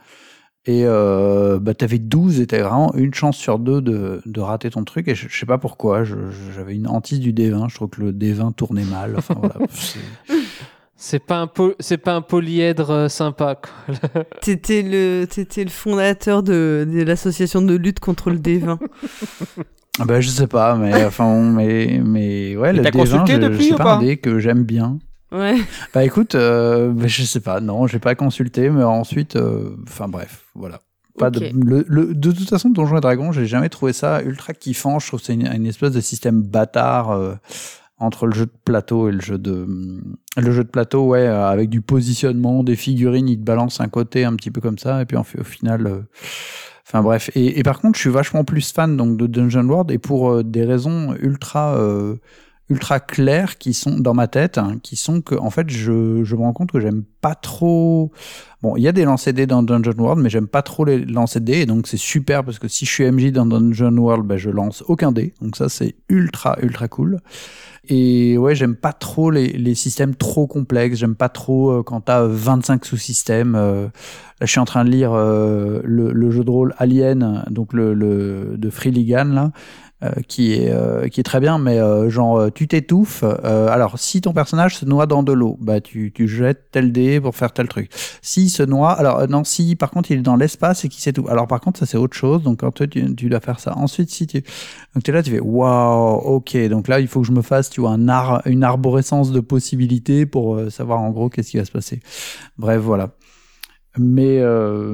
et 0.68 0.84
euh, 0.84 1.60
bah, 1.60 1.74
t'avais 1.74 1.98
12 1.98 2.42
et 2.42 2.48
t'avais 2.48 2.64
vraiment 2.64 2.94
une 2.96 3.14
chance 3.14 3.38
sur 3.38 3.58
deux 3.58 3.82
de, 3.82 4.22
de 4.26 4.42
rater 4.42 4.70
ton 4.70 4.84
truc. 4.84 5.08
Et 5.08 5.16
je, 5.16 5.28
sais 5.30 5.46
pas 5.46 5.58
pourquoi, 5.58 6.04
j'avais 6.04 6.76
une 6.76 6.88
hantise 6.88 7.22
du 7.22 7.32
D20. 7.32 7.70
Je 7.70 7.76
trouve 7.76 7.90
que 7.90 8.02
le 8.02 8.12
D20 8.12 8.54
tournait 8.54 8.84
mal. 8.84 9.16
Enfin, 9.18 9.36
voilà, 9.40 9.56
c'est 10.98 11.20
pas 11.20 11.40
un 11.40 11.52
c'est 11.80 11.98
pas 11.98 12.16
un 12.16 12.22
polyèdre 12.22 12.92
euh, 12.92 13.08
sympa. 13.08 13.62
T'étais 14.42 14.82
le 14.82 15.26
t'étais 15.26 15.64
le 15.64 15.70
fondateur 15.70 16.44
de, 16.44 16.86
de 16.86 17.02
l'association 17.04 17.62
de 17.62 17.76
lutte 17.76 18.02
contre 18.02 18.30
le 18.30 18.38
D20. 18.38 18.78
bah 20.06 20.20
je 20.20 20.30
sais 20.30 20.48
pas, 20.48 20.76
mais 20.76 21.06
enfin 21.06 21.34
mais 21.44 22.02
mais 22.04 22.58
ouais 22.58 22.74
le 22.74 22.84
D20 22.84 23.32
je, 23.32 23.38
depuis, 23.38 23.72
pas 23.72 23.96
un 23.96 24.02
dé 24.02 24.18
que 24.18 24.40
j'aime 24.40 24.64
bien. 24.64 25.00
Ouais. 25.32 25.58
Bah 25.94 26.06
écoute, 26.06 26.36
euh, 26.36 26.94
je 27.06 27.24
sais 27.24 27.42
pas, 27.42 27.60
non, 27.60 27.88
j'ai 27.88 28.00
pas 28.00 28.16
consulté, 28.16 28.70
mais 28.70 28.84
ensuite, 28.84 29.36
euh, 29.36 29.76
enfin 29.84 30.08
bref, 30.08 30.46
voilà. 30.56 30.80
Pas 31.18 31.32
de, 31.32 31.50
le, 31.52 32.14
de 32.14 32.32
toute 32.32 32.48
façon, 32.48 32.70
Donjons 32.70 32.98
et 32.98 33.02
Dragons, 33.02 33.32
j'ai 33.32 33.48
jamais 33.48 33.70
trouvé 33.70 33.92
ça 33.92 34.22
ultra 34.22 34.54
kiffant. 34.54 35.00
Je 35.00 35.08
trouve 35.08 35.20
que 35.20 35.26
c'est 35.26 35.34
une, 35.34 35.66
espèce 35.66 35.92
de 35.92 36.00
système 36.00 36.44
bâtard 36.44 37.10
euh, 37.10 37.34
entre 37.98 38.28
le 38.28 38.36
jeu 38.36 38.46
de 38.46 38.52
plateau 38.64 39.10
et 39.10 39.12
le 39.12 39.20
jeu 39.20 39.40
de 39.40 39.68
le 40.38 40.52
jeu 40.52 40.64
de 40.64 40.70
plateau, 40.70 41.08
ouais, 41.08 41.26
avec 41.26 41.70
du 41.70 41.82
positionnement, 41.82 42.64
des 42.64 42.76
figurines, 42.76 43.28
il 43.28 43.40
te 43.40 43.44
balance 43.44 43.82
un 43.82 43.88
côté 43.88 44.26
un 44.26 44.36
petit 44.36 44.52
peu 44.52 44.62
comme 44.62 44.78
ça, 44.78 45.02
et 45.02 45.06
puis 45.06 45.18
en 45.18 45.24
fait, 45.24 45.40
au 45.40 45.44
final. 45.44 46.06
Enfin 46.88 47.02
bref, 47.02 47.32
et, 47.36 47.60
et, 47.60 47.64
par 47.64 47.82
contre, 47.82 47.98
je 47.98 48.02
suis 48.02 48.10
vachement 48.10 48.46
plus 48.46 48.72
fan 48.72 48.96
donc 48.96 49.18
de 49.18 49.28
Dungeon 49.28 49.68
World 49.68 49.92
et 49.92 49.98
pour 49.98 50.42
des 50.44 50.64
raisons 50.64 51.16
ultra 51.20 51.76
ultra 52.70 53.00
clairs 53.00 53.58
qui 53.58 53.74
sont 53.74 54.00
dans 54.00 54.14
ma 54.14 54.28
tête, 54.28 54.58
hein, 54.58 54.78
qui 54.84 54.96
sont 54.96 55.22
que 55.22 55.36
en 55.36 55.50
fait 55.50 55.70
je, 55.70 56.24
je 56.24 56.36
me 56.36 56.42
rends 56.42 56.54
compte 56.54 56.72
que 56.72 56.80
j'aime 56.80 57.04
pas 57.22 57.36
trop. 57.36 58.12
Bon, 58.62 58.76
il 58.76 58.84
y 58.84 58.88
a 58.88 58.92
des 58.92 59.06
lancers 59.06 59.34
dés 59.34 59.46
dans 59.46 59.64
Dungeon 59.64 59.94
World, 59.98 60.22
mais 60.22 60.30
j'aime 60.30 60.48
pas 60.48 60.62
trop 60.62 60.84
les 60.84 61.06
lancers 61.06 61.42
dés, 61.42 61.60
et 61.60 61.66
donc 61.66 61.88
c'est 61.88 61.98
super 61.98 62.44
parce 62.44 62.60
que 62.60 62.68
si 62.68 62.86
je 62.86 62.92
suis 62.92 63.10
MJ 63.10 63.32
dans 63.32 63.46
Dungeon 63.46 63.96
World, 63.98 64.26
ben 64.26 64.38
je 64.38 64.50
lance 64.50 64.84
aucun 64.88 65.12
dé, 65.12 65.34
donc 65.42 65.56
ça 65.56 65.70
c'est 65.70 65.96
ultra 66.10 66.58
ultra 66.62 66.88
cool. 66.88 67.20
Et 67.90 68.38
ouais, 68.38 68.54
j'aime 68.54 68.76
pas 68.76 68.92
trop 68.92 69.32
les, 69.32 69.48
les 69.48 69.76
systèmes 69.76 70.16
trop 70.16 70.46
complexes. 70.46 70.98
J'aime 70.98 71.16
pas 71.16 71.30
trop 71.30 71.72
euh, 71.72 71.84
quand 71.84 72.02
t'as 72.02 72.24
25 72.24 72.84
sous-systèmes. 72.84 73.56
Euh, 73.56 73.84
là, 73.86 74.46
je 74.46 74.48
suis 74.48 74.60
en 74.60 74.66
train 74.66 74.84
de 74.84 74.90
lire 74.90 75.14
euh, 75.14 75.80
le, 75.86 76.12
le, 76.12 76.32
jeu 76.32 76.44
de 76.44 76.50
rôle 76.50 76.74
Alien, 76.78 77.46
donc 77.50 77.72
le, 77.72 77.94
le 77.94 78.56
de 78.58 78.70
Free 78.70 78.92
Ligan 78.92 79.26
là. 79.26 79.52
Euh, 80.04 80.12
qui 80.28 80.54
est 80.54 80.70
euh, 80.70 81.08
qui 81.08 81.20
est 81.22 81.24
très 81.24 81.40
bien, 81.40 81.58
mais 81.58 81.80
euh, 81.80 82.08
genre 82.08 82.52
tu 82.54 82.68
t'étouffes. 82.68 83.24
alors 83.24 83.98
si 83.98 84.22
ton 84.22 84.32
personnage 84.32 84.78
se 84.78 84.86
noie 84.86 85.08
dans 85.08 85.24
de 85.24 85.34
l'eau, 85.34 85.58
bah 85.60 85.82
tu 85.82 86.12
tu 86.14 86.28
jettes 86.28 86.70
tel 86.72 86.92
dé 86.92 87.20
pour 87.20 87.36
faire 87.36 87.52
tel 87.52 87.68
truc. 87.68 87.90
S'il 88.22 88.52
se 88.52 88.62
noie, 88.62 88.92
alors 88.92 89.28
non, 89.28 89.44
si 89.44 89.76
par 89.76 89.90
contre 89.90 90.12
il 90.12 90.20
est 90.20 90.22
dans 90.22 90.36
l'espace 90.36 90.86
et 90.86 90.90
qu'il 90.90 91.02
s'étouffe, 91.02 91.28
alors 91.32 91.48
par 91.48 91.62
contre 91.62 91.80
ça 91.80 91.88
c'est 91.88 91.98
autre 91.98 92.16
chose. 92.16 92.44
Donc 92.44 92.60
quand 92.60 92.72
tu, 92.88 93.16
tu 93.16 93.28
dois 93.28 93.40
faire 93.40 93.60
ça. 93.60 93.76
Ensuite 93.76 94.12
si 94.12 94.28
tu 94.28 94.44
donc 94.94 95.04
tu 95.04 95.10
es 95.10 95.14
là 95.16 95.24
tu 95.24 95.32
fais 95.32 95.40
waouh 95.40 96.18
ok 96.36 96.56
donc 96.68 96.88
là 96.90 97.00
il 97.00 97.08
faut 97.08 97.22
que 97.22 97.28
je 97.28 97.32
me 97.32 97.42
fasse 97.42 97.72
tu 97.72 97.82
vois 97.82 97.90
un 97.90 98.08
ar 98.08 98.44
une 98.46 98.64
arborescence 98.64 99.32
de 99.32 99.40
possibilités 99.40 100.28
pour 100.28 100.60
savoir 100.70 101.00
en 101.00 101.10
gros 101.10 101.30
qu'est-ce 101.30 101.50
qui 101.50 101.58
va 101.58 101.66
se 101.66 101.72
passer. 101.72 102.02
Bref 102.60 102.82
voilà. 102.82 103.16
Mais 103.98 104.44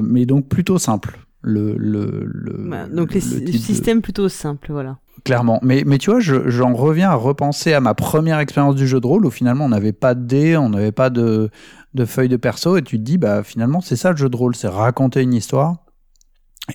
mais 0.02 0.26
donc 0.26 0.48
plutôt 0.48 0.78
simple 0.78 1.20
le, 1.44 1.76
le, 1.78 2.24
le 2.26 2.70
bah, 2.70 2.88
donc 2.88 3.14
les 3.14 3.22
systèmes 3.22 4.02
plutôt 4.02 4.30
simples, 4.30 4.72
voilà. 4.72 4.98
Clairement. 5.26 5.60
Mais, 5.62 5.84
mais 5.86 5.98
tu 5.98 6.10
vois, 6.10 6.20
j'en 6.20 6.74
reviens 6.74 7.10
à 7.10 7.16
repenser 7.16 7.74
à 7.74 7.80
ma 7.80 7.94
première 7.94 8.40
expérience 8.40 8.76
du 8.76 8.88
jeu 8.88 9.00
de 9.00 9.08
rôle 9.08 9.26
où 9.26 9.30
finalement 9.30 9.66
on 9.66 9.70
n'avait 9.70 9.94
pas 9.94 10.16
de 10.16 10.26
dés, 10.26 10.58
on 10.58 10.70
n'avait 10.70 10.92
pas 10.92 11.10
de, 11.10 11.50
de 11.94 12.06
feuilles 12.06 12.30
de 12.30 12.38
perso 12.38 12.78
et 12.78 12.82
tu 12.82 12.98
te 12.98 13.04
dis, 13.04 13.18
bah 13.18 13.44
finalement 13.44 13.82
c'est 13.82 13.96
ça 13.96 14.12
le 14.12 14.18
jeu 14.18 14.30
de 14.30 14.36
rôle, 14.36 14.56
c'est 14.56 14.68
raconter 14.68 15.22
une 15.22 15.34
histoire. 15.34 15.76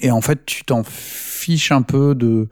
Et 0.00 0.10
en 0.10 0.20
fait, 0.20 0.44
tu 0.44 0.64
t'en 0.64 0.82
fiches 0.84 1.72
un 1.72 1.82
peu 1.82 2.14
de, 2.14 2.48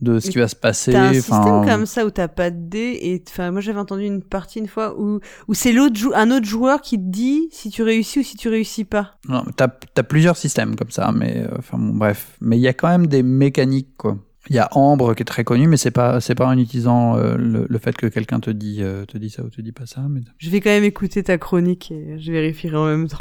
de 0.00 0.18
ce 0.18 0.30
qui 0.30 0.38
va 0.38 0.48
se 0.48 0.56
passer. 0.56 0.92
T'as 0.92 1.08
un 1.08 1.14
système 1.14 1.64
comme 1.66 1.86
ça 1.86 2.04
où 2.04 2.10
t'as 2.10 2.28
pas 2.28 2.50
de 2.50 2.68
dés 2.68 2.98
et 3.00 3.22
enfin 3.28 3.50
moi 3.50 3.60
j'avais 3.60 3.78
entendu 3.78 4.04
une 4.04 4.22
partie 4.22 4.58
une 4.58 4.68
fois 4.68 4.98
où 4.98 5.20
où 5.48 5.54
c'est 5.54 5.72
l'autre 5.72 5.94
un 6.14 6.30
autre 6.30 6.46
joueur 6.46 6.82
qui 6.82 6.98
te 6.98 7.04
dit 7.04 7.48
si 7.50 7.70
tu 7.70 7.82
réussis 7.82 8.20
ou 8.20 8.22
si 8.22 8.36
tu 8.36 8.48
réussis 8.48 8.84
pas. 8.84 9.12
Non, 9.28 9.44
t'as 9.56 9.68
as 9.96 10.02
plusieurs 10.02 10.36
systèmes 10.36 10.76
comme 10.76 10.90
ça, 10.90 11.12
mais 11.12 11.38
euh, 11.38 11.56
enfin 11.58 11.78
bon, 11.78 11.94
bref, 11.94 12.36
mais 12.40 12.58
il 12.58 12.60
y 12.60 12.68
a 12.68 12.74
quand 12.74 12.88
même 12.88 13.06
des 13.06 13.22
mécaniques 13.22 13.96
quoi. 13.96 14.18
Il 14.48 14.54
y 14.54 14.60
a 14.60 14.68
Ambre 14.72 15.14
qui 15.14 15.22
est 15.22 15.26
très 15.26 15.42
connu, 15.42 15.66
mais 15.66 15.76
c'est 15.76 15.90
pas 15.90 16.20
c'est 16.20 16.36
pas 16.36 16.46
en 16.46 16.56
utilisant 16.56 17.16
euh, 17.16 17.36
le, 17.36 17.66
le, 17.68 17.78
fait 17.78 17.96
que 17.96 18.06
quelqu'un 18.06 18.38
te 18.38 18.50
dit 18.50 18.78
euh, 18.80 19.04
te 19.04 19.18
dit 19.18 19.30
ça 19.30 19.42
ou 19.42 19.48
te 19.48 19.60
dit 19.60 19.72
pas 19.72 19.86
ça. 19.86 20.02
Mais... 20.08 20.20
Je 20.38 20.50
vais 20.50 20.60
quand 20.60 20.70
même 20.70 20.84
écouter 20.84 21.24
ta 21.24 21.36
chronique 21.36 21.90
et 21.90 22.18
je 22.18 22.30
vérifierai 22.30 22.76
en 22.76 22.86
même 22.86 23.08
temps. 23.08 23.18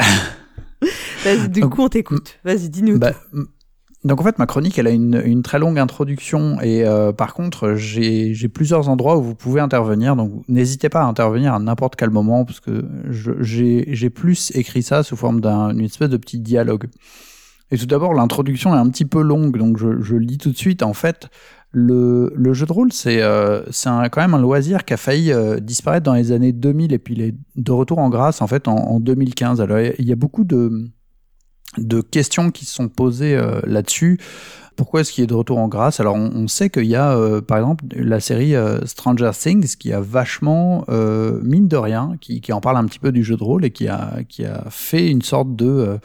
du 1.49 1.61
coup, 1.61 1.81
on 1.81 1.89
t'écoute. 1.89 2.37
Vas-y, 2.43 2.69
dis-nous. 2.69 2.99
Bah, 2.99 3.13
donc 4.05 4.21
en 4.21 4.23
fait, 4.23 4.37
ma 4.37 4.45
chronique, 4.45 4.77
elle 4.77 4.85
a 4.85 4.91
une, 4.91 5.41
très 5.41 5.57
longue 5.57 5.79
introduction 5.79 6.61
et 6.61 6.85
euh, 6.85 7.11
par 7.11 7.33
contre, 7.33 7.73
j'ai 7.73 8.47
plusieurs 8.49 8.87
endroits 8.87 9.17
où 9.17 9.23
vous 9.23 9.33
pouvez 9.33 9.61
intervenir. 9.61 10.15
Donc 10.15 10.31
n'hésitez 10.47 10.89
pas 10.89 11.01
à 11.01 11.05
intervenir 11.05 11.55
à 11.55 11.59
n'importe 11.59 11.95
quel 11.95 12.11
moment 12.11 12.45
parce 12.45 12.59
que 12.59 12.85
j'ai 13.41 14.09
plus 14.11 14.51
écrit 14.55 14.83
ça 14.83 15.01
sous 15.01 15.15
forme 15.15 15.41
d'une 15.41 15.81
espèce 15.81 16.09
de 16.09 16.17
petit 16.17 16.37
dialogue. 16.37 16.85
Et 17.71 17.79
tout 17.79 17.87
d'abord, 17.87 18.13
l'introduction 18.13 18.75
est 18.75 18.77
un 18.77 18.87
petit 18.89 19.05
peu 19.05 19.23
longue, 19.23 19.57
donc 19.57 19.79
je, 19.79 19.99
je 19.99 20.15
le 20.15 20.25
dis 20.27 20.37
tout 20.37 20.51
de 20.51 20.57
suite. 20.57 20.83
En 20.83 20.93
fait, 20.93 21.29
le, 21.71 22.31
le 22.35 22.53
jeu 22.53 22.67
de 22.67 22.71
rôle, 22.71 22.93
c'est 22.93 23.23
euh, 23.23 23.63
quand 23.83 24.21
même 24.21 24.35
un 24.35 24.39
loisir 24.39 24.85
qui 24.85 24.93
a 24.93 24.97
failli 24.97 25.31
euh, 25.31 25.59
disparaître 25.59 26.03
dans 26.03 26.13
les 26.13 26.31
années 26.31 26.51
2000 26.51 26.93
et 26.93 26.99
puis 26.99 27.15
les, 27.15 27.33
de 27.55 27.71
retour 27.71 27.97
en 27.97 28.11
grâce 28.11 28.43
en 28.43 28.47
fait 28.47 28.67
en 28.67 28.99
2015. 28.99 29.61
Alors 29.61 29.79
il 29.79 30.07
y 30.07 30.11
a 30.11 30.15
beaucoup 30.15 30.43
de 30.43 30.91
de 31.77 32.01
questions 32.01 32.51
qui 32.51 32.65
se 32.65 32.73
sont 32.73 32.89
posées 32.89 33.35
euh, 33.35 33.61
là-dessus. 33.65 34.19
Pourquoi 34.75 35.01
est-ce 35.01 35.13
qu'il 35.13 35.23
est 35.23 35.27
de 35.27 35.33
retour 35.33 35.57
en 35.57 35.69
grâce? 35.69 36.01
Alors 36.01 36.15
on, 36.15 36.47
sait 36.49 36.69
qu'il 36.69 36.85
y 36.85 36.97
a 36.97 37.15
euh, 37.15 37.39
par 37.39 37.59
exemple 37.59 37.85
la 37.95 38.19
série 38.19 38.55
euh, 38.55 38.85
Stranger 38.85 39.31
Things 39.31 39.77
qui 39.77 39.93
a 39.93 40.01
vachement 40.01 40.83
mine 40.89 41.69
de 41.69 41.77
rien, 41.77 42.17
qui, 42.19 42.41
qui, 42.41 42.51
en 42.51 42.59
parle 42.59 42.77
un 42.77 42.85
petit 42.85 42.99
peu 42.99 43.13
du 43.13 43.23
jeu 43.23 43.37
de 43.37 43.43
rôle 43.43 43.63
et 43.63 43.71
qui 43.71 43.87
a 43.87 44.19
qui 44.27 44.43
a 44.43 44.65
fait 44.69 45.09
une 45.09 45.21
sorte 45.21 45.55
de 45.55 45.97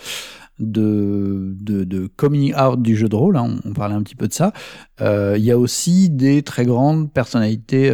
de, 0.61 1.57
de, 1.59 2.07
coming 2.19 2.55
out 2.55 2.83
du 2.83 2.95
jeu 2.95 3.09
de 3.09 3.17
rôle, 3.17 3.39
hein, 3.39 3.57
on, 3.65 3.73
parlait 3.73 3.95
un 3.95 4.03
petit 4.03 4.15
peu 4.15 4.29
de 4.29 4.35
ça. 4.35 4.53
Il 5.01 5.43
y 5.43 5.51
a 5.51 5.59
aussi 5.59 6.11
des 6.11 6.43
très 6.43 6.67
grandes 6.67 7.11
personnalités, 7.11 7.91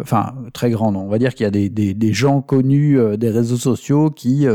enfin 0.00 0.34
très 0.52 0.70
grandes, 0.70 0.96
on 0.96 1.08
va 1.08 1.18
dire 1.18 1.34
qu'il 1.34 1.44
y 1.44 1.46
a 1.46 1.50
des, 1.50 1.68
des 1.68 2.12
gens 2.12 2.40
connus 2.40 2.98
des 3.18 3.30
réseaux 3.30 3.58
sociaux 3.58 4.10
qui 4.10 4.48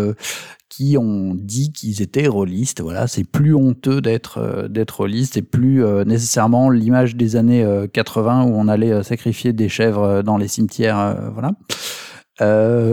qui 0.75 0.97
ont 0.97 1.35
dit 1.35 1.71
qu'ils 1.71 2.01
étaient 2.01 2.27
rôlistes. 2.27 2.81
Voilà, 2.81 3.07
c'est 3.07 3.23
plus 3.23 3.53
honteux 3.53 4.01
d'être 4.01 4.39
euh, 4.39 4.67
d'être 4.67 4.97
rôliste 4.97 5.37
et 5.37 5.43
plus 5.43 5.85
euh, 5.85 6.03
nécessairement 6.03 6.69
l'image 6.69 7.15
des 7.15 7.35
années 7.35 7.65
80 7.93 8.41
euh, 8.41 8.49
où 8.49 8.55
on 8.55 8.67
allait 8.67 9.03
sacrifier 9.03 9.53
des 9.53 9.69
chèvres 9.69 10.23
dans 10.23 10.37
les 10.37 10.47
cimetières. 10.47 11.31
voilà. 11.33 11.51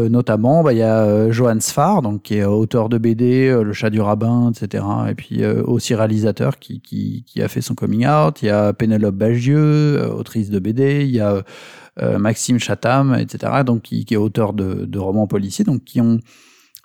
notamment, 0.09 0.63
bah, 0.63 0.73
il 0.73 0.79
y 0.79 0.83
a 0.83 1.31
Johan 1.31 1.61
Sfar, 1.61 2.03
donc 2.03 2.23
qui 2.23 2.37
est 2.37 2.45
auteur 2.45 2.89
de 2.91 2.99
BD, 2.99 3.51
Le 3.51 3.73
Chat 3.73 3.91
du 3.91 4.01
Rabbin, 4.01 4.53
etc. 4.53 4.85
Et 5.09 5.15
puis 5.15 5.45
aussi 5.47 5.95
réalisateur 5.95 6.59
qui, 6.59 6.81
qui, 6.81 7.25
qui, 7.27 7.41
a 7.43 7.49
fait 7.49 7.63
son 7.63 7.75
coming 7.75 8.07
out. 8.07 8.43
Il 8.43 8.47
y 8.47 8.51
a 8.51 8.73
Pénélope 8.75 9.17
Bagieux, 9.17 10.07
autrice 10.13 10.51
de 10.51 10.59
BD. 10.59 11.05
Il 11.05 11.13
y 11.13 11.21
a 11.21 11.43
Maxime 12.19 12.59
Chatham, 12.59 13.15
etc. 13.15 13.63
Donc 13.65 13.83
qui, 13.83 14.05
qui 14.05 14.15
est 14.15 14.19
auteur 14.19 14.53
de, 14.53 14.85
de 14.85 14.99
romans 14.99 15.27
policiers, 15.27 15.65
donc 15.65 15.85
qui 15.85 16.01
ont 16.01 16.21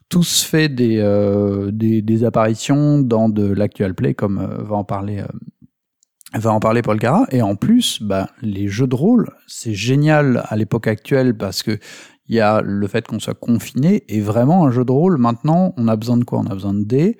tous 0.09 0.43
fait 0.43 0.69
des, 0.69 0.99
euh, 0.99 1.71
des, 1.71 2.23
apparitions 2.23 2.99
dans 2.99 3.29
de 3.29 3.45
l'actual 3.51 3.95
play, 3.95 4.13
comme 4.13 4.39
euh, 4.39 4.63
va 4.63 4.75
en 4.75 4.83
parler 4.83 5.19
euh, 5.19 6.39
va 6.39 6.51
en 6.51 6.59
parler 6.59 6.81
Paul 6.81 6.97
Gara. 6.97 7.25
Et 7.31 7.41
en 7.41 7.55
plus, 7.55 8.01
bah, 8.01 8.29
les 8.41 8.67
jeux 8.67 8.87
de 8.87 8.95
rôle, 8.95 9.31
c'est 9.47 9.73
génial 9.73 10.43
à 10.47 10.55
l'époque 10.55 10.87
actuelle 10.87 11.35
parce 11.35 11.63
que 11.63 11.79
il 12.27 12.35
y 12.35 12.39
a 12.39 12.61
le 12.61 12.87
fait 12.87 13.05
qu'on 13.07 13.19
soit 13.19 13.35
confiné 13.35 14.03
et 14.09 14.19
vraiment 14.19 14.65
un 14.65 14.71
jeu 14.71 14.83
de 14.83 14.91
rôle. 14.91 15.17
Maintenant, 15.17 15.73
on 15.77 15.87
a 15.87 15.95
besoin 15.95 16.17
de 16.17 16.23
quoi? 16.23 16.39
On 16.39 16.47
a 16.47 16.53
besoin 16.55 16.73
de 16.73 16.83
dés. 16.83 17.17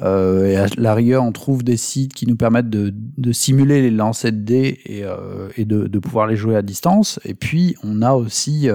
Et 0.00 0.56
à 0.56 0.66
la 0.76 0.94
rigueur, 0.94 1.24
on 1.24 1.32
trouve 1.32 1.64
des 1.64 1.76
sites 1.76 2.14
qui 2.14 2.26
nous 2.26 2.36
permettent 2.36 2.70
de, 2.70 2.92
de 2.94 3.32
simuler 3.32 3.82
les 3.82 3.90
lancers 3.90 4.32
de 4.32 4.38
dés 4.38 4.80
et, 5.56 5.64
de, 5.64 5.98
pouvoir 5.98 6.28
les 6.28 6.36
jouer 6.36 6.54
à 6.54 6.62
distance. 6.62 7.18
Et 7.24 7.34
puis, 7.34 7.74
on 7.82 8.00
a 8.00 8.12
aussi 8.12 8.68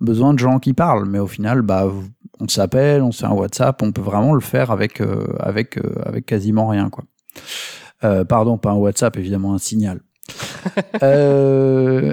besoin 0.00 0.34
de 0.34 0.40
gens 0.40 0.58
qui 0.58 0.72
parlent. 0.72 1.08
Mais 1.08 1.20
au 1.20 1.28
final, 1.28 1.62
bah, 1.62 1.88
on 2.42 2.48
s'appelle, 2.48 3.02
on 3.02 3.12
se 3.12 3.20
fait 3.20 3.26
un 3.26 3.34
WhatsApp, 3.34 3.80
on 3.82 3.92
peut 3.92 4.02
vraiment 4.02 4.34
le 4.34 4.40
faire 4.40 4.72
avec, 4.72 5.00
euh, 5.00 5.26
avec, 5.38 5.78
euh, 5.78 5.94
avec 6.04 6.26
quasiment 6.26 6.66
rien. 6.66 6.90
Quoi. 6.90 7.04
Euh, 8.02 8.24
pardon, 8.24 8.58
pas 8.58 8.70
un 8.70 8.76
WhatsApp, 8.76 9.16
évidemment, 9.16 9.54
un 9.54 9.58
signal. 9.58 10.00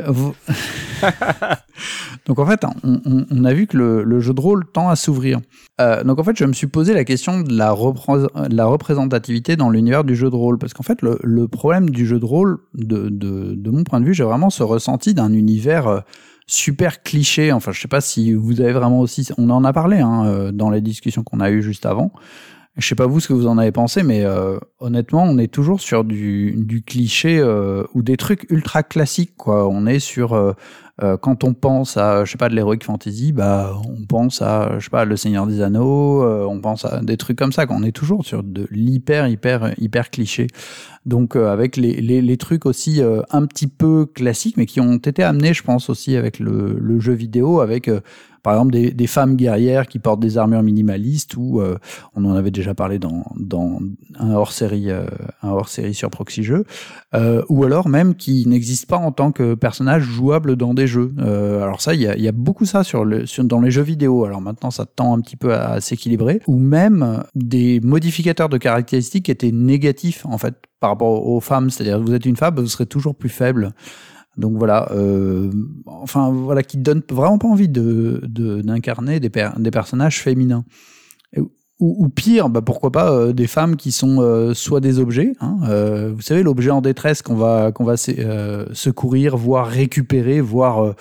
vous... 0.08 0.36
donc 2.26 2.40
en 2.40 2.46
fait, 2.46 2.64
on, 2.84 3.02
on, 3.06 3.26
on, 3.30 3.46
a 3.46 3.54
vu 3.54 3.66
que 3.66 3.78
le, 3.78 4.04
le, 4.04 4.20
jeu 4.20 4.34
de 4.34 4.42
rôle 4.42 4.66
tend 4.72 4.90
à 4.90 4.96
s'ouvrir. 4.96 5.40
Donc 6.06 6.20
en 6.20 6.24
fait, 6.24 6.38
je 6.38 6.46
me 6.46 6.54
suis 6.54 6.68
posé 6.68 6.94
la 6.94 7.06
question 7.06 7.40
de 7.42 7.52
la, 7.56 7.72
repré 7.72 8.28
la 8.50 8.66
représentativité 8.66 9.56
dans 9.56 9.70
l'univers 9.70 10.04
du 10.04 10.16
jeu 10.16 10.30
de 10.30 10.36
rôle, 10.36 10.60
parce 10.60 10.74
qu'en 10.74 10.84
fait, 10.84 11.02
le, 11.02 11.18
le, 11.24 11.48
problème 11.48 11.90
du 11.90 12.06
jeu 12.06 12.20
de 12.20 12.26
rôle, 12.26 12.60
de, 12.76 13.10
de, 13.10 13.56
de 13.56 13.70
mon 13.72 13.84
point 13.84 14.00
de 14.00 14.06
vue, 14.06 14.14
j'ai 14.14 14.26
vraiment 14.26 14.50
ce 14.50 14.62
ressenti 14.62 15.14
d'un 15.16 15.34
univers 15.34 16.04
super 16.50 17.04
cliché. 17.04 17.52
Enfin, 17.52 17.72
je 17.72 17.80
sais 17.80 17.88
pas 17.88 18.02
si 18.02 18.34
vous 18.34 18.60
avez 18.60 18.74
vraiment 18.74 19.00
aussi, 19.00 19.30
on 19.38 19.50
en 19.52 19.64
a 19.64 19.72
parlé 19.72 20.00
hein, 20.00 20.26
euh, 20.26 20.52
dans 20.52 20.70
les 20.70 20.82
discussions 20.82 21.24
qu'on 21.24 21.40
a 21.40 21.52
eues 21.52 21.62
juste 21.62 21.86
avant. 21.86 22.12
Je 22.76 22.88
sais 22.88 22.96
pas 22.96 23.08
vous 23.08 23.20
ce 23.20 23.28
que 23.28 23.34
vous 23.34 23.48
en 23.48 23.58
avez 23.58 23.72
pensé, 23.72 24.04
mais 24.04 24.24
euh, 24.24 24.58
honnêtement, 24.80 25.24
on 25.24 25.38
est 25.38 25.52
toujours 25.52 25.82
sur 25.82 26.04
du, 26.04 26.54
du 26.56 26.82
cliché 26.82 27.38
euh, 27.38 27.84
ou 27.94 28.02
des 28.02 28.16
trucs 28.16 28.50
ultra 28.50 28.84
classiques. 28.84 29.36
Quoi. 29.38 29.68
On 29.68 29.86
est 29.86 30.00
sur 30.00 30.34
euh, 30.34 30.54
euh, 31.02 31.18
quand 31.18 31.44
on 31.44 31.54
pense 31.54 31.98
à, 31.98 32.26
je 32.26 32.32
sais 32.32 32.38
pas, 32.38 32.50
de 32.50 32.56
l'heroic 32.56 32.80
fantasy, 32.84 33.32
bah, 33.32 33.74
on 33.88 34.06
pense 34.06 34.42
à, 34.42 34.80
je 34.80 34.86
sais 34.86 34.90
pas, 34.90 35.06
le 35.06 35.16
Seigneur 35.16 35.48
des 35.48 35.62
Anneaux, 35.62 36.24
euh, 36.24 36.46
on 36.46 36.60
pense 36.60 36.86
à 36.86 37.02
des 37.02 37.18
trucs 37.18 37.38
comme 37.38 37.52
ça. 37.52 37.66
Qu'on 37.66 37.84
est 37.84 37.92
toujours 37.92 38.26
sur 38.26 38.44
de 38.44 38.68
l'hyper, 38.72 39.28
hyper, 39.28 39.74
hyper 39.78 40.10
cliché. 40.10 40.48
Donc 41.06 41.36
euh, 41.36 41.52
avec 41.52 41.78
les, 41.78 42.02
les, 42.02 42.22
les, 42.22 42.38
trucs 42.38 42.66
aussi 42.66 43.02
un 43.32 43.46
petit 43.46 43.68
peu 43.68 44.06
classiques, 44.06 44.58
mais 44.58 44.66
qui 44.66 44.82
ont 44.82 44.98
été 44.98 45.24
amenés, 45.24 45.54
je 45.54 45.64
pense 45.64 45.90
aussi 45.90 46.16
avec 46.16 46.40
le, 46.40 46.78
le 46.80 47.00
jeu 47.00 47.14
vidéo, 47.14 47.62
avec 47.62 47.90
par 48.44 48.54
exemple 48.54 48.72
des, 48.72 49.08
femmes 49.08 49.36
guerrières 49.36 49.88
qui 49.88 50.00
portent 50.00 50.20
des 50.20 50.38
armures 50.38 50.64
minimalistes 50.64 51.36
ou 51.36 51.62
euh, 51.62 51.78
on 52.16 52.26
en 52.26 52.36
avait 52.36 52.52
déjà 52.52 52.74
parlé 52.74 53.00
dans, 53.00 53.24
un 54.20 54.34
hors 54.34 54.52
série 54.52 54.92
euh, 54.92 55.06
sur 55.94 56.10
proxy 56.10 56.44
jeu 56.44 56.64
euh, 57.16 57.44
ou 57.50 57.64
alors 57.64 57.90
même 57.90 58.16
qui 58.16 58.48
n'existent 58.48 58.96
pas 58.96 59.04
en 59.04 59.12
tant 59.12 59.32
que 59.32 59.56
personnage 59.56 60.04
jouable 60.04 60.56
dans 60.56 60.74
des 60.74 60.88
jeux. 60.88 61.14
Alors 61.20 61.82
ça 61.82 61.94
il 61.94 62.02
y 62.02 62.28
a, 62.28 62.32
beaucoup 62.32 62.66
ça 62.66 62.84
dans 63.40 63.62
les 63.62 63.72
jeux 63.72 63.82
vidéo. 63.82 64.26
Alors 64.26 64.42
maintenant 64.42 64.72
ça 64.72 64.86
tend 64.86 65.16
un 65.16 65.22
petit 65.22 65.36
peu 65.36 65.54
à, 65.54 65.72
à 65.72 65.82
s'équilibrer. 65.82 66.42
Ou 66.48 66.58
même 66.58 67.24
des 67.36 67.80
modificateurs 67.82 68.50
de 68.50 68.58
caractéristiques 68.58 69.26
qui 69.26 69.32
étaient 69.32 69.52
négatifs 69.52 70.26
en 70.26 70.38
fait 70.38 70.56
par 70.80 70.92
rapport 70.92 71.28
aux 71.28 71.40
femmes. 71.40 71.70
C'est-à-dire 71.70 72.00
vous 72.00 72.14
êtes 72.14 72.26
une 72.26 72.38
femme 72.38 72.56
vous 72.56 72.68
serez 72.68 72.86
toujours 72.86 73.16
plus 73.16 73.30
faible 73.30 73.74
donc 74.40 74.58
voilà, 74.58 74.90
euh, 74.92 75.52
enfin 75.86 76.32
voilà, 76.32 76.64
qui 76.64 76.78
donne 76.78 77.04
vraiment 77.12 77.38
pas 77.38 77.48
envie 77.48 77.68
de 77.68 78.22
d'incarner 78.24 79.20
des, 79.20 79.30
des 79.30 79.72
personnages 79.72 80.22
féminins. 80.22 80.64
ou, 81.80 82.10
pire, 82.10 82.50
bah 82.50 82.62
pourquoi 82.62 82.92
pas 82.92 83.12
euh, 83.12 83.34
des 83.34 83.48
femmes 83.48 83.76
qui 83.76 83.92
sont 83.92 84.22
euh, 84.22 84.54
soit 84.54 84.80
des 84.80 85.00
objets, 85.00 85.34
hein, 85.40 85.58
euh, 85.70 86.12
vous 86.14 86.22
savez 86.22 86.44
l'objet 86.44 86.72
en 86.72 86.82
détresse 86.82 87.22
qu'on 87.22 87.36
va 87.36 87.72
qu'on 87.72 87.84
va 87.84 87.96
secourir, 87.98 89.38
voire 89.38 89.68
récupérer, 89.68 90.42
voire 90.42 90.96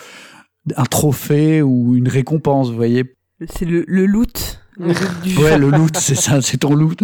un 0.77 0.85
trophée 0.85 1.63
ou 1.63 1.97
une 1.97 2.09
récompense, 2.09 2.71
vous 2.71 2.77
voyez. 2.77 3.15
C'est 3.49 3.65
le, 3.65 3.85
le 3.87 4.07
loot. 4.07 4.61
Le 4.79 4.89
loot 4.89 5.23
du 5.23 5.37
ouais, 5.39 5.59
le 5.59 5.71
loot, 5.71 5.97
c'est 5.97 6.15
ça, 6.15 6.41
c'est 6.41 6.59
ton 6.59 6.75
loot. 6.75 7.01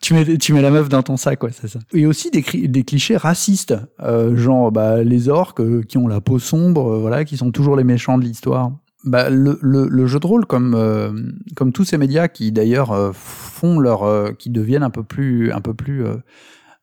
tu 0.00 0.14
mets, 0.14 0.38
tu 0.38 0.52
mets 0.52 0.62
la 0.62 0.70
meuf 0.70 0.88
dans 0.88 1.02
ton 1.02 1.16
sac, 1.16 1.42
ouais, 1.42 1.50
c'est 1.52 1.68
ça. 1.68 1.80
Et 1.92 2.06
aussi 2.06 2.30
des, 2.30 2.42
des 2.68 2.82
clichés 2.84 3.16
racistes, 3.16 3.74
euh, 4.02 4.36
genre 4.36 4.70
bah, 4.70 5.02
les 5.02 5.28
orques 5.28 5.60
euh, 5.60 5.82
qui 5.82 5.98
ont 5.98 6.06
la 6.06 6.20
peau 6.20 6.38
sombre, 6.38 6.94
euh, 6.94 6.98
voilà, 6.98 7.24
qui 7.24 7.36
sont 7.36 7.50
toujours 7.50 7.76
les 7.76 7.84
méchants 7.84 8.18
de 8.18 8.24
l'histoire. 8.24 8.72
Bah, 9.04 9.30
le, 9.30 9.58
le, 9.62 9.88
le, 9.88 10.06
jeu 10.06 10.20
de 10.20 10.26
rôle, 10.26 10.44
comme, 10.44 10.74
euh, 10.74 11.10
comme 11.56 11.72
tous 11.72 11.84
ces 11.84 11.96
médias 11.96 12.28
qui 12.28 12.52
d'ailleurs 12.52 12.92
euh, 12.92 13.12
font 13.14 13.78
leur, 13.78 14.02
euh, 14.02 14.32
qui 14.32 14.50
deviennent 14.50 14.82
un 14.82 14.90
peu 14.90 15.02
plus, 15.02 15.52
un 15.52 15.62
peu 15.62 15.72
plus 15.72 16.04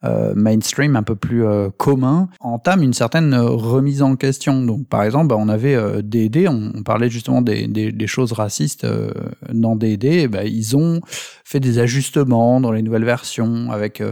euh, 0.04 0.34
mainstream, 0.36 0.96
un 0.96 1.02
peu 1.02 1.16
plus 1.16 1.44
euh, 1.44 1.70
commun, 1.76 2.30
entame 2.40 2.84
une 2.84 2.94
certaine 2.94 3.34
remise 3.34 4.04
en 4.04 4.16
question. 4.16 4.64
Donc, 4.64 4.88
par 4.88 5.04
exemple, 5.04 5.28
bah, 5.28 5.38
on 5.40 5.50
avait 5.50 5.74
euh, 5.74 6.02
D&D, 6.04 6.48
on, 6.48 6.84
parlait 6.84 7.10
justement 7.10 7.42
des, 7.42 7.68
des, 7.68 7.92
des 7.92 8.08
choses 8.08 8.32
racistes 8.32 8.84
euh, 8.84 9.12
dans 9.52 9.76
D&D, 9.76 10.28
bah, 10.28 10.44
ils 10.44 10.78
ont 10.78 11.02
fait 11.44 11.60
des 11.60 11.80
ajustements 11.80 12.62
dans 12.62 12.72
les 12.72 12.84
nouvelles 12.84 13.06
versions 13.06 13.72
avec 13.72 14.04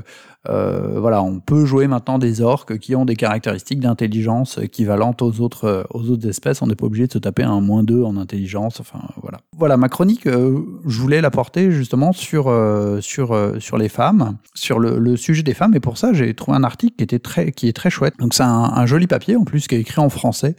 euh, 0.49 0.99
voilà, 0.99 1.21
on 1.23 1.39
peut 1.39 1.65
jouer 1.65 1.87
maintenant 1.87 2.19
des 2.19 2.41
orques 2.41 2.77
qui 2.77 2.95
ont 2.95 3.05
des 3.05 3.15
caractéristiques 3.15 3.79
d'intelligence 3.79 4.57
équivalentes 4.57 5.21
aux 5.21 5.41
autres, 5.41 5.87
aux 5.93 6.09
autres 6.09 6.27
espèces. 6.27 6.61
On 6.61 6.67
n'est 6.67 6.75
pas 6.75 6.85
obligé 6.85 7.07
de 7.07 7.13
se 7.13 7.17
taper 7.17 7.43
un 7.43 7.61
moins 7.61 7.83
2 7.83 8.03
en 8.03 8.17
intelligence. 8.17 8.79
Enfin, 8.79 8.99
voilà. 9.21 9.39
Voilà, 9.57 9.77
ma 9.77 9.89
chronique, 9.89 10.27
euh, 10.27 10.59
je 10.85 10.99
voulais 10.99 11.21
la 11.21 11.31
porter 11.31 11.71
justement 11.71 12.11
sur, 12.13 12.47
euh, 12.47 13.01
sur, 13.01 13.37
sur 13.59 13.77
les 13.77 13.89
femmes, 13.89 14.37
sur 14.53 14.79
le, 14.79 14.99
le, 14.99 15.17
sujet 15.17 15.43
des 15.43 15.53
femmes. 15.53 15.75
Et 15.75 15.79
pour 15.79 15.97
ça, 15.97 16.13
j'ai 16.13 16.33
trouvé 16.33 16.57
un 16.57 16.63
article 16.63 16.95
qui, 16.97 17.03
était 17.03 17.19
très, 17.19 17.51
qui 17.51 17.67
est 17.67 17.73
très 17.73 17.89
chouette. 17.89 18.15
Donc, 18.19 18.33
c'est 18.33 18.43
un, 18.43 18.47
un, 18.47 18.85
joli 18.85 19.07
papier 19.07 19.35
en 19.35 19.43
plus 19.43 19.67
qui 19.67 19.75
est 19.75 19.79
écrit 19.79 20.01
en 20.01 20.09
français. 20.09 20.55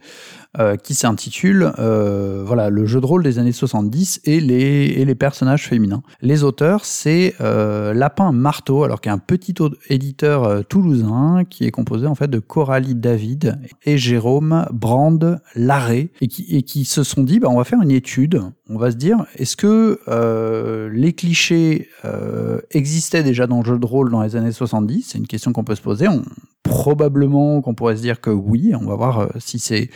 Euh, 0.59 0.77
qui 0.77 0.95
s'intitule 0.95 1.71
euh, 1.79 2.43
voilà 2.47 2.71
le 2.71 2.87
jeu 2.87 2.99
de 2.99 3.05
rôle 3.05 3.23
des 3.23 3.39
années 3.39 3.53
70 3.53 4.23
et 4.25 4.41
les, 4.41 4.87
et 4.87 5.05
les 5.05 5.15
personnages 5.15 5.69
féminins. 5.69 6.03
Les 6.23 6.45
auteurs, 6.45 6.87
c'est 6.87 7.35
euh, 7.43 7.93
Lapin 7.93 8.33
Marteau, 8.33 8.83
alors 8.83 9.03
qui 9.03 9.11
est 9.11 9.13
un 9.13 9.19
petit 9.19 9.55
éditeur 9.91 10.65
toulousain 10.65 11.43
qui 11.45 11.65
est 11.65 11.71
composé 11.71 12.07
en 12.07 12.15
fait 12.15 12.29
de 12.29 12.39
Coralie 12.39 12.95
David 12.95 13.59
et 13.85 13.99
Jérôme 13.99 14.65
Brand 14.73 15.41
Larré 15.55 16.11
et 16.23 16.29
qui, 16.29 16.47
et 16.57 16.63
qui 16.63 16.87
se 16.87 17.03
sont 17.03 17.23
dit 17.23 17.39
bah, 17.39 17.49
on 17.51 17.59
va 17.59 17.65
faire 17.65 17.83
une 17.83 17.91
étude, 17.91 18.41
on 18.71 18.79
va 18.79 18.91
se 18.91 18.97
dire 18.97 19.27
est-ce 19.37 19.57
que 19.57 20.01
les 20.91 21.13
clichés 21.13 21.91
existaient 22.71 23.25
déjà 23.25 23.47
dans 23.47 23.59
le 23.59 23.65
jeu 23.67 23.79
de 23.79 23.87
rôle 23.87 24.11
dans 24.11 24.23
les 24.23 24.37
années 24.37 24.53
70 24.53 25.03
C'est 25.11 25.19
une 25.19 25.27
question 25.27 25.53
qu'on 25.53 25.65
peut 25.65 25.75
se 25.75 25.83
poser. 25.83 26.07
Probablement 26.63 27.61
qu'on 27.61 27.75
pourrait 27.75 27.97
se 27.97 28.03
dire 28.03 28.23
que 28.23 28.31
oui, 28.31 28.73
on 28.75 28.87
va 28.87 28.95
voir 28.95 29.29
si 29.39 29.59
c'est 29.59 29.91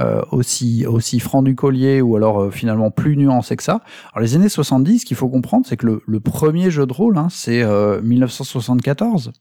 euh, 0.00 0.22
aussi, 0.30 0.86
aussi 0.86 1.18
franc 1.20 1.42
du 1.42 1.54
collier 1.54 2.00
ou 2.00 2.16
alors 2.16 2.42
euh, 2.42 2.50
finalement 2.50 2.90
plus 2.90 3.16
nuancé 3.16 3.56
que 3.56 3.62
ça. 3.62 3.80
Alors 4.12 4.22
les 4.22 4.36
années 4.36 4.48
70, 4.48 5.00
ce 5.00 5.04
qu'il 5.04 5.16
faut 5.16 5.28
comprendre, 5.28 5.66
c'est 5.66 5.76
que 5.76 5.86
le, 5.86 6.02
le, 6.06 6.20
premier 6.20 6.70
jeu 6.70 6.86
de 6.86 6.92
rôle, 6.92 7.18
hein, 7.18 7.28
c'est 7.30 7.62
euh, 7.62 8.00
1974 8.02 9.32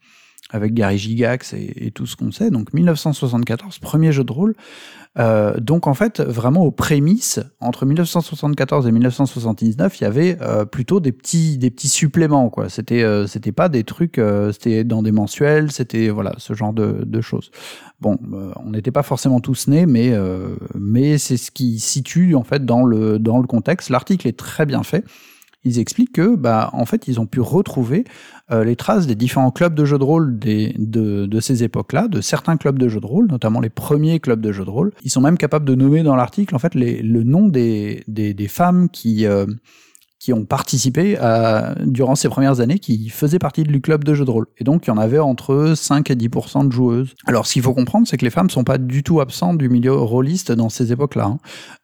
avec 0.49 0.73
Gary 0.73 0.97
Gigax 0.97 1.53
et, 1.53 1.91
tout 1.93 2.05
ce 2.05 2.15
qu'on 2.15 2.31
sait. 2.31 2.49
Donc 2.49 2.73
1974, 2.73 3.79
premier 3.79 4.11
jeu 4.11 4.23
de 4.23 4.31
rôle. 4.31 4.55
Euh, 5.19 5.59
donc 5.59 5.87
en 5.87 5.93
fait, 5.93 6.21
vraiment 6.21 6.61
aux 6.61 6.71
prémices, 6.71 7.39
entre 7.59 7.85
1974 7.85 8.87
et 8.87 8.91
1979, 8.91 9.99
il 9.99 10.03
y 10.03 10.07
avait 10.07 10.37
euh, 10.41 10.65
plutôt 10.65 10.99
des 10.99 11.11
petits, 11.11 11.57
des 11.57 11.71
petits 11.71 11.89
suppléments. 11.89 12.49
quoi. 12.49 12.69
C'était, 12.69 13.03
euh, 13.03 13.25
c'était 13.25 13.51
pas 13.51 13.67
des 13.67 13.83
trucs, 13.83 14.21
c'était 14.51 14.83
dans 14.83 15.01
des 15.01 15.11
mensuels, 15.11 15.71
c'était 15.71 16.09
voilà 16.09 16.33
ce 16.37 16.53
genre 16.53 16.73
de, 16.73 17.03
de 17.05 17.21
choses. 17.21 17.51
Bon, 17.99 18.17
on 18.63 18.69
n'était 18.69 18.91
pas 18.91 19.03
forcément 19.03 19.39
tous 19.39 19.67
nés, 19.67 19.87
mais 19.87 20.13
mais 20.75 21.17
c'est 21.17 21.37
ce 21.37 21.49
qui 21.49 21.79
situe 21.79 22.35
en 22.35 22.43
fait 22.43 22.63
dans 22.63 22.85
le 22.85 23.17
dans 23.17 23.39
le 23.39 23.47
contexte. 23.47 23.89
L'article 23.89 24.27
est 24.27 24.37
très 24.37 24.67
bien 24.67 24.83
fait 24.83 25.03
ils 25.67 25.79
expliquent 25.79 26.13
que, 26.13 26.35
bah, 26.35 26.69
en 26.73 26.85
fait, 26.85 27.07
ils 27.07 27.19
ont 27.19 27.25
pu 27.25 27.41
retrouver 27.41 28.05
euh, 28.51 28.63
les 28.63 28.75
traces 28.75 29.07
des 29.07 29.15
différents 29.15 29.51
clubs 29.51 29.73
de 29.73 29.85
jeux 29.85 29.97
de 29.97 30.03
rôle 30.03 30.39
de, 30.39 31.25
de 31.25 31.39
ces 31.39 31.63
époques-là, 31.63 32.07
de 32.07 32.21
certains 32.21 32.57
clubs 32.57 32.79
de 32.79 32.87
jeux 32.87 33.01
de 33.01 33.05
rôle, 33.05 33.27
notamment 33.27 33.59
les 33.59 33.69
premiers 33.69 34.19
clubs 34.19 34.41
de 34.41 34.51
jeux 34.51 34.65
de 34.65 34.69
rôle. 34.69 34.93
Ils 35.03 35.11
sont 35.11 35.21
même 35.21 35.37
capables 35.37 35.65
de 35.65 35.75
nommer 35.75 36.03
dans 36.03 36.15
l'article, 36.15 36.55
en 36.55 36.59
fait, 36.59 36.73
le 36.75 37.23
nom 37.23 37.47
des, 37.47 38.03
des, 38.07 38.33
des 38.33 38.47
femmes 38.47 38.89
qui, 38.89 39.25
euh, 39.25 39.45
qui 40.19 40.33
ont 40.33 40.45
participé 40.45 41.17
à, 41.17 41.75
durant 41.85 42.15
ces 42.15 42.29
premières 42.29 42.59
années, 42.59 42.79
qui 42.79 43.09
faisaient 43.09 43.39
partie 43.39 43.63
du 43.63 43.81
club 43.81 44.03
de 44.03 44.13
jeux 44.13 44.25
de 44.25 44.31
rôle. 44.31 44.47
Et 44.57 44.63
donc, 44.63 44.87
il 44.87 44.89
y 44.89 44.91
en 44.91 44.97
avait 44.97 45.19
entre 45.19 45.73
5 45.75 46.09
et 46.09 46.15
10% 46.15 46.67
de 46.67 46.71
joueuses. 46.71 47.13
Alors, 47.27 47.45
ce 47.45 47.53
qu'il 47.53 47.61
faut 47.61 47.73
comprendre, 47.73 48.07
c'est 48.07 48.17
que 48.17 48.25
les 48.25 48.31
femmes 48.31 48.49
sont 48.49 48.63
pas 48.63 48.77
du 48.77 49.03
tout 49.03 49.21
absentes 49.21 49.57
du 49.57 49.69
milieu 49.69 49.93
rôliste 49.93 50.51
dans 50.51 50.69
ces 50.69 50.91
époques-là. 50.91 51.25
Hein. 51.25 51.39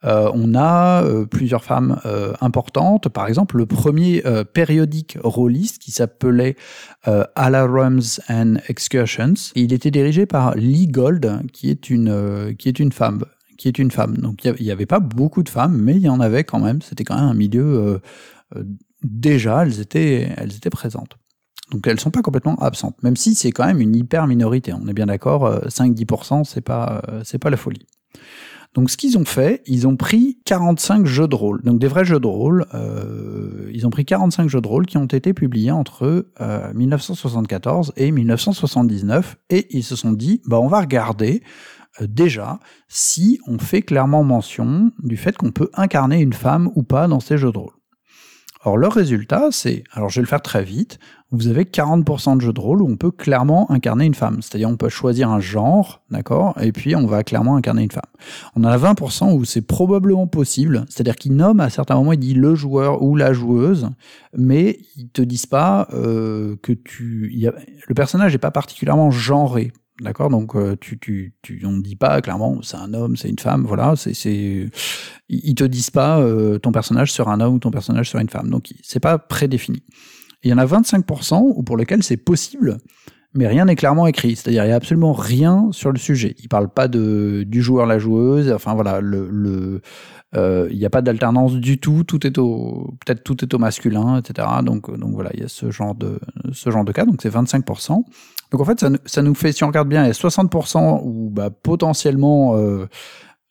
Euh, 0.05 0.31
on 0.33 0.55
a 0.55 1.03
euh, 1.03 1.25
plusieurs 1.25 1.63
femmes 1.63 1.99
euh, 2.05 2.33
importantes. 2.41 3.09
Par 3.09 3.27
exemple, 3.27 3.57
le 3.57 3.65
premier 3.65 4.25
euh, 4.25 4.43
périodique 4.43 5.17
rôliste 5.23 5.79
qui 5.79 5.91
s'appelait 5.91 6.55
euh, 7.07 7.23
Alarums 7.35 8.01
and 8.29 8.55
Excursions. 8.67 9.33
Il 9.55 9.73
était 9.73 9.91
dirigé 9.91 10.25
par 10.25 10.55
Lee 10.55 10.87
Gold, 10.87 11.41
qui 11.51 11.69
est 11.69 11.89
une, 11.89 12.09
euh, 12.09 12.53
qui 12.53 12.69
est 12.69 12.79
une 12.79 12.91
femme 12.91 13.25
qui 13.63 13.69
est 13.69 13.79
une 13.79 13.91
femme. 13.91 14.17
Donc 14.17 14.43
il 14.43 14.61
n'y 14.61 14.71
avait 14.71 14.85
pas 14.85 14.99
beaucoup 14.99 15.41
de 15.41 15.47
femmes, 15.47 15.77
mais 15.77 15.95
il 15.95 16.01
y 16.01 16.09
en 16.09 16.19
avait 16.19 16.43
quand 16.43 16.59
même. 16.59 16.81
C'était 16.81 17.05
quand 17.05 17.15
même 17.15 17.29
un 17.29 17.33
milieu 17.33 17.63
euh, 17.63 17.97
euh, 18.57 18.63
déjà, 19.03 19.63
elles 19.63 19.79
étaient, 19.79 20.33
elles 20.35 20.53
étaient 20.53 20.69
présentes. 20.69 21.17
Donc 21.71 21.87
elles 21.87 21.97
sont 21.97 22.11
pas 22.11 22.21
complètement 22.21 22.57
absentes, 22.57 23.01
même 23.03 23.15
si 23.15 23.35
c'est 23.35 23.51
quand 23.51 23.65
même 23.65 23.79
une 23.79 23.95
hyper 23.95 24.27
minorité. 24.27 24.73
On 24.73 24.85
est 24.89 24.93
bien 24.93 25.05
d'accord, 25.05 25.49
5-10%, 25.67 26.43
c'est 26.43 26.59
pas, 26.59 27.01
c'est 27.23 27.39
pas 27.39 27.49
la 27.49 27.55
folie. 27.55 27.87
Donc 28.73 28.89
ce 28.89 28.97
qu'ils 28.97 29.17
ont 29.17 29.23
fait, 29.23 29.61
ils 29.65 29.87
ont 29.87 29.95
pris 29.95 30.39
45 30.45 31.05
jeux 31.05 31.29
de 31.29 31.35
rôle, 31.35 31.61
donc 31.63 31.79
des 31.79 31.87
vrais 31.87 32.03
jeux 32.03 32.19
de 32.19 32.27
rôle. 32.27 32.65
Euh, 32.73 33.71
ils 33.73 33.87
ont 33.87 33.89
pris 33.91 34.03
45 34.03 34.49
jeux 34.49 34.61
de 34.61 34.67
rôle 34.67 34.85
qui 34.87 34.97
ont 34.97 35.05
été 35.05 35.33
publiés 35.33 35.71
entre 35.71 36.27
1974 36.75 37.93
et 37.95 38.11
1979, 38.11 39.37
et 39.49 39.67
ils 39.75 39.83
se 39.83 39.95
sont 39.95 40.11
dit, 40.11 40.41
bah 40.45 40.59
on 40.59 40.67
va 40.67 40.81
regarder 40.81 41.43
déjà 42.01 42.59
si 42.87 43.39
on 43.47 43.59
fait 43.59 43.81
clairement 43.81 44.23
mention 44.23 44.91
du 44.99 45.17
fait 45.17 45.37
qu'on 45.37 45.51
peut 45.51 45.69
incarner 45.73 46.19
une 46.19 46.33
femme 46.33 46.69
ou 46.75 46.83
pas 46.83 47.07
dans 47.07 47.19
ces 47.19 47.37
jeux 47.37 47.51
de 47.51 47.57
rôle. 47.57 47.73
Or, 48.65 48.77
leur 48.77 48.93
résultat, 48.93 49.49
c'est, 49.51 49.83
alors 49.91 50.09
je 50.09 50.15
vais 50.15 50.21
le 50.21 50.27
faire 50.27 50.41
très 50.41 50.63
vite, 50.63 50.97
vous 51.31 51.47
avez 51.47 51.65
40% 51.65 52.37
de 52.37 52.41
jeux 52.41 52.53
de 52.53 52.59
rôle 52.61 52.81
où 52.81 52.89
on 52.89 52.95
peut 52.95 53.11
clairement 53.11 53.69
incarner 53.71 54.05
une 54.05 54.13
femme. 54.13 54.41
C'est-à-dire, 54.41 54.69
on 54.69 54.77
peut 54.77 54.87
choisir 54.87 55.29
un 55.29 55.41
genre, 55.41 56.01
d'accord, 56.11 56.55
et 56.61 56.71
puis 56.71 56.95
on 56.95 57.05
va 57.05 57.23
clairement 57.23 57.57
incarner 57.57 57.83
une 57.83 57.91
femme. 57.91 58.03
On 58.55 58.63
a 58.63 58.77
20% 58.77 59.33
où 59.33 59.43
c'est 59.43 59.63
probablement 59.63 60.27
possible, 60.27 60.85
c'est-à-dire 60.87 61.15
qu'ils 61.15 61.35
nomment 61.35 61.59
à 61.59 61.69
certains 61.69 61.95
moments, 61.95 62.13
ils 62.13 62.19
disent 62.19 62.37
le 62.37 62.55
joueur 62.55 63.01
ou 63.01 63.17
la 63.17 63.33
joueuse, 63.33 63.89
mais 64.37 64.79
ils 64.95 65.09
te 65.09 65.21
disent 65.21 65.47
pas 65.47 65.87
euh, 65.93 66.55
que 66.61 66.71
tu, 66.71 67.31
y 67.33 67.49
le 67.87 67.95
personnage 67.95 68.31
n'est 68.31 68.37
pas 68.37 68.51
particulièrement 68.51 69.11
genré. 69.11 69.73
D'accord, 70.01 70.29
donc 70.29 70.55
euh, 70.55 70.75
tu, 70.81 70.97
tu, 70.97 71.35
tu, 71.43 71.61
on 71.65 71.73
ne 71.73 71.81
dit 71.81 71.95
pas 71.95 72.19
clairement 72.21 72.59
c'est 72.63 72.77
un 72.77 72.95
homme, 72.95 73.15
c'est 73.15 73.29
une 73.29 73.37
femme, 73.37 73.63
voilà, 73.67 73.95
c'est, 73.95 74.15
c'est, 74.15 74.67
ils 75.29 75.55
te 75.55 75.63
disent 75.63 75.91
pas 75.91 76.19
euh, 76.19 76.57
ton 76.57 76.71
personnage 76.71 77.11
sera 77.11 77.31
un 77.31 77.39
homme 77.39 77.55
ou 77.55 77.59
ton 77.59 77.69
personnage 77.69 78.09
sera 78.09 78.23
une 78.23 78.29
femme, 78.29 78.49
donc 78.49 78.73
c'est 78.81 78.99
pas 78.99 79.19
prédéfini. 79.19 79.83
Il 80.41 80.49
y 80.49 80.53
en 80.53 80.57
a 80.57 80.65
25% 80.65 81.63
pour 81.63 81.77
lesquels 81.77 82.01
c'est 82.01 82.17
possible, 82.17 82.79
mais 83.35 83.47
rien 83.47 83.65
n'est 83.65 83.75
clairement 83.75 84.07
écrit, 84.07 84.35
c'est-à-dire 84.35 84.65
il 84.65 84.69
y 84.69 84.71
a 84.71 84.75
absolument 84.75 85.13
rien 85.13 85.69
sur 85.71 85.91
le 85.91 85.99
sujet. 85.99 86.35
Ils 86.39 86.49
parlent 86.49 86.73
pas 86.73 86.87
de 86.87 87.43
du 87.47 87.61
joueur 87.61 87.85
la 87.85 87.99
joueuse, 87.99 88.51
enfin 88.51 88.73
voilà, 88.73 88.99
le, 88.99 89.81
il 90.35 90.77
n'y 90.77 90.85
a 90.85 90.89
pas 90.89 91.01
d'alternance 91.01 91.53
du 91.53 91.79
tout, 91.79 92.03
tout 92.03 92.25
est 92.25 92.37
au 92.37 92.95
peut-être 93.05 93.23
tout 93.23 93.43
est 93.43 93.53
au 93.53 93.59
masculin, 93.59 94.17
etc. 94.19 94.47
Donc 94.63 94.95
donc 94.97 95.13
voilà, 95.13 95.29
il 95.33 95.41
y 95.41 95.43
a 95.43 95.47
ce 95.47 95.71
genre 95.71 95.95
de 95.95 96.19
ce 96.51 96.69
genre 96.69 96.85
de 96.85 96.91
cas, 96.91 97.05
donc 97.05 97.21
c'est 97.21 97.33
25%. 97.33 98.03
Donc 98.53 98.61
en 98.61 98.65
fait, 98.65 98.79
ça, 98.79 98.89
ça, 99.05 99.21
nous 99.23 99.33
fait, 99.33 99.51
si 99.51 99.63
on 99.63 99.67
regarde 99.67 99.89
bien, 99.89 100.03
il 100.03 100.07
y 100.07 100.09
a 100.09 100.13
60% 100.13 101.01
où 101.03 101.31
bah, 101.31 101.49
potentiellement 101.49 102.55
euh, 102.55 102.85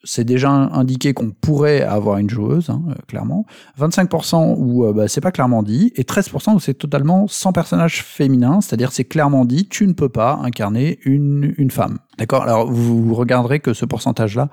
c'est 0.05 0.23
déjà 0.23 0.49
indiqué 0.49 1.13
qu'on 1.13 1.31
pourrait 1.31 1.81
avoir 1.81 2.17
une 2.19 2.29
joueuse, 2.29 2.69
hein, 2.69 2.81
euh, 2.89 2.93
clairement. 3.07 3.45
25% 3.77 4.55
où 4.57 4.85
euh, 4.85 4.93
bah, 4.93 5.09
c'est 5.09 5.19
pas 5.19 5.31
clairement 5.31 5.61
dit, 5.61 5.91
et 5.95 6.03
13% 6.03 6.55
où 6.55 6.59
c'est 6.59 6.73
totalement 6.73 7.27
sans 7.27 7.51
personnage 7.51 8.01
féminin, 8.01 8.61
c'est-à-dire 8.61 8.93
c'est 8.93 9.03
clairement 9.03 9.43
dit, 9.43 9.67
tu 9.67 9.87
ne 9.87 9.93
peux 9.93 10.09
pas 10.09 10.39
incarner 10.41 10.99
une, 11.03 11.53
une 11.57 11.71
femme. 11.71 11.99
D'accord? 12.17 12.43
Alors 12.43 12.71
vous 12.71 13.13
regarderez 13.13 13.59
que 13.59 13.73
ce 13.73 13.85
pourcentage-là, 13.85 14.49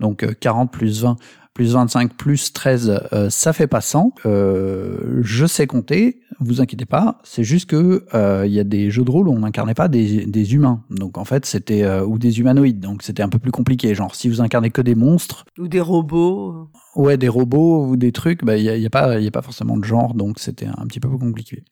donc 0.00 0.26
40 0.40 0.72
plus 0.72 1.02
20, 1.02 1.16
plus 1.54 1.74
25 1.74 2.14
plus 2.14 2.52
13, 2.52 3.00
euh, 3.12 3.30
ça 3.30 3.52
fait 3.52 3.66
pas 3.66 3.80
100. 3.80 4.14
Euh, 4.24 5.20
je 5.22 5.46
sais 5.46 5.66
compter, 5.66 6.20
vous 6.40 6.60
inquiétez 6.60 6.86
pas. 6.86 7.20
C'est 7.24 7.44
juste 7.44 7.68
que 7.68 8.06
euh, 8.14 8.44
il 8.46 8.52
y 8.52 8.60
a 8.60 8.64
des 8.64 8.90
jeux 8.90 9.04
de 9.04 9.10
rôle 9.10 9.28
où 9.28 9.32
on 9.32 9.40
n'incarnait 9.40 9.74
pas 9.74 9.88
des, 9.88 10.24
des, 10.26 10.54
humains. 10.54 10.82
Donc 10.90 11.18
en 11.18 11.24
fait, 11.24 11.44
c'était 11.44 11.82
euh, 11.82 12.04
ou 12.04 12.18
des 12.18 12.40
humanoïdes. 12.40 12.80
Donc 12.80 13.02
c'était 13.02 13.22
un 13.22 13.28
peu 13.28 13.38
plus 13.38 13.52
compliqué. 13.52 13.94
Genre 13.94 14.14
si 14.14 14.28
vous 14.28 14.40
incarnez 14.40 14.70
que 14.70 14.82
des 14.82 14.94
monstres 14.94 15.44
ou 15.58 15.68
des 15.68 15.80
robots. 15.80 16.70
Ouais, 16.96 17.16
des 17.16 17.28
robots 17.28 17.86
ou 17.86 17.96
des 17.96 18.12
trucs. 18.12 18.44
Bah 18.44 18.56
il 18.56 18.64
y 18.64 18.70
a, 18.70 18.76
y 18.76 18.86
a, 18.86 18.90
pas 18.90 19.18
il 19.18 19.24
y 19.24 19.28
a 19.28 19.30
pas 19.30 19.42
forcément 19.42 19.76
de 19.76 19.84
genre. 19.84 20.14
Donc 20.14 20.38
c'était 20.38 20.66
un 20.66 20.86
petit 20.86 21.00
peu 21.00 21.08
plus 21.08 21.18
compliqué. 21.18 21.64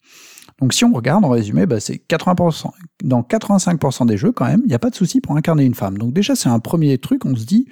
Donc 0.61 0.75
si 0.75 0.85
on 0.85 0.93
regarde 0.93 1.25
en 1.25 1.31
résumé, 1.31 1.65
bah, 1.65 1.81
c'est 1.81 2.03
80%. 2.09 2.71
Dans 3.03 3.23
85% 3.23 4.07
des 4.07 4.19
jeux 4.19 4.33
quand 4.33 4.47
même, 4.47 4.61
il 4.65 4.69
n'y 4.69 4.75
a 4.75 4.79
pas 4.79 4.91
de 4.91 4.95
souci 4.95 5.21
pour 5.21 5.37
incarner 5.37 5.65
une 5.65 5.75
femme. 5.75 5.97
Donc 5.97 6.13
déjà 6.13 6.35
c'est 6.35 6.49
un 6.49 6.59
premier 6.59 6.99
truc. 6.99 7.25
On 7.25 7.35
se 7.35 7.45
dit 7.45 7.67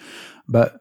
bah 0.49 0.73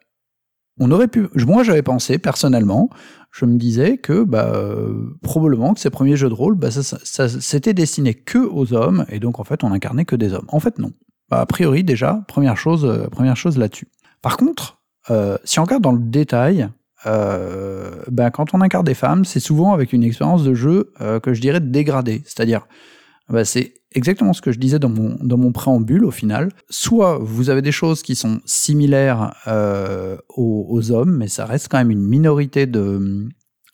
on 0.80 0.92
aurait 0.92 1.08
pu. 1.08 1.28
Moi, 1.36 1.64
j'avais 1.64 1.82
pensé 1.82 2.18
personnellement, 2.18 2.90
je 3.32 3.46
me 3.46 3.58
disais 3.58 3.98
que 3.98 4.24
bah, 4.24 4.52
euh, 4.54 5.16
probablement 5.22 5.74
que 5.74 5.80
ces 5.80 5.90
premiers 5.90 6.16
jeux 6.16 6.30
de 6.30 6.34
rôle, 6.34 6.56
bah, 6.56 6.72
ça, 6.72 6.82
ça, 6.84 7.30
c'était 7.30 7.74
destiné 7.74 8.14
que 8.14 8.40
aux 8.40 8.74
hommes 8.74 9.06
et 9.10 9.20
donc 9.20 9.40
en 9.40 9.44
fait, 9.44 9.64
on 9.64 9.72
incarnait 9.72 10.06
que 10.06 10.16
des 10.16 10.34
hommes. 10.34 10.48
En 10.50 10.60
fait, 10.60 10.80
non. 10.80 10.92
Bah, 11.30 11.42
a 11.42 11.46
priori, 11.46 11.84
déjà, 11.84 12.24
première 12.28 12.58
chose, 12.58 12.86
euh, 12.86 13.08
première 13.08 13.38
chose 13.38 13.58
là-dessus. 13.58 13.88
Par 14.22 14.38
contre, 14.38 14.82
euh, 15.10 15.38
si 15.44 15.60
on 15.60 15.64
regarde 15.64 15.84
dans 15.84 15.92
le 15.92 16.00
détail, 16.00 16.70
bah, 17.06 18.32
quand 18.32 18.54
on 18.54 18.60
incarne 18.60 18.84
des 18.84 18.94
femmes, 18.94 19.24
c'est 19.24 19.40
souvent 19.40 19.72
avec 19.72 19.94
une 19.94 20.04
expérience 20.04 20.44
de 20.44 20.54
jeu 20.54 20.92
que 21.24 21.34
je 21.34 21.40
dirais 21.40 21.62
dégradée. 21.62 22.22
C'est-à-dire, 22.26 22.68
bah, 23.30 23.46
c'est 23.46 23.74
exactement 23.94 24.34
ce 24.34 24.42
que 24.42 24.52
je 24.52 24.60
disais 24.60 24.80
dans 24.80 24.90
mon, 24.90 25.52
préambule 25.52 26.06
au 26.06 26.12
final. 26.12 26.50
Soit 26.70 27.18
vous 27.22 27.50
avez 27.50 27.62
des 27.62 27.72
choses 27.72 28.02
qui 28.02 28.16
sont 28.16 28.40
similaires 28.46 29.34
euh, 29.48 30.18
aux, 30.36 30.92
hommes, 30.92 31.18
mais 31.18 31.28
ça 31.28 31.46
reste 31.46 31.68
quand 31.70 31.78
même 31.78 31.92
une 31.92 32.04
minorité 32.04 32.66
de, 32.68 33.28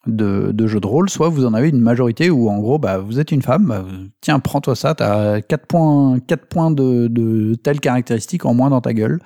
jeux 0.07 0.79
de 0.79 0.87
rôle, 0.87 1.09
soit 1.09 1.29
vous 1.29 1.45
en 1.45 1.53
avez 1.53 1.69
une 1.69 1.81
majorité 1.81 2.29
où 2.29 2.49
en 2.49 2.59
gros 2.59 2.79
bah, 2.79 2.97
vous 2.97 3.19
êtes 3.19 3.31
une 3.31 3.41
femme, 3.41 3.67
bah, 3.67 3.85
tiens 4.21 4.39
prends-toi 4.39 4.75
ça, 4.75 4.95
t'as 4.95 5.41
4 5.41 5.67
points, 5.67 6.19
4 6.19 6.47
points 6.47 6.71
de, 6.71 7.07
de 7.07 7.55
telles 7.55 7.79
caractéristiques 7.79 8.45
en 8.45 8.53
moins 8.53 8.69
dans 8.69 8.81
ta 8.81 8.93
gueule. 8.93 9.19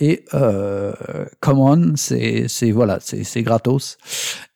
Et 0.00 0.24
euh, 0.34 0.92
come 1.40 1.60
on, 1.60 1.92
c'est 1.96 2.70
voilà, 2.72 2.98
c'est 3.00 3.42
gratos. 3.42 3.98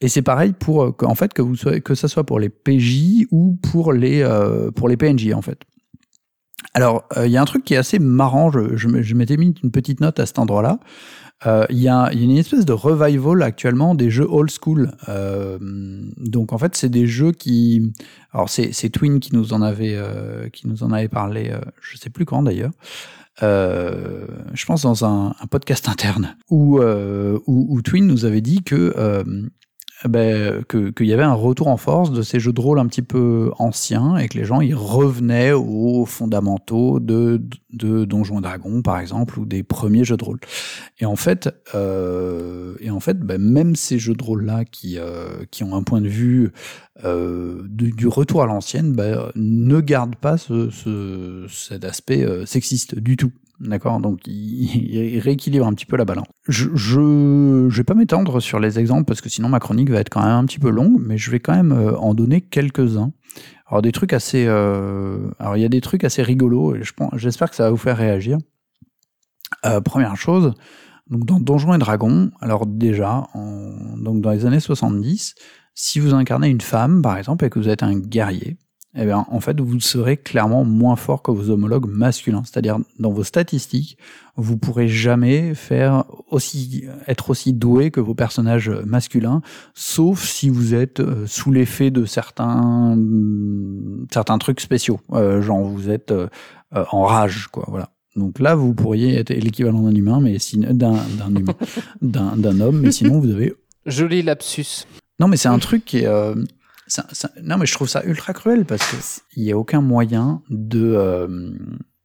Et 0.01 0.09
c'est 0.09 0.23
pareil 0.23 0.55
pour 0.59 0.95
en 1.03 1.15
fait 1.15 1.33
que 1.33 1.43
vous 1.43 1.55
soyez, 1.55 1.81
que 1.81 1.95
ça 1.95 2.09
soit 2.09 2.25
pour 2.25 2.41
les 2.41 2.49
PJ 2.49 3.27
ou 3.31 3.59
pour 3.71 3.93
les 3.93 4.23
euh, 4.23 4.71
pour 4.71 4.89
les 4.89 4.97
PNJ 4.97 5.33
en 5.35 5.43
fait. 5.43 5.59
Alors, 6.73 7.05
il 7.15 7.23
euh, 7.23 7.27
y 7.29 7.37
a 7.37 7.43
un 7.43 7.45
truc 7.45 7.65
qui 7.65 7.75
est 7.75 7.77
assez 7.77 7.99
marrant, 7.99 8.51
je, 8.51 8.77
je, 8.77 9.03
je 9.03 9.15
m'étais 9.15 9.37
mis 9.37 9.55
une 9.63 9.71
petite 9.71 10.01
note 10.01 10.19
à 10.19 10.27
cet 10.27 10.39
endroit-là. 10.39 10.81
Il 11.45 11.51
euh, 11.51 11.67
y, 11.71 11.89
a, 11.89 12.11
y, 12.13 12.21
a, 12.21 12.23
une 12.23 12.39
espèce 12.39 12.65
de 12.65 12.73
revival 12.73 13.43
actuellement 13.43 13.95
des 13.95 14.09
jeux 14.09 14.27
old 14.29 14.51
school. 14.51 14.93
Euh, 15.09 15.59
donc 16.17 16.53
en 16.53 16.59
fait, 16.59 16.75
c'est 16.75 16.89
des 16.89 17.07
jeux 17.07 17.33
qui, 17.33 17.93
alors 18.33 18.49
c'est 18.49 18.89
Twin 18.89 19.21
qui 19.21 19.35
nous 19.35 19.53
en 19.53 19.61
avait 19.61 19.95
euh, 19.95 20.49
qui 20.49 20.69
nous 20.69 20.83
en 20.85 20.91
avait 20.91 21.09
parlé, 21.09 21.51
euh, 21.51 21.61
je 21.83 21.99
sais 21.99 22.09
plus 22.09 22.25
quand 22.25 22.43
d'ailleurs. 22.43 22.71
Euh, 23.43 24.27
je 24.53 24.65
pense 24.65 24.83
dans 24.83 25.05
un, 25.05 25.35
podcast 25.51 25.89
interne 25.89 26.37
où, 26.51 26.81
où, 26.81 27.43
où 27.47 27.83
Twin 27.83 28.07
nous 28.07 28.25
avait 28.25 28.41
dit 28.41 28.63
que 28.63 28.95
ben, 30.09 30.63
qu'il 30.69 31.07
y 31.07 31.13
avait 31.13 31.23
un 31.23 31.35
retour 31.35 31.69
en 31.69 31.77
force 31.77 32.11
de 32.11 32.23
ces 32.23 32.41
jeux 32.41 32.53
de 32.53 32.61
rôle 32.61 32.79
un 32.79 32.87
petit 32.87 33.03
peu 33.03 33.51
anciens 33.59 34.17
et 34.17 34.29
que 34.29 34.39
les 34.39 34.45
gens 34.45 34.61
ils 34.61 34.75
revenaient 34.75 35.53
aux 35.53 36.05
fondamentaux 36.05 37.01
de, 37.01 37.43
de 37.73 38.05
Donjons 38.05 38.39
et 38.39 38.43
Dragons 38.43 38.83
par 38.83 38.99
exemple 38.99 39.39
ou 39.39 39.47
des 39.47 39.63
premiers 39.63 40.05
jeux 40.05 40.17
de 40.17 40.25
rôle. 40.25 40.41
Et 41.01 41.07
en 41.07 41.17
fait, 41.17 41.49
euh, 41.75 42.75
et 42.81 42.91
en 42.91 43.01
fait, 43.01 43.19
ben, 43.19 43.41
même 43.41 43.77
ces 43.77 43.99
jeux 43.99 44.15
de 44.15 44.23
rôle 44.23 44.45
là 44.45 44.65
qui 44.65 44.99
euh, 44.99 45.45
qui 45.51 45.65
ont 45.65 45.75
un 45.75 45.83
point 45.83 46.01
de 46.01 46.09
vue 46.09 46.53
euh, 47.05 47.63
du, 47.69 47.91
du, 47.91 48.07
retour 48.07 48.43
à 48.43 48.47
l'ancienne, 48.47 48.93
ben, 48.93 49.31
ne 49.35 49.81
gardent 49.81 50.17
pas 50.17 50.39
ce, 50.39 50.71
ce, 50.71 51.47
cet 51.49 51.85
aspect 51.85 52.25
euh, 52.25 52.47
sexiste 52.47 52.95
du 52.95 53.17
tout. 53.17 53.33
D'accord 53.61 54.01
Donc, 54.01 54.27
il, 54.27 55.19
rééquilibre 55.21 55.67
un 55.67 55.73
petit 55.75 55.87
peu 55.87 55.97
la 55.97 56.05
balance. 56.05 56.27
Je, 56.49 56.69
je 56.75 57.77
vais 57.77 57.85
pas 57.85 57.95
m'étendre 57.95 58.41
sur 58.41 58.59
les 58.59 58.79
exemples 58.79 59.05
parce 59.05 59.21
que 59.21 59.29
sinon 59.29 59.49
ma 59.49 59.61
chronique 59.61 59.91
va 59.91 60.01
être 60.01 60.11
quand 60.11 60.23
même 60.23 60.31
un 60.31 60.45
petit 60.45 60.59
peu 60.59 60.71
longue, 60.71 61.01
mais 61.01 61.19
je 61.19 61.31
vais 61.31 61.41
quand 61.41 61.55
même 61.55 61.73
euh, 61.73 61.97
en 61.99 62.15
donner 62.15 62.41
quelques-uns. 62.41 63.13
Alors, 63.67 63.81
des 63.81 63.93
trucs 63.93 64.13
assez. 64.13 64.45
Euh, 64.47 65.31
alors, 65.39 65.57
il 65.57 65.61
y 65.61 65.65
a 65.65 65.69
des 65.69 65.81
trucs 65.81 66.05
assez 66.05 66.23
rigolos 66.23 66.75
et 66.75 66.83
j'espère 67.15 67.51
que 67.51 67.57
ça 67.57 67.65
va 67.65 67.71
vous 67.71 67.77
faire 67.77 67.97
réagir. 67.97 68.39
Euh, 69.65 69.81
première 69.81 70.17
chose, 70.17 70.53
donc 71.09 71.25
dans 71.27 71.39
Donjons 71.39 71.75
et 71.75 71.79
Dragons, 71.79 72.31
alors 72.41 72.67
déjà, 72.67 73.25
donc 73.35 74.21
dans 74.21 74.31
les 74.31 74.47
années 74.47 74.61
70, 74.61 75.35
si 75.75 76.01
vous 76.01 76.13
incarnez 76.13 76.49
une 76.49 76.61
femme, 76.61 77.03
par 77.03 77.17
exemple, 77.17 77.45
et 77.45 77.51
que 77.51 77.59
vous 77.59 77.69
êtes 77.69 77.83
un 77.83 77.99
guerrier, 77.99 78.59
eh 78.97 79.05
bien, 79.05 79.27
en 79.29 79.41
fait, 79.41 79.61
vous 79.61 79.81
serez 79.81 80.17
clairement 80.17 80.65
moins 80.65 80.97
fort 80.97 81.23
que 81.23 81.31
vos 81.31 81.51
homologues 81.51 81.89
masculins. 81.89 82.43
C'est-à-dire, 82.45 82.79
dans 82.99 83.11
vos 83.11 83.25
statistiques, 83.25 83.99
vous 84.37 84.57
pourrez 84.57 84.89
jamais 84.89 85.55
faire 85.55 86.05
aussi, 86.31 86.85
être 87.09 87.31
aussi 87.31 87.53
doué 87.53 87.91
que 87.91 88.01
vos 88.01 88.15
personnages 88.15 88.71
masculins, 88.71 89.43
sauf 89.75 90.25
si 90.25 90.49
vous 90.49 90.75
êtes 90.75 91.01
euh, 91.01 91.27
sous 91.27 91.51
l'effet 91.51 91.91
de 91.91 92.05
certains, 92.05 92.97
certains 94.13 94.39
trucs 94.39 94.61
spéciaux. 94.61 95.01
Euh, 95.13 95.43
genre, 95.43 95.63
vous 95.63 95.91
êtes 95.91 96.13
euh, 96.13 96.29
en 96.73 97.03
rage, 97.03 97.49
quoi, 97.49 97.65
voilà. 97.69 97.91
Donc 98.17 98.39
là, 98.39 98.55
vous 98.55 98.75
pourriez 98.75 99.17
être 99.17 99.31
l'équivalent 99.31 99.83
d'un 99.83 99.95
humain, 99.95 100.21
mais 100.21 100.37
d'un, 100.55 100.93
d'un 100.93 101.35
humain, 101.35 101.55
d'un, 102.03 102.37
d'un 102.37 102.61
homme, 102.61 102.81
mais 102.81 102.93
sinon, 102.93 103.19
vous 103.19 103.31
avez. 103.31 103.55
Joli 103.87 104.23
lapsus. 104.23 104.87
Non, 105.21 105.29
mais 105.29 105.37
c'est 105.37 105.49
un 105.49 105.59
truc 105.59 105.85
qui 105.85 105.99
est, 105.99 106.07
euh, 106.07 106.35
ça, 106.87 107.07
ça, 107.13 107.31
non, 107.43 107.57
mais 107.59 107.67
je 107.67 107.73
trouve 107.75 107.89
ça 107.89 108.05
ultra 108.05 108.33
cruel 108.33 108.65
parce 108.65 109.23
qu'il 109.33 109.43
n'y 109.43 109.53
a 109.53 109.57
aucun 109.59 109.81
moyen 109.81 110.43
de, 110.51 110.93
euh, 110.97 111.51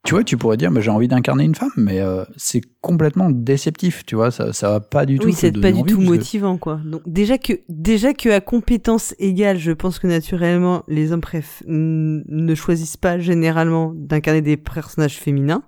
tu 0.06 0.14
vois, 0.14 0.24
tu 0.24 0.38
pourrais 0.38 0.56
dire, 0.58 0.72
mais 0.72 0.82
j'ai 0.82 0.90
envie 0.92 1.08
d'incarner 1.10 1.44
une 1.44 1.56
femme, 1.56 1.72
mais 1.76 2.00
euh, 2.00 2.24
c'est 2.38 2.62
complètement 2.82 3.30
déceptif, 3.30 4.06
tu 4.06 4.16
vois, 4.16 4.32
ça, 4.32 4.54
ça 4.54 4.70
va 4.70 4.80
pas 4.80 5.06
du 5.06 5.20
tout. 5.20 5.28
Oui, 5.28 5.34
c'est 5.34 5.52
pas 5.52 5.72
du 5.74 5.84
tout 5.84 5.98
que- 5.98 6.04
motivant, 6.04 6.58
quoi. 6.58 6.80
Donc, 6.86 7.02
déjà 7.06 7.38
que, 7.38 7.54
déjà 7.68 8.14
que 8.14 8.30
à 8.30 8.40
compétence 8.40 9.14
égale, 9.20 9.58
je 9.58 9.72
pense 9.74 10.00
que 10.00 10.08
naturellement, 10.08 10.84
les 10.88 11.12
hommes 11.12 11.20
préf- 11.20 11.64
ne 11.68 12.56
choisissent 12.56 12.98
pas 12.98 13.20
généralement 13.20 13.92
d'incarner 13.94 14.42
des 14.42 14.56
personnages 14.58 15.18
féminins. 15.18 15.64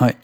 Ouais. 0.00 0.14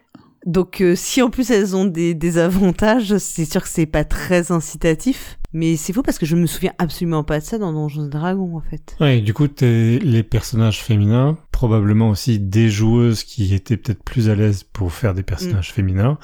Donc, 0.46 0.80
euh, 0.80 0.94
si 0.94 1.20
en 1.22 1.28
plus 1.28 1.50
elles 1.50 1.74
ont 1.74 1.84
des, 1.86 2.14
des 2.14 2.38
avantages, 2.38 3.18
c'est 3.18 3.44
sûr 3.44 3.62
que 3.64 3.68
c'est 3.68 3.84
pas 3.86 4.04
très 4.04 4.52
incitatif. 4.52 5.38
Mais 5.56 5.76
c'est 5.76 5.94
faux 5.94 6.02
parce 6.02 6.18
que 6.18 6.26
je 6.26 6.36
me 6.36 6.44
souviens 6.44 6.72
absolument 6.76 7.24
pas 7.24 7.38
de 7.38 7.44
ça 7.44 7.56
dans 7.56 7.72
Donjons 7.72 8.04
et 8.04 8.10
Dragons, 8.10 8.58
en 8.58 8.60
fait. 8.60 8.94
Ouais, 9.00 9.22
du 9.22 9.32
coup, 9.32 9.48
t'es 9.48 9.98
les 10.02 10.22
personnages 10.22 10.82
féminins, 10.82 11.38
probablement 11.50 12.10
aussi 12.10 12.38
des 12.38 12.68
joueuses 12.68 13.24
qui 13.24 13.54
étaient 13.54 13.78
peut-être 13.78 14.02
plus 14.04 14.28
à 14.28 14.34
l'aise 14.34 14.64
pour 14.64 14.92
faire 14.92 15.14
des 15.14 15.22
personnages 15.22 15.72
féminins, 15.72 16.18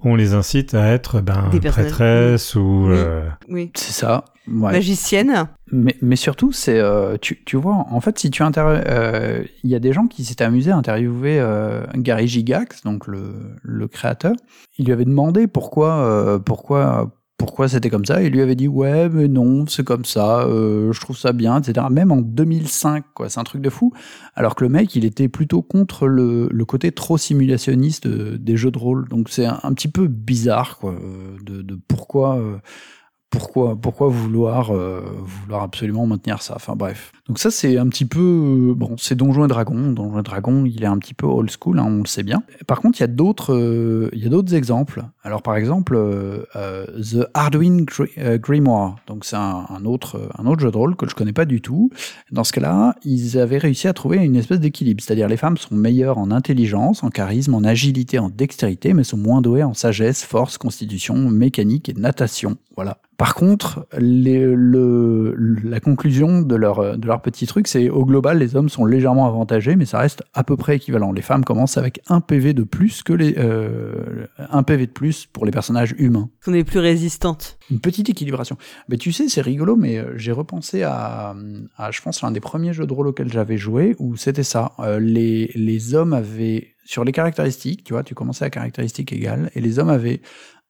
on 0.00 0.14
les 0.14 0.32
incite 0.32 0.72
à 0.72 0.86
être 0.88 1.20
ben, 1.20 1.50
Des 1.50 1.60
prêtresses 1.60 2.54
ou... 2.54 2.86
Oui. 2.88 2.94
euh, 2.96 3.28
Oui. 3.48 3.70
C'est 3.74 3.92
ça. 3.92 4.24
Ouais. 4.46 4.72
Magicienne. 4.72 5.48
Mais, 5.70 5.94
mais 6.00 6.16
surtout, 6.16 6.52
c'est 6.52 6.78
euh, 6.78 7.18
tu, 7.20 7.42
tu 7.44 7.58
vois, 7.58 7.84
en 7.90 8.00
fait, 8.00 8.18
si 8.18 8.30
tu 8.30 8.42
euh, 8.42 9.44
il 9.64 9.70
y 9.70 9.74
a 9.74 9.78
des 9.78 9.92
gens 9.92 10.06
qui 10.06 10.24
s'étaient 10.24 10.44
amusés 10.44 10.70
à 10.70 10.76
interviewer 10.76 11.38
euh, 11.38 11.84
Gary 11.94 12.26
Gigax, 12.26 12.82
donc 12.84 13.06
le, 13.06 13.34
le 13.62 13.88
créateur. 13.88 14.32
Il 14.78 14.86
lui 14.86 14.92
avait 14.92 15.04
demandé 15.04 15.46
pourquoi, 15.46 15.98
euh, 15.98 16.38
pourquoi, 16.38 17.10
pourquoi 17.38 17.68
c'était 17.68 17.88
comme 17.88 18.04
ça. 18.04 18.20
Il 18.22 18.32
lui 18.32 18.42
avait 18.42 18.56
dit 18.56 18.66
ouais, 18.66 19.08
mais 19.08 19.28
non, 19.28 19.64
c'est 19.68 19.84
comme 19.84 20.04
ça. 20.04 20.40
euh, 20.40 20.92
je 20.92 21.00
trouve 21.00 21.16
ça 21.16 21.32
bien, 21.32 21.60
etc. 21.60 21.86
Même 21.88 22.10
en 22.10 22.20
2005, 22.20 23.04
quoi. 23.14 23.30
C'est 23.30 23.38
un 23.38 23.44
truc 23.44 23.62
de 23.62 23.70
fou. 23.70 23.92
Alors 24.34 24.56
que 24.56 24.64
le 24.64 24.70
mec, 24.70 24.94
il 24.96 25.04
était 25.04 25.28
plutôt 25.28 25.62
contre 25.62 26.08
le, 26.08 26.48
le 26.50 26.64
côté 26.64 26.90
trop 26.90 27.16
simulationniste 27.16 28.06
euh, 28.06 28.36
des 28.38 28.56
jeux 28.56 28.72
de 28.72 28.78
rôle. 28.78 29.08
Donc 29.08 29.28
c'est 29.30 29.46
un, 29.46 29.72
petit 29.72 29.88
peu 29.88 30.08
bizarre, 30.08 30.78
quoi, 30.78 30.92
euh, 30.94 31.36
de, 31.44 31.62
de 31.62 31.78
pourquoi. 31.86 32.42
Pourquoi, 33.30 34.08
vouloir, 34.08 34.74
euh, 34.74 35.02
vouloir 35.22 35.62
absolument 35.62 36.06
maintenir 36.06 36.42
ça? 36.42 36.54
Enfin 36.56 36.74
bref. 36.76 37.12
Donc 37.26 37.38
ça 37.38 37.50
c'est 37.50 37.76
un 37.76 37.86
petit 37.88 38.06
peu 38.06 38.72
bon, 38.74 38.94
c'est 38.96 39.14
Donjons 39.14 39.44
et 39.44 39.48
Dragons. 39.48 39.92
Donjons 39.92 40.20
et 40.20 40.22
Dragons, 40.22 40.64
il 40.64 40.82
est 40.82 40.86
un 40.86 40.98
petit 40.98 41.14
peu 41.14 41.26
old 41.26 41.50
school, 41.50 41.78
hein, 41.78 41.86
on 41.86 41.98
le 41.98 42.06
sait 42.06 42.22
bien. 42.22 42.42
Par 42.66 42.80
contre, 42.80 42.98
il 42.98 43.02
y 43.02 43.04
a 43.04 43.08
d'autres, 43.08 43.54
euh, 43.54 44.10
il 44.12 44.28
d'autres 44.28 44.54
exemples. 44.54 45.04
Alors 45.22 45.42
par 45.42 45.56
exemple, 45.56 45.94
euh, 45.96 46.44
The 46.54 47.28
Arduin 47.34 47.84
Gri- 47.84 48.38
Grimoire. 48.38 48.96
Donc 49.06 49.24
c'est 49.24 49.36
un, 49.36 49.66
un 49.68 49.84
autre, 49.84 50.30
un 50.38 50.46
autre 50.46 50.60
jeu 50.60 50.70
de 50.70 50.76
rôle 50.76 50.96
que 50.96 51.08
je 51.08 51.14
connais 51.14 51.32
pas 51.32 51.44
du 51.44 51.60
tout. 51.60 51.90
Dans 52.32 52.44
ce 52.44 52.52
cas-là, 52.52 52.94
ils 53.04 53.38
avaient 53.38 53.58
réussi 53.58 53.88
à 53.88 53.92
trouver 53.92 54.18
une 54.18 54.36
espèce 54.36 54.60
d'équilibre, 54.60 55.02
c'est-à-dire 55.02 55.28
les 55.28 55.36
femmes 55.36 55.56
sont 55.56 55.74
meilleures 55.74 56.18
en 56.18 56.30
intelligence, 56.30 57.02
en 57.04 57.10
charisme, 57.10 57.54
en 57.54 57.64
agilité, 57.64 58.18
en 58.18 58.30
dextérité, 58.30 58.94
mais 58.94 59.04
sont 59.04 59.16
moins 59.18 59.42
douées 59.42 59.62
en 59.62 59.74
sagesse, 59.74 60.24
force, 60.24 60.56
constitution, 60.58 61.16
mécanique 61.16 61.88
et 61.88 61.94
natation. 61.94 62.56
Voilà. 62.76 62.98
Par 63.18 63.34
contre, 63.34 63.86
les- 63.98 64.46
le, 64.46 65.34
la 65.64 65.80
conclusion 65.80 66.40
de 66.40 66.54
leur, 66.54 66.96
de 66.96 67.04
leur 67.06 67.20
petit 67.20 67.46
truc, 67.48 67.66
c'est 67.66 67.90
au 67.90 68.04
global, 68.06 68.38
les 68.38 68.54
hommes 68.54 68.68
sont 68.68 68.84
légèrement 68.84 69.26
avantagés, 69.26 69.74
mais 69.74 69.86
ça 69.86 69.98
reste 69.98 70.22
à 70.34 70.44
peu 70.44 70.56
près 70.56 70.76
équivalent. 70.76 71.10
Les 71.10 71.20
femmes 71.20 71.44
commencent 71.44 71.76
avec 71.78 72.00
un 72.08 72.20
PV 72.20 72.52
de 72.54 72.62
plus 72.62 73.02
que 73.02 73.12
les, 73.12 73.34
euh, 73.36 74.26
un 74.38 74.62
PV 74.62 74.86
de 74.86 74.92
plus 74.92 75.26
pour 75.26 75.44
les 75.44 75.50
personnages 75.50 75.96
humains. 75.98 76.30
On 76.46 76.54
est 76.54 76.62
plus 76.62 76.78
résistante. 76.78 77.58
Une 77.72 77.80
petite 77.80 78.08
équilibration. 78.08 78.56
Mais 78.88 78.96
tu 78.98 79.10
sais, 79.10 79.28
c'est 79.28 79.40
rigolo, 79.42 79.74
mais 79.74 79.98
euh, 79.98 80.12
j'ai 80.16 80.30
repensé 80.32 80.84
à, 80.84 81.34
à, 81.76 81.90
je 81.90 82.00
pense, 82.00 82.22
l'un 82.22 82.30
des 82.30 82.40
premiers 82.40 82.72
jeux 82.72 82.86
de 82.86 82.92
rôle 82.92 83.08
auxquels 83.08 83.32
j'avais 83.32 83.58
joué, 83.58 83.96
où 83.98 84.16
c'était 84.16 84.44
ça. 84.44 84.72
Euh, 84.78 85.00
les, 85.00 85.50
les 85.56 85.94
hommes 85.96 86.12
avaient, 86.12 86.68
sur 86.84 87.02
les 87.02 87.10
caractéristiques, 87.12 87.82
tu 87.82 87.94
vois, 87.94 88.04
tu 88.04 88.14
commençais 88.14 88.44
à 88.44 88.50
caractéristiques 88.50 89.12
égales, 89.12 89.50
et 89.56 89.60
les 89.60 89.80
hommes 89.80 89.90
avaient 89.90 90.20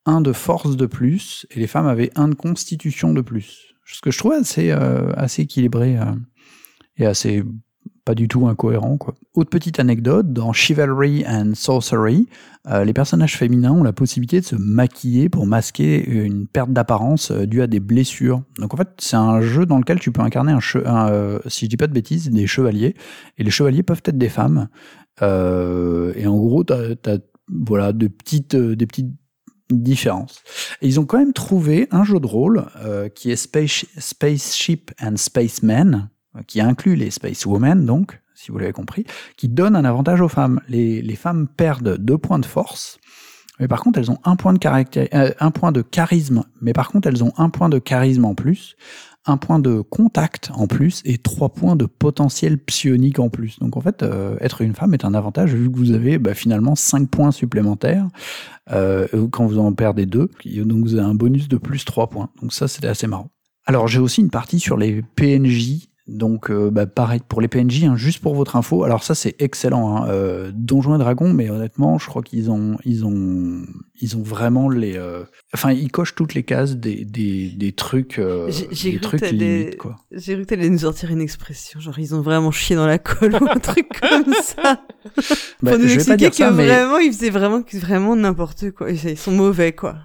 un 0.09 0.21
de 0.21 0.33
force 0.33 0.75
de 0.75 0.87
plus, 0.87 1.45
et 1.51 1.59
les 1.59 1.67
femmes 1.67 1.87
avaient 1.87 2.11
un 2.15 2.27
de 2.27 2.33
constitution 2.33 3.13
de 3.13 3.21
plus. 3.21 3.75
Ce 3.85 4.01
que 4.01 4.11
je 4.11 4.17
trouvais 4.17 4.37
assez, 4.37 4.71
euh, 4.71 5.11
assez 5.15 5.43
équilibré 5.43 5.97
euh, 5.97 6.05
et 6.97 7.05
assez 7.05 7.43
pas 8.05 8.15
du 8.15 8.27
tout 8.27 8.47
incohérent. 8.47 8.97
Quoi. 8.97 9.13
Autre 9.35 9.51
petite 9.51 9.79
anecdote, 9.79 10.33
dans 10.33 10.51
Chivalry 10.51 11.23
and 11.27 11.51
Sorcery, 11.53 12.27
euh, 12.67 12.83
les 12.83 12.93
personnages 12.93 13.37
féminins 13.37 13.71
ont 13.71 13.83
la 13.83 13.93
possibilité 13.93 14.39
de 14.39 14.45
se 14.45 14.55
maquiller 14.55 15.29
pour 15.29 15.45
masquer 15.45 16.03
une 16.09 16.47
perte 16.47 16.71
d'apparence 16.71 17.31
due 17.31 17.61
à 17.61 17.67
des 17.67 17.79
blessures. 17.79 18.41
Donc 18.57 18.73
en 18.73 18.77
fait, 18.77 18.89
c'est 18.97 19.15
un 19.15 19.41
jeu 19.41 19.67
dans 19.67 19.77
lequel 19.77 19.99
tu 19.99 20.11
peux 20.11 20.21
incarner 20.21 20.53
un, 20.53 20.59
un, 20.85 21.39
si 21.45 21.65
je 21.65 21.69
dis 21.69 21.77
pas 21.77 21.87
de 21.87 21.93
bêtises, 21.93 22.31
des 22.31 22.47
chevaliers. 22.47 22.95
Et 23.37 23.43
les 23.43 23.51
chevaliers 23.51 23.83
peuvent 23.83 24.01
être 24.03 24.17
des 24.17 24.29
femmes. 24.29 24.69
Et 25.21 26.27
en 26.27 26.37
gros, 26.37 26.63
t'as, 26.63 26.95
t'as, 26.95 27.17
voilà, 27.47 27.93
de 27.93 28.07
petites, 28.07 28.55
des 28.55 28.87
petites 28.87 29.11
différences. 29.69 30.41
Et 30.81 30.87
ils 30.87 30.99
ont 30.99 31.05
quand 31.05 31.19
même 31.19 31.33
trouvé 31.33 31.87
un 31.91 32.03
jeu 32.03 32.19
de 32.19 32.27
rôle 32.27 32.65
euh, 32.77 33.09
qui 33.09 33.31
est 33.31 33.35
Space, 33.35 33.85
Spaceship 33.97 34.91
and 35.01 35.17
Spaceman, 35.17 36.09
euh, 36.35 36.41
qui 36.47 36.61
inclut 36.61 36.95
les 36.95 37.11
Space 37.11 37.45
Women, 37.45 37.85
donc, 37.85 38.19
si 38.33 38.51
vous 38.51 38.57
l'avez 38.57 38.73
compris, 38.73 39.05
qui 39.37 39.49
donne 39.49 39.75
un 39.75 39.85
avantage 39.85 40.21
aux 40.21 40.29
femmes. 40.29 40.61
Les, 40.67 41.01
les 41.01 41.15
femmes 41.15 41.47
perdent 41.47 41.97
deux 41.97 42.17
points 42.17 42.39
de 42.39 42.45
force, 42.45 42.99
mais 43.59 43.67
par 43.67 43.81
contre, 43.81 43.99
elles 43.99 44.09
ont 44.09 44.19
un 44.23 44.35
point 44.35 44.53
de 44.53 44.59
caractère, 44.59 45.07
euh, 45.13 45.31
un 45.39 45.51
point 45.51 45.71
de 45.71 45.81
charisme, 45.81 46.43
mais 46.61 46.73
par 46.73 46.89
contre, 46.89 47.07
elles 47.07 47.23
ont 47.23 47.33
un 47.37 47.49
point 47.49 47.69
de 47.69 47.77
charisme 47.77 48.25
en 48.25 48.33
plus, 48.33 48.75
un 49.25 49.37
point 49.37 49.59
de 49.59 49.81
contact 49.81 50.49
en 50.53 50.67
plus 50.67 51.01
et 51.05 51.17
trois 51.17 51.49
points 51.49 51.75
de 51.75 51.85
potentiel 51.85 52.57
psionique 52.57 53.19
en 53.19 53.29
plus. 53.29 53.59
Donc 53.59 53.77
en 53.77 53.81
fait, 53.81 54.01
euh, 54.01 54.37
être 54.39 54.61
une 54.61 54.73
femme 54.73 54.93
est 54.93 55.05
un 55.05 55.13
avantage 55.13 55.53
vu 55.53 55.69
que 55.71 55.77
vous 55.77 55.91
avez 55.91 56.17
bah, 56.17 56.33
finalement 56.33 56.75
cinq 56.75 57.09
points 57.09 57.31
supplémentaires 57.31 58.07
euh, 58.71 59.07
quand 59.31 59.45
vous 59.45 59.59
en 59.59 59.73
perdez 59.73 60.05
deux. 60.05 60.29
Donc 60.45 60.83
vous 60.83 60.95
avez 60.95 61.05
un 61.05 61.15
bonus 61.15 61.47
de 61.47 61.57
plus 61.57 61.85
trois 61.85 62.09
points. 62.09 62.29
Donc 62.41 62.53
ça, 62.53 62.67
c'était 62.67 62.87
assez 62.87 63.07
marrant. 63.07 63.29
Alors 63.65 63.87
j'ai 63.87 63.99
aussi 63.99 64.21
une 64.21 64.31
partie 64.31 64.59
sur 64.59 64.77
les 64.77 65.03
PNJ. 65.15 65.88
Donc 66.09 66.49
euh, 66.51 66.69
bah, 66.71 66.85
pareil 66.87 67.21
pour 67.27 67.39
les 67.41 67.47
PNJ, 67.47 67.83
hein, 67.85 67.95
juste 67.95 68.19
pour 68.21 68.35
votre 68.35 68.55
info. 68.55 68.83
Alors 68.83 69.03
ça 69.03 69.15
c'est 69.15 69.35
excellent, 69.39 69.95
hein, 70.03 70.07
euh, 70.09 70.51
Donjons 70.53 70.95
et 70.95 70.97
Dragons, 70.97 71.33
mais 71.33 71.49
honnêtement, 71.49 71.97
je 71.97 72.07
crois 72.07 72.21
qu'ils 72.23 72.49
ont, 72.51 72.77
ils 72.85 73.05
ont, 73.05 73.61
ils 74.01 74.17
ont 74.17 74.23
vraiment 74.23 74.69
les, 74.69 74.97
euh, 74.97 75.23
enfin 75.53 75.71
ils 75.71 75.91
cochent 75.91 76.15
toutes 76.15 76.33
les 76.33 76.43
cases 76.43 76.75
des, 76.77 77.05
des, 77.05 77.49
des 77.49 77.71
trucs, 77.71 78.19
euh, 78.19 78.49
J'ai- 78.71 78.91
cru 78.91 78.99
trucs 78.99 79.21
que 79.21 79.25
t'allais- 79.27 80.69
nous 80.69 80.79
sortir 80.79 81.11
une 81.11 81.21
expression, 81.21 81.79
genre 81.79 81.97
ils 81.99 82.15
ont 82.15 82.21
vraiment 82.21 82.51
chié 82.51 82.75
dans 82.75 82.87
la 82.87 82.97
colle 82.99 83.35
ou 83.41 83.47
un 83.49 83.59
truc 83.59 83.87
comme 84.01 84.33
ça. 84.43 84.81
Bah, 85.61 85.71
Pour 85.71 85.79
nous 85.79 85.87
je 85.87 85.95
vais 85.99 86.05
pas 86.05 86.15
expliquer 86.15 86.17
dire 86.17 86.29
que 86.31 86.35
ça, 86.37 86.51
mais 86.51 86.65
vraiment 86.67 86.97
ils 86.97 87.13
faisaient 87.13 87.29
vraiment, 87.29 87.61
vraiment 87.73 88.15
n'importe 88.15 88.71
quoi. 88.71 88.91
Ils 88.91 89.17
sont 89.17 89.31
mauvais 89.31 89.71
quoi. 89.73 89.95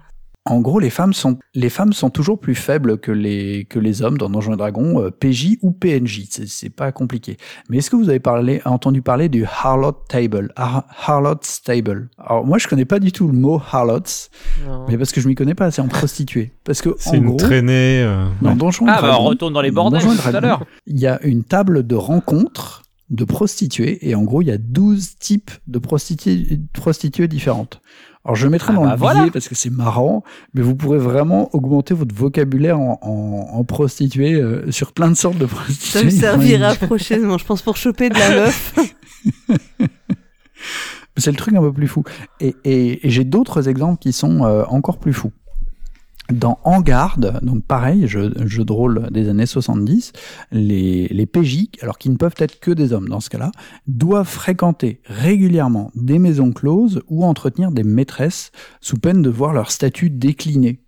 En 0.47 0.59
gros, 0.61 0.79
les 0.79 0.91
femmes 0.91 1.13
sont 1.13 1.39
les 1.55 1.69
femmes 1.71 1.91
sont 1.91 2.11
toujours 2.11 2.39
plus 2.39 2.53
faibles 2.53 2.99
que 2.99 3.11
les 3.11 3.65
que 3.67 3.79
les 3.79 4.03
hommes 4.03 4.19
dans 4.19 4.29
Donjons 4.29 4.53
et 4.53 4.57
Dragons, 4.57 5.01
euh, 5.01 5.09
PJ 5.09 5.57
ou 5.63 5.71
PNJ. 5.71 6.25
C'est 6.29 6.47
c'est 6.47 6.69
pas 6.69 6.91
compliqué. 6.91 7.37
Mais 7.67 7.77
est-ce 7.77 7.89
que 7.89 7.95
vous 7.95 8.09
avez 8.09 8.19
parlé 8.19 8.61
entendu 8.63 9.01
parler 9.01 9.27
du 9.27 9.43
Harlot 9.43 9.93
Table, 10.07 10.53
Har- 10.55 10.85
Harlot's 11.07 11.63
Table 11.63 12.09
Alors 12.19 12.45
moi, 12.45 12.59
je 12.59 12.67
connais 12.67 12.85
pas 12.85 12.99
du 12.99 13.11
tout 13.11 13.25
le 13.27 13.33
mot 13.33 13.59
Harlots, 13.71 14.29
Non. 14.67 14.85
mais 14.87 14.99
parce 14.99 15.11
que 15.11 15.19
je 15.19 15.27
m'y 15.27 15.33
connais 15.33 15.55
pas 15.55 15.65
assez 15.65 15.81
en 15.81 15.87
prostituée. 15.87 16.51
Parce 16.63 16.81
que 16.83 16.89
C'est 16.99 17.09
en 17.09 17.13
une 17.15 17.25
gros, 17.25 17.37
traînée. 17.37 18.03
euh, 18.03 18.27
dans 18.43 18.49
ouais. 18.51 18.55
Donjons 18.55 18.85
et 18.85 18.91
Ah, 18.91 19.01
bah, 19.01 19.07
on 19.07 19.11
Dragons, 19.13 19.23
retourne 19.29 19.53
dans 19.53 19.61
les 19.61 19.71
bordels 19.71 20.01
Donjons 20.03 20.15
tout 20.29 20.35
à 20.35 20.39
l'heure. 20.41 20.63
Il 20.85 20.99
y 20.99 21.07
a 21.07 21.19
une 21.23 21.43
table 21.43 21.87
de 21.87 21.95
rencontre 21.95 22.83
de 23.09 23.23
prostituées 23.23 24.07
et 24.07 24.13
en 24.13 24.21
gros, 24.21 24.43
il 24.43 24.47
y 24.49 24.51
a 24.51 24.57
12 24.59 25.17
types 25.17 25.49
de 25.65 25.79
prostituées, 25.79 26.59
prostituées 26.73 27.27
différentes. 27.27 27.81
Alors 28.25 28.35
je 28.35 28.45
le 28.45 28.49
mettrai 28.51 28.73
Ah 28.73 28.75
dans 28.75 28.83
bah 28.85 28.91
le 28.93 28.97
voilà. 28.97 29.19
billet 29.21 29.31
parce 29.31 29.47
que 29.47 29.53
c'est 29.55 29.69
marrant, 29.69 30.23
mais 30.55 30.61
vous 30.63 30.75
pourrez 30.75 30.97
vraiment 30.97 31.49
augmenter 31.55 31.93
votre 31.93 32.13
vocabulaire 32.15 32.79
en, 32.79 32.97
en, 33.03 33.55
en 33.57 33.63
prostituée 33.63 34.33
euh, 34.33 34.71
sur 34.71 34.93
plein 34.93 35.09
de 35.11 35.15
sortes 35.15 35.37
de 35.37 35.45
prostituées. 35.45 35.99
Ça 35.99 36.03
me 36.03 36.09
servira 36.41 36.73
prochainement, 36.73 37.37
je 37.37 37.45
pense, 37.45 37.61
pour 37.61 37.77
choper 37.77 38.09
de 38.09 38.15
la 38.17 38.29
meuf. 38.31 38.73
C'est 41.17 41.31
le 41.31 41.37
truc 41.37 41.53
un 41.55 41.61
peu 41.61 41.71
plus 41.71 41.87
fou. 41.87 42.03
Et, 42.41 42.55
et- 42.65 43.07
et 43.07 43.09
j'ai 43.09 43.23
d'autres 43.23 43.69
exemples 43.69 43.99
qui 43.99 44.11
sont 44.11 44.43
euh, 44.43 44.63
encore 44.67 44.97
plus 44.99 45.13
fous. 45.13 45.31
Dans 46.31 46.59
En 46.63 46.81
Garde, 46.81 47.39
donc 47.43 47.63
pareil, 47.63 48.07
jeu, 48.07 48.33
jeu 48.45 48.65
de 48.65 48.71
rôle 48.73 49.07
des 49.11 49.29
années 49.29 49.45
70, 49.45 50.11
les, 50.51 51.07
les 51.07 51.25
PJ, 51.27 51.67
alors 51.81 51.99
qui 51.99 52.09
ne 52.09 52.17
peuvent 52.17 52.35
être 52.39 52.59
que 52.59 52.71
des 52.71 52.93
hommes 52.93 53.09
dans 53.09 53.19
ce 53.19 53.29
cas-là, 53.29 53.51
doivent 53.87 54.27
fréquenter 54.27 55.01
régulièrement 55.05 55.91
des 55.93 56.17
maisons 56.17 56.51
closes 56.51 57.03
ou 57.09 57.23
entretenir 57.25 57.71
des 57.71 57.83
maîtresses 57.83 58.51
sous 58.81 58.97
peine 58.97 59.21
de 59.21 59.29
voir 59.29 59.53
leur 59.53 59.69
statut 59.69 60.09
décliner. 60.09 60.79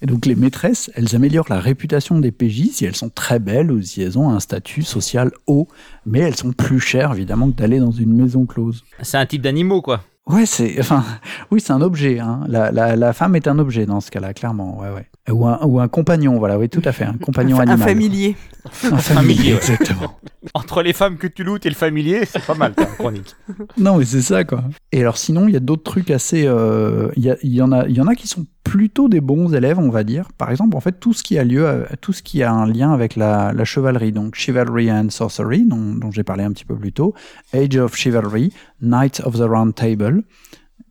Et 0.00 0.06
donc 0.06 0.26
les 0.26 0.36
maîtresses, 0.36 0.90
elles 0.94 1.16
améliorent 1.16 1.48
la 1.50 1.58
réputation 1.58 2.20
des 2.20 2.30
PJ 2.30 2.70
si 2.70 2.84
elles 2.84 2.94
sont 2.94 3.08
très 3.08 3.40
belles 3.40 3.72
ou 3.72 3.82
si 3.82 4.00
elles 4.00 4.16
ont 4.16 4.30
un 4.30 4.38
statut 4.38 4.82
social 4.84 5.32
haut, 5.48 5.66
mais 6.06 6.20
elles 6.20 6.36
sont 6.36 6.52
plus 6.52 6.78
chères 6.78 7.12
évidemment 7.12 7.50
que 7.50 7.56
d'aller 7.56 7.80
dans 7.80 7.90
une 7.90 8.14
maison 8.14 8.46
close. 8.46 8.84
C'est 9.02 9.16
un 9.16 9.26
type 9.26 9.42
d'animaux, 9.42 9.82
quoi. 9.82 10.04
Ouais, 10.28 10.46
c'est, 10.46 10.76
enfin, 10.80 11.04
oui, 11.50 11.60
c'est 11.60 11.72
un 11.72 11.80
objet. 11.80 12.18
Hein. 12.18 12.40
La, 12.48 12.70
la, 12.70 12.96
la 12.96 13.12
femme 13.12 13.34
est 13.36 13.48
un 13.48 13.58
objet 13.58 13.86
dans 13.86 14.00
ce 14.00 14.10
cas-là, 14.10 14.34
clairement. 14.34 14.78
Ouais, 14.80 14.88
ouais. 14.90 15.06
Ou 15.32 15.46
un, 15.46 15.58
ou 15.64 15.78
un 15.80 15.88
compagnon, 15.88 16.38
voilà, 16.38 16.58
oui, 16.58 16.68
tout 16.70 16.80
à 16.84 16.92
fait, 16.92 17.04
un 17.04 17.14
compagnon 17.14 17.56
un, 17.58 17.60
un 17.60 17.68
animal. 17.68 17.88
familier. 17.88 18.36
Un 18.84 18.96
familier, 18.98 19.00
familier, 19.00 19.50
ouais. 19.52 19.56
exactement. 19.58 20.18
Entre 20.54 20.82
les 20.82 20.92
femmes 20.94 21.16
que 21.16 21.26
tu 21.26 21.44
lootes 21.44 21.66
et 21.66 21.68
le 21.68 21.74
familier, 21.74 22.24
c'est 22.24 22.42
pas 22.44 22.54
mal, 22.54 22.74
comme 22.74 22.86
chronique. 22.98 23.34
Non, 23.76 23.96
mais 23.98 24.04
c'est 24.04 24.22
ça, 24.22 24.44
quoi. 24.44 24.64
Et 24.92 25.00
alors, 25.02 25.18
sinon, 25.18 25.46
il 25.48 25.52
y 25.54 25.56
a 25.56 25.60
d'autres 25.60 25.82
trucs 25.82 26.10
assez. 26.10 26.44
euh, 26.46 27.08
Il 27.16 27.24
y, 27.24 27.30
a- 27.30 27.36
il 27.42 27.52
y 27.54 27.60
en 27.60 27.72
a, 27.72 27.86
il 27.86 27.94
y 27.96 28.00
en 28.00 28.06
a 28.06 28.14
qui 28.14 28.26
sont 28.26 28.46
plutôt 28.64 29.08
des 29.08 29.20
bons 29.22 29.54
élèves, 29.54 29.78
on 29.78 29.88
va 29.90 30.04
dire. 30.04 30.28
Par 30.36 30.50
exemple, 30.50 30.76
en 30.76 30.80
fait, 30.80 30.98
tout 31.00 31.12
ce 31.12 31.22
qui 31.22 31.38
a 31.38 31.44
lieu, 31.44 31.66
à- 31.68 31.96
tout 32.00 32.12
ce 32.14 32.22
qui 32.22 32.42
a 32.42 32.52
un 32.52 32.66
lien 32.66 32.92
avec 32.92 33.16
la, 33.16 33.52
la 33.54 33.64
chevalerie, 33.64 34.12
donc 34.12 34.34
Chivalry 34.34 34.90
and 34.90 35.10
Sorcery, 35.10 35.64
dont, 35.64 35.94
dont 35.94 36.10
j'ai 36.10 36.22
parlé 36.24 36.44
un 36.44 36.52
petit 36.52 36.64
peu 36.66 36.74
plus 36.76 36.92
tôt, 36.92 37.14
Age 37.54 37.76
of 37.76 37.94
Chivalry, 37.96 38.52
Knights 38.82 39.20
of 39.24 39.36
the 39.36 39.42
Round 39.48 39.74
Table, 39.74 40.17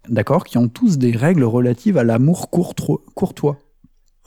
d'accord, 0.10 0.44
qui 0.44 0.58
ont 0.58 0.68
tous 0.70 0.98
des 0.98 1.12
règles 1.12 1.44
relatives 1.44 1.98
à 1.98 2.04
l'amour 2.04 2.50
courtois. 2.50 3.58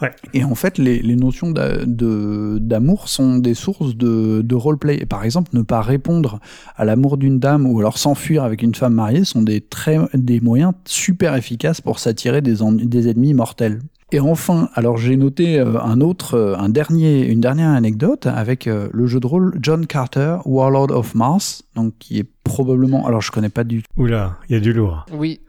Ouais. 0.03 0.13
Et 0.33 0.45
en 0.45 0.55
fait, 0.55 0.79
les, 0.79 1.03
les 1.03 1.17
notions 1.17 1.51
de- 1.51 2.59
d'amour 2.59 3.09
sont 3.09 3.37
des 3.37 3.53
sources 3.53 3.95
de, 3.95 4.41
de 4.41 4.55
roleplay. 4.55 4.97
Et 4.99 5.05
par 5.05 5.25
exemple, 5.25 5.51
ne 5.53 5.61
pas 5.61 5.83
répondre 5.83 6.41
à 6.75 6.87
l'amour 6.87 7.19
d'une 7.19 7.39
dame 7.39 7.67
ou 7.67 7.79
alors 7.81 7.99
s'enfuir 7.99 8.43
avec 8.43 8.63
une 8.63 8.75
femme 8.75 8.95
mariée 8.95 9.25
sont 9.25 9.43
des, 9.43 9.61
très, 9.61 9.99
des 10.15 10.41
moyens 10.41 10.73
super 10.87 11.35
efficaces 11.35 11.83
pour 11.83 11.99
s'attirer 11.99 12.41
des 12.41 13.09
ennemis 13.09 13.35
mortels. 13.35 13.81
Et 14.13 14.19
enfin, 14.19 14.69
alors 14.75 14.97
j'ai 14.97 15.17
noté 15.17 15.61
euh, 15.61 15.81
un 15.81 16.01
autre, 16.01 16.35
euh, 16.35 16.57
un 16.57 16.69
dernier, 16.69 17.25
une 17.27 17.41
dernière 17.41 17.69
anecdote 17.69 18.27
avec 18.27 18.67
euh, 18.67 18.89
le 18.93 19.07
jeu 19.07 19.21
de 19.21 19.27
rôle 19.27 19.57
John 19.63 19.87
Carter, 19.87 20.39
Warlord 20.45 20.91
of 20.91 21.15
Mars, 21.15 21.63
donc 21.77 21.95
qui 22.01 22.19
est 22.19 22.27
probablement, 22.43 23.07
alors 23.07 23.21
je 23.21 23.31
connais 23.31 23.51
pas 23.51 23.63
du 23.63 23.83
tout. 23.83 23.89
Oula, 23.97 24.37
il 24.49 24.55
y 24.55 24.57
a 24.57 24.61
du 24.61 24.73
lourd. 24.73 25.07
Oui, 25.13 25.41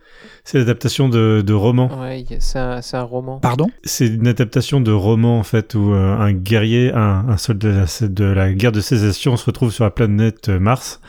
C'est 0.43 0.57
l'adaptation 0.57 1.09
de, 1.09 1.43
de 1.45 1.53
roman. 1.53 1.89
ouais, 2.01 2.25
c'est 2.39 2.57
un, 2.59 3.03
roman. 3.03 3.39
Pardon? 3.39 3.69
C'est 3.83 4.07
une 4.07 4.27
adaptation 4.27 4.81
de 4.81 4.91
roman 4.91 5.39
en 5.39 5.43
fait 5.43 5.75
où 5.75 5.93
euh, 5.93 6.17
un 6.17 6.33
guerrier, 6.33 6.91
un, 6.93 7.25
un 7.29 7.37
soldat 7.37 7.69
de 7.69 7.75
la, 7.77 8.07
de 8.07 8.25
la 8.25 8.53
guerre 8.53 8.71
de 8.71 8.81
sécession 8.81 9.37
se 9.37 9.45
retrouve 9.45 9.71
sur 9.71 9.83
la 9.83 9.91
planète 9.91 10.49
euh, 10.49 10.59
Mars 10.59 10.99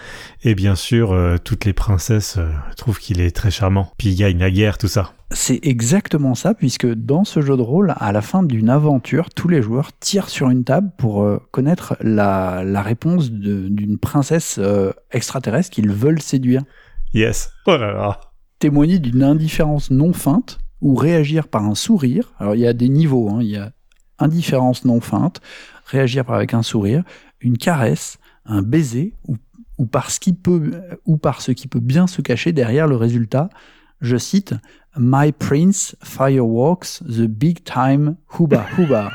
et 0.44 0.54
bien 0.54 0.74
sûr 0.74 1.12
euh, 1.12 1.36
toutes 1.42 1.64
les 1.64 1.72
princesses 1.72 2.36
euh, 2.38 2.48
trouvent 2.76 2.98
qu'il 2.98 3.20
est 3.20 3.34
très 3.34 3.50
charmant. 3.50 3.90
Puis 3.96 4.08
il 4.10 4.16
gagne 4.16 4.38
la 4.38 4.50
guerre, 4.50 4.78
tout 4.78 4.88
ça. 4.88 5.12
C'est 5.34 5.60
exactement 5.62 6.34
ça, 6.34 6.52
puisque 6.52 6.86
dans 6.86 7.24
ce 7.24 7.40
jeu 7.40 7.56
de 7.56 7.62
rôle, 7.62 7.94
à 7.96 8.12
la 8.12 8.20
fin 8.20 8.42
d'une 8.42 8.68
aventure, 8.68 9.30
tous 9.30 9.48
les 9.48 9.62
joueurs 9.62 9.90
tirent 9.98 10.28
sur 10.28 10.50
une 10.50 10.62
table 10.62 10.90
pour 10.98 11.22
euh, 11.22 11.40
connaître 11.52 11.96
la, 12.02 12.62
la 12.64 12.82
réponse 12.82 13.30
d'une 13.30 13.96
princesse 13.96 14.58
euh, 14.58 14.92
extraterrestre 15.10 15.70
qu'ils 15.70 15.90
veulent 15.90 16.20
séduire. 16.20 16.60
Yes. 17.14 17.50
Oh 17.66 17.78
là 17.78 17.92
là. 17.94 18.20
Témoigner 18.62 19.00
d'une 19.00 19.24
indifférence 19.24 19.90
non 19.90 20.12
feinte 20.12 20.60
ou 20.80 20.94
réagir 20.94 21.48
par 21.48 21.64
un 21.64 21.74
sourire. 21.74 22.32
Alors 22.38 22.54
il 22.54 22.60
y 22.60 22.66
a 22.68 22.72
des 22.72 22.88
niveaux, 22.88 23.28
hein, 23.28 23.38
il 23.40 23.48
y 23.48 23.56
a 23.56 23.72
indifférence 24.20 24.84
non 24.84 25.00
feinte, 25.00 25.40
réagir 25.84 26.24
par 26.24 26.36
avec 26.36 26.54
un 26.54 26.62
sourire, 26.62 27.02
une 27.40 27.58
caresse, 27.58 28.20
un 28.46 28.62
baiser 28.62 29.14
ou, 29.26 29.36
ou 29.78 29.86
par 29.86 30.12
ce 30.12 30.20
qui 30.20 30.32
peut 30.32 30.80
ou 31.06 31.16
par 31.16 31.40
ce 31.40 31.50
qui 31.50 31.66
peut 31.66 31.80
bien 31.80 32.06
se 32.06 32.22
cacher 32.22 32.52
derrière 32.52 32.86
le 32.86 32.94
résultat. 32.94 33.50
Je 34.00 34.16
cite 34.16 34.54
My 34.96 35.32
Prince 35.32 35.96
firewalks 36.00 37.02
the 37.02 37.26
big 37.26 37.64
time 37.64 38.14
huba 38.38 38.64
huba. 38.78 39.10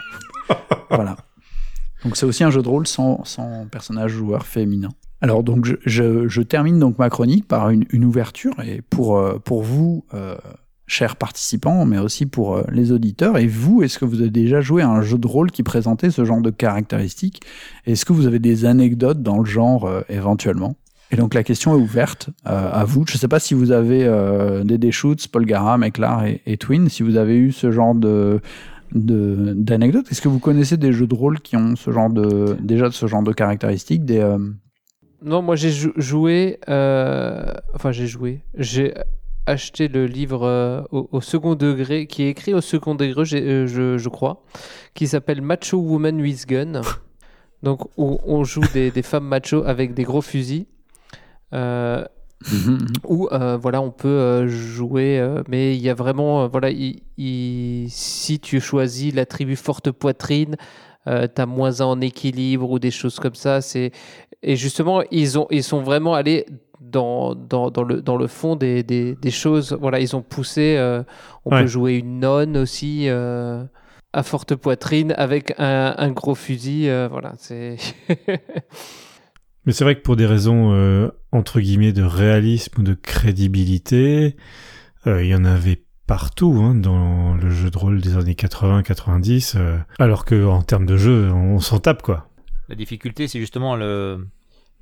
voilà. 0.90 1.16
Donc 2.04 2.18
c'est 2.18 2.26
aussi 2.26 2.44
un 2.44 2.52
jeu 2.52 2.62
de 2.62 2.68
rôle 2.68 2.86
sans, 2.86 3.24
sans 3.24 3.66
personnage 3.68 4.12
joueur 4.12 4.46
féminin. 4.46 4.90
Alors 5.22 5.44
donc 5.44 5.66
je, 5.66 6.28
je- 6.28 6.42
termine 6.42 6.80
donc 6.80 7.00
ma 7.00 7.10
chronique 7.10 7.48
par 7.48 7.70
une, 7.70 7.86
une 7.92 8.06
ouverture 8.06 8.54
et 8.64 8.82
pour, 8.90 9.18
euh, 9.18 9.40
pour 9.44 9.64
vous, 9.64 10.06
euh, 10.14 10.36
chers 10.86 11.16
participants, 11.16 11.86
mais 11.86 11.98
aussi 11.98 12.26
pour 12.26 12.56
euh, 12.56 12.64
les 12.72 12.92
auditeurs, 12.92 13.38
et 13.38 13.48
vous, 13.48 13.82
est-ce 13.84 13.98
que 14.00 14.06
vous 14.06 14.22
avez 14.22 14.30
déjà 14.30 14.62
joué 14.62 14.84
à 14.84 14.90
un 14.90 15.02
jeu 15.02 15.18
de 15.18 15.28
rôle 15.28 15.52
qui 15.52 15.64
présentait 15.64 16.12
ce 16.12 16.24
genre 16.24 16.42
de 16.42 16.50
caractéristiques? 16.52 17.42
Est-ce 17.86 18.06
que 18.06 18.14
vous 18.14 18.28
avez 18.28 18.40
des 18.40 18.66
anecdotes 18.66 19.22
dans 19.24 19.40
le 19.40 19.46
genre 19.46 19.86
euh, 19.86 20.02
éventuellement? 20.08 20.76
Et 21.10 21.16
donc 21.16 21.34
la 21.34 21.44
question 21.44 21.74
est 21.74 21.82
ouverte 21.82 22.30
à 22.44 22.84
vous. 22.84 23.06
Je 23.08 23.14
ne 23.14 23.18
sais 23.18 23.30
pas 23.30 23.40
si 23.40 23.54
vous 23.54 23.72
avez 23.72 24.04
des 24.66 24.78
Deschutes, 24.78 25.30
Paul 25.30 25.46
Gara, 25.46 25.78
Meclar 25.78 26.26
et, 26.46 26.58
Twin, 26.58 26.90
si 26.90 27.02
vous 27.02 27.16
avez 27.16 27.38
eu 27.38 27.54
ce 27.54 27.72
genre 27.72 27.96
de 27.96 28.42
d'anecdotes. 28.94 30.12
Est-ce 30.12 30.22
que 30.22 30.28
vous 30.28 30.40
connaissez 30.40 30.76
des 30.76 30.92
jeux 30.92 31.08
de 31.08 31.16
rôle 31.16 31.40
qui 31.40 31.56
ont 31.56 31.78
ce 31.78 31.92
genre 31.92 32.10
de 32.10 32.58
déjà 32.62 32.92
ce 32.92 33.08
genre 33.08 33.24
de 33.24 33.32
caractéristiques 33.32 34.04
Non, 35.22 35.42
moi 35.42 35.56
j'ai 35.56 35.72
jou- 35.72 35.94
joué. 35.96 36.60
euh, 36.70 37.54
Enfin, 37.74 37.92
j'ai 37.92 38.08
joué. 38.08 38.42
J'ai 38.56 38.94
acheté 39.46 39.88
le 39.88 40.06
livre 40.06 40.44
euh, 40.46 40.82
au, 40.92 41.08
au 41.12 41.22
second 41.22 41.56
degré, 41.56 42.06
qui 42.06 42.24
est 42.24 42.30
écrit 42.30 42.54
au 42.54 42.62
second 42.62 42.96
degré, 42.96 43.24
euh, 43.34 43.66
je, 43.68 43.98
je 43.98 44.10
crois, 44.10 44.44
qui 44.94 45.08
s'appelle 45.08 45.42
Macho 45.42 45.78
Woman 45.78 46.22
with 46.22 46.46
Gun. 46.48 46.82
Donc, 47.64 47.82
où 47.98 48.20
on 48.26 48.44
joue 48.44 48.62
des, 48.74 48.92
des 48.92 49.02
femmes 49.02 49.26
macho 49.28 49.64
avec 49.66 49.94
des 49.96 50.04
gros 50.04 50.22
fusils. 50.22 50.66
Où 53.08 53.28
voilà 53.32 53.82
on 53.82 53.90
peut 53.90 54.48
jouer 54.48 55.20
mais 55.48 55.76
il 55.76 55.82
y 55.82 55.90
a 55.90 55.96
vraiment 55.96 56.48
voilà 56.48 56.70
il- 56.70 57.02
il- 57.18 57.88
si 57.90 58.40
tu 58.40 58.60
choisis 58.60 59.12
la 59.16 59.26
tribu 59.26 59.56
forte 59.56 59.90
poitrine 59.90 60.56
euh, 61.08 61.28
t'as 61.34 61.46
moins 61.46 61.82
un 61.82 61.86
en 61.86 62.02
équilibre 62.02 62.70
ou 62.70 62.80
des 62.80 62.92
choses 62.92 63.20
comme 63.20 63.36
ça 63.36 63.62
c'est 63.62 63.92
et 64.44 64.56
justement 64.56 65.02
ils 65.12 65.40
ont 65.40 65.48
ils 65.52 65.64
sont 65.64 65.82
vraiment 65.82 66.14
allés 66.14 66.46
dans, 66.82 67.34
dans, 67.36 67.72
dans 67.72 67.84
le, 67.84 68.02
dans 68.02 68.18
le 68.18 68.28
fond 68.28 68.56
des, 68.56 68.84
des, 68.84 69.16
des 69.16 69.32
choses 69.32 69.76
voilà 69.80 70.00
ils 70.00 70.16
ont 70.16 70.22
poussé 70.22 70.76
euh, 70.78 71.04
on 71.46 71.52
Ouais. 71.52 71.62
peut 71.62 71.68
jouer 71.68 71.96
une 71.96 72.20
nonne 72.20 72.58
aussi 72.58 73.06
euh, 73.10 73.64
à 74.14 74.24
forte 74.24 74.56
poitrine 74.56 75.14
avec 75.18 75.54
un, 75.58 75.96
un 75.98 76.12
gros 76.12 76.36
fusil 76.36 76.90
euh, 76.90 77.08
voilà 77.10 77.34
c'est 77.38 77.78
Mais 79.66 79.74
c'est 79.74 79.84
vrai 79.84 79.96
que 79.96 80.02
pour 80.02 80.16
des 80.16 80.26
raisons 80.26 81.12
entre 81.34 81.60
guillemets 81.60 81.92
de 81.92 82.04
réalisme 82.04 82.80
ou 82.80 82.84
de 82.84 82.94
crédibilité, 82.94 84.38
il 85.06 85.26
y 85.26 85.36
en 85.36 85.44
avait 85.44 85.84
partout 86.08 86.60
hein, 86.64 86.74
dans 86.74 87.36
le 87.36 87.50
jeu 87.52 87.70
de 87.70 87.78
rôle 87.78 88.02
des 88.02 88.18
années 88.18 88.34
80-90, 88.34 89.54
euh, 89.58 89.78
alors 90.00 90.26
que 90.26 90.46
en 90.46 90.62
termes 90.62 90.86
de 90.86 90.98
jeu, 90.98 91.32
on 91.32 91.60
s'en 91.60 91.80
tape 91.80 92.02
quoi. 92.02 92.28
La 92.70 92.76
difficulté, 92.76 93.28
c'est 93.28 93.40
justement 93.40 93.76
le, 93.76 94.28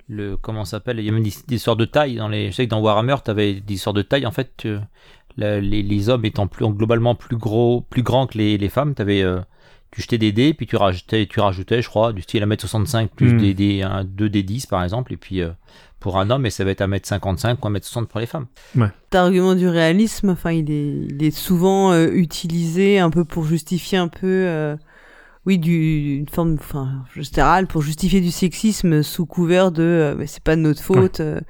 le 0.07 0.38
comment 0.38 0.65
s'appelle 0.65 0.99
Il 0.99 1.06
y 1.06 1.10
a 1.10 1.11
même 1.11 1.23
des, 1.23 1.34
des 1.47 1.56
histoires 1.56 1.76
de 1.76 1.85
taille 1.85 2.15
dans 2.15 2.27
les. 2.30 2.52
Je 2.52 2.56
sais 2.56 2.65
que 2.65 2.72
dans 2.72 2.81
Warhammer, 2.81 3.15
tu 3.23 3.31
avais 3.31 3.56
des 3.56 3.73
histoires 3.76 3.93
de 3.93 4.02
taille. 4.02 4.26
En 4.26 4.31
fait, 4.31 4.52
tu- 4.57 4.77
la- 5.38 5.60
les, 5.60 5.84
les 5.84 6.10
hommes 6.10 6.26
étant 6.26 6.47
plus 6.47 6.65
globalement 6.72 7.14
plus 7.15 7.38
gros, 7.38 7.81
plus 7.89 8.03
grands 8.03 8.26
que 8.27 8.38
les, 8.38 8.57
les 8.57 8.69
femmes, 8.69 8.93
t'avais 8.95 9.22
euh, 9.22 9.41
tu 9.91 10.02
jetais 10.02 10.18
des 10.18 10.31
dés, 10.31 10.53
puis 10.53 10.65
tu 10.68 10.76
rajoutais, 10.77 11.26
tu 11.27 11.39
rajoutais, 11.39 11.81
je 11.81 11.89
crois, 11.89 12.11
du 12.14 12.22
style 12.22 12.43
1m65 12.43 13.07
plus 13.10 13.34
Mm. 13.34 13.53
des, 13.53 13.81
un, 13.81 14.03
2 14.03 14.30
des 14.30 14.43
10 14.43 14.65
par 14.65 14.84
exemple, 14.84 15.14
et 15.14 15.18
puis 15.18 15.41
euh, 15.41 15.49
pour 16.06 16.19
un 16.19 16.30
homme, 16.30 16.45
et 16.45 16.52
ça 16.52 16.64
va 16.64 16.69
être 16.69 16.82
1m55 16.82 17.56
ou 17.64 17.68
1m60 17.68 18.06
pour 18.06 18.19
les 18.19 18.27
femmes. 18.27 18.45
Cet 19.06 19.15
argument 19.15 19.56
du 19.56 19.68
réalisme, 19.68 20.30
enfin, 20.30 20.52
il 20.52 20.69
est, 20.69 21.07
il 21.10 21.23
est 21.23 21.32
souvent 21.36 21.94
euh, 21.94 22.11
utilisé 22.14 22.99
un 22.99 23.10
peu 23.10 23.26
pour 23.26 23.44
justifier 23.44 23.98
un 23.98 24.07
peu, 24.07 24.27
euh, 24.27 24.76
oui, 25.48 25.57
du, 25.57 26.18
une 26.18 26.30
forme, 26.30 26.57
enfin, 26.60 27.03
générale, 27.15 27.65
pour 27.65 27.82
justifier 27.82 28.22
du 28.22 28.30
sexisme 28.30 29.02
sous 29.02 29.26
couvert 29.26 29.72
de, 29.72 29.82
euh, 29.82 30.15
mais 30.15 30.27
c'est 30.27 30.44
pas 30.44 30.56
de 30.56 30.61
notre 30.61 30.84
faute. 30.84 31.22
euh. 31.22 31.41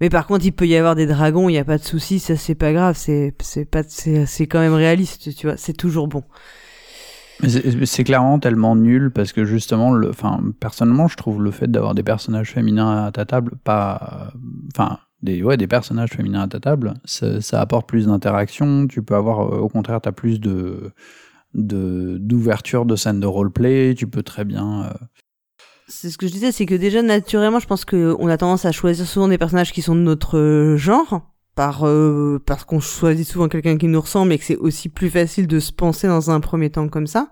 mais 0.00 0.08
par 0.08 0.28
contre, 0.28 0.44
il 0.44 0.52
peut 0.52 0.68
y 0.68 0.76
avoir 0.76 0.94
des 0.94 1.06
dragons, 1.06 1.48
il 1.48 1.54
y 1.54 1.58
a 1.58 1.64
pas 1.64 1.78
de 1.78 1.82
souci, 1.82 2.20
ça 2.20 2.36
c'est 2.36 2.54
pas 2.54 2.72
grave, 2.72 2.94
c'est, 2.96 3.34
c'est 3.40 3.64
pas, 3.64 3.82
c'est, 3.88 4.24
c'est 4.24 4.46
quand 4.46 4.60
même 4.60 4.74
réaliste, 4.74 5.34
tu 5.34 5.48
vois, 5.48 5.56
c'est 5.56 5.76
toujours 5.76 6.06
bon. 6.06 6.22
C'est 7.84 8.04
clairement 8.04 8.38
tellement 8.38 8.76
nul 8.76 9.10
parce 9.10 9.32
que 9.32 9.44
justement, 9.44 9.92
le, 9.92 10.10
enfin, 10.10 10.40
personnellement, 10.60 11.08
je 11.08 11.16
trouve 11.16 11.42
le 11.42 11.50
fait 11.50 11.70
d'avoir 11.70 11.94
des 11.94 12.02
personnages 12.02 12.50
féminins 12.52 13.04
à 13.06 13.12
ta 13.12 13.24
table, 13.24 13.52
pas, 13.64 14.32
enfin, 14.74 14.98
des, 15.22 15.42
ouais, 15.42 15.56
des 15.56 15.66
personnages 15.66 16.10
féminins 16.10 16.42
à 16.42 16.48
ta 16.48 16.60
table, 16.60 16.94
ça, 17.04 17.60
apporte 17.60 17.88
plus 17.88 18.06
d'interaction. 18.06 18.86
Tu 18.86 19.02
peux 19.02 19.14
avoir, 19.14 19.40
euh, 19.40 19.58
au 19.58 19.68
contraire, 19.68 20.00
t'as 20.00 20.12
plus 20.12 20.40
de, 20.40 20.92
de, 21.54 22.18
d'ouverture 22.18 22.84
de 22.84 22.96
scènes 22.96 23.20
de 23.20 23.26
roleplay. 23.26 23.94
Tu 23.96 24.06
peux 24.06 24.22
très 24.22 24.44
bien. 24.44 24.84
euh, 24.84 25.06
C'est 25.88 26.10
ce 26.10 26.18
que 26.18 26.26
je 26.26 26.32
disais, 26.32 26.52
c'est 26.52 26.66
que 26.66 26.74
déjà 26.74 27.02
naturellement, 27.02 27.60
je 27.60 27.66
pense 27.66 27.84
que 27.84 28.14
on 28.18 28.28
a 28.28 28.36
tendance 28.36 28.64
à 28.64 28.72
choisir 28.72 29.06
souvent 29.06 29.28
des 29.28 29.38
personnages 29.38 29.72
qui 29.72 29.82
sont 29.82 29.94
de 29.94 30.00
notre 30.00 30.38
euh, 30.38 30.76
genre, 30.76 31.22
par 31.54 31.86
euh, 31.86 32.40
parce 32.44 32.64
qu'on 32.64 32.80
choisit 32.80 33.26
souvent 33.26 33.48
quelqu'un 33.48 33.76
qui 33.76 33.88
nous 33.88 34.00
ressemble 34.00 34.32
et 34.32 34.38
que 34.38 34.44
c'est 34.44 34.56
aussi 34.56 34.88
plus 34.88 35.10
facile 35.10 35.46
de 35.46 35.60
se 35.60 35.72
penser 35.72 36.06
dans 36.06 36.30
un 36.30 36.40
premier 36.40 36.70
temps 36.70 36.88
comme 36.88 37.06
ça. 37.06 37.28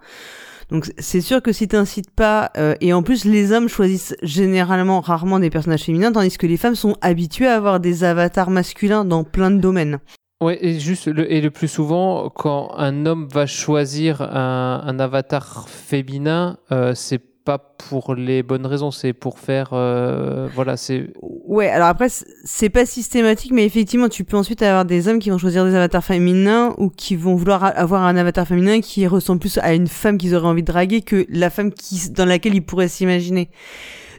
Donc 0.71 0.93
c'est 0.99 1.23
sûr 1.23 1.43
que 1.43 1.53
si 1.53 1.67
t'incites 1.67 2.11
pas, 2.11 2.51
euh, 2.59 2.75
et 2.81 2.93
en 2.93 3.03
plus 3.03 3.25
les 3.25 3.53
hommes 3.53 3.69
choisissent 3.69 4.15
généralement 4.23 5.01
rarement 5.01 5.39
des 5.39 5.49
personnages 5.49 5.85
féminins, 5.85 6.13
tandis 6.13 6.37
que 6.37 6.47
les 6.47 6.59
femmes 6.59 6.75
sont 6.75 6.97
habituées 7.01 7.47
à 7.47 7.57
avoir 7.57 7.81
des 7.81 8.05
avatars 8.05 8.51
masculins 8.51 9.05
dans 9.05 9.25
plein 9.25 9.51
de 9.51 9.61
domaines. 9.61 9.99
Ouais, 10.41 10.59
et 10.65 10.79
juste 10.79 11.09
le, 11.09 11.33
et 11.33 11.41
le 11.41 11.51
plus 11.51 11.67
souvent, 11.67 12.31
quand 12.31 12.73
un 12.77 13.07
homme 13.07 13.27
va 13.33 13.47
choisir 13.47 14.23
un, 14.23 14.83
un 14.85 15.01
avatar 15.01 15.69
féminin, 15.69 16.59
euh, 16.71 16.95
c'est 16.95 17.21
pas 17.49 17.57
pour 17.89 18.15
les 18.15 18.43
bonnes 18.43 18.67
raisons, 18.67 18.91
c'est 18.91 19.15
pour 19.15 19.39
faire, 19.39 19.71
euh, 19.73 20.51
voilà, 20.55 20.77
c'est 20.77 21.15
Ouais, 21.23 21.71
alors 21.71 21.89
après, 21.89 22.09
c'est 22.11 22.69
pas 22.69 22.85
systématique, 22.85 23.53
mais 23.55 23.65
effectivement, 23.65 24.11
tu 24.11 24.25
peux 24.25 24.37
ensuite 24.37 24.61
avoir 24.61 24.85
des 24.85 25.09
hommes 25.09 25.19
qui 25.19 25.31
vont 25.31 25.39
choisir 25.39 25.65
des 25.65 25.75
avatars 25.75 26.05
féminins 26.05 26.75
ou 26.77 26.91
qui 26.91 27.17
vont 27.17 27.37
vouloir 27.37 27.65
avoir 27.65 28.03
un 28.03 28.19
avatar 28.19 28.47
féminin 28.47 28.83
qui 28.83 29.07
ressemble 29.07 29.41
plus 29.41 29.57
à 29.63 29.73
une 29.73 29.87
femme 29.87 30.19
qu'ils 30.19 30.35
auraient 30.35 30.49
envie 30.49 30.61
de 30.63 30.71
draguer 30.71 31.01
que 31.01 31.25
la 31.31 31.49
femme 31.49 31.73
qui, 31.73 32.11
dans 32.11 32.27
laquelle 32.27 32.55
ils 32.55 32.61
pourraient 32.61 32.87
s'imaginer. 32.87 33.49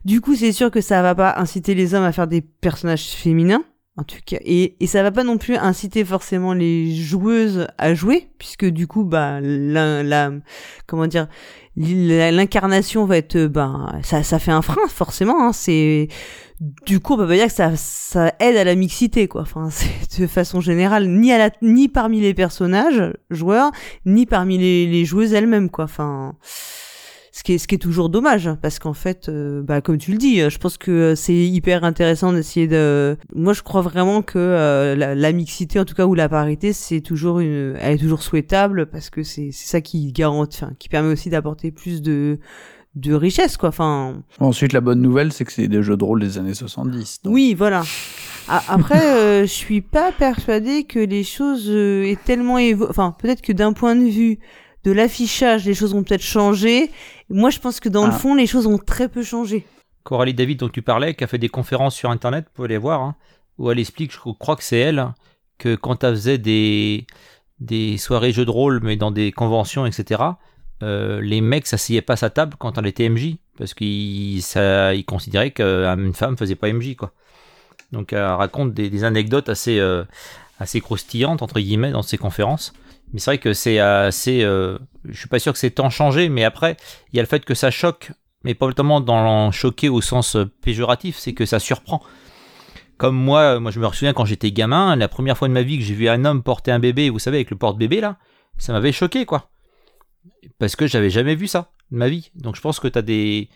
du 0.06 0.22
coup, 0.22 0.34
c'est 0.34 0.52
sûr 0.52 0.72
que 0.72 0.82
ça 0.82 1.04
va 1.04 1.14
pas 1.14 1.36
inciter 1.38 1.76
les 1.76 1.94
hommes 1.94 2.06
à 2.06 2.12
faire 2.12 2.26
des 2.26 2.42
personnages 2.42 3.10
féminins. 3.10 3.62
En 4.00 4.04
tout 4.04 4.16
cas, 4.26 4.38
et, 4.46 4.78
et 4.80 4.88
ça 4.88 5.04
va 5.04 5.12
pas 5.12 5.26
non 5.26 5.38
plus 5.38 5.58
inciter 5.58 6.06
forcément 6.06 6.54
les 6.54 6.96
joueuses 6.96 7.68
à 7.78 7.94
jouer, 7.94 8.30
puisque 8.38 8.64
du 8.66 8.88
coup, 8.88 9.04
bah, 9.04 9.40
la, 9.42 10.04
la 10.04 10.32
comment 10.88 11.06
dire, 11.06 11.28
l'incarnation 11.80 13.06
va 13.06 13.18
être, 13.18 13.38
ben, 13.48 14.00
ça, 14.04 14.22
ça 14.24 14.38
fait 14.38 14.52
un 14.52 14.62
frein 14.62 14.88
forcément. 14.90 15.48
Hein, 15.48 15.54
c'est 15.54 16.10
du 16.86 17.00
coup, 17.00 17.14
on 17.14 17.18
peut 17.18 17.28
pas 17.28 17.36
dire 17.36 17.48
que 17.48 17.54
ça, 17.54 17.76
ça 17.78 18.34
aide 18.40 18.58
à 18.58 18.66
la 18.66 18.76
mixité, 18.76 19.28
quoi. 19.30 19.42
Enfin, 19.42 19.70
de 20.20 20.28
façon 20.28 20.60
générale, 20.60 21.08
ni 21.08 21.32
à 21.32 21.38
la, 21.38 21.52
ni 21.62 21.88
parmi 21.88 22.20
les 22.20 22.34
personnages 22.34 23.14
joueurs, 23.30 23.72
ni 24.06 24.26
parmi 24.26 24.58
les, 24.58 24.86
les 24.88 25.06
joueuses 25.06 25.34
elles-mêmes, 25.34 25.70
quoi. 25.70 25.86
Enfin 25.86 26.36
ce 27.40 27.44
qui 27.44 27.53
est 27.53 27.57
ce 27.57 27.70
qui 27.70 27.76
est 27.76 27.80
toujours 27.80 28.10
dommage 28.10 28.49
parce 28.61 28.80
qu'en 28.80 28.94
fait 28.94 29.30
euh, 29.30 29.61
bah 29.61 29.80
comme 29.80 29.98
tu 29.98 30.11
le 30.11 30.18
dis 30.18 30.41
je 30.49 30.57
pense 30.57 30.78
que 30.78 31.16
c'est 31.16 31.34
hyper 31.34 31.86
intéressant 31.86 32.34
d'essayer 32.34 32.68
de 32.68 33.16
moi 33.34 33.53
je 33.53 33.61
crois 33.61 33.80
vraiment 33.82 34.22
que 34.22 34.38
euh, 34.38 34.94
la, 35.16 35.32
mixité 35.32 35.80
en 35.80 35.86
tout 35.86 35.95
cas 35.95 36.06
ou 36.06 36.16
la 36.16 36.28
parité 36.28 36.74
c'est 36.74 36.99
toujours 36.99 37.40
une 37.40 37.78
elle 37.80 37.95
est 37.95 37.98
toujours 37.98 38.24
souhaitable 38.24 38.88
parce 38.88 39.10
que 39.10 39.24
c'est 39.24 39.52
c'est 39.53 39.70
ça 39.70 39.80
qui 39.80 40.11
garantit 40.11 40.66
enfin, 40.66 40.74
qui 40.80 40.90
permet 40.90 41.14
aussi 41.14 41.30
d'apporter 41.30 41.72
plus 41.72 42.02
de 42.02 42.40
de 42.95 43.14
richesse 43.14 43.56
quoi 43.56 43.70
enfin. 43.70 44.22
Ensuite 44.41 44.74
la 44.74 44.82
bonne 44.82 45.02
nouvelle 45.02 45.32
c'est 45.32 45.45
que 45.45 45.53
c'est 45.53 45.70
des 45.70 45.82
jeux 45.82 45.95
de 45.95 46.03
rôle 46.03 46.20
des 46.20 46.40
années 46.40 46.53
70 46.53 47.22
oui 47.24 47.53
voilà. 47.57 47.84
Après 48.49 49.16
euh, 49.16 49.41
je 49.44 49.53
suis 49.53 49.80
pas 49.80 50.11
persuadée 50.11 50.84
que 50.84 50.99
les 50.99 51.24
choses 51.24 51.70
aient 51.70 52.18
tellement 52.26 52.57
évo 52.57 52.86
enfin 52.90 53.16
peut-être 53.18 53.41
que 53.41 53.53
d'un 53.53 53.72
point 53.72 53.95
de 53.95 54.10
vue 54.10 54.40
de 54.84 54.92
l'affichage, 54.92 55.66
les 55.66 55.74
choses 55.74 55.94
ont 55.94 56.04
peut-être 56.04 56.24
changé. 56.24 56.92
Moi, 57.30 57.50
je 57.50 57.60
pense 57.60 57.80
que 57.80 57.90
dans 57.90 58.06
le 58.06 58.14
ah. 58.14 58.18
fond, 58.18 58.36
les 58.36 58.48
choses 58.48 58.68
ont 58.68 58.78
très 58.78 59.10
peu 59.10 59.24
changé. 59.24 59.66
Coralie 60.04 60.34
David, 60.34 60.60
dont 60.60 60.70
tu 60.70 60.82
parlais, 60.82 61.14
qui 61.14 61.24
a 61.24 61.28
fait 61.28 61.38
des 61.38 61.50
conférences 61.50 61.96
sur 61.96 62.10
Internet, 62.10 62.46
vous 62.48 62.54
pouvez 62.56 62.70
les 62.70 62.78
voir, 62.78 63.02
hein, 63.02 63.16
où 63.58 63.70
elle 63.70 63.80
explique, 63.80 64.12
je 64.12 64.18
crois 64.18 64.56
que 64.56 64.64
c'est 64.64 64.80
elle, 64.80 65.06
que 65.58 65.76
quand 65.76 66.04
elle 66.04 66.16
faisait 66.16 66.38
des, 66.38 67.06
des 67.60 67.98
soirées 67.98 68.32
jeux 68.32 68.46
de 68.46 68.52
rôle, 68.52 68.80
mais 68.82 68.96
dans 68.96 69.12
des 69.12 69.32
conventions, 69.32 69.86
etc., 69.86 70.24
euh, 70.82 71.20
les 71.22 71.42
mecs 71.42 71.68
s'asseyaient 71.68 72.02
pas 72.02 72.14
à 72.14 72.18
sa 72.18 72.30
table 72.30 72.56
quand 72.58 72.78
elle 72.78 72.88
était 72.88 73.10
MJ, 73.10 73.36
parce 73.58 73.74
qu'ils 73.74 74.40
ils 74.40 75.06
considéraient 75.06 75.52
qu'une 75.52 76.14
femme 76.14 76.38
faisait 76.38 76.56
pas 76.56 76.72
MJ, 76.72 76.96
quoi. 76.96 77.12
Donc 77.92 78.14
elle 78.14 78.24
raconte 78.24 78.74
des, 78.74 79.04
anecdotes 79.04 79.50
assez, 79.50 79.80
euh, 79.80 80.04
assez 80.60 80.80
croustillantes, 80.80 81.42
entre 81.42 81.60
guillemets, 81.60 81.92
dans 81.92 82.02
ses 82.02 82.18
conférences. 82.18 82.74
Mais 83.14 83.19
c'est 83.19 83.31
vrai 83.31 83.38
que 83.40 83.53
c'est 83.53 83.80
assez. 83.80 84.44
Euh, 84.44 84.77
je 85.06 85.18
suis 85.18 85.27
pas 85.27 85.40
sûr 85.40 85.53
que 85.53 85.60
c'est 85.60 85.72
tant 85.72 85.90
changé, 85.90 86.30
mais 86.30 86.44
après, 86.44 86.77
il 87.11 87.18
y 87.18 87.19
a 87.19 87.23
le 87.23 87.27
fait 87.27 87.44
que 87.44 87.56
ça 87.56 87.72
choque, 87.72 88.11
mais 88.44 88.53
pas 88.53 88.72
tellement 88.73 89.02
dans 89.02 89.52
choquer 89.52 89.90
au 89.90 90.02
sens 90.02 90.36
euh, 90.36 90.45
péjoratif, 90.61 91.18
c'est 91.18 91.34
que 91.34 91.45
ça 91.45 91.60
surprend. 91.60 92.02
Comme 92.98 93.15
moi, 93.15 93.60
moi 93.60 93.72
je 93.72 93.80
me 93.80 93.88
souviens 93.91 94.14
quand 94.14 94.26
j'étais 94.26 94.52
gamin, 94.52 94.95
la 94.95 95.07
première 95.07 95.38
fois 95.38 95.48
de 95.48 95.53
ma 95.53 95.61
vie 95.61 95.77
que 95.77 95.84
j'ai 95.84 95.94
vu 95.94 96.10
un 96.10 96.26
homme 96.26 96.44
porter 96.44 96.72
un 96.72 96.80
bébé, 96.80 97.10
vous 97.10 97.19
savez, 97.19 97.38
avec 97.38 97.49
le 97.49 97.57
porte-bébé 97.57 98.02
là, 98.02 98.18
ça 98.57 98.73
m'avait 98.73 98.91
choqué 98.91 99.26
quoi. 99.26 99.49
Parce 100.57 100.76
que 100.76 100.86
j'avais 100.86 101.10
jamais 101.10 101.36
vu 101.36 101.48
ça 101.48 101.72
de 101.91 101.98
ma 101.98 102.10
vie. 102.10 102.30
Donc 102.36 102.57
je 102.57 102.61
pense 102.61 102.80
que 102.80 102.90
tu 102.90 102.99
as 102.99 103.02
des 103.02 103.49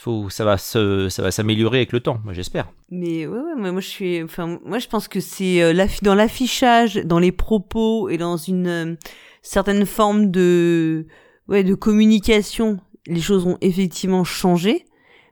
faut, 0.00 0.28
ça 0.30 0.44
va 0.44 0.58
se, 0.58 1.08
ça 1.08 1.22
va 1.22 1.30
s'améliorer 1.30 1.78
avec 1.78 1.92
le 1.92 2.00
temps, 2.00 2.20
j'espère. 2.30 2.70
Mais 2.90 3.26
ouais, 3.26 3.38
ouais, 3.38 3.70
moi 3.72 3.80
je 3.80 3.88
suis, 3.88 4.22
enfin, 4.22 4.58
moi 4.64 4.78
je 4.78 4.88
pense 4.88 5.08
que 5.08 5.20
c'est 5.20 5.62
euh, 5.62 5.86
dans 6.02 6.14
l'affichage, 6.14 6.96
dans 6.96 7.18
les 7.18 7.32
propos 7.32 8.08
et 8.08 8.18
dans 8.18 8.36
une 8.36 8.66
euh, 8.66 8.94
certaine 9.42 9.86
forme 9.86 10.30
de, 10.30 11.06
ouais, 11.48 11.64
de 11.64 11.74
communication, 11.74 12.78
les 13.06 13.20
choses 13.20 13.46
ont 13.46 13.58
effectivement 13.60 14.24
changé. 14.24 14.84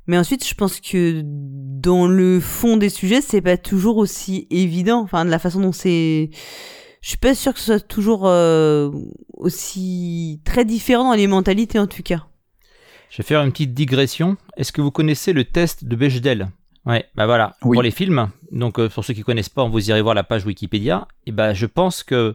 Mais 0.06 0.18
ensuite, 0.18 0.46
je 0.46 0.54
pense 0.54 0.80
que 0.80 1.22
dans 1.24 2.08
le 2.08 2.40
fond 2.40 2.76
des 2.76 2.88
sujets, 2.88 3.20
c'est 3.20 3.40
pas 3.40 3.56
toujours 3.56 3.98
aussi 3.98 4.48
évident. 4.50 5.00
Enfin, 5.00 5.24
de 5.24 5.30
la 5.30 5.38
façon 5.38 5.60
dont 5.60 5.72
c'est, 5.72 6.30
je 7.02 7.08
suis 7.08 7.18
pas 7.18 7.34
sûr 7.34 7.54
que 7.54 7.60
ce 7.60 7.66
soit 7.66 7.80
toujours 7.80 8.26
euh, 8.26 8.90
aussi 9.34 10.40
très 10.44 10.64
différent 10.64 11.10
dans 11.10 11.16
les 11.16 11.28
mentalités 11.28 11.78
en 11.78 11.86
tout 11.86 12.02
cas. 12.02 12.26
Je 13.12 13.18
vais 13.18 13.24
faire 13.24 13.42
une 13.42 13.52
petite 13.52 13.74
digression. 13.74 14.38
Est-ce 14.56 14.72
que 14.72 14.80
vous 14.80 14.90
connaissez 14.90 15.34
le 15.34 15.44
test 15.44 15.84
de 15.84 15.96
Bechdel? 15.96 16.48
Ouais, 16.86 17.04
bah 17.14 17.26
voilà, 17.26 17.52
pour 17.60 17.82
les 17.82 17.90
films. 17.90 18.30
Donc 18.52 18.78
euh, 18.78 18.88
pour 18.88 19.04
ceux 19.04 19.12
qui 19.12 19.20
connaissent 19.20 19.50
pas, 19.50 19.64
vous 19.64 19.90
irez 19.90 20.00
voir 20.00 20.14
la 20.14 20.24
page 20.24 20.46
Wikipédia. 20.46 21.06
Et 21.26 21.30
bah 21.30 21.52
je 21.52 21.66
pense 21.66 22.04
que 22.04 22.34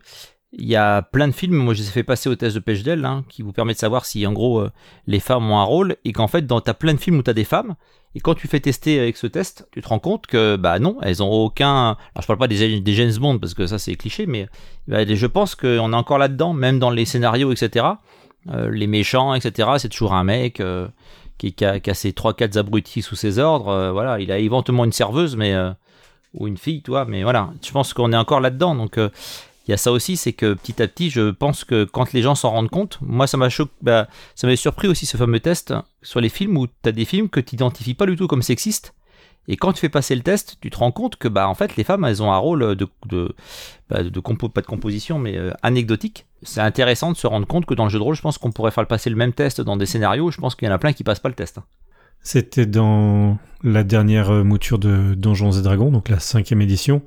il 0.53 0.67
y 0.67 0.75
a 0.75 1.01
plein 1.01 1.27
de 1.29 1.33
films, 1.33 1.55
moi 1.55 1.73
je 1.73 1.81
les 1.81 1.87
ai 1.87 1.91
fait 1.91 2.03
passer 2.03 2.29
au 2.29 2.35
test 2.35 2.55
de 2.55 2.59
Bechdel, 2.59 3.05
hein, 3.05 3.25
qui 3.27 3.41
vous 3.41 3.53
permet 3.53 3.73
de 3.73 3.79
savoir 3.79 4.05
si 4.05 4.27
en 4.27 4.33
gros 4.33 4.59
euh, 4.59 4.71
les 5.07 5.19
femmes 5.19 5.49
ont 5.49 5.57
un 5.57 5.63
rôle 5.63 5.95
et 6.05 6.13
qu'en 6.13 6.27
fait 6.27 6.45
dans 6.45 6.61
t'as 6.61 6.75
plein 6.75 6.93
de 6.93 6.99
films 6.99 7.17
où 7.17 7.23
t'as 7.23 7.33
des 7.33 7.43
femmes 7.43 7.73
et 8.13 8.19
quand 8.19 8.35
tu 8.35 8.47
fais 8.47 8.59
tester 8.59 8.99
avec 8.99 9.17
ce 9.17 9.25
test, 9.25 9.67
tu 9.71 9.81
te 9.81 9.87
rends 9.87 9.99
compte 9.99 10.27
que 10.27 10.57
bah 10.57 10.77
non, 10.77 10.97
elles 11.01 11.21
ont 11.21 11.29
aucun. 11.29 11.97
Alors 12.13 12.21
je 12.21 12.27
parle 12.27 12.39
pas 12.39 12.47
des, 12.47 12.79
des 12.79 12.93
James 12.93 13.13
Bond 13.19 13.39
parce 13.39 13.53
que 13.55 13.65
ça 13.65 13.79
c'est 13.79 13.95
cliché, 13.95 14.27
mais 14.27 14.47
bah, 14.87 15.05
je 15.05 15.25
pense 15.25 15.55
qu'on 15.55 15.93
est 15.93 15.95
encore 15.95 16.17
là-dedans, 16.19 16.53
même 16.53 16.79
dans 16.79 16.89
les 16.89 17.05
scénarios, 17.05 17.51
etc. 17.51 17.85
Euh, 18.51 18.69
les 18.69 18.87
méchants, 18.87 19.33
etc. 19.33 19.69
C'est 19.77 19.89
toujours 19.89 20.13
un 20.13 20.23
mec 20.23 20.59
euh, 20.59 20.87
qui, 21.37 21.53
a, 21.63 21.79
qui, 21.79 21.89
a, 21.89 21.93
ses 21.93 22.11
3-4 22.11 22.57
abrutis 22.57 23.01
sous 23.01 23.15
ses 23.15 23.39
ordres. 23.39 23.69
Euh, 23.69 23.91
voilà, 23.91 24.19
il 24.19 24.31
a 24.31 24.37
éventuellement 24.37 24.85
une 24.85 24.93
serveuse, 24.93 25.35
mais 25.35 25.55
ou 26.33 26.47
une 26.47 26.57
fille, 26.57 26.81
toi. 26.81 27.05
Mais 27.05 27.23
voilà, 27.23 27.49
je 27.65 27.71
pense 27.71 27.93
qu'on 27.93 28.13
est 28.13 28.17
encore 28.17 28.39
là-dedans. 28.39 28.75
Donc 28.75 28.97
il 28.97 29.71
y 29.71 29.73
a 29.73 29.77
ça 29.77 29.91
aussi, 29.91 30.15
c'est 30.15 30.33
que 30.33 30.53
petit 30.53 30.81
à 30.81 30.87
petit, 30.87 31.09
je 31.09 31.31
pense 31.31 31.63
que 31.63 31.83
quand 31.83 32.13
les 32.13 32.21
gens 32.21 32.35
s'en 32.35 32.51
rendent 32.51 32.69
compte, 32.69 32.99
moi 33.01 33.27
ça 33.27 33.37
m'a 33.37 33.49
choqué, 33.49 33.71
bah, 33.81 34.07
ça 34.35 34.47
m'a 34.47 34.55
surpris 34.55 34.87
aussi 34.87 35.05
ce 35.05 35.17
fameux 35.17 35.41
test 35.41 35.73
sur 36.01 36.21
les 36.21 36.29
films 36.29 36.57
où 36.57 36.67
tu 36.67 36.73
as 36.85 36.93
des 36.93 37.05
films 37.05 37.27
que 37.27 37.41
tu 37.41 37.55
n'identifies 37.55 37.95
pas 37.95 38.05
du 38.05 38.15
tout 38.15 38.27
comme 38.27 38.41
sexistes 38.41 38.93
et 39.49 39.55
quand 39.55 39.71
tu 39.71 39.79
fais 39.79 39.89
passer 39.89 40.13
le 40.15 40.21
test, 40.21 40.57
tu 40.61 40.69
te 40.69 40.77
rends 40.77 40.91
compte 40.91 41.15
que 41.15 41.29
bah 41.29 41.47
en 41.47 41.55
fait 41.55 41.77
les 41.77 41.85
femmes 41.85 42.03
elles 42.03 42.21
ont 42.21 42.31
un 42.31 42.37
rôle 42.37 42.75
de 42.75 42.87
bah, 43.89 43.99
pas 43.99 44.03
de 44.61 44.67
composition 44.67 45.19
mais 45.19 45.37
anecdotique. 45.63 46.26
C'est 46.43 46.61
intéressant 46.61 47.11
de 47.11 47.17
se 47.17 47.27
rendre 47.27 47.47
compte 47.47 47.65
que 47.65 47.73
dans 47.73 47.85
le 47.85 47.89
jeu 47.89 47.97
de 47.97 48.03
rôle, 48.03 48.15
je 48.15 48.21
pense 48.21 48.37
qu'on 48.37 48.51
pourrait 48.51 48.71
faire 48.71 48.85
passer 48.87 49.09
le 49.09 49.15
même 49.15 49.33
test 49.33 49.61
dans 49.61 49.77
des 49.77 49.85
scénarios. 49.85 50.31
Je 50.31 50.37
pense 50.37 50.55
qu'il 50.55 50.67
y 50.67 50.71
en 50.71 50.73
a 50.73 50.77
plein 50.77 50.93
qui 50.93 51.03
passent 51.03 51.19
pas 51.19 51.29
le 51.29 51.35
test. 51.35 51.57
Hein. 51.57 51.63
C'était 52.21 52.65
dans 52.65 53.37
la 53.63 53.83
dernière 53.83 54.31
mouture 54.43 54.79
de 54.79 55.13
Donjons 55.15 55.51
et 55.51 55.61
Dragons, 55.61 55.91
donc 55.91 56.09
la 56.09 56.19
cinquième 56.19 56.61
édition. 56.61 57.01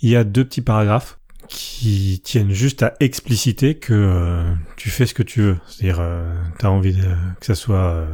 Il 0.00 0.10
y 0.10 0.16
a 0.16 0.24
deux 0.24 0.44
petits 0.44 0.60
paragraphes 0.60 1.18
qui 1.48 2.20
tiennent 2.24 2.52
juste 2.52 2.82
à 2.82 2.94
expliciter 3.00 3.74
que 3.74 3.92
euh, 3.92 4.54
tu 4.76 4.88
fais 4.88 5.06
ce 5.06 5.14
que 5.14 5.22
tu 5.22 5.40
veux. 5.40 5.58
C'est-à-dire, 5.66 5.98
euh, 6.00 6.34
tu 6.58 6.66
as 6.66 6.70
envie 6.70 6.96
que 7.40 7.46
ça 7.46 7.54
soit 7.54 8.06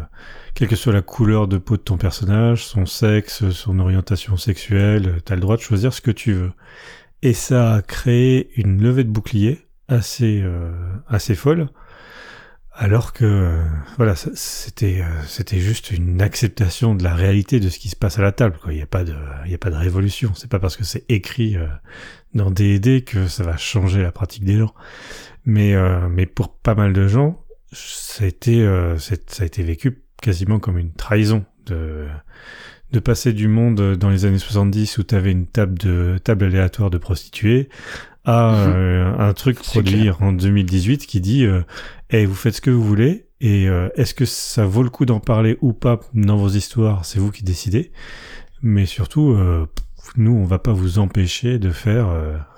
quelle 0.59 0.67
que 0.67 0.75
soit 0.75 0.93
la 0.93 1.03
couleur 1.03 1.47
de 1.47 1.57
peau 1.57 1.77
de 1.77 1.83
ton 1.83 1.99
personnage, 1.99 2.67
son 2.67 2.85
sexe, 2.85 3.49
son 3.51 3.79
orientation 3.79 4.37
sexuelle, 4.37 5.21
t'as 5.25 5.37
le 5.37 5.41
droit 5.41 5.57
de 5.57 5.63
choisir 5.63 5.93
ce 5.93 6.01
que 6.01 6.11
tu 6.11 6.33
veux. 6.33 6.51
Et 7.23 7.33
ça 7.33 7.75
a 7.75 7.83
créé 7.83 8.51
une 8.57 8.83
levée 8.83 9.05
de 9.05 9.09
bouclier 9.09 9.68
assez 9.89 10.43
euh, 10.43 10.71
assez 11.09 11.35
folle, 11.35 11.69
alors 12.73 13.13
que 13.13 13.25
euh, 13.25 13.65
voilà, 13.97 14.15
c'était 14.15 15.01
euh, 15.03 15.23
c'était 15.27 15.59
juste 15.59 15.91
une 15.91 16.23
acceptation 16.23 16.95
de 16.95 17.03
la 17.03 17.15
réalité 17.15 17.59
de 17.59 17.69
ce 17.69 17.79
qui 17.79 17.89
se 17.89 17.97
passe 17.97 18.19
à 18.19 18.23
la 18.23 18.33
table. 18.33 18.59
Quoi. 18.63 18.73
Il 18.73 18.77
n'y 18.77 18.83
a 18.83 18.87
pas 18.87 19.05
de 19.05 19.15
il 19.47 19.51
y 19.51 19.55
a 19.55 19.59
pas 19.59 19.71
de 19.71 19.77
révolution. 19.77 20.33
C'est 20.35 20.51
pas 20.51 20.61
parce 20.61 20.77
que 20.77 20.85
c'est 20.85 21.05
écrit 21.09 21.57
dans 22.35 22.51
D&D 22.51 23.03
que 23.03 23.27
ça 23.27 23.43
va 23.43 23.57
changer 23.57 24.03
la 24.03 24.13
pratique 24.13 24.45
des 24.45 24.59
gens. 24.59 24.75
Mais 25.45 25.75
mais 26.11 26.27
pour 26.27 26.55
pas 26.55 26.75
mal 26.75 26.93
de 26.93 27.09
gens, 27.09 27.43
ça 27.73 28.25
a 28.25 28.27
été 28.27 28.65
ça 28.99 29.43
a 29.43 29.47
été 29.47 29.63
vécu 29.63 30.03
quasiment 30.21 30.61
comme 30.61 30.79
une 30.79 30.93
trahison 30.93 31.45
de 31.67 32.07
de 32.93 33.01
passer 33.01 33.35
du 33.35 33.49
monde 33.49 33.97
dans 33.97 34.09
les 34.09 34.25
années 34.25 34.39
70 34.39 34.97
où 34.99 35.03
tu 35.03 35.15
avais 35.15 35.31
une 35.31 35.47
table 35.47 35.79
de 35.79 36.19
table 36.25 36.47
aléatoire 36.47 36.89
de 36.89 36.97
prostituées 36.97 37.69
à 38.33 38.53
mhm. 38.53 38.73
euh, 38.75 39.19
un 39.19 39.33
truc 39.33 39.59
produit 39.63 40.11
en 40.21 40.33
2018 40.33 41.07
qui 41.07 41.21
dit 41.21 41.45
euh, 41.45 41.63
hey, 42.11 42.27
vous 42.27 42.35
faites 42.35 42.57
ce 42.57 42.61
que 42.61 42.71
vous 42.71 42.85
voulez 42.85 43.27
et 43.41 43.69
euh, 43.69 43.89
est-ce 43.97 44.13
que 44.13 44.27
ça 44.27 44.67
vaut 44.67 44.83
le 44.83 44.91
coup 44.91 45.07
d'en 45.07 45.19
parler 45.19 45.57
ou 45.63 45.73
pas 45.73 45.99
dans 46.13 46.37
vos 46.37 46.51
histoires? 46.51 47.07
C'est 47.07 47.21
vous 47.21 47.31
qui 47.31 47.43
décidez. 47.43 47.91
Mais 48.61 48.85
surtout 48.85 49.31
euh, 49.31 49.67
nous 50.17 50.33
on 50.33 50.45
va 50.45 50.59
pas 50.59 50.73
vous 50.73 50.99
empêcher 50.99 51.59
de 51.59 51.71
faire 51.71 52.09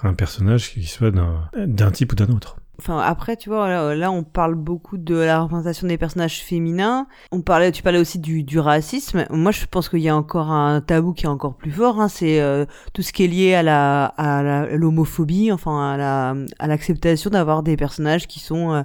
un 0.03 0.15
personnage 0.15 0.73
qui 0.73 0.85
soit 0.87 1.13
d'un 1.13 1.91
type 1.93 2.13
ou 2.13 2.17
d'un 2.17 2.29
autre 2.29 2.57
Enfin, 2.81 2.99
après, 2.99 3.37
tu 3.37 3.51
vois, 3.51 3.95
là, 3.95 4.11
on 4.11 4.23
parle 4.23 4.55
beaucoup 4.55 4.97
de 4.97 5.15
la 5.15 5.43
représentation 5.43 5.87
des 5.87 5.99
personnages 5.99 6.43
féminins. 6.43 7.07
On 7.31 7.43
parlait, 7.43 7.73
tu 7.73 7.83
parlais 7.83 7.99
aussi 7.99 8.19
du, 8.19 8.43
du 8.43 8.59
racisme. 8.59 9.27
Moi, 9.29 9.53
je 9.53 9.67
pense 9.67 9.91
qu'il 9.91 9.99
y 9.99 10.09
a 10.09 10.17
encore 10.17 10.51
un 10.51 10.81
tabou 10.81 11.13
qui 11.13 11.27
est 11.27 11.29
encore 11.29 11.59
plus 11.59 11.73
fort. 11.73 12.01
Hein, 12.01 12.09
c'est 12.09 12.41
euh, 12.41 12.65
tout 12.95 13.03
ce 13.03 13.13
qui 13.13 13.25
est 13.25 13.27
lié 13.27 13.53
à 13.53 13.63
la, 13.63 14.07
à 14.07 14.65
l'homophobie, 14.75 15.53
enfin, 15.53 15.93
à 15.93 15.99
la, 15.99 16.35
à 16.59 16.67
l'acceptation 16.69 17.29
d'avoir 17.29 17.63
des 17.63 17.77
personnages 17.77 18.27
qui 18.27 18.41
sont 18.41 18.73
euh, 18.73 18.83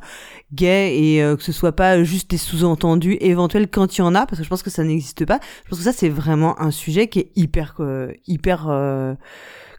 gays 0.51 0.99
et 0.99 1.23
euh, 1.23 1.38
que 1.38 1.43
ce 1.43 1.53
soit 1.53 1.72
pas 1.72 2.03
juste 2.03 2.30
des 2.30 2.38
sous-entendus 2.38 3.15
éventuels 3.22 3.69
quand 3.69 3.97
il 3.97 4.01
y 4.01 4.03
en 4.03 4.13
a, 4.13 4.26
parce 4.26 4.39
que 4.39 4.43
je 4.43 4.49
pense 4.49 4.61
que 4.61 4.69
ça 4.69 4.84
n'existe 4.84 5.26
pas. 5.26 5.39
Je 5.63 5.69
pense 5.69 5.80
que 5.80 5.85
ça, 5.85 5.93
c'est 5.93 6.09
vraiment 6.09 6.59
un 6.59 6.72
sujet 6.72 7.07
qui 7.07 7.19
est 7.19 7.31
hyper, 7.38 7.80
hyper, 8.27 8.63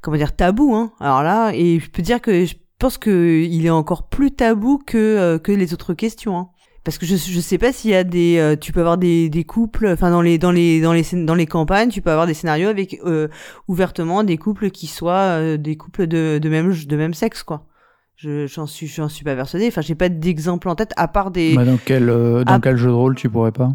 comment 0.01 0.17
dire, 0.17 0.35
tabou. 0.35 0.75
Hein. 0.75 0.93
Alors 1.01 1.23
là, 1.23 1.51
et 1.53 1.81
je 1.81 1.91
peux 1.91 2.01
dire 2.01 2.23
que 2.23 2.47
je 2.47 2.55
pense 2.79 2.99
qu'il 2.99 3.65
est 3.67 3.71
encore 3.71 4.09
plus 4.09 4.31
tabou 4.33 4.79
que, 4.87 4.97
euh, 4.99 5.39
que 5.39 5.53
les 5.53 5.73
autres 5.73 5.95
questions. 5.95 6.37
Hein. 6.39 6.49
parce 6.85 6.99
que 6.99 7.07
je 7.07 7.17
je 7.17 7.41
sais 7.41 7.59
pas 7.59 7.73
s'il 7.73 7.91
y 7.91 7.95
a 7.95 8.05
des 8.05 8.37
euh, 8.39 8.55
tu 8.57 8.73
peux 8.73 8.81
avoir 8.81 8.97
des, 8.99 9.29
des 9.29 9.45
couples 9.45 9.89
enfin 9.89 10.11
dans 10.11 10.23
les 10.23 10.39
dans 10.39 10.53
les 10.53 10.81
dans 10.81 10.93
les 10.93 11.03
dans 11.25 11.35
les 11.35 11.47
campagnes 11.47 11.89
tu 11.91 12.01
peux 12.03 12.11
avoir 12.13 12.27
des 12.29 12.35
scénarios 12.35 12.69
avec 12.69 13.01
euh, 13.05 13.27
ouvertement 13.67 14.23
des 14.23 14.37
couples 14.37 14.71
qui 14.71 14.87
soient 14.87 15.57
des 15.57 15.77
couples 15.77 16.07
de 16.07 16.39
de 16.41 16.49
même 16.49 16.73
de 16.73 16.97
même 16.97 17.13
sexe 17.15 17.43
quoi 17.43 17.67
je 18.15 18.47
j'en 18.47 18.67
suis 18.67 18.87
j'en 18.87 19.09
suis 19.09 19.25
pas 19.25 19.35
persuadée 19.35 19.67
enfin 19.69 19.81
j'ai 19.83 19.97
pas 19.97 20.09
d'exemple 20.09 20.69
en 20.69 20.75
tête 20.77 20.93
à 20.97 21.09
part 21.09 21.31
des 21.33 21.55
Bah, 21.57 21.65
dans 21.65 21.79
quel, 21.85 22.09
euh, 22.09 22.45
dans 22.45 22.55
Ah. 22.55 22.61
quel 22.63 22.77
jeu 22.77 22.89
de 22.89 22.93
rôle 22.95 23.15
tu 23.17 23.29
pourrais 23.29 23.53
pas? 23.53 23.73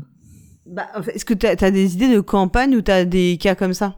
Bah, 0.65 0.87
est-ce 1.13 1.25
que 1.25 1.33
t'as 1.33 1.55
as 1.59 1.71
des 1.71 1.95
idées 1.95 2.13
de 2.13 2.21
campagne 2.21 2.75
ou 2.77 2.81
t'as 2.81 3.03
des 3.03 3.37
cas 3.37 3.55
comme 3.55 3.73
ça? 3.73 3.97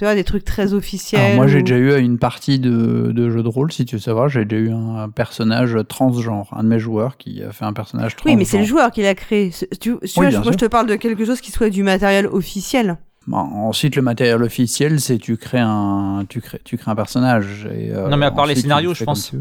Tu 0.00 0.06
vois 0.06 0.14
des 0.14 0.24
trucs 0.24 0.46
très 0.46 0.72
officiels 0.72 1.20
Alors 1.20 1.34
moi, 1.34 1.46
j'ai 1.46 1.60
déjà 1.60 1.76
eu 1.76 2.00
une 2.00 2.16
partie 2.16 2.58
de, 2.58 3.12
de 3.14 3.28
jeu 3.28 3.42
de 3.42 3.48
rôle, 3.48 3.70
si 3.70 3.84
tu 3.84 3.96
veux 3.96 4.00
savoir. 4.00 4.30
J'ai 4.30 4.46
déjà 4.46 4.62
eu 4.62 4.72
un 4.72 5.10
personnage 5.10 5.76
transgenre, 5.86 6.48
un 6.56 6.62
de 6.62 6.68
mes 6.68 6.78
joueurs 6.78 7.18
qui 7.18 7.42
a 7.42 7.52
fait 7.52 7.66
un 7.66 7.74
personnage 7.74 8.16
transgenre. 8.16 8.32
oui 8.32 8.38
mais 8.38 8.46
c'est 8.46 8.56
le 8.56 8.64
joueur 8.64 8.92
qui 8.92 9.02
l'a 9.02 9.14
créé 9.14 9.50
tu, 9.78 9.90
vois, 9.90 10.00
moi 10.16 10.30
sûr. 10.30 10.52
je 10.52 10.56
te 10.56 10.64
parle 10.64 10.86
de 10.86 10.96
quelque 10.96 11.26
chose 11.26 11.42
qui 11.42 11.52
soit 11.52 11.68
du 11.68 11.82
matériel 11.82 12.26
officiel 12.26 12.96
Bon, 13.26 13.36
ensuite, 13.36 13.94
le 13.94 14.00
matériel 14.00 14.42
officiel, 14.42 15.00
c'est 15.02 15.18
tu 15.18 15.36
crées 15.36 15.58
un, 15.60 16.24
tu 16.26 16.40
crées, 16.40 16.62
tu 16.64 16.78
crées 16.78 16.90
un 16.90 16.96
personnage. 16.96 17.68
Et, 17.70 17.90
euh, 17.90 18.08
Non, 18.08 18.16
mais 18.16 18.24
à 18.24 18.30
part 18.30 18.46
les 18.46 18.54
scénarios, 18.54 18.94
je 18.94 19.04
pense. 19.04 19.32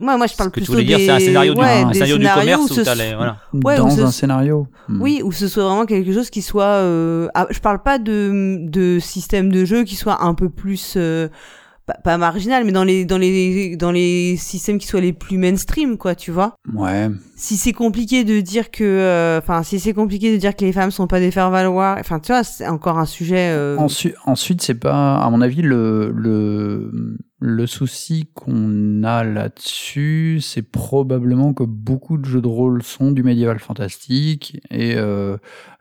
Moi 0.00 0.16
moi 0.16 0.26
je 0.26 0.34
parle 0.36 0.50
Ce 0.50 0.54
que 0.54 0.60
tu 0.60 0.66
plutôt 0.66 0.72
voulais 0.72 0.84
dire, 0.84 0.98
des- 0.98 1.06
c'est 1.06 1.10
un 1.10 1.18
scénario 1.20 1.54
du, 1.54 1.60
ouais, 1.60 1.82
un 1.82 1.86
des 1.88 1.94
scénario 1.94 2.18
du 2.18 2.26
commerce 2.28 2.70
où 2.70 2.74
où 2.74 2.94
les, 2.94 3.14
voilà. 3.14 3.36
Ouais, 3.52 3.74
ou 3.80 3.84
Dans 3.84 3.90
ce- 3.90 4.00
un 4.02 4.10
scénario. 4.10 4.66
Hmm. 4.88 5.02
Oui, 5.02 5.20
ou 5.24 5.32
ce 5.32 5.48
soit 5.48 5.64
vraiment 5.64 5.86
quelque 5.86 6.12
chose 6.12 6.30
qui 6.30 6.42
soit. 6.42 6.64
Euh... 6.64 7.28
ah, 7.34 7.46
je 7.50 7.58
parle 7.60 7.82
pas 7.82 7.98
de, 7.98 8.58
de 8.68 8.98
système 9.00 9.50
de 9.52 9.64
jeu 9.64 9.84
qui 9.84 9.96
soit 9.96 10.22
un 10.22 10.34
peu 10.34 10.48
plus. 10.48 10.94
euh, 10.96 11.28
pas, 11.88 11.94
pas 12.04 12.18
marginal, 12.18 12.64
mais 12.64 12.70
dans 12.72 12.84
les, 12.84 13.04
dans, 13.04 13.18
les, 13.18 13.76
dans 13.76 13.90
les 13.90 14.36
systèmes 14.36 14.78
qui 14.78 14.86
soient 14.86 15.00
les 15.00 15.12
plus 15.12 15.38
mainstream, 15.38 15.96
quoi, 15.96 16.14
tu 16.14 16.30
vois. 16.30 16.54
Ouais. 16.72 17.08
Si 17.34 17.56
c'est 17.56 17.72
compliqué 17.72 18.22
de 18.24 18.40
dire 18.40 18.70
que. 18.70 18.84
euh, 18.84 19.38
Enfin, 19.38 19.62
si 19.62 19.80
c'est 19.80 19.94
compliqué 19.94 20.30
de 20.32 20.36
dire 20.36 20.54
que 20.54 20.64
les 20.64 20.72
femmes 20.72 20.90
sont 20.90 21.06
pas 21.06 21.18
des 21.20 21.30
faire-valoir, 21.30 21.96
enfin, 21.98 22.20
tu 22.20 22.32
vois, 22.32 22.44
c'est 22.44 22.66
encore 22.68 22.98
un 22.98 23.06
sujet. 23.06 23.50
euh, 23.52 23.76
Ensuite, 23.78 24.14
ensuite 24.26 24.62
c'est 24.62 24.74
pas, 24.74 25.16
à 25.16 25.30
mon 25.30 25.40
avis, 25.40 25.62
le, 25.62 26.12
le, 26.14 27.16
le 27.40 27.66
souci 27.66 28.28
qu'on 28.34 29.02
a 29.04 29.24
là-dessus, 29.24 30.40
c'est 30.42 30.62
probablement 30.62 31.54
que 31.54 31.62
beaucoup 31.64 32.18
de 32.18 32.24
jeux 32.26 32.40
de 32.40 32.48
rôle 32.48 32.82
sont 32.82 33.12
du 33.12 33.22
médiéval 33.22 33.58
fantastique 33.60 34.60
et 34.70 34.94
euh, 34.96 35.36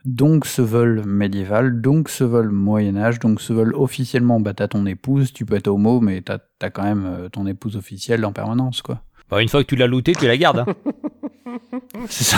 donc 0.07 0.45
se 0.45 0.61
veulent 0.61 1.03
médiéval, 1.05 1.81
donc 1.81 2.07
se 2.09 2.23
veulent 2.23 2.49
Moyen-Âge, 2.51 3.19
donc 3.19 3.41
se 3.41 3.51
veulent 3.53 3.75
officiellement, 3.75 4.39
bah 4.39 4.53
t'as 4.53 4.67
ton 4.69 4.85
épouse, 4.85 5.33
tu 5.33 5.45
peux 5.45 5.55
être 5.55 5.67
homo, 5.67 5.99
mais 5.99 6.21
t'as 6.21 6.37
as 6.61 6.69
quand 6.69 6.83
même 6.83 7.05
euh, 7.05 7.29
ton 7.29 7.45
épouse 7.45 7.75
officielle 7.75 8.23
en 8.25 8.31
permanence, 8.31 8.81
quoi. 8.81 9.01
Bah, 9.29 9.41
une 9.41 9.49
fois 9.49 9.61
que 9.63 9.67
tu 9.67 9.75
l'as 9.75 9.87
looté, 9.87 10.13
tu 10.13 10.25
la 10.25 10.37
gardes. 10.37 10.59
hein. 10.59 10.75
C'est 12.07 12.23
ça. 12.23 12.37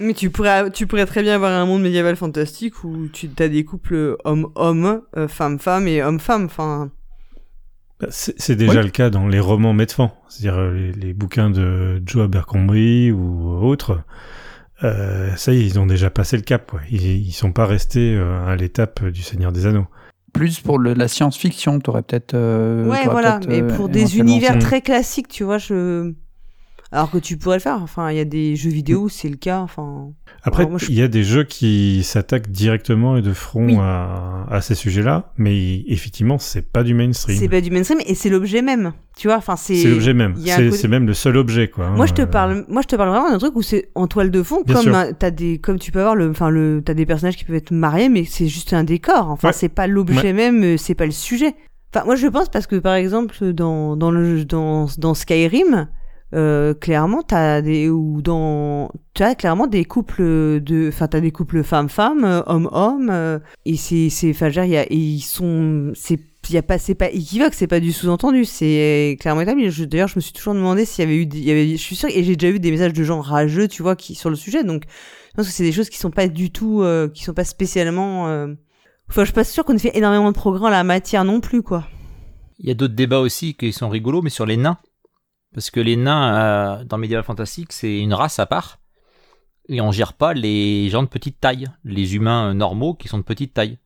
Mais 0.00 0.12
tu 0.14 0.30
pourrais, 0.30 0.70
tu 0.70 0.86
pourrais 0.86 1.06
très 1.06 1.22
bien 1.22 1.34
avoir 1.36 1.52
un 1.52 1.64
monde 1.66 1.82
médiéval 1.82 2.16
fantastique 2.16 2.82
où 2.84 3.08
tu 3.12 3.30
as 3.38 3.48
des 3.48 3.64
couples 3.64 4.16
homme-homme, 4.24 5.02
euh, 5.16 5.28
femme-femme 5.28 5.86
et 5.88 6.02
homme-femme. 6.02 6.44
Enfin, 6.46 6.90
Bah, 8.00 8.06
C'est 8.10 8.54
déjà 8.56 8.78
Oui. 8.80 8.84
le 8.86 8.90
cas 8.90 9.10
dans 9.10 9.26
les 9.28 9.40
romans 9.40 9.72
Medfan, 9.72 10.12
c'est-à-dire 10.28 10.58
euh, 10.58 10.72
les, 10.72 10.92
les 10.92 11.12
bouquins 11.14 11.50
de 11.50 12.00
Joe 12.06 12.24
Abercrombie 12.24 13.10
ou 13.12 13.48
autres. 13.64 14.00
Euh, 14.84 15.34
ça 15.36 15.52
y 15.52 15.58
est, 15.60 15.66
ils 15.66 15.78
ont 15.80 15.86
déjà 15.86 16.10
passé 16.10 16.36
le 16.36 16.42
cap. 16.42 16.70
quoi. 16.70 16.80
Ils, 16.90 17.04
ils 17.26 17.32
sont 17.32 17.52
pas 17.52 17.66
restés 17.66 18.14
euh, 18.14 18.46
à 18.46 18.54
l'étape 18.56 19.04
du 19.06 19.22
Seigneur 19.22 19.52
des 19.52 19.66
Anneaux. 19.66 19.86
Plus 20.32 20.60
pour 20.60 20.78
le- 20.78 20.94
la 20.94 21.08
science-fiction, 21.08 21.80
t'aurais 21.80 22.02
peut-être. 22.02 22.34
euh, 22.34 22.86
ouais, 22.86 23.06
voilà. 23.06 23.40
Mais 23.48 23.62
euh, 23.62 23.76
pour 23.76 23.88
des 23.88 24.00
éventuellement- 24.00 24.30
univers 24.32 24.58
très 24.58 24.80
classiques, 24.82 25.28
tu 25.28 25.42
vois, 25.44 25.58
je. 25.58 26.12
Alors 26.90 27.10
que 27.10 27.18
tu 27.18 27.36
pourrais 27.36 27.56
le 27.56 27.60
faire. 27.62 27.82
Enfin, 27.82 28.10
il 28.10 28.16
y 28.16 28.20
a 28.20 28.24
des 28.24 28.56
jeux 28.56 28.70
vidéo 28.70 29.02
où 29.02 29.08
c'est 29.10 29.28
le 29.28 29.36
cas. 29.36 29.60
Enfin. 29.60 30.08
Après, 30.42 30.66
je- 30.78 30.86
il 30.88 30.94
y 30.94 31.02
a 31.02 31.08
des 31.08 31.22
jeux 31.22 31.44
qui 31.44 32.02
s'attaquent 32.02 32.48
directement 32.50 33.18
et 33.18 33.22
de 33.22 33.34
front 33.34 33.66
Oui. 33.66 33.76
à, 33.78 34.46
à 34.50 34.60
ces 34.62 34.74
sujets-là, 34.74 35.30
mais 35.36 35.80
effectivement, 35.86 36.38
c'est 36.38 36.62
pas 36.62 36.82
du 36.82 36.94
mainstream. 36.94 37.36
C'est 37.38 37.48
pas 37.50 37.60
du 37.60 37.70
mainstream 37.70 37.98
et 38.06 38.14
c'est 38.14 38.30
l'objet 38.30 38.62
même. 38.62 38.92
Tu 39.18 39.28
vois, 39.28 39.36
enfin, 39.36 39.56
c'est. 39.56 39.74
C'est 39.74 39.90
l'objet 39.90 40.14
même. 40.14 40.32
un 40.38 40.40
C'est 40.46 40.70
côté- 40.70 40.88
même 40.88 41.06
le 41.06 41.12
seul 41.12 41.36
objet, 41.36 41.68
quoi. 41.68 41.90
Moi, 41.90 42.06
je 42.06 42.14
te 42.14 42.22
Euh, 42.22 42.26
parle, 42.26 42.64
moi, 42.68 42.80
je 42.80 42.86
te 42.88 42.96
parle 42.96 43.10
vraiment 43.10 43.30
d'un 43.30 43.38
truc 43.38 43.54
où 43.56 43.60
c'est 43.62 43.90
en 43.94 44.06
toile 44.06 44.30
de 44.30 44.42
fond, 44.42 44.62
Bien 44.64 44.76
comme 44.76 44.94
euh, 44.94 45.12
t'as 45.18 45.30
des, 45.30 45.58
comme 45.58 45.78
tu 45.78 45.92
peux 45.92 46.00
avoir 46.00 46.14
le, 46.16 46.30
enfin 46.30 46.48
le, 46.48 46.80
t'as 46.82 46.94
des 46.94 47.04
personnages 47.04 47.36
qui 47.36 47.44
peuvent 47.44 47.56
être 47.56 47.70
mariés, 47.72 48.08
mais 48.08 48.24
c'est 48.24 48.46
juste 48.46 48.72
un 48.72 48.84
décor. 48.84 49.28
Enfin, 49.30 49.48
Ouais. 49.48 49.52
c'est 49.54 49.68
pas 49.68 49.86
l'objet 49.86 50.32
même, 50.32 50.62
euh, 50.64 50.76
c'est 50.78 50.94
pas 50.94 51.04
le 51.06 51.12
sujet. 51.12 51.54
Enfin, 51.94 52.06
moi, 52.06 52.16
je 52.16 52.26
pense 52.28 52.48
parce 52.48 52.66
que 52.66 52.76
par 52.76 52.94
exemple 52.94 53.52
dans 53.52 53.96
dans 53.96 54.10
le 54.10 54.44
dans 54.46 54.86
dans 54.98 55.12
Skyrim, 55.14 55.88
euh, 56.34 56.74
clairement, 56.74 57.22
t'as 57.22 57.62
des 57.62 57.88
ou 57.88 58.20
dans, 58.22 58.90
tu 59.14 59.24
clairement 59.36 59.66
des 59.66 59.84
couples 59.84 60.22
de, 60.60 60.88
enfin, 60.88 61.08
t'as 61.08 61.20
des 61.20 61.30
couples 61.30 61.62
femmes-femmes, 61.62 62.24
euh, 62.24 62.42
homme-homme, 62.46 63.08
euh, 63.10 63.38
et 63.64 63.76
c'est 63.76 64.10
c'est, 64.10 64.30
enfin, 64.30 64.50
dire, 64.50 64.64
il 64.64 64.70
y 64.70 64.76
a, 64.76 64.84
et 64.84 64.96
ils 64.96 65.20
sont, 65.20 65.92
c'est 65.94 66.20
il 66.50 66.54
y 66.54 66.58
a 66.58 66.62
pas 66.62 66.78
c'est 66.78 66.94
pas 66.94 67.10
équivoque 67.10 67.52
c'est 67.52 67.66
pas 67.66 67.80
du 67.80 67.92
sous-entendu 67.92 68.44
c'est 68.46 69.18
clairement 69.20 69.42
établi 69.42 69.68
d'ailleurs 69.86 70.08
je 70.08 70.16
me 70.16 70.20
suis 70.20 70.32
toujours 70.32 70.54
demandé 70.54 70.86
s'il 70.86 71.04
y 71.04 71.06
avait 71.06 71.16
eu 71.16 71.28
il 71.30 71.44
y 71.44 71.50
avait 71.50 71.70
je 71.72 71.82
suis 71.82 71.96
sûr 71.96 72.08
et 72.08 72.24
j'ai 72.24 72.36
déjà 72.36 72.54
eu 72.54 72.58
des 72.58 72.70
messages 72.70 72.94
de 72.94 73.04
gens 73.04 73.20
rageux 73.20 73.68
tu 73.68 73.82
vois 73.82 73.96
qui 73.96 74.14
sur 74.14 74.30
le 74.30 74.36
sujet 74.36 74.64
donc 74.64 74.84
je 74.86 75.34
pense 75.36 75.46
que 75.46 75.52
c'est 75.52 75.64
des 75.64 75.72
choses 75.72 75.90
qui 75.90 75.98
sont 75.98 76.10
pas 76.10 76.28
du 76.28 76.50
tout 76.50 76.82
euh, 76.82 77.08
qui 77.08 77.22
sont 77.22 77.34
pas 77.34 77.44
spécialement 77.44 78.28
euh, 78.28 78.46
enfin 79.10 79.22
je 79.22 79.26
suis 79.26 79.34
pas 79.34 79.44
sûr 79.44 79.64
qu'on 79.64 79.74
ait 79.74 79.78
fait 79.78 79.96
énormément 79.96 80.30
de 80.30 80.36
progrès 80.36 80.66
en 80.66 80.70
la 80.70 80.84
matière 80.84 81.24
non 81.24 81.40
plus 81.40 81.62
quoi 81.62 81.86
Il 82.60 82.68
y 82.68 82.70
a 82.70 82.74
d'autres 82.74 82.94
débats 82.94 83.20
aussi 83.20 83.54
qui 83.54 83.72
sont 83.72 83.88
rigolos, 83.88 84.22
mais 84.22 84.30
sur 84.30 84.46
les 84.46 84.56
nains. 84.56 84.78
Parce 85.54 85.70
que 85.70 85.80
les 85.80 85.96
nains, 85.96 86.80
euh, 86.80 86.84
dans 86.84 86.98
Medieval 86.98 87.24
Fantastic, 87.24 87.72
c'est 87.72 87.98
une 87.98 88.14
race 88.14 88.38
à 88.38 88.46
part. 88.46 88.78
Et 89.68 89.80
on 89.80 89.92
gère 89.92 90.14
pas 90.14 90.32
les 90.34 90.88
gens 90.88 91.02
de 91.02 91.08
petite 91.08 91.40
taille, 91.40 91.66
les 91.84 92.16
humains 92.16 92.50
euh, 92.50 92.54
normaux 92.54 92.94
qui 92.94 93.08
sont 93.08 93.18
de 93.18 93.22
petite 93.22 93.54
taille. 93.54 93.78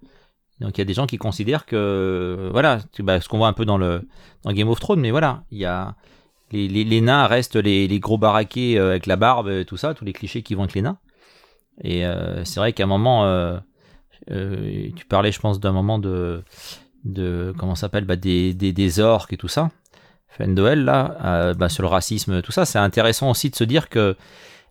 Donc 0.61 0.79
il 0.79 0.81
y 0.81 0.83
a 0.83 0.85
des 0.85 0.95
gens 0.95 1.07
qui 1.07 1.19
considèrent 1.19 1.67
que, 1.67 1.77
euh, 1.77 2.51
voilà, 2.53 2.79
bah, 3.01 3.21
ce 3.21 3.29
qu'on 3.29 3.39
voit 3.39 3.49
un 3.49 3.53
peu 3.53 3.65
dans 3.65 3.79
le 3.79 4.07
dans 4.45 4.53
Game 4.53 4.69
of 4.69 4.79
Thrones, 4.79 5.01
mais 5.01 5.11
voilà, 5.11 5.45
il 5.51 5.59
y 5.59 5.65
a 5.65 5.97
les, 6.53 7.01
nains 7.01 7.27
restent 7.27 7.57
les, 7.57 7.89
gros 7.99 8.19
baraqués 8.19 8.79
avec 8.79 9.07
la 9.07 9.17
barbe, 9.17 9.49
et 9.49 9.65
tout 9.65 9.79
ça, 9.79 9.95
tous 9.95 10.05
les 10.05 10.13
clichés 10.13 10.43
qui 10.43 10.55
vont 10.55 10.65
avec 10.65 10.75
les 10.75 10.83
nains. 10.83 10.99
Et 11.83 12.05
c'est 12.45 12.61
vrai 12.61 12.75
qu'à 12.75 12.85
un 12.85 12.87
moment, 12.87 13.59
tu 14.29 15.05
parlais, 15.09 15.33
je 15.33 15.41
pense, 15.41 15.61
d'un 15.61 15.73
moment 15.73 15.99
de 15.99 16.45
de 17.05 17.55
comment 17.59 17.75
s'appelle 17.75 18.05
bah, 18.05 18.17
des, 18.17 18.53
des 18.55 19.01
orques 19.01 19.33
et 19.33 19.37
tout 19.37 19.49
ça 19.49 19.71
Fendoel 20.37 20.85
là 20.85 21.17
euh, 21.25 21.55
bah, 21.55 21.69
sur 21.69 21.83
le 21.83 21.89
racisme 21.89 22.43
tout 22.43 22.53
ça 22.53 22.65
c'est 22.65 22.79
intéressant 22.79 23.31
aussi 23.31 23.51
de 23.51 23.57
se 23.57 23.65
dire 23.65 23.89
que 23.89 24.17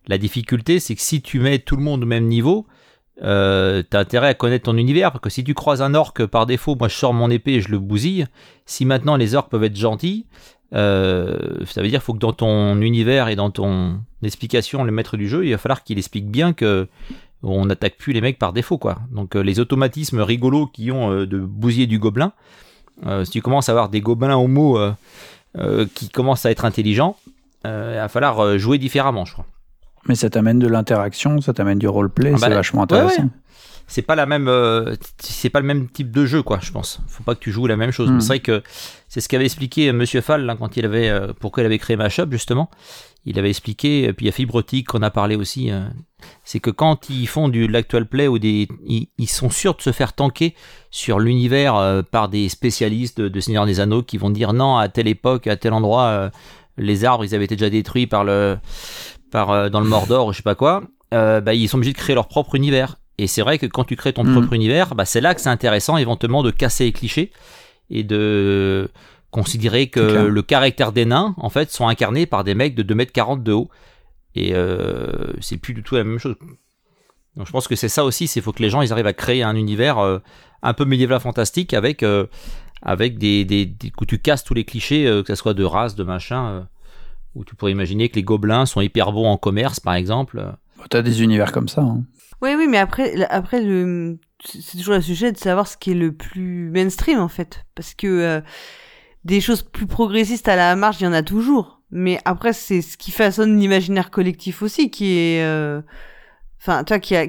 la 0.06 0.18
difficulté 0.18 0.80
c'est 0.80 0.94
que 0.94 1.00
si 1.00 1.22
tu 1.22 1.40
mets 1.40 1.58
tout 1.58 1.76
le 1.76 1.82
monde 1.82 2.02
au 2.02 2.06
même 2.06 2.26
niveau 2.26 2.66
euh, 3.22 3.82
t'as 3.88 4.00
intérêt 4.00 4.28
à 4.28 4.34
connaître 4.34 4.64
ton 4.64 4.76
univers 4.76 5.12
parce 5.12 5.22
que 5.22 5.30
si 5.30 5.44
tu 5.44 5.54
croises 5.54 5.82
un 5.82 5.94
orque 5.94 6.26
par 6.26 6.46
défaut 6.46 6.74
moi 6.74 6.88
je 6.88 6.96
sors 6.96 7.14
mon 7.14 7.30
épée 7.30 7.54
et 7.54 7.60
je 7.60 7.68
le 7.68 7.78
bousille 7.78 8.26
si 8.66 8.84
maintenant 8.84 9.16
les 9.16 9.34
orques 9.34 9.50
peuvent 9.50 9.64
être 9.64 9.76
gentils 9.76 10.26
euh, 10.74 11.64
ça 11.66 11.82
veut 11.82 11.88
dire 11.88 12.02
faut 12.02 12.14
que 12.14 12.18
dans 12.18 12.32
ton 12.32 12.80
univers 12.80 13.28
et 13.28 13.36
dans 13.36 13.50
ton 13.50 14.00
explication 14.22 14.82
le 14.82 14.90
maître 14.90 15.16
du 15.16 15.28
jeu 15.28 15.46
il 15.46 15.52
va 15.52 15.58
falloir 15.58 15.84
qu'il 15.84 15.98
explique 15.98 16.28
bien 16.28 16.52
que 16.52 16.88
on 17.44 17.66
n'attaque 17.66 17.96
plus 17.96 18.12
les 18.12 18.20
mecs 18.20 18.38
par 18.38 18.52
défaut 18.52 18.78
quoi. 18.78 19.00
Donc 19.10 19.34
les 19.34 19.58
automatismes 19.58 20.20
rigolos 20.20 20.68
qui 20.68 20.92
ont 20.92 21.10
de 21.24 21.38
bousiller 21.40 21.88
du 21.88 21.98
gobelin, 21.98 22.32
si 23.24 23.30
tu 23.32 23.42
commences 23.42 23.68
à 23.68 23.72
avoir 23.72 23.88
des 23.88 24.00
gobelins 24.00 24.36
homo 24.36 24.78
euh, 25.58 25.86
qui 25.94 26.08
commencent 26.08 26.46
à 26.46 26.50
être 26.50 26.64
intelligents, 26.64 27.16
euh, 27.66 27.92
il 27.94 27.98
va 27.98 28.08
falloir 28.08 28.40
euh, 28.40 28.58
jouer 28.58 28.78
différemment, 28.78 29.24
je 29.24 29.32
crois. 29.34 29.46
Mais 30.08 30.14
ça 30.14 30.30
t'amène 30.30 30.58
de 30.58 30.66
l'interaction, 30.66 31.40
ça 31.40 31.52
t'amène 31.52 31.78
du 31.78 31.86
roleplay, 31.88 32.30
Ah 32.34 32.38
bah, 32.40 32.48
c'est 32.48 32.54
vachement 32.54 32.82
ouais, 32.82 32.92
ouais. 32.92 32.98
intéressant. 33.02 33.28
C'est 33.86 34.02
pas 34.02 34.14
la 34.14 34.26
même, 34.26 34.48
euh, 34.48 34.94
c'est 35.18 35.50
pas 35.50 35.60
le 35.60 35.66
même 35.66 35.88
type 35.88 36.10
de 36.10 36.24
jeu 36.24 36.42
quoi, 36.42 36.58
je 36.62 36.72
pense. 36.72 37.00
Faut 37.08 37.24
pas 37.24 37.34
que 37.34 37.40
tu 37.40 37.50
joues 37.52 37.66
la 37.66 37.76
même 37.76 37.90
chose. 37.90 38.10
Hmm. 38.10 38.20
C'est 38.20 38.28
vrai 38.28 38.40
que 38.40 38.62
c'est 39.08 39.20
ce 39.20 39.28
qu'avait 39.28 39.44
expliqué 39.44 39.92
Monsieur 39.92 40.22
Fall 40.22 40.56
quand 40.58 40.76
il 40.76 40.84
avait, 40.84 41.08
euh, 41.10 41.32
pourquoi 41.38 41.62
il 41.62 41.66
avait 41.66 41.78
créé 41.78 41.96
Mashup 41.96 42.30
justement. 42.32 42.70
Il 43.24 43.38
avait 43.38 43.50
expliqué, 43.50 44.04
et 44.04 44.12
puis 44.12 44.24
il 44.26 44.28
y 44.28 44.30
a 44.30 44.32
Fibrotique 44.32 44.88
qu'on 44.88 45.02
a 45.02 45.10
parlé 45.10 45.36
aussi. 45.36 45.70
euh, 45.70 45.82
c'est 46.44 46.58
que 46.60 46.70
quand 46.70 47.10
ils 47.10 47.26
font 47.28 47.48
du 47.48 47.66
de 47.66 47.72
l'actual 47.72 48.06
play 48.06 48.28
ou 48.28 48.38
des, 48.38 48.66
ils, 48.86 49.08
ils 49.18 49.28
sont 49.28 49.50
sûrs 49.50 49.74
de 49.76 49.82
se 49.82 49.92
faire 49.92 50.12
tanker 50.12 50.54
sur 50.92 51.18
l'univers 51.18 51.74
euh, 51.74 52.02
par 52.02 52.28
des 52.28 52.48
spécialistes 52.48 53.20
de, 53.20 53.28
de 53.28 53.40
Seigneur 53.40 53.66
des 53.66 53.80
Anneaux 53.80 54.02
qui 54.02 54.18
vont 54.18 54.30
dire 54.30 54.52
non 54.52 54.76
à 54.76 54.88
telle 54.88 55.08
époque, 55.08 55.46
à 55.48 55.56
tel 55.56 55.72
endroit, 55.72 56.04
euh, 56.04 56.30
les 56.76 57.04
arbres 57.04 57.24
ils 57.24 57.34
avaient 57.34 57.46
été 57.46 57.56
déjà 57.56 57.70
détruits 57.70 58.06
par 58.06 58.22
le, 58.24 58.58
par 59.30 59.50
euh, 59.50 59.68
dans 59.70 59.80
le 59.80 59.88
Mordor 59.88 60.26
ou 60.28 60.32
je 60.32 60.36
sais 60.36 60.42
pas 60.44 60.54
quoi. 60.54 60.84
Bah, 61.10 61.52
ils 61.52 61.68
sont 61.68 61.76
obligés 61.78 61.92
de 61.92 61.98
créer 61.98 62.14
leur 62.14 62.28
propre 62.28 62.54
univers. 62.54 62.96
Et 63.18 63.26
c'est 63.26 63.42
vrai 63.42 63.58
que 63.58 63.66
quand 63.66 63.84
tu 63.84 63.96
crées 63.96 64.12
ton 64.14 64.24
Mhm. 64.24 64.32
propre 64.32 64.52
univers, 64.54 64.94
bah, 64.94 65.04
c'est 65.04 65.20
là 65.20 65.34
que 65.34 65.40
c'est 65.42 65.50
intéressant 65.50 65.96
éventuellement 65.98 66.42
de 66.42 66.50
casser 66.50 66.84
les 66.84 66.92
clichés 66.92 67.32
et 67.90 68.02
de 68.04 68.88
considérer 69.30 69.88
que 69.88 70.00
le 70.00 70.42
caractère 70.42 70.92
des 70.92 71.04
nains, 71.04 71.34
en 71.38 71.50
fait, 71.50 71.70
sont 71.70 71.86
incarnés 71.88 72.24
par 72.26 72.44
des 72.44 72.54
mecs 72.54 72.74
de 72.74 72.82
2m40 72.82 73.42
de 73.42 73.52
haut. 73.52 73.68
Et 74.34 74.54
euh, 74.54 75.32
c'est 75.40 75.58
plus 75.58 75.74
du 75.74 75.82
tout 75.82 75.94
la 75.96 76.04
même 76.04 76.18
chose. 76.18 76.36
Donc 77.36 77.46
je 77.46 77.52
pense 77.52 77.68
que 77.68 77.76
c'est 77.76 77.88
ça 77.90 78.04
aussi, 78.04 78.26
c'est 78.26 78.40
faut 78.40 78.52
que 78.52 78.62
les 78.62 78.70
gens 78.70 78.80
ils 78.82 78.92
arrivent 78.92 79.06
à 79.06 79.12
créer 79.14 79.42
un 79.42 79.56
univers 79.56 79.98
euh, 79.98 80.18
un 80.62 80.74
peu 80.74 80.84
médiéval 80.84 81.20
fantastique 81.20 81.74
avec 81.74 82.02
euh, 82.02 82.26
avec 82.82 83.18
des, 83.18 83.44
des, 83.44 83.66
des- 83.66 83.92
où 84.00 84.04
tu 84.06 84.18
casses 84.18 84.44
tous 84.44 84.54
les 84.54 84.64
clichés, 84.64 85.06
euh, 85.06 85.22
que 85.22 85.34
ce 85.34 85.40
soit 85.40 85.54
de 85.54 85.64
race, 85.64 85.94
de 85.94 86.04
machin. 86.04 86.48
euh. 86.48 86.62
Ou 87.34 87.44
tu 87.46 87.54
pourrais 87.54 87.72
imaginer 87.72 88.10
que 88.10 88.16
les 88.16 88.22
gobelins 88.22 88.66
sont 88.66 88.82
hyper 88.82 89.10
bons 89.10 89.26
en 89.26 89.38
commerce, 89.38 89.80
par 89.80 89.94
exemple. 89.94 90.44
T'as 90.90 91.00
des 91.00 91.22
univers 91.22 91.50
comme 91.50 91.66
ça. 91.68 91.80
Hein. 91.80 92.04
Oui, 92.42 92.50
oui, 92.58 92.66
mais 92.68 92.76
après, 92.76 93.24
après 93.30 93.62
le, 93.62 94.18
c'est 94.44 94.76
toujours 94.76 94.94
le 94.96 95.00
sujet 95.00 95.32
de 95.32 95.38
savoir 95.38 95.66
ce 95.66 95.78
qui 95.78 95.92
est 95.92 95.94
le 95.94 96.12
plus 96.12 96.68
mainstream 96.70 97.18
en 97.20 97.28
fait, 97.28 97.64
parce 97.74 97.94
que 97.94 98.06
euh, 98.06 98.40
des 99.24 99.40
choses 99.40 99.62
plus 99.62 99.86
progressistes 99.86 100.46
à 100.48 100.56
la 100.56 100.76
marge, 100.76 101.00
il 101.00 101.04
y 101.04 101.06
en 101.06 101.12
a 101.14 101.22
toujours. 101.22 101.80
Mais 101.90 102.18
après, 102.26 102.52
c'est 102.52 102.82
ce 102.82 102.98
qui 102.98 103.10
façonne 103.12 103.58
l'imaginaire 103.58 104.10
collectif 104.10 104.60
aussi, 104.62 104.90
qui 104.90 105.16
est, 105.16 105.42
euh, 105.42 105.80
enfin, 106.60 106.84
toi, 106.84 106.98
qui 106.98 107.16
a, 107.16 107.28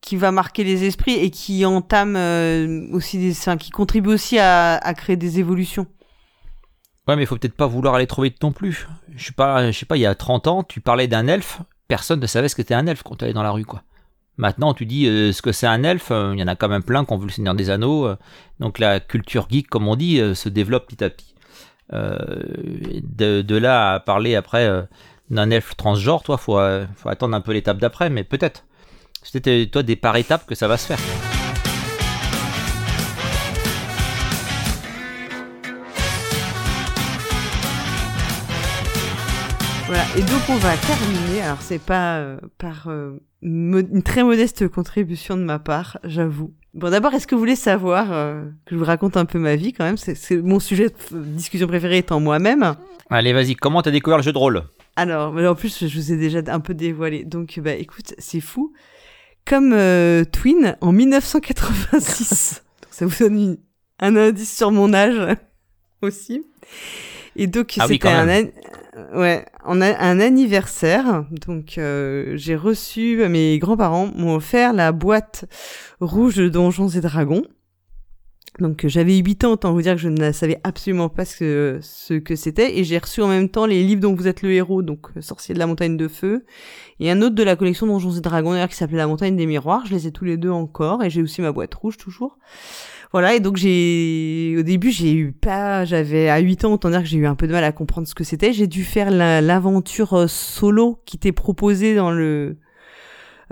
qui 0.00 0.16
va 0.16 0.32
marquer 0.32 0.64
les 0.64 0.84
esprits 0.84 1.14
et 1.14 1.30
qui 1.30 1.64
entame 1.64 2.16
euh, 2.16 2.86
aussi 2.92 3.18
des, 3.18 3.32
enfin, 3.32 3.56
qui 3.56 3.70
contribue 3.70 4.10
aussi 4.10 4.38
à, 4.38 4.94
créer 4.96 5.16
des 5.16 5.38
évolutions. 5.38 5.86
Ouais, 7.06 7.16
mais 7.16 7.22
il 7.22 7.26
faut 7.26 7.36
peut-être 7.36 7.54
pas 7.54 7.66
vouloir 7.66 7.94
aller 7.94 8.06
trop 8.06 8.22
vite 8.22 8.42
non 8.42 8.52
plus. 8.52 8.88
Je 9.14 9.26
sais 9.26 9.32
pas, 9.32 9.70
je 9.70 9.78
sais 9.78 9.86
pas, 9.86 9.96
il 9.96 10.00
y 10.00 10.06
a 10.06 10.14
30 10.14 10.46
ans, 10.46 10.62
tu 10.62 10.80
parlais 10.80 11.08
d'un 11.08 11.26
elfe, 11.26 11.60
personne 11.88 12.20
ne 12.20 12.26
savait 12.26 12.48
ce 12.48 12.54
que 12.54 12.62
c'était 12.62 12.74
un 12.74 12.86
elfe 12.86 13.02
quand 13.02 13.16
tu 13.16 13.24
allais 13.24 13.34
dans 13.34 13.42
la 13.42 13.50
rue, 13.50 13.64
quoi. 13.64 13.82
Maintenant, 14.36 14.72
tu 14.72 14.86
dis 14.86 15.06
euh, 15.06 15.32
ce 15.32 15.42
que 15.42 15.52
c'est 15.52 15.66
un 15.66 15.82
elfe, 15.82 16.10
euh, 16.12 16.32
il 16.34 16.40
y 16.40 16.42
en 16.42 16.48
a 16.48 16.56
quand 16.56 16.68
même 16.68 16.82
plein 16.82 17.04
qui 17.04 17.12
ont 17.12 17.18
vu 17.18 17.26
le 17.26 17.32
Seigneur 17.32 17.54
des 17.54 17.68
Anneaux, 17.68 18.08
donc 18.58 18.78
la 18.78 19.00
culture 19.00 19.48
geek, 19.50 19.68
comme 19.68 19.86
on 19.86 19.96
dit, 19.96 20.20
se 20.34 20.48
développe 20.48 20.86
petit 20.86 21.04
à 21.04 21.10
petit. 21.10 21.34
De, 21.92 23.42
de, 23.42 23.56
là 23.56 23.94
à 23.94 24.00
parler 24.00 24.36
après 24.36 24.86
d'un 25.28 25.50
elfe 25.50 25.76
transgenre, 25.76 26.22
toi, 26.22 26.38
faut, 26.38 26.58
faut 26.94 27.08
attendre 27.08 27.34
un 27.34 27.40
peu 27.40 27.52
l'étape 27.52 27.78
d'après, 27.78 28.08
mais 28.08 28.24
peut-être. 28.24 28.64
C'était 29.22 29.66
toi 29.70 29.82
des 29.82 29.96
par 29.96 30.16
étapes 30.16 30.46
que 30.46 30.54
ça 30.54 30.66
va 30.68 30.76
se 30.76 30.86
faire. 30.86 30.98
Voilà, 39.86 40.04
et 40.16 40.22
donc 40.22 40.40
on 40.48 40.56
va 40.56 40.76
terminer. 40.76 41.42
Alors 41.42 41.60
c'est 41.60 41.80
pas 41.80 42.18
euh, 42.18 42.38
par 42.58 42.86
euh, 42.88 43.18
une 43.42 44.02
très 44.02 44.22
modeste 44.22 44.68
contribution 44.68 45.36
de 45.36 45.42
ma 45.42 45.58
part, 45.58 45.98
j'avoue. 46.04 46.54
Bon, 46.74 46.90
d'abord, 46.90 47.12
est-ce 47.14 47.26
que 47.26 47.34
vous 47.34 47.40
voulez 47.40 47.56
savoir 47.56 48.12
euh, 48.12 48.44
que 48.64 48.76
je 48.76 48.76
vous 48.76 48.84
raconte 48.84 49.16
un 49.16 49.24
peu 49.24 49.40
ma 49.40 49.56
vie 49.56 49.72
quand 49.72 49.84
même? 49.84 49.96
C'est 49.96 50.36
mon 50.36 50.60
sujet 50.60 50.90
de 51.10 51.18
discussion 51.18 51.66
préféré 51.66 51.98
étant 51.98 52.20
moi-même. 52.20 52.76
Allez, 53.10 53.32
vas-y. 53.32 53.56
Comment 53.56 53.82
t'as 53.82 53.90
découvert 53.90 54.18
le 54.18 54.22
jeu 54.22 54.32
de 54.32 54.38
rôle? 54.38 54.62
Alors, 54.94 55.34
en 55.34 55.54
plus, 55.56 55.88
je 55.88 55.98
vous 55.98 56.12
ai 56.12 56.16
déjà 56.16 56.40
un 56.46 56.60
peu 56.60 56.74
dévoilé. 56.74 57.24
Donc, 57.24 57.58
bah, 57.58 57.74
écoute, 57.74 58.14
c'est 58.18 58.40
fou. 58.40 58.72
Comme 59.50 59.74
Twin 60.30 60.76
en 60.80 60.92
1986. 60.92 62.62
ça 62.92 63.06
vous 63.06 63.16
donne 63.18 63.56
un 63.98 64.14
indice 64.14 64.56
sur 64.56 64.70
mon 64.70 64.94
âge 64.94 65.36
aussi. 66.02 66.46
Et 67.34 67.48
donc, 67.48 67.74
ah 67.80 67.86
c'était 67.88 68.08
un, 68.08 68.26
ouais, 69.12 69.44
on 69.64 69.80
a 69.80 69.98
un 69.98 70.20
anniversaire. 70.20 71.24
Donc, 71.32 71.78
euh, 71.78 72.36
j'ai 72.36 72.54
reçu, 72.54 73.26
mes 73.28 73.58
grands-parents 73.58 74.12
m'ont 74.14 74.36
offert 74.36 74.72
la 74.72 74.92
boîte 74.92 75.46
rouge 76.00 76.36
de 76.36 76.48
Donjons 76.48 76.88
et 76.88 77.00
Dragons. 77.00 77.42
Donc, 78.58 78.86
j'avais 78.86 79.16
8 79.16 79.44
ans, 79.44 79.52
autant 79.52 79.72
vous 79.72 79.82
dire 79.82 79.94
que 79.94 80.00
je 80.00 80.08
ne 80.08 80.32
savais 80.32 80.60
absolument 80.64 81.08
pas 81.08 81.24
ce 81.24 81.36
que, 81.36 81.78
ce 81.82 82.14
que 82.14 82.36
c'était. 82.36 82.78
Et 82.78 82.84
j'ai 82.84 82.98
reçu 82.98 83.22
en 83.22 83.28
même 83.28 83.48
temps 83.48 83.64
les 83.64 83.82
livres 83.82 84.00
dont 84.00 84.14
vous 84.14 84.26
êtes 84.26 84.42
le 84.42 84.52
héros, 84.52 84.82
donc 84.82 85.08
Sorcier 85.20 85.54
de 85.54 85.58
la 85.58 85.66
montagne 85.66 85.96
de 85.96 86.08
feu. 86.08 86.44
Et 86.98 87.10
un 87.10 87.22
autre 87.22 87.34
de 87.34 87.42
la 87.42 87.56
collection 87.56 87.86
Donjons 87.86 88.10
et 88.10 88.20
Dragons, 88.20 88.52
d'ailleurs, 88.52 88.68
qui 88.68 88.74
s'appelait 88.76 88.98
La 88.98 89.06
montagne 89.06 89.36
des 89.36 89.46
miroirs. 89.46 89.86
Je 89.86 89.94
les 89.94 90.06
ai 90.06 90.12
tous 90.12 90.24
les 90.24 90.36
deux 90.36 90.50
encore. 90.50 91.02
Et 91.04 91.10
j'ai 91.10 91.22
aussi 91.22 91.40
ma 91.40 91.52
boîte 91.52 91.74
rouge, 91.74 91.96
toujours. 91.96 92.38
Voilà, 93.12 93.34
et 93.34 93.40
donc 93.40 93.56
j'ai 93.56 94.54
au 94.56 94.62
début 94.62 94.92
j'ai 94.92 95.12
eu 95.12 95.32
pas 95.32 95.84
j'avais 95.84 96.28
à 96.28 96.38
8 96.38 96.64
ans 96.64 96.74
autant 96.74 96.90
dire 96.90 97.00
que 97.00 97.08
j'ai 97.08 97.16
eu 97.16 97.26
un 97.26 97.34
peu 97.34 97.48
de 97.48 97.52
mal 97.52 97.64
à 97.64 97.72
comprendre 97.72 98.06
ce 98.06 98.14
que 98.14 98.22
c'était. 98.22 98.52
J'ai 98.52 98.68
dû 98.68 98.84
faire 98.84 99.10
l'aventure 99.10 100.14
euh, 100.14 100.26
solo 100.28 101.00
qui 101.06 101.18
t'est 101.18 101.32
proposée 101.32 101.96
dans 101.96 102.12
le 102.12 102.56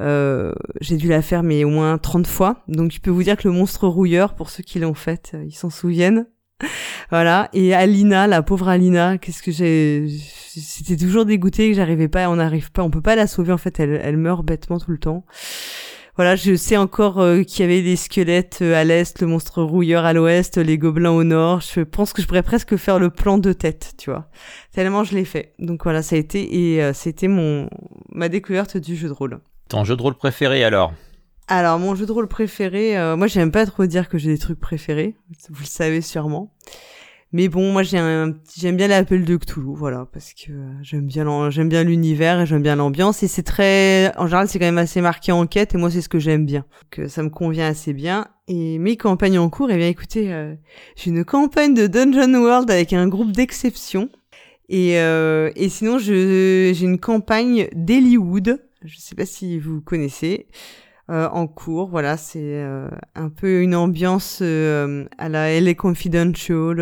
euh, 0.00 0.52
j'ai 0.80 0.96
dû 0.96 1.08
la 1.08 1.22
faire 1.22 1.42
mais 1.42 1.64
au 1.64 1.70
moins 1.70 1.98
30 1.98 2.26
fois. 2.26 2.62
Donc 2.68 2.92
je 2.92 3.00
peux 3.00 3.10
vous 3.10 3.22
dire 3.22 3.36
que 3.36 3.48
le 3.48 3.54
monstre 3.54 3.88
rouilleur 3.88 4.34
pour 4.34 4.50
ceux 4.50 4.62
qui 4.62 4.78
l'ont 4.78 4.94
fait, 4.94 5.32
euh, 5.34 5.44
ils 5.44 5.54
s'en 5.54 5.70
souviennent. 5.70 6.26
voilà, 7.10 7.48
et 7.52 7.72
Alina, 7.72 8.26
la 8.26 8.42
pauvre 8.42 8.68
Alina, 8.68 9.16
qu'est-ce 9.18 9.42
que 9.42 9.52
j'ai 9.52 10.08
c'était 10.60 10.96
toujours 10.96 11.24
dégoûté 11.24 11.68
que 11.70 11.76
j'arrivais 11.76 12.08
pas, 12.08 12.28
on 12.28 12.36
n'arrive 12.36 12.72
pas, 12.72 12.82
on 12.82 12.90
peut 12.90 13.00
pas 13.00 13.14
la 13.14 13.28
sauver 13.28 13.52
en 13.52 13.58
fait, 13.58 13.78
elle 13.78 14.16
meurt 14.16 14.44
bêtement 14.44 14.80
tout 14.80 14.90
le 14.90 14.98
temps. 14.98 15.24
Voilà, 16.16 16.34
je 16.34 16.56
sais 16.56 16.76
encore 16.76 17.20
euh, 17.20 17.44
qu'il 17.44 17.60
y 17.60 17.62
avait 17.62 17.80
des 17.80 17.94
squelettes 17.94 18.60
à 18.60 18.82
l'est, 18.82 19.20
le 19.20 19.28
monstre 19.28 19.62
rouilleur 19.62 20.04
à 20.04 20.12
l'ouest, 20.12 20.58
les 20.58 20.76
gobelins 20.76 21.12
au 21.12 21.22
nord. 21.22 21.60
Je 21.60 21.82
pense 21.82 22.12
que 22.12 22.20
je 22.20 22.26
pourrais 22.26 22.42
presque 22.42 22.76
faire 22.76 22.98
le 22.98 23.10
plan 23.10 23.38
de 23.38 23.52
tête, 23.52 23.94
tu 23.96 24.10
vois. 24.10 24.28
Tellement 24.72 25.04
je 25.04 25.14
l'ai 25.14 25.24
fait. 25.24 25.54
Donc 25.60 25.84
voilà, 25.84 26.02
ça 26.02 26.16
a 26.16 26.18
été 26.18 26.74
et 26.74 26.92
c'était 26.92 27.28
mon 27.28 27.70
ma 28.10 28.28
découverte 28.28 28.78
du 28.78 28.96
jeu 28.96 29.06
de 29.06 29.12
rôle. 29.12 29.38
Ton 29.68 29.84
jeu 29.84 29.96
de 29.96 30.02
rôle 30.02 30.14
préféré 30.14 30.64
alors 30.64 30.92
Alors 31.46 31.78
mon 31.78 31.94
jeu 31.94 32.06
de 32.06 32.12
rôle 32.12 32.28
préféré, 32.28 32.94
moi 33.16 33.26
j'aime 33.26 33.52
pas 33.52 33.66
trop 33.66 33.86
dire 33.86 34.08
que 34.08 34.18
j'ai 34.18 34.30
des 34.30 34.38
trucs 34.38 34.60
préférés. 34.60 35.14
Vous 35.50 35.62
le 35.62 35.66
savez 35.66 36.00
sûrement. 36.00 36.52
Mais 37.32 37.48
bon, 37.48 37.72
moi 37.72 37.82
j'aime 37.82 38.40
bien 38.56 38.88
l'appel 38.88 39.26
de 39.26 39.36
Cthulhu, 39.36 39.74
voilà, 39.74 40.06
parce 40.14 40.32
que 40.32 40.50
euh, 40.50 40.72
j'aime 40.80 41.68
bien 41.68 41.84
l'univers 41.84 42.40
et 42.40 42.46
j'aime 42.46 42.62
bien 42.62 42.76
l'ambiance 42.76 43.22
et 43.22 43.28
c'est 43.28 43.42
très, 43.42 44.16
en 44.16 44.26
général 44.26 44.48
c'est 44.48 44.58
quand 44.58 44.64
même 44.64 44.78
assez 44.78 45.02
marqué 45.02 45.30
en 45.30 45.46
quête 45.46 45.74
et 45.74 45.78
moi 45.78 45.90
c'est 45.90 46.00
ce 46.00 46.08
que 46.08 46.18
j'aime 46.18 46.46
bien, 46.46 46.64
que 46.88 47.06
ça 47.06 47.22
me 47.22 47.28
convient 47.28 47.66
assez 47.66 47.92
bien. 47.92 48.28
Et 48.46 48.78
mes 48.78 48.96
campagnes 48.96 49.38
en 49.38 49.50
cours, 49.50 49.70
eh 49.70 49.76
bien 49.76 49.88
écoutez, 49.88 50.32
euh, 50.32 50.54
j'ai 50.96 51.10
une 51.10 51.22
campagne 51.22 51.74
de 51.74 51.86
Dungeon 51.86 52.32
World 52.32 52.70
avec 52.70 52.94
un 52.94 53.06
groupe 53.08 53.32
d'exception 53.32 54.08
et 54.70 54.98
euh, 54.98 55.50
et 55.54 55.68
sinon 55.68 55.98
j'ai 55.98 56.72
une 56.80 56.98
campagne 56.98 57.68
d'Hollywood, 57.74 58.58
je 58.84 58.98
sais 58.98 59.14
pas 59.14 59.26
si 59.26 59.58
vous 59.58 59.80
connaissez. 59.80 60.46
Euh, 61.10 61.26
en 61.32 61.46
cours. 61.46 61.88
Voilà, 61.88 62.18
c'est 62.18 62.38
euh, 62.42 62.86
un 63.14 63.30
peu 63.30 63.62
une 63.62 63.74
ambiance 63.74 64.40
euh, 64.42 65.06
à 65.16 65.30
la 65.30 65.58
LA 65.58 65.72
Confidential, 65.72 66.76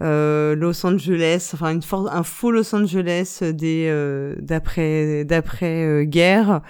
Los 0.00 0.86
Angeles, 0.86 1.50
enfin 1.52 1.72
une 1.72 1.82
un 2.10 2.22
faux 2.22 2.50
Los 2.50 2.74
Angeles 2.74 3.42
des 3.52 4.34
d'après 4.40 5.26
d'après 5.26 6.06
guerre 6.06 6.62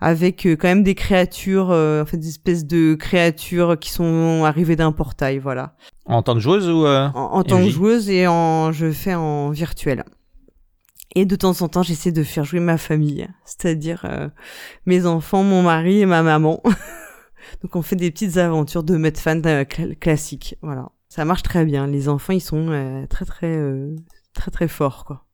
avec 0.00 0.46
quand 0.46 0.68
même 0.68 0.84
des 0.84 0.94
créatures, 0.94 1.70
en 1.70 2.04
fait 2.06 2.18
des 2.18 2.28
espèces 2.28 2.66
de 2.66 2.94
créatures 2.94 3.76
qui 3.76 3.90
sont 3.90 4.44
arrivées 4.44 4.76
d'un 4.76 4.92
portail, 4.92 5.40
voilà. 5.40 5.74
En 6.06 6.22
tant 6.22 6.34
que 6.34 6.40
joueuse 6.40 6.70
ou 6.70 6.86
en, 6.86 7.10
en 7.14 7.42
tant 7.42 7.64
que 7.64 7.70
joueuse 7.70 8.08
et 8.10 8.28
en 8.28 8.70
je 8.70 8.92
fais 8.92 9.14
en 9.16 9.50
virtuel. 9.50 10.04
Et 11.14 11.26
de 11.26 11.36
temps 11.36 11.62
en 11.62 11.68
temps, 11.68 11.82
j'essaie 11.82 12.12
de 12.12 12.24
faire 12.24 12.44
jouer 12.44 12.60
ma 12.60 12.76
famille, 12.76 13.28
c'est-à-dire 13.44 14.04
euh, 14.04 14.28
mes 14.86 15.06
enfants, 15.06 15.44
mon 15.44 15.62
mari 15.62 16.00
et 16.00 16.06
ma 16.06 16.22
maman. 16.22 16.60
Donc 17.62 17.76
on 17.76 17.82
fait 17.82 17.96
des 17.96 18.10
petites 18.10 18.36
aventures 18.36 18.82
de 18.82 18.96
mettre 18.96 19.20
fan 19.20 19.42
euh, 19.46 19.64
classiques, 19.64 20.56
voilà. 20.62 20.90
Ça 21.08 21.24
marche 21.24 21.44
très 21.44 21.64
bien. 21.64 21.86
Les 21.86 22.08
enfants, 22.08 22.32
ils 22.32 22.40
sont 22.40 22.70
euh, 22.70 23.06
très 23.06 23.24
très 23.24 23.56
très 24.34 24.50
très 24.50 24.68
forts, 24.68 25.04
quoi. 25.04 25.24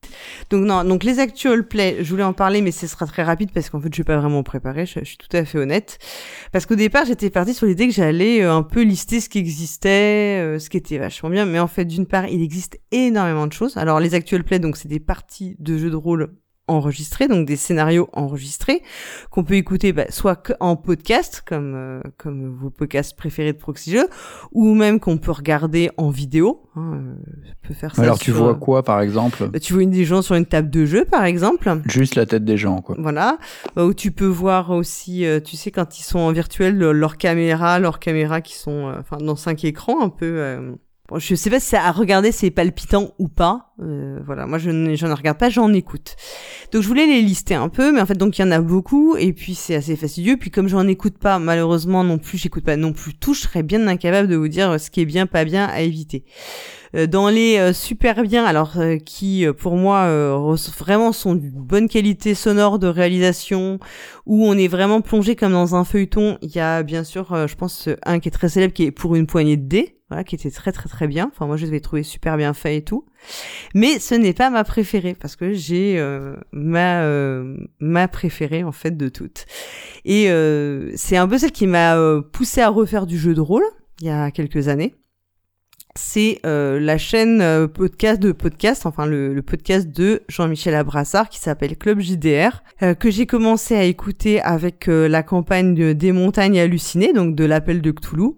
Donc 0.51 0.65
non, 0.65 0.85
donc 0.85 1.05
les 1.05 1.19
actual 1.19 1.67
play, 1.67 1.99
je 2.01 2.11
voulais 2.11 2.23
en 2.23 2.33
parler, 2.33 2.63
mais 2.63 2.71
ce 2.71 2.87
sera 2.87 3.07
très 3.07 3.23
rapide 3.23 3.51
parce 3.53 3.71
qu'en 3.71 3.81
fait, 3.81 3.89
je 3.91 3.95
suis 3.95 4.05
pas 4.05 4.17
vraiment 4.17 4.43
préparée. 4.43 4.87
Je, 4.87 5.05
suis 5.05 5.17
tout 5.17 5.35
à 5.37 5.45
fait 5.45 5.59
honnête, 5.59 5.99
parce 6.53 6.67
qu'au 6.67 6.75
départ, 6.75 7.05
j'étais 7.05 7.31
partie 7.31 7.55
sur 7.55 7.67
l'idée 7.67 7.89
que 7.89 7.95
j'allais 7.95 8.43
euh, 8.43 8.55
un 8.55 8.63
peu 8.63 8.83
lister 8.83 9.21
ce 9.21 9.29
qui 9.29 9.39
existait, 9.39 10.41
euh, 10.41 10.59
ce 10.59 10.71
qui 10.71 10.77
était 10.77 10.99
vachement 10.99 11.31
bien. 11.31 11.47
Mais 11.47 11.59
en 11.59 11.69
fait, 11.69 11.85
d'une 11.85 12.07
part, 12.07 12.27
il 12.27 12.43
existe 12.43 12.79
énormément 12.93 13.47
de 13.47 13.53
choses. 13.53 13.77
Alors 13.77 14.01
les 14.01 14.15
actual 14.15 14.45
play, 14.45 14.59
donc 14.59 14.77
c'est 14.77 14.89
des 14.89 15.01
parties 15.01 15.57
de 15.59 15.79
jeux 15.79 15.91
de 15.91 15.97
rôle 15.97 16.31
enregistrés, 16.71 17.29
donc 17.29 17.47
des 17.47 17.57
scénarios 17.57 18.09
enregistrés 18.13 18.83
qu'on 19.31 19.45
peut 19.45 19.55
écouter 19.55 19.93
bah, 19.93 20.07
soit 20.11 20.53
en 20.61 20.77
podcast, 20.77 21.43
comme 21.47 21.75
euh, 21.75 22.01
comme 22.17 22.49
vos 22.49 22.71
podcasts 22.71 23.17
préférés 23.17 23.53
de 23.53 23.59
Proxy 23.59 23.93
Jeux, 23.93 24.09
ou 24.53 24.75
même 24.75 25.01
qu'on 25.01 25.19
peut 25.19 25.33
regarder 25.33 25.91
en 25.97 26.11
vidéo. 26.11 26.63
Hein, 26.77 26.95
euh, 26.95 27.33
peut 27.63 27.75
faire 27.75 27.95
ça 27.95 28.03
Alors 28.03 28.19
tu 28.19 28.31
vois 28.31 28.55
quoi 28.55 28.83
par 28.83 29.01
exemple? 29.01 29.49
Bah, 29.49 29.59
Tu 29.59 29.73
vois 29.73 29.85
des 29.85 30.05
gens 30.05 30.23
sur 30.23 30.35
une 30.35 30.47
table 30.47 30.71
de 30.71 30.85
jeu 30.85 31.05
par 31.05 31.25
exemple. 31.25 31.81
Juste 31.87 32.15
la 32.15 32.27
tête 32.27 32.45
des 32.45 32.57
gens 32.57 32.81
quoi. 32.81 32.97
Voilà. 32.99 33.39
Bah, 33.75 33.85
ou 33.85 33.95
tu 33.95 34.13
peux 34.13 34.27
voir 34.27 34.71
aussi, 34.71 35.27
euh, 35.27 35.41
tu 35.41 35.57
sais 35.57 35.71
quand 35.71 35.99
ils 35.99 36.05
sont 36.05 36.19
en 36.19 36.33
virtuel, 36.33 36.79
leurs 36.79 37.17
caméras, 37.17 37.79
leurs 37.79 37.99
caméras 37.99 38.41
qui 38.41 38.57
sont, 38.57 38.93
enfin 38.99 39.17
dans 39.19 39.37
cinq 39.37 39.65
écrans 39.65 40.01
un 40.01 40.09
peu 40.09 40.77
je 41.19 41.35
sais 41.35 41.51
pas 41.51 41.61
si 41.61 41.69
ça 41.69 41.83
à 41.83 41.93
regarder 41.93 42.33
c'est 42.33 42.51
palpitant 42.51 43.13
ou 43.19 43.29
pas. 43.29 43.73
Euh, 43.83 44.19
voilà, 44.25 44.47
moi 44.47 44.59
je 44.59 44.71
ne, 44.71 44.95
j'en 44.95 45.15
regarde 45.15 45.39
pas, 45.39 45.51
j'en 45.51 45.73
écoute. 45.73 46.17
Donc 46.73 46.83
je 46.83 46.89
voulais 46.89 47.07
les 47.07 47.23
lister 47.23 47.55
un 47.55 47.69
peu, 47.69 47.93
mais 47.93 48.01
en 48.01 48.07
fait 48.07 48.17
donc 48.17 48.39
il 48.39 48.43
y 48.43 48.45
en 48.45 48.51
a 48.51 48.61
beaucoup 48.61 49.17
et 49.17 49.33
puis 49.33 49.55
c'est 49.55 49.75
assez 49.75 49.97
fastidieux. 49.97 50.37
Puis 50.37 50.51
comme 50.51 50.69
j'en 50.69 50.87
écoute 50.87 51.19
pas, 51.19 51.39
malheureusement 51.39 52.05
non 52.05 52.19
plus, 52.19 52.39
j'écoute 52.39 52.65
pas 52.65 52.77
non 52.77 52.93
plus 52.93 53.15
tout, 53.15 53.35
je 53.35 53.41
serais 53.41 53.63
bien 53.63 53.87
incapable 53.89 54.29
de 54.29 54.37
vous 54.37 54.49
dire 54.49 54.79
ce 54.79 54.91
qui 54.91 55.01
est 55.01 55.07
bien, 55.07 55.27
pas 55.27 55.45
bien 55.45 55.67
à 55.67 55.81
éviter. 55.81 56.25
Euh, 56.95 57.07
dans 57.07 57.29
les 57.29 57.59
euh, 57.59 57.73
super 57.73 58.23
bien, 58.23 58.45
alors 58.45 58.79
euh, 58.79 58.97
qui 58.97 59.47
pour 59.59 59.77
moi 59.77 60.09
vraiment 60.77 61.13
sont 61.13 61.35
d'une 61.35 61.51
bonne 61.51 61.89
qualité 61.89 62.35
sonore 62.35 62.79
de 62.79 62.87
réalisation, 62.87 63.79
où 64.27 64.47
on 64.47 64.57
est 64.57 64.69
vraiment 64.69 65.01
plongé 65.01 65.37
comme 65.37 65.53
dans 65.53 65.75
un 65.75 65.85
feuilleton. 65.85 66.39
Il 66.43 66.51
y 66.51 66.61
a 66.61 66.83
bien 66.83 67.05
sûr, 67.05 67.47
je 67.47 67.55
pense, 67.55 67.89
un 68.05 68.19
qui 68.21 68.29
est 68.29 68.33
très 68.33 68.49
célèbre, 68.49 68.73
qui 68.73 68.85
est 68.85 68.91
pour 68.91 69.17
une 69.17 69.27
poignée 69.27 69.57
de 69.57 69.67
dés. 69.67 69.97
voilà, 70.09 70.25
qui 70.25 70.35
était 70.35 70.51
très 70.51 70.73
très 70.73 70.89
très 70.89 71.07
bien. 71.07 71.31
Enfin, 71.33 71.47
moi, 71.47 71.57
je 71.57 71.65
l'avais 71.67 71.81
trouvé 71.81 72.03
super 72.03 72.37
bien 72.37 72.55
fait 72.55 72.79
et 72.79 72.85
tout. 72.85 73.05
Mais 73.75 73.99
ce 73.99 74.15
n'est 74.15 74.33
pas 74.33 74.51
ma 74.51 74.65
préférée 74.65 75.15
parce 75.15 75.37
que 75.37 75.53
j'ai 75.53 75.99
euh, 75.99 76.37
ma 76.53 77.03
euh, 77.03 77.57
ma 77.79 78.09
préférée 78.09 78.65
en 78.65 78.73
fait 78.73 78.97
de 78.97 79.09
toutes. 79.09 79.47
Et 80.05 80.31
euh, 80.31 80.93
c'est 80.97 81.17
un 81.17 81.29
peu 81.29 81.39
celle 81.39 81.53
qui 81.53 81.67
m'a 81.67 81.97
poussé 82.33 82.61
à 82.61 82.69
refaire 82.69 83.07
du 83.07 83.19
jeu 83.19 83.35
de 83.35 83.41
rôle 83.41 83.65
il 84.01 84.07
y 84.07 84.11
a 84.11 84.31
quelques 84.31 84.69
années. 84.69 84.95
C'est 85.97 86.41
la 86.45 86.99
chaîne 86.99 87.69
podcast 87.69 88.21
de 88.21 88.33
podcast, 88.33 88.87
enfin 88.87 89.07
le, 89.07 89.41
podcast 89.43 89.89
de 89.89 90.23
Jean-Michel 90.29 90.75
Abrassard 90.75 91.29
qui 91.29 91.39
s'appelle 91.39 91.77
Club 91.77 92.01
JDR, 92.01 92.63
que 92.99 93.11
j'ai 93.11 93.27
commencé 93.27 93.75
à 93.75 93.85
écouter 93.85 94.41
avec 94.41 94.87
la 94.87 95.23
campagne 95.23 95.75
de, 95.75 95.93
des 95.93 96.13
montagnes 96.13 96.61
hallucinées, 96.61 97.13
donc 97.13 97.35
de 97.35 97.45
l'appel 97.45 97.83
de 97.83 97.91
Cthulhu. 97.91 98.35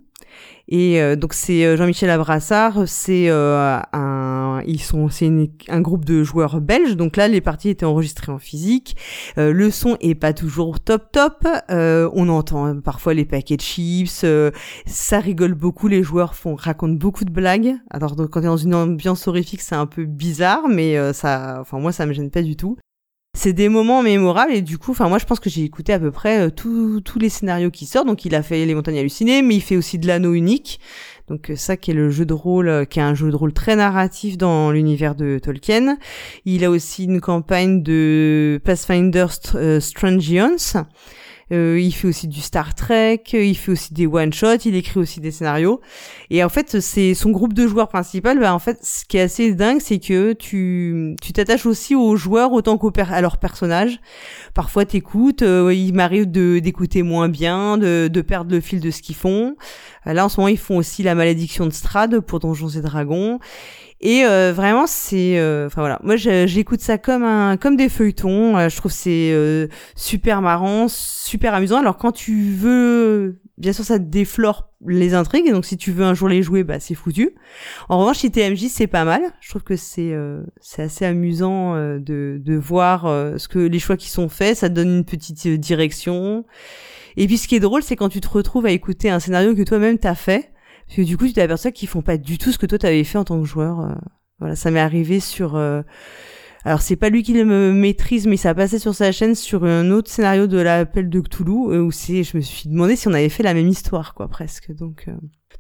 Et 0.68 1.00
euh, 1.00 1.16
donc 1.16 1.34
c'est 1.34 1.64
euh, 1.64 1.76
Jean-Michel 1.76 2.10
Abrassard, 2.10 2.84
c'est 2.86 3.28
euh, 3.28 3.78
un, 3.92 4.62
ils 4.66 4.80
sont, 4.80 5.08
c'est 5.08 5.30
un 5.68 5.80
groupe 5.80 6.04
de 6.04 6.22
joueurs 6.22 6.60
belges. 6.60 6.96
Donc 6.96 7.16
là, 7.16 7.28
les 7.28 7.40
parties 7.40 7.68
étaient 7.68 7.84
enregistrées 7.84 8.32
en 8.32 8.38
physique. 8.38 8.96
le 9.36 9.70
son 9.70 9.96
est 10.00 10.14
pas 10.14 10.32
toujours 10.32 10.80
top 10.80 11.12
top. 11.12 11.46
on 11.68 12.28
entend 12.28 12.80
parfois 12.80 13.14
les 13.14 13.24
paquets 13.24 13.56
de 13.56 13.62
chips. 13.62 14.24
ça 14.86 15.20
rigole 15.20 15.54
beaucoup. 15.54 15.88
Les 15.88 16.02
joueurs 16.02 16.34
font 16.34 16.54
racontent 16.54 16.94
beaucoup 16.94 17.24
de 17.24 17.32
blagues. 17.32 17.76
Alors 17.90 18.16
quand 18.16 18.40
t'es 18.40 18.46
dans 18.46 18.56
une 18.56 18.74
ambiance 18.74 19.28
horrifique, 19.28 19.60
c'est 19.60 19.74
un 19.74 19.86
peu 19.86 20.04
bizarre, 20.04 20.68
mais 20.68 21.12
ça, 21.12 21.58
enfin 21.60 21.78
moi, 21.78 21.92
ça 21.92 22.06
me 22.06 22.12
gêne 22.12 22.30
pas 22.30 22.42
du 22.42 22.56
tout 22.56 22.76
c'est 23.34 23.54
des 23.54 23.70
moments 23.70 24.02
mémorables 24.02 24.52
et 24.52 24.60
du 24.60 24.76
coup, 24.76 24.90
enfin 24.90 25.08
moi 25.08 25.18
je 25.18 25.24
pense 25.24 25.40
que 25.40 25.48
j'ai 25.48 25.62
écouté 25.62 25.94
à 25.94 25.98
peu 25.98 26.10
près 26.10 26.48
euh, 26.48 26.50
tous 26.50 27.18
les 27.18 27.30
scénarios 27.30 27.70
qui 27.70 27.86
sortent. 27.86 28.06
Donc 28.06 28.26
il 28.26 28.34
a 28.34 28.42
fait 28.42 28.66
Les 28.66 28.74
Montagnes 28.74 28.98
hallucinées, 28.98 29.40
mais 29.40 29.56
il 29.56 29.62
fait 29.62 29.76
aussi 29.76 29.98
de 29.98 30.06
l'anneau 30.06 30.34
unique. 30.34 30.80
Donc 31.28 31.50
euh, 31.50 31.56
ça 31.56 31.78
qui 31.78 31.92
est 31.92 31.94
le 31.94 32.10
jeu 32.10 32.26
de 32.26 32.34
rôle, 32.34 32.68
euh, 32.68 32.84
qui 32.84 32.98
est 32.98 33.02
un 33.02 33.14
jeu 33.14 33.30
de 33.30 33.36
rôle 33.36 33.54
très 33.54 33.74
narratif 33.74 34.36
dans 34.36 34.70
l'univers 34.70 35.14
de 35.14 35.38
Tolkien. 35.38 35.96
Il 36.44 36.62
a 36.62 36.70
aussi 36.70 37.04
une 37.04 37.22
campagne 37.22 37.82
de 37.82 38.60
Pathfinder 38.64 39.26
Strangions 39.80 40.84
euh, 41.52 41.78
il 41.78 41.92
fait 41.92 42.08
aussi 42.08 42.28
du 42.28 42.40
Star 42.40 42.74
Trek, 42.74 43.22
il 43.32 43.54
fait 43.56 43.72
aussi 43.72 43.92
des 43.92 44.06
one 44.06 44.32
shots, 44.32 44.64
il 44.64 44.74
écrit 44.74 44.98
aussi 44.98 45.20
des 45.20 45.30
scénarios. 45.30 45.80
Et 46.30 46.42
en 46.42 46.48
fait, 46.48 46.80
c'est 46.80 47.14
son 47.14 47.30
groupe 47.30 47.52
de 47.52 47.66
joueurs 47.66 47.88
principal. 47.88 48.38
Bah, 48.40 48.54
en 48.54 48.58
fait, 48.58 48.78
ce 48.82 49.04
qui 49.04 49.18
est 49.18 49.22
assez 49.22 49.52
dingue, 49.52 49.80
c'est 49.80 49.98
que 49.98 50.32
tu 50.32 51.14
tu 51.20 51.32
t'attaches 51.32 51.66
aussi 51.66 51.94
aux 51.94 52.16
joueurs 52.16 52.52
autant 52.52 52.78
qu'aux 52.78 52.92
à 52.96 53.20
leurs 53.20 53.36
personnages. 53.36 54.00
Parfois, 54.54 54.84
t'écoutes. 54.84 55.42
Euh, 55.42 55.74
il 55.74 55.92
m'arrive 55.92 56.30
de 56.30 56.58
d'écouter 56.58 57.02
moins 57.02 57.28
bien, 57.28 57.76
de 57.76 58.08
de 58.08 58.20
perdre 58.22 58.52
le 58.52 58.60
fil 58.60 58.80
de 58.80 58.90
ce 58.90 59.02
qu'ils 59.02 59.16
font. 59.16 59.56
Euh, 60.06 60.12
là, 60.12 60.24
en 60.24 60.28
ce 60.28 60.40
moment, 60.40 60.48
ils 60.48 60.58
font 60.58 60.76
aussi 60.76 61.02
la 61.02 61.14
malédiction 61.14 61.66
de 61.66 61.72
Strad 61.72 62.20
pour 62.20 62.40
Donjons 62.40 62.68
et 62.68 62.80
Dragons. 62.80 63.38
Et 64.04 64.24
euh, 64.24 64.52
vraiment, 64.52 64.88
c'est, 64.88 65.38
euh, 65.38 65.66
enfin 65.66 65.80
voilà, 65.80 66.00
moi 66.02 66.16
j'écoute 66.16 66.80
ça 66.80 66.98
comme 66.98 67.22
un, 67.22 67.56
comme 67.56 67.76
des 67.76 67.88
feuilletons. 67.88 68.58
Euh, 68.58 68.68
je 68.68 68.76
trouve 68.76 68.90
c'est 68.90 69.32
super 69.94 70.42
marrant, 70.42 70.88
super 70.88 71.54
amusant. 71.54 71.78
Alors 71.78 71.98
quand 71.98 72.10
tu 72.10 72.50
veux, 72.50 73.40
bien 73.58 73.72
sûr, 73.72 73.84
ça 73.84 74.00
déflore 74.00 74.70
les 74.84 75.14
intrigues. 75.14 75.52
Donc 75.52 75.64
si 75.64 75.76
tu 75.76 75.92
veux 75.92 76.04
un 76.04 76.14
jour 76.14 76.28
les 76.28 76.42
jouer, 76.42 76.64
bah 76.64 76.80
c'est 76.80 76.96
foutu. 76.96 77.30
En 77.88 78.00
revanche, 78.00 78.18
chez 78.18 78.30
TMJ, 78.30 78.66
c'est 78.68 78.88
pas 78.88 79.04
mal. 79.04 79.22
Je 79.40 79.50
trouve 79.50 79.62
que 79.62 79.76
c'est, 79.76 80.12
c'est 80.60 80.82
assez 80.82 81.04
amusant 81.04 81.76
de, 81.76 82.40
de 82.44 82.56
voir 82.56 83.02
ce 83.38 83.46
que 83.46 83.60
les 83.60 83.78
choix 83.78 83.96
qui 83.96 84.10
sont 84.10 84.28
faits. 84.28 84.56
Ça 84.56 84.68
donne 84.68 84.88
une 84.88 85.04
petite 85.04 85.46
direction. 85.46 86.44
Et 87.16 87.28
puis 87.28 87.38
ce 87.38 87.46
qui 87.46 87.54
est 87.54 87.60
drôle, 87.60 87.84
c'est 87.84 87.94
quand 87.94 88.08
tu 88.08 88.20
te 88.20 88.28
retrouves 88.28 88.66
à 88.66 88.72
écouter 88.72 89.10
un 89.10 89.20
scénario 89.20 89.54
que 89.54 89.62
toi-même 89.62 89.98
t'as 89.98 90.16
fait 90.16 90.51
parce 90.92 91.06
que 91.06 91.10
du 91.10 91.16
coup, 91.16 91.26
tu 91.26 91.32
t'aperçois 91.32 91.72
qu'ils 91.72 91.88
font 91.88 92.02
pas 92.02 92.18
du 92.18 92.36
tout 92.36 92.52
ce 92.52 92.58
que 92.58 92.66
toi 92.66 92.76
t'avais 92.76 93.02
fait 93.02 93.16
en 93.16 93.24
tant 93.24 93.40
que 93.40 93.46
joueur. 93.46 93.80
Euh. 93.80 93.94
voilà, 94.38 94.54
ça 94.54 94.70
m'est 94.70 94.78
arrivé 94.78 95.20
sur. 95.20 95.56
Euh, 95.56 95.80
alors 96.66 96.82
c'est 96.82 96.96
pas 96.96 97.08
lui 97.08 97.22
qui 97.22 97.32
le 97.32 97.72
maîtrise, 97.72 98.26
mais 98.26 98.36
ça 98.36 98.50
a 98.50 98.54
passé 98.54 98.78
sur 98.78 98.94
sa 98.94 99.10
chaîne 99.10 99.34
sur 99.34 99.64
un 99.64 99.90
autre 99.90 100.10
scénario 100.10 100.46
de 100.46 100.58
l'appel 100.58 101.08
de 101.08 101.20
Cthulhu 101.20 101.72
euh, 101.72 101.82
où 101.82 101.92
c'est, 101.92 102.22
je 102.24 102.36
me 102.36 102.42
suis 102.42 102.68
demandé 102.68 102.94
si 102.94 103.08
on 103.08 103.14
avait 103.14 103.30
fait 103.30 103.42
la 103.42 103.54
même 103.54 103.68
histoire, 103.68 104.12
quoi, 104.12 104.28
presque. 104.28 104.70
Donc. 104.70 105.06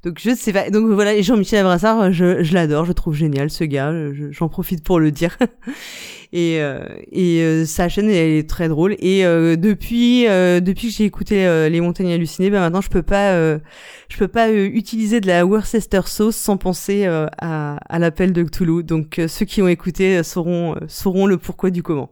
Donc 0.04 0.18
je 0.20 0.34
sais 0.34 0.52
pas. 0.52 0.70
Donc 0.70 0.90
voilà, 0.90 1.20
Jean-Michel 1.20 1.60
Abrassard, 1.60 2.12
je, 2.12 2.42
je 2.42 2.54
l'adore, 2.54 2.84
je 2.84 2.92
trouve 2.92 3.14
génial 3.14 3.50
ce 3.50 3.64
gars. 3.64 3.92
J'en 4.30 4.48
profite 4.48 4.82
pour 4.82 4.98
le 4.98 5.10
dire. 5.10 5.38
et 6.32 6.62
euh, 6.62 6.84
et 7.10 7.42
euh, 7.42 7.64
sa 7.66 7.88
chaîne 7.88 8.08
elle 8.08 8.30
est 8.30 8.48
très 8.48 8.68
drôle. 8.68 8.96
Et 8.98 9.24
euh, 9.24 9.56
depuis 9.56 10.24
depuis 10.24 10.88
que 10.88 10.94
j'ai 10.94 11.04
écouté 11.04 11.68
les 11.70 11.80
Montagnes 11.80 12.12
hallucinées, 12.12 12.50
ben 12.50 12.60
maintenant 12.60 12.80
je 12.80 12.88
peux 12.88 13.02
pas 13.02 13.32
je 13.36 14.18
peux 14.18 14.28
pas 14.28 14.50
utiliser 14.50 15.20
de 15.20 15.26
la 15.26 15.46
Worcester 15.46 16.02
sauce 16.06 16.36
sans 16.36 16.56
penser 16.56 17.06
à, 17.06 17.76
à 17.76 17.98
l'appel 17.98 18.32
de 18.32 18.42
Cthulhu. 18.42 18.82
Donc 18.82 19.20
ceux 19.28 19.44
qui 19.44 19.62
ont 19.62 19.68
écouté 19.68 20.22
sauront 20.22 20.76
sauront 20.88 21.26
le 21.26 21.38
pourquoi 21.38 21.70
du 21.70 21.82
comment. 21.82 22.10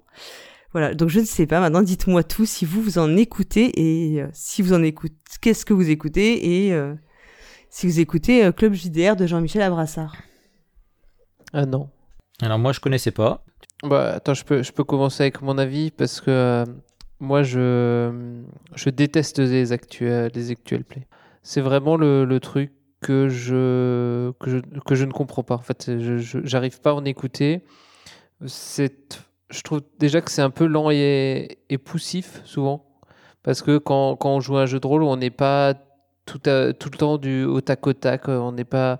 Voilà, 0.73 0.95
donc 0.95 1.09
je 1.09 1.19
ne 1.19 1.25
sais 1.25 1.47
pas. 1.47 1.59
Maintenant, 1.59 1.83
dites-moi 1.83 2.23
tout 2.23 2.47
si 2.47 2.65
vous 2.65 2.81
vous 2.81 2.99
en 2.99 3.17
écoutez 3.17 3.73
et 3.81 4.23
si 4.33 4.63
vous 4.63 4.73
en 4.73 4.85
écoutez, 4.85 5.17
qu'est-ce 5.41 5.65
que 5.65 5.75
vous 5.75 5.91
écoutez? 5.91 6.67
Et 6.69 6.81
si 7.71 7.87
vous 7.87 8.01
écoutez 8.01 8.45
euh, 8.45 8.53
Club 8.53 8.75
JDR 8.75 9.17
de 9.17 9.27
Jean-Michel 9.27 9.63
Abrassard. 9.63 10.17
Ah 11.53 11.67
non. 11.67 11.89
Alors 12.43 12.59
moi 12.59 12.73
je 12.73 12.81
connaissais 12.81 13.13
pas. 13.13 13.45
Bah 13.85 14.15
attends, 14.17 14.35
je 14.35 14.45
peux, 14.45 14.63
je 14.63 14.73
peux 14.73 14.85
commencer 14.85 15.23
avec 15.23 15.41
mon 15.41 15.57
avis 15.57 15.91
parce 15.91 16.21
que 16.21 16.31
euh, 16.31 16.65
moi 17.21 17.43
je, 17.43 18.43
je 18.75 18.91
déteste 18.91 19.39
les 19.39 19.73
actuels, 19.73 20.31
les 20.35 20.51
actuels 20.51 20.85
plays. 20.85 21.07
C'est 21.43 21.61
vraiment 21.61 21.97
le, 21.97 22.25
le, 22.25 22.41
truc 22.41 22.73
que 23.01 23.29
je, 23.29 24.33
que 24.33 24.51
je, 24.51 24.59
que 24.85 24.95
je 24.95 25.05
ne 25.05 25.13
comprends 25.13 25.43
pas. 25.43 25.55
En 25.55 25.61
fait, 25.63 25.91
je 25.99 26.39
n'arrive 26.53 26.81
pas 26.81 26.91
à 26.91 26.95
en 26.95 27.05
écouter. 27.05 27.65
C'est, 28.47 29.25
je 29.49 29.63
trouve 29.63 29.81
déjà 29.99 30.21
que 30.21 30.31
c'est 30.31 30.43
un 30.43 30.51
peu 30.51 30.67
lent 30.67 30.91
et, 30.91 31.59
et 31.71 31.79
poussif 31.79 32.43
souvent. 32.45 32.85
Parce 33.43 33.63
que 33.63 33.79
quand, 33.79 34.17
quand 34.17 34.35
on 34.35 34.41
joue 34.41 34.59
à 34.59 34.63
un 34.63 34.67
jeu 34.67 34.81
de 34.81 34.87
rôle, 34.87 35.03
on 35.03 35.17
n'est 35.17 35.31
pas 35.31 35.75
tout, 36.39 36.91
le 36.91 36.97
temps 36.97 37.19
du 37.19 37.45
au 37.45 37.61
tac 37.61 37.87
au 37.87 37.93
tac. 37.93 38.29
Euh, 38.29 38.39
on 38.39 38.53
n'est 38.53 38.65
pas. 38.65 38.99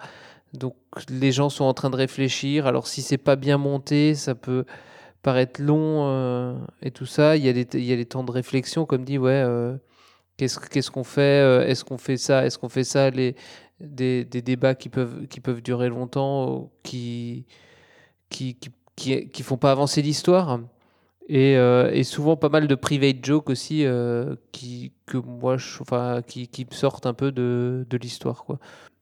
Donc 0.55 0.75
les 1.09 1.33
gens 1.33 1.49
sont 1.49 1.65
en 1.65 1.75
train 1.75 1.91
de 1.91 1.97
réfléchir. 1.97 2.67
Alors 2.67 2.87
si 2.87 3.03
c'est 3.03 3.19
pas 3.19 3.37
bien 3.37 3.59
monté, 3.59 4.15
ça 4.15 4.35
peut 4.35 4.65
paraître 5.23 5.63
long 5.63 6.07
euh, 6.09 6.57
et 6.83 6.91
tout 6.91 7.07
ça. 7.07 7.37
Il 7.37 7.45
y, 7.45 7.49
a 7.49 7.53
des, 7.53 7.67
il 7.75 7.85
y 7.85 7.93
a 7.93 7.97
des 7.97 8.07
temps 8.07 8.25
de 8.25 8.33
réflexion, 8.33 8.87
comme 8.87 9.05
dit, 9.05 9.19
ouais, 9.19 9.33
euh, 9.33 9.77
qu'est-ce 10.37 10.59
qu'est-ce 10.59 10.91
qu'on 10.91 11.05
fait 11.05 11.69
Est-ce 11.69 11.85
qu'on 11.85 11.99
fait 11.99 12.17
ça 12.17 12.45
Est-ce 12.47 12.59
qu'on 12.59 12.69
fait 12.69 12.85
ça 12.85 13.11
les, 13.11 13.37
des, 13.81 14.25
des, 14.25 14.43
débats 14.43 14.75
qui 14.75 14.89
peuvent, 14.89 15.27
qui 15.29 15.41
peuvent 15.41 15.63
durer 15.63 15.89
longtemps, 15.89 16.71
qui 16.83 17.47
qui, 18.31 18.55
qui, 18.57 18.71
qui, 18.97 19.29
qui 19.29 19.43
font 19.43 19.57
pas 19.57 19.73
avancer 19.73 20.03
l'histoire. 20.03 20.61
Euh, 21.31 21.91
et, 21.93 22.03
souvent 22.03 22.37
pas 22.37 22.49
mal 22.49 22.67
de 22.67 22.75
private 22.75 23.25
jokes 23.25 23.51
aussi 23.51 23.85
euh, 23.85 24.35
qui 24.53 24.93
que 25.07 25.17
moi 25.17 25.57
je, 25.57 25.81
enfin 25.81 26.23
qui, 26.27 26.49
qui 26.49 26.67
sortent 26.71 27.07
un 27.07 27.15
peu 27.15 27.31
de, 27.31 27.87
de 27.89 27.97
l'histoire 27.97 28.45
quoi. 28.45 28.59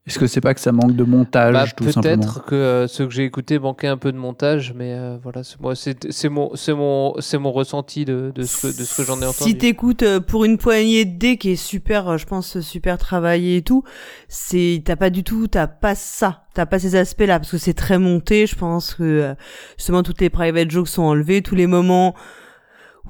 Est-ce 0.09 0.19
que 0.19 0.27
c'est 0.27 0.41
pas 0.41 0.55
que 0.55 0.61
ça 0.61 0.73
manque 0.73 0.97
de 0.97 1.05
montage 1.05 1.53
bah, 1.53 1.67
tout 1.77 1.91
simplement 1.91 2.17
Peut-être 2.17 2.45
que 2.45 2.55
euh, 2.55 2.87
ceux 2.89 3.07
que 3.07 3.13
j'ai 3.13 3.25
écoutés 3.25 3.59
manquaient 3.59 3.89
un 3.89 3.97
peu 3.97 4.11
de 4.11 4.17
montage, 4.17 4.73
mais 4.75 4.97
voilà, 5.23 5.43
moi 5.61 5.75
c'est 5.75 6.29
mon 6.29 6.55
c'est 6.55 6.75
mon 6.75 7.15
c'est 7.21 7.39
mon 7.39 7.53
ressenti 7.53 8.05
de, 8.05 8.33
de 8.35 8.43
ce 8.43 8.63
que 8.63 8.67
de 8.69 8.85
ce 8.85 8.97
que 8.97 9.03
j'en 9.03 9.21
ai 9.21 9.27
entendu. 9.27 9.51
Si 9.51 9.59
t'écoutes 9.59 10.19
pour 10.21 10.45
une 10.45 10.59
poignée 10.59 11.05
de 11.05 11.19
dés 11.19 11.37
qui 11.37 11.51
est 11.51 11.57
super, 11.57 12.19
je 12.19 12.27
pense 12.27 12.61
super 12.61 12.99
travaillé 12.99 13.59
et 13.59 13.63
tout, 13.63 13.85
c'est 14.29 14.83
t'as 14.85 14.97
pas 14.97 15.11
du 15.11 15.25
tout, 15.25 15.47
t'as 15.47 15.67
pas 15.67 15.95
ça, 15.95 16.45
t'as 16.55 16.67
pas 16.67 16.79
ces 16.79 16.97
aspects-là 16.97 17.39
parce 17.39 17.51
que 17.51 17.59
c'est 17.59 17.75
très 17.75 17.99
monté. 17.99 18.47
Je 18.47 18.57
pense 18.57 18.95
que 18.95 19.35
justement 19.77 20.03
toutes 20.03 20.21
les 20.21 20.31
private 20.31 20.71
jokes 20.71 20.89
sont 20.89 21.03
enlevés, 21.03 21.43
tous 21.43 21.55
les 21.55 21.67
moments 21.67 22.15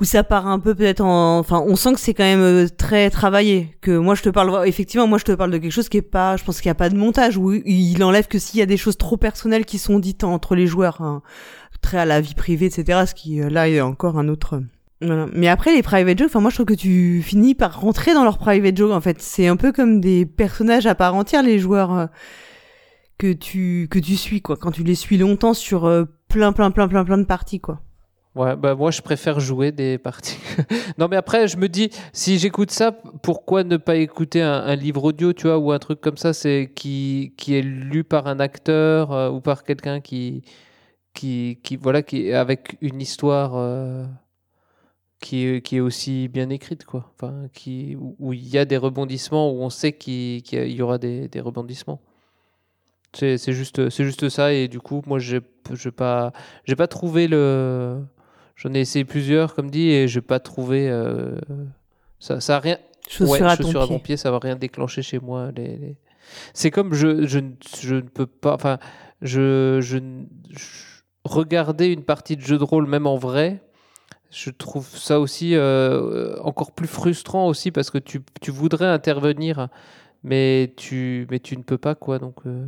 où 0.01 0.05
ça 0.05 0.23
part 0.25 0.47
un 0.47 0.59
peu 0.59 0.75
peut-être 0.75 1.01
en 1.01 1.39
enfin 1.39 1.63
on 1.67 1.77
sent 1.77 1.95
que 1.95 2.01
c'est 2.01 2.15
quand 2.15 2.25
même 2.25 2.41
euh, 2.41 2.69
très 2.69 3.11
travaillé 3.11 3.77
que 3.81 3.97
moi 3.97 4.15
je 4.15 4.23
te 4.23 4.29
parle 4.29 4.67
effectivement 4.67 5.07
moi 5.07 5.19
je 5.19 5.25
te 5.25 5.33
parle 5.33 5.51
de 5.51 5.59
quelque 5.59 5.73
chose 5.73 5.89
qui 5.89 5.97
est 5.97 6.03
pas 6.03 6.37
je 6.37 6.45
pense 6.45 6.61
qu'il 6.61 6.69
y 6.69 6.71
a 6.71 6.75
pas 6.75 6.89
de 6.89 6.97
montage 6.97 7.37
où 7.37 7.53
il 7.53 8.03
enlève 8.05 8.29
que 8.29 8.39
s'il 8.39 8.61
y 8.61 8.63
a 8.63 8.67
des 8.67 8.77
choses 8.77 8.97
trop 8.97 9.17
personnelles 9.17 9.65
qui 9.65 9.79
sont 9.79 9.99
dites 9.99 10.25
entre 10.25 10.55
les 10.55 10.67
joueurs 10.67 11.01
hein, 11.01 11.23
très 11.83 11.99
à 11.99 12.05
la 12.05 12.21
vie 12.21 12.35
privée 12.35 12.67
etc 12.67 13.05
ce 13.07 13.15
qui 13.15 13.41
euh, 13.41 13.49
là 13.49 13.69
est 13.69 13.81
encore 13.81 14.19
un 14.19 14.29
autre 14.29 14.61
voilà. 15.01 15.27
mais 15.33 15.49
après 15.49 15.75
les 15.75 15.83
private 15.83 16.19
jokes 16.19 16.29
enfin 16.29 16.41
moi 16.41 16.51
je 16.51 16.57
trouve 16.57 16.67
que 16.67 16.75
tu 16.75 17.23
finis 17.23 17.55
par 17.55 17.81
rentrer 17.81 18.15
dans 18.15 18.25
leur 18.25 18.39
private 18.39 18.77
joke 18.77 18.93
en 18.93 19.01
fait. 19.01 19.23
C'est 19.23 19.47
un 19.47 19.57
peu 19.57 19.71
comme 19.71 20.01
des 20.01 20.27
personnages 20.27 20.87
à 20.87 20.97
part 20.97 21.15
entière 21.15 21.45
les 21.45 21.61
joueurs 21.61 21.97
euh, 21.97 22.07
que 23.17 23.33
tu 23.33 23.87
que 23.93 24.01
tu 24.01 24.17
suis 24.17 24.43
quoi. 24.43 24.57
Quand 24.57 24.73
tu 24.73 24.83
les 24.83 24.97
suis 24.97 25.17
longtemps 25.17 25.55
sur 25.55 25.83
plein 26.29 26.53
plein 26.53 26.73
plein 26.73 26.89
plein 26.89 27.05
plein 27.05 27.19
de 27.19 27.25
parties 27.25 27.61
quoi 27.61 27.81
Ouais, 28.39 28.55
bah 28.55 28.77
moi 28.77 28.93
je 28.93 29.03
préfère 29.03 29.41
jouer 29.41 29.73
des 29.73 29.99
parties. 29.99 30.39
non 30.99 31.09
mais 31.09 31.17
après 31.17 31.49
je 31.49 31.57
me 31.57 31.69
dis 31.69 31.91
si 32.13 32.39
j'écoute 32.39 32.71
ça, 32.71 32.93
pourquoi 32.93 33.65
ne 33.65 33.77
pas 33.77 33.97
écouter 33.97 34.43
un, 34.43 34.77
livre 34.77 35.03
audio, 35.03 35.33
tu 35.33 35.49
vois, 35.49 35.59
ou 35.59 35.73
un 35.73 35.81
truc 35.81 36.01
comme 36.01 36.17
ça, 36.17 36.33
c'est 36.33 36.71
qui 36.73 37.35
qui 37.37 37.57
est 37.57 37.63
lu 37.63 38.05
par 38.05 38.29
un 38.29 38.39
acteur 38.39 39.11
euh, 39.11 39.29
ou 39.29 39.41
par 39.41 39.65
quelqu'un 39.65 40.01
qui 40.01 40.45
qui 41.15 41.59
qui 41.65 41.77
voilà 41.77 42.03
qui 42.03 42.33
avec 42.33 42.77
une 42.81 43.01
histoire 43.01 43.57
euh, 43.57 44.07
qui 45.21 45.61
qui 45.63 45.79
est 45.79 45.81
aussi 45.81 46.29
bien 46.29 46.49
écrite 46.51 46.85
quoi. 46.85 47.13
Enfin 47.15 47.49
qui 47.53 47.97
où 47.99 48.33
il 48.33 48.49
y 48.49 48.59
a 48.59 48.65
des 48.65 48.77
rebondissements 48.77 49.51
où 49.51 49.63
on 49.63 49.71
sait 49.71 49.93
qu'il 49.95 50.43
y 50.53 50.83
aura 50.83 50.99
des, 50.99 51.29
rebondissements. 51.41 52.01
C'est 53.15 53.39
c'est 53.39 53.53
juste, 53.53 53.91
c'est 53.91 54.05
juste 54.05 54.29
ça. 54.29 54.53
Et 54.53 54.69
du 54.69 54.81
coup, 54.81 55.03
moi, 55.07 55.19
j'ai 55.19 55.41
j'ai 55.75 55.91
pas, 55.91 56.33
j'ai 56.65 56.77
pas 56.77 56.87
trouvé 56.87 57.27
le. 57.29 58.05
J'en 58.61 58.75
ai 58.75 58.81
essayé 58.81 59.05
plusieurs, 59.05 59.55
comme 59.55 59.71
dit, 59.71 59.89
et 59.91 60.09
j'ai 60.09 60.21
pas 60.21 60.41
trouvé. 60.41 60.89
euh, 60.91 61.39
Ça, 62.19 62.41
ça 62.41 62.57
a 62.57 62.61
rien. 62.61 62.77
Chaussure 63.09 63.31
Ouais, 63.31 63.41
à 63.43 63.57
ton 63.57 63.63
chaussure 63.63 63.81
à 63.83 63.87
pied. 63.87 63.93
mon 63.95 64.01
pied, 64.01 64.17
ça 64.17 64.31
va 64.33 64.39
rien 64.41 64.57
déclencher 64.57 65.01
chez 65.03 65.21
moi. 65.21 65.51
Les, 65.57 65.77
les- 65.77 65.97
C'est 66.53 66.71
comme 66.73 66.93
je, 66.93 67.25
je, 67.27 67.39
ne- 67.39 67.53
je 67.81 67.95
ne 67.95 68.01
peux 68.01 68.27
pas. 68.27 68.55
Enfin, 68.55 68.79
je, 69.23 69.79
je, 69.81 69.99
je- 70.51 71.03
regarder 71.25 71.87
une 71.87 72.03
partie 72.03 72.37
de 72.37 72.43
jeu 72.43 72.59
de 72.59 72.65
rôle, 72.65 72.87
même 72.89 73.07
en 73.07 73.17
vrai, 73.17 73.63
je 74.31 74.51
trouve 74.51 74.87
ça 74.89 75.21
aussi 75.21 75.55
euh, 75.55 76.37
encore 76.43 76.73
plus 76.73 76.89
frustrant 76.89 77.47
aussi 77.47 77.71
parce 77.71 77.91
que 77.91 77.99
tu, 77.99 78.21
tu 78.43 78.51
voudrais 78.51 78.87
intervenir, 78.87 79.69
mais 80.25 80.75
tu, 80.77 81.27
mais 81.31 81.39
tu 81.39 81.57
ne 81.57 81.63
peux 81.63 81.79
pas, 81.79 81.95
quoi. 81.95 82.19
Donc. 82.19 82.35
euh, 82.47 82.65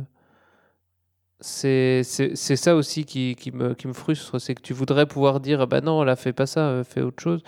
c'est 1.41 2.01
c'est- 2.03 2.35
c'est 2.35 2.55
ça 2.55 2.75
aussi 2.75 3.05
qui, 3.05 3.35
qui, 3.35 3.51
me, 3.51 3.73
qui 3.73 3.87
me 3.87 3.93
frustre, 3.93 4.39
c'est 4.39 4.55
que 4.55 4.61
tu 4.61 4.73
voudrais 4.73 5.05
pouvoir 5.05 5.39
dire, 5.39 5.61
ah 5.61 5.65
bah 5.65 5.81
non, 5.81 6.03
là, 6.03 6.15
fais 6.15 6.33
pas 6.33 6.45
ça, 6.45 6.61
euh, 6.69 6.83
fais 6.83 7.01
autre 7.01 7.21
chose. 7.21 7.41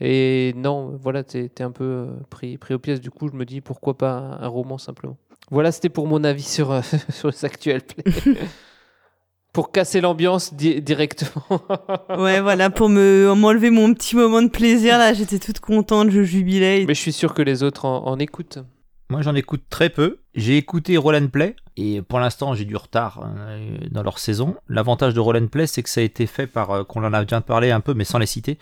Et 0.00 0.52
non, 0.56 0.96
voilà, 1.02 1.24
t'es 1.24 1.50
es 1.58 1.62
un 1.62 1.70
peu 1.72 1.84
euh, 1.84 2.06
pris, 2.30 2.56
pris 2.58 2.74
aux 2.74 2.78
pièces. 2.78 3.00
Du 3.00 3.10
coup, 3.10 3.28
je 3.28 3.36
me 3.36 3.44
dis, 3.44 3.60
pourquoi 3.60 3.96
pas 3.98 4.12
un, 4.12 4.42
un 4.42 4.48
roman 4.48 4.78
simplement. 4.78 5.16
Voilà, 5.50 5.72
c'était 5.72 5.88
pour 5.88 6.06
mon 6.06 6.22
avis 6.24 6.42
sur, 6.42 6.70
euh, 6.70 6.82
sur 7.10 7.28
les 7.30 7.44
actuels 7.44 7.82
plays. 7.82 8.34
pour 9.52 9.72
casser 9.72 10.00
l'ambiance 10.00 10.54
di- 10.54 10.80
directement. 10.82 11.42
Ouais, 12.18 12.40
voilà, 12.40 12.70
pour 12.70 12.88
me 12.88 13.32
m'enlever 13.34 13.70
mon 13.70 13.92
petit 13.94 14.14
moment 14.16 14.42
de 14.42 14.48
plaisir, 14.48 14.98
là, 14.98 15.12
j'étais 15.14 15.38
toute 15.38 15.60
contente, 15.60 16.10
je 16.10 16.22
jubilais. 16.22 16.84
Mais 16.86 16.94
je 16.94 17.00
suis 17.00 17.12
sûr 17.12 17.34
que 17.34 17.42
les 17.42 17.62
autres 17.62 17.84
en, 17.84 18.06
en 18.06 18.18
écoutent. 18.18 18.58
Moi, 19.10 19.22
j'en 19.22 19.34
écoute 19.34 19.62
très 19.70 19.88
peu. 19.88 20.18
J'ai 20.34 20.58
écouté 20.58 20.98
Roll 20.98 21.30
Play 21.30 21.56
et 21.78 22.02
pour 22.02 22.20
l'instant, 22.20 22.52
j'ai 22.52 22.66
du 22.66 22.76
retard 22.76 23.24
euh, 23.24 23.78
dans 23.90 24.02
leur 24.02 24.18
saison. 24.18 24.54
L'avantage 24.68 25.14
de 25.14 25.20
Roll 25.20 25.48
Play, 25.48 25.66
c'est 25.66 25.82
que 25.82 25.88
ça 25.88 26.02
a 26.02 26.04
été 26.04 26.26
fait 26.26 26.46
par, 26.46 26.70
euh, 26.70 26.84
qu'on 26.84 27.02
en 27.02 27.14
a 27.14 27.22
déjà 27.24 27.40
parlé 27.40 27.70
un 27.70 27.80
peu, 27.80 27.94
mais 27.94 28.04
sans 28.04 28.18
les 28.18 28.26
citer. 28.26 28.58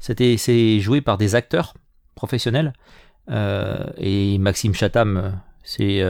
C'était, 0.00 0.36
c'est 0.36 0.80
joué 0.80 1.00
par 1.00 1.16
des 1.16 1.36
acteurs 1.36 1.74
professionnels. 2.16 2.72
Euh, 3.30 3.86
et 3.96 4.36
Maxime 4.38 4.74
Chatham, 4.74 5.40
c'est, 5.62 6.02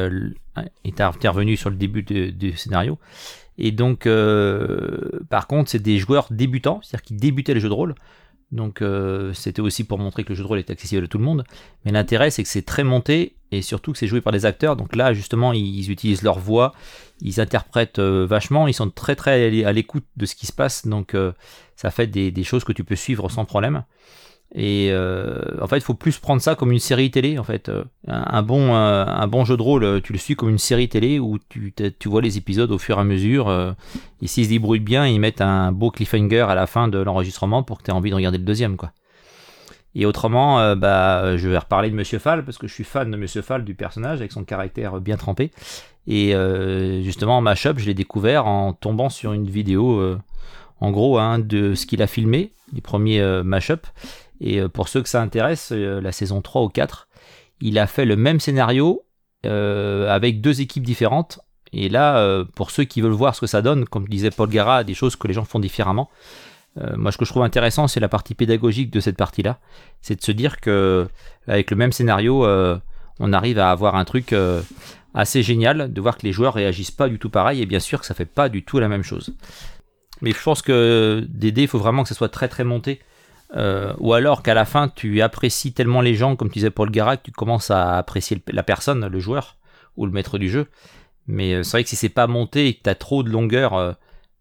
est 0.85 1.01
intervenu 1.03 1.59
sur 1.59 1.69
le 1.69 1.77
début 1.77 2.03
du 2.03 2.57
scénario. 2.57 2.99
Et 3.59 3.71
donc, 3.71 4.09
par 5.29 5.47
contre, 5.47 5.71
c'est 5.71 5.79
des 5.79 5.99
joueurs 5.99 6.29
débutants, 6.31 6.81
c'est-à-dire 6.83 7.03
qui 7.03 7.15
débutaient 7.15 7.55
le 7.55 7.61
jeu 7.61 7.69
de 7.69 7.75
rôle. 7.75 7.95
Donc, 8.53 8.83
euh, 8.83 9.33
c'était 9.33 9.63
aussi 9.63 9.85
pour 9.85 9.99
montrer 9.99 10.23
que 10.25 10.29
le 10.31 10.35
jeu 10.37 10.43
de 10.43 10.49
rôle 10.49 10.59
est 10.59 10.71
accessible 10.71 11.05
à 11.05 11.09
tout 11.09 11.19
le 11.19 11.25
monde. 11.25 11.45
Mais 11.85 11.93
l'intérêt, 11.93 12.31
c'est 12.31 12.43
que 12.43 12.49
c'est 12.49 12.63
très 12.63 12.85
monté 12.85 13.35
et 13.51 13.63
surtout 13.63 13.93
que 13.93 13.99
c'est 13.99 14.07
joué 14.07 14.21
par 14.21 14.33
des 14.33 14.47
acteurs. 14.47 14.77
Donc 14.77 14.95
là, 14.95 15.13
justement, 15.13 15.53
ils 15.53 15.91
utilisent 15.91 16.23
leur 16.23 16.39
voix, 16.39 16.73
ils 17.21 17.41
interprètent 17.41 17.99
euh, 17.99 18.27
vachement, 18.27 18.69
ils 18.69 18.75
sont 18.75 18.91
très 18.91 19.17
très 19.17 19.47
à 19.47 19.51
l'é- 19.51 19.65
à 19.65 19.73
l'écoute 19.73 20.05
de 20.17 20.27
ce 20.27 20.35
qui 20.35 20.47
se 20.47 20.53
passe. 20.53 20.87
Donc 20.87 21.15
euh, 21.15 21.33
ça 21.77 21.91
fait 21.91 22.07
des 22.07 22.45
choses 22.45 22.65
que 22.65 22.73
tu 22.73 22.85
peux 22.85 22.97
suivre 22.97 23.29
sans 23.29 23.45
problème. 23.45 23.85
Et 24.57 24.91
euh, 24.93 25.41
en 25.61 25.67
fait, 25.67 25.79
il 25.79 25.83
faut 25.83 25.95
plus 25.95 26.19
prendre 26.19 26.41
ça 26.41 26.55
comme 26.55 26.71
une 26.71 26.79
série 26.79 27.11
télé. 27.11 27.39
En 27.39 27.45
fait, 27.45 27.69
Euh, 27.69 27.85
un, 28.07 28.43
bon 28.43 28.75
euh, 28.75 29.05
un 29.05 29.27
bon 29.27 29.45
jeu 29.45 29.57
de 29.57 29.63
rôle, 29.63 30.01
tu 30.03 30.13
le 30.13 30.19
suis 30.19 30.37
comme 30.37 30.49
une 30.49 30.59
série 30.59 30.89
télé 30.89 31.19
où 31.19 31.39
tu 31.49 31.75
tu 31.99 32.09
vois 32.09 32.23
les 32.23 32.37
épisodes 32.39 32.71
au 32.71 32.79
fur 32.79 32.99
et 32.99 33.01
à 33.01 33.05
mesure. 33.05 33.49
euh, 33.49 33.73
et 34.23 34.29
s'ils 34.29 34.45
se 34.45 34.51
débrouillent 34.51 34.79
bien, 34.79 35.09
ils 35.09 35.19
mettent 35.19 35.41
un 35.41 35.73
beau 35.73 35.91
cliffhanger 35.91 36.47
à 36.49 36.55
la 36.55 36.69
fin 36.69 36.87
de 36.87 36.99
l'enregistrement 36.99 37.65
pour 37.65 37.79
que 37.79 37.83
tu 37.83 37.91
aies 37.91 37.95
envie 37.95 38.11
de 38.11 38.15
regarder 38.15 38.39
le 38.39 38.45
deuxième, 38.45 38.77
quoi. 38.77 38.93
Et 39.97 40.07
autrement, 40.07 40.75
bah, 40.75 41.37
je 41.37 41.49
vais 41.49 41.59
reparler 41.59 41.89
de 41.89 41.95
Monsieur 41.95 42.19
Fall 42.19 42.45
parce 42.45 42.59
que 42.59 42.67
je 42.67 42.75
suis 42.75 42.83
fan 42.85 43.11
de 43.11 43.17
Monsieur 43.17 43.43
Fall 43.43 43.65
du 43.65 43.75
personnage 43.77 44.19
avec 44.19 44.33
son 44.33 44.45
caractère 44.45 45.01
bien 45.01 45.17
trempé. 45.17 45.53
Et 46.09 46.35
justement, 47.03 47.41
Mashup, 47.41 47.79
je 47.79 47.87
l'ai 47.87 47.95
découvert 47.95 48.47
en 48.47 48.73
tombant 48.73 49.09
sur 49.09 49.33
une 49.33 49.47
vidéo, 49.49 50.17
en 50.81 50.91
gros, 50.91 51.19
hein, 51.19 51.39
de 51.39 51.75
ce 51.77 51.87
qu'il 51.87 52.03
a 52.03 52.09
filmé, 52.09 52.51
les 52.73 52.81
premiers 52.81 53.21
euh, 53.21 53.45
Mashup. 53.45 53.87
Et 54.45 54.61
euh, 54.61 54.69
pour 54.69 54.89
ceux 54.89 55.03
que 55.03 55.09
ça 55.09 55.21
intéresse, 55.21 55.73
euh, 55.73 56.01
la 56.01 56.13
saison 56.13 56.41
3 56.43 56.63
ou 56.63 56.69
4, 56.69 57.09
il 57.61 57.79
a 57.79 57.87
fait 57.87 58.05
le 58.05 58.15
même 58.15 58.39
scénario 58.39 59.05
euh, 59.47 60.09
avec 60.15 60.41
deux 60.41 60.61
équipes 60.61 60.85
différentes. 60.85 61.41
Et 61.73 61.89
là, 61.89 62.45
pour 62.55 62.71
ceux 62.71 62.85
qui 62.85 63.01
veulent 63.01 63.11
voir 63.11 63.35
ce 63.35 63.41
que 63.41 63.49
ça 63.49 63.61
donne, 63.61 63.85
comme 63.85 64.07
disait 64.07 64.31
Paul 64.31 64.49
Gara, 64.49 64.85
des 64.85 64.95
choses 64.95 65.17
que 65.17 65.27
les 65.27 65.35
gens 65.35 65.45
font 65.45 65.59
différemment, 65.59 66.09
moi, 66.97 67.11
ce 67.11 67.19
que 67.19 67.25
je 67.25 67.31
trouve 67.31 67.43
intéressant, 67.43 67.89
c'est 67.89 67.99
la 67.99 68.09
partie 68.09 68.35
pédagogique 68.35 68.93
de 68.93 69.01
cette 69.01 69.17
partie-là. 69.17 69.59
C'est 70.01 70.15
de 70.15 70.23
se 70.23 70.31
dire 70.31 70.61
que, 70.61 71.09
avec 71.49 71.73
le 71.73 71.77
même 71.77 71.91
scénario, 71.91 72.47
on 73.19 73.33
arrive 73.33 73.59
à 73.59 73.73
avoir 73.73 73.97
un 73.97 74.05
truc 74.05 74.33
assez 75.15 75.43
génial, 75.43 75.93
de 75.93 76.01
voir 76.01 76.17
que 76.17 76.23
les 76.23 76.33
joueurs 76.33 76.55
réagissent 76.55 76.93
pas 76.93 77.09
du 77.09 77.19
tout 77.19 77.31
pareil, 77.31 77.61
et 77.61 77.67
bien 77.67 77.81
sûr 77.81 77.99
que 77.99 78.07
ça 78.07 78.15
fait 78.15 78.25
pas 78.25 78.49
du 78.49 78.65
tout 78.65 78.79
la 78.79 78.89
même 78.89 79.03
chose. 79.03 79.35
Mais 80.21 80.31
je 80.31 80.41
pense 80.41 80.63
que 80.63 81.27
des 81.29 81.51
dés, 81.51 81.63
il 81.63 81.69
faut 81.69 81.81
vraiment 81.81 82.05
que 82.05 82.09
ça 82.09 82.15
soit 82.15 82.29
très 82.29 82.47
très 82.47 82.63
monté. 82.63 83.01
Euh, 83.57 83.93
ou 83.99 84.13
alors 84.15 84.43
qu'à 84.43 84.55
la 84.55 84.65
fin, 84.65 84.89
tu 84.89 85.21
apprécies 85.23 85.73
tellement 85.73 86.01
les 86.01 86.15
gens, 86.15 86.35
comme 86.37 86.49
tu 86.49 86.55
disais 86.59 86.71
Paul 86.71 86.91
Gara, 86.91 87.17
que 87.17 87.23
tu 87.25 87.31
commences 87.33 87.71
à 87.71 87.97
apprécier 87.97 88.43
le- 88.47 88.53
la 88.53 88.63
personne, 88.63 89.07
le 89.07 89.21
joueur, 89.21 89.57
ou 89.97 90.07
le 90.07 90.13
maître 90.13 90.39
du 90.39 90.49
jeu. 90.51 90.67
Mais 91.27 91.55
euh, 91.55 91.63
c'est 91.63 91.73
vrai 91.73 91.85
que 91.85 91.89
si 91.91 91.97
c'est 91.97 92.09
pas 92.09 92.27
monté 92.27 92.67
et 92.69 92.75
que 92.75 92.83
t'as 92.83 92.95
trop 92.95 93.23
de 93.23 93.31
longueur, 93.31 93.75
euh, 93.75 93.93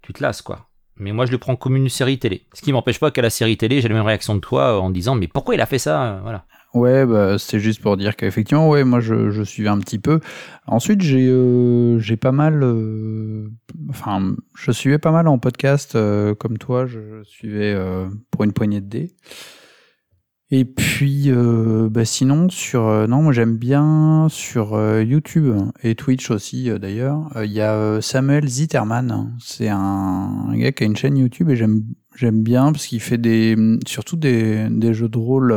tu 0.02 0.14
te 0.14 0.24
lasses, 0.24 0.42
quoi. 0.42 0.68
Mais 0.98 1.12
moi, 1.12 1.26
je 1.26 1.32
le 1.32 1.38
prends 1.38 1.56
comme 1.56 1.76
une 1.76 1.90
série 1.90 2.20
télé. 2.20 2.46
Ce 2.54 2.62
qui 2.62 2.72
m'empêche 2.72 3.00
pas 3.00 3.12
qu'à 3.12 3.22
la 3.22 3.30
série 3.30 3.58
télé, 3.58 3.82
j'ai 3.82 3.88
la 3.88 3.96
même 3.96 4.06
réaction 4.06 4.36
que 4.36 4.46
toi 4.46 4.80
en 4.80 4.90
disant, 4.90 5.16
mais 5.16 5.28
pourquoi 5.28 5.56
il 5.56 5.62
a 5.62 5.66
fait 5.66 5.80
ça 5.80 6.20
Voilà. 6.24 6.46
Ouais, 6.74 7.06
bah, 7.06 7.38
c'était 7.38 7.60
juste 7.60 7.82
pour 7.82 7.98
dire 7.98 8.16
qu'effectivement, 8.16 8.68
ouais, 8.68 8.84
moi 8.84 9.00
je, 9.00 9.30
je 9.30 9.44
suivais 9.44 9.70
un 9.70 9.78
petit 9.78 10.00
peu. 10.00 10.20
Ensuite, 10.66 11.02
j'ai 11.02 11.28
euh, 11.30 12.00
j'ai 12.00 12.18
pas 12.18 12.32
mal, 12.32 12.62
euh, 12.64 13.48
enfin, 13.90 14.36
je 14.58 14.72
suivais 14.72 14.98
pas 14.98 15.12
mal 15.12 15.28
en 15.28 15.38
podcast, 15.38 15.96
euh, 15.96 16.34
comme 16.34 16.58
toi, 16.58 16.88
je, 16.88 17.22
suivais 17.26 17.74
euh, 17.76 18.08
pour 18.32 18.44
une 18.44 18.54
poignée 18.54 18.82
de 18.82 18.88
dés. 18.88 19.12
Et 20.50 20.66
puis, 20.66 21.26
euh, 21.32 21.90
bah, 21.90 22.06
sinon, 22.06 22.50
sur, 22.50 22.88
euh, 22.88 23.08
non, 23.08 23.22
moi 23.22 23.34
j'aime 23.34 23.58
bien 23.58 24.28
sur 24.30 24.76
YouTube 25.02 25.56
et 25.84 25.94
Twitch 25.96 26.32
aussi 26.32 26.70
d'ailleurs. 26.80 27.30
Il 27.44 27.52
y 27.52 27.62
a 27.62 28.02
Samuel 28.02 28.48
Zitterman. 28.48 29.36
C'est 29.40 29.70
un, 29.70 29.78
un 30.50 30.58
gars 30.58 30.72
qui 30.72 30.84
a 30.84 30.86
une 30.88 30.96
chaîne 30.96 31.18
YouTube 31.18 31.50
et 31.52 31.56
j'aime 31.56 31.84
j'aime 32.16 32.44
bien 32.44 32.72
parce 32.72 32.86
qu'il 32.88 33.00
fait 33.00 33.18
des, 33.18 33.56
surtout 33.88 34.16
des, 34.16 34.68
des 34.70 34.94
jeux 34.96 35.10
de 35.10 35.18
rôle. 35.18 35.54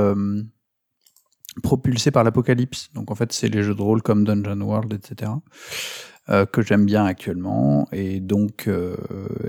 Propulsé 1.62 2.10
par 2.10 2.24
l'apocalypse. 2.24 2.90
Donc 2.94 3.10
en 3.10 3.14
fait, 3.14 3.32
c'est 3.32 3.48
les 3.48 3.62
jeux 3.62 3.74
de 3.74 3.82
rôle 3.82 4.02
comme 4.02 4.24
Dungeon 4.24 4.60
World, 4.60 4.92
etc. 4.92 5.32
euh, 6.28 6.44
que 6.44 6.62
j'aime 6.62 6.84
bien 6.84 7.04
actuellement. 7.04 7.88
Et 7.92 8.20
donc, 8.20 8.64
euh, 8.66 8.96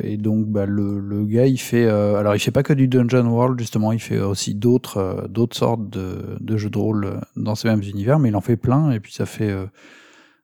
et 0.04 0.18
donc, 0.18 0.46
bah, 0.48 0.66
le, 0.66 1.00
le 1.00 1.26
gars, 1.26 1.48
il 1.48 1.58
fait, 1.58 1.86
euh, 1.86 2.16
alors 2.16 2.36
il 2.36 2.40
fait 2.40 2.52
pas 2.52 2.64
que 2.64 2.74
du 2.74 2.88
Dungeon 2.88 3.26
World 3.28 3.60
justement, 3.60 3.92
il 3.92 4.00
fait 4.00 4.20
aussi 4.20 4.54
d'autres, 4.54 4.98
euh, 4.98 5.28
d'autres 5.28 5.58
sortes 5.58 5.90
de, 5.90 6.38
de 6.40 6.58
jeux 6.58 6.70
de 6.70 6.78
rôle 6.78 7.20
dans 7.36 7.56
ces 7.56 7.68
mêmes 7.68 7.82
univers, 7.82 8.20
mais 8.20 8.30
il 8.30 8.36
en 8.36 8.42
fait 8.42 8.58
plein. 8.58 8.92
Et 8.92 9.00
puis 9.00 9.14
ça 9.14 9.26
fait, 9.26 9.54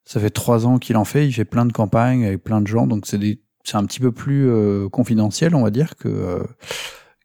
ça 0.06 0.20
fait 0.20 0.32
trois 0.32 0.66
ans 0.66 0.80
qu'il 0.80 0.98
en 0.98 1.06
fait. 1.06 1.28
Il 1.28 1.34
fait 1.34 1.46
plein 1.46 1.66
de 1.66 1.74
campagnes 1.74 2.26
avec 2.26 2.44
plein 2.44 2.62
de 2.62 2.68
gens. 2.68 2.88
Donc 2.88 3.06
c'est 3.06 3.20
c'est 3.66 3.78
un 3.78 3.86
petit 3.86 4.02
peu 4.02 4.12
plus 4.12 4.50
confidentiel, 4.90 5.56
on 5.56 5.64
va 5.64 5.70
dire 5.70 5.96
que. 5.96 6.42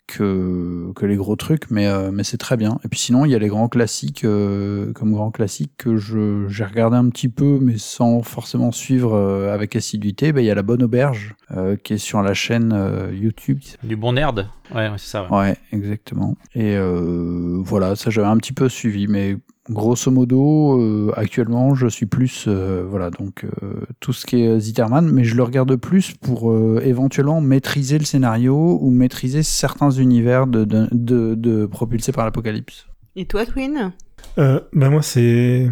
Que, 0.08 0.90
que 0.96 1.06
les 1.06 1.14
gros 1.16 1.36
trucs, 1.36 1.70
mais, 1.70 1.86
euh, 1.86 2.10
mais 2.12 2.24
c'est 2.24 2.38
très 2.38 2.56
bien. 2.56 2.78
Et 2.84 2.88
puis 2.88 2.98
sinon, 2.98 3.24
il 3.24 3.30
y 3.30 3.34
a 3.34 3.38
les 3.38 3.46
grands 3.48 3.68
classiques, 3.68 4.24
euh, 4.24 4.92
comme 4.94 5.12
grands 5.12 5.30
classiques 5.30 5.72
que 5.76 5.96
je, 5.96 6.48
j'ai 6.48 6.64
regardé 6.64 6.96
un 6.96 7.08
petit 7.10 7.28
peu, 7.28 7.58
mais 7.60 7.78
sans 7.78 8.22
forcément 8.22 8.72
suivre 8.72 9.14
euh, 9.14 9.54
avec 9.54 9.76
assiduité. 9.76 10.32
Ben, 10.32 10.40
il 10.40 10.46
y 10.46 10.50
a 10.50 10.54
La 10.54 10.62
Bonne 10.62 10.82
Auberge, 10.82 11.34
euh, 11.56 11.76
qui 11.76 11.92
est 11.94 11.98
sur 11.98 12.22
la 12.22 12.34
chaîne 12.34 12.72
euh, 12.74 13.12
YouTube. 13.14 13.60
Du 13.84 13.94
bon 13.96 14.14
nerd 14.14 14.48
Ouais, 14.74 14.88
ouais, 14.88 14.96
c'est 14.98 15.10
ça. 15.10 15.30
ouais. 15.30 15.38
Ouais, 15.38 15.56
exactement. 15.72 16.36
Et 16.54 16.74
euh, 16.76 17.60
voilà, 17.62 17.94
ça 17.96 18.10
j'avais 18.10 18.26
un 18.26 18.36
petit 18.38 18.52
peu 18.52 18.68
suivi, 18.68 19.06
mais 19.06 19.36
grosso 19.70 20.10
modo, 20.10 20.80
euh, 20.80 21.12
actuellement, 21.16 21.74
je 21.74 21.86
suis 21.86 22.06
plus, 22.06 22.44
euh, 22.48 22.84
voilà, 22.88 23.10
donc 23.10 23.44
euh, 23.44 23.74
tout 24.00 24.12
ce 24.12 24.26
qui 24.26 24.42
est 24.42 24.58
Zitterman, 24.60 25.10
mais 25.10 25.24
je 25.24 25.34
le 25.36 25.42
regarde 25.42 25.74
plus 25.76 26.12
pour 26.12 26.50
euh, 26.50 26.80
éventuellement 26.84 27.40
maîtriser 27.40 27.98
le 27.98 28.04
scénario 28.04 28.78
ou 28.80 28.90
maîtriser 28.90 29.42
certains 29.42 29.90
univers 29.90 30.46
de, 30.46 30.64
de, 30.64 30.88
de, 30.92 31.34
de 31.34 31.66
propulsés 31.66 32.12
par 32.12 32.24
l'apocalypse. 32.24 32.86
Et 33.16 33.26
toi, 33.26 33.44
Twin? 33.44 33.92
Euh, 34.38 34.60
bah 34.72 34.90
moi 34.90 35.02
c'est 35.02 35.70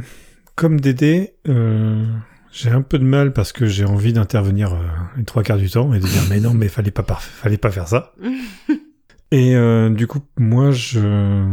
comme 0.57 0.81
Dédé, 0.81 1.35
euh, 1.49 2.05
j'ai 2.51 2.71
un 2.71 2.83
peu 2.83 2.99
de 2.99 3.05
mal 3.05 3.33
parce 3.33 3.53
que 3.53 3.67
j'ai 3.67 3.85
envie 3.85 4.13
d'intervenir 4.13 4.73
euh, 4.73 4.79
les 5.17 5.25
trois 5.25 5.43
quarts 5.43 5.59
du 5.59 5.71
temps 5.71 5.93
et 5.93 6.01
de 6.01 6.07
dire 6.07 6.23
mais 6.29 6.41
non 6.41 6.55
mais 6.55 6.69
fallait 6.69 6.91
pas 6.91 7.05
fallait 7.05 7.59
pas 7.59 7.71
faire 7.71 7.87
ça. 7.87 8.15
Et 9.33 9.57
euh, 9.57 9.91
du 9.91 10.07
coup 10.07 10.21
moi 10.39 10.71
je 10.71 11.45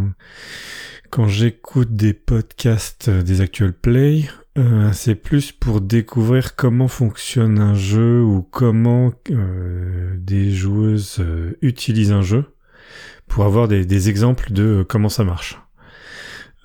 quand 1.14 1.28
j'écoute 1.28 1.96
des 1.96 2.14
podcasts 2.14 3.08
euh, 3.08 3.22
des 3.22 3.42
actual 3.42 3.72
play, 3.72 4.24
euh, 4.58 4.90
c'est 4.94 5.14
plus 5.14 5.52
pour 5.52 5.80
découvrir 5.80 6.56
comment 6.56 6.88
fonctionne 6.88 7.60
un 7.60 7.76
jeu 7.76 8.24
ou 8.24 8.42
comment 8.42 9.14
euh, 9.30 10.16
des 10.18 10.50
joueuses 10.50 11.24
utilisent 11.62 12.14
un 12.14 12.24
jeu 12.24 12.46
pour 13.28 13.46
avoir 13.46 13.68
des, 13.68 14.10
exemples 14.10 14.52
de 14.54 14.84
comment 14.90 15.08
ça 15.08 15.24
marche. 15.24 15.62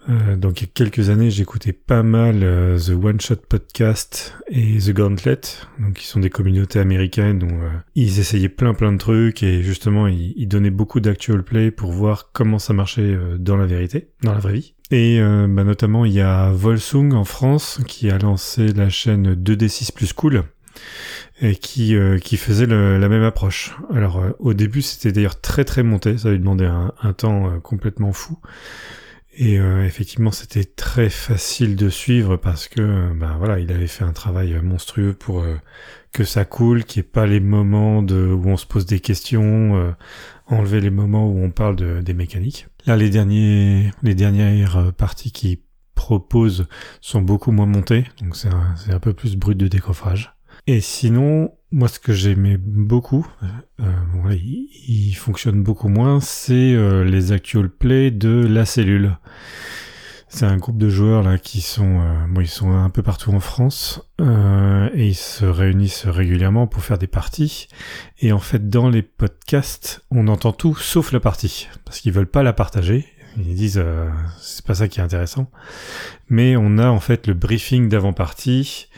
Euh, 0.08 0.36
donc 0.36 0.60
il 0.60 0.64
y 0.64 0.68
a 0.68 0.70
quelques 0.72 1.10
années, 1.10 1.30
j'écoutais 1.30 1.72
pas 1.74 2.02
mal 2.02 2.40
euh, 2.42 2.78
The 2.78 2.90
One 2.90 3.20
Shot 3.20 3.36
Podcast 3.48 4.34
et 4.48 4.78
The 4.78 4.92
Gauntlet, 4.94 5.40
donc 5.80 5.94
qui 5.94 6.06
sont 6.06 6.20
des 6.20 6.30
communautés 6.30 6.78
américaines 6.78 7.38
dont 7.40 7.48
euh, 7.60 7.68
ils 7.94 8.18
essayaient 8.18 8.48
plein 8.48 8.72
plein 8.72 8.92
de 8.92 8.96
trucs 8.98 9.42
et 9.42 9.62
justement 9.62 10.06
ils, 10.06 10.32
ils 10.36 10.46
donnaient 10.48 10.70
beaucoup 10.70 11.00
d'actual 11.00 11.42
play 11.42 11.70
pour 11.70 11.92
voir 11.92 12.30
comment 12.32 12.58
ça 12.58 12.72
marchait 12.72 13.02
euh, 13.02 13.36
dans 13.38 13.56
la 13.58 13.66
vérité, 13.66 14.08
dans 14.22 14.32
la 14.32 14.38
vraie 14.38 14.54
vie. 14.54 14.74
Et 14.90 15.20
euh, 15.20 15.46
bah, 15.46 15.64
notamment 15.64 16.06
il 16.06 16.12
y 16.12 16.22
a 16.22 16.50
Volsung 16.52 17.12
en 17.12 17.24
France 17.24 17.80
qui 17.86 18.08
a 18.10 18.16
lancé 18.18 18.68
la 18.68 18.88
chaîne 18.88 19.34
2D6 19.34 19.92
plus 19.92 20.14
cool 20.14 20.44
et 21.42 21.54
qui 21.56 21.96
euh, 21.96 22.16
qui 22.18 22.38
faisait 22.38 22.66
le- 22.66 22.96
la 22.98 23.08
même 23.10 23.24
approche. 23.24 23.76
Alors 23.92 24.20
euh, 24.20 24.30
au 24.38 24.54
début 24.54 24.80
c'était 24.80 25.12
d'ailleurs 25.12 25.38
très 25.40 25.64
très 25.66 25.82
monté, 25.82 26.16
ça 26.16 26.30
lui 26.30 26.38
demandait 26.38 26.64
un, 26.66 26.92
un 27.02 27.12
temps 27.12 27.50
euh, 27.50 27.58
complètement 27.58 28.12
fou. 28.14 28.38
Et 29.40 29.60
euh, 29.60 29.86
effectivement, 29.86 30.32
c'était 30.32 30.64
très 30.64 31.08
facile 31.08 31.76
de 31.76 31.88
suivre 31.88 32.36
parce 32.36 32.66
que, 32.66 33.12
bah 33.14 33.36
voilà, 33.38 33.60
il 33.60 33.70
avait 33.70 33.86
fait 33.86 34.02
un 34.02 34.12
travail 34.12 34.52
euh, 34.52 34.62
monstrueux 34.62 35.12
pour 35.12 35.42
euh, 35.42 35.54
que 36.12 36.24
ça 36.24 36.44
coule, 36.44 36.82
qu'il 36.82 37.02
n'y 37.02 37.06
ait 37.06 37.10
pas 37.10 37.24
les 37.24 37.38
moments 37.38 38.00
où 38.00 38.48
on 38.48 38.56
se 38.56 38.66
pose 38.66 38.84
des 38.84 38.98
questions, 38.98 39.94
enlever 40.46 40.80
les 40.80 40.90
moments 40.90 41.28
où 41.28 41.38
on 41.38 41.50
parle 41.50 41.76
de, 41.76 42.00
des 42.00 42.14
mécaniques. 42.14 42.66
Là, 42.86 42.96
les 42.96 43.10
derniers, 43.10 43.92
les 44.02 44.16
dernières 44.16 44.92
parties 44.94 45.30
qui 45.30 45.62
proposent 45.94 46.66
sont 47.00 47.20
beaucoup 47.20 47.52
moins 47.52 47.66
montées, 47.66 48.06
donc 48.20 48.34
c'est 48.34 48.48
un, 48.48 48.74
un 48.90 48.98
peu 48.98 49.12
plus 49.12 49.36
brut 49.36 49.56
de 49.56 49.68
décoffrage. 49.68 50.34
Et 50.66 50.80
sinon, 50.80 51.52
moi, 51.70 51.88
ce 51.88 51.98
que 51.98 52.12
j'aimais 52.12 52.56
beaucoup, 52.56 53.26
euh, 53.80 53.84
là, 54.28 54.34
il, 54.34 54.68
il 54.88 55.14
fonctionne 55.14 55.62
beaucoup 55.62 55.88
moins, 55.88 56.20
c'est 56.20 56.74
euh, 56.74 57.04
les 57.04 57.32
actual 57.32 57.68
play 57.68 58.10
de 58.10 58.46
la 58.46 58.64
cellule. 58.64 59.16
C'est 60.30 60.44
un 60.44 60.58
groupe 60.58 60.76
de 60.76 60.90
joueurs 60.90 61.22
là 61.22 61.38
qui 61.38 61.62
sont, 61.62 62.00
euh, 62.00 62.26
bon, 62.28 62.42
ils 62.42 62.48
sont 62.48 62.70
un 62.70 62.90
peu 62.90 63.02
partout 63.02 63.32
en 63.32 63.40
France 63.40 64.02
euh, 64.20 64.90
et 64.92 65.08
ils 65.08 65.14
se 65.14 65.46
réunissent 65.46 66.04
régulièrement 66.04 66.66
pour 66.66 66.82
faire 66.82 66.98
des 66.98 67.06
parties. 67.06 67.68
Et 68.20 68.32
en 68.32 68.38
fait, 68.38 68.68
dans 68.68 68.90
les 68.90 69.00
podcasts, 69.00 70.04
on 70.10 70.28
entend 70.28 70.52
tout 70.52 70.76
sauf 70.76 71.12
la 71.12 71.20
partie 71.20 71.68
parce 71.86 72.00
qu'ils 72.00 72.12
veulent 72.12 72.26
pas 72.26 72.42
la 72.42 72.52
partager. 72.52 73.06
Ils 73.38 73.54
disent 73.54 73.80
euh, 73.82 74.10
c'est 74.38 74.66
pas 74.66 74.74
ça 74.74 74.88
qui 74.88 75.00
est 75.00 75.02
intéressant. 75.02 75.50
Mais 76.28 76.56
on 76.56 76.76
a 76.76 76.88
en 76.88 77.00
fait 77.00 77.26
le 77.26 77.32
briefing 77.32 77.88
d'avant-partie. 77.88 78.88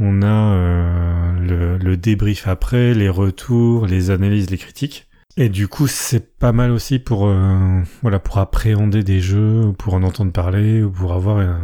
On 0.00 0.22
a 0.22 0.54
euh, 0.54 1.32
le, 1.40 1.76
le 1.78 1.96
débrief 1.96 2.48
après, 2.48 2.94
les 2.94 3.08
retours, 3.10 3.86
les 3.86 4.10
analyses, 4.10 4.50
les 4.50 4.56
critiques. 4.58 5.06
Et 5.36 5.48
du 5.48 5.68
coup, 5.68 5.86
c'est 5.86 6.36
pas 6.38 6.52
mal 6.52 6.70
aussi 6.70 6.98
pour 6.98 7.26
euh, 7.26 7.80
voilà 8.02 8.18
pour 8.18 8.38
appréhender 8.38 9.02
des 9.04 9.20
jeux, 9.20 9.60
ou 9.66 9.72
pour 9.72 9.94
en 9.94 10.02
entendre 10.02 10.32
parler, 10.32 10.82
ou 10.82 10.90
pour 10.90 11.12
avoir 11.12 11.38
un, 11.38 11.60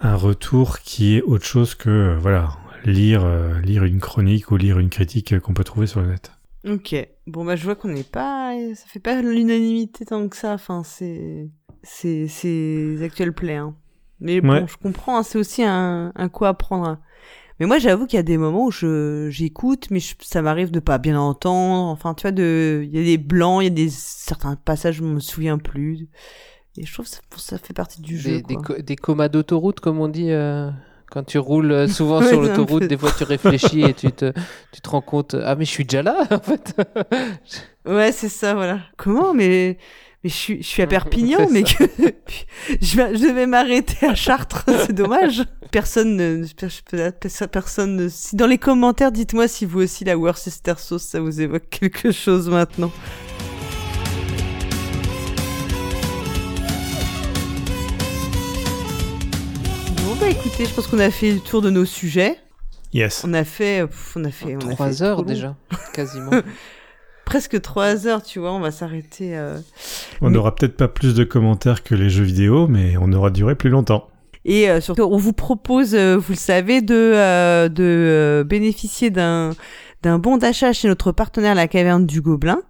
un 0.00 0.14
retour 0.16 0.80
qui 0.80 1.16
est 1.16 1.22
autre 1.22 1.44
chose 1.46 1.74
que 1.74 1.88
euh, 1.88 2.16
voilà 2.18 2.50
lire 2.84 3.22
euh, 3.24 3.60
lire 3.60 3.84
une 3.84 4.00
chronique 4.00 4.50
ou 4.50 4.56
lire 4.56 4.78
une 4.78 4.90
critique 4.90 5.38
qu'on 5.40 5.54
peut 5.54 5.64
trouver 5.64 5.86
sur 5.86 6.00
le 6.00 6.08
net. 6.08 6.32
Ok. 6.68 6.94
Bon, 7.26 7.44
bah, 7.44 7.56
je 7.56 7.64
vois 7.64 7.74
qu'on 7.76 7.88
n'est 7.88 8.02
pas. 8.04 8.52
Ça 8.74 8.84
fait 8.86 9.00
pas 9.00 9.20
l'unanimité 9.22 10.04
tant 10.04 10.28
que 10.28 10.36
ça. 10.36 10.52
Enfin, 10.54 10.82
c'est. 10.84 11.48
C'est. 11.82 12.26
C'est 12.28 12.98
actuel 13.02 13.32
play. 13.32 13.56
Hein. 13.56 13.74
Mais 14.20 14.40
bon, 14.40 14.50
Ouais. 14.52 14.64
je 14.68 14.76
comprends. 14.76 15.18
hein, 15.18 15.22
c'est 15.24 15.38
aussi 15.38 15.64
un, 15.64 16.12
un 16.14 16.28
coup 16.28 16.44
à 16.44 16.54
prendre. 16.54 16.86
hein. 16.86 17.00
Mais 17.62 17.66
moi, 17.68 17.78
j'avoue 17.78 18.06
qu'il 18.08 18.16
y 18.16 18.18
a 18.18 18.24
des 18.24 18.38
moments 18.38 18.64
où 18.64 18.70
je 18.72 19.28
j'écoute, 19.30 19.86
mais 19.92 20.00
je- 20.00 20.16
ça 20.20 20.42
m'arrive 20.42 20.72
de 20.72 20.80
pas 20.80 20.98
bien 20.98 21.16
entendre. 21.16 21.90
Enfin, 21.90 22.12
tu 22.12 22.22
vois, 22.22 22.32
de. 22.32 22.82
Il 22.84 22.90
y 22.92 23.00
a 23.00 23.04
des 23.04 23.18
blancs, 23.18 23.60
il 23.62 23.64
y 23.66 23.66
a 23.68 23.70
des 23.70 23.88
certains 23.88 24.56
passages, 24.56 24.96
je 24.96 25.04
me 25.04 25.20
souviens 25.20 25.58
plus. 25.58 26.08
Et 26.76 26.84
je 26.84 26.92
trouve 26.92 27.04
que 27.06 27.12
ça, 27.12 27.20
ça 27.36 27.58
fait 27.58 27.72
partie 27.72 28.00
du 28.02 28.18
jeu. 28.18 28.30
Des, 28.38 28.42
des, 28.42 28.54
quoi. 28.56 28.62
co- 28.76 28.82
des 28.82 28.96
comas 28.96 29.28
d'autoroute, 29.28 29.78
comme 29.78 30.00
on 30.00 30.08
dit. 30.08 30.32
euh, 30.32 30.70
Quand 31.12 31.22
tu 31.22 31.38
roules 31.38 31.70
euh, 31.70 31.86
souvent 31.86 32.18
Ouais, 32.20 32.26
sur 32.26 32.40
l'autoroute, 32.42 32.82
des 32.82 32.96
fois 32.96 33.12
tu 33.16 33.22
réfléchis 33.22 33.82
et 33.82 33.94
tu 33.94 34.10
te, 34.10 34.32
tu 34.72 34.80
te 34.80 34.88
rends 34.90 35.00
compte, 35.02 35.36
ah 35.40 35.54
mais 35.54 35.64
je 35.64 35.70
suis 35.70 35.84
déjà 35.84 36.02
là 36.02 36.26
en 36.32 36.40
fait. 36.40 36.74
Ouais, 37.86 38.10
c'est 38.12 38.28
ça, 38.28 38.54
voilà. 38.54 38.80
Comment 38.96 39.34
Mais, 39.34 39.78
mais 40.24 40.30
je 40.30 40.34
suis, 40.34 40.62
je 40.62 40.66
suis 40.68 40.82
à 40.82 40.86
Perpignan, 40.86 41.48
mais 41.50 41.62
que 41.64 41.84
je, 42.80 42.96
vais- 42.96 43.12
devais 43.18 43.46
m'arrêter 43.46 44.06
à 44.06 44.14
Chartres. 44.14 44.64
c'est 44.86 44.92
dommage. 44.92 45.42
Personne, 45.72 46.16
ne- 46.16 46.46
personne. 47.46 47.96
ne- 47.96 48.08
Si 48.08 48.36
dans 48.36 48.46
les 48.46 48.58
commentaires, 48.58 49.10
dites-moi 49.12 49.48
si 49.48 49.64
vous 49.66 49.80
aussi 49.82 50.04
la 50.04 50.16
Worcester 50.16 50.74
sauce, 50.78 51.02
ça 51.02 51.20
vous 51.20 51.40
évoque 51.40 51.68
quelque 51.70 52.12
chose 52.12 52.48
maintenant. 52.48 52.92
Bon 60.04 60.16
bah 60.20 60.28
écoutez, 60.28 60.66
je 60.66 60.74
pense 60.74 60.86
qu'on 60.86 60.98
a 60.98 61.10
fait 61.10 61.32
le 61.32 61.40
tour 61.40 61.62
de 61.62 61.70
nos 61.70 61.84
sujets. 61.84 62.36
Yes. 62.92 63.22
On 63.24 63.32
a 63.34 63.44
fait, 63.44 63.82
on 64.16 64.24
a 64.24 64.30
fait, 64.30 64.56
on 64.56 64.58
a 64.60 64.68
fait 64.68 64.74
Trois 64.74 65.02
heures 65.02 65.22
déjà, 65.24 65.56
quasiment. 65.94 66.30
presque 67.32 67.62
trois 67.62 68.06
heures, 68.06 68.22
tu 68.22 68.40
vois. 68.40 68.52
On 68.52 68.60
va 68.60 68.70
s'arrêter. 68.70 69.34
euh, 69.38 69.58
On 70.20 70.28
n'aura 70.28 70.54
peut-être 70.54 70.76
pas 70.76 70.88
plus 70.88 71.14
de 71.14 71.24
commentaires 71.24 71.82
que 71.82 71.94
les 71.94 72.10
jeux 72.10 72.24
vidéo, 72.24 72.66
mais 72.68 72.96
on 73.00 73.10
aura 73.14 73.30
duré 73.30 73.54
plus 73.54 73.70
longtemps. 73.70 74.08
Et 74.44 74.68
euh, 74.68 74.82
surtout, 74.82 75.04
on 75.04 75.16
vous 75.16 75.32
propose, 75.32 75.94
euh, 75.94 76.16
vous 76.18 76.32
le 76.32 76.36
savez, 76.38 76.82
de, 76.82 76.94
euh, 76.94 77.68
de 77.70 77.82
euh, 77.84 78.44
bénéficier 78.44 79.08
d'un 79.10 79.52
d'un 80.02 80.18
bon 80.18 80.36
d'achat 80.36 80.72
chez 80.74 80.88
notre 80.88 81.12
partenaire 81.12 81.54
La 81.54 81.68
Caverne 81.68 82.04
du 82.06 82.20
Gobelin. 82.20 82.60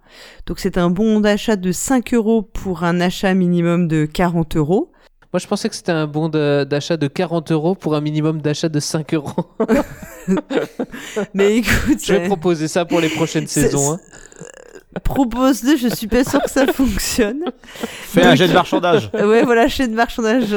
Donc 0.45 0.59
c'est 0.59 0.77
un 0.77 0.91
bon 0.91 1.19
d'achat 1.19 1.55
de 1.55 1.71
5 1.71 2.13
euros 2.13 2.43
pour 2.43 2.83
un 2.83 3.01
achat 3.01 3.33
minimum 3.33 3.87
de 3.87 4.05
40 4.05 4.55
euros. 4.55 4.91
Moi 5.33 5.39
je 5.39 5.47
pensais 5.47 5.67
que 5.67 5.73
c'était 5.75 5.91
un 5.91 6.05
bon 6.05 6.29
d'achat 6.29 6.95
de 6.95 7.07
40 7.07 7.51
euros 7.51 7.73
pour 7.73 7.95
un 7.95 8.01
minimum 8.01 8.39
d'achat 8.39 8.69
de 8.69 8.79
5 8.79 9.15
euros. 9.15 9.47
Mais 11.33 11.57
écoute, 11.57 11.97
je 12.05 12.13
vais 12.13 12.21
euh, 12.21 12.27
proposer 12.27 12.67
ça 12.67 12.85
pour 12.85 12.99
les 13.01 13.09
prochaines 13.09 13.47
saisons. 13.47 13.93
hein. 13.93 13.99
Propose-le, 15.03 15.77
je 15.77 15.87
suis 15.87 16.07
pas 16.07 16.23
sûre 16.23 16.41
que 16.41 16.49
ça 16.49 16.67
fonctionne. 16.67 17.43
Fais 17.75 18.23
un 18.23 18.35
jet 18.35 18.47
de 18.47 18.53
marchandage. 18.53 19.09
Ouais, 19.23 19.43
voilà, 19.43 19.67
chaîne 19.67 19.91
de 19.91 19.95
marchandage. 19.95 20.55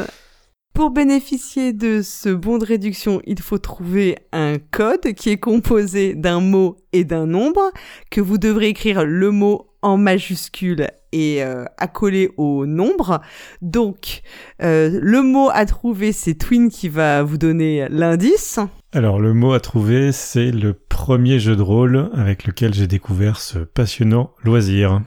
Pour 0.74 0.90
bénéficier 0.90 1.73
de 1.73 2.02
ce 2.02 2.28
bon 2.28 2.58
de 2.58 2.66
réduction, 2.66 3.23
il 3.24 3.40
faut 3.40 3.56
trouver 3.56 4.18
un 4.32 4.58
code 4.58 5.15
qui 5.15 5.31
est 5.31 5.39
composé 5.39 6.15
d'un 6.15 6.40
mot 6.40 6.76
et 6.92 7.05
d'un 7.05 7.26
nombre, 7.26 7.70
que 8.10 8.20
vous 8.20 8.36
devrez 8.36 8.68
écrire 8.68 9.05
le 9.05 9.31
mot 9.31 9.70
en 9.81 9.97
majuscule 9.97 10.89
et 11.12 11.42
euh, 11.42 11.65
accolé 11.78 12.31
au 12.36 12.66
nombre. 12.66 13.23
Donc, 13.62 14.20
euh, 14.62 14.98
le 15.00 15.23
mot 15.23 15.48
à 15.50 15.65
trouver, 15.65 16.12
c'est 16.12 16.34
Twin 16.34 16.68
qui 16.68 16.90
va 16.90 17.23
vous 17.23 17.39
donner 17.39 17.86
l'indice. 17.89 18.58
Alors 18.97 19.20
le 19.20 19.34
mot 19.34 19.52
à 19.52 19.60
trouver, 19.60 20.10
c'est 20.10 20.50
le 20.50 20.73
premier 20.73 21.39
jeu 21.39 21.55
de 21.55 21.60
rôle 21.60 22.08
avec 22.15 22.47
lequel 22.47 22.73
j'ai 22.73 22.86
découvert 22.86 23.41
ce 23.41 23.58
passionnant 23.58 24.31
loisir. 24.42 25.02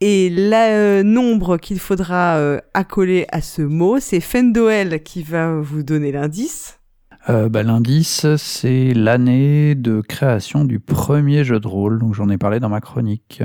Et 0.00 0.30
le 0.30 0.54
euh, 0.54 1.02
nombre 1.02 1.56
qu'il 1.56 1.80
faudra 1.80 2.36
euh, 2.36 2.60
accoler 2.72 3.26
à 3.32 3.40
ce 3.40 3.62
mot, 3.62 3.98
c'est 3.98 4.20
Fendoel 4.20 5.02
qui 5.02 5.24
va 5.24 5.54
vous 5.54 5.82
donner 5.82 6.12
l'indice. 6.12 6.78
Euh, 7.28 7.48
bah, 7.48 7.64
L'indice, 7.64 8.26
c'est 8.36 8.94
l'année 8.94 9.74
de 9.74 10.02
création 10.02 10.64
du 10.64 10.78
premier 10.78 11.42
jeu 11.42 11.58
de 11.58 11.66
rôle, 11.66 11.98
donc 11.98 12.14
j'en 12.14 12.28
ai 12.28 12.38
parlé 12.38 12.60
dans 12.60 12.68
ma 12.68 12.80
chronique. 12.80 13.42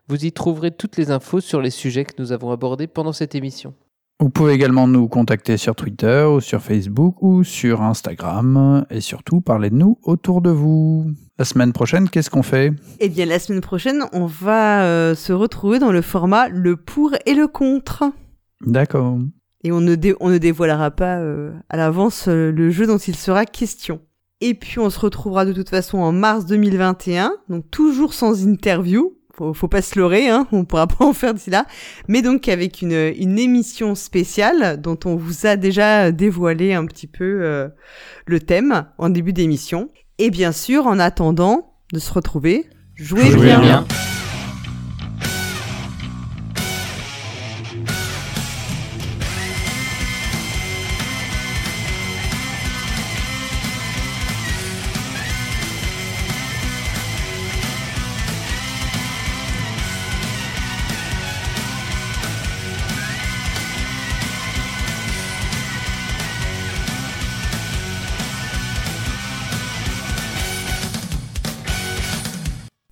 Vous 0.06 0.24
y 0.24 0.30
trouverez 0.30 0.70
toutes 0.70 0.96
les 0.96 1.10
infos 1.10 1.40
sur 1.40 1.60
les 1.60 1.70
sujets 1.70 2.04
que 2.04 2.14
nous 2.18 2.30
avons 2.30 2.52
abordés 2.52 2.86
pendant 2.86 3.12
cette 3.12 3.34
émission. 3.34 3.74
Vous 4.20 4.30
pouvez 4.30 4.52
également 4.54 4.88
nous 4.88 5.06
contacter 5.06 5.56
sur 5.56 5.76
Twitter 5.76 6.24
ou 6.28 6.40
sur 6.40 6.60
Facebook 6.60 7.22
ou 7.22 7.44
sur 7.44 7.82
Instagram 7.82 8.84
et 8.90 9.00
surtout 9.00 9.40
parler 9.40 9.70
de 9.70 9.76
nous 9.76 9.98
autour 10.02 10.40
de 10.42 10.50
vous. 10.50 11.12
La 11.38 11.44
semaine 11.44 11.72
prochaine, 11.72 12.08
qu'est-ce 12.08 12.28
qu'on 12.28 12.42
fait? 12.42 12.72
Eh 12.98 13.08
bien 13.08 13.26
la 13.26 13.38
semaine 13.38 13.60
prochaine, 13.60 14.02
on 14.12 14.26
va 14.26 14.82
euh, 14.82 15.14
se 15.14 15.32
retrouver 15.32 15.78
dans 15.78 15.92
le 15.92 16.02
format 16.02 16.48
le 16.48 16.74
pour 16.76 17.12
et 17.26 17.34
le 17.34 17.46
contre. 17.46 18.04
D'accord. 18.66 19.18
Et 19.62 19.70
on 19.70 19.80
ne, 19.80 19.94
dé- 19.94 20.16
on 20.18 20.30
ne 20.30 20.38
dévoilera 20.38 20.90
pas 20.90 21.18
euh, 21.18 21.52
à 21.68 21.76
l'avance 21.76 22.26
euh, 22.26 22.50
le 22.50 22.70
jeu 22.70 22.88
dont 22.88 22.98
il 22.98 23.14
sera 23.14 23.46
question. 23.46 24.00
Et 24.40 24.54
puis 24.54 24.80
on 24.80 24.90
se 24.90 24.98
retrouvera 24.98 25.44
de 25.44 25.52
toute 25.52 25.68
façon 25.68 25.98
en 25.98 26.10
mars 26.10 26.44
2021, 26.44 27.34
donc 27.48 27.70
toujours 27.70 28.14
sans 28.14 28.44
interview. 28.44 29.12
Faut, 29.38 29.54
faut 29.54 29.68
pas 29.68 29.82
se 29.82 29.98
leurrer, 29.98 30.28
hein, 30.28 30.46
on 30.52 30.64
pourra 30.64 30.86
pas 30.86 31.04
en 31.04 31.12
faire 31.12 31.34
d'ici 31.34 31.50
là. 31.50 31.66
Mais 32.08 32.22
donc 32.22 32.48
avec 32.48 32.82
une, 32.82 33.12
une 33.16 33.38
émission 33.38 33.94
spéciale 33.94 34.80
dont 34.80 34.98
on 35.04 35.16
vous 35.16 35.46
a 35.46 35.56
déjà 35.56 36.10
dévoilé 36.12 36.74
un 36.74 36.84
petit 36.86 37.06
peu 37.06 37.40
euh, 37.42 37.68
le 38.26 38.40
thème 38.40 38.86
en 38.98 39.08
début 39.08 39.32
d'émission. 39.32 39.90
Et 40.18 40.30
bien 40.30 40.52
sûr, 40.52 40.86
en 40.86 40.98
attendant 40.98 41.74
de 41.92 41.98
se 42.00 42.12
retrouver, 42.12 42.66
jouez, 42.96 43.30
Jouez 43.30 43.46
bien. 43.46 43.60
bien. 43.60 43.86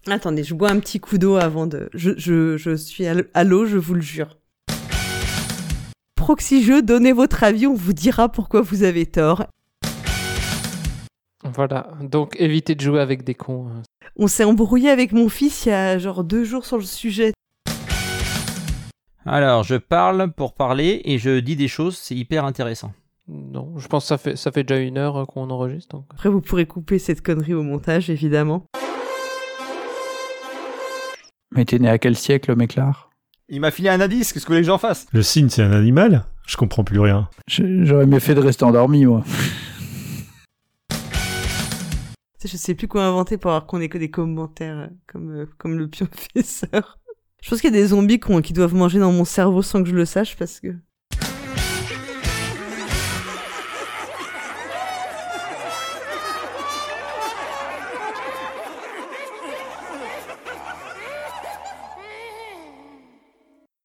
Attendez, 0.08 0.44
je 0.44 0.54
bois 0.54 0.70
un 0.70 0.78
petit 0.78 1.00
coup 1.00 1.18
d'eau 1.18 1.36
avant 1.36 1.66
de. 1.66 1.88
Je, 1.92 2.12
je, 2.16 2.56
je 2.56 2.76
suis 2.76 3.06
à 3.06 3.44
l'eau, 3.44 3.66
je 3.66 3.76
vous 3.76 3.94
le 3.94 4.00
jure. 4.00 4.38
Proxy 6.14 6.62
jeu, 6.62 6.80
donnez 6.80 7.12
votre 7.12 7.42
avis, 7.42 7.66
on 7.66 7.74
vous 7.74 7.92
dira 7.92 8.28
pourquoi 8.28 8.60
vous 8.62 8.82
avez 8.84 9.06
tort. 9.06 9.46
Voilà, 11.44 11.90
donc 12.02 12.36
évitez 12.40 12.74
de 12.74 12.80
jouer 12.80 13.00
avec 13.00 13.24
des 13.24 13.34
cons. 13.34 13.68
hein. 13.68 13.82
On 14.16 14.26
s'est 14.26 14.44
embrouillé 14.44 14.90
avec 14.90 15.12
mon 15.12 15.28
fils 15.28 15.66
il 15.66 15.68
y 15.70 15.72
a 15.72 15.98
genre 15.98 16.24
deux 16.24 16.44
jours 16.44 16.64
sur 16.64 16.78
le 16.78 16.84
sujet. 16.84 17.32
Alors, 19.24 19.64
je 19.64 19.74
parle 19.74 20.32
pour 20.32 20.54
parler 20.54 21.02
et 21.04 21.18
je 21.18 21.40
dis 21.40 21.56
des 21.56 21.68
choses, 21.68 21.96
c'est 21.98 22.14
hyper 22.14 22.44
intéressant. 22.44 22.92
Non, 23.28 23.76
je 23.76 23.88
pense 23.88 24.04
que 24.04 24.08
ça 24.08 24.18
fait, 24.18 24.36
ça 24.36 24.52
fait 24.52 24.62
déjà 24.62 24.80
une 24.80 24.98
heure 24.98 25.16
euh, 25.16 25.24
qu'on 25.24 25.50
enregistre. 25.50 25.96
Donc. 25.96 26.04
Après, 26.10 26.28
vous 26.28 26.40
pourrez 26.40 26.66
couper 26.66 27.00
cette 27.00 27.22
connerie 27.22 27.54
au 27.54 27.64
montage, 27.64 28.08
évidemment. 28.08 28.64
Mais 31.52 31.64
t'es 31.64 31.78
né 31.78 31.88
à 31.88 31.98
quel 31.98 32.16
siècle, 32.16 32.54
Méclar 32.56 33.10
Il 33.48 33.60
m'a 33.60 33.70
filé 33.70 33.88
un 33.88 34.00
indice, 34.00 34.32
qu'est-ce 34.32 34.44
que 34.44 34.48
vous 34.48 34.54
voulez 34.54 34.62
que 34.62 34.66
j'en 34.66 34.78
fasse? 34.78 35.06
Le 35.12 35.22
cygne, 35.22 35.48
c'est 35.48 35.62
un 35.62 35.72
animal? 35.72 36.24
Je 36.46 36.56
comprends 36.56 36.84
plus 36.84 37.00
rien. 37.00 37.28
J'aurais 37.48 38.06
mieux 38.06 38.20
fait 38.20 38.34
de 38.34 38.40
rester 38.40 38.64
endormi, 38.64 39.04
moi. 39.04 39.24
Je 42.44 42.56
sais 42.56 42.74
plus 42.76 42.86
quoi 42.86 43.04
inventer 43.04 43.38
pour 43.38 43.50
avoir 43.50 43.66
qu'on 43.66 43.80
ait 43.80 43.88
que 43.88 43.98
des 43.98 44.10
commentaires 44.10 44.78
euh, 44.78 44.86
comme, 45.08 45.30
euh, 45.32 45.46
comme 45.58 45.76
le 45.76 45.88
professeur. 46.34 46.98
Je 47.42 47.50
pense 47.50 47.60
qu'il 47.60 47.72
y 47.72 47.76
a 47.76 47.80
des 47.80 47.88
zombies 47.88 48.20
qui 48.20 48.52
doivent 48.52 48.74
manger 48.74 49.00
dans 49.00 49.10
mon 49.10 49.24
cerveau 49.24 49.62
sans 49.62 49.82
que 49.82 49.88
je 49.88 49.94
le 49.94 50.04
sache 50.04 50.36
parce 50.36 50.60
que 50.60 50.68